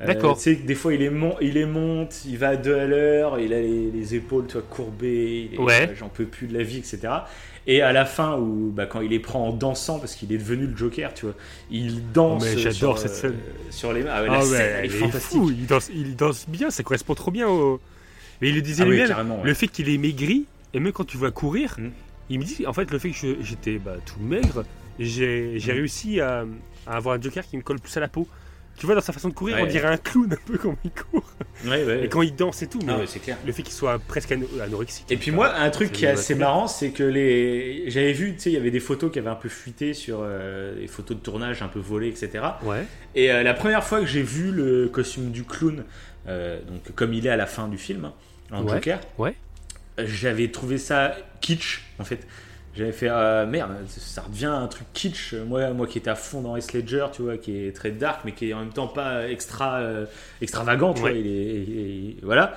Euh, 0.00 0.06
D'accord. 0.06 0.36
Tu 0.36 0.42
sais 0.42 0.54
des 0.54 0.74
fois 0.74 0.94
il 0.94 1.02
est, 1.02 1.10
mon- 1.10 1.36
il 1.40 1.56
est 1.58 1.66
monte, 1.66 2.24
il 2.26 2.38
va 2.38 2.48
à 2.50 2.56
deux 2.56 2.74
à 2.74 2.86
l'heure, 2.86 3.38
il 3.38 3.52
a 3.52 3.60
les, 3.60 3.90
les 3.90 4.14
épaules 4.14 4.46
courbées, 4.70 5.50
Ouais. 5.58 5.92
j'en 5.98 6.08
peux 6.08 6.24
plus 6.24 6.46
de 6.46 6.56
la 6.56 6.62
vie, 6.62 6.78
etc. 6.78 7.00
Et 7.66 7.82
à 7.82 7.92
la 7.92 8.06
fin, 8.06 8.38
où, 8.38 8.72
bah, 8.74 8.86
quand 8.86 9.02
il 9.02 9.10
les 9.10 9.18
prend 9.18 9.48
en 9.48 9.52
dansant, 9.52 9.98
parce 9.98 10.14
qu'il 10.14 10.32
est 10.32 10.38
devenu 10.38 10.66
le 10.66 10.74
Joker, 10.76 11.12
tu 11.12 11.26
vois, 11.26 11.34
il 11.70 12.10
danse. 12.10 12.46
Oh, 12.50 12.58
j'adore 12.58 12.98
cette 12.98 13.12
scène. 13.14 13.34
Sur 13.68 13.92
les 13.92 14.02
mains. 14.02 14.10
Ah 14.14 14.22
ouais, 14.22 14.28
Ah 14.30 14.32
la 14.32 14.38
ouais, 14.38 14.44
scène, 14.46 14.72
elle 14.78 14.84
est 14.86 14.88
fantastique. 14.88 15.38
fou, 15.38 15.50
il 15.50 15.66
danse, 15.66 15.90
il 15.94 16.16
danse 16.16 16.46
bien, 16.48 16.70
ça 16.70 16.82
correspond 16.82 17.14
trop 17.14 17.30
bien 17.30 17.46
au. 17.48 17.78
Mais 18.40 18.48
il 18.48 18.54
le 18.54 18.62
disait 18.62 18.84
Ah 18.84 18.88
oui, 18.88 18.96
lui-même, 19.02 19.30
ouais. 19.30 19.36
le 19.44 19.54
fait 19.54 19.68
qu'il 19.68 19.90
est 19.90 19.98
maigri, 19.98 20.46
et 20.72 20.80
même 20.80 20.92
quand 20.92 21.04
tu 21.04 21.18
vois 21.18 21.30
courir, 21.30 21.76
Mm. 21.78 21.90
Il 22.30 22.38
me 22.38 22.44
dit 22.44 22.66
en 22.66 22.72
fait 22.72 22.90
le 22.90 22.98
fait 22.98 23.10
que 23.10 23.36
j'étais 23.42 23.78
bah, 23.78 23.96
tout 24.06 24.20
maigre, 24.20 24.64
j'ai 24.98 25.58
Mm. 25.58 25.70
réussi 25.70 26.20
à, 26.20 26.44
à 26.86 26.96
avoir 26.96 27.16
un 27.16 27.20
Joker 27.20 27.44
qui 27.46 27.56
me 27.56 27.62
colle 27.62 27.80
plus 27.80 27.96
à 27.96 28.00
la 28.00 28.08
peau. 28.08 28.26
Tu 28.76 28.86
vois, 28.86 28.94
dans 28.94 29.02
sa 29.02 29.12
façon 29.12 29.28
de 29.28 29.34
courir, 29.34 29.56
Ouais. 29.56 29.62
on 29.64 29.66
dirait 29.66 29.88
un 29.88 29.98
clown 29.98 30.32
un 30.32 30.36
peu 30.46 30.56
quand 30.56 30.74
il 30.84 30.90
court. 30.90 31.28
Ouais. 31.66 32.04
Et 32.04 32.08
quand 32.08 32.22
il 32.22 32.34
danse 32.34 32.62
et 32.62 32.66
tout, 32.66 32.78
mais 32.82 32.94
Ah 32.94 33.18
clair. 33.18 33.36
le 33.44 33.52
fait 33.52 33.62
qu'il 33.62 33.74
soit 33.74 33.98
presque 33.98 34.32
ano- 34.32 34.46
anorexique. 34.62 35.04
Et 35.10 35.18
puis 35.18 35.32
moi, 35.32 35.54
un 35.54 35.68
truc 35.68 35.92
qui 35.92 36.06
est 36.06 36.08
assez 36.08 36.34
marrant, 36.34 36.66
c'est 36.66 36.90
que 36.90 37.02
les, 37.02 37.90
j'avais 37.90 38.12
vu, 38.14 38.32
tu 38.34 38.40
sais, 38.40 38.50
il 38.50 38.54
y 38.54 38.56
avait 38.56 38.70
des 38.70 38.80
photos 38.80 39.12
qui 39.12 39.18
avaient 39.18 39.28
un 39.28 39.34
peu 39.34 39.50
fuité 39.50 39.92
sur 39.92 40.20
euh, 40.22 40.74
les 40.80 40.86
photos 40.86 41.18
de 41.18 41.22
tournage 41.22 41.60
un 41.60 41.68
peu 41.68 41.78
volées, 41.78 42.08
etc. 42.08 42.42
Et 43.14 43.30
euh, 43.30 43.42
la 43.42 43.52
première 43.52 43.84
fois 43.84 44.00
que 44.00 44.06
j'ai 44.06 44.22
vu 44.22 44.50
le 44.50 44.88
costume 44.88 45.30
du 45.30 45.44
clown, 45.44 45.84
euh, 46.28 46.60
donc 46.62 46.94
comme 46.94 47.12
il 47.12 47.26
est 47.26 47.30
à 47.30 47.36
la 47.36 47.46
fin 47.46 47.68
du 47.68 47.76
film, 47.76 48.06
hein, 48.06 48.14
en 48.50 48.66
Joker, 48.66 48.98
ouais. 49.18 49.34
J'avais 50.06 50.48
trouvé 50.50 50.78
ça 50.78 51.14
kitsch, 51.40 51.82
en 51.98 52.04
fait. 52.04 52.26
J'avais 52.76 52.92
fait 52.92 53.08
euh, 53.10 53.46
merde, 53.46 53.72
ça 53.88 54.22
redevient 54.22 54.44
un 54.46 54.66
truc 54.68 54.86
kitsch. 54.92 55.34
Moi, 55.34 55.70
moi 55.72 55.86
qui 55.88 55.98
étais 55.98 56.10
à 56.10 56.14
fond 56.14 56.40
dans 56.40 56.56
Heath 56.56 56.72
Ledger, 56.72 57.06
tu 57.12 57.22
vois, 57.22 57.36
qui 57.36 57.66
est 57.66 57.74
très 57.74 57.90
dark, 57.90 58.20
mais 58.24 58.30
qui 58.32 58.50
est 58.50 58.54
en 58.54 58.60
même 58.60 58.72
temps 58.72 58.86
pas 58.86 59.28
extra 59.28 59.78
euh, 59.80 60.06
extravagant, 60.40 60.94
tu 60.94 61.02
Ouais. 61.02 61.10
vois. 61.10 61.18
Il 61.18 61.26
est, 61.26 61.64
il 61.66 61.78
est- 62.20 62.24
voilà. 62.24 62.54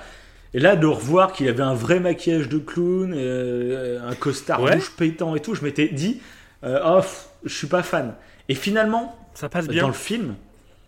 Et 0.54 0.60
là, 0.60 0.76
de 0.76 0.86
revoir 0.86 1.32
qu'il 1.32 1.48
avait 1.48 1.64
un 1.64 1.74
vrai 1.74 1.98
maquillage 1.98 2.48
de 2.48 2.58
clown, 2.58 3.12
euh, 3.12 4.08
un 4.08 4.14
costard 4.14 4.62
Ouais. 4.62 4.74
rouge 4.74 4.92
pétant 4.96 5.34
et 5.34 5.40
tout, 5.40 5.56
je 5.56 5.64
m'étais 5.64 5.88
dit, 5.88 6.20
euh, 6.62 6.78
oh, 6.86 7.00
je 7.44 7.52
suis 7.52 7.66
pas 7.66 7.82
fan. 7.82 8.14
Et 8.48 8.54
finalement, 8.54 9.16
Ça 9.34 9.48
passe 9.48 9.66
dans 9.66 9.72
bien. 9.72 9.86
le 9.88 9.92
film, 9.92 10.36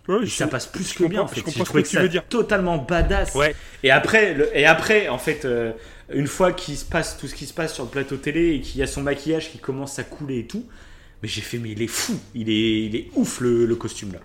Ouais, 0.08 0.18
je- 0.24 0.30
ça 0.30 0.46
passe 0.46 0.66
plus 0.66 0.88
je 0.92 0.94
que 0.98 1.04
bien. 1.04 1.22
En 1.22 1.26
fait. 1.28 1.40
je 1.44 1.50
ce 1.50 1.62
trouvé 1.64 1.82
que 1.82 1.86
que 1.88 1.90
tu 1.90 1.96
ça 1.96 2.02
veux 2.02 2.08
dire. 2.08 2.24
totalement 2.28 2.78
badass. 2.78 3.34
Ouais. 3.34 3.54
Et 3.82 3.90
après, 3.90 4.34
le- 4.34 4.56
et 4.56 4.64
après, 4.66 5.08
en 5.08 5.18
fait, 5.18 5.44
euh, 5.44 5.72
une 6.12 6.26
fois 6.28 6.52
qu'il 6.52 6.76
se 6.76 6.84
passe 6.84 7.16
tout 7.18 7.26
ce 7.26 7.34
qui 7.34 7.46
se 7.46 7.54
passe 7.54 7.74
sur 7.74 7.84
le 7.84 7.90
plateau 7.90 8.16
télé 8.16 8.54
et 8.54 8.60
qu'il 8.60 8.80
y 8.80 8.82
a 8.82 8.86
son 8.86 9.02
maquillage 9.02 9.50
qui 9.50 9.58
commence 9.58 9.98
à 9.98 10.04
couler 10.04 10.38
et 10.40 10.46
tout, 10.46 10.64
mais 11.22 11.28
j'ai 11.28 11.40
fait, 11.40 11.58
mais 11.58 11.70
il 11.70 11.82
est 11.82 11.86
fou, 11.88 12.14
il 12.34 12.48
est, 12.50 12.84
il 12.86 12.94
est 12.96 13.08
ouf 13.16 13.40
le, 13.40 13.66
le 13.66 13.74
costume 13.76 14.12
là. 14.12 14.20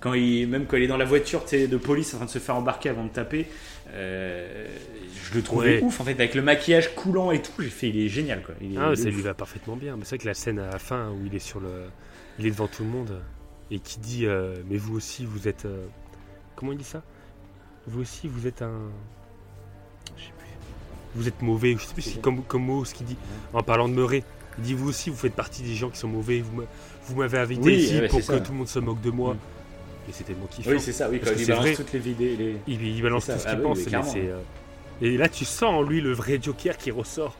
Quand 0.00 0.14
il, 0.14 0.46
même 0.46 0.66
quand 0.66 0.76
il 0.76 0.84
est 0.84 0.88
dans 0.88 0.96
la 0.98 1.04
voiture 1.06 1.44
de 1.50 1.76
police 1.78 2.12
en 2.14 2.18
train 2.18 2.26
de 2.26 2.30
se 2.30 2.38
faire 2.38 2.54
embarquer 2.56 2.88
avant 2.90 3.04
de 3.04 3.08
taper, 3.10 3.46
euh, 3.94 4.66
je 5.30 5.34
le 5.36 5.42
trouvais 5.42 5.76
Ouais. 5.78 5.82
ouf 5.82 6.00
en 6.00 6.04
fait, 6.04 6.12
avec 6.12 6.34
le 6.34 6.42
maquillage 6.42 6.94
coulant 6.94 7.30
et 7.32 7.42
tout, 7.42 7.52
j'ai 7.58 7.68
fait, 7.70 7.88
il 7.88 7.98
est 8.04 8.08
génial 8.08 8.42
quoi. 8.42 8.54
Il 8.60 8.74
est- 8.74 8.78
Ah, 8.78 8.88
il 8.88 8.92
est 8.92 8.96
ça 9.02 9.08
ouf. 9.08 9.14
lui 9.14 9.22
va 9.22 9.34
parfaitement 9.34 9.76
bien. 9.76 9.96
Mais 9.96 10.04
c'est 10.04 10.10
vrai 10.16 10.18
que 10.18 10.26
la 10.28 10.34
scène 10.34 10.58
à 10.58 10.70
la 10.70 10.78
fin 10.78 11.10
où 11.10 11.26
il 11.26 11.34
est 11.34 11.38
sur 11.40 11.60
le, 11.60 11.68
il 12.38 12.46
est 12.46 12.50
devant 12.50 12.68
tout 12.68 12.82
le 12.84 12.90
monde 12.90 13.20
et 13.70 13.78
qui 13.80 13.98
dit, 13.98 14.26
euh, 14.26 14.56
mais 14.68 14.76
vous 14.76 14.94
aussi 14.96 15.24
vous 15.24 15.48
êtes, 15.48 15.64
euh, 15.64 15.86
comment 16.54 16.72
il 16.72 16.78
dit 16.78 16.84
ça? 16.84 17.02
Vous 17.86 18.00
aussi 18.02 18.28
vous 18.28 18.46
êtes 18.46 18.62
un, 18.62 18.72
je 20.16 20.22
sais 20.24 20.32
plus, 20.38 20.48
vous 21.14 21.28
êtes 21.28 21.40
mauvais. 21.42 21.76
Je 21.78 21.84
sais 21.84 21.92
plus 21.94 22.02
si 22.02 22.18
comme 22.18 22.42
comme 22.44 22.64
mot 22.64 22.84
ce 22.84 22.94
qu'il 22.94 23.06
dit 23.06 23.16
en 23.52 23.62
parlant 23.62 23.88
de 23.88 23.94
Murray. 23.94 24.24
Il 24.58 24.64
dit 24.64 24.74
vous 24.74 24.88
aussi 24.88 25.10
vous 25.10 25.16
faites 25.16 25.34
partie 25.34 25.62
des 25.62 25.74
gens 25.74 25.90
qui 25.90 25.98
sont 25.98 26.08
mauvais. 26.08 26.40
Vous 26.40 26.56
m'a- 26.56 26.64
vous 27.06 27.16
m'avez 27.16 27.38
invité 27.38 27.62
Oui, 27.62 27.74
ici 27.76 28.00
ouais, 28.00 28.08
pour 28.08 28.20
c'est 28.20 28.26
que 28.28 28.38
ça. 28.38 28.40
tout 28.40 28.52
le 28.52 28.58
monde 28.58 28.68
se 28.68 28.78
moque 28.78 29.00
de 29.02 29.10
moi. 29.10 29.34
Mm. 29.34 29.38
Et 30.08 30.12
c'était 30.12 30.32
tellement 30.32 30.46
kiffant. 30.46 30.70
Oui, 30.70 30.80
c'est 30.80 30.92
ça, 30.92 31.10
oui, 31.10 31.18
Parce 31.18 31.30
quand 31.32 31.36
que 31.36 31.40
il 31.42 31.46
c'est 31.46 31.52
balance 31.52 31.66
vrai. 31.66 31.74
toutes 31.76 31.92
les 31.92 31.98
vidéos. 31.98 32.36
Les... 32.38 32.56
Il, 32.68 32.82
il 32.86 33.02
balance 33.02 33.24
C'est 33.24 33.32
tout 33.34 33.38
ce 33.40 33.46
Ah 33.48 33.50
qu'il 33.50 33.58
oui, 33.58 33.64
pense. 33.64 33.76
mais 33.78 33.82
mais 33.84 33.88
clairement. 33.90 34.10
c'est, 34.12 34.28
euh, 34.28 34.40
Et 35.02 35.16
là, 35.16 35.28
tu 35.28 35.44
sens 35.44 35.62
en 35.64 35.82
lui 35.82 36.00
le 36.00 36.12
vrai 36.12 36.38
Joker 36.40 36.76
qui 36.78 36.90
ressort. 36.90 37.36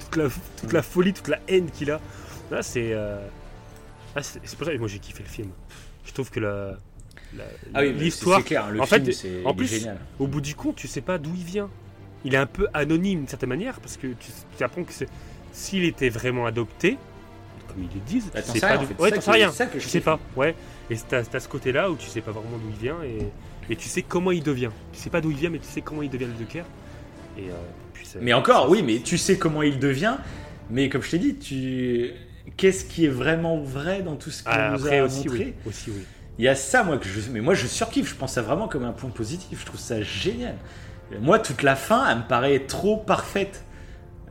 Toute 0.00 0.16
la, 0.16 0.28
toute 0.60 0.72
la 0.72 0.82
folie, 0.82 1.12
toute 1.12 1.28
la 1.28 1.38
haine 1.48 1.70
qu'il 1.70 1.90
a. 1.90 2.00
Là, 2.50 2.62
c'est. 2.62 2.92
euh, 2.92 3.26
c'est 4.22 4.40
c'est 4.44 4.56
pour 4.56 4.66
ça 4.66 4.72
que 4.72 4.78
moi 4.78 4.88
j'ai 4.88 4.98
kiffé 4.98 5.22
le 5.22 5.28
film. 5.28 5.50
Je 6.04 6.12
trouve 6.12 6.30
que 6.30 6.40
la. 6.40 6.78
Ah 7.74 7.82
oui, 7.82 7.92
l'histoire, 7.92 8.40
le 8.72 8.80
en 8.80 8.86
film, 8.86 9.04
fait, 9.12 9.44
en 9.44 9.54
plus, 9.54 9.66
génial. 9.68 9.98
au 10.18 10.26
bout 10.26 10.40
du 10.40 10.54
compte, 10.56 10.74
tu 10.76 10.88
sais 10.88 11.00
pas 11.00 11.18
d'où 11.18 11.32
il 11.36 11.44
vient. 11.44 11.70
Il 12.24 12.34
est 12.34 12.38
un 12.38 12.46
peu 12.46 12.66
anonyme 12.74 13.20
d'une 13.20 13.28
certaine 13.28 13.48
manière 13.48 13.80
parce 13.80 13.96
que 13.96 14.08
tu, 14.08 14.30
tu 14.56 14.64
apprends 14.64 14.82
que 14.82 14.92
s'il 15.52 15.84
était 15.84 16.08
vraiment 16.08 16.44
adopté, 16.46 16.98
comme 17.68 17.84
ils 17.84 17.94
le 17.94 18.00
disent, 18.04 18.30
Bah, 18.34 18.42
tu 18.42 18.50
sais 18.50 18.60
pas 18.60 18.76
rien. 18.78 18.88
Ouais, 18.98 19.10
t'en 19.10 19.16
ça 19.20 19.22
sais 19.22 19.30
rien. 19.32 19.50
que 19.50 19.78
je 19.78 19.84
Tu 19.84 19.88
sais 19.88 20.00
pas, 20.00 20.18
ouais. 20.36 20.54
Et 20.90 20.96
t'as 21.08 21.22
ce 21.40 21.48
côté-là 21.48 21.90
où 21.90 21.96
tu 21.96 22.08
sais 22.08 22.20
pas 22.20 22.32
vraiment 22.32 22.58
d'où 22.58 22.68
il 22.70 22.80
vient 22.82 22.96
et, 23.04 23.72
et 23.72 23.76
tu 23.76 23.88
sais 23.88 24.02
comment 24.02 24.32
il 24.32 24.42
devient. 24.42 24.70
Tu 24.92 24.98
sais 24.98 25.10
pas 25.10 25.20
d'où 25.20 25.30
il 25.30 25.36
vient, 25.36 25.50
mais 25.50 25.60
tu 25.60 25.66
sais 25.68 25.80
comment 25.82 26.02
il 26.02 26.10
devient 26.10 26.26
le 26.26 26.36
Joker. 26.38 26.64
Et 27.38 27.48
euh, 27.48 27.54
puis 27.92 28.06
Mais 28.20 28.32
encore, 28.32 28.68
oui, 28.68 28.82
mais 28.82 28.98
tu 28.98 29.16
sais 29.18 29.38
comment 29.38 29.62
il 29.62 29.78
devient. 29.78 30.16
Mais 30.68 30.88
comme 30.88 31.02
je 31.02 31.10
t'ai 31.12 31.18
dit, 31.18 31.36
tu... 31.36 32.10
qu'est-ce 32.60 32.84
qui 32.84 33.06
est 33.06 33.08
vraiment 33.08 33.56
vrai 33.58 34.02
dans 34.02 34.16
tout 34.16 34.30
ce 34.30 34.44
qu'on 34.44 34.50
Ah, 34.52 34.72
nous 34.76 34.84
après 34.84 34.98
a 34.98 35.04
aussi, 35.04 35.26
montré 35.26 35.44
oui. 35.44 35.70
Aussi, 35.70 35.90
oui. 35.90 36.04
Il 36.38 36.44
y 36.44 36.48
a 36.48 36.54
ça, 36.54 36.84
moi, 36.84 36.98
que 36.98 37.08
je... 37.08 37.20
Mais 37.30 37.40
moi, 37.40 37.54
je 37.54 37.66
surkiffe. 37.66 38.10
Je 38.10 38.14
pense 38.14 38.34
ça 38.34 38.42
vraiment 38.42 38.68
comme 38.68 38.84
un 38.84 38.92
point 38.92 39.08
positif. 39.08 39.60
Je 39.60 39.66
trouve 39.66 39.80
ça 39.80 40.02
génial. 40.02 40.56
Moi, 41.20 41.38
toute 41.38 41.62
la 41.62 41.74
fin, 41.74 42.08
elle 42.10 42.18
me 42.18 42.28
paraît 42.28 42.60
trop 42.60 42.98
parfaite. 42.98 43.64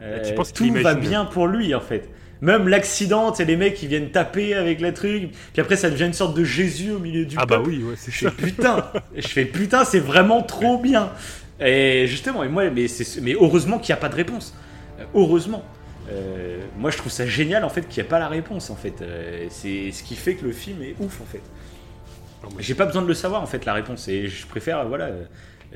Euh, 0.01 0.22
Tu 0.23 0.34
penses 0.35 0.51
qu'il 0.51 0.73
tout 0.73 0.81
va 0.81 0.93
bien 0.93 1.26
pour 1.26 1.47
lui, 1.47 1.73
en 1.73 1.81
fait. 1.81 2.10
Même 2.41 2.68
l'accident, 2.68 3.34
c'est 3.34 3.45
les 3.45 3.57
mecs 3.57 3.73
qui 3.73 3.88
viennent 3.88 4.11
taper 4.11 4.53
avec 4.53 4.80
la 4.80 4.91
truc. 4.91 5.31
Puis 5.51 5.61
après, 5.61 5.76
ça 5.76 5.89
devient 5.89 6.06
une 6.06 6.14
sorte 6.14 6.38
de 6.38 6.43
Jésus 6.43 6.91
au 6.91 6.99
milieu 6.99 7.26
du 7.26 7.35
Ah 7.38 7.47
bah 7.47 7.61
oui, 7.65 7.84
ouais, 7.84 7.95
c'est 7.97 8.11
Je 8.11 8.30
fais 8.30 8.31
putain, 8.45 8.85
je 9.15 9.27
fais 9.27 9.45
putain, 9.45 9.84
c'est 9.84 9.99
vraiment 9.99 10.41
trop 10.43 10.77
bien. 10.77 11.11
Et 11.60 12.06
justement, 12.07 12.43
et 12.43 12.47
moi, 12.47 12.69
mais, 12.69 12.85
mais 13.22 13.34
heureusement 13.34 13.80
qu'il 13.80 13.93
n'y 13.93 13.97
a 13.97 14.01
pas 14.01 14.07
de 14.07 14.15
réponse. 14.15 14.53
Euh, 14.99 15.03
Heureusement. 15.14 15.65
Euh, 16.11 16.60
moi, 16.77 16.90
je 16.91 16.98
trouve 16.98 17.11
ça 17.11 17.26
génial 17.26 17.64
en 17.64 17.69
fait 17.69 17.88
qu'il 17.88 18.02
n'y 18.02 18.07
ait 18.07 18.10
pas 18.10 18.19
la 18.19 18.27
réponse 18.27 18.69
en 18.69 18.76
fait. 18.76 19.02
Euh, 19.02 19.45
c'est 19.49 19.91
ce 19.91 20.03
qui 20.03 20.15
fait 20.15 20.36
que 20.36 20.45
le 20.45 20.52
film 20.52 20.81
est 20.81 20.95
ouf 20.99 21.22
en 21.22 21.26
fait. 21.26 21.41
J'ai 22.60 22.73
pas 22.73 22.86
besoin 22.86 23.02
de 23.02 23.07
le 23.07 23.14
savoir 23.14 23.41
en 23.41 23.45
fait 23.45 23.65
la 23.65 23.73
réponse 23.73 24.07
et 24.07 24.27
je 24.27 24.48
préfère 24.48 24.88
voilà. 24.88 25.06
euh, 25.06 25.23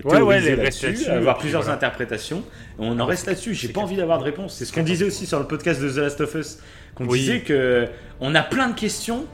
Ouais, 0.06 0.22
ouais, 0.22 0.40
les- 0.42 0.56
là-dessus, 0.56 0.88
là-dessus, 0.88 1.10
avoir 1.12 1.38
plusieurs 1.38 1.62
voilà. 1.62 1.76
interprétations. 1.76 2.44
On 2.80 3.00
en 3.00 3.06
reste 3.06 3.28
là-dessus. 3.28 3.54
J'ai 3.54 3.68
c'est 3.68 3.74
pas 3.74 3.82
clair. 3.82 3.84
envie 3.86 3.96
d'avoir 3.98 4.18
de 4.18 4.24
réponse. 4.24 4.56
C'est 4.56 4.66
ce 4.66 4.74
qu'on 4.74 4.82
disait 4.82 5.06
aussi 5.06 5.28
sur 5.28 5.38
le 5.40 5.46
podcast 5.46 5.80
de 5.80 5.88
The 5.88 5.98
Last 5.98 6.22
of 6.22 6.34
Us, 6.34 6.58
qu'on 6.96 7.06
Oui. 7.06 7.20
disait 7.20 7.42
que 7.42 7.88
on 8.20 8.34
a 8.34 8.42
plein 8.42 8.70
de 8.70 8.74
questions, 8.80 9.26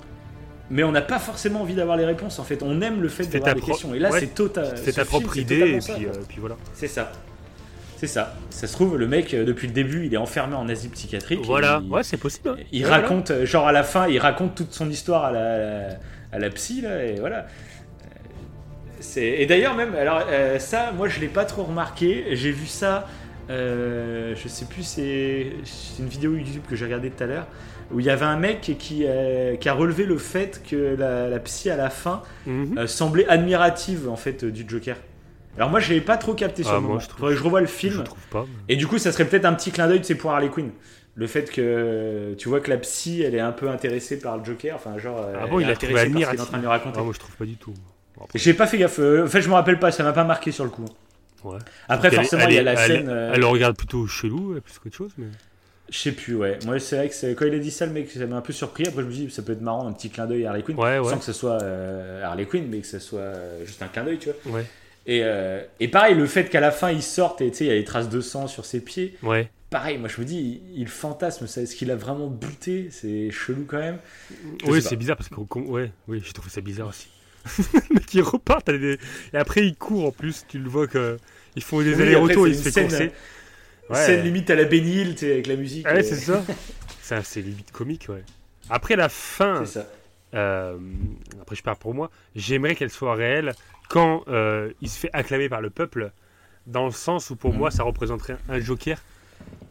mais 0.70 0.84
on 0.84 0.92
n'a 0.92 1.02
pas 1.02 1.18
forcément 1.20 1.62
envie 1.62 1.76
d'avoir 1.76 1.96
les 1.96 2.04
réponses. 2.04 2.40
En 2.40 2.44
fait, 2.44 2.62
on 2.62 2.82
aime 2.82 3.02
le 3.02 3.08
fait 3.08 3.24
d'avoir 3.28 3.56
des 3.56 3.62
pro- 3.62 3.72
questions. 3.72 3.94
Et 3.96 4.00
là, 4.00 4.10
ouais, 4.12 4.20
c'est 4.20 4.34
total. 4.36 4.74
C'est 4.76 4.92
ce 4.92 4.98
ta 4.98 5.06
propre 5.06 5.38
idée 5.38 5.80
et 5.88 5.92
euh, 6.08 6.12
puis 6.28 6.40
voilà. 6.40 6.58
C'est 6.74 6.88
ça. 6.90 7.10
C'est 8.00 8.08
ça. 8.08 8.36
Ça 8.50 8.66
se 8.66 8.72
trouve, 8.74 8.98
le 8.98 9.08
mec, 9.08 9.34
euh, 9.34 9.44
depuis 9.44 9.68
le 9.68 9.74
début, 9.74 10.06
il 10.06 10.14
est 10.14 10.18
enfermé 10.18 10.56
en 10.56 10.70
asile 10.70 10.90
psychiatrique. 10.92 11.42
Voilà, 11.44 11.82
Il, 11.86 11.92
ouais, 11.92 12.04
c'est 12.04 12.16
possible. 12.18 12.50
hein. 12.50 12.56
il 12.72 12.86
Ouais, 12.86 12.90
raconte, 12.90 13.32
euh, 13.32 13.46
genre 13.46 13.68
à 13.68 13.74
la 13.74 13.84
fin, 13.84 14.08
il 14.08 14.20
raconte 14.20 14.56
toute 14.56 14.74
son 14.74 14.90
histoire 14.90 15.26
à 15.26 15.32
la, 15.34 15.90
à 16.32 16.40
la 16.40 16.50
psy, 16.50 16.80
là, 16.82 17.04
et 17.04 17.16
voilà. 17.20 17.40
Euh, 17.40 18.06
C'est, 19.02 19.26
et 19.28 19.46
d'ailleurs, 19.46 19.76
même, 19.76 19.96
alors 19.96 20.22
euh, 20.30 20.60
ça, 20.60 20.92
moi 20.96 21.08
je 21.10 21.20
l'ai 21.20 21.28
pas 21.28 21.44
trop 21.46 21.64
remarqué. 21.64 22.26
J'ai 22.38 22.52
vu 22.52 22.68
ça, 22.68 23.08
euh, 23.50 24.34
je 24.36 24.48
sais 24.48 24.66
plus, 24.66 24.84
c'est, 24.84 25.48
une 26.00 26.08
vidéo 26.08 26.36
YouTube 26.36 26.64
que 26.70 26.76
j'ai 26.78 26.86
regardée 26.86 27.10
tout 27.10 27.24
à 27.24 27.28
l'heure, 27.28 27.48
où 27.92 28.00
il 28.00 28.06
y 28.06 28.10
avait 28.10 28.26
un 28.26 28.38
mec 28.38 28.62
qui, 28.80 29.04
euh, 29.06 29.56
qui 29.58 29.68
a 29.68 29.74
relevé 29.74 30.06
le 30.06 30.18
fait 30.18 30.62
que 30.70 30.96
la, 30.98 31.28
la 31.28 31.40
psy 31.40 31.70
à 31.70 31.76
la 31.76 31.90
fin 31.90 32.22
Mhm. 32.46 32.78
euh, 32.78 32.88
semblait 32.88 33.28
admirative 33.28 34.08
en 34.10 34.16
fait 34.16 34.44
euh, 34.46 34.52
du 34.52 34.64
Joker. 34.68 34.96
Alors 35.58 35.70
moi, 35.70 35.80
je 35.80 35.94
l'ai 35.94 36.02
pas 36.02 36.18
trop 36.18 36.34
capté 36.34 36.64
sur 36.64 36.72
Ah, 36.72 36.76
le 36.76 36.82
moi, 36.82 36.88
moment. 36.90 37.00
je 37.00 37.08
trouve- 37.08 37.20
Faudrait 37.20 37.34
que 37.34 37.40
je 37.40 37.44
revois 37.44 37.62
le 37.62 37.68
Je 37.68 37.72
film. 37.72 38.04
trouve 38.04 38.28
pas. 38.30 38.46
mais- 38.68 38.74
Et 38.74 38.78
du 38.78 38.88
coup, 38.88 38.98
ça 38.98 39.12
serait 39.12 39.26
peut-être 39.26 39.46
un 39.46 39.54
petit 39.54 39.72
clin 39.72 39.88
d'œil, 39.88 40.00
c'est 40.04 40.16
pour 40.16 40.32
Harley 40.32 40.50
Quinn. 40.50 40.72
Le 41.16 41.28
fait 41.28 41.52
que 41.52 42.34
tu 42.38 42.48
vois 42.48 42.62
que 42.62 42.70
la 42.70 42.78
psy, 42.78 43.22
elle 43.24 43.36
est 43.36 43.40
un 43.42 43.52
peu 43.52 43.70
intéressée 43.70 44.20
par 44.20 44.38
le 44.38 44.46
Joker. 44.46 44.76
Enfin, 44.76 44.98
genre. 44.98 45.20
Ah 45.36 45.42
elle 45.44 45.50
bon, 45.50 45.60
il 45.60 45.70
a 45.70 45.76
trouvé 45.76 45.98
ce 45.98 46.06
qu'il 46.06 46.22
est 46.22 46.26
en 46.40 46.46
train 46.46 46.58
de 46.58 46.62
lui 46.62 46.68
raconter. 46.70 46.98
Ah, 47.00 47.04
moi, 47.04 47.14
je 47.14 47.20
trouve 47.20 47.36
pas 47.36 47.46
du 47.46 47.56
tout. 47.58 47.74
J'ai 48.36 48.54
pas 48.54 48.68
fait 48.68 48.78
gaffe. 48.78 49.00
euh, 49.00 49.26
En 49.26 49.28
fait, 49.28 49.42
je 49.42 49.50
me 49.50 49.54
rappelle 49.54 49.80
pas, 49.80 49.92
ça 49.92 50.04
m'a 50.04 50.14
pas 50.14 50.24
marqué 50.24 50.52
sur 50.52 50.64
le 50.64 50.70
coup. 50.70 50.86
ouais. 51.44 51.58
Après, 51.90 52.08
Elle- 52.10 52.16
forcément, 52.16 52.44
elle 52.44 52.52
il 52.52 52.56
y 52.56 52.60
a 52.60 52.64
la 52.64 52.74
elle- 52.74 52.78
scène. 52.88 53.10
euh, 53.10 53.32
Elle 53.34 53.40
le 53.42 53.48
regarde 53.48 53.76
plutôt 53.76 54.08
chelou, 54.08 54.60
plus 54.62 54.78
qu'autre 54.80 54.96
chose, 54.96 55.12
mais. 55.18 55.28
Je 55.90 55.98
sais 55.98 56.12
plus, 56.12 56.36
ouais. 56.36 56.60
Moi, 56.66 56.80
c'est 56.80 56.98
vrai 56.98 57.10
que 57.10 57.34
quand 57.34 57.46
il 57.46 57.54
a 57.56 57.60
dit 57.60 57.72
ça, 57.72 57.86
le 57.88 57.92
mec, 57.94 58.12
ça 58.12 58.26
m'a 58.28 58.36
un 58.38 58.42
peu 58.42 58.54
surpris. 58.54 58.88
Après, 58.88 59.02
je 59.02 59.08
me 59.08 59.12
dis, 59.12 59.30
ça 59.32 59.42
peut 59.42 59.54
être 59.54 59.62
marrant, 59.62 59.88
un 59.88 59.92
petit 59.94 60.10
clin 60.12 60.28
d'œil 60.28 60.46
à 60.46 60.50
Harley 60.50 60.62
Quinn. 60.62 60.78
Ouais, 60.78 61.00
ouais. 61.00 61.10
Sans 61.10 61.18
que 61.18 61.24
ce 61.24 61.34
soit 61.34 61.62
euh, 61.64 62.24
Harley 62.24 62.46
Quinn, 62.46 62.68
mais 62.70 62.80
que 62.80 62.88
ce 62.88 63.00
soit 63.00 63.20
euh, 63.22 63.66
juste 63.66 63.82
un 63.82 63.88
clin 63.88 64.04
d'œil, 64.04 64.20
tu 64.20 64.30
vois. 64.46 64.58
Ouais. 64.60 64.66
Et, 65.06 65.22
euh, 65.24 65.64
et 65.80 65.88
pareil, 65.88 66.16
le 66.16 66.26
fait 66.26 66.50
qu'à 66.50 66.60
la 66.60 66.72
fin, 66.72 66.92
il 66.92 67.02
sorte 67.02 67.42
et 67.42 67.48
il 67.48 67.66
y 67.66 67.72
a 67.72 67.74
des 67.76 67.84
traces 67.84 68.10
de 68.10 68.22
sang 68.22 68.48
sur 68.48 68.66
ses 68.66 68.80
pieds. 68.82 69.16
Ouais. 69.24 69.50
Pareil, 69.70 69.98
moi, 69.98 70.10
je 70.10 70.20
me 70.22 70.26
dis, 70.26 70.62
il, 70.76 70.82
il 70.82 70.88
fantasme, 70.88 71.48
ça. 71.48 71.62
Est-ce 71.62 71.76
qu'il 71.76 71.92
a 71.92 71.96
vraiment 71.96 72.28
buté? 72.28 72.90
C'est 72.92 73.30
chelou 73.32 73.66
quand 73.68 73.78
même. 73.80 73.98
Je 74.66 74.70
Oui, 74.72 74.82
c'est 74.82 74.96
bizarre 74.96 75.18
parce 75.18 75.30
que. 75.30 75.40
Ouais, 75.60 75.92
oui, 76.08 76.22
j'ai 76.26 76.34
trouvé 76.34 76.50
ça 76.50 76.62
bizarre 76.62 76.88
aussi. 76.90 77.08
mec, 77.92 78.14
il 78.14 78.22
repart, 78.22 78.66
t'as 78.66 78.78
des- 78.78 79.00
et 79.34 79.38
après, 79.38 79.66
il 79.66 79.76
court 79.76 80.06
en 80.08 80.12
plus. 80.12 80.44
Tu 80.48 80.60
le 80.60 80.70
vois 80.70 80.88
que. 80.88 81.18
Ils 81.56 81.64
font 81.64 81.82
des 81.82 81.94
Oui, 81.96 82.02
allers-retours, 82.02 82.48
il 82.48 82.56
se 82.56 82.62
fait 82.64 82.72
scène- 82.72 82.88
courser. 82.88 83.12
Ouais. 83.90 84.06
Scène 84.06 84.24
limite 84.24 84.50
à 84.52 84.56
la 84.56 84.64
Hill, 84.64 85.14
tu 85.14 85.20
sais, 85.22 85.32
avec 85.34 85.48
la 85.48 85.56
musique. 85.56 85.88
Ouais, 85.88 86.00
et- 86.02 86.04
c'est 86.04 86.16
ça. 86.16 86.44
ça, 87.02 87.24
c'est 87.24 87.42
limite 87.42 87.72
comique, 87.72 88.08
ouais. 88.10 88.24
Après 88.70 88.96
la 88.96 89.10
fin, 89.10 89.66
ça. 89.66 89.88
euh, 90.36 90.78
après 91.42 91.56
je 91.56 91.64
parle 91.64 91.78
pour 91.78 91.96
moi, 91.96 92.12
j'aimerais 92.36 92.76
qu'elle 92.76 92.92
soit 92.92 93.16
réelle 93.16 93.54
quand 93.90 94.24
euh, 94.30 94.72
il 94.82 94.90
se 94.90 94.99
fait 94.99 95.11
acclamer 95.14 95.49
par 95.49 95.61
le 95.61 95.72
peuple, 95.72 96.14
dans 96.68 96.86
le 96.86 96.91
sens 96.91 97.32
où 97.32 97.36
pour 97.36 97.53
Mhm. 97.53 97.60
moi 97.60 97.72
ça 97.72 97.84
représenterait 97.84 98.38
un 98.48 98.60
Joker, 98.61 99.03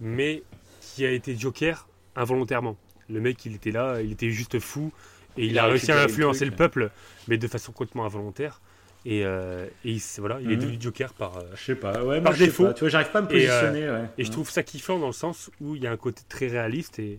mais 0.01 0.45
qui 0.81 1.05
a 1.07 1.11
été 1.11 1.37
Joker 1.37 1.89
involontairement. 2.17 2.77
Le 3.09 3.21
mec, 3.21 3.45
il 3.47 3.55
était 3.55 3.71
là, 3.73 4.03
il 4.03 4.13
était 4.13 4.31
juste 4.31 4.59
fou, 4.59 4.93
et 5.37 5.47
il, 5.47 5.53
Il 5.53 5.59
a, 5.59 5.65
a 5.65 5.67
réussi 5.69 5.93
à 5.93 5.97
le 5.97 6.03
influencer 6.03 6.41
truc. 6.41 6.51
le 6.51 6.57
peuple, 6.57 6.91
mais 7.29 7.39
de 7.39 7.49
façon 7.49 7.73
complètement 7.73 8.05
involontaire. 8.05 8.61
Et, 9.05 9.25
euh, 9.25 9.67
et 9.85 9.93
il, 9.93 10.03
voilà, 10.19 10.41
il 10.41 10.51
est 10.53 10.57
Mhm. 10.57 10.61
devenu 10.63 10.77
Joker 10.81 11.15
par, 11.15 11.37
euh, 11.39 11.43
Je 11.55 11.65
sais 11.65 11.77
pas, 11.77 12.05
ouais, 12.05 12.21
Par 12.21 12.33
moi, 12.33 12.35
défaut. 12.35 12.65
pas. 12.67 12.75
Tu 12.75 12.81
vois, 12.81 12.89
j'arrive 12.91 13.11
pas 13.13 13.21
à 13.21 13.23
me 13.23 13.29
Et, 13.31 13.49
euh, 13.49 13.71
positionner, 13.71 13.91
ouais. 13.91 14.09
Et 14.19 14.25
je 14.25 14.31
trouve 14.31 14.51
ça 14.51 14.63
kiffant 14.63 14.99
dans 14.99 15.07
le 15.07 15.13
sens 15.13 15.51
où 15.61 15.77
il 15.77 15.83
y 15.83 15.87
a 15.87 15.93
un 15.93 15.97
côté 15.97 16.23
très 16.29 16.49
réaliste 16.49 16.99
et, 16.99 17.19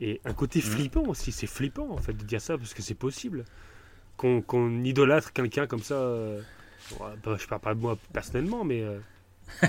et 0.00 0.20
un 0.24 0.32
côté 0.34 0.60
flippant 0.60 1.04
aussi. 1.08 1.32
C'est 1.32 1.46
flippant 1.48 1.90
en 1.90 1.98
fait 1.98 2.14
de 2.14 2.24
dire 2.24 2.40
ça 2.40 2.56
parce 2.58 2.74
que 2.74 2.82
c'est 2.82 2.94
possible. 2.94 3.44
Qu'on 4.46 4.84
idolâtre 4.84 5.32
quelqu'un 5.32 5.66
comme 5.66 5.82
ça. 5.82 5.94
euh, 5.94 6.40
bah, 6.98 7.36
je 7.38 7.46
parle 7.46 7.60
pas 7.62 7.74
de 7.74 7.80
moi 7.80 7.96
personnellement, 8.12 8.64
mais 8.64 8.82
euh, 8.82 8.98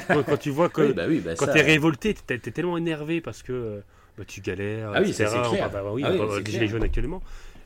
quand, 0.07 0.23
quand 0.23 0.37
tu 0.37 0.49
vois 0.49 0.67
que, 0.75 0.81
Oui, 0.81 0.93
bah 0.93 1.05
oui, 1.07 1.19
bah 1.19 1.35
quand 1.35 1.47
t'es 1.47 1.61
révolté, 1.61 2.13
t'es 2.13 2.37
t'es 2.37 2.51
tellement 2.51 2.77
énervé 2.77 3.21
parce 3.21 3.43
que 3.43 3.53
euh, 3.53 3.79
bah, 4.17 4.23
tu 4.27 4.41
galères, 4.41 4.91
Ah 4.93 5.01
oui, 5.01 5.09
etc. 5.11 5.27
c'est 5.29 5.37
On 5.37 5.49
clair. 5.51 5.69
parle- 5.71 5.83
bah 5.85 5.91
oui, 5.93 6.03
Ah 6.05 6.11
oui, 6.11 6.17
clair. 6.43 6.45
gilets 6.45 6.67
jaunes 6.67 6.83
actuellement. 6.83 7.21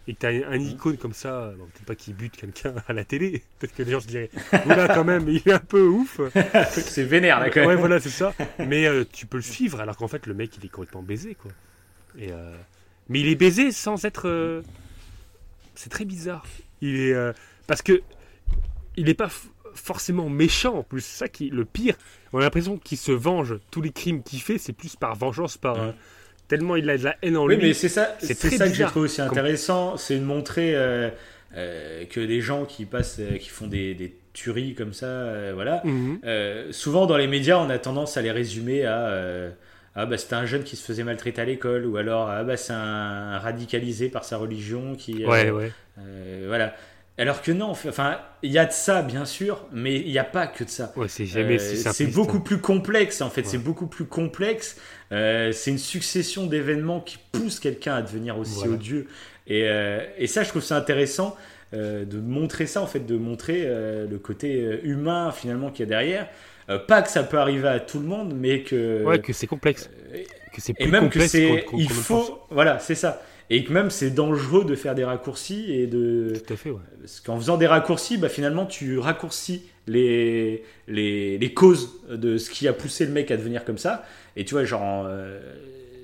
Et 0.07 0.13
que 0.13 0.19
t'as 0.19 0.29
un, 0.29 0.43
un 0.51 0.59
icône 0.59 0.97
comme 0.97 1.13
ça, 1.13 1.51
peut-être 1.57 1.85
pas 1.87 1.95
qui 1.95 2.13
bute 2.13 2.37
quelqu'un 2.37 2.75
à 2.87 2.93
la 2.93 3.03
télé, 3.03 3.41
peut-être 3.57 3.73
que 3.73 3.81
les 3.81 3.91
gens 3.91 3.99
se 4.01 4.05
diraient, 4.07 4.29
oula 4.67 4.87
quand 4.93 5.03
même, 5.03 5.27
il 5.27 5.41
est 5.43 5.51
un 5.53 5.57
peu 5.57 5.81
ouf. 5.87 6.21
c'est 6.69 7.03
vénère 7.03 7.39
là 7.39 7.49
quand 7.49 7.61
même. 7.61 7.69
Ouais, 7.69 7.75
voilà, 7.75 7.99
c'est 7.99 8.09
ça. 8.09 8.31
Mais 8.59 8.85
euh, 8.85 9.03
tu 9.11 9.25
peux 9.25 9.37
le 9.37 9.43
suivre 9.43 9.79
alors 9.79 9.97
qu'en 9.97 10.07
fait, 10.07 10.27
le 10.27 10.35
mec, 10.35 10.55
il 10.59 10.65
est 10.65 10.69
complètement 10.69 11.01
baisé, 11.01 11.33
quoi. 11.33 11.49
Et, 12.19 12.31
euh, 12.31 12.55
Mais 13.09 13.21
il 13.21 13.27
est 13.29 13.35
baisé 13.35 13.71
sans 13.71 14.05
être. 14.05 14.27
euh, 14.29 14.61
C'est 15.73 15.89
très 15.89 16.05
bizarre. 16.05 16.45
Il 16.81 16.99
est. 16.99 17.13
euh, 17.13 17.33
Parce 17.67 17.81
que. 17.81 18.01
Il 18.97 19.05
n'est 19.05 19.13
pas 19.13 19.29
forcément 19.73 20.29
méchant 20.29 20.75
en 20.79 20.83
plus. 20.83 21.01
C'est 21.01 21.17
ça 21.17 21.27
qui 21.27 21.47
est 21.47 21.51
le 21.51 21.65
pire. 21.65 21.95
On 22.31 22.39
a 22.39 22.43
l'impression 22.43 22.77
qu'il 22.77 22.97
se 22.97 23.11
venge. 23.11 23.55
Tous 23.71 23.81
les 23.81 23.91
crimes 23.91 24.23
qu'il 24.23 24.39
fait, 24.39 24.57
c'est 24.57 24.71
plus 24.73 24.95
par 24.95 25.15
vengeance, 25.15 25.57
par. 25.57 25.81
euh, 25.81 25.91
Tellement 26.47 26.75
il 26.75 26.87
a 26.91 26.97
de 26.97 27.03
la 27.03 27.15
haine 27.23 27.37
en 27.37 27.45
Oui, 27.45 27.55
lui. 27.57 27.67
mais 27.69 27.73
c'est 27.73 27.89
ça, 27.89 28.15
c'est 28.19 28.35
ça 28.35 28.67
que 28.69 28.73
j'ai 28.75 28.83
trouvé 28.85 29.05
aussi 29.05 29.17
Comme- 29.17 29.29
intéressant, 29.29 29.97
c'est 29.97 30.17
de 30.19 30.23
montrer 30.23 30.75
euh, 30.75 31.09
euh, 31.57 32.05
que 32.05 32.19
des 32.19 32.39
gens 32.39 32.65
qui 32.65 32.85
passent, 32.85 33.19
qui 33.39 33.49
font 33.49 33.65
des, 33.65 33.95
des 33.95 34.15
tueries 34.31 34.75
comme 34.75 34.93
ça, 34.93 35.51
voilà. 35.53 35.81
Mhm. 35.83 36.19
Souvent 36.71 37.07
dans 37.07 37.17
les 37.17 37.25
médias, 37.27 37.57
on 37.57 37.69
a 37.71 37.79
tendance 37.79 38.15
à 38.17 38.21
les 38.21 38.29
résumer 38.31 38.85
à 38.85 39.49
ah 39.95 40.05
bah 40.05 40.17
c'était 40.17 40.35
un 40.35 40.45
jeune 40.45 40.63
qui 40.63 40.75
se 40.75 40.83
faisait 40.85 41.03
maltraiter 41.03 41.41
à 41.41 41.45
l'école, 41.45 41.85
ou 41.85 41.97
alors 41.97 42.29
ah 42.29 42.43
bah 42.43 42.57
c'est 42.57 42.73
un 42.73 43.39
radicalisé 43.39 44.09
par 44.09 44.25
sa 44.25 44.37
religion 44.37 44.95
qui, 44.95 45.23
euh, 45.23 45.27
Ouais, 45.27 45.49
ouais. 45.49 45.71
euh, 45.99 46.45
voilà. 46.47 46.75
Alors 47.17 47.41
que 47.41 47.53
non, 47.53 47.67
enfin, 47.69 48.19
il 48.43 48.51
y 48.51 48.57
a 48.57 48.65
de 48.65 48.73
ça 48.73 49.01
bien 49.01 49.23
sûr, 49.23 49.65
mais 49.71 49.95
il 50.01 50.11
n'y 50.11 50.17
a 50.19 50.25
pas 50.25 50.47
que 50.47 50.65
de 50.65 50.69
ça. 50.69 50.91
Ouais, 50.97 51.07
c'est 51.07 51.25
jamais 51.25 51.57
Euh, 51.61 51.91
c'est 51.93 52.07
beaucoup 52.07 52.41
plus 52.41 52.59
complexe 52.59 53.21
en 53.21 53.29
fait, 53.29 53.45
c'est 53.45 53.57
beaucoup 53.57 53.87
plus 53.87 54.03
complexe. 54.05 54.77
C'est 55.11 55.67
une 55.71 55.77
succession 55.77 56.45
d'événements 56.45 56.99
qui 56.99 57.17
poussent 57.31 57.61
quelqu'un 57.61 57.95
à 57.95 58.01
devenir 58.01 58.37
aussi 58.37 58.55
Voilà. 58.55 58.73
odieux. 58.73 59.07
Et, 59.47 59.65
et 60.17 60.27
ça, 60.27 60.43
je 60.43 60.49
trouve 60.49 60.61
ça 60.63 60.75
intéressant 60.75 61.37
de 61.71 62.19
montrer 62.19 62.67
ça 62.67 62.81
en 62.81 62.87
fait, 62.87 63.05
de 63.05 63.15
montrer 63.15 63.63
le 63.65 64.17
côté 64.17 64.79
humain 64.83 65.31
finalement 65.31 65.69
qu'il 65.71 65.81
y 65.81 65.87
a 65.87 65.89
derrière. 65.89 66.27
Euh, 66.69 66.79
pas 66.79 67.01
que 67.01 67.09
ça 67.09 67.23
peut 67.23 67.37
arriver 67.37 67.67
à 67.67 67.79
tout 67.79 67.99
le 67.99 68.05
monde, 68.07 68.33
mais 68.35 68.61
que 68.63 69.03
Ouais, 69.03 69.19
que 69.19 69.33
c'est 69.33 69.47
complexe. 69.47 69.89
euh, 70.13 70.17
Que 70.53 70.61
c'est 70.61 70.71
et 70.79 70.83
plus 70.85 70.91
même 70.91 71.09
que 71.09 71.13
complexe 71.13 71.31
c'est, 71.31 71.47
qu'on- 71.65 71.71
qu'on- 71.71 71.77
il 71.77 71.89
faut, 71.89 72.15
pense. 72.17 72.31
voilà, 72.49 72.79
c'est 72.79 72.95
ça. 72.95 73.21
Et 73.51 73.63
que 73.63 73.71
même 73.71 73.91
c'est 73.91 74.09
dangereux 74.09 74.65
de 74.65 74.73
faire 74.75 74.95
des 74.95 75.03
raccourcis 75.03 75.71
et 75.71 75.85
de 75.85 76.33
Tout 76.47 76.53
à 76.53 76.57
fait, 76.57 76.71
ouais. 76.71 76.79
parce 77.01 77.19
qu'en 77.19 77.37
faisant 77.37 77.57
des 77.57 77.67
raccourcis, 77.67 78.17
bah, 78.17 78.29
finalement, 78.29 78.65
tu 78.65 78.97
raccourcis 78.97 79.63
les, 79.85 80.63
les, 80.87 81.37
les 81.37 81.53
causes 81.53 82.01
de 82.09 82.37
ce 82.39 82.49
qui 82.49 82.67
a 82.67 82.73
poussé 82.73 83.05
le 83.05 83.11
mec 83.11 83.29
à 83.29 83.37
devenir 83.37 83.63
comme 83.63 83.77
ça. 83.77 84.03
Et 84.35 84.45
tu 84.45 84.55
vois, 84.55 84.63
genre, 84.63 85.05
euh, 85.07 85.39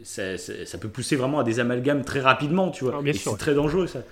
ça, 0.03 0.37
ça- 0.37 0.65
ça 0.67 0.77
peut 0.77 0.89
pousser 0.89 1.15
vraiment 1.15 1.39
à 1.39 1.43
des 1.43 1.59
amalgames 1.59 2.03
très 2.03 2.19
rapidement, 2.19 2.69
tu 2.69 2.83
vois. 2.83 2.97
Ah, 2.99 3.01
bien 3.01 3.13
et 3.13 3.17
c'est 3.17 3.35
très 3.37 3.55
dangereux, 3.55 3.87
ça. 3.87 4.03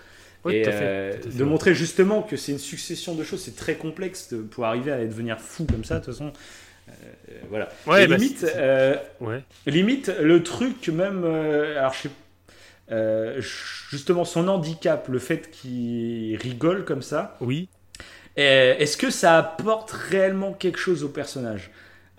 Ouais, 0.46 0.60
et 0.60 0.62
tout 0.64 0.70
à 0.70 0.74
fait, 0.74 0.84
euh, 0.86 1.12
tout 1.22 1.28
à 1.28 1.32
fait, 1.32 1.38
de 1.38 1.44
ouais. 1.44 1.50
montrer 1.50 1.76
justement 1.76 2.22
que 2.22 2.38
c'est 2.38 2.52
une 2.54 2.60
succession 2.60 3.14
de 3.16 3.24
choses, 3.24 3.42
c'est 3.42 3.56
très 3.56 3.76
complexe 3.76 4.30
de- 4.34 4.42
pour 4.42 4.66
arriver 4.66 4.92
à 4.92 5.04
devenir 5.06 5.40
fou 5.40 5.66
comme 5.66 5.84
ça, 5.84 6.00
de 6.00 6.06
toute 6.06 6.14
façon. 6.14 6.32
Euh, 6.88 6.92
voilà. 7.50 7.70
Ouais, 7.88 8.06
Et 8.06 8.08
bah, 8.08 8.16
limite, 8.18 8.40
c'est- 8.40 8.54
euh, 8.56 8.96
Ouais. 9.20 9.44
Limite, 9.68 10.12
le 10.22 10.42
truc 10.44 10.88
même. 10.90 11.24
euh, 11.26 11.78
alors, 11.78 11.94
je 11.94 12.04
sais- 12.04 12.10
euh, 12.92 13.42
justement, 13.90 14.26
son 14.26 14.48
handicap, 14.48 15.08
le 15.10 15.20
fait 15.20 15.52
qu'il 15.52 16.36
rigole 16.38 16.86
comme 16.86 17.02
ça, 17.04 17.38
Oui. 17.42 17.70
euh, 18.40 18.76
est-ce 18.80 18.98
que 18.98 19.12
ça 19.12 19.38
apporte 19.38 19.92
réellement 19.92 20.54
quelque 20.54 20.80
chose 20.80 21.04
au 21.04 21.10
personnage? 21.10 21.70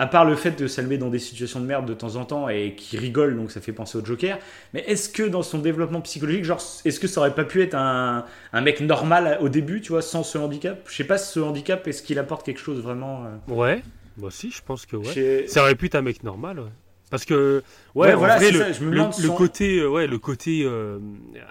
À 0.01 0.07
part 0.07 0.25
le 0.25 0.35
fait 0.35 0.53
de 0.59 0.81
met 0.81 0.97
dans 0.97 1.11
des 1.11 1.19
situations 1.19 1.61
de 1.61 1.67
merde 1.67 1.85
de 1.85 1.93
temps 1.93 2.17
en 2.17 2.25
temps 2.25 2.49
et 2.49 2.75
qui 2.75 2.97
rigole, 2.97 3.37
donc 3.37 3.51
ça 3.51 3.61
fait 3.61 3.75
penser 3.75 3.99
au 3.99 4.03
Joker. 4.05 4.39
Mais 4.73 4.81
est-ce 4.87 5.11
que 5.11 5.23
dans 5.25 5.43
son 5.43 5.59
développement 5.59 6.01
psychologique, 6.01 6.43
genre, 6.45 6.63
est-ce 6.87 6.99
que 6.99 7.07
ça 7.07 7.21
aurait 7.21 7.35
pas 7.35 7.45
pu 7.45 7.61
être 7.61 7.75
un, 7.75 8.25
un 8.55 8.61
mec 8.63 8.81
normal 8.81 9.37
au 9.43 9.51
début, 9.51 9.83
tu 9.83 9.93
vois, 9.93 10.01
sans 10.01 10.23
ce 10.23 10.39
handicap? 10.39 10.81
Je 10.89 10.97
sais 10.97 11.05
pas 11.05 11.19
ce 11.19 11.39
handicap, 11.39 11.87
est-ce 11.87 12.03
qu'il 12.03 12.19
apporte 12.19 12.47
quelque 12.47 12.61
chose 12.61 12.81
vraiment 12.83 13.27
euh, 13.27 13.55
Ouais. 13.55 13.83
Moi 14.17 14.29
aussi, 14.29 14.51
je 14.51 14.63
pense 14.65 14.87
que 14.87 14.97
ouais. 14.97 15.47
Ça 15.49 15.61
aurait 15.61 15.75
pu 15.75 15.85
être 15.87 15.97
un 15.97 16.03
mec 16.03 16.25
normal, 16.25 16.61
ouais. 16.61 16.71
Parce 17.11 17.27
que, 17.27 17.63
ouais, 17.95 18.07
Ouais, 18.09 18.15
en 18.15 18.19
voilà, 18.19 18.37
vrai, 18.37 18.53
le, 18.53 18.59
ça, 18.59 18.73
je 18.73 18.83
me 18.83 18.95
le- 18.95 19.37
côté, 19.37 19.81
euh, 19.81 19.89
ouais, 19.89 20.07
le 20.07 20.19
côté 20.19 20.63
euh, 20.65 20.99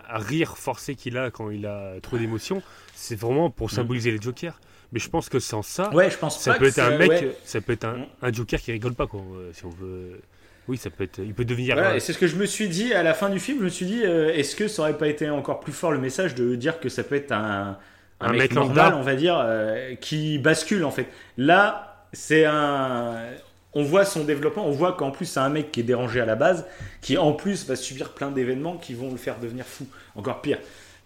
à 0.07 0.17
rire 0.17 0.57
forcé 0.57 0.95
qu'il 0.95 1.19
a 1.19 1.29
quand 1.29 1.51
il 1.51 1.67
a 1.67 1.99
trop 2.01 2.17
d'émotions, 2.17 2.63
c'est 2.95 3.19
vraiment 3.19 3.51
pour 3.51 3.69
symboliser 3.69 4.09
les 4.09 4.19
jokers. 4.19 4.59
Mais 4.91 4.99
je 4.99 5.09
pense 5.09 5.29
que 5.29 5.39
sans 5.39 5.61
ça, 5.61 5.89
Mm. 5.91 5.95
Ouais, 5.95 6.09
je 6.09 6.17
pense 6.17 6.39
ça 6.39 6.53
pas 6.53 6.59
peut 6.59 6.65
que 6.65 6.69
être 6.71 6.79
un 6.79 6.97
mec, 6.97 7.09
ouais. 7.09 7.37
ça 7.43 7.61
peut 7.61 7.73
être 7.73 7.85
un, 7.85 7.93
Mm. 7.97 8.05
un 8.23 8.31
joker 8.33 8.59
qui 8.59 8.71
rigole 8.71 8.93
pas, 8.95 9.07
quoi, 9.07 9.21
euh, 9.21 9.51
si 9.53 9.65
on 9.65 9.69
veut. 9.69 10.19
Oui, 10.67 10.77
ça 10.77 10.89
peut 10.91 11.03
être, 11.03 11.19
il 11.19 11.33
peut 11.33 11.45
devenir. 11.45 11.75
Voilà, 11.75 11.95
et 11.95 11.99
c'est 11.99 12.13
ce 12.13 12.17
que 12.19 12.27
je 12.27 12.35
me 12.35 12.45
suis 12.45 12.69
dit 12.69 12.93
à 12.93 13.01
la 13.03 13.13
fin 13.15 13.29
du 13.29 13.39
film. 13.39 13.57
Je 13.59 13.63
me 13.65 13.69
suis 13.69 13.85
dit, 13.87 14.01
euh, 14.03 14.31
est-ce 14.33 14.55
que 14.55 14.67
ça 14.67 14.83
aurait 14.83 14.97
pas 14.97 15.07
été 15.07 15.29
encore 15.29 15.59
plus 15.59 15.73
fort 15.73 15.91
le 15.91 15.97
message 15.99 16.35
de 16.35 16.55
dire 16.55 16.79
que 16.79 16.89
ça 16.89 17.03
peut 17.03 17.15
être 17.15 17.31
un, 17.31 17.77
un, 18.19 18.27
Un 18.27 18.31
mec, 18.33 18.41
mec 18.41 18.53
normal, 18.53 18.93
on 18.95 19.01
va 19.01 19.15
dire, 19.15 19.35
euh, 19.39 19.95
qui 19.95 20.37
bascule 20.37 20.83
en 20.85 20.91
fait. 20.91 21.07
Là, 21.37 22.05
c'est 22.13 22.45
un. 22.45 23.15
On 23.73 23.83
voit 23.83 24.03
son 24.05 24.23
développement, 24.23 24.67
on 24.67 24.71
voit 24.71 24.93
qu'en 24.93 25.11
plus 25.11 25.25
c'est 25.25 25.39
un 25.39 25.49
mec 25.49 25.71
qui 25.71 25.79
est 25.81 25.83
dérangé 25.83 26.19
à 26.19 26.25
la 26.25 26.35
base, 26.35 26.65
qui 27.01 27.17
en 27.19 27.33
plus 27.33 27.67
va 27.67 27.75
subir 27.75 28.13
plein 28.13 28.31
d'événements 28.31 28.77
qui 28.77 28.95
vont 28.95 29.11
le 29.11 29.17
faire 29.17 29.37
devenir 29.39 29.63
fou, 29.65 29.85
encore 30.15 30.41
pire. 30.41 30.57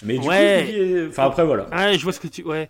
Mais 0.05 0.18
du 0.18 0.26
Ouais. 0.27 0.65
coup, 1.05 1.10
enfin 1.10 1.26
après 1.26 1.43
voilà. 1.45 1.68
Ah, 1.72 1.91
je 1.93 2.01
vois 2.03 2.14
ce 2.14 2.22
que 2.22 2.27
tu. 2.27 2.41
Ouais. 2.43 2.69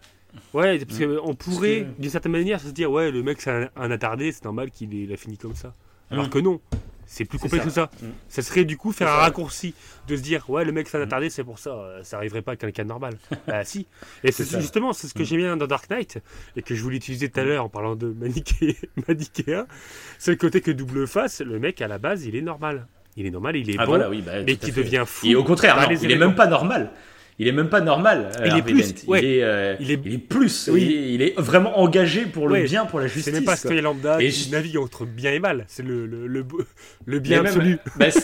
Ouais, 0.53 0.79
parce 0.85 0.99
qu'on 0.99 1.35
pourrait, 1.35 1.81
que- 1.97 2.01
d'une 2.01 2.09
certaine 2.11 2.31
manière, 2.31 2.59
se 2.59 2.67
dire, 2.69 2.91
ouais, 2.91 3.11
le 3.11 3.23
mec, 3.23 3.41
c'est 3.41 3.51
un, 3.51 3.69
un 3.75 3.91
attardé, 3.91 4.31
c'est 4.31 4.43
normal 4.45 4.71
qu'il 4.71 5.11
a 5.11 5.17
fini 5.17 5.37
comme 5.37 5.55
ça. 5.55 5.73
Alors 6.11 6.25
Mm. 6.27 6.29
que 6.29 6.39
non, 6.39 6.59
c'est 7.05 7.25
plus 7.25 7.39
complexe 7.39 7.65
que 7.65 7.71
ça. 7.71 7.89
Mm. 8.01 8.05
Ça 8.29 8.41
serait 8.41 8.65
du 8.65 8.77
coup 8.77 8.91
faire 8.91 9.07
un 9.09 9.15
raccourci, 9.17 9.73
de 10.07 10.15
se 10.15 10.21
dire, 10.21 10.47
ouais, 10.49 10.63
le 10.65 10.71
mec, 10.71 10.87
c'est 10.87 10.97
un 10.97 11.01
Mm. 11.01 11.03
attardé, 11.03 11.29
c'est 11.29 11.43
pour 11.43 11.57
ça, 11.59 11.71
euh, 11.71 12.03
ça 12.03 12.17
arriverait 12.17 12.41
pas 12.41 12.53
à 12.53 12.55
quelqu'un 12.55 12.83
de 12.83 12.89
normal. 12.89 13.15
bah 13.47 13.63
si. 13.63 13.87
Et 14.23 14.31
c'est 14.31 14.49
justement, 14.59 14.93
c'est 14.93 15.07
ce 15.07 15.13
que 15.13 15.21
Mm. 15.21 15.25
j'aime 15.25 15.37
bien 15.39 15.57
dans 15.57 15.67
Dark 15.67 15.89
Knight, 15.89 16.19
et 16.55 16.61
que 16.61 16.75
je 16.75 16.81
voulais 16.83 16.97
utiliser 16.97 17.29
tout 17.29 17.39
à 17.39 17.43
l'heure 17.43 17.63
en 17.65 17.69
parlant 17.69 17.95
de 17.95 18.07
Maniché- 18.13 18.77
Manichéen, 19.07 19.65
c'est 20.19 20.31
le 20.31 20.37
côté 20.37 20.61
que 20.61 20.71
double 20.71 21.07
face, 21.07 21.41
le 21.41 21.59
mec, 21.59 21.81
à 21.81 21.87
la 21.87 21.97
base, 21.97 22.25
il 22.25 22.35
est 22.35 22.41
normal. 22.41 22.87
Il 23.15 23.27
est 23.27 23.31
normal, 23.31 23.55
il 23.55 23.69
est 23.69 23.75
Ah 23.77 23.85
bon, 23.85 23.91
voilà, 23.91 24.09
oui, 24.09 24.23
bah, 24.25 24.41
mais 24.43 24.55
qui 24.55 24.71
devient 24.71 25.03
fou. 25.05 25.27
Et 25.27 25.35
au 25.35 25.43
contraire, 25.43 25.79
non, 25.79 25.95
il 26.01 26.11
est 26.11 26.15
même 26.17 26.33
pas 26.35 26.47
normal. 26.47 26.91
Il 27.39 27.47
est 27.47 27.51
même 27.51 27.69
pas 27.69 27.81
normal. 27.81 28.29
euh, 28.39 28.43
Il 28.45 28.47
est 28.47 28.49
Harvey 28.51 28.61
plus, 28.73 28.93
Dent. 28.93 29.01
ouais. 29.11 29.19
Il 29.23 29.25
est, 29.29 29.43
euh, 29.43 29.75
Il 29.79 29.91
est- 29.91 29.99
il 30.05 30.13
est 30.13 30.17
plus. 30.17 30.69
Oui. 30.71 30.81
Il, 30.83 30.91
est, 30.91 31.13
il 31.13 31.21
est 31.21 31.33
vraiment 31.39 31.79
engagé 31.79 32.25
pour 32.25 32.47
le 32.47 32.53
Ouais. 32.53 32.63
bien, 32.63 32.85
pour 32.85 32.99
la 32.99 33.07
C'est 33.07 33.15
justice. 33.15 33.33
même 33.33 33.43
pas 33.45 33.55
citoyen 33.55 33.81
lambda 33.81 34.17
Et 34.21 34.29
qui 34.29 34.45
je- 34.45 34.51
navigue 34.51 34.77
entre 34.77 35.05
bien 35.05 35.31
et 35.33 35.39
mal. 35.39 35.65
C'est 35.67 35.83
le, 35.83 36.05
le, 36.05 36.27
le, 36.27 36.43
bien 37.19 37.37
même, 37.43 37.47
absolu. 37.47 37.77
bah, 37.97 38.11
c- 38.11 38.21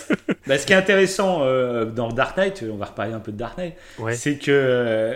bah, 0.48 0.58
ce 0.58 0.66
qui 0.66 0.74
est 0.74 0.76
intéressant 0.78 1.40
euh, 1.44 1.86
dans 1.86 2.10
Dark 2.10 2.38
Knight, 2.38 2.64
on 2.72 2.78
va 2.78 2.86
reparler 2.86 3.14
un 3.14 3.20
peu 3.20 3.32
de 3.32 3.38
Dark 3.38 3.58
Knight, 3.58 3.74
Ouais. 3.98 4.14
c'est 4.16 4.36
que 4.38 4.52
euh, 4.52 5.16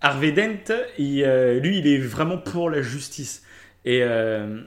Harvey 0.00 0.32
Dent, 0.32 0.74
il, 0.98 1.22
euh, 1.24 1.58
lui, 1.60 1.78
il 1.78 1.86
est 1.86 1.98
vraiment 1.98 2.38
pour 2.38 2.70
la 2.70 2.82
justice. 2.82 3.42
Et, 3.84 4.00
euh, 4.02 4.60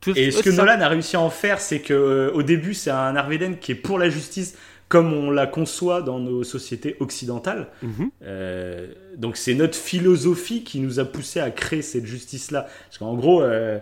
Tout- 0.00 0.12
et 0.16 0.30
ce 0.30 0.38
que 0.42 0.50
c'est 0.50 0.56
ça. 0.56 0.62
Nolan 0.64 0.80
a 0.80 0.88
réussi 0.88 1.16
à 1.16 1.20
en 1.20 1.30
faire, 1.30 1.60
c'est 1.60 1.80
que 1.80 1.92
euh, 1.94 2.30
au 2.32 2.42
début, 2.44 2.74
c'est 2.74 2.90
un 2.90 3.16
Harvey 3.16 3.38
Dent 3.38 3.54
qui 3.60 3.72
est 3.72 3.74
pour 3.76 3.98
la 3.98 4.08
justice, 4.08 4.56
comme 4.88 5.12
on 5.12 5.30
la 5.30 5.46
conçoit 5.46 6.02
dans 6.02 6.18
nos 6.18 6.44
sociétés 6.44 6.96
occidentales. 7.00 7.68
Mhm. 7.82 8.10
Euh, 8.22 8.88
donc 9.16 9.36
c'est 9.36 9.54
notre 9.54 9.76
philosophie 9.76 10.64
qui 10.64 10.80
nous 10.80 10.98
a 10.98 11.04
poussé 11.04 11.40
à 11.40 11.50
créer 11.50 11.82
cette 11.82 12.06
justice-là. 12.06 12.66
Parce 12.86 12.98
qu'en 12.98 13.14
gros, 13.14 13.42
euh, 13.42 13.78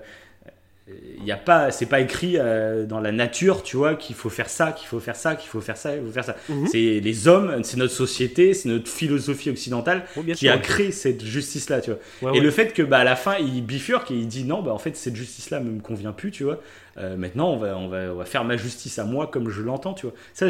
il 1.19 1.25
y 1.25 1.33
a 1.33 1.37
pas, 1.37 1.73
c'est 1.73 1.87
pas 1.87 1.99
écrit 1.99 2.35
euh, 2.37 2.87
dans 2.87 3.01
la 3.01 3.11
nature, 3.11 3.65
tu 3.65 3.77
vois, 3.77 3.97
qu'il 3.97 4.15
faut 4.15 4.31
faire 4.31 4.49
ça, 4.49 4.71
qu'il 4.71 4.87
faut 4.87 5.01
faire 5.01 5.17
ça, 5.17 5.35
qu'il 5.35 5.49
faut 5.49 5.61
faire 5.61 5.77
ça, 5.77 5.93
qu'il 5.95 6.07
faut 6.07 6.13
faire 6.13 6.25
ça. 6.25 6.37
Mhm. 6.49 6.69
C'est 6.71 7.01
les 7.01 7.27
hommes, 7.27 7.65
c'est 7.65 7.77
notre 7.77 7.93
société, 7.93 8.55
c'est 8.55 8.69
notre 8.69 8.89
philosophie 8.89 9.51
occidentale 9.51 10.05
bien 10.17 10.35
qui 10.35 10.41
sûr, 10.47 10.53
a 10.53 10.57
ouais. 10.57 10.63
créé 10.63 10.93
cette 10.93 11.25
justice-là, 11.25 11.81
tu 11.81 11.91
vois. 11.91 12.31
Ouais, 12.31 12.37
Et 12.37 12.41
ouais. 12.41 12.45
le 12.45 12.51
fait 12.53 12.73
que 12.73 12.83
bah 12.83 12.99
à 12.99 13.05
la 13.05 13.17
fin 13.17 13.37
il 13.39 13.67
bifurque 13.67 14.13
et 14.13 14.15
il 14.15 14.29
dit 14.29 14.45
non 14.45 14.63
bah 14.63 14.73
en 14.73 14.79
fait 14.79 14.97
cette 14.97 15.17
justice 15.17 15.51
là 15.51 15.59
me 15.59 15.81
convient 15.81 16.13
plus 16.13 16.31
tu 16.31 16.45
vois 16.45 16.61
Euh, 16.99 17.15
maintenant 17.17 17.51
on 17.53 17.59
va, 17.59 17.77
on 17.77 17.89
va 17.89 17.99
on 18.13 18.17
va 18.17 18.25
faire 18.25 18.45
ma 18.45 18.57
justice 18.57 18.99
à 18.99 19.05
moi 19.05 19.27
comme 19.27 19.51
je 19.51 19.61
l'entends 19.63 19.93
tu 19.93 20.07
vois 20.07 20.15
ça 20.33 20.47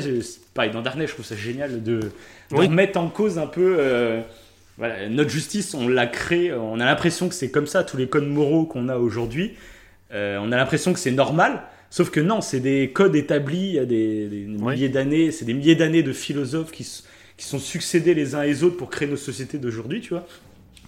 pareil 0.54 0.70
dans 0.70 0.80
Knight 0.82 1.08
je 1.08 1.12
trouve 1.14 1.24
ça 1.26 1.34
génial 1.34 1.82
de, 1.82 1.98
de 1.98 2.10
Oui. 2.52 2.66
remettre 2.68 3.00
en 3.00 3.08
cause 3.08 3.38
un 3.38 3.48
peu 3.48 3.76
euh, 3.80 4.20
voilà, 4.78 5.08
notre 5.08 5.30
justice 5.30 5.74
on 5.74 5.88
l'a 5.88 6.06
créée 6.06 6.52
on 6.52 6.78
a 6.78 6.84
l'impression 6.84 7.28
que 7.28 7.34
c'est 7.34 7.50
comme 7.50 7.66
ça 7.66 7.82
tous 7.82 7.96
les 7.96 8.06
codes 8.08 8.28
moraux 8.28 8.64
qu'on 8.64 8.88
a 8.88 8.96
aujourd'hui 8.96 9.54
euh, 10.12 10.38
on 10.40 10.52
a 10.52 10.56
l'impression 10.56 10.92
que 10.92 10.98
c'est 10.98 11.10
normal 11.10 11.62
sauf 11.90 12.10
que 12.10 12.20
non 12.20 12.40
c'est 12.40 12.60
des 12.60 12.90
codes 12.92 13.16
établis 13.16 13.68
il 13.68 13.74
y 13.74 13.78
a 13.78 13.84
des, 13.86 14.28
des 14.28 14.44
milliers 14.46 14.88
d'années 14.88 15.30
c'est 15.32 15.44
des 15.44 15.54
milliers 15.54 15.74
d'années 15.76 16.02
de 16.02 16.12
philosophes 16.12 16.70
qui 16.72 16.86
qui 17.36 17.44
sont 17.44 17.58
succédés 17.58 18.14
les 18.14 18.34
uns 18.34 18.42
les 18.44 18.62
autres 18.64 18.76
pour 18.76 18.88
créer 18.90 19.08
nos 19.08 19.16
sociétés 19.16 19.58
d'aujourd'hui 19.58 20.00
tu 20.00 20.10
vois 20.10 20.26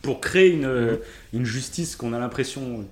pour 0.02 0.20
créer 0.20 0.50
une, 0.50 0.64
euh, 0.64 0.96
une 1.32 1.44
justice 1.44 1.96
qu'on 1.96 2.12
a 2.12 2.18
l'impression 2.18 2.62
euh, 2.62 2.82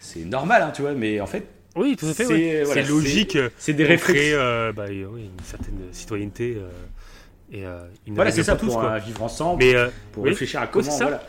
c'est 0.00 0.24
normal 0.24 0.62
hein, 0.62 0.72
tu 0.74 0.82
vois 0.82 0.92
mais 0.92 1.20
en 1.20 1.26
fait 1.26 1.44
Oui, 1.76 1.96
tout 1.96 2.06
à 2.06 2.14
fait. 2.14 2.24
c'est- 2.24 2.32
ouais. 2.34 2.62
voilà, 2.64 2.82
c'est 2.82 2.88
logique. 2.88 3.38
c'est 3.58 3.72
des 3.72 3.96
créer, 3.96 4.34
euh, 4.34 4.72
bah, 4.72 4.86
oui, 4.88 5.00
une 5.02 5.44
certaine 5.44 5.78
citoyenneté 5.92 6.56
euh, 6.58 6.68
et 7.52 7.62
une 8.06 8.14
voilà 8.14 8.30
c'est 8.30 8.42
ça 8.42 8.56
tous, 8.56 8.66
pour 8.66 8.80
quoi. 8.80 8.98
vivre 8.98 9.22
ensemble 9.22 9.62
Mais, 9.64 9.74
pour 10.12 10.24
oui. 10.24 10.30
réfléchir 10.30 10.60
à 10.60 10.66
comment 10.66 10.96
voilà 10.96 11.22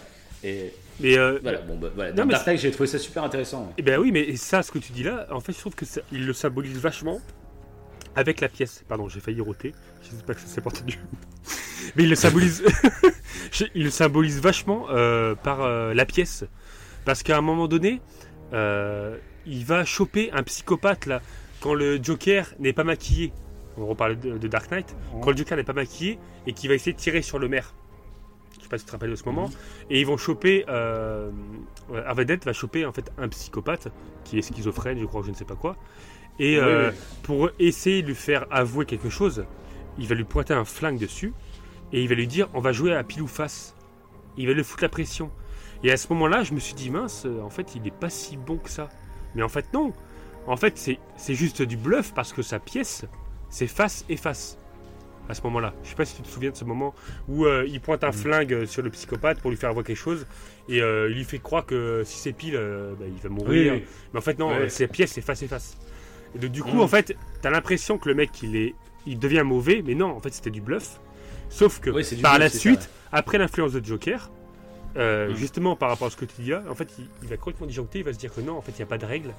et 0.43 0.73
mais 0.99 1.17
euh, 1.17 1.39
voilà 1.41 1.59
bon 1.61 1.77
bah, 1.77 1.89
voilà 1.93 2.11
Non, 2.11 2.17
dans 2.17 2.25
mais 2.25 2.33
Dark 2.33 2.47
Knight 2.47 2.59
j'ai 2.59 2.71
trouvé 2.71 2.87
ça 2.87 2.99
super 2.99 3.23
intéressant 3.23 3.73
Eh 3.77 3.81
ben 3.81 3.99
oui, 3.99 4.11
mais 4.11 4.35
ça, 4.35 4.63
ce 4.63 4.71
que 4.71 4.79
tu 4.79 4.91
dis 4.91 5.03
là, 5.03 5.27
en 5.31 5.39
fait, 5.39 5.53
je 5.53 5.59
trouve 5.59 5.75
que 5.75 5.85
ça, 5.85 6.01
il 6.11 6.25
le 6.25 6.33
symbolise 6.33 6.77
vachement 6.77 7.19
avec 8.15 8.41
la 8.41 8.49
pièce. 8.49 8.83
Pardon, 8.87 9.09
j'ai 9.09 9.19
failli 9.19 9.41
roter. 9.41 9.73
Je 10.01 10.09
sais 10.09 10.23
pas 10.23 10.33
que 10.33 10.41
ça 10.41 10.47
s'est 10.47 10.61
pas 10.61 10.69
entendu. 10.69 10.99
mais 11.95 12.03
il 12.03 12.09
le 12.09 12.15
symbolise, 12.15 12.63
il 13.75 13.83
le 13.83 13.89
symbolise 13.89 14.39
vachement 14.39 14.87
euh, 14.89 15.35
par 15.35 15.61
euh, 15.61 15.93
la 15.93 16.05
pièce, 16.05 16.45
parce 17.05 17.23
qu'à 17.23 17.37
un 17.37 17.41
moment 17.41 17.67
donné, 17.67 18.01
euh, 18.53 19.17
il 19.45 19.65
va 19.65 19.85
choper 19.85 20.31
un 20.31 20.43
psychopathe 20.43 21.05
là 21.05 21.21
quand 21.59 21.73
le 21.73 22.01
Joker 22.01 22.53
n'est 22.59 22.73
pas 22.73 22.83
maquillé. 22.83 23.33
On 23.77 23.87
reparle 23.87 24.19
de, 24.19 24.37
de 24.37 24.47
Dark 24.47 24.69
Knight. 24.69 24.95
Quand 25.21 25.31
le 25.31 25.37
Joker 25.37 25.57
n'est 25.57 25.63
pas 25.63 25.73
maquillé 25.73 26.19
et 26.45 26.53
qu'il 26.53 26.69
va 26.69 26.75
essayer 26.75 26.93
de 26.93 26.97
tirer 26.97 27.21
sur 27.21 27.39
le 27.39 27.47
maire. 27.47 27.73
Pas 28.73 28.79
si 28.79 28.85
tu 28.85 28.87
te 28.87 28.91
rappelles 28.93 29.11
de 29.11 29.15
ce 29.15 29.25
moment. 29.25 29.51
Et 29.91 29.99
ils 30.01 30.07
vont 30.07 30.17
choper. 30.17 30.65
Euh, 30.67 31.29
Dent 31.91 32.37
va 32.43 32.53
choper 32.53 32.87
en 32.87 32.91
fait 32.91 33.11
un 33.19 33.29
psychopathe 33.29 33.89
qui 34.23 34.39
est 34.39 34.41
schizophrène, 34.41 34.97
je 34.99 35.05
crois, 35.05 35.21
je 35.23 35.29
ne 35.29 35.35
sais 35.35 35.45
pas 35.45 35.53
quoi. 35.53 35.75
Et 36.39 36.57
Oui, 36.59 36.65
euh, 36.65 36.89
oui. 36.89 36.97
pour 37.21 37.51
essayer 37.59 38.01
de 38.01 38.07
lui 38.07 38.15
faire 38.15 38.47
avouer 38.49 38.87
quelque 38.87 39.09
chose, 39.09 39.45
il 39.99 40.07
va 40.07 40.15
lui 40.15 40.23
pointer 40.23 40.55
un 40.55 40.65
flingue 40.65 40.97
dessus 40.97 41.33
et 41.91 42.01
il 42.01 42.09
va 42.09 42.15
lui 42.15 42.25
dire 42.25 42.49
on 42.55 42.61
va 42.61 42.71
jouer 42.71 42.95
à 42.95 43.03
pile 43.03 43.21
ou 43.21 43.27
face. 43.27 43.75
Il 44.37 44.47
va 44.47 44.53
lui 44.53 44.63
foutre 44.63 44.81
la 44.81 44.89
pression. 44.89 45.29
Et 45.83 45.91
à 45.91 45.97
ce 45.97 46.11
moment-là, 46.13 46.43
je 46.43 46.55
me 46.55 46.59
suis 46.59 46.73
dit 46.73 46.89
mince, 46.89 47.27
euh, 47.27 47.41
en 47.43 47.51
fait, 47.51 47.75
il 47.75 47.83
n'est 47.83 47.91
pas 47.91 48.09
si 48.09 48.37
bon 48.37 48.57
que 48.57 48.71
ça. 48.71 48.89
Mais 49.35 49.43
en 49.43 49.49
fait, 49.49 49.71
non. 49.71 49.93
En 50.47 50.57
fait, 50.57 50.79
c'est 50.79 50.97
c'est 51.15 51.35
juste 51.35 51.61
du 51.61 51.77
bluff 51.77 52.11
parce 52.15 52.33
que 52.33 52.41
sa 52.41 52.57
pièce, 52.57 53.05
c'est 53.51 53.67
face 53.67 54.03
et 54.09 54.17
face. 54.17 54.57
À 55.29 55.33
ce 55.33 55.41
moment-là. 55.43 55.73
Je 55.83 55.89
sais 55.89 55.95
pas 55.95 56.03
si 56.05 56.15
tu 56.17 56.21
te 56.21 56.27
souviens 56.27 56.51
de 56.51 56.55
ce 56.57 56.65
moment 56.65 56.93
où 57.29 57.45
euh, 57.45 57.65
il 57.67 57.79
pointe 57.79 58.03
un 58.03 58.09
Mm. 58.09 58.13
flingue 58.13 58.65
sur 58.65 58.81
le 58.81 58.89
psychopathe 58.89 59.39
pour 59.39 59.51
lui 59.51 59.57
faire 59.57 59.69
avouer 59.69 59.83
quelque 59.83 59.95
chose 59.97 60.25
et 60.67 60.81
euh, 60.81 61.09
il 61.09 61.15
lui 61.15 61.23
fait 61.23 61.39
croire 61.39 61.65
que 61.65 62.01
si 62.05 62.17
c'est 62.19 62.33
pile, 62.33 62.55
euh, 62.57 62.93
bah, 62.99 63.05
il 63.07 63.21
va 63.21 63.29
mourir. 63.29 63.73
oui. 63.73 63.85
Mais 64.13 64.19
en 64.19 64.21
fait, 64.21 64.37
non, 64.37 64.49
Ouais. 64.49 64.67
c'est 64.69 64.87
pièce, 64.87 65.11
c'est 65.13 65.21
face 65.21 65.41
et 65.41 65.47
face. 65.47 65.77
Et 66.35 66.39
donc, 66.39 66.51
du 66.51 66.61
coup, 66.61 66.75
Mm. 66.77 66.81
en 66.81 66.87
fait, 66.89 67.15
t'as 67.41 67.49
l'impression 67.51 67.97
que 67.97 68.09
le 68.09 68.15
mec, 68.15 68.31
il, 68.43 68.55
est, 68.57 68.75
il 69.07 69.17
devient 69.17 69.43
mauvais, 69.45 69.81
mais 69.85 69.95
non, 69.95 70.07
en 70.07 70.19
fait, 70.19 70.33
c'était 70.33 70.49
du 70.51 70.59
bluff. 70.61 70.99
Sauf 71.49 71.79
que 71.79 71.89
par 72.21 72.33
bluff, 72.33 72.39
la 72.39 72.49
ça, 72.49 72.57
suite, 72.59 72.79
ouais. 72.81 72.87
après 73.13 73.37
l'influence 73.37 73.71
de 73.73 73.83
Joker, 73.85 74.29
Mm. 74.95 75.33
justement 75.35 75.75
par 75.75 75.89
rapport 75.89 76.07
à 76.07 76.11
ce 76.11 76.17
que 76.17 76.25
tu 76.25 76.41
dis 76.41 76.49
là, 76.51 76.63
en 76.69 76.75
fait, 76.75 76.89
il, 76.99 77.07
il 77.23 77.27
va 77.29 77.37
complètement 77.37 77.65
disjoncter, 77.65 77.99
il 77.99 78.05
va 78.05 78.13
se 78.13 78.19
dire 78.19 78.31
que 78.33 78.41
non, 78.41 78.57
en 78.57 78.61
fait, 78.61 78.73
il 78.73 78.77
n'y 78.77 78.83
a 78.83 78.87
pas 78.87 78.97
de 78.99 79.05
règle, 79.05 79.33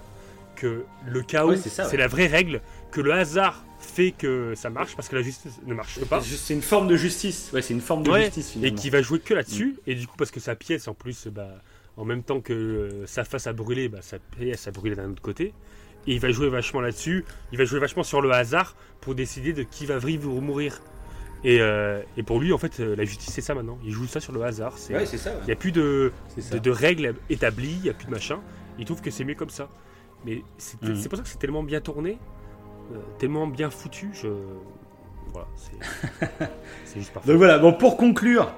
que 0.56 0.84
le 1.06 1.22
chaos, 1.22 1.50
Ouais, 1.50 1.56
c'est 1.56 1.96
la 1.96 2.08
vraie 2.08 2.26
règle, 2.26 2.60
que 2.90 3.00
le 3.00 3.12
hasard 3.12 3.64
fait 3.94 4.10
que 4.12 4.54
ça 4.54 4.70
marche 4.70 4.96
parce 4.96 5.08
que 5.08 5.16
la 5.16 5.22
justice 5.22 5.60
ne 5.66 5.74
marche 5.74 6.00
pas. 6.04 6.20
C'est 6.20 6.54
une 6.54 6.62
forme 6.62 6.88
de 6.88 6.96
justice 6.96 7.50
ouais 7.52 7.62
c'est 7.62 7.74
une 7.74 7.80
forme 7.80 8.02
de 8.02 8.10
Ouais, 8.10 8.24
justice 8.24 8.56
et 8.62 8.72
qui 8.74 8.90
va 8.90 9.00
jouer 9.02 9.20
que 9.20 9.34
là-dessus. 9.34 9.76
Et 9.86 9.94
du 9.94 10.06
coup, 10.06 10.16
parce 10.16 10.30
que 10.30 10.40
sa 10.40 10.54
pièce, 10.54 10.88
en 10.88 10.94
plus, 10.94 11.28
bah, 11.28 11.48
en 11.96 12.04
même 12.04 12.22
temps 12.22 12.40
que 12.40 12.52
euh, 12.52 13.06
sa 13.06 13.24
face 13.24 13.46
a 13.46 13.52
brûlé, 13.52 13.88
bah, 13.88 13.98
sa 14.02 14.18
pièce 14.18 14.66
a 14.66 14.70
brûlé 14.72 14.96
d'un 14.96 15.10
autre 15.10 15.22
côté. 15.22 15.54
Et 16.06 16.14
il 16.14 16.20
va 16.20 16.30
jouer 16.30 16.48
vachement 16.48 16.80
là-dessus. 16.80 17.24
Il 17.52 17.58
va 17.58 17.64
jouer 17.64 17.78
vachement 17.80 18.02
sur 18.02 18.20
le 18.20 18.30
hasard 18.32 18.76
pour 19.00 19.14
décider 19.14 19.52
de 19.52 19.62
qui 19.62 19.86
va 19.86 19.98
vivre 19.98 20.30
ou 20.30 20.40
mourir. 20.40 20.82
Et, 21.44 21.60
euh, 21.60 22.02
et 22.16 22.22
pour 22.22 22.40
lui, 22.40 22.52
en 22.52 22.58
fait, 22.58 22.80
euh, 22.80 22.96
la 22.96 23.04
justice, 23.04 23.30
c'est 23.32 23.40
ça 23.42 23.54
maintenant. 23.54 23.78
Il 23.84 23.92
joue 23.92 24.06
ça 24.06 24.18
sur 24.20 24.32
le 24.32 24.42
hasard. 24.42 24.74
Ouais 24.90 25.04
Il 25.04 25.16
ouais. 25.18 25.44
n'y 25.46 25.52
a 25.52 25.56
plus 25.56 25.72
de, 25.72 26.10
de, 26.52 26.58
de 26.58 26.70
règles 26.70 27.14
établies, 27.30 27.76
il 27.76 27.82
n'y 27.82 27.90
a 27.90 27.94
plus 27.94 28.06
de 28.06 28.10
machin. 28.10 28.40
Il 28.78 28.84
trouve 28.86 29.00
que 29.02 29.10
c'est 29.10 29.24
mieux 29.24 29.34
comme 29.34 29.50
ça. 29.50 29.68
Mais 30.24 30.42
c'est 30.58 30.78
c'est 30.96 31.08
pour 31.08 31.18
ça 31.18 31.22
que 31.22 31.28
c'est 31.28 31.38
tellement 31.38 31.62
bien 31.62 31.80
tourné, 31.82 32.18
tellement 33.18 33.46
bien 33.46 33.70
foutu. 33.70 34.10
Je... 34.14 34.28
Voilà, 35.32 35.48
c'est 35.56 36.96
juste 36.98 37.12
parfait. 37.12 37.28
Donc 37.28 37.38
voilà, 37.38 37.58
bon 37.58 37.72
pour 37.72 37.96
conclure, 37.96 38.52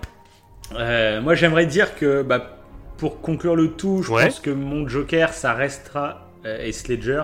euh, 0.75 1.21
moi 1.23 1.35
j'aimerais 1.35 1.67
dire 1.67 1.95
que 1.97 2.23
bah, 2.23 2.59
pour 2.99 3.21
conclure 3.21 3.57
le 3.57 3.73
tout, 3.73 4.03
je 4.03 4.13
Ouais. 4.13 4.25
pense 4.27 4.41
que 4.41 4.51
mon 4.51 4.87
Joker 4.89 5.33
ça 5.33 5.53
restera 5.55 6.31
euh, 6.45 6.65
Heath 6.67 6.89
Ledger 6.89 7.23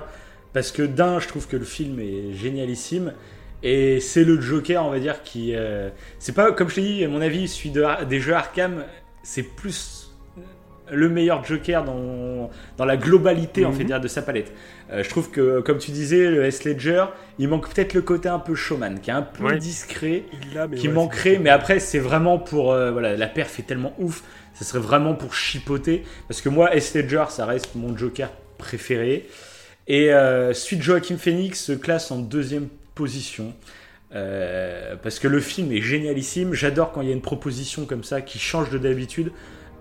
parce 0.53 0.70
que 0.73 0.83
d'un, 0.83 1.19
je 1.19 1.29
trouve 1.29 1.47
que 1.49 1.57
le 1.57 1.65
film 1.65 1.99
est 2.01 2.33
génialissime 2.33 3.12
et 3.62 4.01
c'est 4.01 4.24
le 4.24 4.41
Joker, 4.41 4.85
on 4.85 4.91
va 4.91 4.99
dire, 4.99 5.23
qui 5.23 5.55
euh, 5.55 5.91
c'est 6.19 6.35
pas 6.35 6.53
comme 6.53 6.69
je 6.69 6.77
t'ai 6.77 6.81
dit, 6.83 7.05
à 7.05 7.09
mon 7.09 7.20
avis, 7.20 7.47
celui 7.49 7.70
de, 7.70 8.05
des 8.05 8.20
jeux 8.20 8.35
Arkham, 8.35 8.85
c'est 9.23 9.43
plus 9.45 10.02
le 10.91 11.09
meilleur 11.09 11.45
Joker 11.45 11.85
dans, 11.85 12.51
dans 12.77 12.85
la 12.85 12.97
globalité, 12.97 13.65
Mhm. 13.65 13.73
fait 13.73 13.85
dire, 13.85 14.01
de 14.01 14.09
sa 14.09 14.23
palette. 14.23 14.53
Euh, 14.91 15.03
je 15.03 15.09
trouve 15.09 15.31
que, 15.31 15.61
comme 15.61 15.79
tu 15.79 15.91
disais, 15.91 16.29
le 16.31 16.45
Heath 16.45 16.65
Ledger, 16.65 17.05
il 17.39 17.49
manque 17.49 17.73
peut-être 17.73 17.95
le 17.95 18.03
côté 18.03 18.29
un 18.29 18.39
peu 18.39 18.55
showman, 18.55 18.99
qui 19.01 19.11
est 19.11 19.15
un 19.15 19.23
peu 19.23 19.45
Ouais. 19.45 19.59
discret 19.59 20.25
qui 20.77 20.89
ouais, 20.89 20.95
manquerait, 20.95 21.39
mais 21.39 21.51
après 21.51 21.79
c'est 21.81 21.99
vraiment 21.99 22.39
pour 22.39 22.73
euh, 22.73 22.91
voilà 22.91 23.17
la 23.17 23.27
perf 23.27 23.59
est 23.59 23.63
tellement 23.63 23.95
ouf, 23.99 24.23
ça 24.55 24.65
serait 24.65 24.81
vraiment 24.81 25.15
pour 25.15 25.35
chipoter 25.35 26.03
parce 26.29 26.41
que 26.43 26.49
moi 26.51 26.75
S 26.75 26.95
Ledger 26.95 27.25
ça 27.31 27.47
reste 27.47 27.75
mon 27.75 27.97
Joker 27.97 28.31
préféré 28.59 29.29
et 29.89 30.13
euh, 30.13 30.53
suite 30.53 30.83
Joaquin 30.83 31.17
Phoenix 31.17 31.65
se 31.65 31.73
classe 31.73 32.11
en 32.11 32.19
deuxième 32.19 32.69
position 32.95 33.55
parce 35.03 35.19
que 35.19 35.27
le 35.29 35.41
film 35.41 35.73
est 35.73 35.81
génialissime, 35.81 36.53
j'adore 36.53 36.93
quand 36.93 37.01
il 37.01 37.09
y 37.09 37.11
a 37.11 37.15
une 37.15 37.23
proposition 37.23 37.87
comme 37.87 38.05
ça 38.05 38.21
qui 38.21 38.39
change 38.39 38.69
de 38.71 38.77
d'habitude. 38.79 39.33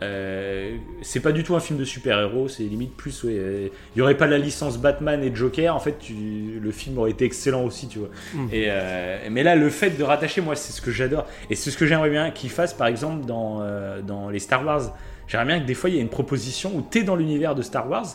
Euh, 0.04 0.78
c'est 1.04 1.20
pas 1.20 1.32
du 1.32 1.44
tout 1.44 1.56
un 1.56 1.60
film 1.60 1.78
de 1.78 1.86
super-héros, 1.86 2.48
c'est 2.48 2.64
limite 2.64 2.96
plus. 2.98 3.24
ouais, 3.24 3.34
euh, 3.36 3.68
Il 3.96 4.00
y 4.00 4.02
aurait 4.02 4.18
pas 4.18 4.26
la 4.28 4.38
licence 4.40 4.78
Batman 4.80 5.24
et 5.24 5.34
Joker, 5.36 5.76
en 5.76 5.80
fait, 5.80 5.98
tu- 6.00 6.60
le 6.62 6.72
film 6.72 6.98
aurait 6.98 7.12
été 7.12 7.26
excellent 7.26 7.64
aussi, 7.64 7.88
tu 7.88 8.00
vois. 8.00 8.10
Mm. 8.34 8.48
Et, 8.52 8.66
euh, 8.70 9.18
mais 9.30 9.44
là, 9.44 9.56
le 9.56 9.70
fait 9.70 9.92
de 9.92 10.04
rattacher, 10.04 10.42
moi, 10.42 10.56
c'est 10.56 10.72
ce 10.74 10.82
que 10.82 10.92
j'adore. 10.92 11.28
Et 11.50 11.56
c'est 11.56 11.70
ce 11.70 11.78
que 11.78 11.86
j'aimerais 11.86 12.10
bien 12.10 12.32
qu'il 12.32 12.50
fasse, 12.50 12.74
par 12.74 12.88
exemple, 12.88 13.26
dans, 13.26 13.64
dans 14.02 14.30
les 14.30 14.40
Star 14.40 14.66
Wars. 14.66 14.96
J'aimerais 15.28 15.46
bien 15.46 15.60
que 15.62 15.66
des 15.66 15.76
fois, 15.76 15.90
il 15.90 15.96
y 15.96 16.00
ait 16.00 16.02
une 16.02 16.10
proposition 16.10 16.72
où 16.76 16.82
t'es 16.82 17.04
dans 17.04 17.16
l'univers 17.16 17.54
de 17.56 17.62
Star 17.62 17.90
Wars, 17.90 18.08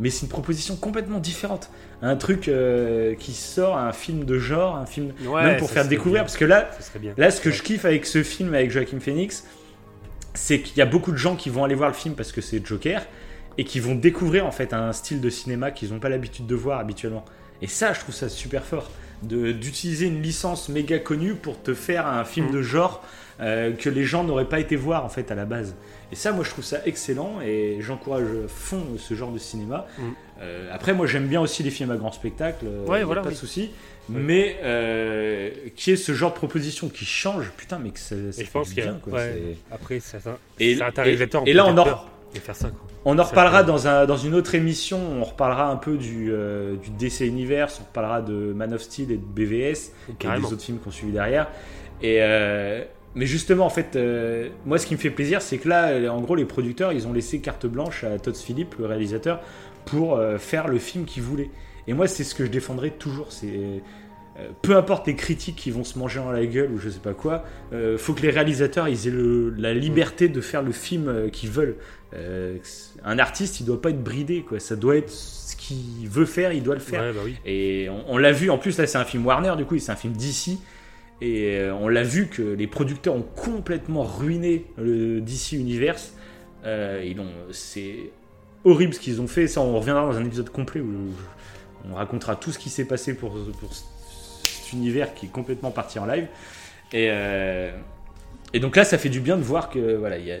mais 0.00 0.10
c'est 0.10 0.22
une 0.26 0.28
proposition 0.30 0.76
complètement 0.76 1.18
différente. 1.18 1.70
Un 2.02 2.16
truc 2.16 2.48
euh, 2.48 3.14
qui 3.14 3.32
sort, 3.32 3.76
un 3.78 3.92
film 3.92 4.24
de 4.24 4.38
genre, 4.38 4.76
un 4.76 4.86
film. 4.86 5.12
Ouais, 5.24 5.44
même 5.44 5.56
pour 5.58 5.70
faire 5.70 5.86
découvrir, 5.88 6.14
bien. 6.14 6.22
parce 6.24 6.36
que 6.36 6.44
là. 6.44 6.70
Là, 7.16 7.30
ce 7.30 7.40
que 7.40 7.50
je 7.50 7.62
kiffe 7.62 7.84
avec 7.84 8.04
ce 8.06 8.22
film, 8.22 8.54
avec 8.54 8.70
Joaquin 8.70 9.00
Phoenix, 9.00 9.46
c'est 10.34 10.60
qu'il 10.60 10.78
y 10.78 10.82
a 10.82 10.86
beaucoup 10.86 11.12
de 11.12 11.16
gens 11.16 11.36
qui 11.36 11.50
vont 11.50 11.64
aller 11.64 11.74
voir 11.74 11.88
le 11.90 11.94
film 11.94 12.14
parce 12.14 12.32
que 12.32 12.40
c'est 12.40 12.64
Joker. 12.64 13.06
et 13.58 13.64
qui 13.64 13.80
vont 13.80 13.94
découvrir 13.94 14.46
en 14.46 14.50
fait 14.50 14.72
un 14.72 14.92
style 14.92 15.20
de 15.20 15.28
cinéma 15.28 15.70
qu'ils 15.72 15.90
n'ont 15.92 15.98
pas 15.98 16.08
l'habitude 16.08 16.46
de 16.46 16.54
voir 16.54 16.78
habituellement. 16.80 17.24
Et 17.60 17.66
ça, 17.66 17.92
je 17.92 18.00
trouve 18.00 18.14
ça 18.14 18.28
super 18.30 18.64
fort 18.64 18.90
d'utiliser 19.22 20.06
une 20.06 20.20
licence 20.22 20.68
méga 20.68 20.98
connue 20.98 21.34
pour 21.34 21.60
te 21.62 21.74
faire 21.74 22.06
un 22.06 22.24
film 22.24 22.48
Mm. 22.48 22.52
de 22.52 22.62
genre 22.62 23.04
euh, 23.40 23.72
que 23.72 23.88
les 23.90 24.04
gens 24.04 24.24
n'auraient 24.24 24.48
pas 24.48 24.58
été 24.60 24.74
voir 24.76 25.04
en 25.04 25.08
fait 25.08 25.30
à 25.30 25.34
la 25.34 25.44
base. 25.44 25.74
Et 26.12 26.16
ça, 26.16 26.32
moi, 26.32 26.44
je 26.44 26.50
trouve 26.50 26.64
ça 26.64 26.78
excellent 26.86 27.40
et 27.44 27.78
j'encourage 27.80 28.26
fond 28.48 28.82
ce 28.98 29.14
genre 29.14 29.32
de 29.32 29.38
cinéma. 29.38 29.86
Mm. 29.98 30.02
Euh, 30.42 30.68
après, 30.72 30.92
moi, 30.94 31.06
j'aime 31.06 31.26
bien 31.28 31.40
aussi 31.40 31.62
les 31.62 31.70
films 31.70 31.90
à 31.90 31.96
grand 31.96 32.12
spectacle, 32.12 32.64
euh, 32.66 32.86
Ouais, 32.86 33.04
voilà, 33.04 33.20
pas 33.22 33.28
oui. 33.28 33.34
de 33.34 33.38
souci. 33.38 33.70
Ouais. 34.08 34.16
Mais 34.20 34.56
euh, 34.62 35.50
qui 35.76 35.92
est 35.92 35.96
ce 35.96 36.12
genre 36.12 36.30
de 36.32 36.36
proposition 36.36 36.88
qui 36.88 37.04
change, 37.04 37.50
putain, 37.56 37.78
mais 37.78 37.90
que 37.90 37.98
ça, 38.00 38.16
ça 38.32 38.42
je 38.42 38.50
pense 38.50 38.72
qu'il 38.72 38.82
bien, 38.82 38.98
quoi. 39.02 39.14
ouais, 39.14 39.56
après, 39.70 39.96
Et- 39.96 40.00
certains 40.00 41.04
et- 41.04 41.50
et 41.50 41.52
là, 41.52 41.66
on 41.66 41.76
en- 41.78 41.84
peur 41.84 42.08
de 42.34 42.38
faire 42.40 42.56
ça. 42.56 42.68
Quoi. 42.70 42.88
On 43.04 43.18
en 43.18 43.22
Ça, 43.24 43.30
reparlera 43.30 43.62
dans, 43.62 43.86
un, 43.86 44.06
dans 44.06 44.16
une 44.16 44.34
autre 44.34 44.54
émission. 44.54 44.98
On 45.20 45.24
reparlera 45.24 45.68
un 45.70 45.76
peu 45.76 45.96
du, 45.96 46.30
euh, 46.32 46.76
du 46.76 46.90
DC 46.90 47.26
Universe. 47.26 47.78
On 47.80 47.84
reparlera 47.84 48.22
de 48.22 48.32
Man 48.52 48.72
of 48.74 48.82
Steel 48.82 49.10
et 49.12 49.16
de 49.16 49.22
BVS 49.24 49.92
et 50.08 50.12
des 50.40 50.44
autres 50.52 50.62
films 50.62 50.78
qu'on 50.78 50.90
suivi 50.90 51.12
derrière. 51.12 51.48
Et 52.02 52.18
euh, 52.22 52.84
mais 53.14 53.26
justement, 53.26 53.66
en 53.66 53.70
fait, 53.70 53.94
euh, 53.96 54.48
moi, 54.64 54.78
ce 54.78 54.86
qui 54.86 54.94
me 54.94 54.98
fait 54.98 55.10
plaisir, 55.10 55.42
c'est 55.42 55.58
que 55.58 55.68
là, 55.68 56.10
en 56.12 56.20
gros, 56.22 56.34
les 56.34 56.44
producteurs, 56.46 56.92
ils 56.92 57.06
ont 57.06 57.12
laissé 57.12 57.40
carte 57.40 57.66
blanche 57.66 58.02
à 58.04 58.18
Todd 58.18 58.36
Phillips, 58.36 58.74
le 58.78 58.86
réalisateur, 58.86 59.40
pour 59.84 60.16
euh, 60.16 60.38
faire 60.38 60.66
le 60.68 60.78
film 60.78 61.04
qu'ils 61.04 61.22
voulaient. 61.22 61.50
Et 61.86 61.92
moi, 61.94 62.06
c'est 62.06 62.24
ce 62.24 62.34
que 62.34 62.44
je 62.44 62.50
défendrai 62.50 62.90
toujours. 62.90 63.32
C'est 63.32 63.82
euh, 64.38 64.48
peu 64.62 64.76
importe 64.76 65.06
les 65.08 65.14
critiques 65.16 65.56
qui 65.56 65.70
vont 65.70 65.84
se 65.84 65.98
manger 65.98 66.18
dans 66.20 66.32
la 66.32 66.46
gueule 66.46 66.70
ou 66.72 66.78
je 66.78 66.88
sais 66.88 67.00
pas 67.00 67.12
quoi, 67.12 67.44
euh, 67.74 67.98
faut 67.98 68.14
que 68.14 68.22
les 68.22 68.30
réalisateurs 68.30 68.88
ils 68.88 69.06
aient 69.06 69.10
le- 69.10 69.50
la 69.58 69.74
liberté 69.74 70.28
de 70.30 70.40
faire 70.40 70.62
le 70.62 70.72
film 70.72 71.08
euh, 71.08 71.28
qu'ils 71.28 71.50
veulent. 71.50 71.76
Euh, 72.14 72.56
un 73.04 73.18
artiste, 73.18 73.60
il 73.60 73.66
doit 73.66 73.80
pas 73.82 73.90
être 73.90 74.02
bridé, 74.02 74.40
quoi. 74.40 74.58
Ça 74.58 74.74
doit 74.74 74.96
être 74.96 75.10
ce 75.10 75.54
qu'il 75.56 76.08
veut 76.08 76.24
faire, 76.24 76.52
il 76.54 76.62
doit 76.62 76.74
le 76.74 76.80
faire. 76.80 77.02
Ouais, 77.02 77.12
bah 77.12 77.20
oui. 77.24 77.36
Et 77.44 77.88
on, 77.90 78.14
on 78.14 78.16
l'a 78.16 78.32
vu, 78.32 78.48
en 78.48 78.56
plus 78.56 78.78
là 78.78 78.86
c'est 78.86 78.96
un 78.98 79.04
film 79.04 79.26
Warner 79.26 79.52
du 79.58 79.66
coup, 79.66 79.78
c'est 79.78 79.92
un 79.92 79.96
film 79.96 80.14
DC. 80.14 80.56
Et 81.20 81.56
euh, 81.58 81.74
on 81.74 81.88
l'a 81.88 82.02
vu 82.02 82.28
que 82.28 82.42
les 82.42 82.66
producteurs 82.66 83.14
ont 83.14 83.22
complètement 83.22 84.02
ruiné 84.02 84.64
le 84.78 85.20
DC 85.20 85.52
Universe. 85.52 86.14
Ils 86.64 87.16
c'est 87.50 87.96
horrible 88.64 88.94
ce 88.94 89.00
qu'ils 89.00 89.20
ont 89.20 89.26
fait. 89.26 89.46
Ça, 89.46 89.60
on 89.60 89.76
reviendra 89.78 90.02
dans 90.10 90.16
un 90.16 90.24
épisode 90.24 90.48
complet 90.50 90.80
où 90.80 91.12
on 91.90 91.94
racontera 91.94 92.36
tout 92.36 92.52
ce 92.52 92.58
qui 92.58 92.70
s'est 92.70 92.84
passé 92.84 93.14
pour, 93.14 93.32
pour 93.60 93.72
cet 93.74 94.72
univers 94.72 95.14
qui 95.14 95.26
est 95.26 95.30
complètement 95.30 95.70
parti 95.70 95.98
en 95.98 96.06
live. 96.06 96.26
Et, 96.92 97.08
euh, 97.10 97.72
et 98.52 98.60
donc 98.60 98.76
là, 98.76 98.84
ça 98.84 98.98
fait 98.98 99.08
du 99.08 99.20
bien 99.20 99.36
de 99.36 99.42
voir 99.42 99.70
que 99.70 99.96
voilà, 99.96 100.18
il 100.18 100.26
y 100.26 100.32
a- 100.32 100.38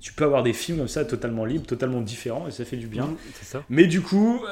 tu 0.00 0.12
peux 0.12 0.24
avoir 0.24 0.42
des 0.42 0.52
films 0.52 0.78
comme 0.78 0.88
ça 0.88 1.04
totalement 1.04 1.44
libres, 1.44 1.66
totalement 1.66 2.00
différents, 2.00 2.46
et 2.46 2.50
ça 2.50 2.64
fait 2.64 2.76
du 2.76 2.86
bien. 2.86 3.08
C'est 3.40 3.46
ça. 3.46 3.62
Mais 3.70 3.86
du 3.86 4.02
coup, 4.02 4.40
euh, 4.44 4.48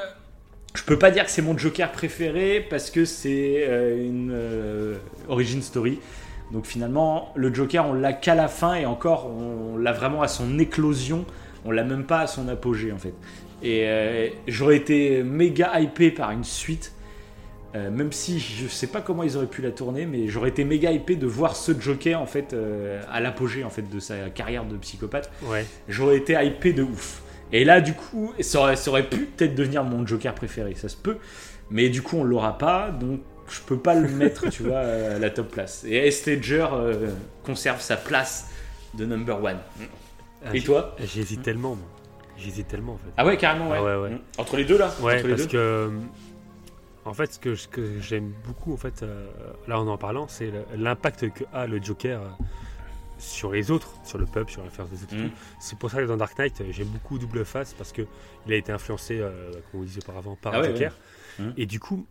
je 0.75 0.83
peux 0.83 0.99
pas 0.99 1.11
dire 1.11 1.25
que 1.25 1.31
c'est 1.31 1.43
mon 1.43 1.57
Joker 1.57 1.93
préféré 1.93 2.61
parce 2.69 2.91
que 2.91 3.05
c'est 3.05 3.65
euh, 3.69 4.05
une 4.05 4.31
euh, 4.33 4.95
origin 5.29 5.63
story. 5.63 6.01
Donc 6.53 6.67
finalement, 6.67 7.33
le 7.37 7.53
Joker, 7.55 7.87
on 7.87 7.93
l'a 7.93 8.13
qu'à 8.13 8.35
la 8.35 8.49
fin 8.49 8.75
et 8.75 8.87
encore, 8.87 9.27
on 9.27 9.77
l'a 9.77 9.93
vraiment 9.93 10.23
à 10.23 10.29
son 10.29 10.59
éclosion. 10.59 11.25
On 11.65 11.71
l'a 11.71 11.85
même 11.85 12.05
pas 12.05 12.21
à 12.21 12.27
son 12.27 12.49
apogée 12.49 12.93
en 12.93 12.99
fait. 12.99 13.15
Et 13.63 13.83
euh, 13.85 14.29
j'aurais 14.47 14.77
été 14.77 15.23
méga 15.23 15.79
hypé 15.81 16.11
par 16.11 16.31
une 16.31 16.45
suite. 16.45 16.93
euh, 17.75 17.91
même 17.91 18.13
si 18.13 18.39
je 18.39 18.69
sais 18.69 18.87
pas 18.87 19.01
comment 19.01 19.23
ils 19.25 19.37
auraient 19.37 19.47
pu 19.49 19.61
la 19.63 19.71
tourner, 19.73 20.07
mais 20.07 20.29
j'aurais 20.29 20.51
été 20.51 20.65
méga 20.65 20.93
hypé 20.93 21.17
de 21.17 21.27
voir 21.27 21.57
ce 21.57 21.73
Joker 21.79 22.21
en 22.21 22.27
fait 22.27 22.53
euh, 22.53 23.03
à 23.11 23.21
l'apogée 23.21 23.65
en 23.65 23.71
fait 23.71 23.89
de 23.91 23.99
sa 24.01 24.29
carrière 24.31 24.65
de 24.65 24.77
psychopathe 24.77 25.31
Ouais. 25.43 25.67
j'aurais 25.89 26.17
été 26.19 26.35
hypé 26.35 26.73
de 26.73 26.83
ouf. 26.85 27.23
Et 27.53 27.65
là, 27.65 27.81
du 27.81 27.95
coup, 27.95 28.33
ça 28.41 28.61
aurait, 28.61 28.77
ça 28.77 28.91
aurait 28.91 29.09
pu 29.09 29.27
peut-être 29.27 29.55
devenir 29.55 29.83
mon 29.85 30.07
Joker 30.07 30.35
préféré, 30.35 30.75
ça 30.75 30.89
se 30.89 30.97
peut. 30.97 31.17
Mais 31.71 31.89
du 31.89 32.01
coup, 32.03 32.17
on 32.19 32.25
l'aura 32.25 32.59
pas, 32.59 32.91
donc 32.91 33.21
je 33.49 33.61
peux 33.61 33.79
pas 33.79 33.95
le 33.95 34.09
mettre, 34.09 34.49
tu 34.51 34.63
vois, 34.65 34.79
à 35.15 35.19
la 35.19 35.31
top 35.31 35.49
place. 35.53 35.85
Et 35.89 36.11
Ledger 36.27 36.67
euh, 36.73 37.09
conserve 37.45 37.81
sa 37.81 37.97
place 37.97 38.51
de 38.95 39.05
number 39.05 39.43
one. 39.43 39.59
Ah, 40.45 40.55
Et 40.55 40.59
j'ai- 40.59 40.65
toi? 40.65 40.95
J'hésite 41.01 41.43
tellement, 41.43 41.71
moi. 41.77 41.87
J'hésite 42.45 42.69
tellement, 42.69 42.93
en 42.95 42.99
fait. 42.99 43.11
Ah 43.17 43.25
ouais, 43.27 43.37
carrément, 43.37 43.71
ouais. 43.71 43.79
Ah 43.79 43.85
ouais, 43.85 43.97
ouais. 43.97 44.11
Mm. 44.11 44.21
Entre 44.39 44.57
les 44.57 44.65
deux, 44.65 44.79
là 44.79 44.93
Ouais, 45.01 45.17
Entre 45.19 45.25
les 45.27 45.31
parce 45.35 45.43
deux 45.43 45.49
que 45.49 45.57
euh, 45.57 45.91
en 47.05 47.15
fait, 47.15 47.33
ce 47.35 47.39
que, 47.39 47.67
que 47.69 48.01
j'aime 48.01 48.33
beaucoup, 48.47 48.73
en 48.73 48.77
fait, 48.77 49.03
euh, 49.03 49.27
là 49.69 49.79
en 49.81 49.87
en 49.89 49.99
parlant, 49.99 50.27
c'est 50.29 50.51
le- 50.51 50.65
l'impact 50.77 51.31
que 51.31 51.45
a 51.53 51.67
le 51.67 51.83
Joker 51.83 52.21
euh, 52.21 52.25
sur 53.19 53.53
les 53.53 53.71
autres, 53.71 53.95
sur 54.05 54.19
le 54.19 54.27
peuple, 54.27 54.51
sur 54.51 54.63
l'affaire 54.65 54.87
des 54.87 55.03
autres. 55.03 55.15
tout. 55.17 55.31
C'est 55.61 55.79
pour 55.79 55.91
ça 55.91 55.99
que 56.03 56.07
dans 56.07 56.17
Dark 56.17 56.39
Knight, 56.39 56.63
j'aime 56.71 56.89
beaucoup 56.89 57.19
Double 57.19 57.45
Face 57.45 57.73
parce 57.75 57.93
que 57.93 58.03
il 58.47 58.53
a 58.53 58.57
été 58.57 58.73
influencé, 58.73 59.19
euh, 59.21 59.53
comme 59.71 59.81
on 59.81 59.85
disait 59.85 60.01
auparavant, 60.03 60.37
par 60.41 60.55
Ah 60.55 60.61
ouais, 60.61 60.71
Joker. 60.71 60.93
ouais. 61.39 61.45
Mhm. 61.47 61.55
Et 61.57 61.67
du 61.67 61.81
coup, 61.81 62.07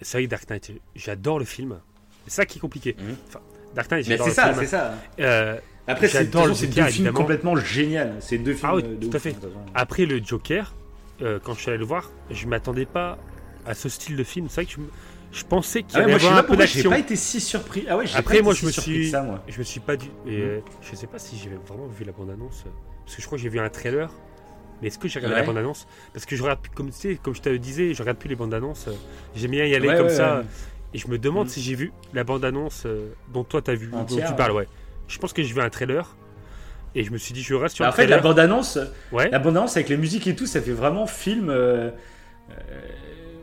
c'est 0.00 0.18
vrai 0.18 0.24
que 0.26 0.30
Dark 0.30 0.48
Knight, 0.50 0.72
j'adore 0.94 1.38
le 1.38 1.44
film. 1.44 1.78
C'est 2.26 2.34
ça 2.34 2.46
qui 2.46 2.58
est 2.58 2.60
compliqué. 2.60 2.96
Enfin, 3.28 3.40
Dark 3.74 3.90
Knight, 3.90 4.04
j'adore 4.06 4.26
c'est 4.26 4.30
le 4.30 4.34
ça, 4.34 4.44
film. 4.52 4.58
c'est 4.60 4.66
ça. 4.66 4.94
C'est 5.18 5.62
façon, 5.86 6.54
c'est 6.54 6.66
deux 6.68 6.84
films 6.86 7.12
complètement 7.12 7.56
géniaux. 7.56 8.00
C'est 8.20 8.38
deux 8.38 8.54
films 8.54 8.70
Ah 8.72 8.76
oui, 8.76 8.82
euh, 8.84 8.96
de 8.96 9.00
tout 9.02 9.08
ouf, 9.08 9.14
à 9.14 9.18
fait. 9.18 9.32
façon. 9.32 9.48
Après 9.74 10.06
le 10.06 10.22
Joker, 10.24 10.74
euh, 11.22 11.38
quand 11.42 11.54
je 11.54 11.60
suis 11.60 11.68
allé 11.70 11.78
le 11.78 11.84
voir, 11.84 12.10
je 12.30 12.46
m'attendais 12.46 12.86
pas 12.86 13.18
à 13.66 13.74
ce 13.74 13.88
style 13.88 14.16
de 14.16 14.24
film. 14.24 14.48
C'est 14.48 14.62
vrai 14.62 14.66
que 14.74 14.80
je, 15.32 15.44
pensais 15.44 15.82
qu'il 15.82 15.98
Ah 15.98 16.02
y 16.02 16.06
ouais, 16.06 16.18
pas 16.18 16.32
un 16.32 16.40
peu 16.42 16.46
pourquoi 16.48 16.66
j'ai 16.66 16.74
d'action. 16.74 16.90
pas 16.90 16.98
été 16.98 17.16
si 17.16 17.40
surpris. 17.40 17.84
Ah 17.88 17.96
ouais, 17.96 18.04
Après, 18.14 18.40
moi, 18.42 18.54
je 18.54 18.66
me 18.66 18.70
si 18.72 18.80
suis- 18.80 19.10
ça, 19.10 19.22
moi. 19.22 19.42
Je 19.48 19.58
me 19.58 19.64
suis 19.64 19.80
pas 19.80 19.96
du. 19.96 20.06
Et 20.26 20.40
euh, 20.40 20.60
je 20.82 20.94
sais 20.94 21.06
pas 21.06 21.18
si 21.18 21.36
j'ai 21.36 21.50
vraiment 21.66 21.86
vu 21.86 22.04
la 22.04 22.12
bande-annonce. 22.12 22.64
euh, 22.66 22.70
Parce 23.04 23.16
que 23.16 23.22
je 23.22 23.26
crois 23.26 23.36
que 23.38 23.42
j'ai 23.42 23.48
vu 23.50 23.58
un 23.58 23.68
trailer. 23.68 24.10
Mais 24.82 24.88
est-ce 24.88 24.98
que 24.98 25.06
j'ai 25.08 25.18
regardé 25.20 25.34
Ouais. 25.36 25.40
la 25.42 25.46
bande-annonce? 25.46 25.86
Parce 26.12 26.26
que 26.26 26.34
je 26.36 26.42
regarde 26.42 26.60
plus, 26.60 26.70
comme 26.70 26.90
tu 26.90 26.96
sais, 26.96 27.18
comme 27.22 27.34
je 27.34 27.40
te 27.42 27.48
disais, 27.56 27.94
je 27.94 28.02
regarde 28.02 28.18
plus 28.18 28.28
les 28.28 28.34
bandes-annonces. 28.36 28.86
euh, 28.88 28.92
J'aime 29.34 29.52
bien 29.52 29.64
y 29.66 29.74
aller 29.74 29.94
comme 29.96 30.08
ça. 30.08 30.42
Et 30.92 30.98
je 30.98 31.08
me 31.08 31.18
demande 31.18 31.46
Mhm. 31.46 31.52
si 31.52 31.60
j'ai 31.62 31.74
vu 31.74 31.92
la 32.12 32.22
bande-annonce 32.22 32.84
euh, 32.86 33.12
dont 33.32 33.42
toi 33.44 33.60
t'as 33.62 33.74
vu, 33.74 33.88
dont 33.88 34.04
tu 34.06 34.34
parles, 34.36 34.52
ouais. 34.52 34.68
Je 35.08 35.18
pense 35.18 35.32
que 35.32 35.42
j'ai 35.42 35.52
vu 35.52 35.60
un 35.60 35.70
trailer. 35.70 36.16
Et 36.96 37.02
je 37.02 37.10
me 37.10 37.18
suis 37.18 37.34
dit, 37.34 37.42
je 37.42 37.54
reste 37.54 37.74
sur 37.76 37.82
Bah, 37.84 37.88
un 37.88 37.92
en 37.92 37.94
fait, 37.96 38.02
la 38.02 38.18
trailer. 38.18 38.22
bande-annonce, 38.22 38.78
Ouais. 39.10 39.28
la 39.30 39.38
bande-annonce 39.40 39.76
avec 39.76 39.88
les 39.88 39.96
musiques 39.96 40.26
et 40.28 40.36
tout, 40.36 40.46
ça 40.46 40.60
fait 40.60 40.70
vraiment 40.72 41.06
film. 41.06 41.48
euh, 41.50 41.90
euh, 42.50 42.54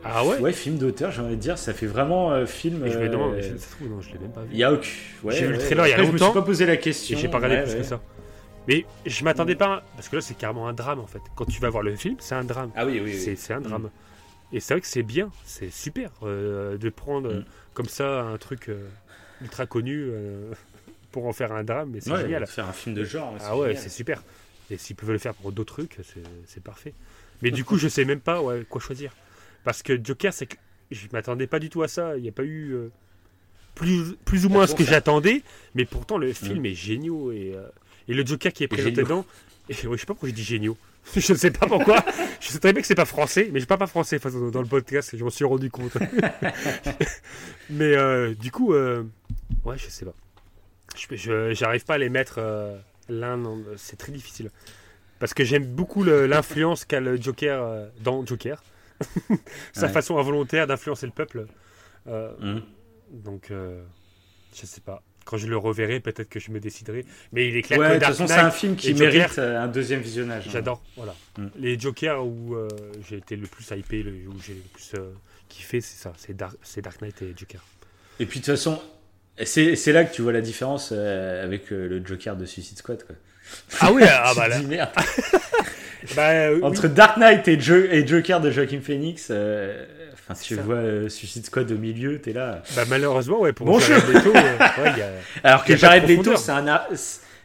Ah 0.04 0.24
ouais 0.24 0.38
Ouais, 0.38 0.52
film 0.52 0.78
d'auteur, 0.78 1.10
j'ai 1.12 1.20
envie 1.20 1.36
de 1.36 1.40
dire. 1.40 1.58
Ça 1.58 1.72
fait 1.74 1.86
vraiment 1.86 2.32
euh, 2.32 2.46
film. 2.46 2.84
Et 2.86 2.90
je 2.90 2.98
me 2.98 3.08
demande, 3.08 3.34
mais 3.36 3.42
ça 3.42 3.58
se 3.58 3.70
trouve, 3.72 3.88
non, 3.88 4.00
je 4.00 4.10
l'ai 4.12 4.18
même 4.18 4.32
pas 4.32 4.40
vu. 4.42 4.48
Il 4.52 4.58
y 4.58 4.64
a 4.64 4.72
aucun. 4.72 4.88
ouais, 5.22 5.34
J'ai 5.34 5.46
vu 5.46 5.52
le 5.52 5.58
trailer 5.58 5.86
il 5.86 5.90
y 5.90 5.92
a 5.92 5.96
Après, 5.96 6.06
Je 6.06 6.12
me 6.12 6.18
longtemps. 6.18 6.32
suis 6.32 6.40
pas 6.40 6.46
posé 6.46 6.66
la 6.66 6.76
question. 6.78 7.16
Et 7.16 7.20
j'ai 7.20 7.28
pas 7.28 7.36
regardé 7.38 7.62
plus 7.62 7.74
que 7.76 7.82
ça. 7.82 8.00
Mais 8.68 8.86
je 9.06 9.24
m'attendais 9.24 9.54
pas, 9.56 9.82
parce 9.96 10.08
que 10.08 10.16
là 10.16 10.22
c'est 10.22 10.34
carrément 10.38 10.66
un 10.68 10.72
drame 10.72 11.00
en 11.00 11.06
fait. 11.06 11.18
Quand 11.34 11.44
tu 11.44 11.60
vas 11.60 11.68
voir 11.68 11.82
le 11.82 11.94
film, 11.96 12.16
c'est 12.20 12.36
un 12.36 12.44
drame. 12.44 12.70
Ah 12.76 12.86
oui, 12.86 13.00
oui, 13.04 13.12
oui. 13.14 13.36
C'est 13.36 13.52
un 13.52 13.58
Mm. 13.60 13.62
drame. 13.64 13.90
Et 14.52 14.60
c'est 14.60 14.74
vrai 14.74 14.80
que 14.80 14.86
c'est 14.86 15.02
bien, 15.02 15.30
c'est 15.44 15.70
super 15.72 16.10
euh, 16.22 16.78
de 16.78 16.88
prendre 16.88 17.32
Mm. 17.32 17.44
comme 17.74 17.88
ça 17.88 18.20
un 18.22 18.38
truc 18.38 18.70
ultra 19.42 19.66
connu 19.66 20.08
pour 21.12 21.26
en 21.26 21.32
faire 21.32 21.52
un 21.52 21.62
drame, 21.62 21.90
mais 21.92 22.00
c'est 22.00 22.10
Ouais, 22.10 22.22
génial. 22.22 22.46
Faire 22.46 22.68
un 22.68 22.72
film 22.72 22.94
de 22.96 23.04
genre. 23.04 23.34
Ah 23.40 23.56
ouais, 23.56 23.68
génial. 23.68 23.82
c'est 23.82 23.88
super. 23.90 24.22
Et 24.70 24.76
s'ils 24.78 24.96
peuvent 24.96 25.12
le 25.12 25.18
faire 25.18 25.34
pour 25.34 25.52
d'autres 25.52 25.74
trucs, 25.74 25.98
c'est- 26.46 26.60
parfait. 26.62 26.94
Mais 27.42 27.50
du 27.50 27.64
coup, 27.64 27.76
je 27.78 27.88
sais 27.88 28.04
même 28.04 28.20
pas 28.20 28.40
ouais, 28.40 28.64
quoi 28.68 28.80
choisir. 28.80 29.12
Parce 29.64 29.82
que 29.82 29.98
Joker, 30.02 30.32
c'est 30.32 30.46
que 30.46 30.56
je 30.90 31.06
m'attendais 31.12 31.46
pas 31.46 31.58
du 31.58 31.70
tout 31.70 31.82
à 31.82 31.88
ça. 31.88 32.16
Il 32.16 32.22
n'y 32.22 32.28
a 32.28 32.32
pas 32.32 32.44
eu 32.44 32.72
euh, 32.72 32.88
plus, 33.74 34.16
plus 34.24 34.46
ou 34.46 34.48
moins 34.48 34.66
ce 34.66 34.74
que 34.74 34.84
j'attendais. 34.84 35.42
Mais 35.74 35.84
pourtant, 35.84 36.18
le 36.18 36.32
film 36.32 36.64
est 36.66 36.74
génial. 36.74 37.34
Et, 37.34 37.52
euh, 37.54 37.66
et 38.08 38.14
le 38.14 38.24
Joker 38.24 38.52
qui 38.52 38.64
est 38.64 38.68
présenté 38.68 38.94
Géniaux. 38.96 39.06
dedans. 39.06 39.26
Et, 39.68 39.74
ouais, 39.86 39.96
je 39.96 40.00
sais 40.00 40.06
pas 40.06 40.14
pourquoi 40.14 40.28
j'ai 40.28 40.34
dit 40.34 40.44
géniaux. 40.44 40.76
je 41.16 41.32
ne 41.32 41.36
sais 41.38 41.50
pas 41.50 41.66
pourquoi. 41.66 42.04
je 42.40 42.48
sais 42.48 42.58
très 42.60 42.72
bien 42.72 42.80
que 42.80 42.86
c'est 42.86 42.94
pas 42.94 43.04
français. 43.04 43.50
Mais 43.52 43.60
je 43.60 43.66
parle 43.66 43.80
pas 43.80 43.86
français 43.88 44.18
dans 44.52 44.60
le 44.62 44.68
podcast. 44.68 45.16
Je 45.16 45.22
m'en 45.24 45.30
suis 45.30 45.44
rendu 45.44 45.68
compte. 45.70 45.96
mais 47.70 47.96
euh, 47.96 48.34
du 48.34 48.50
coup, 48.50 48.72
ouais, 48.72 49.76
je 49.76 49.88
sais 49.88 50.04
pas. 50.04 50.14
Je 50.96 51.52
j'arrive 51.54 51.84
pas 51.84 51.94
à 51.94 51.98
les 51.98 52.08
mettre 52.08 52.36
euh, 52.38 52.76
l'un 53.08 53.38
dans- 53.38 53.58
c'est 53.76 53.96
très 53.96 54.12
difficile 54.12 54.50
parce 55.18 55.34
que 55.34 55.44
j'aime 55.44 55.64
beaucoup 55.66 56.02
l'influence 56.04 56.84
qu'a 56.84 57.00
le 57.00 57.20
Joker 57.20 57.62
euh, 57.62 57.86
dans 58.00 58.24
Joker 58.26 58.62
sa 59.72 59.86
Ouais. 59.86 59.92
façon 59.92 60.18
involontaire 60.18 60.66
d'influencer 60.66 61.06
le 61.06 61.12
peuple 61.12 61.46
Euh, 62.08 62.32
Mm. 62.40 62.62
donc 63.12 63.50
euh, 63.52 63.80
je 64.58 64.66
sais 64.66 64.80
pas 64.80 65.02
quand 65.24 65.36
je 65.36 65.46
le 65.46 65.56
reverrai 65.56 66.00
peut-être 66.00 66.28
que 66.28 66.40
je 66.40 66.50
me 66.50 66.58
déciderai 66.58 67.04
mais 67.30 67.46
il 67.48 67.56
est 67.56 67.62
clair 67.62 67.78
Ouais, 67.78 67.88
que 67.90 67.92
de 67.94 67.98
toute 68.00 68.08
façon, 68.08 68.26
c'est 68.26 68.32
un 68.40 68.50
film 68.50 68.74
qui 68.74 68.90
Joker, 68.96 69.12
mérite 69.12 69.38
un 69.38 69.68
deuxième 69.68 70.00
visionnage. 70.00 70.48
hein. 70.48 70.50
j'adore 70.52 70.82
voilà 70.96 71.14
Mm. 71.38 71.46
les 71.56 71.78
Jokers 71.78 72.26
où 72.26 72.56
j'ai 73.08 73.18
été 73.18 73.36
le 73.36 73.46
plus 73.46 73.70
hypé 73.70 74.02
le- 74.02 74.26
où 74.28 74.34
j'ai 74.44 74.54
le 74.54 74.60
plus 74.72 74.92
kiffé 75.48 75.80
c'est 75.80 75.96
ça 76.02 76.12
c'est 76.16 76.36
Dark, 76.36 76.56
c'est 76.62 76.82
Dark 76.82 77.00
Knight 77.00 77.22
et 77.22 77.32
Joker 77.36 77.62
Et 78.18 78.26
puis 78.26 78.40
de 78.40 78.44
toute 78.44 78.54
façon, 78.56 78.82
c'est 79.44 79.92
là 79.92 80.04
que 80.04 80.14
tu 80.14 80.22
vois 80.22 80.32
la 80.32 80.40
différence 80.40 80.90
euh, 80.92 81.42
avec 81.44 81.72
euh, 81.72 81.88
le 81.88 82.02
Joker 82.06 82.36
de 82.36 82.44
Suicide 82.46 82.78
Squad. 82.78 83.02
Quoi. 83.04 83.16
ah 83.80 83.92
oui 83.92 84.02
ah 84.06 84.30
Tu 84.32 84.36
bah 84.38 84.48
là 84.48 84.58
dis, 84.58 84.66
merde. 84.66 84.90
bah, 86.16 86.30
euh, 86.30 86.54
oui. 86.56 86.60
Entre 86.62 86.88
Dark 86.88 87.16
Knight 87.16 87.46
et, 87.48 87.58
Jo- 87.60 87.86
et 87.90 88.06
Joker 88.06 88.40
de 88.40 88.50
Joaquin 88.50 88.80
Phoenix, 88.80 89.28
euh, 89.30 89.84
enfin, 90.12 90.34
si 90.34 90.48
tu 90.48 90.54
vois 90.56 90.76
euh, 90.76 91.08
Suicide 91.08 91.46
Squad 91.46 91.70
au 91.70 91.78
milieu, 91.78 92.18
t'es 92.20 92.32
là. 92.32 92.62
Bah, 92.76 92.82
malheureusement 92.88 93.40
ouais 93.40 93.52
pour 93.52 93.66
Bon 93.66 93.78
Jared 93.78 94.06
Leto, 94.12 94.30
euh, 94.34 94.58
ouais, 94.82 94.92
il 94.94 94.98
y 94.98 95.02
a- 95.02 95.10
Alors 95.44 95.64
que 95.64 95.76
Jared 95.76 96.06
Leto, 96.08 96.36
c'est 96.36 96.52
un. 96.52 96.80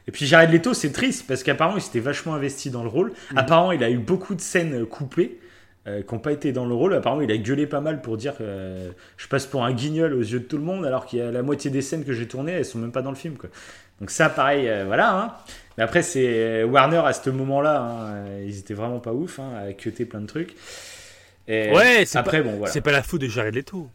Et 0.08 0.12
puis 0.12 0.26
Jared 0.26 0.52
Leto, 0.52 0.74
c'est 0.74 0.92
triste 0.92 1.26
parce 1.28 1.44
qu'apparemment 1.44 1.78
il 1.78 1.82
s'était 1.84 2.00
vachement 2.00 2.34
investi 2.34 2.70
dans 2.70 2.84
le 2.84 2.90
rôle. 2.90 3.12
Mhm. 3.32 3.38
Apparemment, 3.38 3.72
il 3.74 3.84
a 3.84 3.90
eu 3.90 3.98
beaucoup 3.98 4.36
de 4.36 4.42
scènes 4.42 4.86
coupées 4.86 5.38
euh, 5.88 6.02
qui 6.02 6.14
n'ont 6.14 6.20
pas 6.20 6.32
été 6.32 6.52
dans 6.52 6.66
le 6.66 6.74
rôle. 6.76 6.94
Apparemment, 6.94 7.22
il 7.22 7.32
a 7.32 7.38
gueulé 7.38 7.66
pas 7.68 7.82
mal 7.82 8.02
pour 8.02 8.18
dire 8.18 8.34
que 8.38 8.44
euh, 8.44 8.90
je 9.18 9.28
passe 9.28 9.46
pour 9.46 9.64
un 9.64 9.72
guignol 9.74 10.14
aux 10.14 10.20
yeux 10.22 10.40
de 10.40 10.46
tout 10.46 10.58
le 10.58 10.64
monde, 10.64 10.86
alors 10.86 11.06
qu'il 11.06 11.20
y 11.20 11.22
a 11.22 11.32
la 11.32 11.42
moitié 11.44 11.72
des 11.72 11.82
scènes 11.82 12.04
que 12.04 12.14
j'ai 12.14 12.28
tournées, 12.28 12.52
elles 12.54 12.66
sont 12.66 12.80
même 12.80 12.92
pas 12.92 13.02
dans 13.02 13.12
le 13.12 13.16
film. 13.16 13.36
Quoi. 13.38 13.50
Donc 14.00 14.10
ça, 14.12 14.30
pareil, 14.30 14.68
euh, 14.68 14.84
voilà. 14.86 15.18
hein. 15.18 15.34
Mais 15.78 15.84
après, 15.84 16.02
c'est 16.02 16.64
Warner 16.64 17.02
à 17.06 17.14
ce 17.14 17.30
moment-là, 17.30 17.82
hein, 17.82 18.26
ils 18.46 18.60
étaient 18.60 18.74
vraiment 18.74 19.00
pas 19.00 19.14
ouf 19.14 19.40
hein, 19.40 19.52
à 19.68 19.74
cuter 19.74 20.06
plein 20.06 20.22
de 20.22 20.28
trucs. 20.28 20.56
Et 21.48 21.72
Ouais, 21.72 22.04
c'est 22.06 22.18
après, 22.18 22.42
bon, 22.42 22.58
voilà. 22.58 22.74
C'est 22.74 22.82
pas 22.82 22.92
la 22.92 23.04
faute 23.04 23.22
de 23.22 23.28
Jared 23.28 23.56
Leto. 23.56 23.88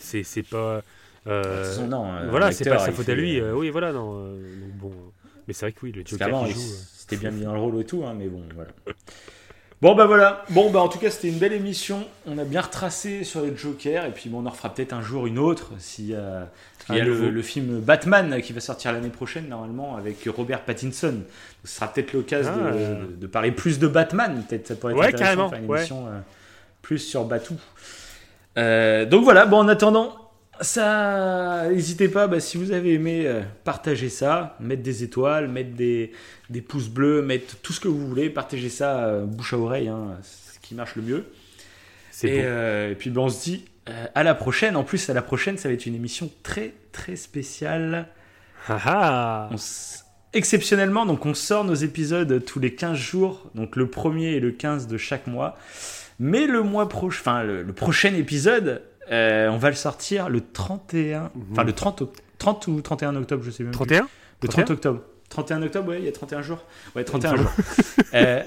C'est 0.00 0.24
c'est 0.24 0.42
pas. 0.42 0.82
façon, 1.24 1.86
non, 1.86 2.12
euh, 2.12 2.26
voilà, 2.30 2.50
c'est 2.50 2.68
pas 2.68 2.78
sa 2.78 2.90
faute 2.90 3.06
fait, 3.06 3.12
à 3.12 3.14
lui. 3.14 3.40
oui, 3.40 3.70
voilà, 3.70 3.92
non. 3.92 4.14
donc 4.32 4.72
bon. 4.80 4.92
Mais 5.46 5.54
c'est 5.54 5.66
vrai 5.66 5.72
que 5.72 5.78
oui, 5.82 5.92
le 5.92 6.02
Joker 6.04 6.44
qui 6.44 6.50
il 6.50 6.54
joue. 6.54 6.60
s'était 6.60 7.16
bien 7.16 7.30
mis 7.30 7.44
dans 7.44 7.54
le 7.54 7.60
rôle 7.60 7.80
et 7.80 7.84
tout, 7.84 8.02
hein, 8.04 8.14
mais 8.18 8.26
bon, 8.26 8.42
voilà. 8.54 8.70
Bon, 9.82 9.94
bah 9.94 10.04
voilà. 10.04 10.44
Bon, 10.50 10.70
bah 10.70 10.80
en 10.80 10.88
tout 10.88 10.98
cas, 10.98 11.08
c'était 11.10 11.28
une 11.28 11.38
belle 11.38 11.54
émission. 11.54 12.06
On 12.26 12.36
a 12.36 12.44
bien 12.44 12.60
retracé 12.60 13.24
sur 13.24 13.40
les 13.40 13.56
Jokers, 13.56 14.04
et 14.04 14.10
puis 14.10 14.28
bon, 14.28 14.42
on 14.42 14.46
en 14.46 14.50
refera 14.50 14.74
peut-être 14.74 14.92
un 14.92 15.00
jour 15.00 15.26
une 15.26 15.38
autre. 15.38 15.70
Si, 15.78 16.12
euh, 16.12 16.44
y 16.90 17.00
a 17.00 17.04
le, 17.04 17.40
film 17.42 17.80
Batman 17.80 18.42
qui 18.42 18.52
va 18.52 18.60
sortir 18.60 18.92
l'année 18.92 19.08
prochaine, 19.08 19.48
normalement, 19.48 19.96
avec 19.96 20.16
Robert 20.26 20.60
Pattinson. 20.64 21.12
Donc, 21.12 21.24
ce 21.64 21.76
sera 21.76 21.88
peut-être 21.90 22.12
l'occasion 22.12 22.52
Ah. 22.62 22.72
de, 22.72 23.16
de 23.16 23.26
parler 23.26 23.52
plus 23.52 23.78
de 23.78 23.88
Batman. 23.88 24.44
Peut-être 24.46 24.66
ça 24.66 24.74
pourrait 24.74 24.92
être 24.92 24.98
Ouais, 25.00 25.06
intéressant 25.06 25.24
carrément, 25.24 25.46
de 25.46 25.50
faire 25.54 25.64
une 25.64 25.70
ouais. 25.70 25.78
émission 25.78 26.06
euh, 26.08 26.20
plus 26.82 26.98
sur 26.98 27.24
Batou. 27.24 27.54
Euh, 28.58 29.06
donc 29.06 29.24
voilà, 29.24 29.46
bon, 29.46 29.58
en 29.58 29.68
attendant, 29.68 30.14
ça, 30.60 31.68
n'hésitez 31.70 32.08
pas, 32.08 32.26
bah, 32.26 32.40
si 32.40 32.56
vous 32.58 32.72
avez 32.72 32.94
aimé, 32.94 33.22
euh, 33.26 33.42
partagez 33.64 34.08
ça, 34.08 34.56
mettre 34.60 34.82
des 34.82 35.02
étoiles, 35.02 35.48
mettre 35.48 35.74
des, 35.74 36.12
des 36.50 36.60
pouces 36.60 36.88
bleus, 36.88 37.22
mettre 37.22 37.56
tout 37.58 37.72
ce 37.72 37.80
que 37.80 37.88
vous 37.88 38.06
voulez, 38.06 38.30
partagez 38.30 38.68
ça 38.68 39.04
euh, 39.04 39.24
bouche 39.24 39.54
à 39.54 39.58
oreille, 39.58 39.88
hein, 39.88 40.18
c'est 40.22 40.54
ce 40.54 40.60
qui 40.60 40.74
marche 40.74 40.96
le 40.96 41.02
mieux. 41.02 41.24
C'est 42.10 42.28
Et, 42.28 42.40
euh, 42.44 42.90
et 42.90 42.94
puis 42.94 43.10
ben, 43.10 43.22
on 43.22 43.28
se 43.28 43.42
dit 43.42 43.64
à 44.14 44.22
la 44.22 44.34
prochaine. 44.34 44.76
En 44.76 44.84
plus, 44.84 45.10
à 45.10 45.14
la 45.14 45.22
prochaine, 45.22 45.56
ça 45.56 45.68
va 45.68 45.74
être 45.74 45.86
une 45.86 45.94
émission 45.94 46.30
très 46.42 46.74
très 46.92 47.16
spéciale. 47.16 48.08
Ah 48.68 48.78
ah 48.84 49.50
Exceptionnellement, 50.32 51.06
donc 51.06 51.26
on 51.26 51.34
sort 51.34 51.64
nos 51.64 51.74
épisodes 51.74 52.44
tous 52.44 52.60
les 52.60 52.72
15 52.74 52.96
jours, 52.96 53.50
donc 53.56 53.74
le 53.74 53.90
premier 53.90 54.34
et 54.34 54.40
le 54.40 54.52
15 54.52 54.86
de 54.86 54.96
chaque 54.96 55.26
mois. 55.26 55.56
Mais 56.20 56.46
le 56.46 56.62
mois 56.62 56.88
prochain, 56.88 57.18
enfin 57.20 57.42
le, 57.42 57.62
le 57.62 57.72
prochain 57.72 58.14
épisode, 58.14 58.82
euh, 59.10 59.48
on 59.48 59.56
va 59.58 59.70
le 59.70 59.76
sortir 59.76 60.28
le 60.28 60.40
31, 60.40 61.30
enfin 61.52 61.64
le 61.64 61.72
30, 61.72 62.02
oct- 62.02 62.08
30 62.38 62.66
ou 62.68 62.80
31 62.80 63.16
octobre, 63.16 63.42
je 63.44 63.50
sais 63.50 63.62
même 63.62 63.72
plus. 63.72 63.76
31 63.78 64.08
Le 64.42 64.48
31? 64.48 64.64
30 64.64 64.70
octobre. 64.76 65.00
31 65.28 65.62
octobre, 65.62 65.88
ouais, 65.90 65.98
il 66.00 66.04
y 66.04 66.08
a 66.08 66.12
31 66.12 66.42
jours. 66.42 66.64
Ouais, 66.96 67.04
31 67.04 67.32
me 67.32 67.36
jours. 67.38 67.50
Euh, 68.14 68.42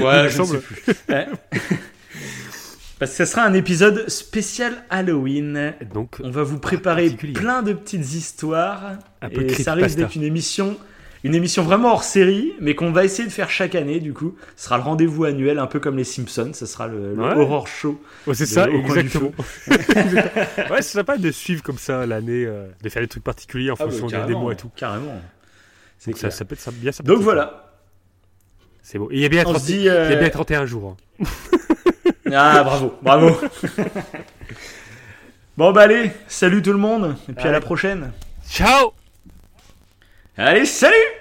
ouais, 0.00 0.28
je 0.28 0.40
ne 0.42 0.46
sais 0.46 0.58
plus. 0.58 0.94
Parce 2.98 3.12
que 3.12 3.16
ça 3.18 3.26
sera 3.26 3.44
un 3.44 3.54
épisode 3.54 4.08
spécial 4.10 4.72
Halloween. 4.90 5.72
Donc, 5.94 6.16
On 6.22 6.30
va 6.30 6.42
vous 6.42 6.58
préparer 6.58 7.10
plein 7.10 7.62
de 7.62 7.72
petites 7.72 8.12
histoires. 8.14 8.94
Un 9.22 9.28
peu 9.30 9.42
et 9.42 9.54
ça 9.54 9.74
risque 9.74 9.96
d'être 9.96 10.16
une 10.16 10.24
émission, 10.24 10.76
une 11.24 11.34
émission 11.34 11.62
vraiment 11.62 11.92
hors 11.92 12.04
série, 12.04 12.52
mais 12.60 12.74
qu'on 12.74 12.92
va 12.92 13.04
essayer 13.04 13.26
de 13.26 13.32
faire 13.32 13.50
chaque 13.50 13.74
année. 13.74 14.00
Du 14.00 14.12
coup, 14.12 14.36
ce 14.56 14.64
sera 14.66 14.76
le 14.76 14.82
rendez-vous 14.84 15.24
annuel, 15.24 15.58
un 15.58 15.66
peu 15.66 15.80
comme 15.80 15.96
les 15.96 16.04
Simpsons. 16.04 16.50
Ça 16.52 16.66
sera 16.66 16.86
le, 16.86 17.14
le 17.14 17.22
Ouais. 17.22 17.34
horror 17.34 17.66
show. 17.66 18.00
ouais, 18.26 18.34
c'est 18.34 18.46
ça, 18.46 18.68
exactement. 18.70 19.32
ouais, 19.68 20.82
c'est 20.82 20.82
sympa 20.82 21.16
de 21.18 21.30
suivre 21.30 21.62
comme 21.62 21.78
ça 21.78 22.06
l'année, 22.06 22.44
euh, 22.46 22.66
de 22.82 22.88
faire 22.88 23.02
des 23.02 23.08
trucs 23.08 23.24
particuliers 23.24 23.70
en 23.70 23.74
Ah, 23.78 23.86
bah, 23.86 23.90
fonction 23.92 24.26
des- 24.26 24.34
mois 24.34 24.52
et 24.52 24.56
tout. 24.56 24.70
Carrément. 24.76 25.20
C'est 25.98 26.12
Donc 26.12 26.18
ça, 26.20 26.30
ça 26.30 26.44
peut 26.44 26.54
être 26.54 26.60
ça- 26.60 26.70
bien 26.70 26.92
ça. 26.92 27.02
Donc 27.02 27.20
voilà. 27.20 27.64
C'est 28.82 28.98
beau. 28.98 29.10
Et 29.10 29.16
il 29.16 29.20
y 29.20 29.26
a 29.26 29.28
bien, 29.28 29.42
On 29.46 29.52
30 29.52 29.60
se 29.60 29.66
dit. 29.66 29.74
il 29.76 29.82
y 29.82 29.88
a 29.88 29.92
euh, 29.92 30.16
bien 30.16 30.30
31 30.30 30.66
jours. 30.66 30.96
hein. 31.20 31.24
Ah, 32.30 32.62
bravo, 32.62 32.92
bravo. 33.00 33.40
bon, 35.56 35.72
bah 35.72 35.80
allez, 35.82 36.10
salut 36.28 36.60
tout 36.60 36.72
le 36.72 36.78
monde, 36.78 37.16
et 37.28 37.32
puis 37.32 37.48
à 37.48 37.52
la 37.52 37.60
prochaine. 37.62 38.12
Ciao 38.48 38.92
Allez, 40.40 40.66
salut 40.66 41.08